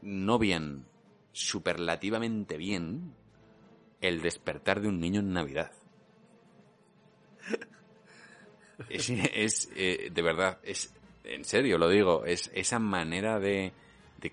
no 0.00 0.38
bien, 0.38 0.86
superlativamente 1.32 2.56
bien, 2.56 3.14
el 4.00 4.22
despertar 4.22 4.80
de 4.80 4.88
un 4.88 5.00
niño 5.00 5.20
en 5.20 5.32
Navidad. 5.32 5.72
Es, 8.88 9.08
es, 9.08 9.70
eh, 9.76 10.10
de 10.12 10.22
verdad, 10.22 10.58
es, 10.64 10.92
en 11.24 11.44
serio 11.44 11.78
lo 11.78 11.88
digo, 11.88 12.24
es 12.24 12.50
esa 12.54 12.78
manera 12.78 13.40
de, 13.40 13.72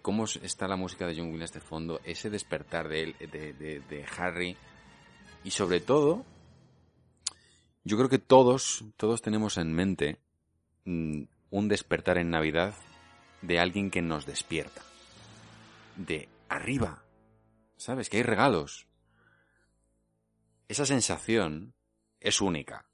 cómo 0.02 0.26
está 0.26 0.68
la 0.68 0.76
música 0.76 1.08
de 1.08 1.16
John 1.16 1.32
Williams 1.32 1.54
de 1.54 1.62
fondo, 1.62 2.00
ese 2.04 2.30
despertar 2.30 2.88
de, 2.88 3.04
él, 3.04 3.16
de 3.20 4.06
Harry, 4.18 4.56
y 5.44 5.52
sobre 5.52 5.80
todo, 5.80 6.26
yo 7.84 7.98
creo 7.98 8.10
que 8.10 8.20
todos, 8.20 8.86
todos 8.96 9.22
tenemos 9.22 9.58
en 9.58 9.74
mente 9.74 10.20
mm, 10.86 11.24
un 11.50 11.68
despertar 11.68 12.18
en 12.18 12.30
Navidad 12.30 12.76
de 13.42 13.60
alguien 13.60 13.90
que 13.90 14.02
nos 14.02 14.26
despierta. 14.26 14.82
De 15.96 16.30
arriba. 16.48 17.04
¿Sabes? 17.78 18.10
Que 18.10 18.18
hay 18.18 18.24
regalos. 18.24 18.88
Esa 20.68 20.86
sensación 20.86 21.74
es 22.20 22.40
única. 22.40 22.86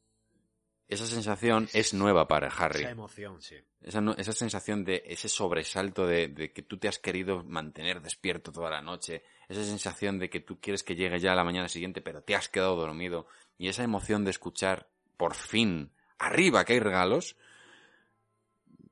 Esa 0.87 1.05
sensación 1.05 1.67
es 1.73 1.93
nueva 1.93 2.27
para 2.27 2.47
Harry. 2.47 2.81
Esa 2.81 2.91
emoción, 2.91 3.41
sí. 3.41 3.55
Esa, 3.81 4.01
esa 4.17 4.31
sensación 4.31 4.85
de 4.85 5.03
ese 5.05 5.27
sobresalto 5.27 6.07
de, 6.07 6.29
de 6.29 6.53
que 6.53 6.61
tú 6.61 6.77
te 6.77 6.87
has 6.87 6.97
querido 6.97 7.43
mantener 7.43 8.01
despierto 8.01 8.51
toda 8.53 8.69
la 8.69 8.81
noche. 8.81 9.23
Esa 9.49 9.63
sensación 9.65 10.17
de 10.17 10.29
que 10.29 10.39
tú 10.39 10.61
quieres 10.61 10.83
que 10.83 10.95
llegue 10.95 11.19
ya 11.19 11.33
a 11.33 11.35
la 11.35 11.43
mañana 11.43 11.67
siguiente, 11.67 12.01
pero 12.01 12.21
te 12.21 12.35
has 12.35 12.47
quedado 12.47 12.75
dormido. 12.77 13.27
Y 13.57 13.67
esa 13.67 13.83
emoción 13.83 14.23
de 14.23 14.31
escuchar, 14.31 14.89
por 15.17 15.35
fin, 15.35 15.91
arriba 16.19 16.63
que 16.63 16.73
hay 16.73 16.79
regalos. 16.79 17.35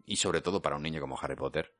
Y 0.06 0.18
sobre 0.18 0.42
todo 0.42 0.62
para 0.62 0.76
un 0.76 0.84
niño 0.84 1.00
como 1.00 1.18
Harry 1.20 1.36
Potter, 1.36 1.75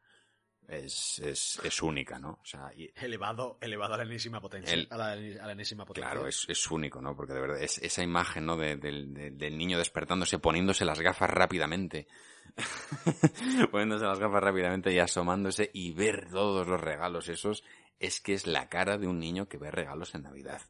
es, 0.68 1.20
es, 1.20 1.60
es 1.64 1.82
única, 1.82 2.18
¿no? 2.20 2.40
O 2.42 2.46
sea, 2.46 2.72
y- 2.76 2.92
Elevado, 2.96 3.58
elevado 3.62 3.94
a 3.94 3.98
la 3.98 4.04
enésima 4.04 4.42
potencia. 4.42 4.74
El- 4.74 4.88
a, 4.90 4.98
la, 4.98 5.12
a 5.12 5.16
la 5.48 5.52
enésima 5.52 5.86
potencia. 5.86 6.12
Claro, 6.12 6.28
es, 6.28 6.46
es 6.50 6.70
único, 6.72 7.02
¿no? 7.02 7.16
Porque 7.16 7.34
de 7.34 7.42
verdad, 7.42 7.62
es 7.62 7.78
esa 7.80 8.04
imagen, 8.04 8.46
¿no? 8.46 8.58
De- 8.58 8.76
del 8.78 9.58
niño 9.58 9.78
despertándose, 9.78 10.40
poniéndose 10.40 10.86
las 10.86 11.00
gafas 11.02 11.30
rápidamente. 11.30 12.08
poniéndose 13.72 14.06
las 14.06 14.20
gafas 14.20 14.44
rápidamente 14.44 14.92
y 14.94 15.00
asomándose 15.00 15.70
y 15.74 15.92
ver 15.92 16.30
todos 16.30 16.68
los 16.68 16.80
regalos 16.80 17.28
esos, 17.30 17.64
es 18.00 18.22
que 18.22 18.34
es 18.34 18.48
la 18.48 18.70
cara 18.70 18.98
de 18.98 19.08
un 19.08 19.20
niño 19.20 19.48
que 19.48 19.58
ve 19.58 19.72
regalos 19.72 20.16
en 20.16 20.24
Navidad. 20.24 20.62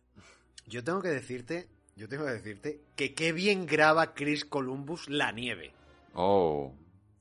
Yo 0.67 0.83
tengo 0.83 1.01
que 1.01 1.09
decirte, 1.09 1.67
yo 1.95 2.07
tengo 2.07 2.25
que 2.25 2.31
decirte 2.31 2.81
que 2.95 3.13
qué 3.13 3.31
bien 3.33 3.65
graba 3.65 4.13
Chris 4.13 4.45
Columbus 4.45 5.09
la 5.09 5.31
nieve. 5.31 5.73
Oh, 6.13 6.73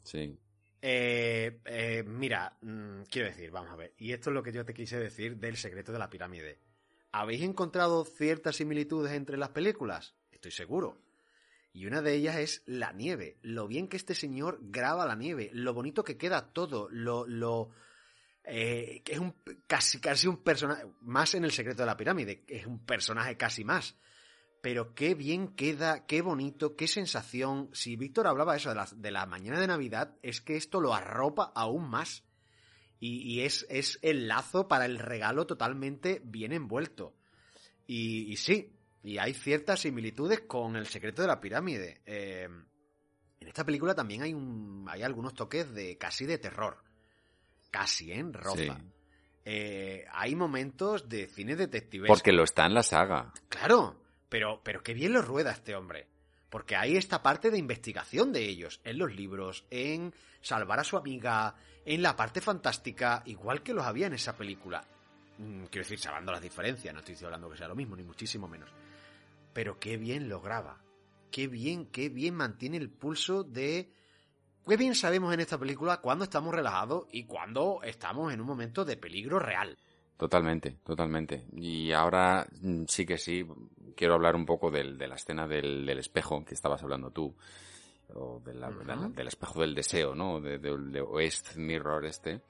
sí. 0.02 0.38
Eh, 0.86 1.60
eh, 1.64 2.04
mira, 2.06 2.58
mm, 2.60 3.04
quiero 3.10 3.28
decir, 3.28 3.50
vamos 3.50 3.72
a 3.72 3.76
ver, 3.76 3.94
y 3.96 4.12
esto 4.12 4.28
es 4.28 4.34
lo 4.34 4.42
que 4.42 4.52
yo 4.52 4.66
te 4.66 4.74
quise 4.74 4.98
decir 4.98 5.38
del 5.38 5.56
secreto 5.56 5.92
de 5.92 5.98
la 5.98 6.10
pirámide. 6.10 6.58
¿Habéis 7.10 7.40
encontrado 7.40 8.04
ciertas 8.04 8.56
similitudes 8.56 9.12
entre 9.12 9.38
las 9.38 9.48
películas? 9.48 10.14
Estoy 10.30 10.50
seguro. 10.50 11.00
Y 11.72 11.86
una 11.86 12.02
de 12.02 12.12
ellas 12.12 12.36
es 12.36 12.62
la 12.66 12.92
nieve. 12.92 13.38
Lo 13.40 13.66
bien 13.66 13.88
que 13.88 13.96
este 13.96 14.14
señor 14.14 14.58
graba 14.60 15.06
la 15.06 15.16
nieve, 15.16 15.48
lo 15.54 15.72
bonito 15.72 16.04
que 16.04 16.18
queda 16.18 16.52
todo, 16.52 16.90
lo, 16.90 17.26
lo 17.26 17.70
eh, 18.44 19.00
que 19.06 19.14
es 19.14 19.18
un 19.18 19.34
casi 19.66 20.02
casi 20.02 20.26
un 20.26 20.42
personaje 20.42 20.84
más 21.00 21.34
en 21.34 21.44
el 21.44 21.52
secreto 21.52 21.80
de 21.80 21.86
la 21.86 21.96
pirámide, 21.96 22.44
que 22.44 22.58
es 22.58 22.66
un 22.66 22.84
personaje 22.84 23.38
casi 23.38 23.64
más. 23.64 23.96
Pero 24.64 24.94
qué 24.94 25.14
bien 25.14 25.48
queda, 25.48 26.06
qué 26.06 26.22
bonito, 26.22 26.74
qué 26.74 26.88
sensación. 26.88 27.68
Si 27.74 27.96
Víctor 27.96 28.26
hablaba 28.26 28.56
eso 28.56 28.70
de 28.70 28.76
la, 28.76 28.88
de 28.96 29.10
la 29.10 29.26
mañana 29.26 29.60
de 29.60 29.66
Navidad, 29.66 30.16
es 30.22 30.40
que 30.40 30.56
esto 30.56 30.80
lo 30.80 30.94
arropa 30.94 31.52
aún 31.54 31.90
más. 31.90 32.24
Y, 32.98 33.30
y 33.30 33.42
es, 33.42 33.66
es 33.68 33.98
el 34.00 34.26
lazo 34.26 34.66
para 34.66 34.86
el 34.86 34.98
regalo 34.98 35.46
totalmente 35.46 36.22
bien 36.24 36.54
envuelto. 36.54 37.14
Y, 37.86 38.32
y 38.32 38.38
sí, 38.38 38.72
y 39.02 39.18
hay 39.18 39.34
ciertas 39.34 39.80
similitudes 39.80 40.40
con 40.46 40.76
el 40.76 40.86
secreto 40.86 41.20
de 41.20 41.28
la 41.28 41.42
pirámide. 41.42 42.00
Eh, 42.06 42.48
en 43.40 43.46
esta 43.46 43.66
película 43.66 43.94
también 43.94 44.22
hay, 44.22 44.32
un, 44.32 44.86
hay 44.88 45.02
algunos 45.02 45.34
toques 45.34 45.74
de 45.74 45.98
casi 45.98 46.24
de 46.24 46.38
terror. 46.38 46.82
Casi, 47.70 48.12
¿eh? 48.12 48.24
Roza. 48.32 48.56
Sí. 48.56 48.70
Eh, 49.44 50.06
hay 50.10 50.34
momentos 50.34 51.06
de 51.06 51.26
cine 51.26 51.54
detectivesco. 51.54 52.14
Porque 52.14 52.32
lo 52.32 52.44
está 52.44 52.64
en 52.64 52.72
la 52.72 52.82
saga. 52.82 53.30
Claro, 53.50 54.03
pero, 54.34 54.60
pero 54.64 54.82
qué 54.82 54.94
bien 54.94 55.12
lo 55.12 55.22
rueda 55.22 55.52
este 55.52 55.76
hombre. 55.76 56.08
Porque 56.50 56.74
hay 56.74 56.96
esta 56.96 57.22
parte 57.22 57.52
de 57.52 57.58
investigación 57.58 58.32
de 58.32 58.44
ellos, 58.48 58.80
en 58.82 58.98
los 58.98 59.14
libros, 59.14 59.64
en 59.70 60.12
salvar 60.40 60.80
a 60.80 60.82
su 60.82 60.96
amiga, 60.96 61.54
en 61.84 62.02
la 62.02 62.16
parte 62.16 62.40
fantástica, 62.40 63.22
igual 63.26 63.62
que 63.62 63.72
los 63.72 63.86
había 63.86 64.08
en 64.08 64.14
esa 64.14 64.36
película. 64.36 64.82
Mm, 65.38 65.66
Quiero 65.66 65.84
decir, 65.84 66.00
salvando 66.00 66.32
las 66.32 66.42
diferencias, 66.42 66.92
no 66.92 66.98
estoy 66.98 67.14
hablando 67.24 67.48
que 67.48 67.58
sea 67.58 67.68
lo 67.68 67.76
mismo, 67.76 67.94
ni 67.94 68.02
muchísimo 68.02 68.48
menos. 68.48 68.68
Pero 69.52 69.78
qué 69.78 69.98
bien 69.98 70.28
lo 70.28 70.40
graba. 70.40 70.82
Qué 71.30 71.46
bien, 71.46 71.86
qué 71.86 72.08
bien 72.08 72.34
mantiene 72.34 72.78
el 72.78 72.90
pulso 72.90 73.44
de... 73.44 73.92
Qué 74.66 74.76
bien 74.76 74.96
sabemos 74.96 75.32
en 75.32 75.38
esta 75.38 75.58
película 75.58 75.98
cuándo 75.98 76.24
estamos 76.24 76.52
relajados 76.52 77.06
y 77.12 77.22
cuándo 77.22 77.82
estamos 77.84 78.32
en 78.32 78.40
un 78.40 78.48
momento 78.48 78.84
de 78.84 78.96
peligro 78.96 79.38
real. 79.38 79.78
Totalmente, 80.16 80.76
totalmente. 80.84 81.44
Y 81.56 81.92
ahora 81.92 82.46
mm, 82.62 82.84
sí 82.86 83.04
que 83.04 83.18
sí, 83.18 83.44
quiero 83.96 84.14
hablar 84.14 84.36
un 84.36 84.46
poco 84.46 84.70
del- 84.70 84.96
de 84.96 85.08
la 85.08 85.16
escena 85.16 85.46
del, 85.46 85.84
del 85.84 85.98
espejo 85.98 86.44
que 86.44 86.54
estabas 86.54 86.82
hablando 86.82 87.10
tú, 87.10 87.34
o 88.14 88.40
de 88.44 88.54
la- 88.54 88.70
de 88.70 88.84
la- 88.84 89.08
del 89.08 89.26
espejo 89.28 89.60
del 89.60 89.74
deseo, 89.74 90.14
¿no? 90.14 90.40
De, 90.40 90.58
de, 90.58 90.76
de 90.78 91.02
West 91.02 91.56
Mirror 91.56 92.04
este. 92.06 92.40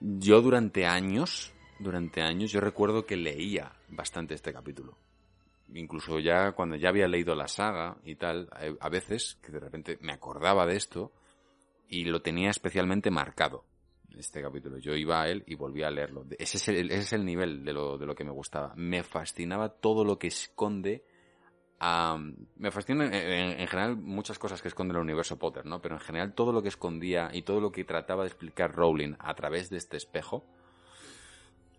Yo 0.00 0.40
durante 0.42 0.86
años, 0.86 1.52
durante 1.78 2.22
años, 2.22 2.52
yo 2.52 2.60
recuerdo 2.60 3.04
que 3.06 3.16
leía 3.16 3.72
bastante 3.88 4.34
este 4.34 4.52
capítulo. 4.52 4.96
Incluso 5.72 6.20
ya 6.20 6.52
cuando 6.52 6.76
ya 6.76 6.90
había 6.90 7.08
leído 7.08 7.34
la 7.34 7.48
saga 7.48 7.96
y 8.04 8.14
tal, 8.16 8.48
a 8.80 8.88
veces 8.90 9.36
que 9.42 9.50
de 9.50 9.60
repente 9.60 9.98
me 10.02 10.12
acordaba 10.12 10.66
de 10.66 10.76
esto 10.76 11.10
y 11.88 12.04
lo 12.04 12.22
tenía 12.22 12.50
especialmente 12.50 13.10
marcado 13.10 13.64
este 14.18 14.40
capítulo. 14.42 14.78
Yo 14.78 14.94
iba 14.94 15.22
a 15.22 15.28
él 15.28 15.42
y 15.46 15.54
volvía 15.54 15.88
a 15.88 15.90
leerlo. 15.90 16.24
Ese 16.38 16.56
es 16.58 16.68
el, 16.68 16.90
ese 16.90 17.00
es 17.00 17.12
el 17.12 17.24
nivel 17.24 17.64
de 17.64 17.72
lo, 17.72 17.98
de 17.98 18.06
lo 18.06 18.14
que 18.14 18.24
me 18.24 18.30
gustaba. 18.32 18.72
Me 18.76 19.02
fascinaba 19.02 19.68
todo 19.68 20.04
lo 20.04 20.18
que 20.18 20.28
esconde. 20.28 21.04
me 22.56 22.70
fascinan 22.70 23.12
en, 23.12 23.14
en- 23.14 23.60
en 23.60 23.66
general 23.68 23.96
muchas 23.96 24.38
cosas 24.38 24.62
que 24.62 24.68
esconde 24.68 24.94
el 24.94 25.00
universo 25.00 25.38
Potter, 25.38 25.66
¿no? 25.66 25.80
Pero 25.82 25.96
en 25.96 26.00
general 26.00 26.34
todo 26.34 26.52
lo 26.52 26.62
que 26.62 26.68
escondía 26.68 27.28
y 27.32 27.42
todo 27.42 27.60
lo 27.60 27.70
que 27.70 27.84
trataba 27.84 28.22
de 28.22 28.28
explicar 28.28 28.72
Rowling 28.74 29.14
a 29.18 29.34
través 29.34 29.68
de 29.70 29.76
este 29.76 29.96
espejo. 29.96 30.44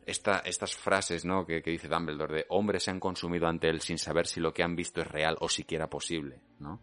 Esta, 0.05 0.39
estas 0.39 0.75
frases, 0.75 1.25
¿no? 1.25 1.47
Que, 1.47 1.61
dice 1.61 1.87
Dumbledore 1.87 2.35
de 2.35 2.45
hombres 2.49 2.83
se 2.83 2.91
han 2.91 2.99
consumido 2.99 3.47
ante 3.47 3.69
él 3.69 3.81
sin 3.81 3.97
saber 3.97 4.27
si 4.27 4.39
lo 4.39 4.53
que 4.53 4.61
han 4.61 4.75
visto 4.75 5.01
es 5.01 5.07
real 5.07 5.35
o 5.39 5.49
siquiera 5.49 5.89
posible, 5.89 6.41
¿no? 6.59 6.79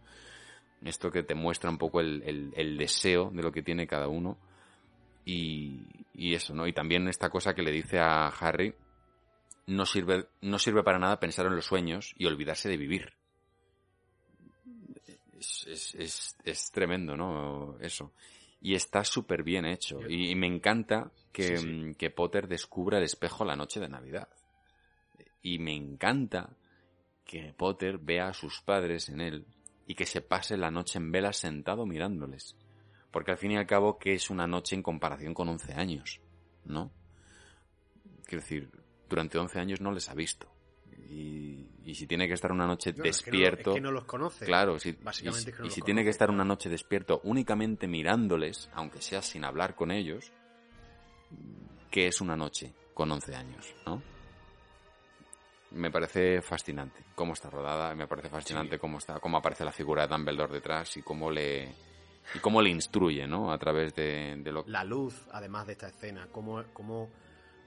Esto 0.84 1.12
que 1.12 1.22
te 1.22 1.36
muestra 1.36 1.70
un 1.70 1.78
poco 1.78 2.00
el- 2.00 2.52
el 2.56 2.76
deseo 2.76 3.30
de 3.30 3.42
lo 3.44 3.52
que 3.52 3.62
tiene 3.62 3.86
cada 3.86 4.08
uno 4.08 4.38
y, 5.24 5.80
y 6.14 6.34
eso, 6.34 6.54
¿no? 6.54 6.66
Y 6.66 6.72
también 6.72 7.08
esta 7.08 7.30
cosa 7.30 7.54
que 7.54 7.62
le 7.62 7.70
dice 7.70 7.98
a 7.98 8.28
Harry, 8.28 8.74
no 9.66 9.86
sirve, 9.86 10.26
no 10.40 10.58
sirve 10.58 10.82
para 10.82 10.98
nada 10.98 11.20
pensar 11.20 11.46
en 11.46 11.56
los 11.56 11.66
sueños 11.66 12.14
y 12.18 12.26
olvidarse 12.26 12.68
de 12.68 12.76
vivir. 12.76 13.12
Es, 15.38 15.66
es, 15.66 15.94
es, 15.96 16.36
es 16.44 16.70
tremendo, 16.70 17.16
¿no? 17.16 17.76
Eso. 17.80 18.12
Y 18.60 18.74
está 18.74 19.04
súper 19.04 19.42
bien 19.42 19.64
hecho. 19.64 20.00
Y, 20.08 20.30
y 20.30 20.34
me 20.36 20.46
encanta 20.46 21.10
que, 21.32 21.56
Sí, 21.56 21.56
sí. 21.58 21.66
mm, 21.66 21.94
que 21.94 22.10
Potter 22.10 22.46
descubra 22.46 22.98
el 22.98 23.04
espejo 23.04 23.44
la 23.44 23.56
noche 23.56 23.80
de 23.80 23.88
Navidad. 23.88 24.28
Y 25.42 25.58
me 25.58 25.74
encanta 25.74 26.50
que 27.24 27.52
Potter 27.56 27.98
vea 27.98 28.28
a 28.28 28.34
sus 28.34 28.60
padres 28.60 29.08
en 29.08 29.20
él 29.20 29.46
y 29.86 29.94
que 29.94 30.06
se 30.06 30.20
pase 30.20 30.56
la 30.56 30.70
noche 30.70 30.98
en 30.98 31.10
vela 31.10 31.32
sentado 31.32 31.86
mirándoles. 31.86 32.56
Porque 33.12 33.30
al 33.30 33.36
fin 33.38 33.52
y 33.52 33.56
al 33.58 33.66
cabo, 33.66 33.98
¿qué 33.98 34.14
es 34.14 34.30
una 34.30 34.46
noche 34.46 34.74
en 34.74 34.82
comparación 34.82 35.34
con 35.34 35.48
11 35.48 35.74
años? 35.74 36.20
¿No? 36.64 36.90
Quiero 38.24 38.40
decir, 38.42 38.70
durante 39.08 39.38
11 39.38 39.58
años 39.60 39.80
no 39.80 39.92
les 39.92 40.08
ha 40.08 40.14
visto. 40.14 40.48
Y, 41.10 41.68
y 41.84 41.94
si 41.94 42.06
tiene 42.06 42.26
que 42.26 42.32
estar 42.34 42.50
una 42.50 42.66
noche 42.66 42.92
Bueno, 42.92 43.04
es 43.10 43.20
que 43.22 43.30
no- 43.30 43.36
despierto... 43.38 43.70
es 43.72 43.74
que 43.76 43.80
no 43.82 43.90
los 43.90 44.04
conoce. 44.04 44.46
Claro, 44.46 44.78
si, 44.78 44.92
Básicamente 44.92 45.50
y, 45.50 45.50
es 45.50 45.56
que 45.56 45.60
no 45.62 45.66
y 45.66 45.70
si 45.70 45.82
tiene 45.82 46.04
que 46.04 46.10
estar 46.10 46.30
una 46.30 46.44
noche 46.44 46.70
despierto 46.70 47.20
únicamente 47.24 47.86
mirándoles, 47.86 48.70
aunque 48.72 49.02
sea 49.02 49.20
sin 49.20 49.44
hablar 49.44 49.74
con 49.74 49.90
ellos, 49.90 50.32
¿qué 51.90 52.06
es 52.06 52.20
una 52.22 52.34
noche 52.36 52.72
con 52.94 53.10
11 53.12 53.34
años? 53.34 53.74
¿No? 53.84 54.02
Me 55.72 55.90
parece 55.90 56.40
fascinante 56.42 57.02
cómo 57.14 57.32
está 57.34 57.50
rodada, 57.50 57.94
me 57.94 58.06
parece 58.06 58.28
fascinante 58.30 58.78
cómo 58.78 58.98
está, 58.98 59.20
cómo 59.20 59.38
aparece 59.38 59.64
la 59.64 59.72
figura 59.72 60.02
de 60.06 60.08
Dumbledore 60.14 60.52
detrás 60.52 60.96
y 60.98 61.02
cómo 61.02 61.30
le 61.30 61.74
y 62.34 62.38
cómo 62.38 62.62
le 62.62 62.70
instruye, 62.70 63.26
¿no? 63.26 63.52
A 63.52 63.58
través 63.58 63.94
de, 63.94 64.36
de 64.38 64.52
lo 64.52 64.64
la 64.66 64.84
luz, 64.84 65.26
además 65.32 65.66
de 65.66 65.72
esta 65.72 65.88
escena, 65.88 66.28
como, 66.30 66.64
como, 66.72 67.10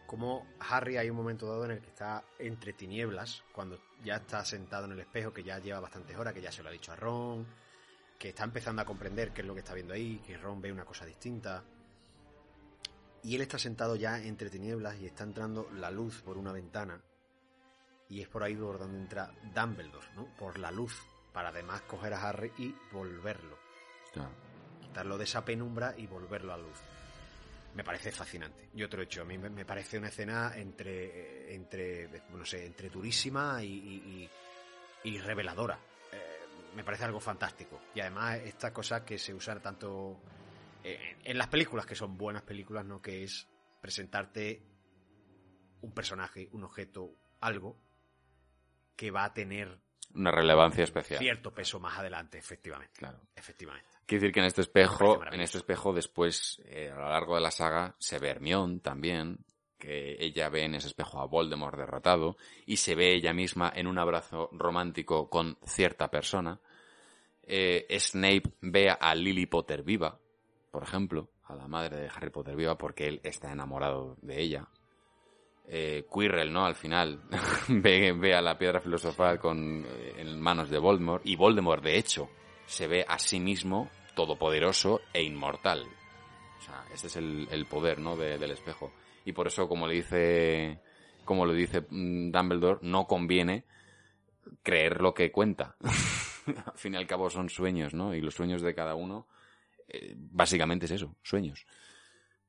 como 0.08 0.48
Harry 0.60 0.98
hay 0.98 1.10
un 1.10 1.18
momento 1.18 1.48
dado 1.48 1.66
en 1.66 1.72
el 1.72 1.80
que 1.82 1.90
está 1.90 2.24
entre 2.40 2.74
tinieblas, 2.74 3.44
cuando 3.52 3.80
ya 4.04 4.16
está 4.16 4.44
sentado 4.46 4.86
en 4.86 4.94
el 4.94 5.00
espejo, 5.00 5.34
que 5.34 5.44
ya 5.44 5.60
lleva 5.60 5.80
bastantes 5.80 6.18
horas, 6.18 6.34
que 6.34 6.42
ya 6.42 6.52
se 6.52 6.64
lo 6.64 6.70
ha 6.70 6.72
dicho 6.72 6.92
a 6.92 6.96
Ron, 6.96 7.46
que 8.18 8.30
está 8.30 8.44
empezando 8.44 8.82
a 8.82 8.86
comprender 8.86 9.34
qué 9.34 9.42
es 9.42 9.48
lo 9.48 9.54
que 9.54 9.60
está 9.60 9.74
viendo 9.74 9.94
ahí, 9.94 10.22
que 10.26 10.38
Ron 10.38 10.62
ve 10.62 10.72
una 10.72 10.86
cosa 10.86 11.06
distinta. 11.06 11.64
Y 13.24 13.36
él 13.36 13.42
está 13.42 13.58
sentado 13.58 13.96
ya 13.96 14.22
entre 14.22 14.50
tinieblas 14.50 15.00
y 15.00 15.08
está 15.08 15.24
entrando 15.24 15.70
la 15.74 15.90
luz 15.90 16.22
por 16.22 16.38
una 16.38 16.52
ventana. 16.52 17.02
Y 18.08 18.22
es 18.22 18.28
por 18.28 18.44
ahí 18.44 18.56
por 18.56 18.78
donde 18.78 19.00
entra 19.00 19.32
Dumbledore, 19.56 20.08
¿no? 20.16 20.28
Por 20.38 20.60
la 20.60 20.70
luz, 20.70 21.02
para 21.34 21.50
además 21.50 21.82
coger 21.82 22.14
a 22.14 22.30
Harry 22.30 22.52
y 22.60 22.76
volverlo 22.92 23.66
Claro. 24.16 24.32
De 25.04 25.24
esa 25.24 25.44
penumbra 25.44 25.94
y 25.98 26.08
volverlo 26.08 26.54
a 26.54 26.58
luz. 26.58 26.80
Me 27.76 27.84
parece 27.84 28.12
fascinante. 28.12 28.70
Yo 28.74 28.88
te 28.88 28.96
lo 28.96 29.04
he 29.04 29.06
dicho, 29.06 29.22
a 29.22 29.26
mí 29.26 29.38
me, 29.38 29.66
parece 29.66 29.98
una 29.98 30.08
escena 30.08 30.54
entre, 30.56 31.54
entre, 31.54 32.10
no 32.32 32.46
sé, 32.46 32.66
entre 32.66 32.90
durísima 32.90 33.62
y, 33.62 33.68
y- 33.68 34.30
y- 35.04 35.10
y 35.10 35.18
reveladora. 35.20 35.78
Eh, 36.12 36.46
me 36.76 36.84
parece 36.84 37.04
algo 37.04 37.20
fantástico. 37.20 37.82
Y 37.94 38.00
además, 38.00 38.40
esta 38.46 38.72
cosa 38.74 39.04
que 39.04 39.18
se 39.20 39.34
usa 39.34 39.60
tanto 39.60 40.20
eh, 40.84 41.18
en 41.26 41.38
las 41.38 41.48
películas, 41.48 41.86
que 41.86 41.96
son 41.96 42.18
buenas 42.18 42.44
películas, 42.44 42.86
¿no? 42.86 43.02
Que 43.02 43.24
es 43.24 43.46
presentarte 43.82 44.64
un 45.82 45.92
personaje, 45.92 46.48
un 46.54 46.64
objeto, 46.64 47.14
algo 47.42 47.78
que 48.96 49.12
va 49.12 49.26
a 49.26 49.34
tener 49.34 49.78
una 50.14 50.32
relevancia 50.32 50.84
especial. 50.86 51.20
Cierto 51.20 51.54
peso 51.54 51.80
más 51.82 52.00
adelante, 52.00 52.38
efectivamente. 52.38 52.94
Claro. 52.98 53.20
Efectivamente. 53.36 53.90
Quiere 54.06 54.22
decir 54.22 54.34
que 54.34 54.40
en 54.40 54.46
este 54.46 54.62
espejo, 54.62 55.20
en 55.32 55.42
este 55.42 55.58
espejo 55.58 55.92
después, 55.92 56.62
eh, 56.66 56.92
a 56.92 57.00
lo 57.00 57.10
largo 57.10 57.36
de 57.36 57.42
la 57.42 57.50
saga, 57.50 57.96
se 57.98 58.20
ve 58.20 58.30
Hermione 58.30 58.80
también, 58.80 59.40
que 59.80 60.16
ella 60.20 60.50
ve 60.50 60.64
en 60.64 60.76
ese 60.76 60.88
espejo 60.88 61.20
a 61.20 61.26
Voldemort 61.26 61.76
derrotado, 61.76 62.38
y 62.68 62.78
se 62.78 62.94
ve 62.94 63.16
ella 63.16 63.34
misma 63.34 63.72
en 63.76 63.88
un 63.88 63.98
abrazo 63.98 64.50
romántico 64.52 65.28
con 65.30 65.58
cierta 65.66 66.12
persona. 66.12 66.60
Eh, 67.42 67.88
Snape 68.00 68.54
ve 68.62 68.90
a 68.90 69.16
Lily 69.16 69.48
Potter 69.48 69.82
viva, 69.82 70.20
por 70.70 70.84
ejemplo, 70.84 71.30
a 71.46 71.56
la 71.56 71.68
madre 71.68 71.98
de 71.98 72.10
Harry 72.10 72.30
Potter 72.30 72.56
viva, 72.56 72.78
porque 72.78 73.08
él 73.08 73.22
está 73.24 73.52
enamorado 73.52 74.18
de 74.22 74.40
ella. 74.40 74.68
Eh, 75.68 76.06
Quirrell, 76.14 76.54
¿no? 76.54 76.64
Al 76.64 76.76
final 76.76 77.24
ve, 77.70 78.14
ve, 78.14 78.36
a 78.36 78.42
la 78.42 78.56
piedra 78.58 78.80
filosofal 78.80 79.40
con, 79.40 79.84
eh, 79.84 80.16
en 80.18 80.40
manos 80.40 80.70
de 80.70 80.78
Voldemort, 80.78 81.26
y 81.26 81.36
Voldemort, 81.36 81.84
de 81.84 81.98
hecho, 81.98 82.30
se 82.66 82.88
ve 82.88 83.06
a 83.08 83.20
sí 83.20 83.40
mismo 83.40 83.90
todopoderoso 84.16 85.02
e 85.14 85.24
inmortal. 85.24 85.86
O 86.60 86.62
sea, 86.62 86.86
este 86.94 87.08
es 87.08 87.16
el, 87.16 87.48
el 87.52 87.66
poder, 87.66 88.00
¿no? 88.00 88.16
De, 88.16 88.38
del 88.38 88.52
espejo. 88.52 88.92
Y 89.26 89.34
por 89.34 89.48
eso, 89.48 89.68
como 89.68 89.88
le 89.88 89.96
dice, 89.96 90.80
como 91.26 91.46
le 91.46 91.54
dice 91.54 91.82
mm, 91.90 92.32
Dumbledore, 92.32 92.80
no 92.82 93.06
conviene 93.08 93.66
creer 94.64 95.02
lo 95.02 95.14
que 95.14 95.32
cuenta. 95.32 95.76
al 96.66 96.78
fin 96.78 96.94
y 96.94 96.98
al 96.98 97.08
cabo 97.08 97.30
son 97.30 97.50
sueños, 97.50 97.94
¿no? 97.94 98.14
Y 98.14 98.22
los 98.22 98.36
sueños 98.36 98.62
de 98.62 98.76
cada 98.76 98.96
uno, 98.96 99.28
eh, 99.88 100.14
básicamente 100.16 100.86
es 100.86 100.92
eso, 100.92 101.16
sueños. 101.24 101.66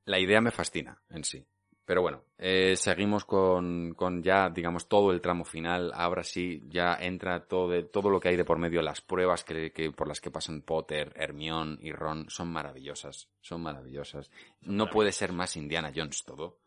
La 0.05 0.19
idea 0.19 0.41
me 0.41 0.51
fascina 0.51 1.01
en 1.11 1.25
sí. 1.25 1.45
Pero 1.87 2.03
bueno, 2.03 2.25
eh, 2.37 2.75
seguimos 2.77 3.25
con, 3.25 3.95
con, 3.95 4.21
ya, 4.21 4.51
digamos, 4.51 4.89
todo 4.89 5.13
el 5.13 5.21
tramo 5.21 5.45
final. 5.45 5.93
Ahora 5.95 6.25
sí, 6.25 6.61
ya 6.67 6.99
entra 7.01 7.47
todo, 7.47 7.69
de, 7.69 7.85
todo 7.85 8.11
lo 8.11 8.19
que 8.19 8.29
hay 8.29 8.37
de 8.37 8.45
por 8.45 8.59
medio. 8.59 8.83
Las 8.83 9.01
pruebas 9.01 9.45
que, 9.45 9.71
que, 9.71 9.93
por 9.93 10.09
las 10.09 10.21
que 10.21 10.33
pasan 10.33 10.63
Potter, 10.63 11.13
Hermione 11.15 11.79
y 11.81 11.93
Ron 11.93 12.29
son 12.29 12.49
maravillosas. 12.49 13.29
Son 13.41 13.63
maravillosas. 13.63 14.33
No 14.63 14.91
puede 14.91 15.13
ser 15.13 15.33
más 15.33 15.57
Indiana 15.57 15.93
Jones 15.95 16.25
todo. 16.25 16.59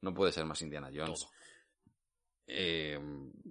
No 0.00 0.12
puede 0.12 0.32
ser 0.32 0.44
más 0.44 0.60
Indiana 0.60 0.90
Jones. 0.92 1.28
Eh, 2.48 2.98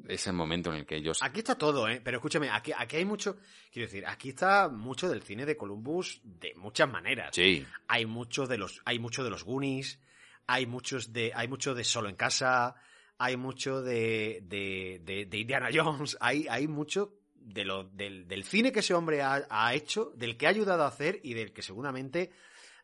es 0.09 0.27
el 0.27 0.33
momento 0.33 0.71
en 0.71 0.79
el 0.79 0.85
que 0.85 0.97
ellos... 0.97 1.19
Aquí 1.23 1.39
está 1.39 1.57
todo, 1.57 1.87
¿eh? 1.87 2.01
Pero 2.03 2.17
escúchame, 2.17 2.49
aquí, 2.49 2.73
aquí 2.77 2.97
hay 2.97 3.05
mucho... 3.05 3.37
Quiero 3.71 3.87
decir, 3.87 4.05
aquí 4.05 4.29
está 4.29 4.67
mucho 4.67 5.09
del 5.09 5.23
cine 5.23 5.45
de 5.45 5.55
Columbus 5.55 6.19
de 6.21 6.53
muchas 6.55 6.91
maneras. 6.91 7.29
Sí. 7.33 7.65
Hay 7.87 8.05
mucho 8.05 8.45
de 8.45 8.57
los, 8.57 8.81
hay 8.83 8.99
mucho 8.99 9.23
de 9.23 9.29
los 9.29 9.45
Goonies 9.45 9.99
hay 10.47 10.65
muchos 10.65 11.13
de, 11.13 11.31
hay 11.35 11.47
mucho 11.47 11.73
de 11.73 11.83
Solo 11.83 12.09
en 12.09 12.15
Casa, 12.15 12.75
hay 13.17 13.37
mucho 13.37 13.81
de, 13.81 14.41
de, 14.43 15.27
de, 15.29 15.37
Indiana 15.37 15.69
Jones, 15.73 16.17
hay, 16.21 16.47
hay 16.49 16.67
mucho 16.67 17.19
de 17.33 17.65
lo, 17.65 17.83
del, 17.85 18.27
del 18.27 18.43
cine 18.43 18.71
que 18.71 18.79
ese 18.79 18.93
hombre 18.93 19.21
ha, 19.21 19.45
ha, 19.49 19.73
hecho, 19.73 20.11
del 20.15 20.37
que 20.37 20.47
ha 20.47 20.49
ayudado 20.49 20.83
a 20.83 20.87
hacer 20.87 21.19
y 21.23 21.33
del 21.33 21.53
que 21.53 21.61
seguramente 21.61 22.31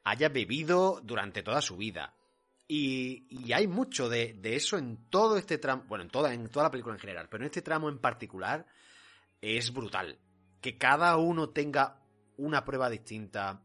haya 0.04 0.30
bebido 0.30 1.02
durante 1.04 1.44
toda 1.44 1.62
su 1.62 1.78
vida. 1.78 2.16
Y, 2.68 3.26
y 3.30 3.52
hay 3.54 3.68
mucho 3.68 4.10
de, 4.10 4.34
de, 4.34 4.56
eso 4.56 4.78
en 4.78 5.10
todo 5.10 5.38
este 5.38 5.58
tramo, 5.58 5.86
bueno, 5.88 6.04
en 6.04 6.10
toda, 6.10 6.34
en 6.34 6.50
toda 6.50 6.66
la 6.66 6.72
película 6.72 6.96
en 6.96 7.02
general, 7.02 7.28
pero 7.30 7.44
en 7.44 7.48
este 7.48 7.64
tramo 7.64 7.90
en 7.90 7.98
particular 7.98 8.68
es 9.42 9.74
brutal. 9.74 10.20
Que 10.62 10.78
cada 10.78 11.18
uno 11.18 11.50
tenga 11.50 12.00
una 12.38 12.64
prueba 12.64 12.90
distinta, 12.90 13.64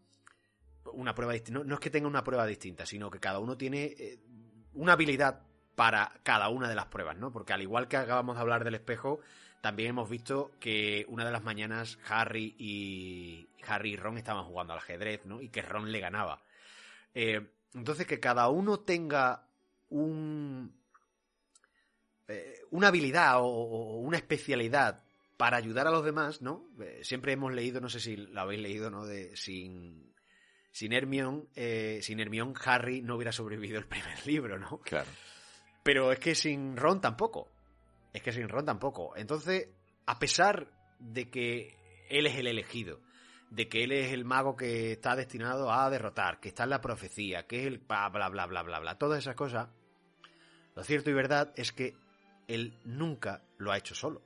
una 0.93 1.15
prueba. 1.15 1.35
No, 1.51 1.65
no, 1.65 1.75
es 1.75 1.81
que 1.81 1.91
tenga 1.91 2.09
una 2.09 2.25
prueba 2.25 2.47
distinta, 2.47 2.87
sino 2.87 3.11
que 3.11 3.21
cada 3.21 3.39
uno 3.39 3.57
tiene 3.57 3.85
eh, 3.99 4.19
una 4.75 4.93
habilidad 4.93 5.43
para 5.75 6.13
cada 6.23 6.49
una 6.49 6.69
de 6.69 6.75
las 6.75 6.87
pruebas, 6.87 7.17
¿no? 7.17 7.33
Porque 7.33 7.53
al 7.53 7.63
igual 7.63 7.89
que 7.89 7.97
acabamos 7.97 8.37
de 8.37 8.43
hablar 8.43 8.65
del 8.65 8.75
espejo, 8.75 9.21
también 9.61 9.91
hemos 9.91 10.09
visto 10.09 10.53
que 10.61 11.05
una 11.09 11.25
de 11.25 11.33
las 11.33 11.43
mañanas 11.43 11.99
Harry 12.09 12.55
y 12.59 13.49
Harry 13.67 13.93
y 13.93 13.97
Ron 13.97 14.19
estaban 14.19 14.45
jugando 14.45 14.73
al 14.73 14.79
ajedrez, 14.79 15.25
¿no? 15.25 15.41
Y 15.41 15.49
que 15.49 15.63
Ron 15.63 15.91
le 15.91 16.01
ganaba. 16.01 16.43
Eh, 17.15 17.47
entonces 17.75 18.07
que 18.07 18.21
cada 18.21 18.49
uno 18.49 18.81
tenga 18.81 19.47
un 19.89 20.73
eh, 22.29 22.63
una 22.71 22.89
habilidad 22.89 23.41
o, 23.41 23.99
una 23.99 24.17
especialidad 24.17 25.03
para 25.37 25.57
ayudar 25.57 25.87
a 25.87 25.91
los 25.91 26.05
demás, 26.05 26.43
¿no? 26.43 26.69
Siempre 27.03 27.33
hemos 27.33 27.53
leído, 27.53 27.81
no 27.81 27.89
sé 27.89 28.01
si 28.01 28.17
lo 28.17 28.41
habéis 28.41 28.61
leído, 28.61 28.91
¿no? 28.91 29.05
De 29.05 29.37
sin 29.37 30.14
sin 30.75 30.93
Hermione, 30.93 31.45
eh, 31.55 32.01
sin 32.03 32.19
Hermione, 32.19 32.53
Harry 32.65 33.01
no 33.01 33.15
hubiera 33.15 33.31
sobrevivido 33.31 33.79
el 33.79 33.87
primer 33.87 34.19
libro, 34.27 34.59
¿no? 34.59 34.79
Claro. 34.79 35.09
Pero 35.85 36.11
es 36.11 36.19
que 36.19 36.35
sin 36.35 36.77
Ron 36.77 37.01
tampoco. 37.01 37.49
Es 38.13 38.21
que 38.23 38.33
sin 38.33 38.49
Ron 38.49 38.65
tampoco. 38.65 39.17
Entonces, 39.17 39.69
a 40.05 40.19
pesar 40.19 40.67
de 40.99 41.31
que 41.31 41.77
él 42.11 42.27
es 42.27 42.37
el 42.37 42.49
elegido, 42.49 43.01
de 43.51 43.69
que 43.69 43.85
él 43.85 43.93
es 43.93 44.13
el 44.13 44.25
mago 44.25 44.57
que 44.57 44.91
está 44.91 45.15
destinado 45.15 45.73
a 45.73 45.89
derrotar, 45.91 46.41
que 46.41 46.49
está 46.49 46.65
en 46.65 46.71
la 46.71 46.81
profecía, 46.81 47.47
que 47.47 47.61
es 47.61 47.67
el 47.69 47.79
bla 47.79 48.09
bla 48.09 48.29
bla 48.29 48.47
bla 48.47 48.63
bla 48.65 48.81
bla, 48.81 48.99
todas 48.99 49.21
esas 49.21 49.37
cosas, 49.37 49.69
lo 50.75 50.83
cierto 50.83 51.09
y 51.09 51.13
verdad 51.13 51.53
es 51.55 51.71
que 51.71 51.95
él 52.49 52.77
nunca 52.85 53.45
lo 53.59 53.71
ha 53.71 53.79
hecho 53.79 53.95
solo. 53.95 54.23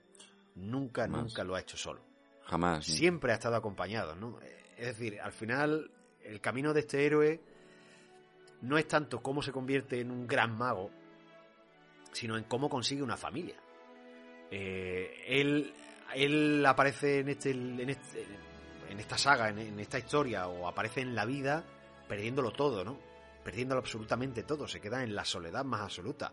Nunca, 0.54 1.06
nunca 1.06 1.44
lo 1.44 1.54
ha 1.56 1.60
hecho 1.60 1.76
solo. 1.76 2.00
Jamás. 2.46 2.86
Siempre 2.86 3.32
ha 3.32 3.34
estado 3.34 3.56
acompañado, 3.56 4.16
¿no? 4.16 4.40
Es 4.78 4.86
decir, 4.86 5.20
al 5.20 5.32
final 5.32 5.90
el 6.28 6.40
camino 6.40 6.72
de 6.72 6.80
este 6.80 7.04
héroe 7.04 7.40
no 8.62 8.76
es 8.78 8.86
tanto 8.86 9.22
cómo 9.22 9.42
se 9.42 9.52
convierte 9.52 10.00
en 10.00 10.10
un 10.10 10.26
gran 10.26 10.56
mago, 10.56 10.90
sino 12.12 12.36
en 12.36 12.44
cómo 12.44 12.68
consigue 12.68 13.02
una 13.02 13.16
familia. 13.16 13.56
Eh, 14.50 15.24
él, 15.26 15.72
él 16.14 16.64
aparece 16.66 17.20
en, 17.20 17.28
este, 17.28 17.50
en, 17.50 17.88
este, 17.88 18.26
esta 18.98 19.18
saga, 19.18 19.48
en, 19.48 19.58
en, 19.58 19.80
esta 19.80 19.98
historia, 19.98 20.48
o 20.48 20.66
aparece 20.66 21.00
en 21.00 21.14
la 21.14 21.24
vida 21.24 21.64
perdiéndolo 22.08 22.52
todo, 22.52 22.84
¿no? 22.84 22.98
Perdiéndolo 23.44 23.80
absolutamente 23.80 24.42
todo, 24.42 24.66
se 24.66 24.80
queda 24.80 25.02
en 25.02 25.14
la 25.14 25.24
soledad 25.24 25.64
más 25.64 25.82
absoluta. 25.82 26.32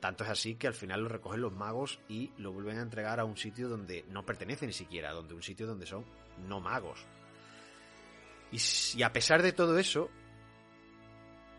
Tanto 0.00 0.24
es 0.24 0.30
así 0.30 0.56
que 0.56 0.66
al 0.66 0.74
final 0.74 1.02
lo 1.02 1.08
recogen 1.08 1.40
los 1.40 1.52
magos 1.52 2.00
y 2.08 2.32
lo 2.38 2.52
vuelven 2.52 2.78
a 2.78 2.82
entregar 2.82 3.20
a 3.20 3.24
un 3.24 3.36
sitio 3.36 3.68
donde 3.68 4.04
no 4.08 4.24
pertenece 4.24 4.66
ni 4.66 4.72
siquiera, 4.72 5.12
donde 5.12 5.34
un 5.34 5.42
sitio 5.42 5.66
donde 5.66 5.86
son 5.86 6.04
no 6.48 6.60
magos. 6.60 7.06
Y, 8.52 9.02
a 9.02 9.12
pesar 9.12 9.42
de 9.42 9.52
todo 9.52 9.78
eso, 9.78 10.10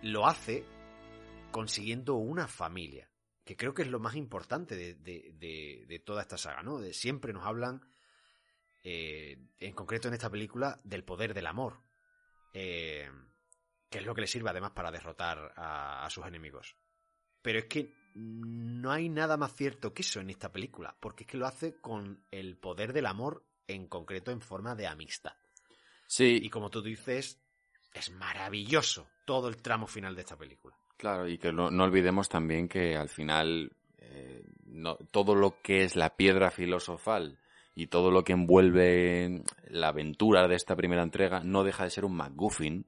lo 0.04 0.28
hace 0.28 0.64
consiguiendo 1.52 2.16
una 2.16 2.48
familia, 2.48 3.10
que 3.44 3.58
creo 3.58 3.74
que 3.74 3.82
es 3.82 3.90
lo 3.90 4.00
más 4.00 4.16
importante 4.16 4.76
de, 4.76 6.04
toda 6.06 6.22
esta 6.22 6.38
saga, 6.38 6.62
¿no? 6.62 6.80
De, 6.80 6.94
siempre 6.94 7.34
nos 7.34 7.46
hablan, 7.46 7.82
eh, 8.84 9.38
en 9.60 9.74
concreto 9.74 10.08
en 10.08 10.14
esta 10.14 10.30
película, 10.30 10.80
del 10.84 11.04
poder 11.04 11.34
del 11.34 11.48
amor, 11.48 11.82
eh, 12.54 13.10
que 13.90 13.98
es 14.00 14.06
lo 14.06 14.14
que 14.14 14.22
le 14.22 14.28
sirve 14.28 14.52
además 14.52 14.72
para 14.72 14.92
derrotar 14.92 15.54
a 15.56 16.08
sus 16.10 16.26
enemigos. 16.26 16.76
Pero 17.42 17.60
es 17.60 17.66
que 17.66 17.94
no 18.16 18.92
hay 18.92 19.10
nada 19.10 19.38
más 19.38 19.56
cierto 19.56 19.94
que 19.94 20.04
eso 20.04 20.20
en 20.20 20.30
esta 20.30 20.52
película, 20.52 20.96
porque 21.00 21.24
es 21.24 21.30
que 21.30 21.38
lo 21.38 21.48
hace 21.48 21.76
con 21.76 22.24
el 22.32 22.58
poder 22.58 22.94
del 22.94 23.08
amor, 23.08 23.46
en 23.68 23.88
concreto 23.88 24.32
en 24.32 24.42
forma 24.42 24.76
de 24.76 24.88
amistad. 24.88 25.36
Sí. 26.08 26.40
Y 26.42 26.50
como 26.50 26.70
tú 26.70 26.82
dices, 26.82 27.40
es 27.94 28.12
maravilloso 28.12 29.08
todo 29.26 29.48
el 29.48 29.58
tramo 29.58 29.88
final 29.88 30.16
de 30.16 30.22
esta 30.22 30.38
película. 30.38 30.76
Claro, 30.98 31.28
y 31.28 31.38
que 31.38 31.52
no, 31.52 31.70
no 31.70 31.84
olvidemos 31.84 32.30
también 32.30 32.68
que 32.68 32.96
al 32.96 33.10
final 33.10 33.72
eh, 33.98 34.44
no, 34.66 34.96
todo 35.12 35.36
lo 35.36 35.62
que 35.62 35.84
es 35.84 35.96
la 35.96 36.16
piedra 36.16 36.52
filosofal 36.52 37.40
y 37.76 37.88
todo 37.88 38.12
lo 38.12 38.24
que 38.24 38.34
envuelve 38.34 39.44
la 39.68 39.90
aventura 39.90 40.48
de 40.48 40.56
esta 40.56 40.76
primera 40.76 41.04
entrega 41.04 41.42
no 41.44 41.64
deja 41.64 41.84
de 41.84 41.90
ser 41.90 42.06
un 42.06 42.16
MacGuffin 42.16 42.86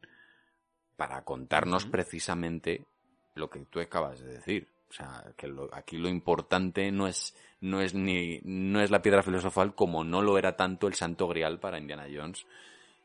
para 0.96 1.24
contarnos 1.24 1.86
uh 1.86 1.88
-huh. 1.88 1.92
precisamente 1.92 2.86
lo 3.34 3.50
que 3.50 3.60
tú 3.66 3.80
acabas 3.80 4.20
de 4.20 4.34
decir. 4.34 4.68
O 4.90 4.94
sea, 4.94 5.34
que 5.36 5.48
lo, 5.48 5.74
aquí 5.74 5.98
lo 5.98 6.08
importante 6.08 6.92
no 6.92 7.08
es, 7.08 7.36
no 7.60 7.82
es 7.82 7.94
ni, 7.94 8.40
no 8.44 8.82
es 8.82 8.92
la 8.92 9.02
piedra 9.02 9.24
filosofal 9.24 9.74
como 9.74 10.04
no 10.04 10.22
lo 10.22 10.38
era 10.38 10.56
tanto 10.56 10.88
el 10.88 10.94
santo 10.94 11.28
grial 11.28 11.60
para 11.60 11.80
Indiana 11.80 12.08
Jones 12.14 12.46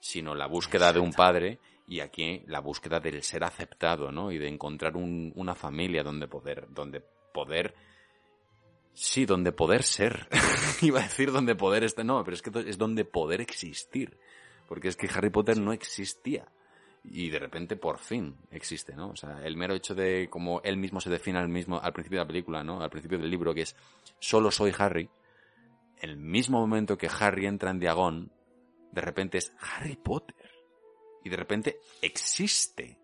sino 0.00 0.34
la 0.34 0.46
búsqueda 0.46 0.92
de 0.92 1.00
un 1.00 1.12
padre 1.12 1.58
y 1.86 2.00
aquí 2.00 2.42
la 2.46 2.60
búsqueda 2.60 3.00
del 3.00 3.22
ser 3.22 3.44
aceptado, 3.44 4.10
¿no? 4.10 4.32
Y 4.32 4.38
de 4.38 4.48
encontrar 4.48 4.96
un, 4.96 5.32
una 5.36 5.54
familia 5.54 6.02
donde 6.02 6.28
poder, 6.28 6.66
donde 6.70 7.00
poder, 7.00 7.74
sí, 8.94 9.26
donde 9.26 9.52
poder 9.52 9.82
ser. 9.82 10.28
Iba 10.82 11.00
a 11.00 11.02
decir 11.02 11.32
donde 11.32 11.54
poder 11.54 11.84
estar, 11.84 12.04
no, 12.04 12.22
pero 12.24 12.34
es 12.34 12.42
que 12.42 12.50
es 12.66 12.78
donde 12.78 13.04
poder 13.04 13.40
existir. 13.40 14.18
Porque 14.68 14.88
es 14.88 14.96
que 14.96 15.08
Harry 15.12 15.30
Potter 15.30 15.58
no 15.58 15.72
existía. 15.72 16.46
Y 17.02 17.30
de 17.30 17.38
repente 17.38 17.76
por 17.76 17.98
fin 17.98 18.36
existe, 18.50 18.94
¿no? 18.94 19.10
O 19.10 19.16
sea, 19.16 19.44
el 19.44 19.56
mero 19.56 19.74
hecho 19.74 19.94
de 19.94 20.28
como 20.30 20.60
él 20.62 20.76
mismo 20.76 21.00
se 21.00 21.10
define 21.10 21.38
al 21.38 21.48
mismo, 21.48 21.80
al 21.80 21.92
principio 21.92 22.18
de 22.18 22.24
la 22.24 22.28
película, 22.28 22.62
¿no? 22.62 22.82
Al 22.82 22.90
principio 22.90 23.18
del 23.18 23.30
libro, 23.30 23.54
que 23.54 23.62
es 23.62 23.74
solo 24.18 24.50
soy 24.50 24.72
Harry, 24.78 25.08
el 26.00 26.16
mismo 26.16 26.60
momento 26.60 26.96
que 26.96 27.08
Harry 27.08 27.46
entra 27.46 27.70
en 27.70 27.80
Diagon, 27.80 28.30
de 28.92 29.00
repente 29.00 29.38
es 29.38 29.52
Harry 29.60 29.96
Potter. 29.96 30.50
Y 31.24 31.30
de 31.30 31.36
repente 31.36 31.80
existe. 32.00 32.98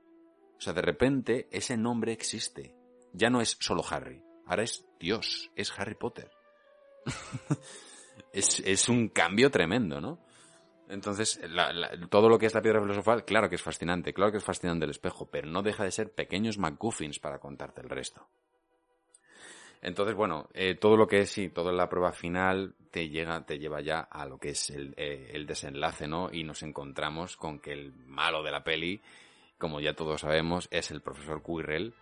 O 0.56 0.60
sea, 0.60 0.72
de 0.72 0.82
repente 0.82 1.48
ese 1.50 1.76
nombre 1.76 2.12
existe. 2.12 2.74
Ya 3.12 3.30
no 3.30 3.40
es 3.40 3.56
solo 3.60 3.84
Harry. 3.88 4.22
Ahora 4.46 4.62
es 4.62 4.86
Dios. 4.98 5.50
Es 5.54 5.72
Harry 5.78 5.94
Potter. 5.94 6.30
es, 8.32 8.60
es 8.60 8.88
un 8.88 9.08
cambio 9.08 9.50
tremendo, 9.50 10.00
¿no? 10.00 10.18
Entonces, 10.88 11.40
la, 11.48 11.72
la, 11.72 11.90
todo 12.08 12.28
lo 12.28 12.38
que 12.38 12.46
es 12.46 12.54
la 12.54 12.62
piedra 12.62 12.80
filosofal, 12.80 13.24
claro 13.24 13.48
que 13.48 13.56
es 13.56 13.62
fascinante, 13.62 14.12
claro 14.12 14.30
que 14.30 14.38
es 14.38 14.44
fascinante 14.44 14.84
el 14.84 14.92
espejo, 14.92 15.28
pero 15.28 15.48
no 15.48 15.62
deja 15.62 15.82
de 15.82 15.90
ser 15.90 16.14
pequeños 16.14 16.58
McGuffins 16.58 17.18
para 17.18 17.40
contarte 17.40 17.80
el 17.80 17.88
resto. 17.88 18.28
Entonces, 19.82 20.14
bueno, 20.14 20.48
eh, 20.54 20.76
todo 20.76 20.96
lo 20.96 21.06
que 21.06 21.20
es, 21.20 21.30
sí, 21.30 21.48
toda 21.48 21.72
la 21.72 21.88
prueba 21.88 22.12
final 22.12 22.74
te 22.96 23.10
llega, 23.10 23.44
te 23.44 23.58
lleva 23.58 23.82
ya 23.82 24.08
a 24.10 24.24
lo 24.24 24.38
que 24.38 24.48
es 24.52 24.70
el, 24.70 24.94
eh, 24.96 25.32
el 25.34 25.46
desenlace, 25.46 26.08
¿no? 26.08 26.30
Y 26.32 26.44
nos 26.44 26.62
encontramos 26.62 27.36
con 27.36 27.58
que 27.58 27.74
el 27.74 27.92
malo 27.92 28.42
de 28.42 28.50
la 28.50 28.64
peli, 28.64 29.02
como 29.58 29.82
ya 29.82 29.92
todos 29.92 30.22
sabemos, 30.22 30.66
es 30.70 30.90
el 30.90 31.02
profesor 31.02 31.42
Quirrell 31.42 31.92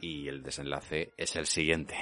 y 0.00 0.26
el 0.26 0.42
desenlace 0.42 1.12
es 1.16 1.36
el 1.36 1.46
siguiente. 1.46 1.94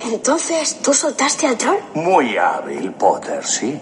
Entonces, 0.00 0.80
¿tú 0.82 0.94
soltaste 0.94 1.46
al 1.46 1.58
troll? 1.58 1.76
Muy 1.94 2.38
hábil, 2.38 2.92
Potter, 2.92 3.44
sí. 3.44 3.78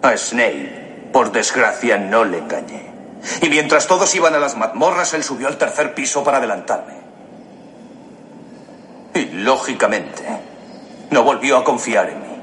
A 0.00 0.16
Snape, 0.16 1.10
por 1.12 1.32
desgracia, 1.32 1.98
no 1.98 2.24
le 2.24 2.38
engañé. 2.38 2.94
Y 3.42 3.50
mientras 3.50 3.86
todos 3.86 4.14
iban 4.14 4.34
a 4.34 4.38
las 4.38 4.56
mazmorras, 4.56 5.12
él 5.12 5.22
subió 5.22 5.48
al 5.48 5.58
tercer 5.58 5.94
piso 5.94 6.24
para 6.24 6.38
adelantarme. 6.38 6.94
Y 9.16 9.26
lógicamente, 9.42 10.24
no 11.10 11.24
volvió 11.24 11.58
a 11.58 11.64
confiar 11.64 12.08
en 12.08 12.22
mí. 12.22 12.33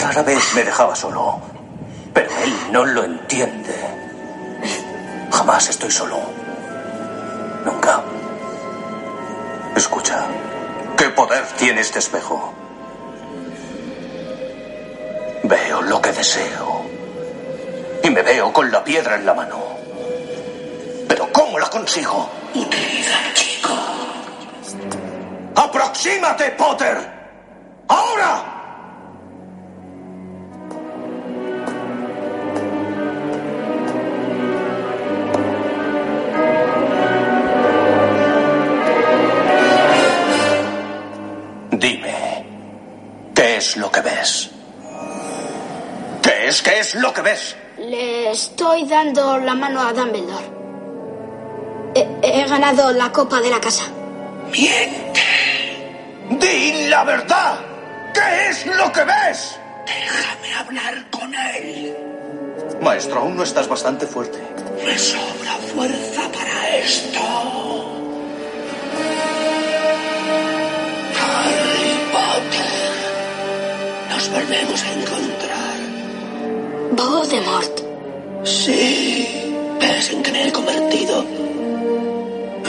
Rara 0.00 0.22
vez 0.22 0.54
me 0.54 0.64
dejaba 0.64 0.94
solo, 0.96 1.40
pero 2.14 2.30
él 2.44 2.52
no 2.70 2.84
lo 2.84 3.04
entiende. 3.04 3.74
Jamás 5.30 5.68
estoy 5.68 5.90
solo. 5.90 6.18
Nunca. 7.64 8.02
Escucha, 9.76 10.26
¿qué 10.96 11.08
poder 11.10 11.44
tiene 11.58 11.80
este 11.80 11.98
espejo? 11.98 12.52
Veo 15.44 15.82
lo 15.82 16.00
que 16.00 16.12
deseo. 16.12 16.82
Y 18.02 18.10
me 18.10 18.22
veo 18.22 18.52
con 18.52 18.70
la 18.70 18.82
piedra 18.82 19.16
en 19.16 19.26
la 19.26 19.34
mano. 19.34 19.58
Pero 21.08 21.30
¿cómo 21.32 21.58
la 21.58 21.68
consigo? 21.68 22.28
Utiliza 22.54 23.18
al 23.18 23.34
chico. 23.34 23.70
¡Aproxímate, 25.56 26.50
Potter! 26.52 26.98
¡Ahora! 27.88 28.51
Es 43.62 43.76
lo 43.76 43.92
que 43.92 44.00
ves? 44.00 44.50
¿Qué 46.20 46.48
es? 46.48 46.62
¿Qué 46.62 46.80
es 46.80 46.96
lo 46.96 47.14
que 47.14 47.22
ves? 47.22 47.54
Le 47.78 48.32
estoy 48.32 48.86
dando 48.86 49.38
la 49.38 49.54
mano 49.54 49.80
a 49.80 49.92
Dumbledore. 49.92 50.48
He, 51.94 52.04
he 52.22 52.44
ganado 52.48 52.92
la 52.92 53.12
copa 53.12 53.40
de 53.40 53.50
la 53.50 53.60
casa. 53.60 53.84
Miente. 54.50 55.20
¡Di 56.28 56.88
la 56.88 57.04
verdad! 57.04 57.54
¿Qué 58.12 58.48
es 58.50 58.66
lo 58.66 58.90
que 58.92 59.04
ves? 59.04 59.56
Déjame 59.86 60.54
hablar 60.56 60.94
con 61.10 61.32
él. 61.32 61.96
Maestro, 62.80 63.20
aún 63.20 63.36
no 63.36 63.44
estás 63.44 63.68
bastante 63.68 64.08
fuerte. 64.08 64.38
Me 64.84 64.98
sobra 64.98 65.52
fuerza 65.72 66.22
para 66.32 66.76
esto. 66.78 67.20
Harry 71.20 71.94
Potter. 72.12 73.01
Nos 74.12 74.28
volvemos 74.28 74.82
a 74.82 74.92
encontrar. 74.92 75.78
Voldemort. 76.92 77.80
Sí. 78.44 79.26
¿Ves 79.80 80.10
en 80.10 80.22
qué 80.22 80.32
me 80.32 80.48
he 80.48 80.52
convertido? 80.52 81.24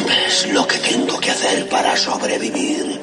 ¿Ves 0.07 0.47
lo 0.53 0.65
que 0.65 0.77
tengo 0.77 1.19
que 1.19 1.31
hacer 1.31 1.67
para 1.67 1.97
sobrevivir? 1.97 2.97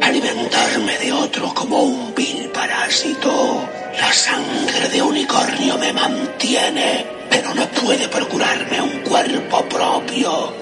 Alimentarme 0.00 0.96
de 1.00 1.12
otro 1.12 1.52
como 1.52 1.82
un 1.82 2.14
vil 2.14 2.48
parásito. 2.48 3.68
La 4.00 4.10
sangre 4.10 4.88
de 4.88 5.02
unicornio 5.02 5.76
me 5.76 5.92
mantiene, 5.92 7.04
pero 7.28 7.54
no 7.54 7.66
puede 7.68 8.08
procurarme 8.08 8.80
un 8.80 9.00
cuerpo 9.00 9.62
propio. 9.68 10.54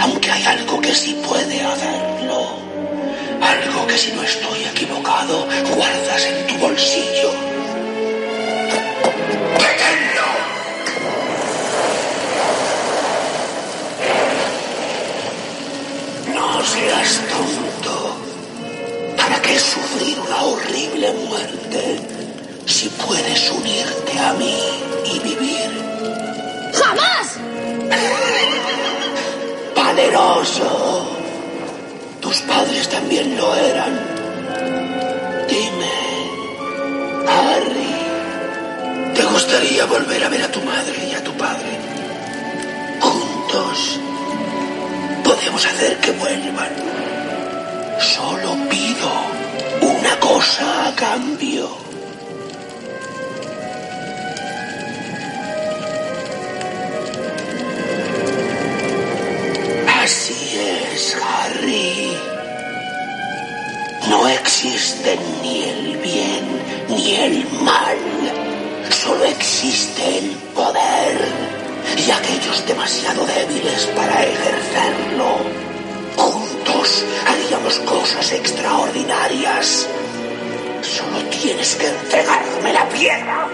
Aunque 0.00 0.28
hay 0.28 0.44
algo 0.44 0.80
que 0.80 0.92
sí 0.92 1.16
puede 1.24 1.62
hacerlo. 1.62 2.65
Algo 3.40 3.86
que 3.86 3.98
si 3.98 4.12
no 4.12 4.22
estoy 4.22 4.64
equivocado, 4.64 5.46
guardas 5.74 6.24
en 6.24 6.46
tu 6.46 6.54
bolsillo. 6.58 7.30
¡Pequeño! 9.64 10.26
No 16.34 16.64
seas 16.64 17.20
tonto. 17.30 18.16
¿Para 19.16 19.40
qué 19.42 19.58
sufrir 19.58 20.18
una 20.20 20.42
horrible 20.42 21.12
muerte 21.28 22.00
si 22.66 22.88
puedes 22.88 23.50
unirte 23.50 24.18
a 24.18 24.32
mí 24.34 24.58
y 25.04 25.18
vivir? 25.20 25.70
¡Jamás! 26.74 27.38
Valeroso. 29.74 31.25
Tus 32.26 32.40
padres 32.40 32.88
también 32.88 33.36
lo 33.36 33.54
eran. 33.54 33.92
Dime, 35.48 35.94
Harry, 37.28 39.14
¿te 39.14 39.22
gustaría 39.22 39.84
volver 39.84 40.24
a 40.24 40.28
ver 40.28 40.42
a 40.42 40.50
tu 40.50 40.60
madre 40.62 41.08
y 41.08 41.14
a 41.14 41.22
tu 41.22 41.32
padre? 41.34 41.70
Juntos 43.00 44.00
podemos 45.22 45.64
hacer 45.66 45.98
que 45.98 46.10
vuelvan. 46.10 46.72
Solo 48.00 48.56
pido 48.70 49.08
una 49.82 50.18
cosa 50.18 50.88
a 50.88 50.96
cambio. 50.96 51.68
Así 60.02 60.45
Harry. 60.96 62.16
No 64.08 64.26
existen 64.28 65.18
ni 65.42 65.64
el 65.64 65.96
bien 65.98 66.44
ni 66.88 67.14
el 67.16 67.46
mal. 67.60 67.98
Solo 68.90 69.24
existe 69.24 70.18
el 70.18 70.30
poder 70.54 71.18
y 71.98 72.10
aquellos 72.10 72.66
demasiado 72.66 73.26
débiles 73.26 73.86
para 73.94 74.24
ejercerlo. 74.24 75.36
Juntos 76.16 77.04
haríamos 77.26 77.74
cosas 77.80 78.32
extraordinarias. 78.32 79.86
Solo 80.80 81.18
tienes 81.28 81.74
que 81.74 81.88
entregarme 81.88 82.72
la 82.72 82.88
piedra. 82.88 83.48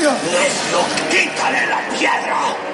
¡Necio! 0.00 0.78
¡Quítale 1.10 1.66
la 1.66 1.80
piedra! 1.88 2.67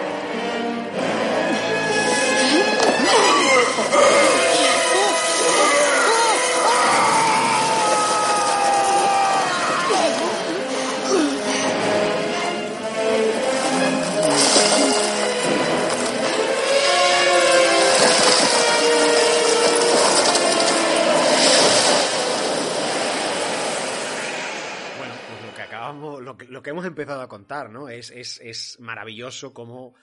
Lo 26.24 26.62
que 26.62 26.70
hemos 26.70 26.84
empezado 26.84 27.20
a 27.22 27.28
contar, 27.28 27.70
¿no? 27.70 27.88
Es, 27.88 28.10
es, 28.10 28.40
es 28.40 28.80
maravilloso 28.80 29.54
como 29.54 29.94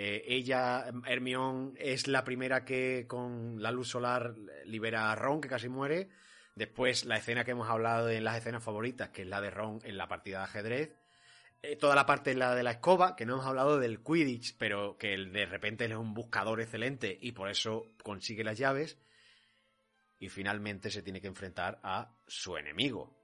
eh, 0.00 0.24
ella, 0.28 0.84
Hermione, 1.06 1.72
es 1.76 2.06
la 2.06 2.22
primera 2.22 2.64
que 2.64 3.06
con 3.08 3.60
la 3.60 3.72
luz 3.72 3.88
solar 3.88 4.36
libera 4.64 5.10
a 5.10 5.16
Ron, 5.16 5.40
que 5.40 5.48
casi 5.48 5.68
muere. 5.68 6.08
Después, 6.54 7.04
la 7.04 7.16
escena 7.16 7.44
que 7.44 7.50
hemos 7.50 7.68
hablado 7.68 8.08
en 8.08 8.22
las 8.22 8.36
escenas 8.36 8.62
favoritas, 8.62 9.08
que 9.08 9.22
es 9.22 9.28
la 9.28 9.40
de 9.40 9.50
Ron 9.50 9.80
en 9.82 9.96
la 9.96 10.06
partida 10.06 10.38
de 10.38 10.44
ajedrez. 10.44 10.96
Eh, 11.62 11.74
toda 11.74 11.96
la 11.96 12.06
parte 12.06 12.36
la 12.36 12.54
de 12.54 12.62
la 12.62 12.70
escoba, 12.70 13.16
que 13.16 13.26
no 13.26 13.32
hemos 13.34 13.46
hablado 13.46 13.80
del 13.80 14.00
Quidditch, 14.00 14.56
pero 14.56 14.96
que 14.96 15.16
de 15.16 15.46
repente 15.46 15.86
es 15.86 15.90
un 15.92 16.14
buscador 16.14 16.60
excelente 16.60 17.18
y 17.20 17.32
por 17.32 17.50
eso 17.50 17.86
consigue 18.04 18.44
las 18.44 18.56
llaves. 18.56 18.98
Y 20.20 20.28
finalmente 20.28 20.92
se 20.92 21.02
tiene 21.02 21.20
que 21.20 21.26
enfrentar 21.26 21.80
a 21.82 22.14
su 22.28 22.56
enemigo. 22.56 23.18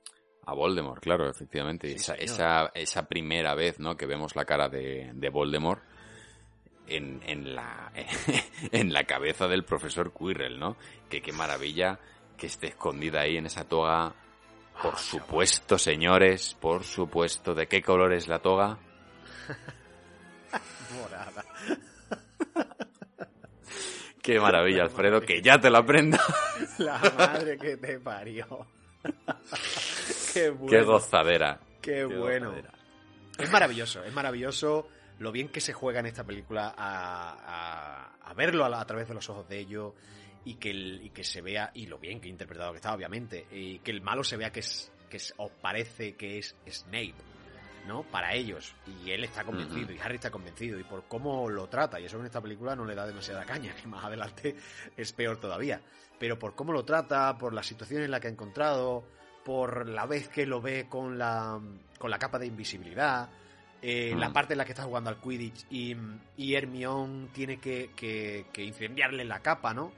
A 0.47 0.55
Voldemort, 0.55 1.03
claro, 1.03 1.29
efectivamente. 1.29 1.89
Sí, 1.89 1.95
esa, 1.95 2.15
esa, 2.15 2.71
esa 2.75 3.09
primera 3.09 3.55
vez, 3.55 3.79
¿no? 3.79 3.97
Que 3.97 4.07
vemos 4.07 4.37
la 4.37 4.45
cara 4.45 4.69
de, 4.69 5.11
de 5.15 5.29
Voldemort 5.31 5.83
en, 6.87 7.23
en, 7.27 7.55
la, 7.55 7.93
en 8.73 8.93
la 8.93 9.05
cabeza 9.05 9.49
del 9.49 9.65
profesor 9.65 10.13
Quirrell, 10.13 10.59
¿no? 10.59 10.77
Que 11.09 11.23
qué 11.23 11.33
maravilla 11.33 11.99
que 12.37 12.47
esté 12.47 12.69
escondida 12.69 13.21
ahí 13.21 13.37
en 13.37 13.47
esa 13.47 13.65
toga. 13.65 14.13
Por 14.83 14.99
supuesto, 14.99 15.79
señores, 15.79 16.57
por 16.61 16.85
supuesto. 16.85 17.55
¿De 17.55 17.69
qué 17.69 17.81
color 17.81 18.13
es 18.13 18.29
la 18.29 18.41
toga? 18.41 18.79
Morada. 21.01 21.45
Qué 24.21 24.41
maravilla, 24.41 24.83
Alfredo, 24.83 25.21
que 25.21 25.43
ya 25.43 25.61
te 25.61 25.69
lo 25.69 25.79
aprenda. 25.79 26.19
La 26.79 26.99
madre 27.17 27.59
que 27.59 27.77
te 27.77 28.01
parió. 28.01 28.67
Qué 30.35 30.51
bueno. 30.51 30.69
Qué 30.71 30.83
gozadera. 30.83 31.61
Qué 31.81 32.05
bueno. 32.05 32.47
gozadera. 32.51 32.73
Es 33.39 33.51
maravilloso, 33.51 34.05
es 34.05 34.13
maravilloso 34.13 34.87
lo 35.19 35.33
bien 35.33 35.49
que 35.49 35.61
se 35.61 35.73
juega 35.73 36.01
en 36.01 36.07
esta 36.07 36.25
película 36.25 36.75
a, 36.77 37.31
a- 37.39 38.31
a 38.31 38.35
verlo 38.35 38.65
a, 38.65 38.69
la- 38.69 38.81
a 38.81 38.87
través 38.87 39.09
de 39.09 39.15
los 39.15 39.29
ojos 39.31 39.49
de 39.49 39.59
ellos 39.59 39.93
y 40.45 40.55
que, 40.57 40.71
el- 40.71 41.01
y 41.05 41.11
que 41.11 41.25
se 41.25 41.41
vea, 41.41 41.71
y 41.75 41.87
lo 41.87 41.99
bien 41.99 42.21
que 42.21 42.29
interpretado 42.29 42.73
que 42.73 42.77
está, 42.77 42.95
obviamente, 42.95 43.47
y 43.51 43.79
que 43.81 43.91
el 43.91 44.03
malo 44.03 44.23
se 44.25 44.37
vea 44.37 44.51
que 44.51 44.61
es, 44.61 44.93
que 45.09 45.17
es, 45.17 45.33
os 45.37 45.51
parece 45.53 46.15
que 46.17 46.39
es 46.39 46.55
Snape, 46.69 47.15
¿no? 47.87 48.03
Para 48.05 48.35
ellos. 48.35 48.75
Y 49.05 49.11
él 49.11 49.25
está 49.25 49.43
convencido, 49.45 49.93
y 49.93 49.99
Harry 49.99 50.17
está 50.17 50.31
convencido, 50.31 50.79
y 50.79 50.85
por 50.85 51.05
cómo 51.09 51.49
lo 51.49 51.67
trata, 51.69 51.99
y 52.01 52.05
eso 52.05 52.19
en 52.19 52.27
esta 52.27 52.41
película 52.41 52.75
no 52.77 52.85
le 52.85 52.95
da 52.95 53.07
demasiada 53.07 53.45
caña, 53.45 53.75
que 53.75 53.87
más 53.89 54.05
adelante 54.05 54.55
es 54.97 55.13
peor 55.13 55.39
todavía. 55.39 55.81
Pero 56.19 56.39
por 56.39 56.55
cómo 56.55 56.73
lo 56.73 56.85
trata, 56.85 57.37
por 57.39 57.53
la 57.53 57.63
situación 57.63 58.03
en 58.03 58.11
la 58.11 58.21
que 58.21 58.29
ha 58.29 58.31
encontrado, 58.31 59.05
por 59.45 59.89
la 59.89 60.07
vez 60.07 60.29
que 60.29 60.47
lo 60.47 60.61
ve 60.61 60.87
con 60.89 61.19
la, 61.19 61.61
con 61.99 62.11
la 62.11 62.19
capa 62.19 62.39
de 62.39 62.47
invisibilidad, 62.47 63.29
eh, 63.83 64.15
Mm. 64.15 64.19
la 64.19 64.33
parte 64.33 64.55
en 64.55 64.59
la 64.59 64.65
que 64.65 64.73
está 64.73 64.85
jugando 64.85 65.11
al 65.11 65.21
Quidditch 65.21 65.67
y, 65.71 65.95
y 66.39 66.55
Hermione 66.55 67.29
tiene 67.35 67.59
que, 67.59 67.91
que, 67.95 68.47
que 68.53 68.63
incendiarle 68.65 69.25
la 69.25 69.41
capa, 69.41 69.75
¿no? 69.75 69.93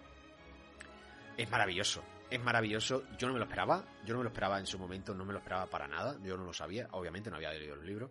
Es 1.37 1.49
maravilloso, 1.51 2.03
es 2.31 2.43
maravilloso. 2.43 3.05
Yo 3.19 3.29
no 3.29 3.35
me 3.35 3.39
lo 3.39 3.45
esperaba, 3.45 3.85
yo 4.05 4.15
no 4.15 4.19
me 4.21 4.25
lo 4.25 4.31
esperaba 4.31 4.59
en 4.59 4.67
su 4.67 4.79
momento, 4.79 5.15
no 5.15 5.25
me 5.25 5.33
lo 5.33 5.39
esperaba 5.39 5.67
para 5.67 5.87
nada, 5.87 6.17
yo 6.25 6.37
no 6.37 6.45
lo 6.45 6.53
sabía, 6.53 6.89
obviamente 6.93 7.31
no 7.31 7.37
había 7.37 7.53
leído 7.53 7.75
el 7.75 7.87
libro, 7.87 8.11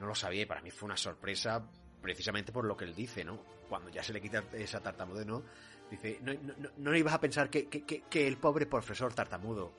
no 0.00 0.06
lo 0.06 0.14
sabía 0.14 0.42
y 0.42 0.46
para 0.46 0.60
mí 0.60 0.70
fue 0.70 0.86
una 0.86 0.96
sorpresa 0.96 1.64
precisamente 2.02 2.52
por 2.52 2.64
lo 2.66 2.76
que 2.76 2.84
él 2.84 2.94
dice, 2.94 3.24
¿no? 3.24 3.38
Cuando 3.68 3.88
ya 3.90 4.02
se 4.02 4.12
le 4.12 4.20
quita 4.20 4.44
esa 4.52 4.80
tartamudez, 4.80 5.26
¿no? 5.26 5.42
Dice, 5.90 6.18
no, 6.22 6.34
no, 6.34 6.54
no, 6.58 6.68
no 6.76 6.96
ibas 6.96 7.14
a 7.14 7.20
pensar 7.20 7.48
que, 7.48 7.68
que, 7.68 7.84
que 7.84 8.26
el 8.26 8.36
pobre 8.38 8.66
profesor 8.66 9.14
tartamudo, 9.14 9.72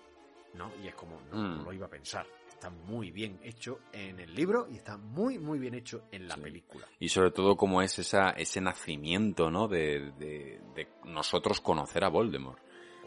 ¿no? 0.58 0.72
Y 0.84 0.88
es 0.88 0.96
como, 0.96 1.20
no, 1.32 1.38
no 1.38 1.62
Mm. 1.62 1.66
lo 1.66 1.74
iba 1.74 1.86
a 1.86 1.90
pensar. 1.90 2.26
Está 2.50 2.70
muy 2.72 3.12
bien 3.12 3.40
hecho 3.44 3.80
en 3.94 4.20
el 4.20 4.34
libro 4.34 4.68
y 4.72 4.78
está 4.78 4.98
muy, 4.98 5.38
muy 5.38 5.60
bien 5.60 5.76
hecho 5.76 6.06
en 6.12 6.28
la 6.28 6.36
Sí. 6.36 6.42
película. 6.42 6.88
Y 7.00 7.10
sobre 7.10 7.30
todo 7.32 7.56
cómo 7.56 7.82
es 7.84 8.00
esa, 8.00 8.32
ese 8.32 8.60
nacimiento, 8.62 9.52
¿no? 9.52 9.68
De, 9.68 10.12
de, 10.18 10.60
de 10.76 10.88
nosotros 11.06 11.62
conocer 11.62 12.04
a 12.04 12.10
Voldemort. 12.10 12.60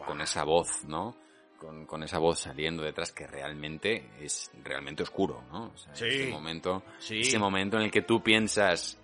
Con 0.05 0.21
esa 0.21 0.43
voz, 0.45 0.85
¿no? 0.85 1.15
Con, 1.59 1.85
con 1.85 2.01
esa 2.01 2.17
voz 2.17 2.39
saliendo 2.39 2.81
detrás 2.81 3.11
que 3.11 3.27
realmente 3.27 4.09
es 4.19 4.49
realmente 4.63 5.03
oscuro, 5.03 5.43
¿no? 5.51 5.65
O 5.65 5.77
sea, 5.77 5.93
Sí. 5.95 6.05
Ese 6.07 6.31
momento, 6.31 6.83
Sí. 6.97 7.19
ese 7.19 7.37
momento 7.37 7.77
en 7.77 7.83
el 7.83 7.91
que 7.91 8.01
tú 8.01 8.23
piensas, 8.23 8.97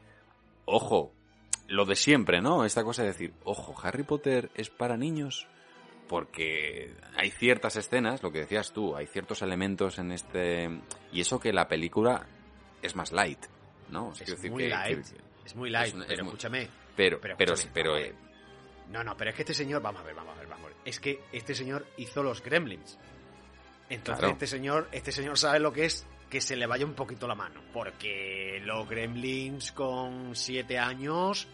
ojo, 0.66 1.12
lo 1.68 1.86
de 1.86 1.96
siempre, 1.96 2.42
¿no? 2.42 2.64
Esta 2.66 2.84
cosa 2.84 3.02
de 3.04 3.10
decir, 3.10 3.34
ojo, 3.44 3.76
Harry 3.84 4.04
Potter 4.04 4.50
es 4.56 4.70
para 4.70 4.98
niños. 4.98 5.46
Porque 6.08 6.94
hay 7.16 7.32
ciertas 7.32 7.76
escenas, 7.76 8.24
lo 8.24 8.32
que 8.32 8.40
decías 8.40 8.72
tú, 8.74 8.96
hay 8.96 9.08
ciertos 9.08 9.42
elementos 9.42 10.00
en 10.00 10.12
este... 10.12 10.70
Y 11.12 11.22
eso 11.22 11.40
que 11.40 11.52
la 11.54 11.68
película 11.68 12.26
es 12.82 12.96
más 12.96 13.12
light, 13.12 13.46
¿no? 13.90 14.14
Es 14.14 14.26
decir 14.26 14.52
muy 14.52 14.64
que- 14.64 14.70
light, 14.70 15.06
que- 15.06 15.18
es 15.46 15.56
muy 15.56 15.70
light, 15.70 15.96
es 15.96 16.06
pero 16.08 16.24
muy- 16.24 16.30
escúchame. 16.34 16.70
Pero, 16.96 17.20
Pero 17.22 17.36
pero, 17.38 17.54
escúchame, 17.54 18.02
eh, 18.08 18.16
No, 18.90 19.04
no, 19.04 19.16
pero 19.18 19.30
es 19.32 19.36
que 19.36 19.42
este 19.44 19.54
señor, 19.54 19.82
vamos 19.82 20.02
a 20.02 20.06
ver, 20.06 20.16
vamos 20.16 20.36
a 20.36 20.40
ver, 20.40 20.48
vamos 20.48 20.66
a 20.66 20.68
ver. 20.70 20.78
Es 20.86 21.00
que 21.00 21.22
este 21.34 21.54
señor 21.54 21.86
hizo 21.98 22.24
los 22.24 22.42
gremlins. 22.42 22.98
Entonces 23.90 24.20
Claro. 24.20 24.34
este 24.34 24.48
señor, 24.48 24.88
este 24.92 25.12
señor 25.12 25.38
sabe 25.38 25.60
lo 25.60 25.72
que 25.74 25.86
es 25.86 26.06
que 26.30 26.42
se 26.42 26.56
le 26.58 26.66
vaya 26.68 26.86
un 26.86 26.94
poquito 26.94 27.28
la 27.28 27.36
mano. 27.36 27.62
Porque 27.74 28.62
los 28.64 28.88
gremlins 28.90 29.72
con 29.72 30.36
siete 30.36 30.78
años. 30.80 31.48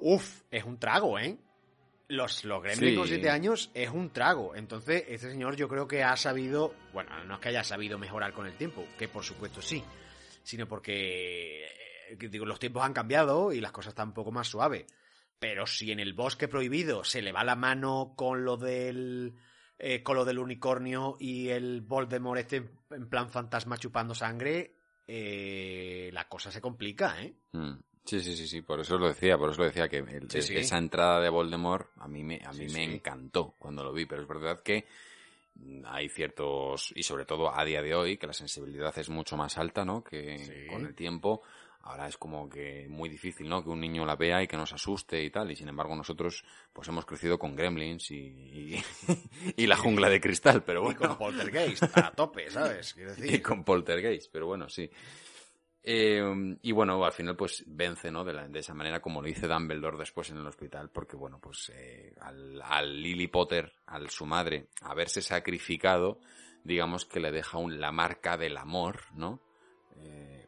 Uf, 0.00 0.42
es 0.50 0.64
un 0.64 0.78
trago, 0.78 1.18
¿eh? 1.18 1.36
Los, 2.12 2.44
los 2.44 2.62
gremlins 2.62 2.90
Sí. 2.92 2.96
con 2.96 3.08
siete 3.08 3.30
años 3.30 3.70
es 3.74 3.90
un 3.90 4.10
trago. 4.10 4.54
Entonces, 4.54 5.04
este 5.08 5.30
señor 5.30 5.56
yo 5.56 5.68
creo 5.68 5.86
que 5.88 6.02
ha 6.02 6.16
sabido. 6.16 6.74
Bueno, 6.92 7.10
no 7.24 7.34
es 7.34 7.40
que 7.40 7.48
haya 7.48 7.64
sabido 7.64 7.98
mejorar 7.98 8.32
con 8.32 8.46
el 8.46 8.54
tiempo, 8.56 8.84
que 8.98 9.08
por 9.08 9.24
supuesto 9.24 9.62
sí. 9.62 9.82
Sino 10.42 10.66
porque. 10.68 11.64
eh, 12.10 12.16
digo, 12.30 12.44
los 12.44 12.58
tiempos 12.58 12.82
han 12.84 12.92
cambiado 12.92 13.52
y 13.52 13.60
las 13.60 13.72
cosas 13.72 13.92
están 13.92 14.08
un 14.08 14.14
poco 14.14 14.30
más 14.32 14.48
suaves. 14.48 14.84
Pero 15.38 15.66
si 15.66 15.90
en 15.90 16.00
el 16.00 16.12
bosque 16.12 16.48
prohibido 16.48 17.02
se 17.04 17.22
le 17.22 17.32
va 17.32 17.44
la 17.44 17.56
mano 17.56 18.12
con 18.16 18.44
lo 18.44 18.56
del. 18.56 19.34
eh, 19.78 20.02
con 20.02 20.14
lo 20.16 20.24
del 20.24 20.38
unicornio 20.38 21.16
y 21.18 21.48
el 21.48 21.80
Voldemort 21.80 22.38
este 22.40 22.70
en 22.90 23.08
plan 23.08 23.28
fantasma 23.30 23.76
chupando 23.78 24.14
sangre. 24.14 24.76
eh, 25.06 26.10
la 26.12 26.28
cosa 26.28 26.50
se 26.52 26.60
complica, 26.60 27.20
¿eh? 27.22 27.34
mm, 27.52 27.72
sí, 28.04 28.20
sí, 28.20 28.36
sí, 28.36 28.46
sí, 28.46 28.62
por 28.62 28.80
eso 28.80 28.98
lo 28.98 29.08
decía, 29.08 29.36
por 29.38 29.50
eso 29.50 29.60
lo 29.60 29.66
decía 29.66 29.88
que 29.88 29.98
el- 29.98 30.30
Sí, 30.30 30.42
sí. 30.42 30.56
esa 30.56 30.78
entrada 30.78 31.20
de 31.20 31.28
Voldemort 31.28 31.88
a 31.98 32.08
mí 32.08 32.22
me, 32.24 32.40
a 32.44 32.52
mí 32.52 32.68
Sí, 32.68 32.74
me 32.74 32.84
encantó 32.96 33.54
cuando 33.58 33.82
lo 33.84 33.92
vi, 33.92 34.06
pero 34.06 34.22
es 34.22 34.28
verdad 34.28 34.62
que 34.62 34.86
hay 35.84 36.08
ciertos, 36.08 36.92
y 36.96 37.02
sobre 37.02 37.24
todo 37.24 37.56
a 37.56 37.64
día 37.64 37.82
de 37.82 37.94
hoy, 37.94 38.16
que 38.16 38.26
la 38.26 38.32
sensibilidad 38.32 38.96
es 38.98 39.08
mucho 39.10 39.36
más 39.36 39.58
alta, 39.58 39.84
¿no? 39.84 40.02
Que 40.02 40.66
con 40.68 40.84
el 40.86 40.94
tiempo, 40.94 41.42
ahora 41.82 42.08
es 42.08 42.16
como 42.16 42.48
que 42.48 42.86
muy 42.88 43.08
difícil, 43.08 43.48
¿no? 43.48 43.62
Que 43.62 43.68
un 43.70 43.80
niño 43.80 44.04
la 44.06 44.16
vea 44.16 44.42
y 44.42 44.48
que 44.48 44.56
nos 44.56 44.72
asuste 44.72 45.22
y 45.22 45.30
tal, 45.30 45.50
y 45.50 45.56
sin 45.56 45.68
embargo 45.68 45.94
nosotros, 45.94 46.42
pues 46.72 46.88
hemos 46.88 47.04
crecido 47.04 47.38
con 47.38 47.54
Gremlins 47.54 48.10
y, 48.10 48.16
y, 48.16 48.82
y 49.56 49.66
la 49.66 49.76
jungla 49.76 50.08
de 50.08 50.20
cristal, 50.20 50.64
pero 50.64 50.90
Y 50.90 50.94
con 50.94 51.08
bueno. 51.08 51.18
Poltergeist, 51.18 51.82
a 51.96 52.10
tope, 52.12 52.50
¿sabes? 52.50 52.94
Decir. 52.96 53.34
y 53.34 53.40
con 53.40 53.62
Poltergeist, 53.62 54.30
pero 54.32 54.46
bueno, 54.46 54.68
sí. 54.68 54.90
Eh, 55.84 56.56
y 56.62 56.70
bueno, 56.72 57.04
al 57.04 57.12
final 57.12 57.36
pues 57.36 57.64
vence, 57.66 58.10
¿no? 58.10 58.22
De, 58.24 58.32
la- 58.32 58.46
de 58.48 58.60
esa 58.60 58.72
manera 58.74 59.00
como 59.00 59.20
lo 59.20 59.26
dice 59.26 59.48
Dumbledore 59.48 59.98
después 59.98 60.30
en 60.30 60.38
el 60.38 60.46
hospital, 60.46 60.90
porque 60.90 61.16
bueno, 61.16 61.40
pues 61.40 61.72
eh, 61.74 62.14
al, 62.20 62.60
al 62.62 63.02
Lily 63.02 63.26
Potter, 63.26 63.72
al 63.86 64.08
su 64.10 64.24
madre, 64.24 64.68
haberse 64.82 65.22
sacrificado, 65.22 66.20
digamos 66.62 67.04
que 67.04 67.18
le 67.20 67.32
deja 67.32 67.58
un, 67.58 67.80
la 67.80 67.90
marca 67.90 68.36
del 68.36 68.56
amor, 68.58 69.00
¿no? 69.14 69.40
Eh, 69.96 70.46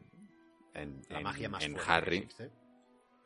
en, 0.73 1.01
La 1.09 1.19
en- 1.19 1.23
magia 1.25 1.49
más 1.49 1.63
en 1.65 1.71
fuerte 1.73 1.85
que 1.85 1.91
Harry, 1.91 2.17
existe. 2.19 2.51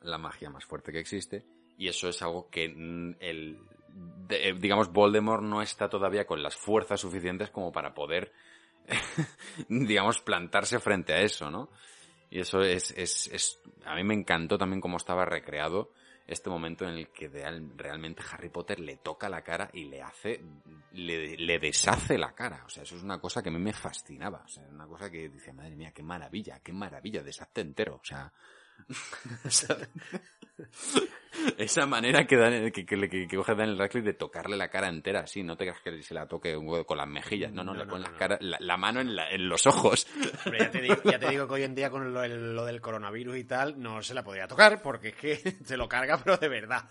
la 0.02 0.18
magia 0.18 0.50
más 0.50 0.66
fuerte 0.66 0.92
que 0.92 1.00
existe, 1.00 1.46
y 1.78 1.88
eso 1.90 2.10
es 2.10 2.22
algo 2.24 2.50
que 2.50 2.70
mm, 2.70 3.18
el, 3.20 3.60
de- 4.28 4.50
eh, 4.50 4.54
digamos, 4.60 4.92
Voldemort 4.92 5.44
no 5.44 5.62
está 5.62 5.90
todavía 5.90 6.26
con 6.26 6.42
las 6.42 6.56
fuerzas 6.56 7.00
suficientes 7.00 7.52
como 7.52 7.72
para 7.72 7.94
poder, 7.94 8.34
digamos, 9.70 10.22
plantarse 10.22 10.80
frente 10.80 11.14
a 11.14 11.22
eso, 11.22 11.52
¿no? 11.52 11.70
Y 12.30 12.40
eso 12.40 12.62
es, 12.62 12.92
es, 12.92 13.28
es, 13.28 13.62
a 13.86 13.96
mí 13.96 14.04
me 14.04 14.14
encantó 14.14 14.58
también 14.58 14.82
cómo 14.82 14.98
estaba 14.98 15.26
recreado 15.26 15.92
este 16.28 16.50
momento 16.50 16.86
en 16.88 16.92
el 16.92 17.10
que 17.10 17.28
real- 17.28 17.72
realmente 17.76 18.22
Harry 18.32 18.50
Potter 18.50 18.80
le 18.80 18.98
toca 18.98 19.30
la 19.30 19.44
cara 19.44 19.70
y 19.74 19.86
le 19.86 20.04
hace, 20.04 20.44
le, 20.92 21.36
le 21.38 21.58
deshace 21.60 22.20
la 22.20 22.34
cara. 22.36 22.64
O 22.66 22.70
sea, 22.70 22.84
eso 22.84 22.96
es 22.96 23.02
una 23.04 23.20
cosa 23.20 23.42
que 23.42 23.50
a 23.50 23.52
mí 23.52 23.58
me 23.58 23.74
fascinaba. 23.74 24.44
O 24.46 24.48
sea, 24.48 24.64
una 24.70 24.86
cosa 24.86 25.10
que 25.10 25.28
dice, 25.30 25.52
madre 25.54 25.76
mía, 25.76 25.92
qué 25.92 26.04
maravilla, 26.04 26.60
qué 26.60 26.72
maravilla, 26.72 27.24
deshazte 27.24 27.62
entero. 27.62 27.96
O 27.96 28.06
sea, 28.06 28.32
esa, 31.58 31.86
manera 31.86 32.26
que, 32.28 32.36
dan, 32.36 32.72
que, 32.72 32.86
que, 32.86 33.10
que, 33.10 33.28
que 33.28 33.38
coge 33.38 33.56
Daniel 33.56 33.78
Radcliffe 33.78 34.06
de 34.08 34.14
tocarle 34.14 34.58
la 34.58 34.70
cara 34.70 34.90
entera 34.90 35.22
así, 35.22 35.44
no 35.44 35.56
te 35.56 35.66
creas 35.66 35.80
que 35.82 36.02
se 36.04 36.14
la 36.14 36.28
toque 36.28 36.56
con 36.86 36.98
las 36.98 37.08
mejillas, 37.08 37.52
no, 37.52 37.64
no, 37.64 37.74
No, 37.74 37.80
le 37.80 37.86
no, 37.86 37.92
pone 37.92 38.06
no, 38.06 38.12
la, 38.12 38.18
cara, 38.18 38.38
la, 38.42 38.58
la 38.60 38.78
mano 38.78 39.00
en, 39.00 39.16
la- 39.16 39.30
en 39.30 39.48
los 39.48 39.66
ojos. 39.68 40.08
Pero 40.44 40.58
ya 40.58 40.72
te, 40.72 40.82
digo, 40.82 40.96
ya 41.06 41.20
te 41.20 41.30
digo 41.30 41.48
que 41.48 41.54
hoy 41.54 41.64
en 41.64 41.76
día 41.76 41.90
con 41.90 42.14
lo, 42.14 42.24
el- 42.24 42.56
lo 42.56 42.66
del 42.66 42.82
coronavirus 42.82 43.38
y 43.38 43.44
tal, 43.46 43.80
no 43.82 44.02
se 44.02 44.14
la 44.14 44.24
podría 44.24 44.48
tocar 44.48 44.82
porque 44.82 45.10
es 45.10 45.16
que 45.16 45.38
se 45.66 45.78
lo 45.78 45.88
carga, 45.88 46.18
pero 46.24 46.38
de 46.38 46.50
verdad. 46.50 46.90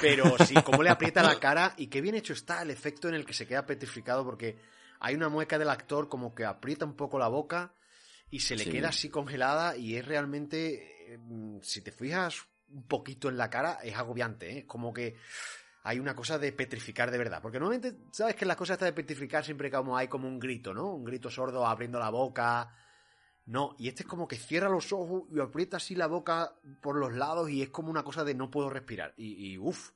Pero 0.00 0.36
sí, 0.38 0.54
cómo 0.64 0.82
le 0.82 0.90
aprieta 0.90 1.22
la 1.22 1.38
cara 1.38 1.74
y 1.76 1.88
qué 1.88 2.00
bien 2.00 2.14
hecho 2.14 2.32
está 2.32 2.62
el 2.62 2.70
efecto 2.70 3.08
en 3.08 3.14
el 3.14 3.26
que 3.26 3.34
se 3.34 3.46
queda 3.46 3.66
petrificado 3.66 4.24
porque 4.24 4.58
hay 5.00 5.14
una 5.14 5.28
mueca 5.28 5.58
del 5.58 5.68
actor 5.68 6.08
como 6.08 6.34
que 6.34 6.44
aprieta 6.46 6.86
un 6.86 6.96
poco 6.96 7.18
la 7.18 7.28
boca 7.28 7.74
y 8.30 8.40
se 8.40 8.56
le 8.56 8.64
Sí. 8.64 8.70
queda 8.70 8.88
así 8.88 9.10
congelada 9.10 9.76
y 9.76 9.96
es 9.96 10.06
realmente, 10.06 10.95
eh, 11.06 11.18
mm, 11.18 11.58
si 11.62 11.80
te 11.82 11.92
fijas 11.92 12.46
un 12.68 12.82
poquito 12.86 13.28
en 13.28 13.36
la 13.36 13.48
cara, 13.48 13.78
es 13.82 13.94
agobiante, 13.96 14.50
¿eh? 14.50 14.58
Es 14.60 14.64
como 14.64 14.92
que 14.92 15.16
hay 15.84 16.00
una 16.00 16.16
cosa 16.16 16.38
de 16.38 16.52
petrificar 16.52 17.10
de 17.10 17.18
verdad. 17.18 17.40
Porque 17.40 17.60
normalmente, 17.60 17.96
¿sabes 18.12 18.34
que 18.34 18.44
las 18.44 18.56
cosas 18.56 18.74
estas 18.74 18.88
de 18.88 18.92
petrificar 18.92 19.44
siempre 19.44 19.70
como 19.70 19.96
hay 19.96 20.08
como 20.08 20.26
un 20.26 20.38
grito, 20.40 20.74
¿no? 20.74 20.90
Un 20.94 21.04
grito 21.04 21.30
sordo 21.30 21.64
abriendo 21.66 21.98
la 22.00 22.10
boca. 22.10 22.74
No, 23.46 23.76
y 23.78 23.86
este 23.86 24.02
es 24.02 24.08
como 24.08 24.26
que 24.26 24.34
cierra 24.36 24.68
los 24.68 24.92
ojos 24.92 25.22
y 25.32 25.38
aprieta 25.38 25.76
así 25.76 25.94
la 25.94 26.08
boca 26.08 26.52
por 26.82 26.96
los 26.96 27.14
lados 27.14 27.48
y 27.48 27.62
es 27.62 27.68
como 27.70 27.90
una 27.90 28.02
cosa 28.02 28.24
de 28.24 28.34
no 28.34 28.50
puedo 28.50 28.68
respirar. 28.68 29.14
Y, 29.16 29.52
y 29.52 29.58
uff, 29.58 29.92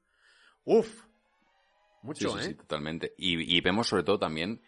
uff. 0.64 1.06
Mucho, 2.02 2.30
Sí, 2.30 2.38
sí, 2.38 2.44
¿eh? 2.44 2.48
sí, 2.50 2.54
totalmente. 2.54 3.14
Y, 3.18 3.56
y 3.56 3.60
vemos 3.60 3.88
sobre 3.88 4.04
todo 4.04 4.18
también, 4.20 4.62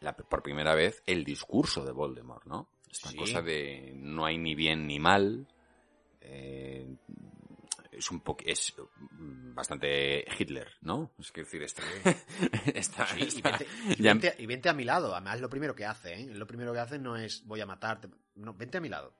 la- 0.00 0.16
por 0.16 0.42
primera 0.42 0.74
vez, 0.74 1.02
el 1.06 1.24
discurso 1.24 1.84
de 1.84 1.92
Voldemort, 1.92 2.46
¿no? 2.46 2.68
Esta 2.90 3.10
cosa 3.14 3.42
de 3.42 3.92
no 3.96 4.24
hay 4.24 4.38
ni 4.38 4.54
bien 4.54 4.86
ni 4.86 4.98
mal. 4.98 5.46
Eh, 6.22 6.96
es 7.90 8.10
un 8.10 8.20
poco 8.20 8.42
es 8.46 8.74
mm, 9.12 9.54
bastante 9.54 10.24
Hitler, 10.38 10.68
¿no? 10.80 11.12
Es 11.18 11.30
que 11.30 11.42
decir, 11.42 11.62
está, 11.62 11.82
está, 12.74 13.06
Sí, 13.06 13.20
y 13.38 13.42
vente, 13.42 13.66
y, 13.90 13.94
ya- 14.02 14.12
vente, 14.14 14.34
y 14.38 14.46
vente 14.46 14.68
a 14.68 14.72
mi 14.74 14.84
lado. 14.84 15.14
Además, 15.14 15.40
lo 15.40 15.48
primero 15.50 15.74
que 15.74 15.84
hace, 15.86 16.14
¿eh? 16.14 16.26
Lo 16.34 16.46
primero 16.46 16.72
que 16.72 16.78
hace 16.80 16.98
no 16.98 17.16
es 17.16 17.44
voy 17.46 17.60
a 17.60 17.66
matarte. 17.66 18.08
No, 18.36 18.54
vente 18.54 18.78
a 18.78 18.80
mi 18.80 18.88
lado. 18.88 19.14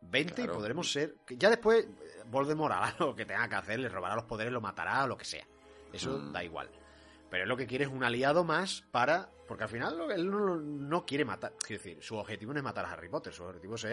Vente 0.00 0.34
Claro. 0.34 0.52
y 0.52 0.56
podremos 0.56 0.92
ser. 0.92 1.16
Ya 1.30 1.48
después, 1.50 1.84
eh, 1.86 2.22
Voldemort 2.26 2.74
hará 2.74 2.94
lo 2.98 3.14
que 3.14 3.24
tenga 3.26 3.48
que 3.48 3.54
hacer, 3.56 3.78
le 3.80 3.88
robará 3.88 4.14
los 4.14 4.24
poderes, 4.24 4.52
lo 4.52 4.60
matará 4.60 5.04
o 5.04 5.08
lo 5.08 5.16
que 5.16 5.24
sea. 5.24 5.46
Eso 5.92 6.18
Mm. 6.18 6.32
da 6.32 6.44
igual. 6.44 6.70
Pero 7.30 7.42
él 7.44 7.48
lo 7.48 7.56
que 7.56 7.66
quiere 7.66 7.84
es 7.84 7.90
un 7.90 8.04
aliado 8.04 8.44
más 8.44 8.82
para. 8.92 9.30
Porque 9.48 9.64
al 9.64 9.68
final 9.70 10.10
él 10.12 10.30
no, 10.30 10.56
no 10.56 11.04
quiere 11.04 11.24
matar. 11.24 11.54
Quiero 11.58 11.82
decir, 11.82 12.02
su 12.02 12.16
objetivo 12.16 12.52
no 12.52 12.58
es 12.60 12.64
matar 12.64 12.84
a 12.86 12.92
Harry 12.92 13.08
Potter, 13.08 13.32
su 13.32 13.42
objetivo 13.44 13.74
es 13.74 13.84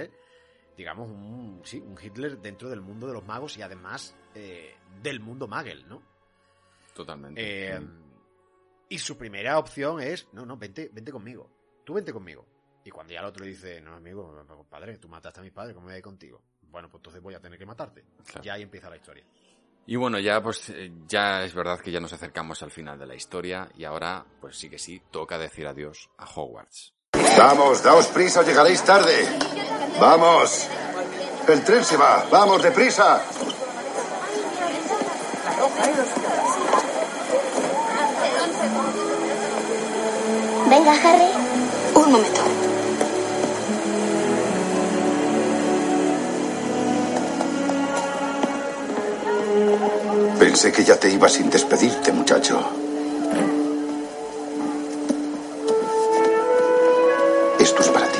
digamos, 0.76 1.10
un, 1.10 1.62
sí, 1.64 1.80
un 1.80 1.98
Hitler 2.02 2.40
dentro 2.40 2.70
del 2.70 2.82
mundo 2.82 3.08
de 3.08 3.14
los 3.14 3.26
magos 3.26 3.58
y 3.58 3.62
además 3.62 4.16
eh, 4.36 4.76
del 5.02 5.20
mundo 5.20 5.48
magel, 5.48 5.88
¿no? 5.88 6.02
Totalmente. 6.94 7.42
Eh, 7.42 7.80
sí. 7.80 7.88
Y 8.90 8.98
su 9.00 9.18
primera 9.18 9.58
opción 9.58 10.02
es, 10.02 10.28
no, 10.34 10.46
no, 10.46 10.58
vente, 10.58 10.90
vente 10.92 11.12
conmigo. 11.12 11.50
Tú 11.86 11.94
vente 11.94 12.12
conmigo. 12.12 12.46
Y 12.84 12.90
cuando 12.90 13.14
ya 13.14 13.20
el 13.20 13.26
otro 13.26 13.46
le 13.46 13.52
dice, 13.52 13.80
no, 13.80 13.94
amigo, 13.94 14.46
padre, 14.70 14.98
tú 14.98 15.08
mataste 15.08 15.40
a 15.40 15.44
mis 15.44 15.54
padres, 15.54 15.74
¿cómo 15.74 15.86
voy 15.86 15.96
a 15.96 15.98
ir 15.98 16.04
contigo? 16.04 16.42
Bueno, 16.64 16.90
pues 16.90 17.00
entonces 17.00 17.22
voy 17.22 17.36
a 17.36 17.40
tener 17.40 17.58
que 17.58 17.66
matarte. 17.66 18.04
Claro. 18.26 18.44
Ya 18.44 18.54
ahí 18.54 18.64
empieza 18.64 18.90
la 18.90 18.98
historia. 18.98 19.24
Y 19.86 19.96
bueno, 19.96 20.20
ya 20.20 20.42
pues 20.42 20.70
eh, 20.70 20.92
ya 21.08 21.44
es 21.44 21.54
verdad 21.54 21.80
que 21.80 21.92
ya 21.92 22.00
nos 22.00 22.14
acercamos 22.14 22.62
al 22.64 22.72
final 22.72 23.00
de 23.00 23.08
la 23.08 23.16
historia 23.16 23.70
y 23.76 23.84
ahora 23.84 24.26
pues 24.40 24.58
sí 24.58 24.70
que 24.70 24.78
sí, 24.78 25.02
toca 25.12 25.38
decir 25.38 25.68
adiós 25.68 26.10
a 26.18 26.26
Hogwarts. 26.26 26.94
Vamos, 27.38 27.82
daos 27.84 28.08
prisa, 28.08 28.44
llegaréis 28.44 28.82
tarde. 28.84 29.28
Vamos. 30.00 30.68
El 31.48 31.64
tren 31.64 31.84
se 31.84 31.98
va. 31.98 32.26
Vamos, 32.32 32.62
deprisa. 32.62 33.22
Venga, 40.70 40.92
Harry. 40.92 41.32
Un 41.96 42.12
momento. 42.12 42.42
Pensé 50.40 50.72
que 50.72 50.84
ya 50.84 50.98
te 50.98 51.10
ibas 51.10 51.34
sin 51.34 51.50
despedirte, 51.50 52.12
muchacho. 52.12 52.91
Esto 57.62 57.84
es 57.84 57.90
para 57.90 58.11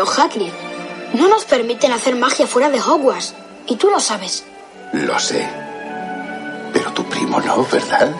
Pero, 0.00 0.12
Hagrid, 0.12 0.52
no 1.12 1.28
nos 1.28 1.44
permiten 1.44 1.92
hacer 1.92 2.16
magia 2.16 2.46
fuera 2.46 2.70
de 2.70 2.80
Hogwarts. 2.80 3.34
Y 3.66 3.76
tú 3.76 3.90
lo 3.90 4.00
sabes. 4.00 4.46
Lo 4.94 5.18
sé. 5.18 5.46
Pero 6.72 6.90
tu 6.94 7.04
primo 7.04 7.38
no, 7.38 7.66
¿verdad? 7.66 8.10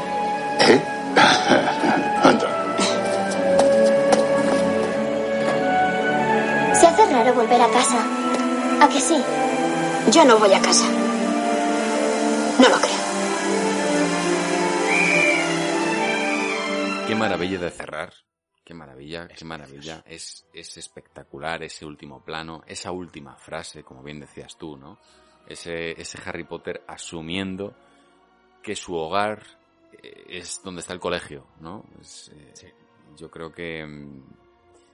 ¿Eh? 0.60 0.78
Anda. 2.23 2.76
Se 6.78 6.86
hace 6.86 7.07
raro 7.07 7.33
volver 7.33 7.62
a 7.62 7.68
casa. 7.70 8.05
¿A 8.83 8.89
que 8.91 9.00
sí? 9.00 9.17
Yo 10.12 10.26
no 10.26 10.36
voy 10.36 10.52
a 10.52 10.60
casa. 10.60 10.84
No 12.59 12.68
lo 12.68 12.76
creo. 12.76 13.00
Qué 17.07 17.15
maravilla 17.15 17.59
de 17.59 17.70
cerrar. 17.70 18.20
Qué 19.01 19.17
maravilla, 19.17 19.29
qué 19.29 19.45
maravilla. 19.45 20.03
Es, 20.07 20.47
es 20.53 20.77
espectacular 20.77 21.62
ese 21.62 21.87
último 21.87 22.23
plano, 22.23 22.62
esa 22.67 22.93
última 22.93 23.37
frase, 23.37 23.83
como 23.83 24.03
bien 24.03 24.20
decías 24.20 24.57
tú, 24.59 24.77
¿no? 24.77 24.99
Ese, 25.47 26.01
ese 26.01 26.19
Harry 26.25 26.45
Potter 26.45 26.85
asumiendo 26.87 27.75
que 28.62 28.77
su 28.77 28.95
hogar 28.95 29.43
eh, 30.03 30.25
es 30.29 30.61
donde 30.62 30.81
está 30.81 30.93
el 30.93 31.01
colegio, 31.01 31.47
¿no? 31.61 31.85
Es, 32.01 32.31
eh, 32.35 32.75
Yo 33.17 33.31
creo 33.31 33.53
que 33.53 33.85
mm, 33.85 34.23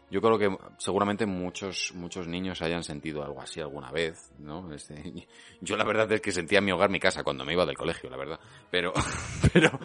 yo 0.09 0.21
creo 0.21 0.39
que 0.39 0.57
seguramente 0.79 1.27
muchos 1.27 1.93
muchos 1.95 2.29
niños 2.29 2.63
hayan 2.63 2.85
sentido 2.85 3.25
algo 3.25 3.41
así 3.41 3.61
alguna 3.61 3.91
vez, 3.91 4.31
¿no? 4.39 4.73
Este, 4.73 5.27
yo 5.61 5.77
la 5.77 5.85
verdad 5.85 6.11
es 6.13 6.21
que 6.21 6.31
sentía 6.31 6.61
mi 6.61 6.71
hogar 6.71 6.91
mi 6.91 7.01
casa 7.01 7.25
cuando 7.25 7.45
me 7.45 7.55
iba 7.55 7.67
del 7.67 7.77
colegio, 7.77 8.09
la 8.09 8.17
verdad. 8.17 8.39
Pero 8.71 8.93
pero 9.53 9.77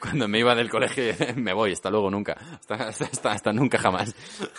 cuando 0.00 0.26
me 0.26 0.38
iba 0.38 0.54
del 0.54 0.70
colegio 0.70 1.12
me 1.36 1.52
voy, 1.52 1.72
hasta 1.72 1.90
luego 1.90 2.10
nunca, 2.10 2.32
hasta 2.32 2.88
hasta, 2.88 3.32
hasta, 3.32 3.52
nunca 3.52 3.78
jamás. 3.78 4.14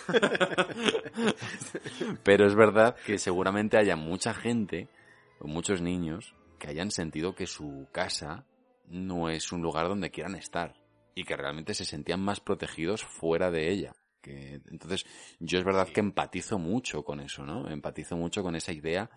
Pero 2.22 2.46
es 2.46 2.54
verdad 2.54 2.96
que 3.04 3.18
seguramente 3.18 3.78
haya 3.78 3.96
mucha 3.96 4.34
gente, 4.34 4.88
o 5.40 5.48
muchos 5.48 5.80
niños, 5.80 6.34
que 6.58 6.68
hayan 6.68 6.90
sentido 6.90 7.34
que 7.34 7.46
su 7.46 7.88
casa 7.92 8.44
no 8.86 9.28
es 9.28 9.52
un 9.52 9.62
lugar 9.62 9.88
donde 9.88 10.10
quieran 10.10 10.36
estar 10.36 10.74
y 11.14 11.24
que 11.24 11.36
realmente 11.36 11.74
se 11.74 11.84
sentían 11.84 12.20
más 12.20 12.40
protegidos 12.40 13.04
fuera 13.04 13.50
de 13.50 13.70
ella. 13.70 13.92
Que, 14.28 14.60
entonces, 14.70 15.06
yo 15.38 15.58
es 15.58 15.64
verdad 15.64 15.88
que 15.88 16.00
empatizo 16.00 16.58
mucho 16.58 17.02
con 17.02 17.20
eso, 17.20 17.44
¿no? 17.44 17.68
Empatizo 17.68 18.16
mucho 18.16 18.42
con 18.42 18.54
esa 18.54 18.72
idea 18.72 19.10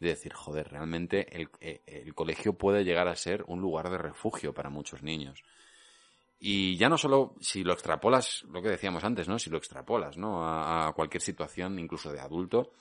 de 0.00 0.08
decir, 0.08 0.32
joder, 0.32 0.68
realmente 0.68 1.36
el, 1.36 1.48
eh, 1.60 1.82
el 1.86 2.14
colegio 2.14 2.54
puede 2.54 2.84
llegar 2.84 3.08
a 3.08 3.16
ser 3.16 3.44
un 3.46 3.60
lugar 3.60 3.90
de 3.90 3.98
refugio 3.98 4.54
para 4.54 4.70
muchos 4.70 5.02
niños. 5.02 5.42
Y 6.38 6.76
ya 6.76 6.88
no 6.88 6.98
solo 6.98 7.36
si 7.40 7.62
lo 7.62 7.72
extrapolas, 7.72 8.42
lo 8.50 8.60
que 8.60 8.68
decíamos 8.68 9.04
antes, 9.04 9.28
¿no? 9.28 9.38
Si 9.38 9.50
lo 9.50 9.58
extrapolas, 9.58 10.16
¿no? 10.16 10.44
A, 10.44 10.88
a 10.88 10.92
cualquier 10.92 11.22
situación, 11.22 11.78
incluso 11.78 12.12
de 12.12 12.20
adulto, 12.20 12.72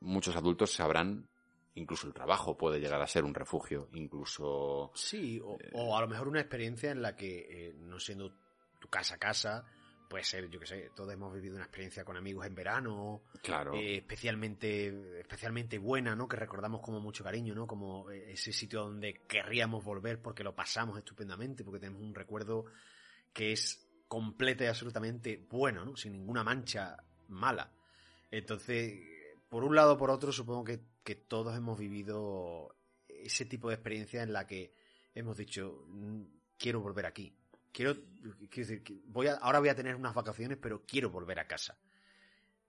muchos 0.00 0.36
adultos 0.36 0.72
sabrán, 0.72 1.28
incluso 1.74 2.06
el 2.06 2.12
trabajo 2.12 2.56
puede 2.56 2.80
llegar 2.80 3.00
a 3.00 3.06
ser 3.06 3.24
un 3.24 3.34
refugio, 3.34 3.88
incluso... 3.94 4.90
Sí, 4.94 5.40
o, 5.42 5.56
o 5.72 5.96
a 5.96 6.00
lo 6.00 6.08
mejor 6.08 6.28
una 6.28 6.40
experiencia 6.40 6.90
en 6.90 7.02
la 7.02 7.16
que, 7.16 7.46
eh, 7.68 7.74
no 7.78 7.98
siendo 7.98 8.32
tu 8.78 8.88
casa 8.88 9.18
casa, 9.18 9.64
puede 10.10 10.24
ser, 10.24 10.50
yo 10.50 10.58
qué 10.58 10.66
sé, 10.66 10.90
todos 10.96 11.12
hemos 11.12 11.32
vivido 11.32 11.54
una 11.54 11.64
experiencia 11.66 12.04
con 12.04 12.16
amigos 12.16 12.44
en 12.44 12.54
verano, 12.56 13.22
Claro. 13.42 13.74
eh, 13.74 13.98
especialmente, 13.98 15.20
especialmente 15.20 15.78
buena, 15.78 16.16
¿no? 16.16 16.26
Que 16.26 16.34
recordamos 16.36 16.80
como 16.80 16.98
mucho 17.00 17.22
cariño, 17.22 17.54
¿no? 17.54 17.68
Como 17.68 18.10
eh, 18.10 18.32
ese 18.32 18.52
sitio 18.52 18.80
donde 18.80 19.22
querríamos 19.28 19.84
volver 19.84 20.20
porque 20.20 20.42
lo 20.42 20.52
pasamos 20.54 20.98
estupendamente, 20.98 21.62
porque 21.62 21.78
tenemos 21.78 22.02
un 22.02 22.12
recuerdo 22.12 22.64
que 23.32 23.52
es 23.52 23.86
completo 24.08 24.64
y 24.64 24.66
absolutamente 24.66 25.46
bueno, 25.48 25.84
¿no? 25.84 25.96
Sin 25.96 26.10
ninguna 26.12 26.42
mancha 26.42 26.96
mala. 27.28 27.72
Entonces, 28.32 29.00
por 29.48 29.62
un 29.62 29.76
lado 29.76 29.92
o 29.94 29.96
por 29.96 30.10
otro, 30.10 30.32
supongo 30.32 30.64
que, 30.64 30.80
que 31.04 31.14
todos 31.14 31.56
hemos 31.56 31.78
vivido 31.78 32.74
ese 33.08 33.44
tipo 33.44 33.68
de 33.68 33.74
experiencia 33.74 34.24
en 34.24 34.32
la 34.32 34.44
que 34.48 34.74
hemos 35.14 35.36
dicho, 35.36 35.84
"Mm, 35.86 36.22
quiero 36.58 36.80
volver 36.80 37.06
aquí. 37.06 37.32
Quiero, 37.72 37.94
quiero 38.50 38.68
decir, 38.68 38.82
que 38.82 39.00
voy 39.06 39.28
a, 39.28 39.34
ahora 39.34 39.60
voy 39.60 39.68
a 39.68 39.74
tener 39.74 39.94
unas 39.94 40.14
vacaciones, 40.14 40.58
pero 40.60 40.82
quiero 40.86 41.10
volver 41.10 41.38
a 41.38 41.46
casa. 41.46 41.78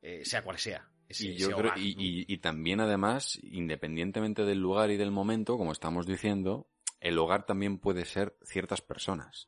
Eh, 0.01 0.23
sea 0.25 0.43
cual 0.43 0.57
sea. 0.57 0.87
ese, 1.07 1.27
y, 1.27 1.37
yo 1.37 1.49
ese 1.49 1.55
creo, 1.57 1.73
y, 1.77 1.95
¿no? 1.95 2.01
y- 2.01 2.25
y 2.27 2.37
también 2.39 2.79
además, 2.79 3.39
independientemente 3.43 4.43
del 4.45 4.59
lugar 4.59 4.89
y 4.91 4.97
del 4.97 5.11
momento, 5.11 5.57
como 5.57 5.71
estamos 5.71 6.05
diciendo, 6.07 6.67
el 6.99 7.17
hogar 7.19 7.45
también 7.45 7.77
puede 7.79 8.05
ser 8.05 8.35
ciertas 8.43 8.81
personas. 8.81 9.47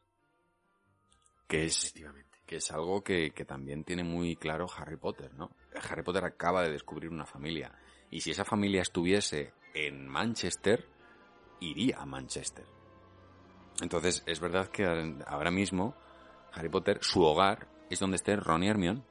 Que 1.47 1.65
es, 1.65 1.83
Efectivamente. 1.85 2.39
que 2.45 2.55
es 2.57 2.71
algo 2.71 3.03
que, 3.03 3.31
que 3.31 3.45
también 3.45 3.83
tiene 3.83 4.03
muy 4.03 4.35
claro 4.35 4.67
Harry 4.77 4.97
Potter, 4.97 5.33
¿no? 5.35 5.55
Harry 5.89 6.03
Potter 6.03 6.23
acaba 6.25 6.63
de 6.63 6.71
descubrir 6.71 7.09
una 7.09 7.25
familia. 7.25 7.73
Y 8.09 8.21
si 8.21 8.31
esa 8.31 8.45
familia 8.45 8.81
estuviese 8.81 9.53
en 9.73 10.07
Manchester, 10.07 10.87
iría 11.59 11.97
a 11.99 12.05
Manchester. 12.05 12.65
Entonces, 13.81 14.23
es 14.25 14.39
verdad 14.39 14.67
que 14.67 14.85
ahora 15.25 15.51
mismo 15.51 15.95
Harry 16.53 16.69
Potter, 16.69 16.99
su 17.01 17.23
hogar, 17.23 17.67
es 17.89 17.99
donde 17.99 18.15
esté 18.15 18.35
Ron 18.35 18.63
y 18.63 18.67
Hermione. 18.69 19.03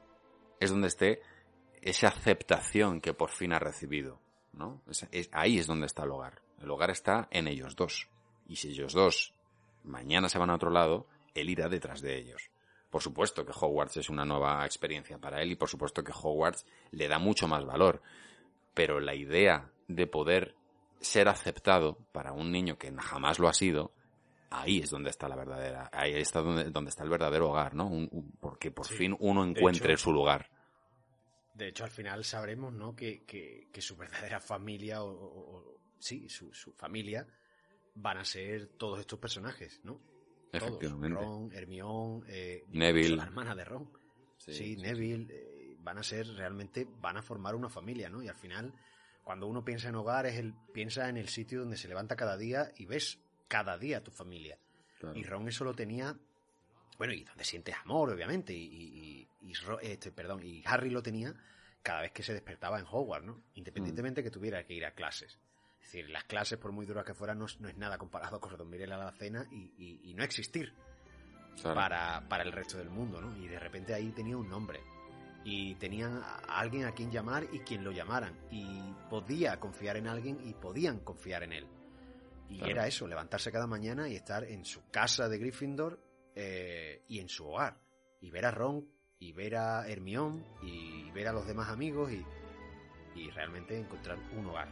Es 0.59 0.69
donde 0.71 0.87
esté 0.87 1.21
esa 1.81 2.07
aceptación 2.07 3.01
que 3.01 3.13
por 3.13 3.29
fin 3.29 3.51
ha 3.53 3.59
recibido, 3.59 4.19
¿no? 4.53 4.81
Es- 5.11 5.29
ahí 5.33 5.59
es 5.59 5.67
donde 5.67 5.85
está 5.85 6.03
el 6.03 6.11
hogar. 6.11 6.41
El 6.61 6.71
hogar 6.71 6.89
está 6.91 7.27
en 7.31 7.47
ellos 7.47 7.75
dos. 7.75 8.07
Y 8.47 8.55
si 8.55 8.69
ellos 8.69 8.93
dos 8.93 9.33
mañana 9.83 10.29
se 10.29 10.39
van 10.39 10.49
a 10.49 10.55
otro 10.55 10.69
lado, 10.69 11.07
él 11.33 11.49
irá 11.49 11.67
detrás 11.67 12.01
de 12.01 12.17
ellos. 12.17 12.49
Por 12.89 13.01
supuesto 13.01 13.45
que 13.45 13.51
Hogwarts 13.53 13.97
es 13.97 14.09
una 14.09 14.23
nueva 14.23 14.63
experiencia 14.65 15.17
para 15.17 15.41
él 15.41 15.51
y 15.51 15.55
por 15.55 15.67
supuesto 15.67 16.03
que 16.03 16.13
Hogwarts 16.13 16.65
le 16.91 17.07
da 17.09 17.19
mucho 17.19 17.47
más 17.47 17.65
valor. 17.65 18.01
Pero 18.73 18.99
la 19.01 19.15
idea 19.15 19.71
de 19.87 20.07
poder 20.07 20.55
ser 21.01 21.27
aceptado 21.27 21.97
para 22.13 22.31
un 22.31 22.51
niño 22.51 22.77
que 22.77 22.93
jamás 22.95 23.39
lo 23.39 23.49
ha 23.49 23.53
sido, 23.53 23.91
ahí 24.61 24.79
es 24.79 24.89
donde 24.89 25.09
está 25.09 25.27
la 25.27 25.35
verdadera, 25.35 25.89
ahí 25.91 26.13
está 26.13 26.41
donde, 26.41 26.65
donde 26.71 26.89
está 26.89 27.03
el 27.03 27.09
verdadero 27.09 27.49
hogar, 27.49 27.73
¿no? 27.75 27.87
Un- 27.87 28.07
un- 28.11 28.31
porque 28.39 28.71
por 28.71 28.85
Sí. 28.87 28.95
fin 28.95 29.15
uno 29.19 29.43
encuentre 29.45 29.93
hecho- 29.93 30.03
su 30.03 30.13
lugar. 30.13 30.49
De 31.53 31.67
hecho, 31.67 31.83
al 31.83 31.91
final 31.91 32.23
sabremos, 32.23 32.73
¿no? 32.73 32.95
Que, 32.95 33.23
que, 33.25 33.67
que 33.71 33.81
su 33.81 33.95
verdadera 33.95 34.39
familia, 34.39 35.03
o, 35.03 35.09
o- 35.11 35.55
o- 35.57 35.77
sí, 35.99 36.27
su, 36.29 36.53
su 36.53 36.73
familia, 36.73 37.27
van 37.95 38.17
a 38.17 38.25
ser 38.25 38.69
todos 38.77 38.99
estos 38.99 39.19
personajes, 39.19 39.79
¿no? 39.83 39.93
Todos. 40.51 40.63
Efectivamente. 40.67 41.19
Ron, 41.19 41.51
Hermione, 41.53 42.25
eh, 42.27 42.63
Neville. 42.69 43.15
la 43.15 43.23
hermana 43.23 43.55
de 43.55 43.65
Ron. 43.65 43.89
Sí, 44.37 44.75
Neville, 44.77 45.27
eh, 45.31 45.75
van 45.79 45.97
a 45.99 46.03
ser 46.03 46.27
realmente, 46.27 46.87
van 46.99 47.17
a 47.17 47.21
formar 47.21 47.55
una 47.55 47.69
familia, 47.69 48.09
¿no? 48.09 48.21
Y 48.21 48.27
al 48.27 48.35
final, 48.35 48.73
cuando 49.23 49.47
uno 49.47 49.63
piensa 49.63 49.89
en 49.89 49.95
hogar, 49.95 50.25
es 50.25 50.37
el, 50.37 50.53
piensa 50.73 51.07
en 51.07 51.17
el 51.17 51.29
sitio 51.29 51.61
donde 51.61 51.77
se 51.77 51.87
levanta 51.87 52.15
cada 52.15 52.35
día 52.37 52.71
y 52.77 52.85
ves 52.85 53.19
cada 53.53 53.77
día 53.77 53.97
a 53.97 54.01
tu 54.03 54.09
familia. 54.09 54.57
Claro. 54.99 55.15
Y 55.15 55.23
Ron 55.23 55.47
eso 55.47 55.63
lo 55.63 55.75
tenía, 55.75 56.15
bueno, 56.97 57.13
y 57.13 57.23
donde 57.23 57.43
sientes 57.43 57.75
amor, 57.83 58.09
obviamente, 58.11 58.51
y, 58.53 59.27
este, 59.83 60.11
perdón, 60.11 60.41
y 60.43 60.63
Harry 60.65 60.89
lo 60.89 61.03
tenía 61.03 61.35
cada 61.83 62.01
vez 62.01 62.11
que 62.13 62.23
se 62.23 62.33
despertaba 62.33 62.79
en 62.79 62.85
Hogwarts, 62.89 63.27
¿no? 63.27 63.43
Independientemente 63.53 64.21
Mm. 64.21 64.23
que 64.23 64.31
tuviera 64.31 64.63
que 64.65 64.73
ir 64.73 64.85
a 64.85 64.91
clases. 64.95 65.37
Es 65.81 65.91
decir, 65.91 66.09
las 66.09 66.23
clases, 66.23 66.57
por 66.57 66.71
muy 66.71 66.85
duras 66.87 67.05
que 67.05 67.13
fueran, 67.13 67.37
no, 67.37 67.45
es- 67.45 67.59
no 67.59 67.67
es 67.69 67.77
nada 67.77 67.97
comparado 67.99 68.39
con 68.39 68.57
dormir 68.57 68.81
en 68.81 68.89
la 68.89 69.11
cena 69.11 69.45
y, 69.51 69.71
y- 69.77 69.99
y 70.09 70.13
no 70.15 70.23
existir 70.23 70.73
Claro. 71.61 71.75
para, 71.75 72.27
para 72.27 72.43
el 72.43 72.51
resto 72.51 72.77
del 72.79 72.89
mundo, 72.89 73.21
¿no? 73.21 73.37
Y 73.37 73.47
de 73.47 73.59
repente 73.59 73.93
ahí 73.93 74.11
tenía 74.13 74.35
un 74.37 74.49
nombre. 74.49 74.79
Y 75.45 75.75
tenían 75.75 76.23
a 76.23 76.37
alguien 76.59 76.85
a 76.85 76.93
quien 76.93 77.11
llamar 77.11 77.45
y 77.51 77.59
quien 77.59 77.83
lo 77.83 77.91
llamaran. 77.91 78.33
Y 78.49 78.65
podía 79.09 79.59
confiar 79.59 79.97
en 79.97 80.07
alguien 80.07 80.39
y 80.43 80.53
podían 80.53 81.01
confiar 81.01 81.43
en 81.43 81.51
él. 81.53 81.67
Y 82.49 82.57
Claro. 82.57 82.71
era 82.71 82.87
eso, 82.87 83.07
levantarse 83.07 83.51
cada 83.51 83.67
mañana 83.67 84.07
y 84.09 84.15
estar 84.15 84.43
en 84.43 84.63
su 84.65 84.89
casa 84.91 85.27
de 85.29 85.37
Gryffindor 85.39 85.99
eh, 86.35 87.03
y 87.07 87.19
en 87.19 87.29
su 87.29 87.47
hogar. 87.47 87.77
Y 88.21 88.29
ver 88.31 88.45
a 88.45 88.51
Ron, 88.51 88.87
y 89.19 89.31
ver 89.33 89.55
a 89.55 89.87
Hermione, 89.87 90.43
y 90.61 91.09
ver 91.11 91.27
a 91.27 91.33
los 91.33 91.45
demás 91.47 91.69
amigos 91.69 92.11
y, 92.11 92.23
y 93.15 93.29
realmente 93.31 93.77
encontrar 93.77 94.17
un 94.37 94.45
hogar. 94.47 94.69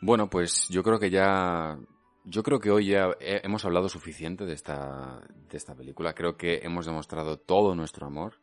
Bueno, 0.00 0.28
pues 0.28 0.68
yo 0.68 0.82
creo 0.82 0.98
que 0.98 1.10
ya. 1.10 1.78
Yo 2.26 2.42
creo 2.42 2.58
que 2.58 2.70
hoy 2.70 2.86
ya 2.88 3.10
he- 3.20 3.40
hemos 3.44 3.64
hablado 3.64 3.88
suficiente 3.88 4.44
de 4.46 4.54
esta, 4.54 5.20
de 5.48 5.56
esta 5.56 5.74
película. 5.74 6.14
Creo 6.14 6.36
que 6.36 6.60
hemos 6.62 6.86
demostrado 6.86 7.38
todo 7.38 7.74
nuestro 7.74 8.06
amor. 8.06 8.40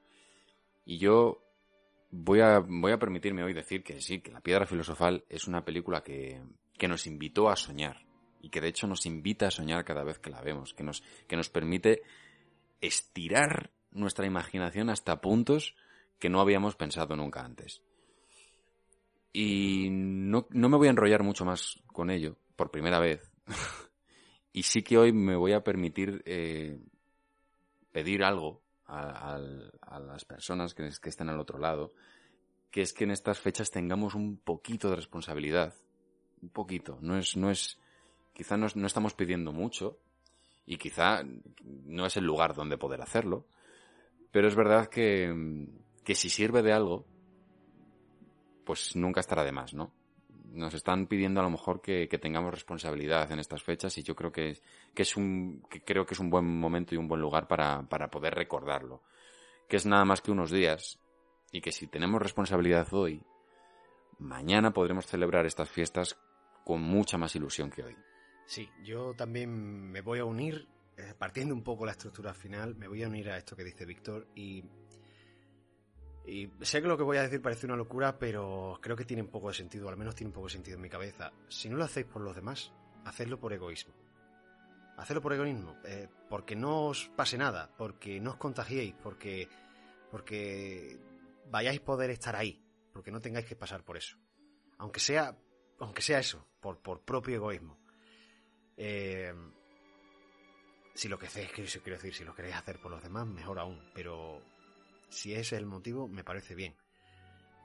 Y 0.86 0.98
yo 1.00 1.44
voy 2.12 2.42
a, 2.42 2.60
voy 2.60 2.92
a 2.92 3.00
permitirme 3.00 3.44
hoy 3.44 3.54
decir 3.54 3.84
que 3.84 4.02
sí, 4.02 4.22
que 4.22 4.32
La 4.32 4.42
Piedra 4.42 4.66
Filosofal 4.68 5.24
es 5.30 5.48
una 5.48 5.64
película 5.66 6.02
que, 6.04 6.42
que 6.78 6.88
nos 6.88 7.08
invitó 7.08 7.50
a 7.50 7.56
soñar. 7.56 8.06
Y 8.42 8.50
que 8.50 8.62
de 8.62 8.70
hecho 8.70 8.88
nos 8.88 9.06
invita 9.06 9.48
a 9.48 9.52
soñar 9.52 9.86
cada 9.86 10.04
vez 10.04 10.20
que 10.20 10.32
la 10.32 10.42
vemos. 10.42 10.74
Que 10.74 10.84
nos, 10.84 11.04
que 11.28 11.36
nos 11.36 11.50
permite 11.50 12.02
estirar 12.82 13.72
nuestra 13.92 14.26
imaginación 14.26 14.90
hasta 14.90 15.22
puntos 15.22 15.76
que 16.20 16.30
no 16.30 16.40
habíamos 16.42 16.76
pensado 16.76 17.16
nunca 17.16 17.44
antes. 17.44 17.82
Y 19.34 19.90
no, 19.92 20.48
no 20.50 20.70
me 20.70 20.78
voy 20.78 20.88
a 20.88 20.92
enrollar 20.92 21.24
mucho 21.24 21.46
más 21.46 21.80
con 21.88 22.10
ello, 22.10 22.38
por 22.56 22.72
primera 22.72 23.00
vez. 23.00 23.32
y 24.54 24.64
sí 24.64 24.84
que 24.84 24.98
hoy 24.98 25.14
me 25.14 25.36
voy 25.36 25.54
a 25.54 25.64
permitir 25.64 26.22
eh, 26.26 26.80
pedir 27.92 28.24
algo 28.24 28.62
a, 28.86 29.40
las 30.00 30.26
personas 30.26 30.74
que, 30.74 30.90
que 31.02 31.10
estén 31.10 31.30
al 31.30 31.40
otro 31.40 31.58
lado, 31.58 31.94
que 32.70 32.82
es 32.82 32.94
que 32.94 33.06
en 33.06 33.12
estas 33.12 33.40
fechas 33.40 33.72
tengamos 33.72 34.16
un 34.16 34.38
poquito 34.38 34.90
de 34.90 34.98
responsabilidad. 34.98 35.74
Un 36.42 36.50
poquito. 36.50 36.98
No 37.02 37.18
es, 37.18 37.38
no 37.38 37.50
es, 37.52 37.78
quizá 38.34 38.58
no, 38.58 38.68
no 38.76 38.88
estamos 38.88 39.14
pidiendo 39.14 39.52
mucho, 39.52 40.00
y 40.66 40.78
quizá 40.78 41.24
no 41.64 42.06
es 42.06 42.18
el 42.18 42.24
lugar 42.24 42.54
donde 42.54 42.78
poder 42.78 43.02
hacerlo, 43.02 43.46
pero 44.32 44.48
es 44.48 44.56
verdad 44.56 44.88
que, 44.88 45.68
que 46.04 46.16
si 46.16 46.30
sirve 46.30 46.62
de 46.62 46.74
algo, 46.74 47.06
pues 48.66 48.96
nunca 48.96 49.20
estará 49.20 49.44
de 49.44 49.52
más, 49.52 49.74
¿no? 49.74 49.92
Nos 50.54 50.74
están 50.74 51.08
pidiendo 51.08 51.40
a 51.40 51.44
lo 51.44 51.50
mejor 51.50 51.82
que, 51.82 52.08
que 52.08 52.18
tengamos 52.18 52.54
responsabilidad 52.54 53.32
en 53.32 53.40
estas 53.40 53.64
fechas 53.64 53.98
y 53.98 54.04
yo 54.04 54.16
creo 54.16 54.32
que, 54.32 54.60
que 54.94 55.02
es 55.02 55.16
un, 55.16 55.64
que 55.70 55.82
creo 55.82 56.06
que 56.06 56.14
es 56.14 56.20
un 56.20 56.30
buen 56.30 56.46
momento 56.46 56.94
y 56.94 56.98
un 56.98 57.08
buen 57.08 57.22
lugar 57.22 57.48
para, 57.48 57.84
para 57.84 58.10
poder 58.10 58.36
recordarlo. 58.36 59.02
Que 59.68 59.78
es 59.78 59.86
nada 59.86 60.04
más 60.04 60.22
que 60.22 60.32
unos 60.32 60.52
días 60.52 61.00
y 61.52 61.62
que 61.62 61.72
si 61.72 61.88
tenemos 61.88 62.22
responsabilidad 62.22 62.94
hoy, 62.94 63.24
mañana 64.20 64.72
podremos 64.72 65.06
celebrar 65.08 65.46
estas 65.46 65.70
fiestas 65.70 66.18
con 66.72 66.84
mucha 66.84 67.18
más 67.18 67.36
ilusión 67.36 67.70
que 67.70 67.84
hoy. 67.84 67.98
Sí, 68.46 68.70
yo 68.82 69.14
también 69.14 69.52
me 69.92 70.00
voy 70.00 70.20
a 70.20 70.24
unir, 70.24 70.70
eh, 70.96 71.14
partiendo 71.18 71.54
un 71.54 71.64
poco 71.64 71.86
la 71.86 71.92
estructura 71.92 72.34
final, 72.34 72.78
me 72.78 72.88
voy 72.88 73.04
a 73.04 73.10
unir 73.10 73.30
a 73.30 73.38
esto 73.38 73.58
que 73.58 73.66
dice 73.66 73.84
Víctor 73.86 74.30
y, 74.36 74.64
y 76.26 76.50
sé 76.62 76.82
que 76.82 76.88
lo 76.88 76.96
que 76.96 77.04
voy 77.04 77.18
a 77.18 77.24
decir 77.24 77.42
parece 77.42 77.66
una 77.66 77.76
locura, 77.76 78.18
pero 78.18 78.80
creo 78.82 78.96
que 78.96 79.04
tiene 79.04 79.22
un 79.22 79.28
poco 79.28 79.50
de 79.50 79.56
sentido, 79.56 79.90
al 79.90 79.98
menos 79.98 80.16
tiene 80.16 80.30
un 80.30 80.34
poco 80.34 80.48
de 80.48 80.54
sentido 80.54 80.78
en 80.78 80.82
mi 80.82 80.88
cabeza. 80.88 81.34
Si 81.50 81.68
no 81.68 81.76
lo 81.76 81.84
hacéis 81.84 82.06
por 82.06 82.22
los 82.22 82.34
demás, 82.34 82.72
hacedlo 83.04 83.38
por 83.38 83.52
egoísmo. 83.52 83.94
Hacedlo 84.96 85.22
por 85.22 85.34
egoísmo, 85.34 85.76
eh, 85.84 86.08
porque 86.30 86.56
no 86.56 86.86
os 86.86 87.12
pase 87.18 87.38
nada, 87.38 87.70
porque 87.78 88.22
no 88.22 88.30
os 88.32 88.38
contagiéis, 88.38 88.96
porque, 89.04 89.50
porque 90.10 90.98
vayáis 91.50 91.82
a 91.82 91.84
poder 91.84 92.12
estar 92.12 92.38
ahí, 92.38 92.64
porque 92.94 93.12
no 93.12 93.20
tengáis 93.20 93.46
que 93.46 93.58
pasar 93.58 93.84
por 93.84 93.98
eso. 93.98 94.16
Aunque 94.78 95.02
sea, 95.02 95.36
aunque 95.82 96.02
sea 96.02 96.20
eso, 96.20 96.46
por, 96.60 96.80
por 96.80 97.02
propio 97.02 97.36
egoísmo. 97.36 97.78
Eh, 98.78 99.34
si 100.94 101.08
lo 101.08 101.18
que 101.18 101.28
quiero 101.28 101.98
decir, 101.98 102.14
si 102.14 102.24
lo 102.24 102.36
queréis 102.36 102.56
hacer 102.56 102.80
por 102.80 102.92
los 102.92 103.02
demás, 103.02 103.26
mejor 103.28 103.60
aún. 103.60 103.82
Pero 103.94 104.42
si 105.10 105.34
ese 105.34 105.42
es 105.42 105.54
el 105.54 105.66
motivo, 105.66 106.08
me 106.08 106.24
parece 106.24 106.56
bien. 106.56 106.76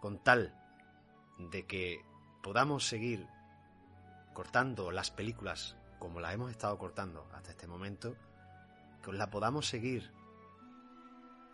Con 0.00 0.22
tal 0.22 0.54
de 1.38 1.66
que 1.66 2.00
podamos 2.42 2.86
seguir 2.86 3.26
cortando 4.32 4.90
las 4.90 5.10
películas 5.10 5.76
como 5.98 6.20
las 6.20 6.34
hemos 6.34 6.50
estado 6.50 6.78
cortando 6.78 7.28
hasta 7.32 7.50
este 7.50 7.66
momento, 7.66 8.16
que 9.02 9.10
os 9.10 9.16
la 9.16 9.30
podamos 9.30 9.66
seguir 9.66 10.12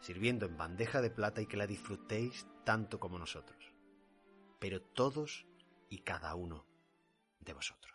sirviendo 0.01 0.47
en 0.47 0.57
bandeja 0.57 1.01
de 1.01 1.11
plata 1.11 1.41
y 1.41 1.47
que 1.47 1.57
la 1.57 1.67
disfrutéis 1.67 2.47
tanto 2.65 2.99
como 2.99 3.19
nosotros. 3.19 3.73
Pero 4.59 4.83
todos 4.83 5.47
y 5.93 5.99
cada 5.99 6.35
uno 6.35 6.65
de 7.39 7.53
vosotros. 7.53 7.93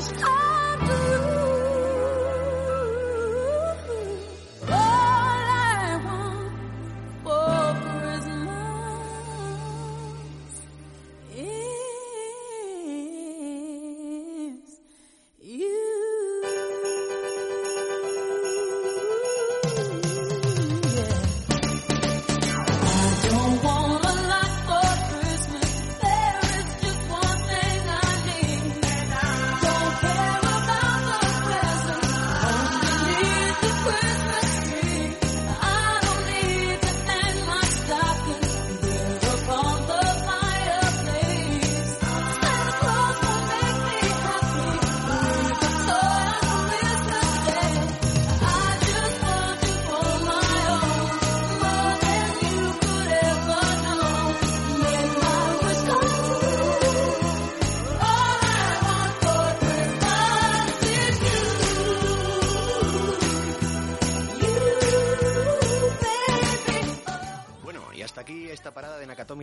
Make 0.00 0.12
my 0.12 0.16
wish 0.16 0.22
come 0.22 0.30
true. 0.30 0.34
All 0.34 0.39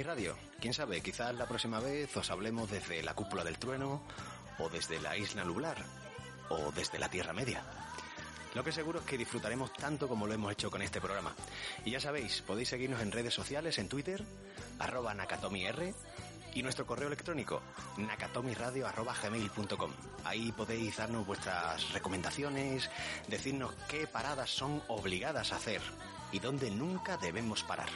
Radio. 0.04 0.38
Quién 0.60 0.74
sabe, 0.74 1.02
quizás 1.02 1.36
la 1.36 1.48
próxima 1.48 1.80
vez 1.80 2.16
os 2.18 2.30
hablemos 2.30 2.70
desde 2.70 3.02
la 3.04 3.14
cúpula 3.14 3.44
del 3.44 3.58
trueno, 3.58 4.02
o 4.60 4.70
desde 4.70 5.00
la 5.00 5.18
isla 5.18 5.44
nublar, 5.44 5.78
o 6.50 6.72
desde 6.72 7.00
la 7.00 7.10
Tierra 7.10 7.34
Media. 7.34 7.64
Lo 8.54 8.64
que 8.64 8.72
seguro 8.72 9.00
es 9.00 9.06
que 9.06 9.18
disfrutaremos 9.18 9.74
tanto 9.74 10.08
como 10.08 10.26
lo 10.26 10.34
hemos 10.34 10.52
hecho 10.52 10.72
con 10.72 10.82
este 10.82 11.02
programa. 11.02 11.36
Y 11.86 11.92
ya 11.92 12.00
sabéis, 12.00 12.42
podéis 12.42 12.70
seguirnos 12.70 13.02
en 13.02 13.12
redes 13.12 13.34
sociales, 13.34 13.78
en 13.78 13.90
Twitter, 13.90 14.24
arroba 14.80 15.14
nakatomir, 15.14 15.94
y 16.54 16.64
nuestro 16.64 16.88
correo 16.88 17.08
electrónico, 17.08 17.62
nakatomiradio.gmail.com. 17.98 19.92
Ahí 20.24 20.52
podéis 20.54 20.98
darnos 20.98 21.28
vuestras 21.28 21.92
recomendaciones, 21.94 22.90
decirnos 23.28 23.74
qué 23.88 24.08
paradas 24.08 24.50
son 24.50 24.82
obligadas 24.88 25.54
a 25.54 25.58
hacer 25.58 25.82
y 26.32 26.40
dónde 26.40 26.72
nunca 26.72 27.18
debemos 27.18 27.62
parar. 27.64 27.90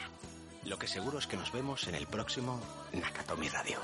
Lo 0.64 0.78
que 0.78 0.86
seguro 0.86 1.18
es 1.18 1.26
que 1.26 1.36
nos 1.36 1.50
vemos 1.52 1.86
en 1.88 1.94
el 1.96 2.06
próximo 2.06 2.60
Nakatomi 2.92 3.48
Radio. 3.48 3.80